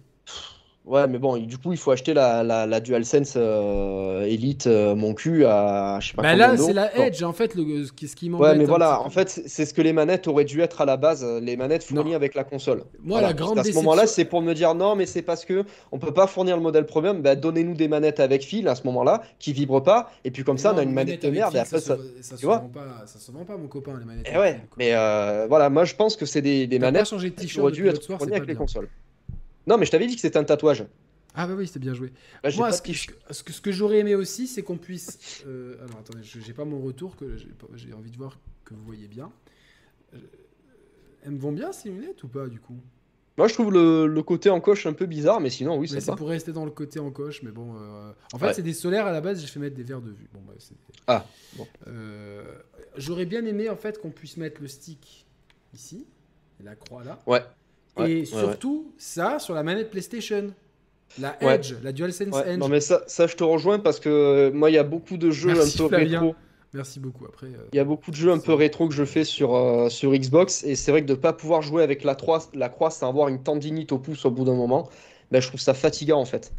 Ouais, 0.84 1.08
mais 1.08 1.20
bon, 1.20 1.38
du 1.38 1.60
coup 1.60 1.74
il 1.74 1.78
faut 1.78 1.92
acheter 1.92 2.12
la, 2.16 2.42
la, 2.44 2.66
la 2.66 2.80
DualSense 2.80 3.34
euh, 3.38 4.24
Elite 4.24 4.66
euh, 4.66 4.96
mon 4.96 5.14
cul 5.14 5.46
à 5.46 6.00
je 6.02 6.08
sais 6.08 6.14
pas 6.16 6.24
Bah 6.24 6.36
là 6.36 6.58
c'est 6.58 6.74
la. 6.74 6.98
Edge 6.98 7.22
en 7.22 7.34
fait 7.34 7.54
le, 7.54 7.86
ce 7.86 7.92
qui, 7.92 8.08
ce 8.08 8.16
qui 8.16 8.32
m'embête. 8.32 8.54
Ouais, 8.54 8.58
mais 8.58 8.66
voilà, 8.66 9.00
en 9.00 9.12
fait, 9.12 9.30
c'est 9.30 9.68
ce 9.68 9.76
que 9.76 9.82
les 9.84 9.94
manettes 9.94 10.28
auraient 10.28 10.44
dû 10.44 10.60
être 10.62 10.82
à 10.82 10.86
la 10.86 10.98
base, 10.98 11.24
euh, 11.24 11.40
les 11.40 11.56
manettes 11.56 11.84
fournies 11.84 12.10
Non. 12.12 12.16
avec 12.16 12.34
la 12.34 12.44
console. 12.44 12.80
Moi 13.04 13.20
Voilà, 13.20 13.28
la 13.28 13.34
grande 13.36 13.58
qu'à 13.58 13.64
ce 13.64 13.74
moment-là, 13.74 14.08
c'est 14.08 14.26
pour 14.26 14.42
me 14.42 14.54
dire 14.54 14.74
non, 14.74 14.96
mais 14.96 15.06
c'est 15.06 15.22
parce 15.22 15.46
que 15.46 15.66
on 15.92 16.00
peut 16.00 16.14
pas 16.14 16.26
fournir 16.26 16.56
le 16.56 16.64
modèle 16.64 16.88
premium, 16.88 17.22
bah, 17.22 17.36
donnez-nous 17.36 17.76
des 17.76 17.88
manettes 17.88 18.20
avec 18.20 18.42
fil 18.44 18.68
à 18.68 18.74
ce 18.74 18.84
moment-là 18.86 19.22
qui 19.38 19.54
vibrent 19.54 19.84
pas, 19.84 20.10
et 20.26 20.32
puis 20.32 20.44
comme 20.44 20.58
ça, 20.58 20.70
Non, 20.72 20.78
on 20.78 20.80
a 20.80 20.84
une 20.84 20.94
manette 20.94 21.22
de 21.22 21.30
merde, 21.30 21.56
et 21.56 21.60
après 21.60 21.80
ça. 21.80 21.96
se, 21.96 22.02
ça 22.22 22.36
se 22.36 22.40
tu 22.40 22.48
vois 22.48 22.58
vend 22.58 22.70
pas, 22.70 23.04
ça 23.06 23.20
se 23.20 23.32
vend 23.32 23.46
pas 23.46 23.56
mon 23.56 23.68
copain 23.68 23.94
les 24.00 24.06
manettes. 24.06 24.26
Eh 24.28 24.36
avec 24.36 24.42
ouais, 24.42 24.54
fil, 24.56 24.68
mais 24.78 24.90
euh, 24.96 25.46
voilà, 25.48 25.70
moi 25.70 25.86
je 25.86 25.94
pense 25.94 26.16
que 26.16 26.26
c'est 26.26 26.42
des, 26.42 26.66
des 26.66 26.80
manettes 26.80 27.06
qui 27.06 27.60
auraient 27.60 27.72
dû 27.72 27.88
être 27.88 28.04
fournies 28.04 28.32
avec 28.34 28.48
les 28.48 28.56
consoles. 28.56 28.90
Non, 29.68 29.78
mais 29.78 29.86
je 29.86 29.92
t'avais 29.92 30.08
dit 30.08 30.16
que 30.16 30.22
c'était 30.22 30.38
un 30.38 30.44
tatouage. 30.44 30.86
Ah 31.34 31.48
bah 31.48 31.54
oui 31.58 31.66
c'était 31.66 31.80
bien 31.80 31.94
joué. 31.94 32.12
Là, 32.44 32.50
j'ai 32.50 32.58
Moi, 32.58 32.72
ce 32.74 32.82
que, 32.82 32.92
ce 32.94 33.44
que, 33.44 33.54
ce 33.54 33.62
que 33.62 33.72
j'aurais 33.72 34.00
aimé 34.00 34.16
aussi, 34.16 34.48
c'est 34.48 34.64
qu'on 34.64 34.78
puisse. 34.78 35.44
euh, 35.48 35.76
alors 35.86 36.00
attendez, 36.00 36.24
j'ai 36.24 36.54
pas 36.54 36.66
mon 36.66 36.82
retour, 36.82 37.16
que 37.16 37.38
j'ai 37.76 37.94
envie 37.94 38.12
de 38.12 38.18
voir 38.18 38.38
que 38.66 38.74
vous 38.74 38.84
voyez 38.84 39.08
bien. 39.08 39.32
Euh, 40.14 40.18
elles 41.24 41.32
me 41.32 41.40
vont 41.40 41.52
bien 41.54 41.72
ces 41.72 41.90
lunettes 41.90 42.22
ou 42.24 42.28
pas 42.28 42.48
du 42.48 42.60
coup? 42.60 42.76
Moi, 43.38 43.48
je 43.48 43.54
trouve 43.54 43.72
le, 43.72 44.08
le 44.08 44.24
côté 44.24 44.50
en 44.50 44.60
coche 44.60 44.86
un 44.86 44.92
peu 44.94 45.06
bizarre, 45.06 45.40
mais 45.40 45.50
sinon, 45.50 45.78
oui, 45.78 45.88
ça 45.88 46.02
c'est 46.02 46.12
va. 46.12 46.18
pour 46.18 46.28
rester 46.28 46.52
dans 46.52 46.66
le 46.66 46.72
côté 46.72 47.00
en 47.00 47.12
coche, 47.12 47.42
mais 47.44 47.52
bon. 47.52 47.76
euh, 47.80 48.12
En 48.34 48.38
fait, 48.38 48.48
Ouais. 48.48 48.54
c'est 48.54 48.62
des 48.62 48.74
solaires 48.74 49.06
à 49.06 49.12
la 49.14 49.22
base, 49.22 49.40
j'ai 49.40 49.48
fait 49.48 49.60
mettre 49.60 49.76
des 49.78 49.84
verres 49.84 50.02
de 50.02 50.12
vue. 50.12 50.28
Bon, 50.34 50.42
bah, 50.46 50.54
c'est- 50.60 50.76
Ah, 51.08 51.26
bon. 51.56 51.66
Euh, 51.88 52.44
J'aurais 52.98 53.26
bien 53.26 53.46
aimé 53.46 53.70
en 53.70 53.78
fait 53.78 54.02
qu'on 54.02 54.10
puisse 54.12 54.36
mettre 54.36 54.62
le 54.62 54.68
stick 54.68 55.26
ici, 55.74 56.06
et 56.60 56.64
la 56.64 56.76
croix 56.76 57.06
là. 57.06 57.22
Ouais. 57.26 57.42
Ouais, 57.98 58.12
et 58.12 58.20
ouais, 58.20 58.26
surtout, 58.26 58.92
ça 58.98 59.40
sur 59.40 59.54
la 59.54 59.64
manette 59.64 59.90
PlayStation. 59.90 60.54
La 61.20 61.36
Ouais. 61.42 61.56
Edge, 61.56 61.74
la 61.84 61.92
DualSense 61.92 62.34
Edge. 62.46 62.58
non, 62.58 62.70
mais 62.70 62.80
ça, 62.80 63.04
ça, 63.08 63.28
je 63.28 63.36
te 63.36 63.44
rejoins 63.44 63.80
parce 63.80 64.00
que 64.00 64.08
euh, 64.10 64.52
moi, 64.54 64.70
il 64.70 64.76
y 64.76 64.78
a 64.78 64.84
beaucoup 64.84 65.18
de 65.18 65.30
jeux 65.30 65.54
Merci, 65.54 65.78
un 65.78 65.84
peu 65.84 65.88
Flavien. 65.90 66.20
rétro. 66.22 66.36
Merci 66.74 67.02
beaucoup. 67.02 67.26
Après, 67.26 67.48
euh, 67.48 67.68
Il 67.74 67.76
y 67.76 67.80
a 67.80 67.84
beaucoup 67.84 68.12
de 68.12 68.16
jeux 68.16 68.32
un 68.32 68.40
peu 68.40 68.54
rétro 68.54 68.88
que 68.88 68.94
je 68.94 69.04
fais 69.04 69.26
sur, 69.26 69.54
euh, 69.56 69.90
sur 69.90 70.14
Xbox 70.14 70.64
et 70.64 70.76
c'est 70.76 70.92
vrai 70.92 71.02
que 71.02 71.08
de 71.08 71.16
pas 71.16 71.34
pouvoir 71.34 71.62
jouer 71.62 71.84
avec 71.84 72.06
la, 72.06 72.16
3, 72.16 72.52
la 72.54 72.70
croix 72.70 72.90
sans 72.92 73.10
avoir 73.10 73.28
une 73.28 73.44
tendinite 73.44 73.92
au 73.92 73.98
pouce 73.98 74.24
au 74.24 74.32
bout 74.32 74.46
d'un 74.46 74.56
moment, 74.56 74.88
ben, 75.32 75.42
je 75.42 75.48
trouve 75.50 75.60
ça 75.60 75.74
fatigant 75.74 76.22
en 76.22 76.26
fait. 76.26 76.54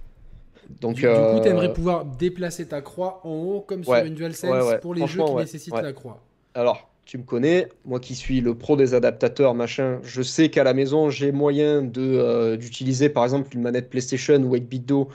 Donc, 0.80 0.96
du, 0.96 1.06
euh, 1.06 1.30
du 1.32 1.36
coup, 1.38 1.42
tu 1.42 1.48
aimerais 1.48 1.72
pouvoir 1.72 2.04
déplacer 2.04 2.68
ta 2.68 2.82
croix 2.82 3.20
en 3.24 3.30
haut 3.30 3.60
comme 3.62 3.84
sur 3.84 3.94
une 3.94 4.14
DualSense 4.14 4.74
pour 4.82 4.94
les 4.94 5.06
jeux 5.06 5.22
qui 5.24 5.34
nécessitent 5.34 5.74
la 5.82 5.94
croix. 5.94 6.20
alors, 6.54 6.90
tu 7.04 7.18
me 7.18 7.24
connais, 7.24 7.68
moi 7.84 8.00
qui 8.00 8.14
suis 8.14 8.40
le 8.40 8.54
pro 8.56 8.76
des 8.76 8.94
adaptateurs, 8.94 9.54
machin, 9.54 10.00
je 10.04 10.22
sais 10.22 10.50
qu'à 10.50 10.64
la 10.64 10.74
maison 10.74 11.10
j'ai 11.10 11.32
moyen 11.32 11.82
de, 11.82 12.00
euh, 12.00 12.56
d'utiliser 12.56 13.08
par 13.08 13.24
exemple 13.24 13.54
une 13.54 13.62
manette 13.62 13.90
PlayStation 13.90 14.36
ou 14.42 14.54
8-bit 14.54 14.86
Do 14.86 15.08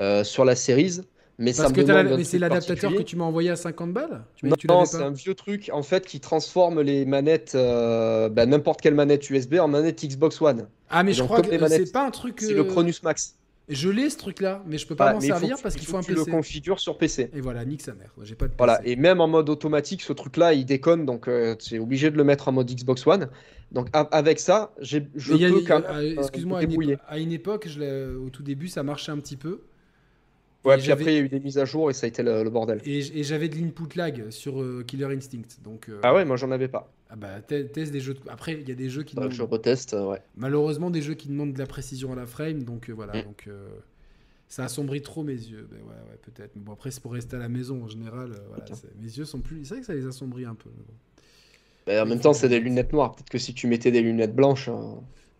euh, 0.00 0.24
sur 0.24 0.44
la 0.44 0.56
Series, 0.56 1.00
mais 1.38 1.52
Parce 1.54 1.72
que 1.72 1.80
la- 1.80 2.24
c'est 2.24 2.38
l'adaptateur 2.38 2.94
que 2.94 3.02
tu 3.02 3.16
m'as 3.16 3.24
envoyé 3.24 3.50
à 3.50 3.56
50 3.56 3.92
balles? 3.92 4.24
Tu 4.36 4.46
Non, 4.68 4.84
c'est 4.84 5.02
un 5.02 5.10
vieux 5.10 5.34
truc 5.34 5.70
en 5.72 5.82
fait 5.82 6.06
qui 6.06 6.20
transforme 6.20 6.80
les 6.82 7.04
manettes, 7.06 7.54
euh, 7.54 8.28
ben, 8.28 8.48
n'importe 8.50 8.80
quelle 8.80 8.94
manette 8.94 9.28
USB 9.30 9.54
en 9.54 9.68
manette 9.68 10.04
Xbox 10.04 10.40
One. 10.40 10.68
Ah, 10.90 11.02
mais 11.02 11.12
Et 11.12 11.14
je 11.14 11.20
donc, 11.20 11.28
crois 11.28 11.40
que 11.42 11.58
manettes, 11.58 11.86
c'est 11.86 11.92
pas 11.92 12.06
un 12.06 12.10
truc. 12.10 12.40
C'est 12.40 12.54
le 12.54 12.64
Cronus 12.64 13.02
Max. 13.02 13.36
Je 13.68 13.88
l'ai 13.88 14.10
ce 14.10 14.16
truc-là, 14.18 14.62
mais 14.66 14.76
je 14.76 14.86
peux 14.86 14.96
pas 14.96 15.04
Voilà, 15.12 15.14
m'en 15.14 15.20
servir 15.20 15.56
parce 15.62 15.74
il 15.74 15.78
qu'il 15.78 15.86
faut 15.86 15.92
faut 15.92 15.98
un 15.98 16.02
tu 16.02 16.14
PC. 16.14 16.26
le 16.26 16.30
configures 16.32 16.80
sur 16.80 16.98
PC. 16.98 17.30
Et 17.32 17.40
voilà, 17.40 17.64
nique 17.64 17.80
sa 17.82 17.94
mère. 17.94 18.10
J'ai 18.22 18.34
pas 18.34 18.46
de 18.46 18.50
PC. 18.50 18.56
Voilà, 18.58 18.80
et 18.84 18.96
même 18.96 19.20
en 19.20 19.28
mode 19.28 19.48
automatique, 19.48 20.02
ce 20.02 20.12
truc-là, 20.12 20.52
il 20.54 20.64
déconne, 20.66 21.06
donc 21.06 21.28
euh, 21.28 21.54
tu 21.54 21.76
es 21.76 21.78
obligé 21.78 22.10
de 22.10 22.16
le 22.16 22.24
mettre 22.24 22.48
en 22.48 22.52
mode 22.52 22.70
Xbox 22.70 23.06
One. 23.06 23.28
Donc 23.70 23.88
avec 23.92 24.38
ça, 24.40 24.74
j'ai- 24.80 25.08
je 25.14 25.32
a- 25.32 25.50
peux 25.50 25.60
quand 25.66 25.80
même 25.80 25.90
euh, 25.90 26.14
euh, 26.16 26.20
Excuse-moi, 26.20 26.58
à, 26.58 26.62
une 26.62 26.98
à 27.08 27.18
époque, 27.32 27.66
je 27.68 28.16
au 28.16 28.28
tout 28.30 28.42
début, 28.42 28.68
ça 28.68 28.82
marchait 28.82 29.12
un 29.12 29.18
petit 29.18 29.36
peu. 29.36 29.62
Ouais, 30.64 30.78
Et 30.78 30.80
puis 30.82 30.92
après, 30.92 31.12
il 31.12 31.16
y 31.16 31.18
a 31.18 31.22
eu 31.22 31.28
des 31.28 31.40
mises 31.40 31.58
à 31.58 31.64
jour 31.64 31.90
et 31.90 31.92
ça 31.92 32.06
a 32.06 32.08
été 32.08 32.22
le, 32.22 32.44
le 32.44 32.50
bordel. 32.50 32.80
Et, 32.84 33.02
j'avais 33.24 33.48
de 33.48 33.56
l'input 33.56 33.96
lag 33.96 34.30
sur 34.30 34.62
euh, 34.62 34.84
Killer 34.86 35.06
Instinct. 35.06 35.42
Donc, 35.64 35.88
euh, 35.88 35.98
Ah 36.04 36.14
ouais, 36.14 36.24
moi 36.24 36.36
j'en 36.36 36.52
avais 36.52 36.68
pas. 36.68 36.92
ah 37.10 37.16
bah, 37.16 37.40
te- 37.42 37.62
teste 37.62 37.90
des 37.92 37.98
jeux. 38.00 38.14
de- 38.14 38.20
Après, 38.28 38.52
il 38.60 38.68
y 38.68 38.72
a 38.72 38.76
des 38.76 38.88
jeux 38.88 39.02
qui 39.02 39.16
que 39.16 39.22
je 39.22 39.28
demandent- 39.38 39.50
reteste, 39.50 39.94
ouais. 39.98 40.22
malheureusement 40.36 40.90
des 40.90 41.02
jeux 41.02 41.14
qui 41.14 41.26
demandent 41.28 41.52
de 41.52 41.58
la 41.58 41.66
précision 41.66 42.12
à 42.12 42.16
la 42.16 42.26
frame. 42.26 42.62
Donc 42.62 42.88
euh, 42.88 42.92
voilà. 42.92 43.20
Mm. 43.20 43.24
Donc 43.24 43.44
euh, 43.48 43.68
ça 44.48 44.64
assombrit 44.64 45.02
trop 45.02 45.24
mes 45.24 45.32
yeux. 45.32 45.66
Ben 45.68 45.78
ouais, 45.78 46.10
ouais, 46.10 46.18
peut-être. 46.22 46.52
Mais 46.54 46.62
bon, 46.62 46.72
après, 46.74 46.92
c'est 46.92 47.02
pour 47.02 47.12
rester 47.14 47.34
à 47.34 47.40
la 47.40 47.48
maison 47.48 47.82
en 47.82 47.88
général. 47.88 48.30
euh, 48.30 48.38
voilà, 48.50 48.64
mes 49.00 49.08
yeux 49.18 49.24
sont 49.24 49.40
plus. 49.40 49.64
C'est 49.64 49.74
vrai 49.74 49.80
que 49.80 49.86
ça 49.86 49.94
les 49.94 50.06
assombrit 50.06 50.44
un 50.44 50.54
peu. 50.54 50.70
mais 50.76 50.84
bon. 50.86 50.94
Bah, 51.88 52.04
en 52.04 52.06
même 52.06 52.20
temps, 52.20 52.32
c'est 52.34 52.48
des 52.48 52.60
lunettes 52.60 52.92
noires. 52.92 53.10
Peut-être 53.16 53.30
que 53.30 53.38
si 53.38 53.52
tu 53.52 53.66
mettais 53.66 53.90
des 53.90 54.00
lunettes 54.02 54.36
blanches. 54.36 54.68
euh, 54.68 54.72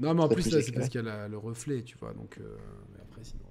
Non, 0.01 0.15
mais 0.15 0.23
en 0.23 0.29
plus, 0.29 0.51
là, 0.51 0.61
c'est 0.61 0.73
parce 0.73 0.89
qu'il 0.89 1.01
y 1.01 1.05
a 1.05 1.07
la- 1.07 1.29
le 1.29 1.39
reflet, 1.39 1.83
tu 1.83 1.97
vois. 1.99 2.13
Donc, 2.13 2.39
euh, 2.41 2.57
mais 2.93 2.99
après, 3.09 3.23
sinon. 3.23 3.45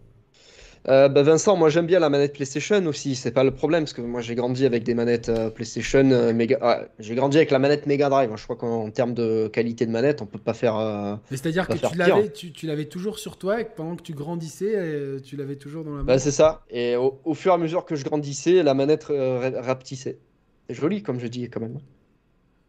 Euh, 0.87 1.09
bah 1.09 1.21
Vincent, 1.21 1.55
moi 1.57 1.69
j'aime 1.69 1.85
bien 1.85 1.99
la 1.99 2.09
manette 2.09 2.33
PlayStation 2.33 2.83
aussi, 2.87 3.15
c'est 3.15 3.31
pas 3.31 3.43
le 3.43 3.51
problème 3.51 3.83
parce 3.83 3.93
que 3.93 4.01
moi 4.01 4.21
j'ai 4.21 4.33
grandi 4.33 4.65
avec 4.65 4.83
des 4.83 4.95
manettes 4.95 5.29
euh, 5.29 5.51
PlayStation 5.51 6.09
euh, 6.09 6.33
Mega. 6.33 6.57
ah, 6.61 6.85
j'ai 6.97 7.13
grandi 7.13 7.37
avec 7.37 7.51
la 7.51 7.59
manette 7.59 7.85
Mega 7.85 8.09
Drive. 8.09 8.31
hein. 8.31 8.35
Je 8.35 8.43
crois 8.45 8.55
qu'en 8.55 8.89
termes 8.89 9.13
de 9.13 9.47
qualité 9.47 9.85
de 9.85 9.91
manette, 9.91 10.23
on 10.23 10.25
peut 10.25 10.39
pas 10.39 10.55
faire. 10.55 10.75
euh, 10.77 11.15
Mais 11.29 11.37
c'est-à-dire 11.37 11.67
que 11.67 11.77
tu 11.77 11.95
l'avais, 11.95 12.31
tu, 12.31 12.51
tu 12.51 12.65
l'avais 12.65 12.85
toujours 12.85 13.19
sur 13.19 13.37
toi 13.37 13.61
et 13.61 13.65
que 13.65 13.75
pendant 13.75 13.95
que 13.95 14.01
tu 14.01 14.13
grandissais, 14.13 15.21
tu 15.23 15.35
l'avais 15.37 15.55
toujours 15.55 15.83
dans 15.83 15.95
la 15.95 16.03
main. 16.03 16.03
Bah, 16.05 16.19
c'est 16.19 16.31
ça. 16.31 16.63
Et 16.69 16.95
au, 16.95 17.19
au 17.23 17.33
fur 17.33 17.51
et 17.51 17.55
à 17.55 17.57
mesure 17.57 17.85
que 17.85 17.95
je 17.95 18.03
grandissais, 18.03 18.63
la 18.63 18.73
manette 18.73 19.03
ra- 19.05 19.61
rapetissait. 19.61 20.19
C'est 20.67 20.75
joli 20.75 21.03
comme 21.03 21.19
je 21.19 21.27
dis 21.27 21.49
quand 21.49 21.59
même. 21.59 21.79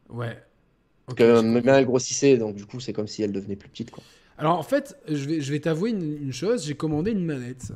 Ouais. 0.08 0.36
Parce 1.06 1.14
Ok, 1.14 1.18
que 1.18 1.40
main 1.40 1.78
elle 1.78 1.86
grossissait, 1.86 2.38
donc 2.38 2.56
du 2.56 2.66
coup 2.66 2.80
c'est 2.80 2.92
comme 2.92 3.06
si 3.08 3.22
elle 3.22 3.32
devenait 3.32 3.56
plus 3.56 3.68
petite 3.68 3.90
quoi. 3.92 4.04
Alors 4.38 4.58
en 4.58 4.62
fait, 4.62 4.96
je 5.08 5.26
vais, 5.28 5.40
je 5.40 5.52
vais 5.52 5.60
t'avouer 5.60 5.90
une, 5.90 6.02
une 6.22 6.32
chose, 6.32 6.66
j'ai 6.66 6.74
commandé 6.74 7.12
une 7.12 7.24
manette. 7.24 7.72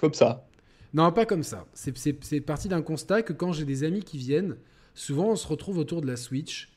Comme 0.00 0.14
ça. 0.14 0.46
Non, 0.94 1.12
pas 1.12 1.26
comme 1.26 1.42
ça. 1.42 1.66
C'est- 1.74 2.40
parti 2.40 2.68
d'un 2.68 2.82
constat 2.82 3.22
que 3.22 3.32
quand 3.32 3.52
j'ai 3.52 3.64
des 3.64 3.84
amis 3.84 4.02
qui 4.02 4.18
viennent, 4.18 4.56
souvent 4.94 5.28
on 5.28 5.36
se 5.36 5.46
retrouve 5.46 5.78
autour 5.78 6.00
de 6.00 6.06
la 6.06 6.16
Switch. 6.16 6.72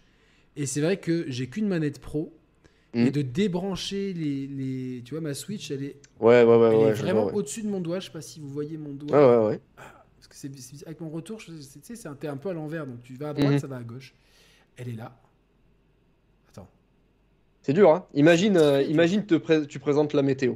Et 0.55 0.65
c'est 0.67 0.81
vrai 0.81 0.97
que 0.97 1.25
j'ai 1.29 1.47
qu'une 1.47 1.67
manette 1.67 1.99
pro. 1.99 2.33
Et 2.95 3.09
de 3.09 3.23
débrancher 3.23 4.13
les, 4.13 4.45
les- 4.45 5.01
Tu 5.03 5.15
vois, 5.15 5.21
ma 5.21 5.33
Switch, 5.33 5.71
elle 5.71 5.83
est, 5.83 5.97
Ouais, 6.19 6.43
ouais, 6.43 6.57
ouais, 6.57 6.75
elle 6.79 6.89
est 6.89 6.93
vraiment 6.93 7.25
au-dessus 7.25 7.63
de 7.63 7.67
mon 7.67 7.81
doigt. 7.81 7.99
Je 7.99 8.05
sais 8.05 8.11
pas 8.11 8.21
si 8.21 8.39
vous 8.39 8.49
voyez 8.49 8.77
mon 8.77 8.93
doigt. 8.93 9.17
Ouais, 9.17 9.37
ouais, 9.39 9.47
ouais. 9.47 9.59
Parce 9.75 10.27
que 10.27 10.35
c'est 10.35 10.85
avec 10.85 11.01
mon 11.01 11.09
retour, 11.09 11.39
tu 11.39 11.59
sais, 11.59 11.95
c'est 11.95 12.07
un, 12.07 12.13
peu 12.37 12.49
à 12.49 12.53
l'envers. 12.53 12.85
Donc 12.85 13.01
tu 13.01 13.15
vas 13.15 13.29
à 13.29 13.33
droite, 13.33 13.53
Mhm. 13.53 13.57
ça 13.59 13.65
va 13.65 13.77
à 13.77 13.83
gauche. 13.83 14.13
Elle 14.77 14.89
est 14.89 14.95
là. 14.95 15.19
Attends. 16.51 16.67
C'est 17.63 17.73
dur, 17.73 17.89
hein. 17.89 18.05
Imagine, 18.13 18.57
euh, 18.57 18.83
imagine 18.83 19.25
te 19.25 19.35
pré- 19.35 19.65
tu 19.65 19.79
présentes 19.79 20.13
la 20.13 20.21
météo. 20.21 20.53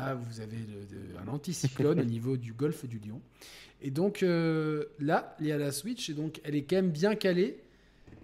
Là, 0.00 0.14
vous 0.14 0.40
avez 0.40 0.56
le- 0.56 0.86
de- 0.96 1.18
un 1.24 1.32
anticyclone 1.32 2.00
au 2.00 2.04
niveau 2.16 2.36
du 2.36 2.52
golfe 2.52 2.86
du 2.86 2.98
Lion. 2.98 3.20
Et 3.82 3.90
donc 3.90 4.22
euh, 4.22 4.84
là, 4.98 5.36
il 5.40 5.46
y 5.46 5.52
a 5.52 5.58
la 5.58 5.72
Switch, 5.72 6.10
et 6.10 6.14
donc 6.14 6.40
elle 6.44 6.54
est 6.54 6.62
quand 6.62 6.76
même 6.76 6.90
bien 6.90 7.14
calée. 7.14 7.58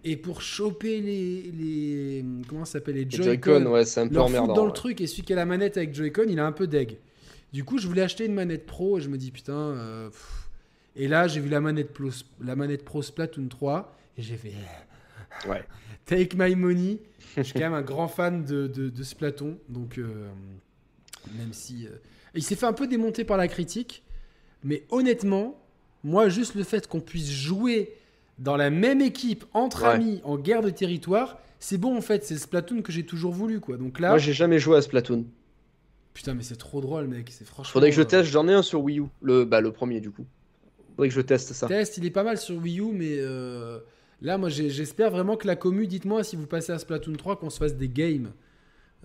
Et 0.05 0.17
pour 0.17 0.41
choper 0.43 1.01
les, 1.01 1.43
les 1.53 2.25
comment 2.49 2.65
ça 2.65 2.73
s'appelle 2.75 2.95
les 2.97 3.11
Joy-Con, 3.11 3.67
ouais, 3.67 3.85
c'est 3.85 4.01
un 4.01 4.09
peu 4.09 4.21
emmerdant. 4.21 4.55
dans 4.55 4.67
le 4.67 4.73
truc, 4.73 5.01
et 5.01 5.07
celui 5.07 5.23
qui 5.23 5.33
a 5.33 5.37
la 5.37 5.47
manette 5.47 5.77
avec 5.77 5.95
Joy-Con, 5.95 6.25
il 6.29 6.39
a 6.39 6.47
un 6.47 6.53
peu 6.53 6.67
deg. 6.67 6.99
Du 7.53 7.65
coup, 7.65 7.79
je 7.79 7.87
voulais 7.89 8.03
acheter 8.03 8.27
une 8.27 8.35
manette 8.35 8.67
pro, 8.67 8.99
et 8.99 9.01
je 9.01 9.09
me 9.09 9.17
dis 9.19 9.31
putain. 9.31 9.53
euh. 9.57 10.11
Et 10.95 11.09
là, 11.09 11.27
j'ai 11.29 11.41
vu 11.41 11.49
la 11.49 11.61
manette, 11.61 11.93
pro, 11.93 12.09
la 12.43 12.55
manette 12.57 12.85
pro 12.85 13.03
Splatoon 13.03 13.49
3, 13.49 13.97
et 14.19 14.23
j'ai 14.23 14.37
fait 14.37 14.53
Ouais. 15.49 15.65
Take 16.07 16.37
my 16.37 16.55
money. 16.55 16.99
Je 17.37 17.43
suis 17.43 17.53
quand 17.55 17.61
même 17.61 17.75
un 17.75 17.83
grand 17.83 18.09
fan 18.09 18.45
de, 18.45 18.67
de, 18.67 18.89
de 18.89 19.03
Splatoon, 19.03 19.59
donc 19.69 19.99
euh, 19.99 20.29
même 21.39 21.53
si 21.53 21.87
euh, 21.87 21.91
il 22.35 22.43
s'est 22.43 22.57
fait 22.57 22.67
un 22.67 22.73
peu 22.73 22.87
démonter 22.87 23.25
par 23.25 23.37
la 23.37 23.49
critique, 23.49 24.03
mais 24.65 24.85
honnêtement, 24.91 25.61
moi 26.05 26.29
juste 26.29 26.55
le 26.55 26.63
fait 26.65 26.87
qu'on 26.87 27.01
puisse 27.01 27.31
jouer 27.31 27.93
dans 28.39 28.57
la 28.57 28.71
même 28.71 29.01
équipe 29.01 29.45
entre 29.55 29.83
Ouais. 29.83 29.89
amis 29.89 30.21
en 30.25 30.37
guerre 30.37 30.63
de 30.63 30.71
territoire, 30.71 31.39
c'est 31.59 31.79
bon 31.79 31.97
en 31.97 32.01
fait, 32.03 32.25
c'est 32.25 32.37
Splatoon 32.37 32.83
que 32.83 32.93
j'ai 32.93 33.05
toujours 33.07 33.33
voulu 33.33 33.61
quoi. 33.61 33.77
Donc 33.77 33.99
là, 34.01 34.11
Moi 34.11 34.19
j'ai 34.19 34.33
jamais 34.35 34.59
joué 34.59 34.77
à 34.77 34.83
Splatoon. 34.83 35.25
putain 36.15 36.35
mais 36.35 36.43
c'est 36.43 36.57
trop 36.57 36.81
drôle 36.81 37.07
mec, 37.09 37.31
c'est 37.31 37.47
franchement. 37.47 37.73
Faudrait 37.73 37.91
que 37.91 37.97
je 37.97 38.03
euh, 38.03 38.05
teste, 38.05 38.31
j'en 38.31 38.47
ai 38.49 38.53
un 38.53 38.63
sur 38.63 38.83
Wii 38.83 39.01
U. 39.01 39.05
Le, 39.23 39.45
bah, 39.45 39.61
le 39.61 39.73
premier 39.73 40.01
du 40.01 40.11
coup. 40.11 40.27
Faudrait 40.97 41.09
que 41.09 41.15
je 41.15 41.21
teste 41.21 41.53
ça. 41.53 41.67
Test, 41.67 41.99
il 41.99 42.07
est 42.07 42.11
pas 42.11 42.23
mal 42.25 42.39
sur 42.39 42.57
Wii 42.57 42.81
U, 42.81 42.93
mais 42.93 43.17
euh, 43.19 43.79
là, 44.23 44.39
moi, 44.39 44.49
j'espère 44.49 45.11
vraiment 45.11 45.37
que 45.37 45.47
la 45.47 45.55
commu, 45.55 45.87
dites-moi 45.87 46.25
si 46.25 46.37
vous 46.37 46.47
passez 46.47 46.73
à 46.73 46.79
Splatoon 46.79 47.13
3, 47.17 47.37
qu'on 47.39 47.51
se 47.51 47.59
fasse 47.59 47.75
des 47.75 47.91
games. 47.91 48.33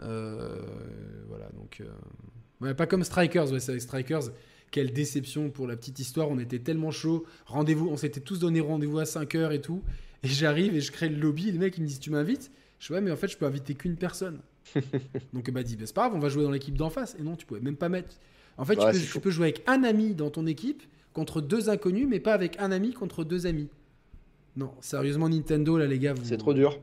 Euh, 0.02 0.62
voilà, 1.28 1.50
donc. 1.54 1.82
euh, 1.82 1.86
ouais, 2.66 2.74
pas 2.74 2.88
comme 2.88 3.04
Strikers, 3.04 3.52
ouais, 3.52 3.60
c'est 3.60 3.80
Strikers. 3.80 4.32
Quelle 4.72 4.94
déception 4.94 5.50
pour 5.50 5.68
la 5.68 5.76
petite 5.76 6.00
histoire. 6.00 6.30
On 6.30 6.40
était 6.40 6.60
tellement 6.60 6.92
chaud. 6.92 7.26
Rendez-vous, 7.46 7.90
on 7.90 7.98
s'était 7.98 8.22
tous 8.22 8.40
donné 8.40 8.62
rendez-vous 8.62 9.00
à 9.00 9.04
5h 9.04 9.52
et 9.52 9.60
tout. 9.62 9.84
Et 10.24 10.28
j'arrive 10.30 10.76
et 10.76 10.82
je 10.82 10.92
crée 10.92 11.10
le 11.10 11.20
lobby. 11.20 11.50
Et 11.50 11.52
les 11.52 11.58
mecs, 11.58 11.78
ils 11.78 11.82
me 11.82 11.88
disent 11.88 12.00
Tu 12.00 12.10
m'invites? 12.10 12.52
Je 12.80 12.88
fais 12.88 12.94
Ouais, 12.94 13.02
mais 13.02 13.12
en 13.12 13.18
fait, 13.18 13.28
je 13.28 13.38
peux 13.38 13.46
inviter 13.46 13.74
qu'une 13.76 13.98
personne. 13.98 14.40
donc, 15.34 15.50
m'a 15.50 15.64
dit 15.64 15.76
bah, 15.76 15.84
C'est 15.86 15.94
pas 15.94 16.08
grave, 16.08 16.14
on 16.16 16.20
va 16.20 16.30
jouer 16.30 16.44
dans 16.44 16.52
l'équipe 16.52 16.78
d'en 16.78 16.90
face. 16.90 17.16
Et 17.20 17.24
non, 17.24 17.36
tu 17.36 17.46
pouvais 17.46 17.60
même 17.60 17.76
pas 17.76 17.90
mettre. 17.90 18.16
En 18.58 18.64
fait, 18.66 18.76
tu 18.76 19.20
peux- 19.20 19.30
tu 19.30 19.32
jouer 19.32 19.48
avec 19.48 19.64
un 19.68 19.84
ami 19.84 20.16
dans 20.16 20.30
ton 20.30 20.46
équipe 20.48 20.84
contre 21.14 21.42
deux 21.42 21.70
inconnus, 21.70 22.08
mais 22.10 22.20
pas 22.22 22.34
avec 22.34 22.58
un 22.60 22.72
ami 22.72 22.94
contre 22.94 23.26
deux 23.26 23.48
amis. 23.48 23.68
Non, 24.56 24.72
sérieusement, 24.82 25.28
Nintendo, 25.30 25.78
là, 25.78 25.86
les 25.86 26.00
gars, 26.00 26.14
vous... 26.14 26.24
C'est 26.24 26.38
trop 26.38 26.54
dur. 26.54 26.80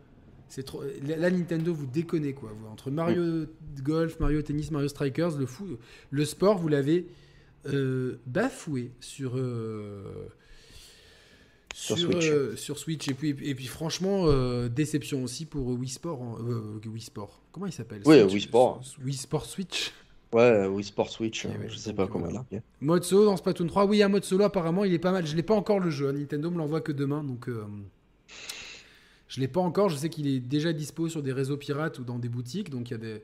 C'est 0.48 0.62
trop. 0.64 0.82
Là, 1.06 1.30
Nintendo, 1.30 1.72
vous 1.74 1.86
déconnez, 1.86 2.32
quoi. 2.32 2.50
Vous, 2.58 2.66
entre 2.68 2.90
Mario 2.90 3.22
Mm. 3.22 3.46
Golf, 3.82 4.18
Mario 4.20 4.40
Tennis, 4.42 4.70
Mario 4.70 4.88
Strikers, 4.88 5.36
le, 5.38 5.46
fou... 5.46 5.66
le 6.10 6.24
sport, 6.24 6.58
vous 6.58 6.68
l'avez 6.68 7.06
euh, 7.66 8.16
bafoué 8.26 8.90
sur. 9.00 9.32
euh, 9.36 10.26
Sur 11.74 11.98
sur, 11.98 12.10
Switch. 12.12 12.28
euh, 12.30 12.56
sur 12.56 12.78
Switch. 12.78 13.08
Et 13.08 13.14
puis, 13.14 13.30
et 13.42 13.54
puis 13.54 13.66
franchement, 13.66 14.26
déception 14.68 15.22
aussi 15.22 15.44
pour 15.44 15.66
Wii 15.68 15.88
Sport. 15.90 16.22
hein. 16.22 16.38
Wii 16.86 17.00
Sport. 17.02 17.42
Comment 17.52 17.66
il 17.66 17.72
s'appelle? 17.72 18.02
Oui, 18.06 18.18
Switch- 18.20 18.32
Wii 18.32 18.40
Sport. 18.42 18.82
Wii 19.04 19.14
Sport 19.14 19.44
Switch. 19.46 19.92
Ouais, 20.32 20.66
Wii 20.66 20.84
Sport 20.84 21.08
Switch, 21.10 21.44
Eh 21.46 21.48
euh, 21.48 21.58
ouais, 21.58 21.68
je 21.68 21.76
sais 21.76 21.94
pas 21.94 22.06
comment 22.06 22.26
là. 22.26 22.44
Mode 22.82 23.02
solo 23.04 23.24
dans 23.26 23.36
Splatoon 23.38 23.66
3, 23.66 23.86
oui, 23.86 24.02
un 24.02 24.08
mode 24.08 24.24
solo 24.24 24.44
apparemment, 24.44 24.84
il 24.84 24.92
est 24.92 24.98
pas 24.98 25.12
mal. 25.12 25.26
Je 25.26 25.34
l'ai 25.36 25.42
pas 25.42 25.54
encore 25.54 25.80
le 25.80 25.88
jeu, 25.90 26.08
hein. 26.08 26.12
Nintendo 26.12 26.50
me 26.50 26.58
l'envoie 26.58 26.80
que 26.82 26.92
demain, 26.92 27.22
donc 27.24 27.48
je 29.28 29.40
l'ai 29.40 29.48
pas 29.48 29.60
encore. 29.60 29.88
Je 29.88 29.96
sais 29.96 30.08
qu'il 30.08 30.26
est 30.26 30.40
déjà 30.40 30.72
dispo 30.72 31.08
sur 31.08 31.22
des 31.22 31.32
réseaux 31.32 31.56
pirates 31.56 31.98
ou 31.98 32.04
dans 32.04 32.18
des 32.18 32.28
boutiques, 32.28 32.70
donc 32.70 32.90
il 32.90 32.92
y 32.92 32.94
a 32.94 32.98
des 32.98 33.22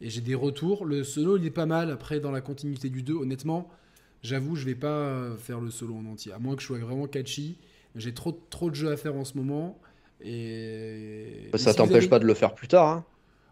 et 0.00 0.10
j'ai 0.10 0.20
des 0.20 0.34
retours. 0.34 0.84
Le 0.84 1.04
solo, 1.04 1.36
il 1.36 1.46
est 1.46 1.50
pas 1.50 1.66
mal. 1.66 1.90
Après, 1.90 2.18
dans 2.18 2.32
la 2.32 2.40
continuité 2.40 2.88
du 2.90 3.02
2, 3.02 3.14
honnêtement, 3.14 3.70
j'avoue, 4.22 4.56
je 4.56 4.64
vais 4.64 4.74
pas 4.74 5.36
faire 5.38 5.60
le 5.60 5.70
solo 5.70 5.94
en 5.94 6.06
entier, 6.06 6.32
à 6.32 6.38
moins 6.40 6.56
que 6.56 6.62
je 6.62 6.66
sois 6.66 6.78
vraiment 6.78 7.06
catchy. 7.06 7.56
J'ai 7.94 8.12
trop 8.14 8.32
trop 8.50 8.68
de 8.70 8.74
jeux 8.74 8.90
à 8.90 8.96
faire 8.96 9.14
en 9.14 9.24
ce 9.24 9.36
moment. 9.36 9.78
Et 10.24 11.48
Ça 11.54 11.72
si 11.72 11.76
t'empêche 11.76 11.96
avez- 11.98 12.08
pas 12.08 12.18
de 12.18 12.26
le 12.26 12.34
faire 12.34 12.54
plus 12.54 12.68
tard. 12.68 12.88
Hein. 12.88 13.04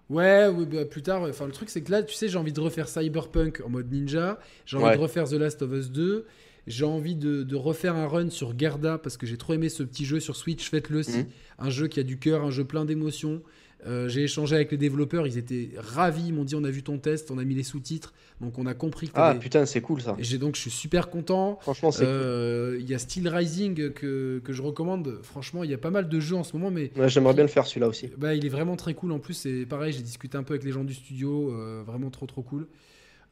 Ouais, 0.09 0.51
bah, 0.53 0.85
plus 0.85 1.03
tard. 1.03 1.23
Enfin, 1.23 1.47
le 1.47 1.53
truc, 1.53 1.69
c'est 1.71 1.83
que 1.83 1.91
là, 1.93 2.03
tu 2.03 2.15
sais, 2.15 2.29
j'ai 2.29 2.39
envie 2.39 2.53
de 2.53 2.61
refaire 2.61 2.89
Cyberpunk 2.89 3.63
en 3.65 3.69
mode 3.69 3.91
ninja. 3.93 4.39
J'ai 4.67 4.77
envie 4.77 4.87
Ouais. 4.87 4.97
de 4.97 5.01
refaire 5.03 5.29
The 5.29 5.35
Last 5.35 5.63
of 5.63 5.73
Us 5.73 5.91
2. 5.91 6.27
J'ai 6.71 6.85
envie 6.85 7.17
de, 7.17 7.43
de 7.43 7.57
refaire 7.57 7.97
un 7.97 8.07
run 8.07 8.31
sur 8.31 8.59
Gerda 8.59 8.97
parce 8.99 9.17
que 9.17 9.27
j'ai 9.27 9.37
trop 9.37 9.53
aimé 9.53 9.69
ce 9.69 9.83
petit 9.83 10.05
jeu 10.05 10.21
sur 10.21 10.37
Switch. 10.37 10.69
Faites-le 10.71 11.03
si. 11.03 11.19
Mhm. 11.19 11.27
Un 11.59 11.71
jeu 11.71 11.89
qui 11.89 12.01
a 12.01 12.03
du 12.03 12.19
cœur, 12.19 12.45
un 12.45 12.51
jeu 12.51 12.65
plein 12.65 12.85
d'émotions. 12.85 13.43
Euh, 13.87 14.11
j'ai 14.11 14.25
échangé 14.25 14.57
avec 14.57 14.71
les 14.73 14.77
développeurs. 14.77 15.27
Ils 15.27 15.39
étaient 15.39 15.71
ravis. 15.79 16.25
Ils 16.29 16.35
m'ont 16.35 16.45
dit 16.45 16.55
on 16.55 16.65
a 16.65 16.71
vu 16.71 16.83
ton 16.83 16.99
test, 16.99 17.31
on 17.31 17.39
a 17.39 17.45
mis 17.45 17.55
les 17.55 17.63
sous-titres. 17.63 18.13
Donc, 18.43 18.59
on 18.59 18.67
a 18.67 18.75
compris 18.75 19.07
que 19.09 19.13
Ah 19.17 19.35
putain, 19.35 19.65
c'est 19.67 19.81
cool 19.81 20.03
ça. 20.03 20.17
J'ai 20.19 20.37
donc, 20.39 20.55
je 20.57 20.61
suis 20.61 20.71
super 20.71 21.09
content. 21.09 21.59
Franchement, 21.63 21.91
c'est 21.91 22.05
Euh, 22.07 22.77
Il 22.79 22.89
y 22.89 22.95
a 22.95 22.99
Steel 22.99 23.27
Rising 23.29 23.93
que, 23.93 24.41
que 24.45 24.53
je 24.53 24.61
recommande. 24.63 25.19
Franchement, 25.23 25.65
il 25.65 25.71
y 25.71 25.75
a 25.75 25.79
pas 25.79 25.91
mal 25.91 26.09
de 26.11 26.21
jeux 26.21 26.37
en 26.37 26.45
ce 26.45 26.55
moment, 26.57 26.71
mais 26.71 26.89
cool. 26.91 27.03
Ouais, 27.03 27.09
J'aimerais 27.09 27.33
bien 27.35 27.45
le 27.45 27.49
faire 27.49 27.67
celui-là 27.67 27.89
aussi. 27.89 28.09
bah, 28.19 28.35
il 28.35 28.45
est 28.45 28.51
vraiment 28.51 28.77
très 28.77 28.93
cool. 28.95 29.13
En 29.13 29.19
plus, 29.19 29.33
c'est 29.35 29.65
pareil, 29.67 29.93
j'ai 29.95 30.03
discuté 30.03 30.37
un 30.37 30.43
peu 30.43 30.53
avec 30.55 30.65
les 30.65 30.73
gens 30.73 30.85
du 30.85 30.95
studio, 30.95 31.51
euh, 31.53 31.83
vraiment 31.87 32.11
trop 32.11 32.27
trop 32.27 32.43
cool. 32.43 32.67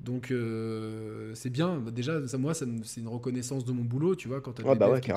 Donc 0.01 0.31
euh, 0.31 1.33
c'est 1.35 1.51
bien. 1.51 1.83
Déjà, 1.93 2.27
ça, 2.29 2.39
moi, 2.39 2.55
ça 2.55 2.67
c'est 2.85 3.01
une 3.01 3.09
reconnaissance 3.09 3.65
de 3.65 3.73
mon 3.73 3.83
boulot, 3.85 4.15
tu 4.15 4.29
vois, 4.29 4.41
quand 4.41 4.53
t'as 4.53 4.63
Ouais, 4.63 4.75
des 4.75 4.79
bah 4.79 4.91
ouais, 4.91 5.01
qui, 5.01 5.11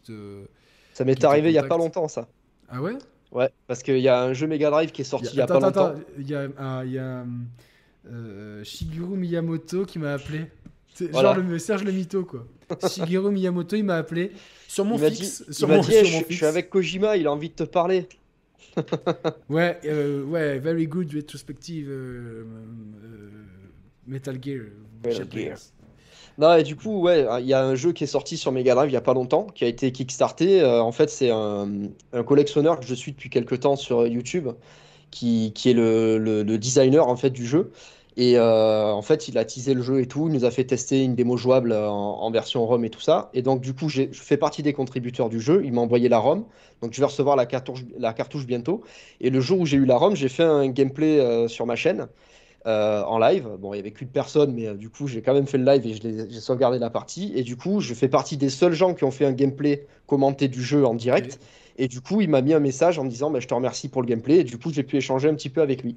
te, 0.00 0.42
qui 0.44 0.48
Ça 0.94 1.04
m'est 1.04 1.22
arrivé 1.24 1.50
il 1.50 1.54
y 1.54 1.58
a 1.58 1.64
pas 1.64 1.76
longtemps 1.76 2.08
ça. 2.08 2.28
Ah 2.68 2.80
ouais? 2.80 2.94
Ouais, 3.32 3.48
parce 3.66 3.82
qu'il 3.82 3.98
y 3.98 4.08
a 4.08 4.22
un 4.22 4.32
jeu 4.32 4.46
Mega 4.46 4.70
Drive 4.70 4.92
qui 4.92 5.02
est 5.02 5.04
sorti 5.06 5.28
il 5.32 5.38
y 5.38 5.40
a 5.40 5.44
attends, 5.44 5.58
pas 5.58 5.68
attends, 5.68 5.88
longtemps. 5.88 5.96
attends. 6.00 6.10
Il 6.18 6.28
y 6.30 6.34
a, 6.34 6.48
ah, 6.58 6.84
y 6.84 6.98
a 6.98 7.24
euh, 8.10 8.62
Shigeru 8.62 9.16
Miyamoto 9.16 9.84
qui 9.86 9.98
m'a 9.98 10.12
appelé. 10.12 10.46
C'est 10.94 11.10
Voilà. 11.10 11.34
Genre 11.34 11.42
le 11.42 11.58
Serge 11.58 11.84
le 11.84 11.92
mytho, 11.92 12.24
quoi. 12.24 12.46
Shigeru 12.88 13.30
Miyamoto, 13.32 13.76
il 13.76 13.84
m'a 13.84 13.96
appelé 13.96 14.32
sur 14.68 14.84
mon 14.84 14.96
dit, 14.96 15.16
fixe. 15.16 15.50
sur 15.50 15.66
mon, 15.68 15.80
dit, 15.80 15.86
sur 15.92 15.94
Eh, 15.96 16.10
mon 16.12 16.24
je, 16.28 16.34
suis 16.34 16.44
avec 16.46 16.68
Kojima, 16.70 17.16
il 17.16 17.26
a 17.26 17.32
envie 17.32 17.48
de 17.48 17.54
te 17.54 17.64
parler. 17.64 18.06
Ouais, 19.50 19.78
euh, 19.84 20.22
ouais, 20.24 20.58
very 20.58 20.86
good 20.86 21.12
retrospective 21.14 21.88
euh, 21.90 22.44
Metal 24.06 24.38
Gear. 24.42 24.62
Metal. 25.04 25.26
Gear. 25.30 25.58
Non, 26.38 26.54
et 26.56 26.62
du 26.62 26.76
coup, 26.76 27.00
ouais, 27.02 27.26
il 27.40 27.46
y 27.46 27.52
a 27.54 27.62
un 27.64 27.74
jeu 27.74 27.92
qui 27.92 28.04
est 28.04 28.06
sorti 28.06 28.36
sur 28.36 28.52
Mega 28.52 28.74
Drive 28.74 28.90
il 28.90 28.94
y 28.94 28.96
a 28.96 29.00
pas 29.02 29.14
longtemps, 29.14 29.46
qui 29.54 29.64
a 29.64 29.68
été 29.68 29.92
kickstarté. 29.92 30.62
Euh, 30.62 30.82
en 30.82 30.92
fait, 30.92 31.10
c'est 31.10 31.30
un, 31.30 31.68
un 32.12 32.22
collectionneur 32.24 32.80
que 32.80 32.86
je 32.86 32.94
suis 32.94 33.12
depuis 33.12 33.28
quelques 33.30 33.60
temps 33.60 33.76
sur 33.76 34.06
YouTube, 34.06 34.48
qui, 35.10 35.52
qui 35.54 35.70
est 35.70 35.74
le, 35.74 36.18
le- 36.18 36.42
le 36.42 36.58
designer 36.58 37.08
en 37.08 37.16
fait 37.16 37.30
du 37.30 37.46
jeu. 37.46 37.72
Et 38.16 38.38
euh, 38.38 38.92
en 38.92 39.02
fait, 39.02 39.28
il 39.28 39.38
a 39.38 39.44
teasé 39.44 39.74
le 39.74 39.82
jeu 39.82 40.00
et 40.00 40.06
tout. 40.06 40.28
Il 40.28 40.34
nous 40.34 40.44
a 40.44 40.50
fait 40.50 40.64
tester 40.64 41.02
une 41.02 41.14
démo 41.14 41.36
jouable 41.38 41.72
en, 41.72 42.20
en 42.20 42.30
version 42.30 42.66
ROM 42.66 42.84
et 42.84 42.90
tout 42.90 43.00
ça. 43.00 43.30
Et 43.34 43.40
donc, 43.42 43.60
du 43.62 43.72
coup, 43.74 43.88
je 43.88 44.06
fais 44.12 44.36
partie 44.36 44.62
des 44.62 44.74
contributeurs 44.74 45.30
du 45.30 45.40
jeu. 45.40 45.62
Il 45.64 45.72
m'a 45.72 45.80
envoyé 45.80 46.08
la 46.10 46.18
ROM. 46.18 46.44
Donc, 46.82 46.92
je 46.92 47.00
vais 47.00 47.06
recevoir 47.06 47.36
la 47.36 47.46
cartouche, 47.46 47.84
la 47.98 48.12
cartouche 48.12 48.46
bientôt. 48.46 48.82
Et 49.20 49.30
le 49.30 49.40
jour 49.40 49.60
où 49.60 49.66
j'ai 49.66 49.78
eu 49.78 49.86
la 49.86 49.96
ROM, 49.96 50.14
j'ai 50.14 50.28
fait 50.28 50.42
un 50.44 50.68
gameplay 50.68 51.20
euh, 51.20 51.48
sur 51.48 51.64
ma 51.66 51.76
chaîne 51.76 52.08
euh, 52.66 53.02
en 53.02 53.18
live. 53.18 53.48
Bon, 53.58 53.74
il 53.74 53.78
y 53.78 53.80
avait 53.80 53.90
qu'une 53.90 54.08
personne, 54.08 54.54
mais 54.54 54.68
euh, 54.68 54.74
du 54.74 54.88
coup, 54.88 55.08
j'ai 55.08 55.20
quand 55.20 55.34
même 55.34 55.46
fait 55.46 55.58
le 55.58 55.64
live 55.64 55.84
et 55.84 56.28
j'ai 56.30 56.40
sauvegardé 56.40 56.78
la 56.78 56.90
partie. 56.90 57.32
Et 57.34 57.42
du 57.42 57.56
coup, 57.56 57.80
je 57.80 57.92
fais 57.92 58.08
partie 58.08 58.36
des 58.36 58.50
seuls 58.50 58.72
gens 58.72 58.94
qui 58.94 59.04
ont 59.04 59.10
fait 59.10 59.24
un 59.24 59.32
gameplay 59.32 59.86
commenté 60.06 60.46
du 60.46 60.62
jeu 60.62 60.86
en 60.86 60.94
direct. 60.94 61.40
Et 61.76 61.88
du 61.88 62.00
coup, 62.00 62.20
il 62.20 62.28
m'a 62.28 62.40
mis 62.40 62.52
un 62.52 62.60
message 62.60 62.98
en 62.98 63.04
me 63.04 63.10
disant 63.10 63.30
bah, 63.30 63.40
Je 63.40 63.48
te 63.48 63.54
remercie 63.54 63.88
pour 63.88 64.02
le 64.02 64.06
gameplay. 64.06 64.38
Et 64.38 64.44
du 64.44 64.58
coup, 64.58 64.72
j'ai 64.72 64.84
pu 64.84 64.96
échanger 64.96 65.28
un 65.28 65.34
petit 65.34 65.48
peu 65.48 65.60
avec 65.60 65.82
lui. 65.82 65.96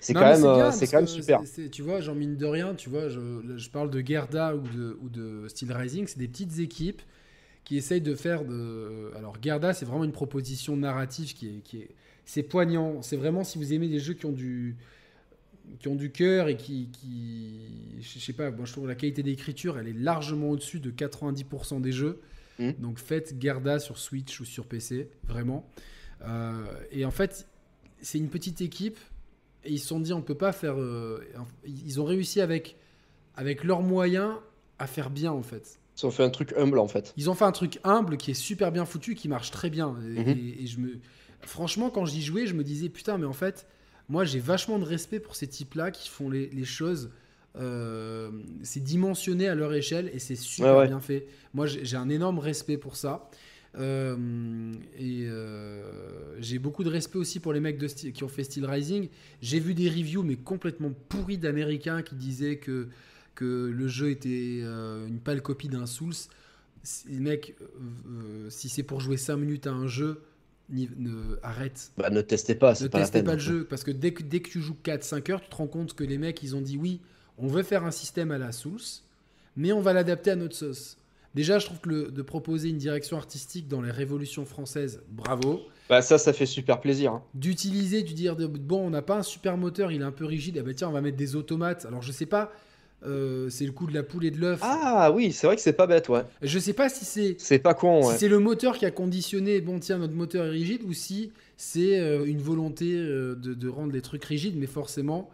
C'est 0.00 0.14
Non, 0.14 0.20
quand, 0.20 0.26
même, 0.26 0.44
euh, 0.44 0.70
c'est 0.72 0.86
quand 0.86 0.98
même 0.98 1.06
super. 1.06 1.40
tu 1.70 1.82
vois, 1.82 2.00
genre 2.00 2.14
mine 2.14 2.36
de 2.36 2.44
rien, 2.44 2.74
tu 2.74 2.90
vois, 2.90 3.08
je, 3.08 3.20
je 3.56 3.70
parle 3.70 3.88
de 3.88 4.04
Gerda 4.04 4.54
ou 4.54 4.60
de, 4.60 4.98
ou 5.00 5.08
de 5.08 5.48
Steel 5.48 5.72
Rising, 5.72 6.06
c'est 6.06 6.18
des 6.18 6.28
petites 6.28 6.58
équipes 6.58 7.00
qui 7.64 7.78
essayent 7.78 8.02
de 8.02 8.14
faire 8.14 8.44
de. 8.44 9.12
Alors 9.16 9.36
Gerda, 9.40 9.72
c'est 9.72 9.86
vraiment 9.86 10.04
une 10.04 10.12
proposition 10.12 10.76
narrative 10.76 11.32
qui 11.32 11.46
est, 11.46 11.60
qui 11.62 11.78
est, 11.78 11.88
c'est 12.26 12.42
poignant. 12.42 13.00
C'est 13.00 13.16
vraiment 13.16 13.44
si 13.44 13.56
vous 13.56 13.72
aimez 13.72 13.88
des 13.88 13.98
jeux 13.98 14.12
qui 14.12 14.26
ont 14.26 14.32
du, 14.32 14.76
qui 15.80 15.88
ont 15.88 15.94
du 15.94 16.10
cœur 16.10 16.48
et 16.48 16.56
qui, 16.56 16.88
qui, 16.92 17.58
je 18.00 18.18
sais 18.18 18.32
pas, 18.32 18.50
moi 18.50 18.64
je 18.66 18.72
trouve 18.72 18.86
la 18.88 18.94
qualité 18.94 19.22
d'écriture, 19.22 19.78
elle 19.78 19.88
est 19.88 19.92
largement 19.98 20.50
au-dessus 20.50 20.80
de 20.80 20.90
90% 20.90 21.80
des 21.80 21.92
jeux. 21.92 22.20
Mm. 22.58 22.70
Donc 22.78 22.98
faites 22.98 23.34
Gerda 23.40 23.78
sur 23.78 23.98
Switch 23.98 24.40
ou 24.40 24.44
sur 24.44 24.66
PC, 24.66 25.08
vraiment. 25.26 25.68
Euh, 26.22 26.64
et 26.92 27.04
en 27.04 27.10
fait, 27.10 27.46
c'est 28.00 28.18
une 28.18 28.28
petite 28.28 28.60
équipe 28.60 28.98
et 29.64 29.72
ils 29.72 29.78
se 29.78 29.88
sont 29.88 30.00
dit 30.00 30.12
on 30.12 30.22
peut 30.22 30.34
pas 30.36 30.52
faire. 30.52 30.78
euh, 30.78 31.20
ils 31.66 32.00
ont 32.00 32.04
réussi 32.04 32.40
avec 32.40 32.76
avec 33.36 33.64
leurs 33.64 33.82
moyens 33.82 34.34
à 34.78 34.86
faire 34.86 35.10
bien 35.10 35.32
en 35.32 35.42
fait. 35.42 35.80
Ils 36.00 36.06
ont 36.06 36.10
fait 36.10 36.24
un 36.24 36.30
truc 36.30 36.52
humble 36.56 36.78
en 36.78 36.88
fait. 36.88 37.12
Ils 37.16 37.30
ont 37.30 37.34
fait 37.34 37.44
un 37.44 37.52
truc 37.52 37.78
humble 37.84 38.16
qui 38.16 38.30
est 38.32 38.34
super 38.34 38.70
bien 38.72 38.84
foutu, 38.84 39.14
qui 39.14 39.28
marche 39.28 39.50
très 39.50 39.70
bien. 39.70 39.96
Et, 40.16 40.30
et- 40.30 40.62
et 40.62 40.66
je 40.66 40.78
me, 40.80 40.98
franchement, 41.42 41.90
quand 41.90 42.04
j'y 42.04 42.22
jouais, 42.22 42.46
je 42.46 42.54
me 42.54 42.62
disais 42.64 42.88
putain, 42.88 43.16
mais 43.18 43.26
en 43.26 43.32
fait, 43.32 43.66
moi 44.08 44.24
j'ai 44.24 44.40
vachement 44.40 44.78
de 44.78 44.84
respect 44.84 45.20
pour 45.20 45.34
ces 45.36 45.46
types-là 45.46 45.90
qui 45.90 46.08
font 46.08 46.28
les, 46.30 46.48
les 46.50 46.64
choses. 46.64 47.10
euh, 47.56 48.30
c'est 48.62 48.82
dimensionné 48.82 49.48
à 49.48 49.54
leur 49.54 49.72
échelle 49.74 50.10
et 50.12 50.18
c'est 50.18 50.34
super 50.36 50.74
Ouais, 50.74 50.78
ouais. 50.80 50.86
bien 50.88 51.00
fait. 51.00 51.26
Moi 51.54 51.66
j'ai 51.66 51.96
un 51.96 52.08
énorme 52.08 52.38
respect 52.38 52.78
pour 52.78 52.96
ça. 52.96 53.28
Euh, 53.76 54.72
et 54.96 55.24
euh, 55.26 56.40
j'ai 56.40 56.58
beaucoup 56.60 56.84
de 56.84 56.88
respect 56.90 57.18
aussi 57.18 57.40
pour 57.40 57.52
les 57.52 57.58
mecs 57.60 57.76
de 57.78 57.86
qui 57.88 58.22
ont 58.24 58.28
fait 58.28 58.44
Steel 58.44 58.66
Rising. 58.66 59.08
J'ai 59.42 59.58
vu 59.60 59.74
des 59.74 59.88
reviews 59.88 60.22
mais 60.22 60.36
complètement 60.36 60.92
pourris 61.08 61.38
d'américains 61.38 62.02
qui 62.02 62.14
disaient 62.14 62.56
que, 62.58 62.88
que 63.34 63.70
le 63.74 63.88
jeu 63.88 64.10
était 64.10 64.60
une 64.60 65.18
pâle 65.22 65.42
copie 65.42 65.68
d'un 65.68 65.86
Souls. 65.86 66.14
Mec, 67.08 67.54
si 68.50 68.68
c'est 68.68 68.82
pour 68.82 69.00
jouer 69.00 69.16
5 69.16 69.36
minutes 69.36 69.66
à 69.66 69.72
un 69.72 69.86
jeu, 69.86 70.22
ne, 70.70 71.38
arrête. 71.42 71.92
Bah, 71.96 72.10
ne 72.10 72.20
testez 72.20 72.54
pas, 72.54 72.74
c'est 72.74 72.84
Ne 72.84 72.88
pas 72.88 72.98
la 72.98 73.04
testez 73.04 73.18
peine. 73.18 73.26
pas 73.26 73.34
le 73.34 73.38
jeu. 73.40 73.64
Parce 73.64 73.84
que 73.84 73.90
dès 73.90 74.12
que, 74.12 74.22
dès 74.22 74.40
que 74.40 74.48
tu 74.50 74.60
joues 74.60 74.76
4-5 74.82 75.30
heures, 75.30 75.40
tu 75.40 75.48
te 75.50 75.56
rends 75.56 75.66
compte 75.66 75.94
que 75.94 76.04
les 76.04 76.18
mecs, 76.18 76.42
ils 76.42 76.56
ont 76.56 76.60
dit 76.62 76.76
oui, 76.76 77.00
on 77.38 77.46
veut 77.48 77.62
faire 77.62 77.84
un 77.84 77.90
système 77.90 78.30
à 78.30 78.38
la 78.38 78.52
Souls, 78.52 78.80
mais 79.56 79.72
on 79.72 79.80
va 79.80 79.92
l'adapter 79.92 80.30
à 80.30 80.36
notre 80.36 80.56
sauce. 80.56 80.96
Déjà, 81.34 81.58
je 81.58 81.66
trouve 81.66 81.80
que 81.80 81.88
le- 81.88 82.10
de 82.12 82.22
proposer 82.22 82.68
une 82.68 82.78
direction 82.78 83.16
artistique 83.16 83.66
dans 83.66 83.82
les 83.82 83.90
révolutions 83.90 84.44
françaises, 84.44 85.02
bravo. 85.10 85.62
Bah, 85.90 86.00
ça, 86.00 86.16
ça 86.16 86.32
fait 86.32 86.46
super 86.46 86.80
plaisir. 86.80 87.12
hein. 87.12 87.22
D'utiliser, 87.34 88.02
du 88.02 88.14
dire, 88.14 88.36
de, 88.36 88.46
bon, 88.46 88.86
on 88.86 88.90
n'a 88.90 89.02
pas 89.02 89.18
un 89.18 89.22
super 89.24 89.56
moteur, 89.56 89.90
il 89.92 90.00
est 90.00 90.04
un 90.04 90.12
peu 90.12 90.24
rigide, 90.24 90.58
ah 90.58 90.62
bah 90.62 90.72
tiens, 90.74 90.88
on 90.88 90.92
va 90.92 91.00
mettre 91.00 91.16
des 91.16 91.34
automates. 91.36 91.84
Alors, 91.86 92.02
je 92.02 92.12
sais 92.12 92.24
pas, 92.26 92.52
euh, 93.06 93.48
c'est 93.50 93.66
le 93.66 93.72
coup 93.72 93.86
de 93.86 93.94
la 93.94 94.02
poule 94.02 94.24
et 94.24 94.30
de 94.30 94.38
l'œuf. 94.40 94.60
Ah 94.62 95.10
oui, 95.14 95.32
c'est 95.32 95.46
vrai 95.46 95.56
que 95.56 95.62
c'est 95.62 95.72
pas 95.74 95.86
bête, 95.86 96.08
ouais. 96.08 96.22
Je 96.42 96.58
sais 96.58 96.72
pas 96.72 96.88
si 96.88 97.04
c'est 97.04 97.36
C'est 97.38 97.58
pas 97.58 97.74
con, 97.74 98.06
ouais. 98.06 98.12
si 98.14 98.20
c'est 98.20 98.28
le 98.28 98.38
moteur 98.38 98.78
qui 98.78 98.86
a 98.86 98.90
conditionné, 98.90 99.60
bon 99.60 99.78
tiens, 99.78 99.98
notre 99.98 100.14
moteur 100.14 100.46
est 100.46 100.50
rigide, 100.50 100.82
ou 100.84 100.92
si 100.92 101.32
c'est 101.56 102.00
euh, 102.00 102.24
une 102.24 102.40
volonté 102.40 102.94
euh, 102.94 103.34
de, 103.34 103.54
de 103.54 103.68
rendre 103.68 103.92
les 103.92 104.00
trucs 104.02 104.24
rigides, 104.24 104.56
mais 104.56 104.66
forcément, 104.66 105.30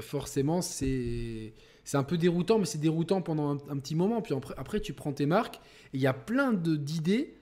forcément, 0.00 0.62
c'est 0.62 1.52
c'est 1.84 1.96
un 1.98 2.02
peu 2.02 2.16
déroutant, 2.18 2.58
mais 2.58 2.64
c'est 2.64 2.80
déroutant 2.80 3.20
pendant 3.22 3.50
un, 3.54 3.58
un 3.70 3.76
petit 3.78 3.94
moment. 3.94 4.20
Puis 4.20 4.34
après, 4.34 4.54
après, 4.56 4.80
tu 4.80 4.92
prends 4.92 5.12
tes 5.12 5.26
marques, 5.26 5.60
il 5.92 6.00
y 6.00 6.06
a 6.08 6.12
plein 6.12 6.52
d'idées. 6.52 7.34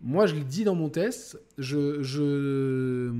Moi, 0.00 0.24
je 0.26 0.34
le 0.36 0.44
dis 0.44 0.64
dans 0.64 0.74
mon 0.74 0.88
test, 0.88 1.38
je, 1.58 2.02
je, 2.02 3.10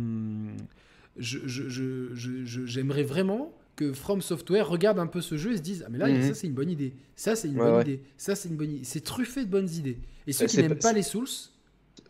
je- 1.18 1.46
je- 1.46 1.68
je- 1.68 2.14
je- 2.14 2.44
je- 2.46 2.64
j'aimerais 2.66 3.02
vraiment 3.02 3.52
que 3.80 3.92
From 3.92 4.20
Software 4.20 4.68
regarde 4.68 4.98
un 4.98 5.06
peu 5.06 5.20
ce 5.20 5.36
jeu 5.36 5.52
et 5.52 5.56
se 5.56 5.62
dise 5.62 5.82
ah 5.86 5.88
mais 5.90 5.98
là 5.98 6.08
Mhm. 6.08 6.22
ça 6.28 6.34
c'est 6.34 6.46
une 6.46 6.52
bonne 6.54 6.70
idée 6.70 6.92
ça 7.16 7.34
c'est 7.36 7.48
une 7.48 7.58
Ouais, 7.60 7.70
bonne 7.70 7.80
idée 7.82 8.00
ça 8.18 8.34
c'est 8.34 8.48
une 8.48 8.56
bonne 8.56 8.70
idée 8.72 8.84
c'est 8.84 9.02
truffé 9.02 9.44
de 9.44 9.50
bonnes 9.50 9.70
idées 9.70 9.98
et 10.26 10.32
ceux 10.32 10.44
Euh, 10.44 10.48
qui 10.48 10.56
n'aiment 10.58 10.74
pas- 10.74 10.88
pas 10.90 10.92
les 10.92 11.02
Souls 11.02 11.26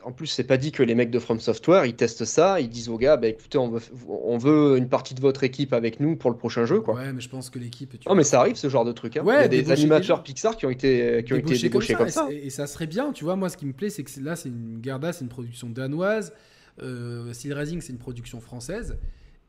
En 0.04 0.12
plus, 0.12 0.26
c'est 0.28 0.44
pas 0.44 0.56
dit 0.56 0.72
que 0.72 0.82
les 0.82 0.94
mecs 0.94 1.10
de 1.10 1.18
From 1.18 1.40
Software, 1.40 1.84
ils 1.84 1.94
testent 1.94 2.24
ça, 2.24 2.58
ils 2.60 2.68
disent 2.70 2.88
aux 2.88 2.96
gars, 2.96 3.16
bah 3.18 3.28
écoutez, 3.28 3.58
on 3.58 3.68
veut, 3.70 3.80
on 4.08 4.38
veut 4.38 4.78
une 4.78 4.88
partie 4.88 5.14
de 5.14 5.20
votre 5.20 5.42
équipe 5.44 5.72
avec 5.74 6.00
nous 6.00 6.16
pour 6.16 6.30
le 6.30 6.36
prochain 6.38 6.64
jeu, 6.64 6.80
quoi. 6.80 6.94
ouais 6.94 7.12
mais 7.12 7.20
je 7.20 7.28
pense 7.28 7.50
que 7.50 7.58
l'équipe 7.58 7.92
Non, 8.06 8.14
mais 8.14 8.24
ça 8.24 8.40
arrive, 8.40 8.56
ce 8.56 8.68
genre 8.70 8.84
de 8.86 8.92
truc. 8.92 9.16
hein. 9.18 9.22
Ouais, 9.24 9.36
Il 9.36 9.40
y 9.40 9.44
a 9.44 9.62
des 9.62 9.70
animateurs. 9.70 10.22
Pixar 10.22 10.56
qui 10.56 10.64
ont 10.64 10.70
été, 10.70 11.22
qui 11.26 11.34
ont 11.34 11.36
été 11.36 11.44
débauché 11.48 11.62
débauchés 11.68 11.94
comme 11.94 12.06
et 12.06 12.10
ça. 12.10 12.28
Et, 12.30 12.48
ça 12.50 12.66
serait 12.66 12.86
bien, 12.86 13.12
tu 13.12 13.24
vois. 13.24 13.36
Moi, 13.36 13.48
ce 13.50 13.56
qui 13.58 13.66
me 13.66 13.72
plaît, 13.74 13.90
c'est 13.90 14.02
que 14.04 14.10
là, 14.20 14.36
c'est 14.36 14.48
une 14.48 14.80
Garda, 14.80 15.12
c'est 15.12 15.22
une 15.22 15.28
production 15.30 15.68
danoise. 15.68 16.32
Euh, 16.82 17.30
Steel 17.34 17.52
Rising, 17.52 17.80
c'est 17.82 17.92
une 17.92 17.98
production 17.98 18.40
française. 18.40 18.96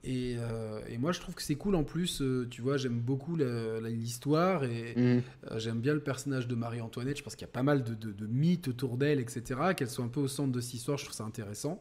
Et, 0.03 0.35
euh, 0.39 0.79
et 0.89 0.97
moi, 0.97 1.11
je 1.11 1.19
trouve 1.19 1.35
que 1.35 1.43
c'est 1.43 1.55
cool 1.55 1.75
en 1.75 1.83
plus. 1.83 2.21
euh, 2.21 2.47
tu 2.49 2.61
vois, 2.61 2.77
j'aime 2.77 2.99
beaucoup 2.99 3.35
l'histoire 3.35 4.63
et 4.63 4.93
Mhm. 4.95 5.21
euh, 5.51 5.59
j'aime 5.59 5.79
bien 5.79 5.93
le 5.93 5.99
personnage 5.99 6.47
de 6.47 6.55
Marie-Antoinette. 6.55 7.17
Je 7.17 7.23
pense 7.23 7.35
qu'il 7.35 7.45
y 7.45 7.49
a 7.49 7.53
pas 7.53 7.63
mal 7.63 7.83
de, 7.83 7.93
de- 7.93 8.11
de 8.11 8.25
mythes 8.27 8.67
autour 8.67 8.97
d'elle, 8.97 9.19
etc. 9.19 9.73
Qu'elle 9.75 9.89
soit 9.89 10.03
un 10.03 10.07
peu 10.09 10.19
au 10.19 10.27
centre 10.27 10.51
de 10.51 10.59
cette 10.61 10.73
histoire, 10.73 10.97
je 10.97 11.05
trouve 11.05 11.15
ça 11.15 11.23
intéressant. 11.23 11.79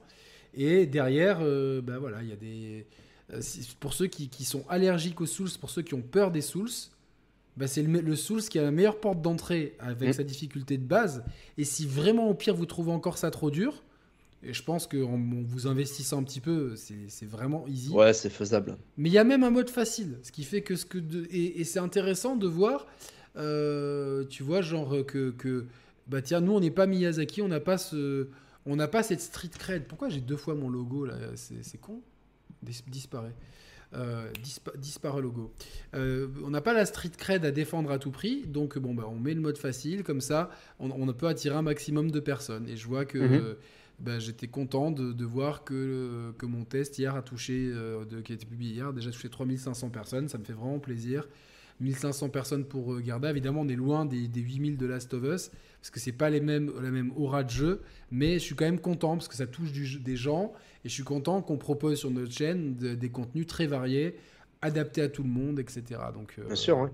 Et 0.55 0.87
derrière, 0.87 1.39
bah 1.83 1.99
voilà, 1.99 2.23
il 2.23 2.29
y 2.29 2.33
a 2.33 2.37
des. 2.37 2.87
pour 3.79 3.95
ceux 3.95 4.09
qui, 4.09 4.29
qui 4.29 4.45
sont 4.45 4.65
allergiques 4.69 5.21
aux 5.21 5.27
Souls, 5.27 5.49
pour 5.61 5.71
ceux 5.71 5.83
qui 5.83 5.95
ont 5.95 6.03
peur 6.03 6.31
des 6.33 6.41
Souls, 6.41 6.69
bah 7.57 7.67
c'est 7.69 7.83
le 7.83 8.17
Souls 8.17 8.43
qui 8.43 8.59
a 8.59 8.63
la 8.63 8.71
meilleure 8.73 8.99
porte 9.01 9.23
d'entrée 9.23 9.77
avec 9.79 10.11
Mm. 10.11 10.13
sa 10.13 10.25
difficulté 10.25 10.77
de 10.77 10.85
base. 10.85 11.25
Et 11.57 11.65
si 11.65 11.87
vraiment 11.87 12.29
au 12.29 12.35
pire 12.35 12.55
vous 12.55 12.67
trouvez 12.67 12.91
encore 12.93 13.17
ça 13.17 13.31
trop 13.31 13.51
dur, 13.51 13.83
et 14.43 14.53
je 14.55 14.63
pense 14.63 14.87
qu'en 14.87 15.15
en 15.15 15.43
vous 15.45 15.67
investissant 15.67 16.19
un 16.21 16.23
petit 16.23 16.41
peu, 16.41 16.75
c'est 16.77 17.09
c'est 17.09 17.27
vraiment 17.27 17.67
easy. 17.69 17.91
Ouais, 17.93 18.13
c'est 18.13 18.31
faisable. 18.31 18.77
Mais 18.97 19.09
il 19.09 19.13
y 19.13 19.19
a 19.19 19.25
même 19.25 19.45
un 19.45 19.51
mode 19.51 19.71
facile, 19.71 20.19
ce 20.23 20.33
qui 20.33 20.45
fait 20.45 20.63
que 20.63 20.77
ce 20.77 20.87
que 20.87 20.99
de- 20.99 21.27
et, 21.31 21.61
et 21.61 21.65
c'est 21.65 21.79
intéressant 21.81 22.37
de 22.37 22.47
voir, 22.47 22.87
euh, 23.37 24.25
tu 24.27 24.43
vois, 24.43 24.61
genre 24.61 24.95
euh, 24.95 25.03
que, 25.05 25.31
que 25.31 25.67
bah 26.07 26.23
tiens, 26.23 26.41
nous 26.41 26.53
on 26.53 26.61
n'est 26.61 26.71
pas 26.71 26.87
Miyazaki, 26.87 27.43
on 27.43 27.49
n'a 27.49 27.61
pas 27.61 27.79
ce, 27.79 28.29
on 28.67 28.77
n'a 28.77 28.89
pas 28.89 29.03
cette 29.03 29.21
street 29.21 29.51
cred. 29.59 29.85
Pourquoi 29.87 30.09
j'ai 30.09 30.21
deux 30.21 30.37
fois 30.37 30.55
mon 30.55 30.69
logo 30.69 31.05
là 31.05 31.15
C'est 31.37 31.79
con? 31.81 32.01
Dis- 32.63 32.85
disparaît. 32.89 33.35
Euh, 33.93 34.31
dispa- 34.45 34.77
disparaît 34.79 35.21
logo. 35.21 35.53
Euh, 35.95 36.29
on 36.45 36.51
n'a 36.51 36.61
pas 36.61 36.73
la 36.75 36.87
street 36.87 37.11
cred 37.19 37.45
à 37.45 37.51
défendre 37.51 37.91
à 37.91 37.99
tout 37.99 38.13
prix, 38.13 38.47
donc 38.47 38.79
bon 38.79 38.95
bah 38.95 39.05
on 39.09 39.17
met 39.19 39.35
le 39.35 39.41
mode 39.41 39.59
facile 39.59 40.05
comme 40.05 40.21
ça, 40.21 40.49
on, 40.79 40.91
on 40.93 41.13
peut 41.13 41.27
attirer 41.27 41.57
un 41.57 41.63
maximum 41.63 42.11
de 42.13 42.21
personnes. 42.21 42.69
Et 42.69 42.77
je 42.77 42.87
vois 42.87 43.05
que 43.05 43.19
Mhm. 43.19 43.35
euh, 43.35 43.55
bah, 44.01 44.19
j'étais 44.19 44.49
content 44.49 44.91
de, 44.91 45.25
voir 45.25 45.65
que, 45.65 46.33
que 46.39 46.47
mon 46.47 46.65
test 46.65 46.99
hier 46.99 47.15
a 47.15 47.23
touché, 47.23 47.71
euh, 47.73 48.05
qui 48.23 48.33
a 48.33 48.35
été 48.35 48.47
publié 48.47 48.75
hier, 48.75 48.93
déjà 48.93 49.11
touché 49.11 49.29
3500 49.29 49.91
personnes, 49.91 50.29
ça 50.29 50.39
me 50.39 50.45
fait 50.45 50.53
vraiment 50.53 50.79
plaisir. 50.79 51.29
1500 51.81 52.29
personnes 52.29 52.65
pour 52.67 52.93
euh, 52.93 53.01
Garda, 53.01 53.31
évidemment 53.31 53.63
on 53.63 53.69
est 53.69 53.77
loin 53.77 54.05
des, 54.05 54.29
des 54.29 54.41
8000 54.43 54.77
de 54.77 54.85
Last 54.87 55.15
of 55.15 55.23
Us, 55.25 55.51
parce 55.81 55.91
que 55.91 55.99
c'est 55.99 56.13
pas 56.13 56.29
les 56.29 56.41
mêmes, 56.41 56.71
la 56.83 56.91
même 56.91 57.11
aura 57.17 57.43
de 57.43 57.51
jeu, 57.51 57.81
mais 58.11 58.35
je 58.35 58.45
suis 58.45 58.55
quand 58.55 58.67
même 58.67 58.81
content 58.81 59.17
parce 59.17 59.29
que 59.29 59.35
ça 59.35 59.47
touche 59.47 59.73
des 59.73 60.17
gens, 60.17 60.53
et 60.85 60.89
je 60.89 60.95
suis 60.95 61.05
content 61.05 61.41
qu'on 61.41 61.57
propose 61.57 61.99
sur 61.99 62.11
notre 62.11 62.33
chaîne 62.33 62.77
de- 62.77 62.95
des 62.95 63.09
contenus 63.11 63.47
très 63.47 63.67
variés, 63.67 64.17
adaptés 64.61 65.01
à 65.01 65.09
tout 65.09 65.23
le 65.23 65.31
monde, 65.31 65.59
etc. 65.59 65.83
Donc, 66.13 66.35
euh, 66.39 66.45
Bien 66.47 66.55
sûr, 66.55 66.79
ouais. 66.81 66.91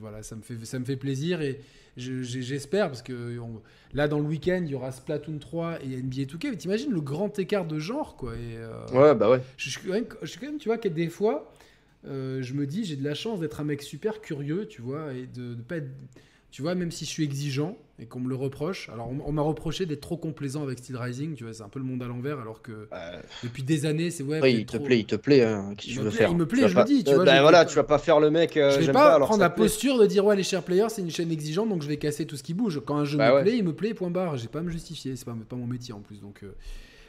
Voilà, 0.00 0.22
ça 0.22 0.36
me 0.36 0.42
fait, 0.42 0.64
ça 0.64 0.78
me 0.78 0.84
fait 0.84 0.96
plaisir 0.96 1.40
et 1.42 1.60
je- 1.96 2.22
j'espère 2.22 2.86
parce 2.88 3.02
que 3.02 3.38
on- 3.38 3.60
là 3.92 4.06
dans 4.08 4.18
le 4.20 4.26
week-end 4.26 4.60
il 4.64 4.70
y 4.70 4.74
aura 4.74 4.92
Splatoon 4.92 5.38
3 5.38 5.78
et 5.82 5.94
NBA 5.98 6.24
2K. 6.26 6.44
Mais 6.50 6.56
t'imagines 6.56 6.92
le 6.92 7.00
grand 7.00 7.36
écart 7.38 7.64
de 7.66 7.78
genre 7.78 8.16
quoi. 8.16 8.34
Et, 8.34 8.56
euh, 8.56 8.86
Ouais, 8.92 9.14
bah 9.14 9.30
ouais. 9.30 9.40
je, 9.56 9.70
suis 9.70 9.80
quand 9.80 9.92
même, 9.92 10.06
quand 10.06 10.24
tu 10.58 10.68
vois, 10.68 10.78
que 10.78 10.88
des 10.88 11.08
fois, 11.08 11.52
euh, 12.06 12.40
je 12.42 12.54
me 12.54 12.66
dis, 12.66 12.84
j'ai 12.84 12.96
de 12.96 13.04
la 13.04 13.14
chance 13.14 13.40
d'être 13.40 13.60
un 13.60 13.64
mec 13.64 13.82
super 13.82 14.20
curieux, 14.20 14.66
tu 14.68 14.80
vois, 14.82 15.12
et 15.12 15.26
de, 15.26 15.54
de 15.54 15.62
pas 15.62 15.76
être, 15.78 15.90
tu 16.50 16.62
vois, 16.62 16.74
même 16.74 16.90
si 16.90 17.04
je 17.04 17.10
suis 17.10 17.24
exigeant 17.24 17.76
et 18.00 18.06
qu'on 18.06 18.18
me 18.18 18.28
le 18.28 18.34
reproche. 18.34 18.88
Alors, 18.88 19.08
on, 19.08 19.18
on 19.28 19.30
m'a 19.32 19.42
reproché 19.42 19.86
d'être 19.86 20.00
trop 20.00 20.16
complaisant 20.16 20.64
avec 20.64 20.78
Steel 20.80 20.96
Rising, 20.96 21.34
tu 21.36 21.44
vois, 21.44 21.52
c'est 21.52 21.62
un 21.62 21.68
peu 21.68 21.78
le 21.78 21.84
monde 21.84 22.02
à 22.02 22.06
l'envers, 22.08 22.40
alors 22.40 22.60
que 22.60 22.88
Euh, 22.92 23.20
depuis 23.44 23.62
des 23.62 23.86
années, 23.86 24.10
c'est 24.10 24.24
ouais. 24.24 24.52
il 24.52 24.66
te 24.66 24.76
plaît, 24.78 24.98
il 24.98 25.04
te 25.06 25.14
plaît. 25.14 25.42
Hein. 25.44 25.70
Il 25.72 25.76
tu 25.76 25.98
veux 26.00 26.08
plaît, 26.08 26.18
faire 26.18 26.30
il 26.30 26.36
me 26.36 26.46
plaît, 26.46 26.62
Tu 26.62 26.68
je 26.70 26.74
pas- 26.74 26.80
le 26.82 26.86
dis, 26.88 27.04
tu 27.04 27.10
Euh, 27.12 27.14
vois, 27.16 27.24
bah 27.24 27.36
je- 27.36 27.42
voilà, 27.42 27.64
tu 27.64 27.76
vas 27.76 27.84
pas 27.84 27.98
faire 27.98 28.18
le 28.18 28.30
mec. 28.32 28.56
euh, 28.56 28.70
je 28.80 28.86
vais 28.86 28.92
pas, 28.92 29.14
alors 29.14 29.28
prendre 29.28 29.42
la 29.42 29.50
posture 29.50 29.96
de 29.98 30.06
dire 30.06 30.24
ouais 30.24 30.34
les 30.34 30.42
chers 30.42 30.62
players 30.64 30.88
c'est 30.88 31.02
une 31.02 31.10
chaîne 31.10 31.30
exigeante 31.30 31.68
donc 31.68 31.82
je 31.82 31.88
vais 31.88 31.96
casser 31.98 32.26
tout 32.26 32.36
ce 32.36 32.42
qui 32.42 32.52
bouge. 32.54 32.80
Quand 32.84 32.96
un 32.96 33.04
jeu 33.04 33.16
Bah 33.18 33.30
me 33.30 33.34
ouais. 33.36 33.42
plaît, 33.42 33.56
il 33.58 33.64
me 33.64 33.72
plaît 33.72 33.94
point 33.94 34.10
barre. 34.10 34.36
J'ai 34.36 34.48
pas 34.48 34.58
à 34.58 34.62
me 34.62 34.70
justifier, 34.70 35.14
c'est 35.14 35.24
pas, 35.24 35.36
pas 35.48 35.54
mon 35.56 35.66
métier 35.68 35.94
en 35.94 36.00
plus 36.00 36.20
donc. 36.20 36.40
euh, 36.42 36.52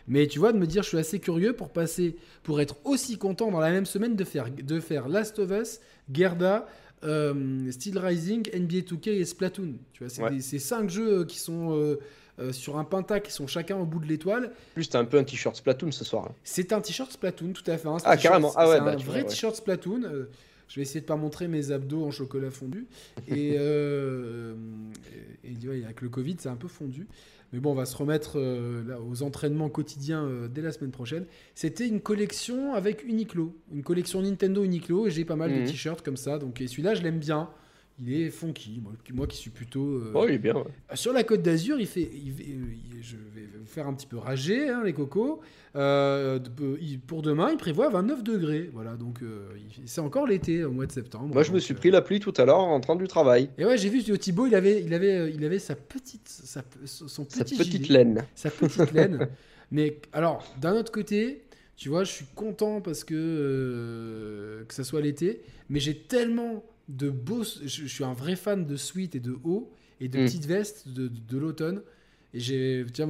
Mais 0.08 0.28
tu 0.28 0.38
vois, 0.38 0.54
de 0.54 0.60
me 0.60 0.68
dire, 0.68 0.84
je 0.84 0.90
suis 0.90 0.98
assez 1.00 1.18
curieux 1.18 1.54
pour 1.54 1.70
passer, 1.70 2.16
pour 2.44 2.62
être 2.62 2.76
aussi 2.84 3.18
content 3.18 3.50
dans 3.50 3.60
la 3.60 3.72
même 3.72 3.88
semaine 3.88 4.16
de 4.16 4.24
faire, 4.24 4.50
de 4.52 4.80
faire 4.80 5.10
Last 5.10 5.40
of 5.40 5.50
Us, 5.50 5.80
Gerda, 6.14 6.68
euh, 7.06 7.72
Steel 7.72 7.98
Rising, 8.00 8.50
NBA 8.54 8.80
2K 8.80 9.10
et 9.10 9.26
Splatoon. 9.26 9.74
Tu 9.94 10.04
vois, 10.04 10.10
c'est 10.10 10.22
Ouais. 10.24 10.60
cinq 10.60 10.90
jeux 10.90 11.26
qui 11.26 11.40
sont 11.40 11.78
euh, 11.78 12.00
euh, 12.40 12.52
sur 12.52 12.78
un 12.78 12.84
penta, 12.84 13.20
qui 13.20 13.32
sont 13.32 13.48
chacun 13.48 13.78
au 13.78 13.86
bout 13.86 14.00
de 14.00 14.08
l'étoile. 14.08 14.52
Plus, 14.74 14.90
t'as 14.90 15.00
un 15.00 15.06
peu 15.06 15.18
un 15.18 15.24
t-shirt 15.24 15.56
Splatoon 15.56 15.92
ce 15.92 16.04
soir. 16.04 16.26
hein. 16.30 16.36
C'est 16.44 16.74
un 16.74 16.82
t-shirt 16.82 17.12
Splatoon, 17.12 17.54
tout 17.54 17.64
à 17.70 17.78
fait. 17.78 17.88
hein, 17.88 17.98
Ah, 18.04 18.18
carrément. 18.18 18.52
Ah 18.56 18.66
c'est 18.66 18.72
ouais, 18.72 18.80
un 18.80 18.86
bah, 18.86 18.96
tu 18.96 19.06
vrai 19.06 19.22
ouais. 19.22 19.28
t-shirt 19.28 19.56
Splatoon. 19.56 20.04
euh, 20.04 20.30
je 20.68 20.78
vais 20.78 20.82
essayer 20.82 21.02
de 21.02 21.06
pas 21.06 21.16
montrer 21.16 21.48
mes 21.48 21.70
abdos 21.72 22.04
en 22.04 22.10
chocolat 22.12 22.50
fondu. 22.50 22.88
Et, 23.28 23.54
euh, 23.60 24.56
et, 25.44 25.52
et, 25.64 25.68
ouais, 25.70 25.84
avec 25.86 26.02
le 26.02 26.10
Covid, 26.10 26.36
c'est 26.40 26.50
un 26.50 26.56
peu 26.56 26.68
fondu. 26.68 27.08
Mais 27.56 27.62
bon, 27.62 27.72
on 27.72 27.76
va 27.76 27.86
se 27.86 27.96
remettre 27.96 28.34
euh, 28.38 28.84
là, 28.86 29.00
aux 29.00 29.24
entraînements 29.24 29.70
quotidiens 29.70 30.26
euh, 30.26 30.50
dès 30.50 30.62
la 30.62 30.74
semaine 30.74 30.92
prochaine. 30.92 31.26
C'était 31.56 31.88
une 31.88 32.02
collection 32.02 32.74
avec 32.74 33.06
Uniqlo, 33.08 33.56
une 33.74 33.82
collection 33.82 34.22
Nintendo 34.22 34.62
Uniqlo, 34.64 35.08
et 35.08 35.12
j'ai 35.12 35.24
pas 35.24 35.38
mal 35.38 35.52
Mhm. 35.52 35.62
de 35.64 35.68
t-shirts 35.70 36.02
comme 36.04 36.18
ça. 36.18 36.38
Donc, 36.38 36.60
et 36.60 36.68
celui-là, 36.68 36.96
je 36.96 37.02
l'aime 37.02 37.20
bien. 37.20 37.50
Il 38.02 38.14
est 38.14 38.30
funky. 38.30 38.82
Moi, 38.84 38.92
moi 39.14 39.26
qui 39.28 39.38
suis 39.38 39.50
plutôt. 39.52 39.86
euh, 39.86 40.12
Oh, 40.14 40.26
il 40.28 40.34
est 40.36 40.38
bien. 40.38 40.56
ouais. 40.56 40.66
sur 40.96 41.14
la 41.14 41.24
côte 41.24 41.42
d'Azur, 41.42 41.80
il 41.80 41.88
fait, 41.88 42.02
il- 42.14 42.42
il- 42.42 43.02
je 43.04 43.16
vais 43.16 43.48
vous 43.58 43.66
faire 43.66 43.88
un 43.88 43.94
petit 43.94 44.06
peu 44.08 44.18
rager, 44.18 44.68
hein, 44.70 44.82
les 44.84 44.92
cocos. 44.92 45.40
Euh, 45.78 46.40
pour 47.08 47.22
demain, 47.22 47.52
il 47.52 47.58
prévoit 47.58 47.90
29 47.90 48.22
degrés. 48.24 48.70
Voilà, 48.74 48.96
donc 48.98 49.22
euh, 49.22 49.48
c'est 49.86 50.02
encore 50.02 50.28
l'été 50.28 50.64
au 50.66 50.72
mois 50.72 50.86
de 50.86 50.92
septembre. 50.92 51.34
Moi, 51.34 51.44
je 51.44 51.52
me 51.54 51.60
suis 51.60 51.74
euh, 51.74 51.78
pris 51.78 51.90
la 51.92 52.02
pluie 52.02 52.20
tout 52.20 52.34
à 52.36 52.44
l'heure 52.46 52.60
en 52.60 52.70
rentrant 52.70 52.96
du 52.98 53.08
travail. 53.08 53.50
Et 53.58 53.66
ouais, 53.66 53.78
j'ai 53.78 53.90
vu 53.90 54.04
Thibaut, 54.04 54.48
il 54.48 54.56
avait, 54.56 54.82
il 54.84 54.94
avait, 54.94 55.18
euh, 55.18 55.30
il 55.30 55.44
avait 55.46 55.60
sa 55.60 55.76
petite, 55.76 56.28
sa- 56.28 56.64
son 56.86 57.24
petit 57.24 57.38
Sa 57.40 57.46
petite 57.46 57.86
gilet, 57.86 58.00
laine. 58.04 58.26
sa 58.36 58.50
petite 58.52 58.92
laine. 58.92 59.30
Mais 59.72 60.00
alors, 60.14 60.46
d'un 60.62 60.76
autre 60.76 60.92
côté, 60.92 61.44
tu 61.78 61.88
vois, 61.90 62.04
je 62.04 62.12
suis 62.12 62.26
content 62.36 62.82
parce 62.82 63.04
que 63.06 63.16
euh, 63.16 64.64
que 64.66 64.74
ça 64.74 64.84
soit 64.84 65.02
l'été, 65.02 65.42
mais 65.70 65.80
j'ai 65.80 65.96
tellement 65.98 66.64
de 66.90 67.10
beaux, 67.10 67.44
je, 67.44 67.68
je 67.68 67.86
suis 67.88 68.04
un 68.04 68.14
vrai 68.14 68.36
fan 68.36 68.66
de 68.66 68.76
sweat 68.78 69.16
et 69.16 69.20
de 69.20 69.36
haut 69.44 69.72
et 70.00 70.08
de 70.08 70.20
Mm. 70.20 70.26
petites 70.26 70.46
vestes 70.46 70.88
de, 70.88 71.08
de, 71.08 71.20
de 71.30 71.38
l'automne. 71.38 71.82
Et 72.34 72.40
j'ai, 72.40 72.86
tiens, 72.94 73.08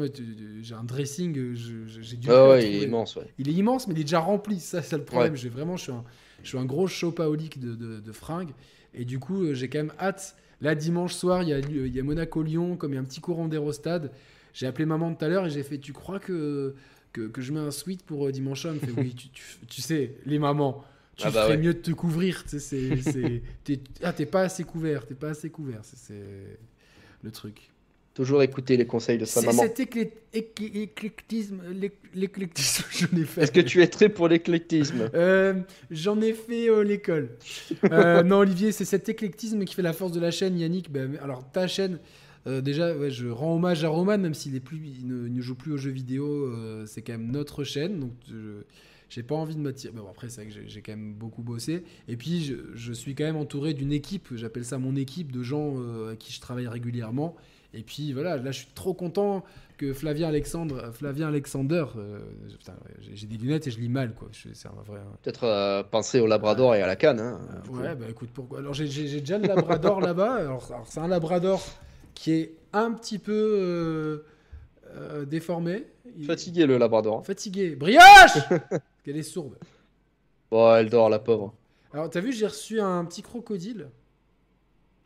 j'ai 0.62 0.76
un 0.76 0.84
dressing, 0.84 1.36
euh, 1.38 1.54
j'ai 1.56 2.16
du 2.18 2.30
Ah 2.30 2.50
ouais, 2.50 2.70
il 2.72 2.84
est 2.84 2.86
immense. 2.86 3.16
Ouais. 3.16 3.28
Il 3.40 3.50
est 3.50 3.54
immense, 3.54 3.88
mais 3.88 3.96
il 3.96 4.00
est 4.02 4.04
déjà 4.04 4.20
rempli. 4.20 4.60
Ça, 4.60 4.82
c'est 4.84 4.98
le 4.98 5.04
problème. 5.04 5.36
J'ai 5.36 5.50
vraiment, 5.50 5.78
je 5.78 5.84
suis 5.84 5.92
un, 5.92 6.04
je 6.44 6.50
suis 6.50 6.58
un 6.60 6.66
gros 6.66 6.88
shopaholic 6.88 7.60
de, 7.60 7.74
de, 7.76 8.00
de 8.00 8.12
fringues. 8.12 8.52
Et 8.94 9.04
du 9.04 9.18
coup, 9.20 9.44
euh, 9.44 9.54
j'ai 9.56 9.68
quand 9.68 9.80
même 9.80 9.94
hâte. 10.00 10.36
Là, 10.62 10.76
dimanche 10.76 11.14
soir, 11.14 11.42
il 11.44 11.50
y 11.50 11.54
a, 11.54 11.60
il 11.60 11.94
y 11.96 12.00
a 12.00 12.04
Monaco-Lyon, 12.04 12.78
comme 12.78 12.92
il 12.94 12.96
y 12.96 12.98
a 12.98 13.02
un 13.02 13.06
petit 13.06 13.20
courant 13.20 13.48
d'Aérostade. 13.48 14.12
J'ai 14.54 14.68
appelé 14.68 14.86
maman 14.86 15.14
tout 15.14 15.26
à 15.26 15.28
l'heure 15.28 15.46
et 15.48 15.50
j'ai 15.50 15.64
fait 15.64 15.80
Tu 15.80 15.92
crois 15.92 16.20
que, 16.20 16.76
que, 17.12 17.22
que 17.28 17.42
je 17.42 17.52
mets 17.52 17.60
un 17.60 17.72
sweat 17.72 18.04
pour 18.04 18.28
euh, 18.28 18.32
dimanche 18.32 18.62
soir? 18.62 18.74
Elle 18.76 18.80
me 18.80 18.86
fait 18.86 19.02
Oui, 19.02 19.14
tu, 19.16 19.30
tu, 19.30 19.44
tu 19.68 19.82
sais, 19.82 20.16
les 20.26 20.40
mamans. 20.40 20.84
Tu 21.18 21.24
Ah 21.26 21.32
bah 21.32 21.44
ferais 21.44 21.56
ouais. 21.56 21.62
mieux 21.64 21.74
de 21.74 21.80
te 21.80 21.92
couvrir. 21.92 22.44
Tu 22.44 22.60
sais, 22.60 22.60
c'est, 22.60 23.02
c'est- 23.02 23.42
t'es, 23.64 23.80
ah, 24.04 24.12
t'es 24.14 24.26
pas 24.26 24.42
assez 24.42 24.64
couvert. 24.64 25.06
T'es 25.06 25.16
pas 25.16 25.30
assez 25.30 25.50
couvert. 25.50 25.80
C'est, 25.84 25.98
c'est 25.98 26.58
le 27.24 27.32
truc. 27.32 27.70
Toujours 28.14 28.42
écouter 28.44 28.78
les 28.78 28.86
conseils 28.86 29.18
de 29.18 29.26
sa 29.26 29.42
C'est 29.42 29.48
maman. 29.48 29.64
cet 29.64 29.78
éclé- 29.82 30.14
éclé- 30.34 30.84
éclectisme. 30.84 31.62
l'éc- 31.74 31.94
L'éclectisme, 32.14 32.86
je 32.92 33.08
l'ai 33.14 33.26
fait. 33.26 33.42
Est-ce 33.44 33.52
que 33.52 33.60
tu 33.60 33.82
es 33.82 33.88
très 33.88 34.08
pour 34.08 34.28
l'éclectisme? 34.30 35.10
Euh, 35.14 35.54
J'en 35.92 36.22
ai 36.22 36.32
fait 36.34 36.70
euh, 36.70 36.82
l'école. 36.84 37.30
Euh, 37.92 38.24
non, 38.24 38.38
Olivier, 38.38 38.72
c'est 38.72 38.86
cet 38.86 39.10
éclectisme 39.10 39.66
qui 39.66 39.76
fait 39.76 39.82
la 39.82 39.92
force 39.94 40.14
de 40.14 40.22
la 40.22 40.32
chaîne, 40.32 40.58
Yannick. 40.58 40.90
Ben, 40.92 41.18
alors, 41.22 41.50
ta 41.52 41.68
chaîne, 41.68 42.00
euh, 42.48 42.62
déjà, 42.62 42.96
ouais, 42.96 43.12
je 43.12 43.28
rends 43.28 43.56
hommage 43.56 43.84
à 43.84 43.90
Roman, 43.90 44.18
même 44.18 44.34
s'il 44.34 44.56
est 44.56 44.60
plus, 44.62 44.78
il 44.78 45.08
ne, 45.08 45.28
il 45.28 45.34
ne 45.34 45.42
joue 45.42 45.56
plus 45.56 45.74
aux 45.74 45.78
jeux 45.78 45.92
vidéo. 45.92 46.26
euh, 46.46 46.86
c'est 46.86 47.02
quand 47.02 47.14
même 47.14 47.32
notre 47.32 47.66
chaîne, 47.66 48.00
donc 48.00 48.12
je 48.30 48.62
j'ai 49.16 49.24
pas 49.24 49.36
envie 49.36 49.56
de 49.56 49.62
m'attirer. 49.62 49.94
Bon, 49.94 50.10
après, 50.10 50.28
c'est 50.28 50.42
vrai 50.44 50.52
que 50.52 50.68
j'ai- 50.68 50.82
quand 50.82 50.92
même 50.92 51.14
beaucoup 51.14 51.42
bossé. 51.42 51.84
Et 52.10 52.18
puis, 52.18 52.44
je, 52.44 52.56
je 52.74 52.92
suis 52.92 53.16
quand 53.16 53.24
même 53.24 53.38
entouré 53.38 53.74
d'une 53.74 53.94
équipe. 53.94 54.28
J'appelle 54.36 54.66
ça 54.66 54.78
mon 54.78 54.98
équipe 54.98 55.32
de 55.32 55.42
gens 55.42 55.76
euh, 55.78 56.08
avec 56.08 56.20
qui 56.20 56.34
je 56.34 56.42
travaille 56.42 56.68
régulièrement. 56.68 57.38
Et 57.74 57.82
puis 57.84 58.12
voilà, 58.14 58.38
là 58.38 58.52
je 58.52 58.60
suis 58.60 58.68
trop 58.74 58.94
content 58.94 59.44
que 59.78 59.92
Flavien 59.94 60.28
Alexandre, 60.30 60.92
Flavien 60.94 61.28
Alexander, 61.28 61.86
euh, 61.98 62.20
j'ai 63.14 63.28
des 63.28 63.36
lunettes 63.38 63.68
et 63.68 63.72
je 63.72 63.80
lis 63.80 63.90
mal 63.90 64.14
quoi. 64.14 64.30
C'est 64.54 64.68
un 64.68 64.82
vrai. 64.86 65.00
Peut-être 65.24 65.44
euh, 65.44 65.84
penser 65.84 66.20
au 66.22 66.28
Labrador 66.28 66.76
et 66.76 66.82
à 66.82 66.88
la 66.88 66.96
canne. 66.96 67.20
hein. 67.20 67.40
Ouais, 67.70 67.94
bah 67.96 68.06
écoute, 68.10 68.30
pourquoi? 68.34 68.60
Alors 68.60 68.74
j'ai- 68.74 68.88
déjà 69.20 69.38
le 69.38 69.48
Labrador 69.48 70.00
là-bas. 70.10 70.36
Alors, 70.36 70.66
alors, 70.72 70.88
c'est 70.88 71.00
un 71.02 71.08
Labrador 71.10 71.62
qui 72.14 72.32
est 72.32 72.54
un 72.72 72.92
petit 72.94 73.20
peu 73.20 74.24
euh, 74.96 75.22
euh, 75.22 75.26
déformé. 75.26 75.84
Il- 76.18 76.26
Fatigué 76.26 76.66
le 76.66 76.78
Labrador. 76.78 77.20
hein. 77.20 77.24
Fatigué. 77.24 77.76
Brioche 77.76 78.02
qu'elle 79.04 79.18
est 79.18 79.24
sourde. 79.24 79.56
Bon, 80.52 80.74
elle 80.76 80.90
dort, 80.90 81.10
la 81.10 81.20
pauvre. 81.20 81.54
Alors 81.94 82.10
t'as 82.10 82.20
vu, 82.22 82.32
j'ai 82.34 82.48
reçu 82.48 82.80
un 82.80 83.04
petit 83.06 83.22
crocodile. 83.22 83.88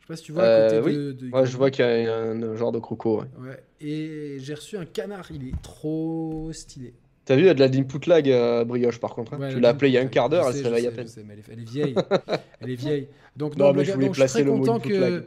Je 0.00 0.06
sais 0.06 0.08
pas 0.08 0.16
si 0.16 0.22
tu 0.24 0.32
vois 0.32 0.42
Euh, 0.42 0.66
à 0.66 0.70
côté 0.80 0.86
oui. 0.90 0.94
de, 0.96 1.12
de- 1.12 1.30
Ouais, 1.30 1.46
je 1.46 1.56
vois 1.56 1.70
qu'il 1.70 1.84
y 1.84 1.88
a 2.06 2.16
un, 2.18 2.56
genre 2.56 2.72
de 2.72 2.78
croco. 2.78 3.20
ouais. 3.20 3.26
Ouais. 3.38 3.62
Et 3.80 4.36
j'ai 4.40 4.54
reçu 4.54 4.76
un 4.76 4.84
canard. 4.84 5.30
Il 5.32 5.48
est 5.48 5.62
trop 5.62 6.50
stylé. 6.52 6.94
T'as 7.24 7.36
vu, 7.36 7.42
il 7.42 7.46
y 7.46 7.50
a 7.50 7.54
de 7.54 7.60
la 7.60 7.66
input 7.66 8.06
lag, 8.08 8.28
euh, 8.28 8.64
brioche, 8.64 8.98
par 8.98 9.14
contre. 9.14 9.34
hein. 9.34 9.38
Ouais, 9.38 9.48
tu 9.50 9.54
la 9.56 9.60
l'as 9.60 9.68
appelé 9.68 9.90
il 9.90 9.94
y 9.94 9.98
a 9.98 10.00
un 10.00 10.06
quart 10.06 10.28
d'heure, 10.28 10.48
elle 10.48 10.54
se 10.56 10.64
réveille 10.64 10.86
à 10.88 10.90
peine. 10.90 11.06
sais, 11.06 11.22
elle 11.30 11.38
est, 11.38 11.42
elle 11.52 11.60
est 11.60 11.68
vieille. 11.70 11.94
elle 12.60 12.70
est 12.70 12.74
vieille. 12.74 13.08
Donc, 13.36 13.56
Non, 13.56 13.66
non, 13.66 13.72
mais 13.74 13.84
je 13.84 13.88
gars- 13.90 13.94
voulais 13.94 14.06
donc, 14.06 14.14
je 14.16 14.20
suis 14.22 14.28
très 14.28 14.42
placer 14.42 14.44
le 14.44 14.50
content 14.58 14.80
que. 14.80 15.24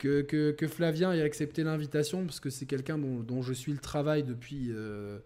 Que, 0.00 0.50
que, 0.52 0.66
Flavien 0.66 1.12
ait 1.12 1.22
accepté 1.22 1.62
l'invitation 1.62 2.24
parce 2.24 2.40
que 2.40 2.50
c'est 2.50 2.66
quelqu'un 2.66 2.98
dont, 2.98 3.20
dont 3.20 3.42
je 3.42 3.52
suis 3.52 3.72
le 3.72 3.78
travail 3.78 4.22
depuis, 4.22 4.68
euh, 4.70 5.18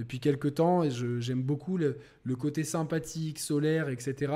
depuis 0.00 0.20
quelques 0.20 0.54
temps 0.54 0.82
et 0.82 0.90
j'aime 0.90 1.42
beaucoup 1.42 1.76
le, 1.76 1.96
le 2.24 2.36
côté 2.36 2.64
sympathique, 2.64 3.38
solaire, 3.38 3.88
etc. 3.88 4.32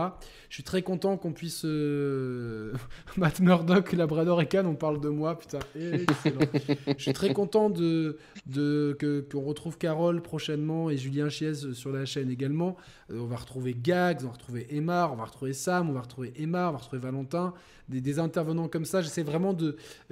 Je 0.49 0.55
suis 0.55 0.62
très 0.62 0.82
content 0.82 1.16
qu'on 1.16 1.32
puisse. 1.32 1.65
euh, 1.65 2.73
Matt 3.16 3.41
Murdock, 3.41 3.93
Labrador 3.93 4.41
et 4.43 4.47
Cannes, 4.47 4.66
on 4.66 4.74
parle 4.74 5.01
de 5.01 5.09
moi, 5.09 5.39
putain. 5.39 5.59
Je 5.74 7.03
suis 7.03 7.12
très 7.12 7.32
content 7.32 7.70
de, 7.70 8.16
de, 8.47 8.97
que- 8.99 9.20
qu'on 9.20 9.43
retrouve 9.43 9.78
Carole 9.78 10.23
prochainement 10.23 10.91
et 10.91 10.97
Julien 10.97 11.28
Chiez 11.28 11.55
sur 11.55 11.91
la 11.93 12.05
chaîne 12.05 12.31
également. 12.31 12.77
Euh, 13.11 13.19
on 13.20 13.27
va 13.27 13.36
retrouver 13.36 13.74
Gags, 13.74 14.19
on 14.23 14.27
va 14.27 14.32
retrouver 14.32 14.66
Emma, 14.70 15.11
on 15.12 15.16
va 15.16 15.24
retrouver 15.24 15.53
Sam, 15.53 15.91
on 15.91 15.93
va 15.93 16.01
retrouver 16.03 16.32
Emma, 16.36 16.69
on 16.69 16.73
va 16.73 16.78
retrouver 16.78 17.01
Valentin. 17.03 17.55
Des, 17.89 18.01
des 18.01 18.19
intervenants 18.19 18.69
comme 18.69 18.86
ça. 18.86 19.03
J'essaie 19.03 19.23
vraiment 19.24 19.55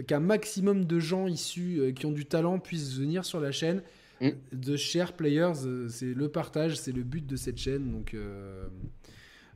qu'un 0.07 0.21
maximum 0.21 0.85
de 0.85 0.99
gens 0.99 1.27
issus 1.27 1.79
euh, 1.81 1.93
qui 1.93 2.05
ont 2.07 2.13
du 2.13 2.27
talent 2.27 2.59
puissent 2.59 2.99
venir 2.99 3.25
sur 3.25 3.41
la 3.41 3.51
chaîne. 3.51 3.83
Mm. 4.23 4.31
De 4.53 4.77
chers 4.77 5.13
players, 5.15 5.53
euh, 5.67 5.89
c'est 5.89 6.15
le 6.15 6.29
partage, 6.29 6.77
c'est 6.77 6.93
le 6.93 7.03
but 7.03 7.27
de 7.27 7.37
cette 7.37 7.59
chaîne. 7.59 7.91
Donc. 7.93 8.15
euh, 8.15 8.67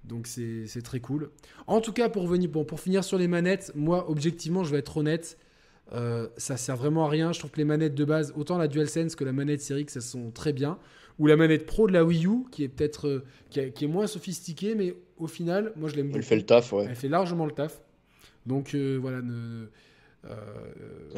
donc 0.04 0.26
c'est 0.28 0.66
c'est 0.68 0.82
très 0.82 1.00
cool. 1.00 1.30
En 1.66 1.80
tout 1.80 1.92
cas, 1.92 2.08
pour, 2.08 2.26
venir, 2.28 2.48
bon, 2.50 2.64
pour 2.64 2.78
finir 2.80 3.02
sur 3.02 3.18
les 3.18 3.26
manettes, 3.28 3.72
moi, 3.74 4.08
objectivement, 4.08 4.62
je 4.62 4.70
vais 4.70 4.78
être 4.78 4.96
honnête, 4.96 5.36
euh, 5.92 6.28
ça 6.36 6.56
sert 6.56 6.76
vraiment 6.76 7.06
à 7.06 7.08
rien. 7.08 7.32
Je 7.32 7.38
trouve 7.40 7.50
que 7.50 7.56
les 7.58 7.64
manettes 7.64 7.94
de 7.96 8.04
base, 8.04 8.32
autant 8.36 8.56
la 8.56 8.68
DualSense 8.68 9.16
que 9.16 9.24
la 9.24 9.32
manette 9.32 9.60
Series 9.62 9.82
X, 9.82 9.96
elles 9.96 10.02
sont 10.02 10.30
très 10.30 10.52
bien. 10.52 10.78
Ou 11.18 11.26
la 11.26 11.34
manette 11.36 11.66
Pro 11.66 11.88
de 11.88 11.92
la 11.92 12.04
Wii 12.04 12.26
U, 12.26 12.44
qui 12.52 12.62
est 12.62 12.68
peut-être 12.68 13.08
euh, 13.08 13.24
qui, 13.50 13.58
a- 13.58 13.70
qui 13.70 13.84
est 13.84 13.88
moins 13.88 14.06
sophistiquée, 14.06 14.74
mais 14.76 14.94
au 15.16 15.26
final, 15.26 15.72
moi, 15.74 15.88
je 15.88 15.96
l'aime 15.96 16.06
beaucoup. 16.08 16.18
Elle 16.18 16.24
fait 16.24 16.36
le 16.36 16.46
taf, 16.46 16.72
ouais. 16.72 16.86
Elle 16.88 16.94
fait 16.96 17.08
largement 17.08 17.46
le 17.46 17.52
taf. 17.52 17.80
Donc 18.44 18.74
euh, 18.74 18.96
voilà. 19.00 19.22
Ne, 19.22 19.66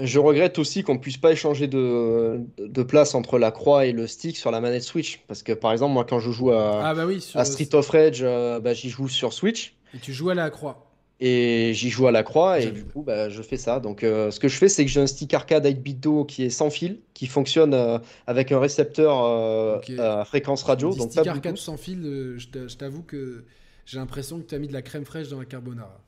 Je 0.01 0.19
regrette 0.19 0.59
aussi 0.59 0.83
qu'on 0.83 0.99
puisse 0.99 1.17
pas 1.17 1.33
échanger 1.33 1.67
de, 1.67 2.41
de 2.59 2.83
place 2.83 3.15
entre 3.15 3.39
la 3.39 3.51
croix 3.51 3.87
et 3.87 3.93
le 3.93 4.07
stick 4.07 4.37
sur 4.37 4.51
la 4.51 4.61
manette 4.61 4.85
Switch. 4.85 5.21
Parce 5.27 5.43
que 5.43 5.53
par 5.53 5.73
exemple, 5.73 5.93
moi, 5.93 6.05
quand 6.05 6.21
je 6.21 6.31
joue 6.31 6.53
à, 6.53 6.83
ah 6.85 6.95
bah 6.95 7.05
oui, 7.07 7.21
sur, 7.21 7.39
à 7.39 7.45
Street 7.45 7.69
of 7.73 7.89
Rage, 7.89 8.21
euh, 8.23 8.61
bah, 8.61 8.75
j'y 8.75 8.91
joue 8.91 9.09
sur 9.09 9.33
Switch. 9.33 9.75
et 9.95 9.99
tu 9.99 10.13
joues 10.13 10.31
à 10.31 10.35
la 10.35 10.51
croix. 10.51 10.89
Et 11.21 11.73
j'y 11.75 11.91
joue 11.91 12.07
à 12.07 12.13
la 12.13 12.23
croix 12.23 12.61
et 12.61 12.71
du 12.71 12.85
coup 12.85 13.03
bah, 13.03 13.29
je 13.29 13.43
fais 13.43 13.57
ça. 13.57 13.81
Donc 13.81 14.05
euh, 14.05 14.31
ce 14.31 14.39
que 14.39 14.47
je 14.47 14.57
fais 14.57 14.69
c'est 14.69 14.85
que 14.85 14.91
j'ai 14.91 15.01
un 15.01 15.09
stick 15.09 15.35
arcade 15.35 15.67
8-bit 15.67 15.99
Do 15.99 16.25
qui 16.25 16.45
est 16.45 16.51
sans 16.51 16.71
fil, 16.71 17.01
qui 17.13 17.27
fonctionne 17.27 17.75
euh, 17.75 17.99
avec 18.29 18.53
un 18.53 18.61
récepteur 18.61 19.25
euh, 19.25 19.81
à 19.99 20.25
fréquence 20.25 20.63
radio, 20.63 20.95
donc 20.95 21.11
stick 21.11 21.27
arcade 21.27 21.57
sans 21.57 21.77
fil, 21.77 22.05
euh, 22.05 22.39
je 22.39 22.77
t'avoue 22.77 23.03
que 23.03 23.45
j'ai 23.85 23.99
l'impression 23.99 24.39
que 24.39 24.45
tu 24.47 24.55
as 24.55 24.61
mis 24.61 24.69
de 24.69 24.73
la 24.73 24.83
crème 24.83 25.05
fraîche 25.05 25.29
dans 25.29 25.41
la 25.41 25.45
carbonara. 25.45 26.01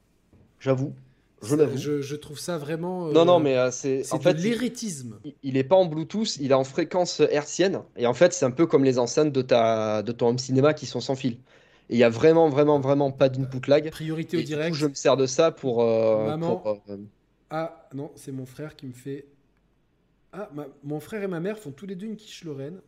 J'avoue, 0.61 0.95
je 1.43 1.55
l'avoue. 1.57 1.77
Je, 1.79 2.03
je 2.03 2.17
trouve 2.17 2.39
ça 2.39 2.59
vraiment. 2.59 3.09
euh, 3.09 3.13
Non 3.13 3.25
non 3.25 3.39
mais 3.41 3.57
euh, 3.57 3.71
c'est 3.71 4.11
en 4.13 4.19
de 4.19 4.23
fait 4.23 4.35
l'hérétisme. 4.35 5.19
il- 5.25 5.35
il 5.43 5.57
est 5.57 5.65
pas 5.65 5.77
en 5.77 5.87
Bluetooth, 5.87 6.37
il 6.37 6.51
est 6.51 6.55
en 6.55 6.65
fréquence 6.65 7.21
hertzienne 7.21 7.83
et 7.97 8.07
en 8.07 8.15
fait 8.15 8.33
c'est 8.33 8.45
un 8.45 8.51
peu 8.51 8.67
comme 8.67 8.85
les 8.85 8.99
enceintes 8.99 9.33
de 9.33 9.43
ta 9.43 10.03
de 10.03 10.13
ton 10.13 10.29
home 10.29 10.39
cinéma 10.39 10.75
qui 10.75 10.87
sont 10.87 11.01
sans 11.01 11.15
fil. 11.17 11.35
Et 11.89 11.95
il 11.95 11.99
y 11.99 12.05
a 12.05 12.11
vraiment 12.11 12.49
vraiment 12.49 12.79
vraiment 12.79 13.11
pas 13.11 13.29
d'input 13.29 13.69
lag. 13.69 13.91
Priorité 13.91 14.37
Et 14.37 14.41
au 14.41 14.43
du 14.43 14.47
coup, 14.47 14.57
direct. 14.57 14.77
je 14.77 14.87
me 14.87 14.95
sers 14.95 15.17
de 15.17 15.27
ça 15.27 15.51
pour, 15.51 15.83
euh, 15.83 16.27
Maman. 16.27 16.57
pour, 16.57 16.79
euh, 16.89 16.97
Ah 17.51 17.89
non, 17.95 18.13
c'est 18.15 18.31
mon 18.33 18.47
frère 18.47 18.77
qui 18.77 18.87
me 18.87 18.93
fait. 18.93 19.27
Ah, 20.33 20.49
ma- 20.55 20.69
mon 20.85 21.01
frère 21.01 21.23
et 21.25 21.27
ma 21.27 21.41
mère 21.41 21.59
font 21.59 21.73
tous 21.73 21.87
les 21.87 21.97
deux 21.97 22.07
une 22.07 22.17
quiche 22.17 22.45
Lorraine. 22.45 22.81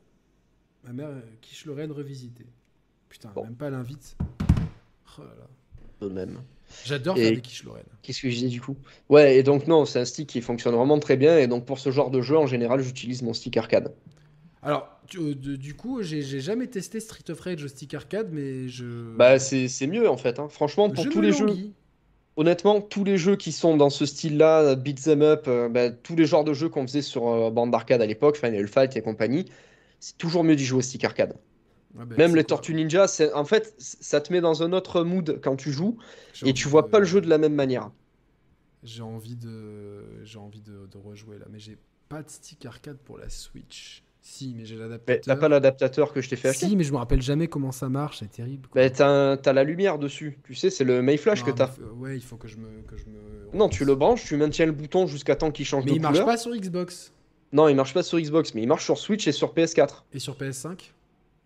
Ma 0.85 0.93
mère, 0.93 1.09
quiche 1.41 1.65
Lorraine 1.67 1.91
revisitée. 1.91 2.47
Putain, 3.09 3.31
Bon. 3.35 3.43
même 3.45 3.57
pas 3.57 3.71
l'invite. 3.71 4.17
Oh 5.19 5.23
là 5.23 5.35
là. 5.39 5.47
de 6.01 6.09
même. 6.09 6.39
J'adore 6.85 7.19
faire 7.19 7.33
des 7.33 7.41
quiches 7.41 7.65
Lorraine. 7.65 7.85
Qu'est-ce 8.03 8.21
que 8.23 8.31
je 8.31 8.37
dis 8.37 8.49
du 8.49 8.61
coup? 8.61 8.77
Ouais, 9.09 9.37
et 9.37 9.43
donc 9.43 9.67
non, 9.67 9.85
c'est 9.85 10.01
un 10.01 10.05
stick 10.05 10.29
qui 10.29 10.41
fonctionne 10.41 10.75
vraiment 10.75 10.99
très 10.99 11.17
bien. 11.17 11.39
Et 11.39 11.47
donc 11.47 11.65
pour 11.67 11.79
ce 11.79 11.91
genre 11.91 12.11
de 12.11 12.21
jeu, 12.21 12.37
en 12.37 12.47
général, 12.47 12.81
j'utilise 12.81 13.23
mon 13.23 13.33
stick 13.33 13.57
arcade. 13.57 13.95
Alors, 14.63 14.89
tu- 15.09 15.19
euh, 15.19 15.35
de- 15.35 15.57
du 15.57 15.75
coup, 15.75 16.03
j'ai 16.03 16.23
jamais 16.41 16.67
testé 16.69 17.01
Street 17.01 17.25
of 17.31 17.41
Rage 17.41 17.65
au 17.65 17.69
stick 17.69 17.95
arcade, 17.95 18.29
mais 18.33 18.69
je. 18.69 18.85
Bah, 19.19 19.39
c'est 19.39 19.87
mieux 19.87 20.09
en 20.09 20.17
fait. 20.17 20.39
hein. 20.39 20.49
Franchement, 20.49 20.91
pour 20.91 21.05
je 21.05 21.11
tous 21.11 21.21
les 21.21 21.33
jeux, 21.33 21.59
honnêtement, 22.37 22.81
tous 22.81 23.05
les 23.05 23.19
jeux 23.19 23.37
qui 23.37 23.53
sont 23.53 23.77
dans 23.77 23.91
ce 23.91 24.07
style-là, 24.07 24.75
beat 24.77 25.07
'em 25.09 25.23
up, 25.23 25.45
euh, 25.49 25.69
bah, 25.69 25.91
tous 25.91 26.17
les 26.17 26.27
genres 26.27 26.45
de 26.45 26.55
jeux 26.55 26.69
qu'on 26.69 26.87
faisait 26.87 27.03
sur 27.03 27.29
euh, 27.29 27.51
bande 27.51 27.71
d'arcade 27.73 28.03
à 28.03 28.07
l'époque, 28.07 28.39
Final 28.39 28.69
Fight 28.69 28.97
et 28.97 29.03
compagnie, 29.03 29.47
c'est 30.01 30.19
toujours 30.19 30.45
mieux 30.45 30.57
d'y 30.57 30.65
jouer 30.65 30.79
au 30.81 30.83
stick 30.83 31.05
arcade. 31.05 31.37
Ouais, 31.95 32.05
bah, 32.07 32.15
Même 32.17 32.35
les 32.37 32.45
Tortues 32.45 32.75
Ninja, 32.75 33.07
en 33.35 33.45
fait, 33.45 33.75
ça 33.79 34.21
te 34.21 34.33
met 34.33 34.41
dans 34.41 34.63
un 34.63 34.73
autre 34.73 35.03
mood 35.05 35.41
quand 35.43 35.57
tu 35.57 35.73
joues 35.73 35.99
et 36.45 36.55
tu 36.55 36.69
vois 36.69 36.83
de- 36.83 36.89
pas 36.89 36.99
le 36.99 37.05
jeu 37.05 37.21
de 37.21 37.29
la 37.29 37.37
même 37.39 37.55
manière. 37.55 37.91
J'ai 38.83 39.03
envie 39.03 39.37
de, 39.37 40.25
j'ai 40.25 40.39
envie 40.39 40.61
de, 40.63 40.87
de 40.91 40.99
rejouer 40.99 41.39
là, 41.39 41.45
mais 41.51 41.59
j'ai 41.59 41.79
pas 42.09 42.23
de 42.23 42.29
stick 42.31 42.65
arcade 42.67 42.97
pour 43.05 43.19
la 43.19 43.29
Switch. 43.29 44.03
Si, 44.25 44.55
mais 44.57 44.65
j'ai 44.65 44.77
Mais 44.77 44.83
l'adaptateur. 44.83 45.23
t'as 45.25 45.37
pas 45.37 45.49
l'adaptateur 45.49 46.13
que 46.13 46.21
je 46.21 46.29
t'ai 46.31 46.37
fait 46.37 46.49
acheter 46.51 46.67
Si, 46.67 46.77
mais 46.77 46.85
je 46.85 46.93
me 46.93 46.97
rappelle 46.99 47.21
jamais 47.23 47.49
comment 47.49 47.73
ça 47.73 47.89
marche, 47.89 48.21
c'est 48.21 48.31
terrible. 48.31 48.69
quoi. 48.69 48.81
Bah, 48.83 48.89
t'as 48.91 49.09
un- 49.09 49.53
la 49.53 49.65
lumière 49.65 49.99
dessus. 49.99 50.39
Tu 50.45 50.55
sais, 50.55 50.71
c'est 50.71 50.85
le 50.85 51.03
Mayflash 51.03 51.41
Non, 51.41 51.45
que 51.47 51.51
mais 51.51 51.57
t'as. 51.57 51.71
Ouais, 51.97 52.17
il 52.17 52.23
faut 52.23 52.37
que 52.37 52.47
je 52.49 52.57
me, 52.57 52.83
que 52.83 52.97
je 52.97 53.05
me. 53.07 53.49
Non, 53.53 53.69
tu 53.69 53.85
le 53.85 53.95
branches, 53.97 54.25
tu 54.25 54.37
maintiens 54.37 54.67
le 54.67 54.73
bouton 54.73 55.07
jusqu'à 55.09 55.35
temps 55.37 55.51
qu'il 55.51 55.67
change 55.67 55.85
Mais 55.85 55.91
de 55.91 55.97
il 55.97 56.01
marche 56.03 56.15
couleur. 56.15 56.27
pas 56.27 56.37
sur 56.37 56.53
Xbox 56.55 57.13
Non, 57.53 57.69
il 57.69 57.75
marche 57.75 57.95
pas 57.95 58.03
sur 58.05 58.19
Xbox, 58.21 58.55
mais 58.55 58.63
il 58.63 58.69
marche 58.69 58.85
sur 58.85 58.97
Switch 58.97 59.27
et 59.27 59.33
sur 59.33 59.53
PS4. 59.55 60.05
et 60.13 60.19
sur 60.21 60.37
PS5. 60.37 60.93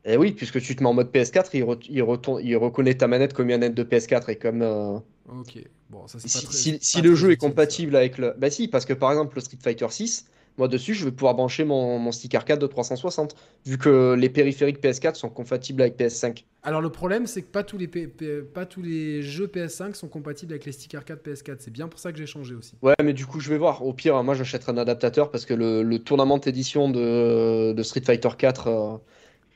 Eh 0.09 0.16
oui, 0.16 0.33
puisque 0.33 0.61
tu 0.61 0.77
te 0.77 0.83
mets 0.83 0.89
en 0.89 0.95
mode 0.95 1.11
PS4, 1.12 1.51
il, 1.55 1.65
re- 1.65 1.85
il, 1.89 2.03
retourne- 2.03 2.41
il 2.45 2.57
reconnaît 2.57 2.95
ta 2.95 3.09
manette 3.09 3.33
comme 3.33 3.47
une 3.51 3.57
manette 3.59 3.74
de 3.74 3.83
PS4 3.83 4.31
et 4.31 4.37
comme 4.37 4.62
euh, 4.62 4.99
Ok. 5.28 5.59
Bon, 5.91 6.07
ça 6.07 6.19
c'est 6.20 6.28
si, 6.28 6.39
pas 6.45 6.49
très. 6.53 6.78
si- 6.81 7.03
le 7.03 7.15
jeu 7.15 7.31
est 7.33 7.41
ça. 7.41 7.49
compatible 7.49 7.97
avec 7.97 8.19
le. 8.19 8.33
Bah 8.39 8.51
si, 8.51 8.69
parce 8.69 8.85
que 8.85 8.93
par 8.93 9.11
exemple 9.11 9.35
le 9.37 9.41
Street 9.41 9.59
Fighter 9.61 9.87
6, 9.91 10.27
moi 10.59 10.69
dessus 10.69 10.95
je 10.95 11.05
vais 11.05 11.11
pouvoir 11.12 11.35
brancher 11.35 11.65
mon, 11.65 11.99
mon 11.99 12.12
stick 12.12 12.35
arcade 12.37 12.61
de 12.61 12.66
360, 12.69 13.35
vu 13.66 13.78
que 13.78 14.15
les 14.15 14.28
périphériques 14.28 14.81
PS4 14.83 15.15
sont 15.16 15.28
compatibles 15.28 15.83
avec 15.83 15.97
PS5. 15.99 16.45
Alors 16.62 16.81
le 16.81 16.91
problème, 16.91 17.27
c'est 17.27 17.43
que 17.43 17.47
pas 17.51 17.62
tous 17.65 17.78
les 17.78 17.87
P- 17.89 18.07
P- 18.09 18.43
pas 18.43 18.66
tous 18.66 18.83
les 18.83 19.23
jeux 19.23 19.47
PS5 19.49 19.95
sont 19.95 20.09
compatibles 20.09 20.53
avec 20.53 20.65
les 20.66 20.73
stick 20.73 20.95
arcade 20.95 21.20
PS4. 21.24 21.57
C'est 21.61 21.73
bien 21.73 21.87
pour 21.89 21.99
ça 22.01 22.12
que 22.12 22.19
j'ai 22.19 22.27
changé 22.27 22.55
aussi. 22.55 22.74
Ouais, 22.83 22.95
mais 23.03 23.12
du 23.12 23.27
coup 23.27 23.39
je 23.41 23.51
vais 23.51 23.59
voir. 23.59 23.85
Au 23.85 23.93
pire, 23.93 24.23
moi 24.23 24.35
j'achèterai 24.35 24.70
un 24.73 24.78
adaptateur 24.78 25.31
parce 25.33 25.47
que 25.47 25.55
le, 25.55 25.83
le 25.83 25.99
tournament 26.01 26.39
d'édition 26.39 26.89
de, 26.91 27.73
de 27.73 27.83
Street 27.85 28.03
Fighter 28.05 28.31
4, 28.37 28.66
euh, 28.69 28.97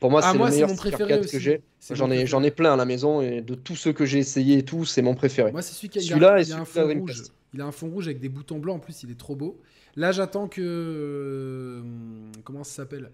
pour 0.01 0.11
moi 0.11 0.21
ah 0.25 0.33
c'est 0.33 0.39
le 0.39 0.45
meilleur 0.51 0.69
mon 0.71 0.77
préféré 0.77 1.21
que 1.21 1.39
j'ai. 1.39 1.63
J'en 1.91 2.11
ai, 2.11 2.27
j'en 2.27 2.43
ai 2.43 2.51
plein 2.51 2.73
à 2.73 2.77
la 2.77 2.85
maison 2.85 3.21
et 3.23 3.41
de 3.43 3.55
tous 3.55 3.77
ceux 3.77 3.93
que 3.93 4.05
j'ai 4.07 4.19
essayé 4.19 4.59
et 4.59 4.65
tout, 4.65 4.85
c'est 4.85 5.03
mon 5.03 5.15
préféré. 5.15 5.53
Moi, 5.53 5.63
c'est 5.63 5.75
celui 5.75 5.89
qui 5.91 5.99
a, 5.99 6.03
il 6.03 6.07
a- 6.07 6.09
Celui-là 6.09 6.41
et 6.41 6.43
il 6.45 6.53
a 6.53 6.59
un 6.61 6.65
celui 6.65 6.87
Dreamcast. 6.95 7.19
rouge. 7.21 7.29
Il 7.55 7.61
a 7.61 7.67
un 7.67 7.73
fond 7.73 7.89
rouge 7.89 8.07
avec 8.07 8.19
des 8.21 8.29
boutons 8.29 8.59
blancs. 8.59 8.77
En 8.77 8.79
plus, 8.81 9.03
il 9.03 9.11
est 9.11 9.19
trop 9.19 9.37
beau. 9.37 9.61
Là, 9.97 10.11
j'attends 10.13 10.49
que. 10.49 10.61
euh, 10.63 11.83
comment 12.45 12.65
ça 12.65 12.73
s'appelle? 12.83 13.11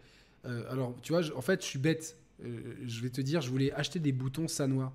Euh, 0.46 0.62
Alors, 0.70 0.94
tu 1.02 1.12
vois, 1.12 1.22
je- 1.22 1.32
en 1.32 1.40
fait, 1.40 1.62
je 1.62 1.66
suis 1.66 1.78
bête. 1.78 2.16
Euh, 2.44 2.60
je 2.86 3.02
vais 3.02 3.08
te 3.10 3.20
dire, 3.20 3.40
je 3.40 3.50
voulais 3.50 3.72
acheter 3.72 3.98
des 3.98 4.12
boutons 4.12 4.48
Sanois. 4.48 4.92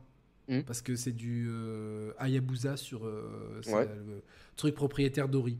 Hmm. 0.48 0.62
Parce 0.62 0.82
que 0.82 0.96
c'est 0.96 1.12
du 1.12 1.48
euh, 1.50 2.12
Hayabusa 2.20 2.76
sur 2.78 3.04
Ouais. 3.04 3.86
le 3.86 4.22
truc 4.58 4.76
propriétaire 4.76 5.28
d'Ori. 5.30 5.58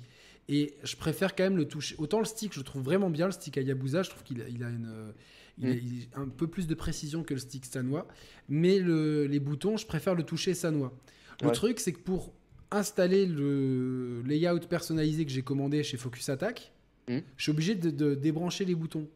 Et 0.50 0.74
je 0.84 0.96
préfère 0.96 1.36
quand 1.36 1.44
même 1.44 1.56
le 1.58 1.66
toucher. 1.66 1.96
Autant 1.98 2.20
le 2.20 2.26
stick, 2.26 2.54
je 2.54 2.62
trouve 2.62 2.82
vraiment 2.84 3.10
bien 3.10 3.28
le 3.28 3.32
stick 3.32 3.58
Hayabusa. 3.58 4.04
Je 4.04 4.10
trouve 4.10 4.24
qu'il 4.24 4.42
a, 4.42 4.48
il 4.50 4.64
a 4.64 4.70
une. 4.70 5.14
Il 5.58 5.68
Mm. 5.68 5.80
a 6.16 6.20
un 6.22 6.28
peu 6.30 6.48
plus 6.48 6.68
de 6.68 6.74
précision 6.76 7.24
que 7.24 7.34
le 7.34 7.40
stick 7.40 7.66
Sanois. 7.66 8.08
Mais 8.50 8.80
le- 8.80 9.26
les 9.26 9.40
boutons, 9.40 9.78
je 9.78 9.86
préfère 9.86 10.16
le 10.16 10.24
toucher 10.24 10.54
Sanois. 10.54 10.94
Le 11.42 11.48
Ouais. 11.48 11.54
truc, 11.54 11.80
c'est 11.80 11.92
que 11.94 12.00
pour 12.00 12.34
installer 12.72 13.26
le 13.26 14.22
layout 14.26 14.60
personnalisé 14.70 15.26
que 15.26 15.32
j'ai 15.32 15.42
commandé 15.42 15.84
chez 15.84 15.98
Focus 15.98 16.30
Attack, 16.30 16.72
Mm. 17.10 17.18
je 17.38 17.44
suis 17.44 17.52
obligé 17.52 17.76
de, 17.76 17.90
de 17.90 18.16
débrancher 18.16 18.64
les 18.66 18.76
boutons. 18.76 19.08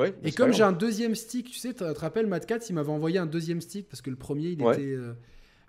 Ouais, 0.00 0.14
Et 0.24 0.32
comme 0.32 0.52
j'ai 0.54 0.62
un 0.62 0.72
deuxième 0.72 1.14
stick, 1.14 1.50
tu 1.50 1.58
sais, 1.58 1.68
tu 1.74 1.80
te 1.80 1.84
rappelles, 1.84 2.26
Matt 2.26 2.46
Cat, 2.46 2.60
il 2.70 2.74
m'avait 2.74 2.90
envoyé 2.92 3.18
un 3.18 3.26
deuxième 3.26 3.60
stick 3.60 3.88
parce 3.90 4.00
que 4.00 4.08
le 4.08 4.16
premier, 4.16 4.48
il 4.50 4.62
Ouais. 4.62 4.72
était. 4.74 4.92
euh, 4.94 5.12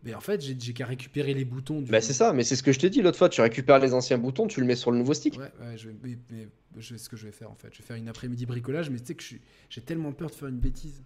Mais 0.05 0.13
en 0.13 0.19
fait, 0.19 0.41
j'ai 0.41 0.73
qu'à 0.73 0.85
récupérer 0.85 1.33
les 1.33 1.45
boutons 1.45 1.79
du. 1.81 1.89
Bah 1.89 2.01
c'est 2.01 2.11
ça, 2.13 2.33
mais 2.33 2.43
c'est 2.43 2.55
ce 2.57 2.63
que 2.63 2.71
je 2.73 2.79
t'ai 2.79 2.89
dit 2.89 3.01
l'autre 3.01 3.17
fois, 3.17 3.29
tu 3.29 3.39
récupères 3.41 3.79
les 3.79 3.93
anciens 3.93 4.17
boutons, 4.17 4.47
tu 4.47 4.59
le 4.59 4.65
mets 4.65 4.75
sur 4.75 4.91
le 4.91 4.97
nouveau 4.97 5.13
stick. 5.13 5.37
Ouais, 5.37 5.51
ouais, 5.61 5.77
je 5.77 5.87
vais, 5.87 5.95
mais- 6.03 6.17
mais 6.29 6.47
je 6.77 6.97
ce 6.97 7.07
que 7.07 7.15
je 7.15 7.25
vais 7.25 7.31
faire 7.31 7.49
en 7.49 7.55
fait. 7.55 7.69
Je 7.71 7.77
vais 7.79 7.85
faire 7.85 7.95
une 7.95 8.09
après-midi 8.09 8.45
bricolage, 8.45 8.89
mais 8.89 8.99
tu 8.99 9.05
sais 9.05 9.15
que 9.15 9.23
j'ai 9.69 9.81
tellement 9.81 10.11
peur 10.11 10.29
de 10.29 10.35
faire 10.35 10.49
une 10.49 10.59
bêtise. 10.59 11.01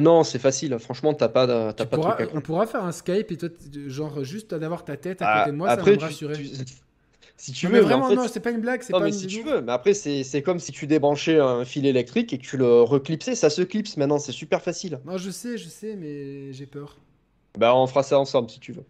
Non, 0.00 0.22
c'est 0.24 0.38
facile, 0.38 0.78
franchement, 0.78 1.12
t'as 1.12 1.28
pas, 1.28 1.46
t'as 1.46 1.72
Tu 1.84 1.90
pas 1.90 1.96
de 1.96 2.02
pourras- 2.02 2.14
truc 2.14 2.30
on 2.32 2.40
pourra 2.40 2.66
faire 2.66 2.84
un 2.84 2.92
Skype 2.92 3.32
et 3.32 3.36
toi, 3.36 3.48
genre 3.88 4.22
juste 4.24 4.54
d'avoir 4.54 4.84
ta 4.84 4.96
tête 4.96 5.20
à 5.22 5.26
Ah, 5.28 5.38
côté 5.40 5.50
de 5.52 5.56
moi, 5.56 5.68
après, 5.68 5.84
ça 5.94 5.96
va 5.96 5.96
me 5.96 6.02
rassurer. 6.10 6.34
tu- 6.34 6.44
si 7.36 7.52
tu 7.52 7.66
Non, 7.66 7.72
veux, 7.72 7.78
mais 7.82 7.86
mais 7.88 7.94
en 7.94 7.98
vraiment, 8.00 8.08
fait, 8.10 8.14
non, 8.16 8.28
c'est 8.32 8.40
pas 8.40 8.50
une 8.52 8.60
blague, 8.60 8.82
c'est 8.82 8.92
non, 8.92 9.00
pas 9.00 9.04
mais 9.06 9.10
une 9.10 9.18
si 9.18 9.26
tu 9.26 9.42
veux, 9.42 9.60
mais 9.60 9.72
après, 9.72 9.92
c'est 9.94 10.22
c'est 10.24 10.40
comme 10.40 10.58
si 10.60 10.72
tu 10.72 10.86
débranchais 10.86 11.38
un 11.38 11.64
fil 11.64 11.84
électrique 11.84 12.32
et 12.32 12.38
que 12.38 12.44
tu 12.46 12.56
le 12.56 12.80
reclipsais, 12.82 13.34
ça 13.34 13.50
se 13.50 13.60
clipse 13.62 13.96
maintenant, 13.98 14.18
c'est 14.18 14.32
super 14.32 14.62
facile. 14.62 15.00
Non, 15.04 15.18
je 15.18 15.30
sais, 15.30 15.58
je 15.58 15.68
sais, 15.68 15.96
mais 15.96 16.52
j'ai 16.52 16.66
peur. 16.66 16.96
Bah, 17.58 17.74
on 17.74 17.86
fera 17.86 18.02
ça 18.02 18.18
ensemble 18.18 18.48
si 18.50 18.60
tu 18.60 18.72
veux. 18.72 18.84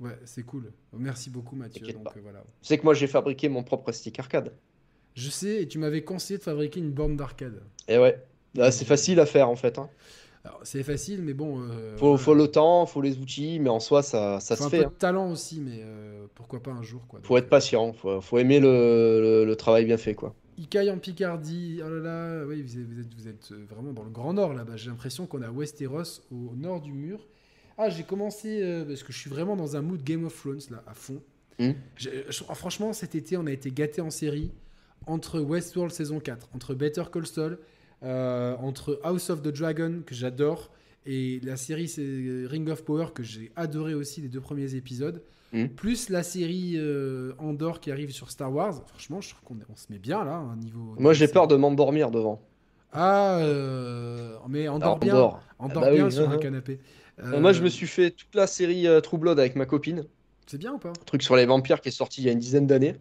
Ouais, 0.00 0.18
c'est 0.24 0.42
cool. 0.42 0.72
Merci 0.92 1.30
beaucoup, 1.30 1.54
Mathieu. 1.56 1.86
Donc 1.92 2.04
pas. 2.04 2.14
euh, 2.16 2.20
voilà. 2.22 2.40
Tu 2.62 2.68
sais 2.68 2.78
que 2.78 2.82
moi, 2.84 2.94
j'ai 2.94 3.06
fabriqué 3.06 3.48
mon 3.48 3.62
propre 3.62 3.92
stick 3.92 4.18
arcade. 4.18 4.52
Je 5.14 5.30
sais, 5.30 5.62
et 5.62 5.68
tu 5.68 5.78
m'avais 5.78 6.02
conseillé 6.02 6.38
de 6.38 6.42
fabriquer 6.42 6.80
une 6.80 6.90
borne 6.90 7.16
d'arcade. 7.16 7.62
Et 7.86 7.98
ouais, 7.98 8.20
Là, 8.54 8.70
c'est 8.72 8.84
facile 8.84 9.20
à 9.20 9.26
faire 9.26 9.48
en 9.48 9.56
fait. 9.56 9.78
hein. 9.78 9.88
C'est 10.62 10.82
facile, 10.82 11.22
mais 11.22 11.32
bon. 11.32 11.62
euh, 11.62 11.96
Faut, 11.96 12.06
voilà. 12.08 12.18
faut 12.18 12.34
le 12.34 12.48
temps, 12.48 12.84
faut 12.86 13.00
les 13.00 13.16
outils, 13.18 13.58
mais 13.60 13.70
en 13.70 13.80
soi, 13.80 14.02
ça, 14.02 14.40
ça 14.40 14.56
Faut 14.56 14.64
se 14.64 14.66
un 14.66 14.70
fait. 14.70 14.78
peu 14.80 14.84
hein. 14.86 14.90
de 14.90 14.94
talent 14.98 15.30
aussi, 15.30 15.60
mais 15.60 15.80
euh, 15.82 16.26
pourquoi 16.34 16.62
pas 16.62 16.70
un 16.72 16.82
jour, 16.82 17.06
quoi. 17.08 17.20
Faut 17.22 17.36
être 17.38 17.48
patient, 17.48 17.92
faut, 17.94 18.20
faut 18.20 18.38
aimer 18.38 18.60
le, 18.60 19.20
le- 19.22 19.44
le 19.46 19.56
travail 19.56 19.84
bien 19.86 19.96
fait, 19.96 20.14
quoi. 20.14 20.34
Icaille 20.58 20.90
en 20.90 20.98
Picardie, 20.98 21.80
oh 21.84 21.88
là 21.88 22.00
là, 22.00 22.44
oui, 22.46 22.62
vous 22.62 22.78
êtes, 22.78 23.14
vous 23.14 23.28
êtes, 23.28 23.52
euh, 23.52 23.64
vraiment 23.68 23.92
dans 23.92 24.04
le 24.04 24.10
grand 24.10 24.34
nord 24.34 24.52
là-bas. 24.52 24.76
J'ai 24.76 24.90
l'impression 24.90 25.26
qu'on 25.26 25.42
à 25.42 25.50
Westeros, 25.50 26.20
au 26.30 26.54
nord 26.56 26.80
du 26.82 26.92
mur. 26.92 27.26
Ah, 27.78 27.90
j'ai 27.90 28.02
commencé, 28.04 28.60
euh, 28.62 28.84
parce 28.84 29.02
que 29.02 29.12
je 29.12 29.18
suis 29.18 29.30
vraiment 29.30 29.56
dans 29.56 29.76
un 29.76 29.82
mood 29.82 30.02
Game 30.02 30.24
of 30.24 30.38
Thrones 30.40 30.60
là, 30.70 30.82
à 30.86 30.94
fond. 30.94 31.20
Hmm. 31.58 31.72
Je- 31.96 32.10
ah, 32.48 32.54
franchement, 32.54 32.92
cet 32.92 33.14
été, 33.14 33.36
on 33.36 33.46
a 33.46 33.52
été 33.52 33.70
gâtés 33.70 34.00
en 34.00 34.10
série 34.10 34.50
entre 35.06 35.40
Westworld 35.40 35.92
saison 35.92 36.18
4, 36.20 36.48
entre 36.54 36.74
Better 36.74 37.04
Call 37.12 37.26
Saul, 37.26 37.58
euh, 38.02 38.56
entre 38.58 39.00
House 39.04 39.30
of 39.30 39.42
the 39.42 39.48
Dragon, 39.48 40.02
que 40.04 40.14
j'adore, 40.14 40.70
et 41.06 41.40
la 41.42 41.56
série 41.56 41.90
Ring 42.46 42.68
of 42.70 42.84
Power, 42.84 43.06
que 43.14 43.22
j'ai 43.22 43.52
adoré 43.56 43.94
aussi 43.94 44.20
les 44.20 44.28
deux 44.28 44.40
premiers 44.40 44.74
épisodes, 44.74 45.22
Hmm. 45.52 45.68
plus 45.68 46.08
la 46.08 46.24
série 46.24 46.72
euh, 46.76 47.32
Andor 47.38 47.78
qui 47.78 47.92
arrive 47.92 48.10
sur 48.10 48.28
Star 48.30 48.52
Wars. 48.52 48.82
Franchement, 48.88 49.20
je 49.20 49.30
trouve 49.30 49.42
qu'on 49.66 49.76
se 49.76 49.86
met 49.92 50.00
bien 50.00 50.24
là, 50.24 50.34
un 50.34 50.56
niveau. 50.56 50.96
Moi, 50.98 51.12
j'ai 51.12 51.28
peur 51.28 51.46
de 51.46 51.54
m'endormir 51.54 52.10
devant. 52.10 52.42
Ah, 52.92 53.38
euh, 53.38 54.36
mais 54.48 54.66
endors 54.66 54.88
Alors, 54.88 54.98
bien, 54.98 55.14
Andorre. 55.14 55.42
endors 55.60 55.82
Ah 55.84 55.86
bah 55.90 55.94
bien 55.94 56.10
sur 56.10 56.28
un 56.28 56.32
hein. 56.32 56.38
canapé. 56.42 56.80
Euh, 57.20 57.40
Moi, 57.40 57.52
je 57.52 57.62
me 57.62 57.68
suis 57.68 57.86
fait 57.86 58.10
toute 58.10 58.34
la 58.34 58.46
série 58.46 58.86
euh, 58.86 59.00
True 59.00 59.18
Blood 59.18 59.38
avec 59.38 59.56
ma 59.56 59.66
copine. 59.66 60.04
C'est 60.46 60.58
bien 60.58 60.72
ou 60.74 60.78
pas? 60.78 60.92
Truc 61.06 61.22
sur 61.22 61.36
les 61.36 61.46
vampires 61.46 61.80
qui 61.80 61.88
est 61.88 61.92
sorti 61.92 62.20
il 62.22 62.26
y 62.26 62.28
a 62.28 62.32
une 62.32 62.38
dizaine 62.38 62.66
d'années. 62.66 62.96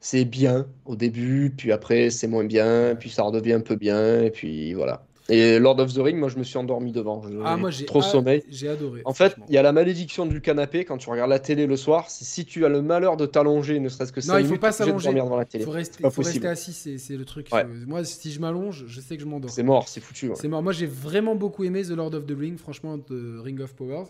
C'est 0.00 0.24
bien 0.24 0.68
au 0.86 0.96
début, 0.96 1.54
puis 1.56 1.72
après 1.72 2.10
c'est 2.10 2.26
moins 2.28 2.44
bien, 2.44 2.96
puis 2.98 3.10
ça 3.10 3.22
redevient 3.22 3.54
un 3.54 3.60
peu 3.60 3.76
bien, 3.76 4.22
et 4.22 4.30
puis 4.30 4.74
voilà. 4.74 5.06
Et 5.30 5.58
Lord 5.58 5.78
of 5.80 5.92
the 5.94 5.98
Ring, 5.98 6.18
moi 6.18 6.28
je 6.28 6.38
me 6.38 6.42
suis 6.42 6.58
endormi 6.58 6.92
devant. 6.92 7.22
Je- 7.22 7.38
Ah, 7.44 7.56
moi 7.56 7.70
j'ai 7.70 7.84
trop 7.86 8.02
sommeil. 8.02 8.42
J'ai 8.48 8.68
adoré. 8.68 9.02
En 9.04 9.14
fait, 9.14 9.36
il 9.48 9.54
y 9.54 9.58
a 9.58 9.62
la 9.62 9.72
malédiction 9.72 10.26
du 10.26 10.40
canapé 10.40 10.84
quand 10.84 10.98
tu 10.98 11.08
regardes 11.08 11.30
la 11.30 11.38
télé 11.38 11.66
le 11.66 11.76
soir. 11.76 12.10
Si 12.10 12.44
tu 12.44 12.64
as 12.64 12.68
le 12.68 12.82
malheur 12.82 13.16
de 13.16 13.26
t'allonger, 13.26 13.78
ne 13.80 13.88
serait-ce 13.88 14.12
que 14.12 14.20
5 14.20 14.38
il 14.38 14.42
faut 14.42 14.46
minutes, 14.48 14.60
pas 14.60 14.72
s'allonger. 14.72 15.12
devant 15.14 15.36
la 15.36 15.44
télé. 15.44 15.64
faut 15.64 15.70
rester, 15.70 16.02
pas 16.02 16.10
faut 16.10 16.22
rester 16.22 16.46
assis, 16.48 16.72
c'est 16.98 17.16
le 17.16 17.24
truc. 17.24 17.48
Ouais. 17.52 17.64
Moi, 17.86 18.04
si 18.04 18.32
je 18.32 18.40
m'allonge, 18.40 18.84
je 18.86 19.00
sais 19.00 19.16
que 19.16 19.22
je 19.22 19.26
m'endors. 19.28 19.50
C'est 19.50 19.62
mort, 19.62 19.88
c'est 19.88 20.00
foutu. 20.00 20.28
ouais. 20.28 20.34
C'est 20.36 20.48
mort. 20.48 20.62
Moi, 20.62 20.72
j'ai 20.72 20.86
vraiment 20.86 21.34
beaucoup 21.36 21.64
aimé 21.64 21.82
The 21.82 21.90
Lord 21.90 22.14
of 22.14 22.26
the 22.26 22.34
Ring, 22.38 22.58
franchement, 22.58 22.98
de 22.98 23.38
Ring 23.38 23.60
of 23.60 23.74
Powers. 23.74 24.06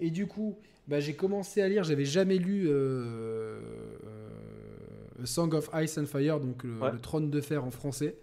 Et 0.00 0.10
du 0.10 0.26
coup, 0.26 0.56
bah, 0.88 0.98
j'ai 1.00 1.12
commencé 1.14 1.62
à 1.62 1.68
lire. 1.68 1.84
J'avais 1.84 2.04
jamais 2.04 2.36
lu 2.36 2.66
euh, 2.68 2.72
euh, 4.06 5.22
A 5.22 5.26
Song 5.26 5.54
of 5.54 5.70
Ice 5.82 5.98
and 5.98 6.06
Fire, 6.06 6.40
donc 6.40 6.64
le, 6.64 6.78
Ouais. 6.80 6.92
le 6.92 6.98
Trône 6.98 7.30
de 7.30 7.40
Fer 7.40 7.64
en 7.64 7.70
français. 7.70 8.16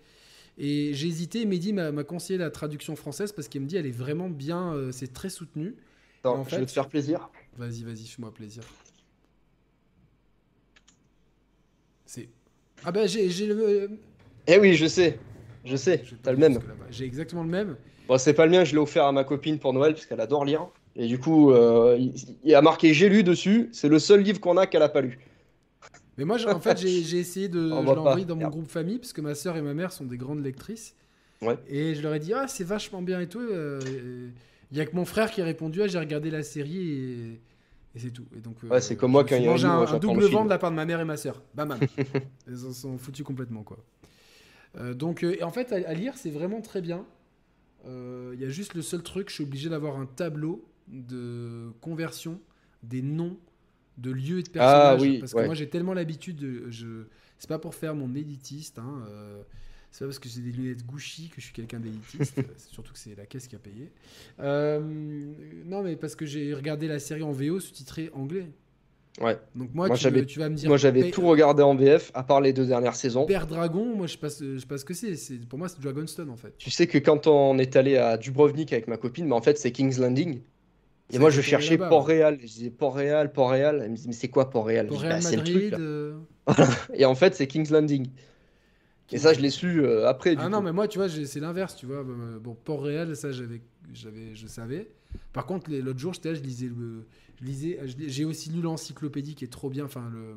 Et 0.58 0.94
j'ai 0.94 1.08
hésité. 1.08 1.46
Mehdi 1.46 1.74
m'a 1.74 1.92
conseillé 2.04 2.38
la 2.38 2.50
traduction 2.52 2.96
française 2.96 3.32
parce 3.32 3.48
qu'il 3.48 3.62
me 3.62 3.68
dit 3.68 3.78
elle 3.78 3.86
est 3.86 3.92
vraiment 3.92 4.30
bien. 4.30 4.74
euh, 4.74 4.92
c'est 4.92 5.12
très 5.14 5.30
soutenu. 5.30 5.76
Attends, 6.20 6.40
en 6.40 6.44
je 6.44 6.50
fait- 6.50 6.60
vais 6.60 6.66
te 6.66 6.72
faire 6.72 6.88
plaisir. 6.90 7.30
Vas-y, 7.58 7.84
vas-y, 7.84 8.06
fais-moi 8.08 8.34
plaisir. 8.34 8.64
C'est. 12.06 12.30
Ah 12.84 12.92
bah 12.92 13.08
j'ai 13.08 13.28
le. 13.48 13.92
Eh 14.48 14.58
oui, 14.58 14.74
je 14.76 14.88
sais, 14.88 15.20
je 15.66 15.76
sais, 15.76 16.04
t'as 16.24 16.32
le 16.32 16.38
même. 16.38 16.60
J'ai 16.90 17.06
exactement 17.06 17.44
le 17.44 17.50
même. 17.50 17.78
Bon, 18.08 18.18
c'est 18.18 18.34
pas 18.34 18.46
le 18.46 18.52
mien, 18.52 18.64
je 18.64 18.72
l'ai 18.74 18.80
offert 18.80 19.06
à 19.06 19.12
ma 19.12 19.24
copine 19.24 19.60
pour 19.60 19.74
Noël 19.74 19.94
parce 19.94 20.06
qu'elle 20.06 20.20
adore 20.22 20.44
lire. 20.46 20.68
Et 20.96 21.08
du 21.08 21.20
coup, 21.20 21.52
euh, 21.52 21.96
il, 21.98 22.14
il 22.44 22.54
a 22.56 22.62
marqué 22.62 22.94
j'ai 22.94 23.08
lu 23.08 23.24
dessus. 23.24 23.70
C'est 23.72 23.88
le 23.88 24.00
seul 24.00 24.22
livre 24.22 24.42
qu'on 24.42 24.58
a 24.58 24.68
qu'elle 24.68 24.82
a 24.82 24.90
pas 24.90 25.02
lu. 25.02 25.20
Mais 26.18 26.26
moi, 26.26 26.38
en 26.54 26.60
fait, 26.60 26.78
j'ai 26.78 27.18
essayé 27.18 27.48
de. 27.50 27.72
Envoyé 27.72 28.26
dans 28.26 28.36
mon 28.36 28.50
groupe 28.50 28.70
famille 28.70 28.98
parce 29.00 29.14
que 29.14 29.22
ma 29.22 29.36
soeur 29.36 29.58
et 29.58 29.62
ma 29.62 29.74
mère 29.74 29.92
sont 29.92 30.06
des 30.06 30.18
grandes 30.18 30.44
lectrices. 30.44 30.96
Ouais. 31.42 31.58
Et 31.68 31.96
je 31.96 32.02
leur 32.04 32.14
ai 32.14 32.20
dit, 32.20 32.34
ah, 32.34 32.48
c'est 32.48 32.64
vachement 32.64 33.02
bien 33.02 33.20
et 33.20 33.28
tout. 33.28 33.40
euh, 33.40 34.30
Il 34.72 34.78
y 34.78 34.82
a 34.82 34.86
que 34.86 34.96
mon 34.96 35.06
frère 35.06 35.32
qui 35.32 35.42
a 35.42 35.46
répondu, 35.46 35.82
ah, 35.82 35.88
j'ai 35.88 35.98
regardé 35.98 36.30
la 36.30 36.44
série 36.44 36.78
et, 36.90 37.42
et 37.96 38.00
c'est 38.00 38.12
tout. 38.12 38.26
Et 38.38 38.40
donc, 38.42 38.58
euh, 38.64 38.68
Ouais, 38.68 38.82
c'est 38.82 38.96
comme 38.96 39.12
moi 39.12 39.24
quand 39.24 39.36
il 39.38 39.44
y 39.44 39.48
a 39.48 39.52
un 39.52 39.64
un, 39.64 39.88
un 39.88 39.98
double 40.00 40.26
vent 40.26 40.46
de 40.46 40.50
la 40.50 40.60
part 40.60 40.70
de 40.70 40.76
ma 40.76 40.86
mère 40.86 41.00
et 41.00 41.06
ma 41.06 41.18
soeur. 41.18 41.42
Bam, 41.56 41.70
bam. 41.70 41.80
Ils 42.48 42.66
en 42.66 42.74
sont 42.74 42.98
foutus 43.00 43.26
complètement, 43.26 43.64
quoi. 43.64 43.78
Euh, 44.78 44.94
donc, 44.94 45.24
euh, 45.24 45.36
et 45.40 45.44
en 45.44 45.52
fait, 45.52 45.72
à, 45.74 45.90
à 45.90 45.94
lire, 45.94 46.14
c'est 46.16 46.30
vraiment 46.30 46.62
très 46.62 46.82
bien. 46.82 47.06
Il 47.88 48.40
y 48.40 48.46
a 48.46 48.50
juste 48.50 48.76
le 48.76 48.84
seul 48.84 49.02
truc, 49.02 49.30
je 49.30 49.34
suis 49.36 49.44
obligé 49.44 49.68
d'avoir 49.68 49.98
un 49.98 50.06
tableau 50.06 50.64
de 50.88 51.72
conversion 51.82 52.40
des 52.84 53.02
noms 53.02 53.38
de 53.98 54.12
lieux 54.12 54.40
et 54.40 54.44
de 54.44 54.50
Ah 54.56 54.96
personnages. 54.96 55.02
oui, 55.02 55.20
parce 55.20 55.34
que 55.34 55.38
ouais. 55.40 55.46
moi, 55.46 55.56
j'ai 55.56 55.70
tellement 55.70 55.94
l'habitude 55.94 56.38
de. 56.38 56.70
Je... 56.70 57.04
C'est 57.38 57.50
pas 57.50 57.60
pour 57.60 57.76
faire 57.76 57.96
mon 57.96 58.14
élitiste. 58.16 58.80
Hein, 58.80 59.04
euh, 59.10 59.42
c'est 59.92 60.00
pas 60.06 60.06
parce 60.08 60.20
que 60.20 60.30
j'ai 60.30 60.42
des 60.42 60.52
lunettes 60.52 60.86
Gucci 60.86 61.30
que 61.30 61.36
je 61.42 61.46
suis 61.46 61.54
quelqu'un 61.54 61.80
d'élitiste. 61.80 62.40
surtout 62.72 62.94
que 62.94 63.00
c'est 63.00 63.16
la 63.16 63.26
caisse 63.26 63.48
qui 63.48 63.56
a 63.56 63.60
payé. 63.60 63.92
Euh, 64.40 64.80
non, 65.66 65.82
mais 65.84 65.96
parce 65.96 66.16
que 66.16 66.26
j'ai 66.26 66.54
regardé 66.54 66.88
la 66.88 67.00
série 67.00 67.24
en 67.24 67.32
VO 67.32 67.60
sous-titré 67.60 68.10
anglais. 68.14 68.48
Ouais. 69.20 69.38
Donc 69.56 69.74
moi, 69.74 69.88
Moi, 69.88 69.98
tu, 69.98 70.10
vas 70.40 70.50
me 70.50 70.56
dire. 70.56 70.70
Moi, 70.70 70.78
j'avais 70.78 71.12
tout 71.12 71.28
regardé 71.28 71.62
en 71.62 71.76
VF, 71.76 72.12
à 72.14 72.24
part 72.24 72.40
les 72.40 72.54
deux 72.54 72.66
dernières 72.66 72.96
saisons. 72.96 73.26
Père 73.26 73.46
Dragon, 73.46 73.94
moi 73.96 74.08
je 74.08 74.14
sais 74.14 74.18
pas, 74.18 74.30
ce- 74.30 74.54
je 74.56 74.60
sais 74.60 74.66
pas 74.66 74.78
ce 74.78 74.86
que 74.86 74.94
c'est. 74.94 75.18
C'est- 75.18 75.46
Pour 75.48 75.60
moi, 75.60 75.68
c'est 75.68 75.82
Dragonstone 75.82 76.30
en 76.30 76.38
fait. 76.38 76.58
Tu 76.58 76.72
sais 76.72 76.88
que 76.88 76.98
quand 76.98 77.28
on 77.28 77.58
est 77.58 77.76
allé 77.76 77.98
à 77.98 78.18
Dubrovnik 78.18 78.72
avec 78.72 78.88
ma 78.88 78.96
copine, 78.96 79.26
mais 79.28 79.36
en 79.36 79.42
fait, 79.42 79.58
c'est 79.58 79.72
King's 79.74 80.00
Landing. 80.00 80.42
Et 81.12 81.20
moi, 81.20 81.30
je 81.30 81.42
cherchais 81.42 81.78
Port-Réal. 81.78 82.38
Je 82.42 82.46
disais 82.46 82.70
Port-Réal, 82.70 83.32
Port-Réal. 83.32 83.82
Elle 83.84 83.92
me 83.92 83.96
dit, 83.96 84.08
mais 84.08 84.14
c'est 84.14 84.30
quoi 84.30 84.50
Port-Réal? 84.50 84.88
Port-Réal, 84.88 85.22
Bah, 85.22 85.30
c'est 85.30 85.36
le 85.38 85.44
truc. 85.44 85.54
Madrid. 85.56 85.72
là. 85.74 85.80
euh, 85.80 86.20
Et 86.94 87.06
en 87.06 87.16
fait, 87.16 87.36
c'est 87.36 87.48
King's 87.48 87.70
Landing. 87.70 88.08
Et 89.14 89.18
ça, 89.18 89.34
je 89.34 89.42
l'ai 89.42 89.50
su 89.50 89.82
euh, 89.84 90.08
après. 90.08 90.36
Du 90.36 90.42
Ah 90.42 90.48
non, 90.48 90.62
mais 90.62 90.72
moi, 90.72 90.88
tu 90.88 90.98
vois, 90.98 91.10
c'est 91.10 91.40
l'inverse, 91.42 91.76
tu 91.76 91.86
vois. 91.86 91.98
Euh, 91.98 92.40
Bon, 92.40 92.56
Port-Réal, 92.56 93.16
ça, 93.16 93.32
j'avais, 93.32 93.62
j'avais, 93.94 94.36
je 94.36 94.48
savais. 94.48 94.90
Par 95.34 95.46
contre, 95.46 95.70
l'autre 95.72 96.00
jour, 96.00 96.14
j'étais 96.14 96.30
là, 96.30 96.36
je 96.36 96.42
lisais 96.42 96.68
le, 96.68 97.06
je 97.42 97.46
lisais, 97.46 97.80
je 97.86 97.98
lis- 97.98 98.10
j'ai 98.10 98.24
aussi 98.24 98.50
lu 98.50 98.62
l'encyclopédie 98.62 99.36
qui 99.36 99.44
est 99.44 99.50
trop 99.52 99.70
bien. 99.70 99.84
Enfin, 99.84 100.10
le, 100.14 100.36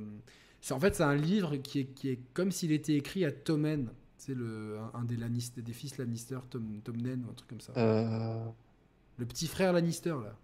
en 0.75 0.81
fait, 0.81 0.97
c'est 0.97 1.05
un 1.05 1.15
livre 1.15 1.55
qui 1.57 1.81
est, 1.81 1.85
qui 1.85 2.09
est 2.11 2.19
comme 2.33 2.51
s'il 2.51 2.73
était 2.73 2.95
écrit 2.95 3.25
à 3.25 3.31
Tommen. 3.31 3.91
C'est 4.17 4.35
le, 4.35 4.79
un, 4.95 4.99
un 5.01 5.05
des 5.05 5.17
Lannister, 5.17 5.63
des 5.63 5.73
fils 5.73 5.97
Lannister, 5.99 6.39
Tom, 6.51 6.81
Tommen 6.83 7.25
ou 7.27 7.31
un 7.31 7.35
truc 7.35 7.49
comme 7.51 7.61
ça. 7.61 7.73
Euh, 7.77 8.45
Le 9.19 9.27
petit 9.27 9.47
frère 9.47 9.73
Lannister 9.73 10.11
là. 10.25 10.37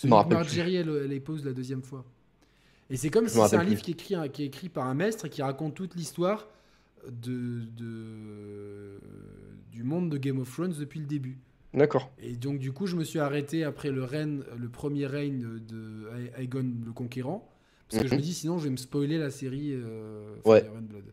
Celui 0.00 0.12
que 0.12 0.28
Marjorie 0.34 0.76
elle, 0.76 0.88
elle 1.04 1.12
épouse 1.12 1.44
la 1.44 1.52
deuxième 1.52 1.82
fois. 1.82 2.04
Et 2.88 2.96
c'est 2.96 3.10
comme 3.10 3.24
Je 3.26 3.30
si 3.32 3.38
c'est 3.48 3.56
un 3.56 3.64
livre 3.64 3.82
qui 3.82 3.90
est, 3.90 3.94
écrit, 3.94 4.14
qui 4.32 4.42
est 4.42 4.46
écrit 4.46 4.68
par 4.68 4.86
un 4.86 4.94
maître 4.94 5.24
et 5.26 5.28
qui 5.30 5.42
raconte 5.42 5.74
toute 5.74 5.94
l'histoire 5.96 6.48
de, 7.10 7.62
de- 7.76 9.00
du 9.72 9.82
monde 9.82 10.08
de 10.10 10.16
Game 10.18 10.38
of 10.38 10.50
Thrones 10.52 10.74
depuis 10.78 11.00
le 11.00 11.06
début. 11.06 11.38
D'accord. 11.74 12.10
Et 12.20 12.36
donc 12.36 12.58
du 12.60 12.72
coup, 12.72 12.86
je 12.86 12.96
me 12.96 13.04
suis 13.04 13.18
arrêté 13.18 13.64
après 13.64 13.90
le 13.90 14.04
règne, 14.04 14.42
le 14.56 14.68
premier 14.68 15.06
règne 15.06 15.58
de 15.68 16.08
Aegon 16.38 16.64
le 16.86 16.92
Conquérant, 16.92 17.50
parce 17.88 18.02
que 18.02 18.08
je 18.08 18.14
me 18.14 18.18
Mhm. 18.18 18.24
dis 18.24 18.34
sinon 18.34 18.58
je 18.58 18.64
vais 18.64 18.70
me 18.70 18.76
spoiler 18.76 19.18
la 19.18 19.30
série 19.30 19.72
euh, 19.74 20.34
Ouais. 20.44 20.60
Fire 20.62 20.72
and 20.76 20.82
Blood. 20.82 21.04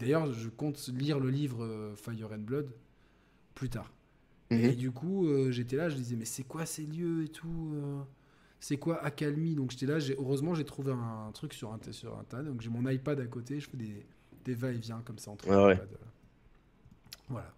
D'ailleurs, 0.00 0.32
je 0.32 0.48
compte 0.48 0.84
lire 0.88 1.20
le 1.20 1.30
livre 1.30 1.64
euh, 1.64 1.94
Fire 1.94 2.30
and 2.34 2.38
Blood 2.40 2.66
plus 3.54 3.68
tard. 3.70 3.90
Mhm. 4.50 4.60
Et 4.64 4.72
du 4.72 4.90
coup, 4.90 5.26
euh, 5.26 5.50
j'étais 5.50 5.76
là, 5.76 5.88
je 5.88 5.96
disais, 5.96 6.16
mais 6.16 6.24
c'est 6.26 6.42
quoi 6.42 6.66
ces 6.66 6.82
lieux 6.84 7.24
et 7.24 7.28
tout 7.28 7.72
euh, 7.74 8.00
C'est 8.60 8.76
quoi 8.76 9.02
Accalmie 9.02 9.54
Donc 9.54 9.70
j'étais 9.70 9.86
là, 9.86 9.98
heureusement, 10.18 10.54
j'ai 10.54 10.64
trouvé 10.64 10.92
un, 10.92 11.30
truc 11.32 11.54
sur 11.54 11.72
un, 11.72 11.78
sur 11.92 12.18
un 12.18 12.24
tas. 12.24 12.42
Donc 12.42 12.60
j'ai 12.60 12.70
mon 12.70 12.88
iPad 12.88 13.18
à 13.20 13.26
côté, 13.26 13.58
je 13.60 13.68
fais 13.68 13.76
des, 13.76 14.04
des 14.44 14.54
va-et-vient 14.54 15.02
comme 15.04 15.18
ça 15.18 15.30
entre 15.30 15.50
Ah 15.50 15.66
ouais. 15.66 15.74
iPad. 15.74 15.88
Voilà. 17.28 17.52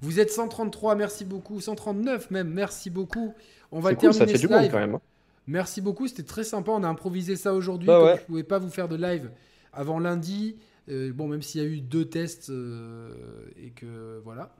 Vous 0.00 0.18
êtes 0.18 0.30
133, 0.30 0.96
merci 0.96 1.24
beaucoup. 1.24 1.60
139 1.60 2.30
même, 2.32 2.48
merci 2.50 2.90
beaucoup. 2.90 3.34
On 3.70 3.78
va 3.78 3.90
cool, 3.90 4.10
terminer 4.10 4.18
ça 4.18 4.26
fait 4.26 4.36
ce 4.36 4.46
du 4.46 4.52
monde 4.52 4.62
live. 4.62 4.72
quand 4.72 4.80
même. 4.80 4.94
hein. 4.96 5.00
Merci 5.46 5.80
beaucoup, 5.80 6.08
c'était 6.08 6.24
très 6.24 6.44
sympa. 6.44 6.72
On 6.72 6.82
a 6.82 6.88
improvisé 6.88 7.36
ça 7.36 7.54
aujourd'hui. 7.54 7.86
Bah 7.86 8.02
ouais. 8.04 8.16
je 8.20 8.24
pouvais 8.26 8.42
pas 8.42 8.58
vous 8.58 8.68
faire 8.70 8.88
de 8.88 8.96
live 8.96 9.30
avant 9.72 9.98
lundi. 10.00 10.56
euh, 10.88 11.12
bon, 11.12 11.28
même 11.28 11.42
s'il 11.42 11.62
y 11.62 11.64
a 11.64 11.68
eu 11.68 11.80
deux 11.80 12.04
tests 12.04 12.50
et 12.50 13.70
que 13.70 14.20
voilà. 14.24 14.52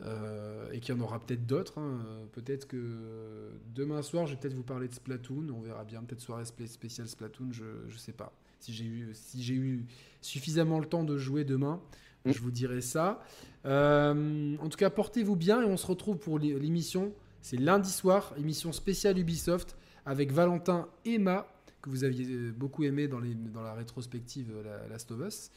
Euh, 0.00 0.70
et 0.72 0.80
qu'il 0.80 0.94
y 0.94 0.98
en 0.98 1.00
aura 1.00 1.20
peut-être 1.20 1.46
d'autres. 1.46 1.78
hein. 1.78 2.00
Euh, 2.06 2.24
Peut-être 2.32 2.66
que 2.66 3.50
demain 3.74 4.02
soir, 4.02 4.26
je 4.26 4.32
vais 4.34 4.40
peut-être 4.40 4.54
vous 4.54 4.64
parler 4.64 4.88
de 4.88 4.94
Splatoon. 4.94 5.48
On 5.56 5.60
verra 5.60 5.84
bien. 5.84 6.02
Peut-être 6.02 6.20
soirée 6.20 6.44
spé- 6.44 6.66
spéciale 6.66 7.06
Splatoon. 7.08 7.52
Je, 7.52 7.64
je 7.88 7.96
sais 7.96 8.12
pas. 8.12 8.32
Si 8.58 8.72
j'ai 8.72 8.84
eu, 8.84 9.10
si 9.14 9.42
j'ai 9.42 9.54
eu 9.54 9.86
suffisamment 10.20 10.80
le 10.80 10.86
temps 10.86 11.04
de 11.04 11.16
jouer 11.16 11.44
demain, 11.44 11.80
Mm. 12.24 12.32
je 12.32 12.40
vous 12.40 12.50
dirai 12.50 12.80
ça. 12.80 13.22
Euh, 13.66 14.56
en 14.58 14.68
tout 14.68 14.78
cas, 14.78 14.90
portez-vous 14.90 15.36
bien 15.36 15.62
et 15.62 15.66
on 15.66 15.76
se 15.76 15.86
retrouve 15.86 16.18
pour 16.18 16.38
l'é- 16.38 16.58
l'émission. 16.58 17.12
C'est 17.40 17.58
lundi 17.58 17.90
soir, 17.90 18.32
émission 18.38 18.72
spéciale 18.72 19.18
Ubisoft 19.18 19.76
avec 20.06 20.32
Valentin 20.32 20.88
et 21.04 21.18
Ma, 21.18 21.46
que 21.82 21.90
vous 21.90 22.02
aviez 22.04 22.26
euh, 22.26 22.52
beaucoup 22.56 22.84
aimé 22.84 23.08
dans, 23.08 23.20
les, 23.20 23.34
dans 23.34 23.62
la 23.62 23.74
rétrospective 23.74 24.50
euh, 24.54 24.62
la, 24.62 24.88
Last 24.88 25.10
of 25.12 25.20
Us, 25.26 25.50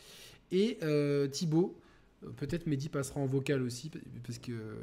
et 0.52 0.78
euh, 0.84 1.28
Thibaut. 1.28 1.78
Peut-être 2.36 2.68
Mehdi 2.68 2.90
passera 2.90 3.20
en 3.20 3.26
vocal 3.26 3.62
aussi, 3.62 3.90
parce 4.24 4.38
que 4.40 4.52
euh, 4.52 4.76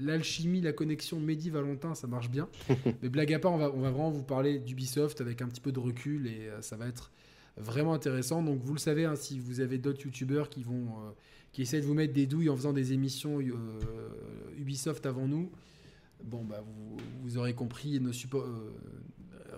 l'alchimie, 0.00 0.60
la 0.60 0.72
connexion 0.72 1.20
Mehdi-Valentin, 1.20 1.94
ça 1.94 2.06
marche 2.06 2.30
bien. 2.30 2.48
Mais 3.02 3.08
blague 3.08 3.32
à 3.32 3.38
part, 3.38 3.52
on 3.52 3.58
va, 3.58 3.70
on 3.74 3.80
va 3.80 3.90
vraiment 3.90 4.10
vous 4.10 4.22
parler 4.24 4.58
d'Ubisoft 4.58 5.20
avec 5.20 5.42
un 5.42 5.48
petit 5.48 5.60
peu 5.60 5.72
de 5.72 5.78
recul 5.78 6.26
et 6.26 6.48
euh, 6.48 6.62
ça 6.62 6.76
va 6.76 6.86
être 6.88 7.10
vraiment 7.56 7.92
intéressant. 7.94 8.42
Donc 8.42 8.60
vous 8.62 8.72
le 8.74 8.78
savez, 8.80 9.04
hein, 9.04 9.16
si 9.16 9.38
vous 9.38 9.60
avez 9.60 9.78
d'autres 9.78 10.02
youtubeurs 10.04 10.48
qui 10.48 10.62
vont 10.62 10.86
euh, 10.88 11.10
qui 11.52 11.62
essaient 11.62 11.80
de 11.80 11.86
vous 11.86 11.94
mettre 11.94 12.12
des 12.12 12.26
douilles 12.26 12.48
en 12.48 12.56
faisant 12.56 12.72
des 12.72 12.92
émissions 12.92 13.38
euh, 13.40 13.52
Ubisoft 14.58 15.06
avant 15.06 15.28
nous, 15.28 15.50
bon 16.24 16.42
bah 16.44 16.64
vous, 16.66 16.96
vous 17.22 17.38
aurez 17.38 17.54
compris. 17.54 18.00
Suppo- 18.12 18.42
euh, 18.42 18.70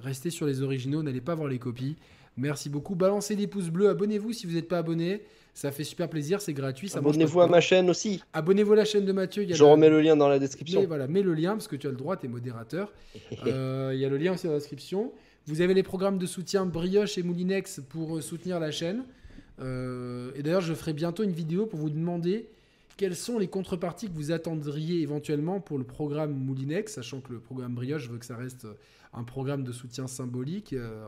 restez 0.00 0.30
sur 0.30 0.46
les 0.46 0.60
originaux, 0.62 1.02
n'allez 1.02 1.22
pas 1.22 1.34
voir 1.34 1.48
les 1.48 1.58
copies. 1.58 1.96
Merci 2.36 2.68
beaucoup. 2.68 2.94
Balancez 2.94 3.34
des 3.34 3.46
pouces 3.46 3.70
bleus, 3.70 3.88
abonnez-vous 3.88 4.34
si 4.34 4.46
vous 4.46 4.52
n'êtes 4.52 4.68
pas 4.68 4.78
abonné. 4.78 5.22
Ça 5.56 5.72
fait 5.72 5.84
super 5.84 6.10
plaisir, 6.10 6.42
c'est 6.42 6.52
gratuit. 6.52 6.92
Abonnez-vous 6.94 7.40
à 7.40 7.46
ma 7.48 7.62
chaîne 7.62 7.88
aussi. 7.88 8.22
Abonnez-vous 8.34 8.74
à 8.74 8.76
la 8.76 8.84
chaîne 8.84 9.06
de 9.06 9.12
Mathieu. 9.12 9.42
il 9.42 9.48
y 9.48 9.52
a 9.54 9.56
Je 9.56 9.64
la- 9.64 9.70
remets 9.70 9.88
le 9.88 10.02
lien 10.02 10.14
dans 10.14 10.28
la 10.28 10.34
mais 10.34 10.40
description. 10.40 10.84
voilà, 10.86 11.06
mets 11.06 11.22
le 11.22 11.32
lien 11.32 11.52
parce 11.52 11.66
que 11.66 11.76
tu 11.76 11.86
as 11.86 11.90
le 11.90 11.96
droit, 11.96 12.18
tu 12.18 12.26
es 12.26 12.28
modérateur. 12.28 12.92
Euh, 13.46 13.92
Il 13.94 13.98
y 13.98 14.04
a 14.04 14.10
le 14.10 14.18
lien 14.18 14.34
aussi 14.34 14.46
dans 14.46 14.52
la 14.52 14.58
description. 14.58 15.12
Vous 15.46 15.62
avez 15.62 15.72
les 15.72 15.82
programmes 15.82 16.18
de 16.18 16.26
soutien 16.26 16.66
Brioche 16.66 17.16
et 17.16 17.22
Moulinex 17.22 17.80
pour 17.88 18.18
euh, 18.18 18.20
soutenir 18.20 18.60
la 18.60 18.70
chaîne. 18.70 19.04
Euh, 19.60 20.30
et 20.34 20.42
d'ailleurs, 20.42 20.60
je 20.60 20.74
ferai 20.74 20.92
bientôt 20.92 21.22
une 21.22 21.32
vidéo 21.32 21.64
pour 21.64 21.78
vous 21.78 21.88
demander 21.88 22.50
quelles 22.98 23.16
sont 23.16 23.38
les 23.38 23.48
contreparties 23.48 24.08
que 24.08 24.14
vous 24.14 24.32
attendriez 24.32 25.00
éventuellement 25.00 25.60
pour 25.60 25.78
le 25.78 25.84
programme 25.84 26.32
Moulinex, 26.34 26.92
sachant 26.92 27.20
que 27.20 27.32
le 27.32 27.38
programme 27.40 27.74
Brioche, 27.74 28.02
je 28.02 28.10
veux 28.10 28.18
que 28.18 28.26
ça 28.26 28.36
reste 28.36 28.66
un 29.14 29.24
programme 29.24 29.64
de 29.64 29.72
soutien 29.72 30.06
symbolique. 30.06 30.74
euh, 30.74 31.06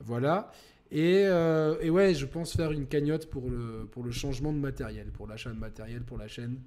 voilà. 0.00 0.50
Et, 0.90 1.24
euh, 1.26 1.76
et 1.80 1.90
ouais, 1.90 2.14
je 2.14 2.26
pense 2.26 2.56
faire 2.56 2.70
une 2.72 2.86
cagnotte 2.86 3.28
pour 3.28 3.50
le, 3.50 3.86
pour 3.90 4.04
le 4.04 4.12
changement 4.12 4.52
de 4.52 4.58
matériel, 4.58 5.08
pour 5.10 5.26
l'achat 5.26 5.50
de 5.50 5.58
matériel 5.58 6.02
pour 6.02 6.16
la 6.18 6.28
chaîne. 6.28 6.60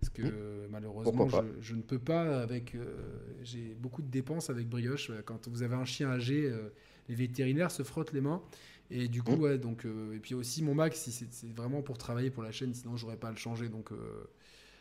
Parce 0.00 0.10
que 0.10 0.22
euh, 0.24 0.66
malheureusement, 0.68 1.28
je, 1.60 1.74
ne 1.76 1.80
peux 1.82 1.98
pas 1.98 2.42
avec. 2.42 2.74
euh, 2.74 2.96
J'ai 3.44 3.74
beaucoup 3.78 4.02
de 4.02 4.10
dépenses 4.10 4.50
avec 4.50 4.68
brioche. 4.68 5.12
Quand 5.24 5.46
vous 5.48 5.62
avez 5.62 5.76
un 5.76 5.84
chien 5.84 6.10
âgé, 6.10 6.44
euh, 6.50 6.70
les 7.08 7.14
vétérinaires 7.14 7.70
se 7.70 7.82
frottent 7.84 8.12
les 8.12 8.20
mains. 8.20 8.42
Et 8.90 9.06
du 9.08 9.22
coup, 9.22 9.36
ouais, 9.36 9.58
donc. 9.58 9.86
et 9.86 10.18
puis 10.18 10.34
aussi, 10.34 10.62
mon 10.62 10.74
Mac, 10.74 10.94
si 10.94 11.12
c'est 11.12 11.54
vraiment 11.54 11.82
pour 11.82 11.96
travailler 11.98 12.30
pour 12.30 12.42
la 12.42 12.50
chaîne, 12.50 12.74
sinon 12.74 12.96
j'aurais 12.96 13.16
pas 13.16 13.28
à 13.28 13.30
le 13.30 13.36
changer. 13.36 13.68
Donc 13.68 13.90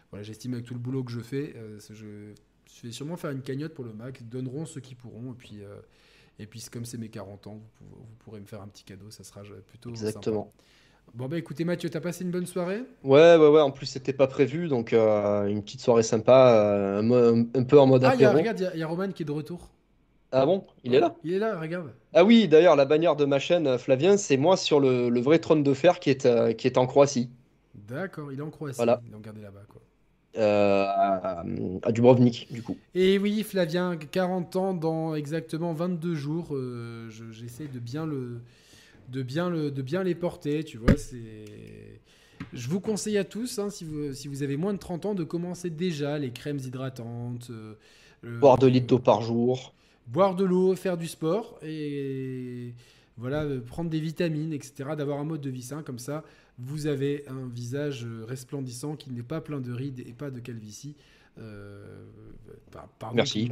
voilà, 0.09 0.23
j'estime 0.23 0.53
avec 0.53 0.65
tout 0.65 0.73
le 0.73 0.81
boulot 0.81 1.03
que 1.03 1.11
je 1.11 1.21
fais, 1.21 1.55
je, 1.91 1.93
je 1.93 2.81
vais 2.83 2.91
sûrement 2.91 3.15
faire 3.15 3.29
une 3.31 3.41
cagnotte 3.41 3.73
pour 3.73 3.85
le 3.85 3.93
Mac. 3.93 4.27
Donneront 4.27 4.65
ceux 4.65 4.81
qui 4.81 4.95
pourront. 4.95 5.31
Et 5.31 5.35
puis. 5.37 5.59
Et 6.39 6.47
puis, 6.47 6.63
comme 6.71 6.85
c'est 6.85 6.97
mes 6.97 7.09
40 7.09 7.47
ans, 7.47 7.59
vous, 7.59 7.85
pou- 7.85 7.95
vous 7.99 8.15
pourrez 8.19 8.39
me 8.39 8.45
faire 8.45 8.61
un 8.61 8.67
petit 8.67 8.83
cadeau, 8.83 9.09
ça 9.11 9.23
sera 9.23 9.41
plutôt 9.67 9.89
Exactement. 9.89 10.45
sympa. 10.45 10.63
Bon, 11.13 11.27
bah 11.27 11.37
écoutez, 11.37 11.65
Mathieu, 11.65 11.89
t'as 11.89 12.01
passé 12.01 12.23
une 12.23 12.31
bonne 12.31 12.45
soirée? 12.47 12.83
Ouais, 13.03 13.35
ouais, 13.35 13.47
ouais. 13.47 13.61
En 13.61 13.71
plus, 13.71 13.85
c'était 13.87 14.13
pas 14.13 14.27
prévu, 14.27 14.67
donc 14.67 14.93
euh, 14.93 15.47
une 15.47 15.63
petite 15.63 15.81
soirée 15.81 16.03
sympa, 16.03 16.53
euh, 16.53 17.43
un, 17.55 17.63
peu 17.63 17.79
en 17.79 17.87
mode 17.87 18.03
Ah, 18.03 18.15
il 18.15 18.21
y 18.21 18.25
a, 18.25 18.29
apéro. 18.29 18.37
regarde, 18.39 18.59
il 18.59 18.63
y 18.63 18.65
a- 18.67 18.73
il 18.75 18.79
y, 18.79 18.83
a 18.83 18.87
Roman 18.87 19.11
qui 19.11 19.23
est 19.23 19.25
de 19.25 19.31
retour. 19.31 19.69
Ah 20.31 20.45
bon? 20.45 20.65
Il 20.83 20.93
est 20.95 20.99
là? 20.99 21.15
Il 21.23 21.33
est 21.33 21.39
là, 21.39 21.59
regarde. 21.59 21.93
Ah 22.13 22.23
oui, 22.23 22.47
d'ailleurs, 22.47 22.75
la 22.75 22.85
bannière 22.85 23.15
de 23.15 23.25
ma 23.25 23.39
chaîne, 23.39 23.67
euh, 23.67 23.77
Flavien, 23.77 24.17
c'est 24.17 24.37
moi 24.37 24.57
sur 24.57 24.79
le, 24.79 25.09
le 25.09 25.21
vrai 25.21 25.39
trône 25.39 25.63
de 25.63 25.73
fer 25.73 25.99
qui 25.99 26.09
est, 26.09 26.25
euh, 26.25 26.53
qui 26.53 26.67
est 26.67 26.77
en 26.77 26.87
Croatie, 26.87 27.29
D'accord, 27.75 28.31
il 28.31 28.39
est 28.39 28.43
en 28.43 28.49
Croatie. 28.49 28.77
Voilà. 28.77 29.01
Il 29.01 29.13
est 29.13 29.19
gardé 29.21 29.41
là-bas, 29.41 29.65
quoi. 29.67 29.81
Euh, 30.37 30.85
à, 30.87 31.43
à 31.83 31.91
Dubrovnik, 31.91 32.47
du 32.51 32.61
coup. 32.61 32.77
Et 32.95 33.17
oui, 33.17 33.43
Flavien, 33.43 33.97
40 33.97 34.55
ans 34.55 34.73
dans 34.73 35.15
exactement 35.15 35.73
22 35.73 36.15
jours. 36.15 36.49
euh, 36.55 37.09
je- 37.09 37.31
J'essaie 37.31 37.67
de 37.67 37.79
bien 37.79 38.05
le, 38.05 38.39
de 39.09 39.21
bien 39.23 39.49
le, 39.49 39.71
de 39.71 39.81
bien 39.81 40.03
les 40.03 40.15
porter. 40.15 40.63
Tu 40.63 40.77
vois, 40.77 40.95
c'est. 40.97 41.45
Je 42.53 42.67
vous 42.69 42.79
conseille 42.79 43.17
à 43.17 43.23
tous, 43.23 43.59
hein, 43.59 43.69
si, 43.69 43.85
vous, 43.85 44.13
si 44.13 44.27
vous 44.27 44.41
avez 44.43 44.57
moins 44.57 44.73
de 44.73 44.79
30 44.79 45.05
ans, 45.05 45.13
de 45.15 45.23
commencer 45.23 45.69
déjà 45.69 46.17
les 46.17 46.31
crèmes 46.31 46.59
hydratantes. 46.59 47.49
euh, 47.51 47.73
le- 48.21 48.39
Boire 48.39 48.57
2 48.57 48.67
litres 48.67 48.87
d'eau 48.87 48.99
par 48.99 49.21
jour. 49.21 49.73
boire 50.07 50.35
de 50.35 50.43
l'eau, 50.43 50.75
faire 50.75 50.97
du 50.97 51.07
sport 51.07 51.59
et 51.63 52.73
voilà, 53.17 53.45
prendre 53.67 53.89
des 53.89 53.99
vitamines, 53.99 54.51
etc. 54.53 54.89
D'avoir 54.97 55.19
un 55.19 55.23
mode 55.23 55.41
de 55.41 55.49
vie 55.49 55.61
sain 55.61 55.83
comme 55.83 55.99
ça, 55.99 56.23
vous 56.59 56.87
avez 56.87 57.23
un 57.27 57.47
visage 57.47 58.05
euh, 58.05 58.23
resplendissant 58.25 58.95
qui 58.95 59.11
n'est 59.11 59.23
pas 59.23 59.41
plein 59.41 59.59
de 59.59 59.71
rides 59.71 59.99
et 59.99 60.13
pas 60.13 60.29
de 60.31 60.39
calvitie. 60.39 60.95
Euh, 61.39 62.05
bah, 62.73 62.87
pardon, 62.99 63.15
Merci. 63.15 63.51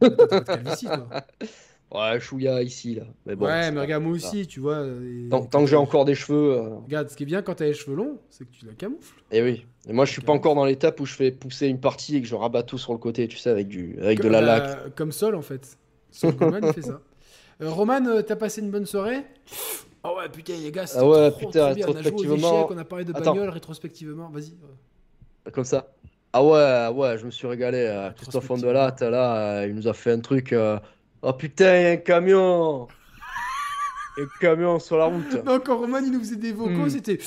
pas 0.00 0.08
de 0.10 0.38
calvitie, 0.44 0.86
toi. 0.86 1.08
Ouais, 1.92 2.18
chouïa 2.18 2.60
ici, 2.62 2.96
là. 2.96 3.04
Mais 3.24 3.36
bon, 3.36 3.44
ouais, 3.46 3.70
mais 3.70 3.80
regarde, 3.80 4.02
moi 4.02 4.18
ça. 4.18 4.26
aussi, 4.28 4.48
tu 4.48 4.58
vois. 4.58 4.84
et- 4.84 5.28
Tant, 5.30 5.44
tant 5.46 5.60
que 5.60 5.70
j'ai 5.70 5.76
encore 5.76 6.04
des 6.04 6.16
cheveux. 6.16 6.54
euh, 6.54 6.76
Regarde, 6.78 7.08
ce 7.08 7.14
qui 7.16 7.22
est 7.22 7.26
bien 7.26 7.40
quand 7.40 7.54
t'as 7.54 7.66
les 7.66 7.74
cheveux 7.74 7.94
longs, 7.94 8.18
c'est 8.30 8.44
que 8.46 8.50
tu 8.50 8.66
la 8.66 8.72
camoufles. 8.72 9.22
Et 9.30 9.42
oui. 9.42 9.64
Et 9.86 9.92
moi, 9.92 10.04
je 10.04 10.10
suis 10.10 10.22
pas 10.22 10.32
encore 10.32 10.56
dans 10.56 10.64
l'étape 10.64 10.98
où 10.98 11.06
je 11.06 11.14
fais 11.14 11.30
pousser 11.30 11.68
une 11.68 11.78
partie 11.78 12.16
et 12.16 12.22
que 12.22 12.26
je 12.26 12.34
rabats 12.34 12.64
tout 12.64 12.78
sur 12.78 12.92
le 12.94 12.98
côté, 12.98 13.28
tu 13.28 13.36
sais, 13.36 13.50
avec, 13.50 13.68
du, 13.68 13.96
avec 14.00 14.18
de 14.18 14.22
Comme- 14.24 14.32
la 14.32 14.40
bah, 14.40 14.46
laque. 14.58 14.94
Comme 14.96 15.12
Sol, 15.12 15.36
en 15.36 15.42
fait. 15.42 15.78
Sol 16.10 16.34
Goldman, 16.34 16.64
il 16.66 16.72
fait 16.72 16.82
ça. 16.82 17.00
Euh, 17.60 17.70
Roman, 17.70 18.04
euh, 18.06 18.22
t'as 18.22 18.34
passé 18.34 18.60
une 18.60 18.72
bonne 18.72 18.86
soirée? 18.86 19.22
Oh 20.04 20.16
ouais, 20.18 20.28
putain, 20.28 20.52
les 20.62 20.70
gars, 20.70 20.86
c'était 20.86 21.00
Ah 21.02 21.08
ouais, 21.08 21.30
trop, 21.30 21.40
putain, 21.46 21.66
trop 21.66 21.74
bien. 21.74 21.86
On 21.88 21.96
a 21.96 22.02
joué 22.02 22.10
aux 22.10 22.16
rétrospectivement- 22.18 22.66
on 22.70 22.78
a 22.78 22.84
parlé 22.84 23.04
de 23.04 23.12
bagnole 23.12 23.48
rétrospectivement. 23.48 24.28
Vas-y. 24.30 24.52
Comme 25.52 25.64
ça. 25.64 25.88
Ah 26.32 26.42
ouais, 26.44 26.88
ouais, 26.94 27.18
je 27.18 27.24
me 27.26 27.30
suis 27.30 27.46
régalé. 27.46 27.78
euh, 27.78 28.10
Christophe. 28.10 28.50
Ondelat, 28.50 28.96
là, 29.00 29.36
euh, 29.60 29.66
il 29.68 29.74
nous 29.74 29.88
a 29.88 29.92
fait 29.94 30.12
un 30.12 30.20
truc. 30.20 30.52
euh, 30.52 30.78
Oh 31.22 31.32
putain, 31.32 31.76
il 31.78 31.82
y 31.82 31.86
a 31.86 31.90
un 31.92 31.96
camion! 31.96 32.86
Un 34.18 34.26
camion 34.40 34.78
sur 34.78 34.96
la 34.98 35.06
route. 35.06 35.44
Non, 35.44 35.58
quand 35.58 35.76
Roman 35.78 35.98
il 35.98 36.12
nous 36.12 36.20
faisait 36.20 36.36
des 36.36 36.52
vocaux, 36.52 36.86
Mm. 36.86 36.90
c'était. 36.90 37.18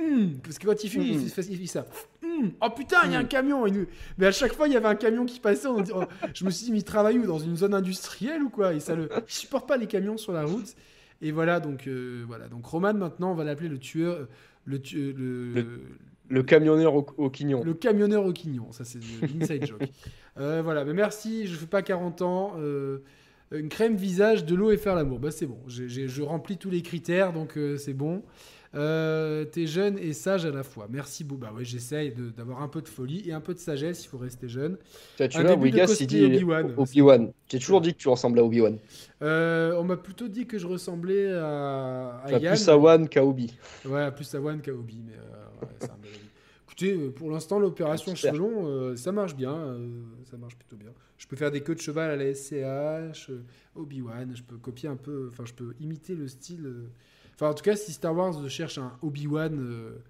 Hmm, 0.00 0.34
Parce 0.44 0.56
que 0.58 0.66
quand 0.68 0.84
il 0.84 0.88
finit, 0.90 1.08
il, 1.14 1.18
Mm. 1.18 1.28
fait, 1.28 1.46
il 1.50 1.58
fait 1.58 1.66
ça. 1.66 1.86
Hmm, 2.22 2.48
Oh 2.62 2.70
putain, 2.70 2.98
il 3.06 3.12
y 3.12 3.16
a 3.16 3.18
un 3.18 3.24
camion. 3.24 3.66
il 3.66 3.72
nous- 3.74 3.86
Mais 4.18 4.26
à 4.26 4.32
chaque 4.32 4.52
fois, 4.54 4.68
il 4.68 4.74
y 4.74 4.76
avait 4.76 4.86
un 4.86 4.94
camion 4.94 5.24
qui 5.26 5.40
passait. 5.40 5.66
on 5.66 5.82
oh, 5.94 6.04
Je 6.32 6.44
me 6.44 6.50
suis 6.50 6.66
dit, 6.66 6.70
mais 6.72 6.78
il 6.78 6.84
travaille 6.84 7.18
où 7.18 7.26
Dans 7.26 7.40
une 7.40 7.56
zone 7.56 7.74
industrielle 7.74 8.42
ou 8.42 8.50
quoi? 8.50 8.72
Et 8.74 8.78
ça 8.80 8.94
le. 8.94 9.08
Il 9.12 9.32
supporte 9.32 9.66
pas 9.66 9.76
les 9.76 9.86
camions 9.88 10.16
sur 10.16 10.32
la 10.32 10.44
route. 10.44 10.74
Et 11.20 11.32
voilà, 11.32 11.60
donc 11.60 11.86
euh, 11.86 12.22
voilà. 12.26 12.48
Donc 12.48 12.64
Roman, 12.66 12.94
maintenant, 12.94 13.32
on 13.32 13.34
va 13.34 13.44
l'appeler 13.44 13.68
le 13.68 13.78
tueur. 13.78 14.14
euh, 14.14 14.26
Le, 14.66 14.76
euh, 14.94 15.12
le, 15.54 15.80
Le 16.28 16.42
camionneur 16.42 16.94
au, 16.94 17.06
au 17.16 17.30
quignon. 17.30 17.62
le 17.64 17.74
camionneur 17.74 18.24
au 18.26 18.32
quignon. 18.32 18.70
Ça, 18.72 18.84
c'est 18.84 18.98
de 19.00 19.04
l'inside 19.38 19.66
joke. 19.66 19.82
Euh, 20.40 20.62
voilà, 20.62 20.84
mais 20.84 20.92
merci. 20.94 21.48
Je 21.48 21.56
fais 21.56 21.66
pas 21.66 21.82
40 21.82 22.22
ans. 22.22 22.52
euh, 22.58 22.98
une 23.50 23.68
crème 23.68 23.96
visage, 23.96 24.44
de 24.44 24.54
l'eau 24.54 24.70
et 24.70 24.76
faire 24.76 24.94
l'amour. 24.94 25.18
Bah, 25.18 25.32
c'est 25.32 25.46
bon. 25.46 25.58
Je 25.66 26.22
remplis 26.22 26.58
tous 26.58 26.70
les 26.70 26.82
critères, 26.82 27.32
donc 27.32 27.56
euh, 27.58 27.76
c'est 27.76 27.92
bon. 27.94 28.22
Euh, 28.74 29.44
T'es 29.44 29.66
jeune 29.66 29.98
et 29.98 30.12
sage 30.12 30.44
à 30.44 30.50
la 30.50 30.62
fois. 30.62 30.86
Merci. 30.90 31.24
Bah 31.24 31.52
ouais, 31.56 31.64
j'essaye 31.64 32.12
d'avoir 32.36 32.62
un 32.62 32.68
peu 32.68 32.82
de 32.82 32.88
folie 32.88 33.22
et 33.28 33.32
un 33.32 33.40
peu 33.40 33.54
de 33.54 33.58
sagesse. 33.58 34.04
Il 34.04 34.08
faut 34.08 34.18
rester 34.18 34.48
jeune. 34.48 34.76
Tu 35.16 35.22
vois, 35.22 35.28
tu 35.28 35.38
un 35.38 35.42
vois, 35.42 35.54
Wigas, 35.56 35.96
il 36.00 36.06
dit 36.06 36.24
Obi-Wan. 36.24 36.74
Obi-Wan. 36.76 37.32
J'ai 37.50 37.58
toujours 37.58 37.80
dit 37.80 37.94
que 37.94 37.98
tu 37.98 38.08
ressemblais 38.08 38.40
à 38.40 38.44
Obi-Wan. 38.44 38.78
Euh, 39.22 39.74
on 39.76 39.84
m'a 39.84 39.96
plutôt 39.96 40.28
dit 40.28 40.46
que 40.46 40.58
je 40.58 40.66
ressemblais 40.66 41.32
à, 41.32 42.20
à 42.24 42.32
Yann. 42.32 42.54
plus 42.54 42.68
à 42.68 42.76
Wan 42.76 43.08
qu'à 43.08 43.24
Obi. 43.24 43.56
Ouais, 43.84 44.10
plus 44.12 44.34
à 44.34 44.40
One 44.40 44.60
qu'à 44.60 44.72
Obi, 44.72 45.02
mais 45.04 45.14
euh, 45.14 45.64
ouais, 45.66 45.72
c'est 45.80 45.90
un 45.90 45.96
bel 45.96 46.10
avis. 46.10 46.20
Écoutez, 46.66 46.92
euh, 46.92 47.10
pour 47.10 47.30
l'instant, 47.30 47.58
l'opération 47.58 48.12
longs, 48.32 48.66
euh, 48.68 48.96
ça 48.96 49.12
marche 49.12 49.34
bien. 49.34 49.78
ça 50.30 50.36
marche 50.36 50.56
plutôt 50.56 50.76
bien. 50.76 50.90
Je 51.16 51.26
peux 51.26 51.36
faire 51.36 51.50
des 51.50 51.62
queues 51.62 51.74
de 51.74 51.80
cheval 51.80 52.10
à 52.10 52.16
la 52.16 52.32
SCH, 52.34 53.30
Obi-Wan, 53.74 54.36
je 54.36 54.42
peux 54.42 54.56
copier 54.56 54.88
un 54.88 54.96
peu, 54.96 55.28
enfin, 55.32 55.44
je 55.46 55.54
peux 55.54 55.74
imiter 55.80 56.14
le 56.14 56.28
style. 56.28 56.72
Enfin, 57.38 57.52
en 57.52 57.54
tout 57.54 57.62
cas, 57.62 57.76
si 57.76 57.92
Star 57.92 58.16
Wars 58.16 58.34
cherche 58.48 58.78
un 58.78 58.92
Obi-Wan 59.00 59.56
euh, 59.60 60.02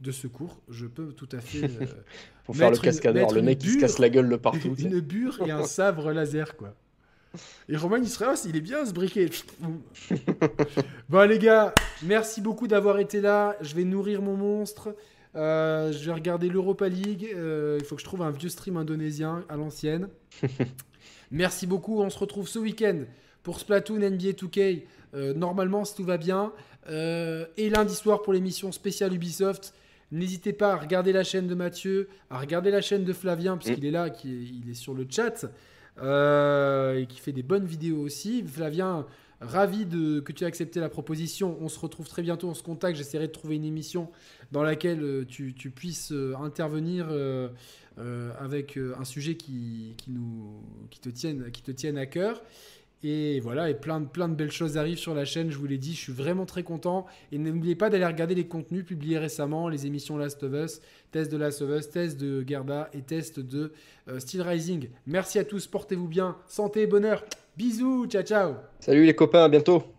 de 0.00 0.12
secours, 0.12 0.60
je 0.68 0.86
peux 0.86 1.08
tout 1.08 1.28
à 1.32 1.40
fait. 1.40 1.64
euh, 1.64 1.86
Pour 2.44 2.54
faire 2.54 2.70
le 2.70 2.78
cascadeur, 2.78 3.32
le 3.32 3.42
mec 3.42 3.58
qui 3.58 3.70
se 3.70 3.78
casse 3.78 3.98
la 3.98 4.08
gueule 4.08 4.28
de 4.28 4.36
partout. 4.36 4.72
une 4.78 5.00
bure 5.00 5.42
et 5.44 5.50
un 5.50 5.64
sabre 5.64 6.12
laser, 6.12 6.56
quoi. 6.56 6.74
Et 7.68 7.76
Roman, 7.76 7.96
il 7.96 8.08
serait, 8.08 8.26
il 8.46 8.56
est 8.56 8.60
bien 8.60 8.86
ce 8.86 8.92
briquet. 8.92 9.28
bon, 11.08 11.28
les 11.28 11.40
gars, 11.40 11.74
merci 12.04 12.40
beaucoup 12.40 12.68
d'avoir 12.68 13.00
été 13.00 13.20
là. 13.20 13.56
Je 13.60 13.74
vais 13.74 13.82
nourrir 13.82 14.22
mon 14.22 14.36
monstre. 14.36 14.94
Euh, 15.34 15.92
je 15.92 16.06
vais 16.06 16.12
regarder 16.12 16.48
l'Europa 16.48 16.88
League. 16.88 17.28
Euh, 17.34 17.78
il 17.80 17.84
faut 17.84 17.96
que 17.96 18.00
je 18.00 18.06
trouve 18.06 18.22
un 18.22 18.30
vieux 18.30 18.48
stream 18.48 18.76
indonésien 18.76 19.44
à 19.48 19.56
l'ancienne. 19.56 20.08
merci 21.32 21.66
beaucoup. 21.66 22.00
On 22.00 22.10
se 22.10 22.18
retrouve 22.18 22.48
ce 22.48 22.60
week-end 22.60 23.00
pour 23.42 23.58
Splatoon 23.60 23.98
NBA 23.98 24.30
2K. 24.30 24.84
Euh, 25.14 25.34
normalement, 25.34 25.84
si 25.84 25.94
tout 25.94 26.04
va 26.04 26.16
bien. 26.16 26.52
Euh, 26.88 27.46
et 27.56 27.68
lundi 27.70 27.94
soir 27.94 28.22
pour 28.22 28.32
l'émission 28.32 28.70
spéciale 28.72 29.12
Ubisoft. 29.14 29.74
N'hésitez 30.12 30.52
pas 30.52 30.72
à 30.72 30.76
regarder 30.76 31.12
la 31.12 31.24
chaîne 31.24 31.48
de 31.48 31.54
Mathieu, 31.54 32.08
à 32.30 32.38
regarder 32.38 32.70
la 32.70 32.80
chaîne 32.80 33.02
de 33.04 33.12
Flavien, 33.12 33.56
puisqu'il 33.56 33.84
est 33.84 33.90
là, 33.90 34.08
qui 34.10 34.32
est- 34.32 34.44
il 34.64 34.70
est 34.70 34.74
sur 34.74 34.94
le 34.94 35.04
chat, 35.10 35.46
euh, 36.00 36.98
et 37.00 37.06
qui 37.06 37.18
fait 37.18 37.32
des 37.32 37.42
bonnes 37.42 37.64
vidéos 37.64 37.98
aussi. 38.00 38.44
Flavien, 38.44 39.04
ravi 39.40 39.84
de, 39.84 40.20
que 40.20 40.30
tu 40.32 40.44
aies 40.44 40.46
accepté 40.46 40.78
la 40.78 40.88
proposition. 40.88 41.56
On 41.60 41.68
se 41.68 41.78
retrouve 41.80 42.08
très 42.08 42.22
bientôt, 42.22 42.48
on 42.48 42.54
se 42.54 42.62
contacte. 42.62 42.96
J'essaierai 42.96 43.26
de 43.26 43.32
trouver 43.32 43.56
une 43.56 43.64
émission 43.64 44.08
dans 44.52 44.62
laquelle 44.62 45.02
euh, 45.02 45.24
tu, 45.26 45.54
tu 45.54 45.70
puisses 45.70 46.12
intervenir 46.40 47.08
euh, 47.10 47.48
avec 48.38 48.76
un 48.76 49.04
sujet 49.04 49.36
qui, 49.36 49.94
qui, 49.96 50.10
nous, 50.10 50.60
qui, 50.90 51.00
te 51.00 51.08
tienne, 51.08 51.50
qui 51.50 51.62
te 51.62 51.70
tienne 51.72 51.98
à 51.98 52.06
cœur. 52.06 52.42
Et 53.02 53.40
voilà, 53.40 53.70
et 53.70 53.74
plein 53.74 54.00
de, 54.00 54.34
belles 54.34 54.50
choses 54.50 54.78
arrivent 54.78 54.98
sur 54.98 55.14
la 55.14 55.24
chaîne, 55.24 55.50
je 55.50 55.58
vous 55.58 55.66
l'ai 55.66 55.78
dit, 55.78 55.94
je 55.94 56.00
suis 56.00 56.12
vraiment 56.12 56.46
très 56.46 56.62
content. 56.62 57.06
Et 57.30 57.38
n'oubliez 57.38 57.74
pas 57.74 57.90
d'aller 57.90 58.06
regarder 58.06 58.34
les 58.34 58.46
contenus 58.46 58.84
publiés 58.84 59.18
récemment, 59.18 59.68
les 59.68 59.86
émissions 59.86 60.16
Last 60.16 60.42
of 60.42 60.52
Us, 60.54 60.80
test 61.12 61.30
de 61.30 61.36
Last 61.36 61.62
of 61.62 61.70
Us, 61.70 61.90
test 61.90 62.18
de 62.18 62.44
Gerda 62.46 62.88
et 62.94 63.02
test 63.02 63.38
de 63.38 63.72
euh, 64.08 64.18
Steel 64.18 64.42
Rising. 64.42 64.88
Merci 65.06 65.38
à 65.38 65.44
tous, 65.44 65.66
portez-vous 65.66 66.08
bien, 66.08 66.36
santé 66.48 66.82
et 66.82 66.86
bonheur. 66.86 67.24
Bisous, 67.56 68.06
ciao 68.06 68.22
ciao 68.22 68.54
Salut 68.80 69.04
les 69.04 69.14
copains, 69.14 69.44
à 69.44 69.48
bientôt. 69.48 69.95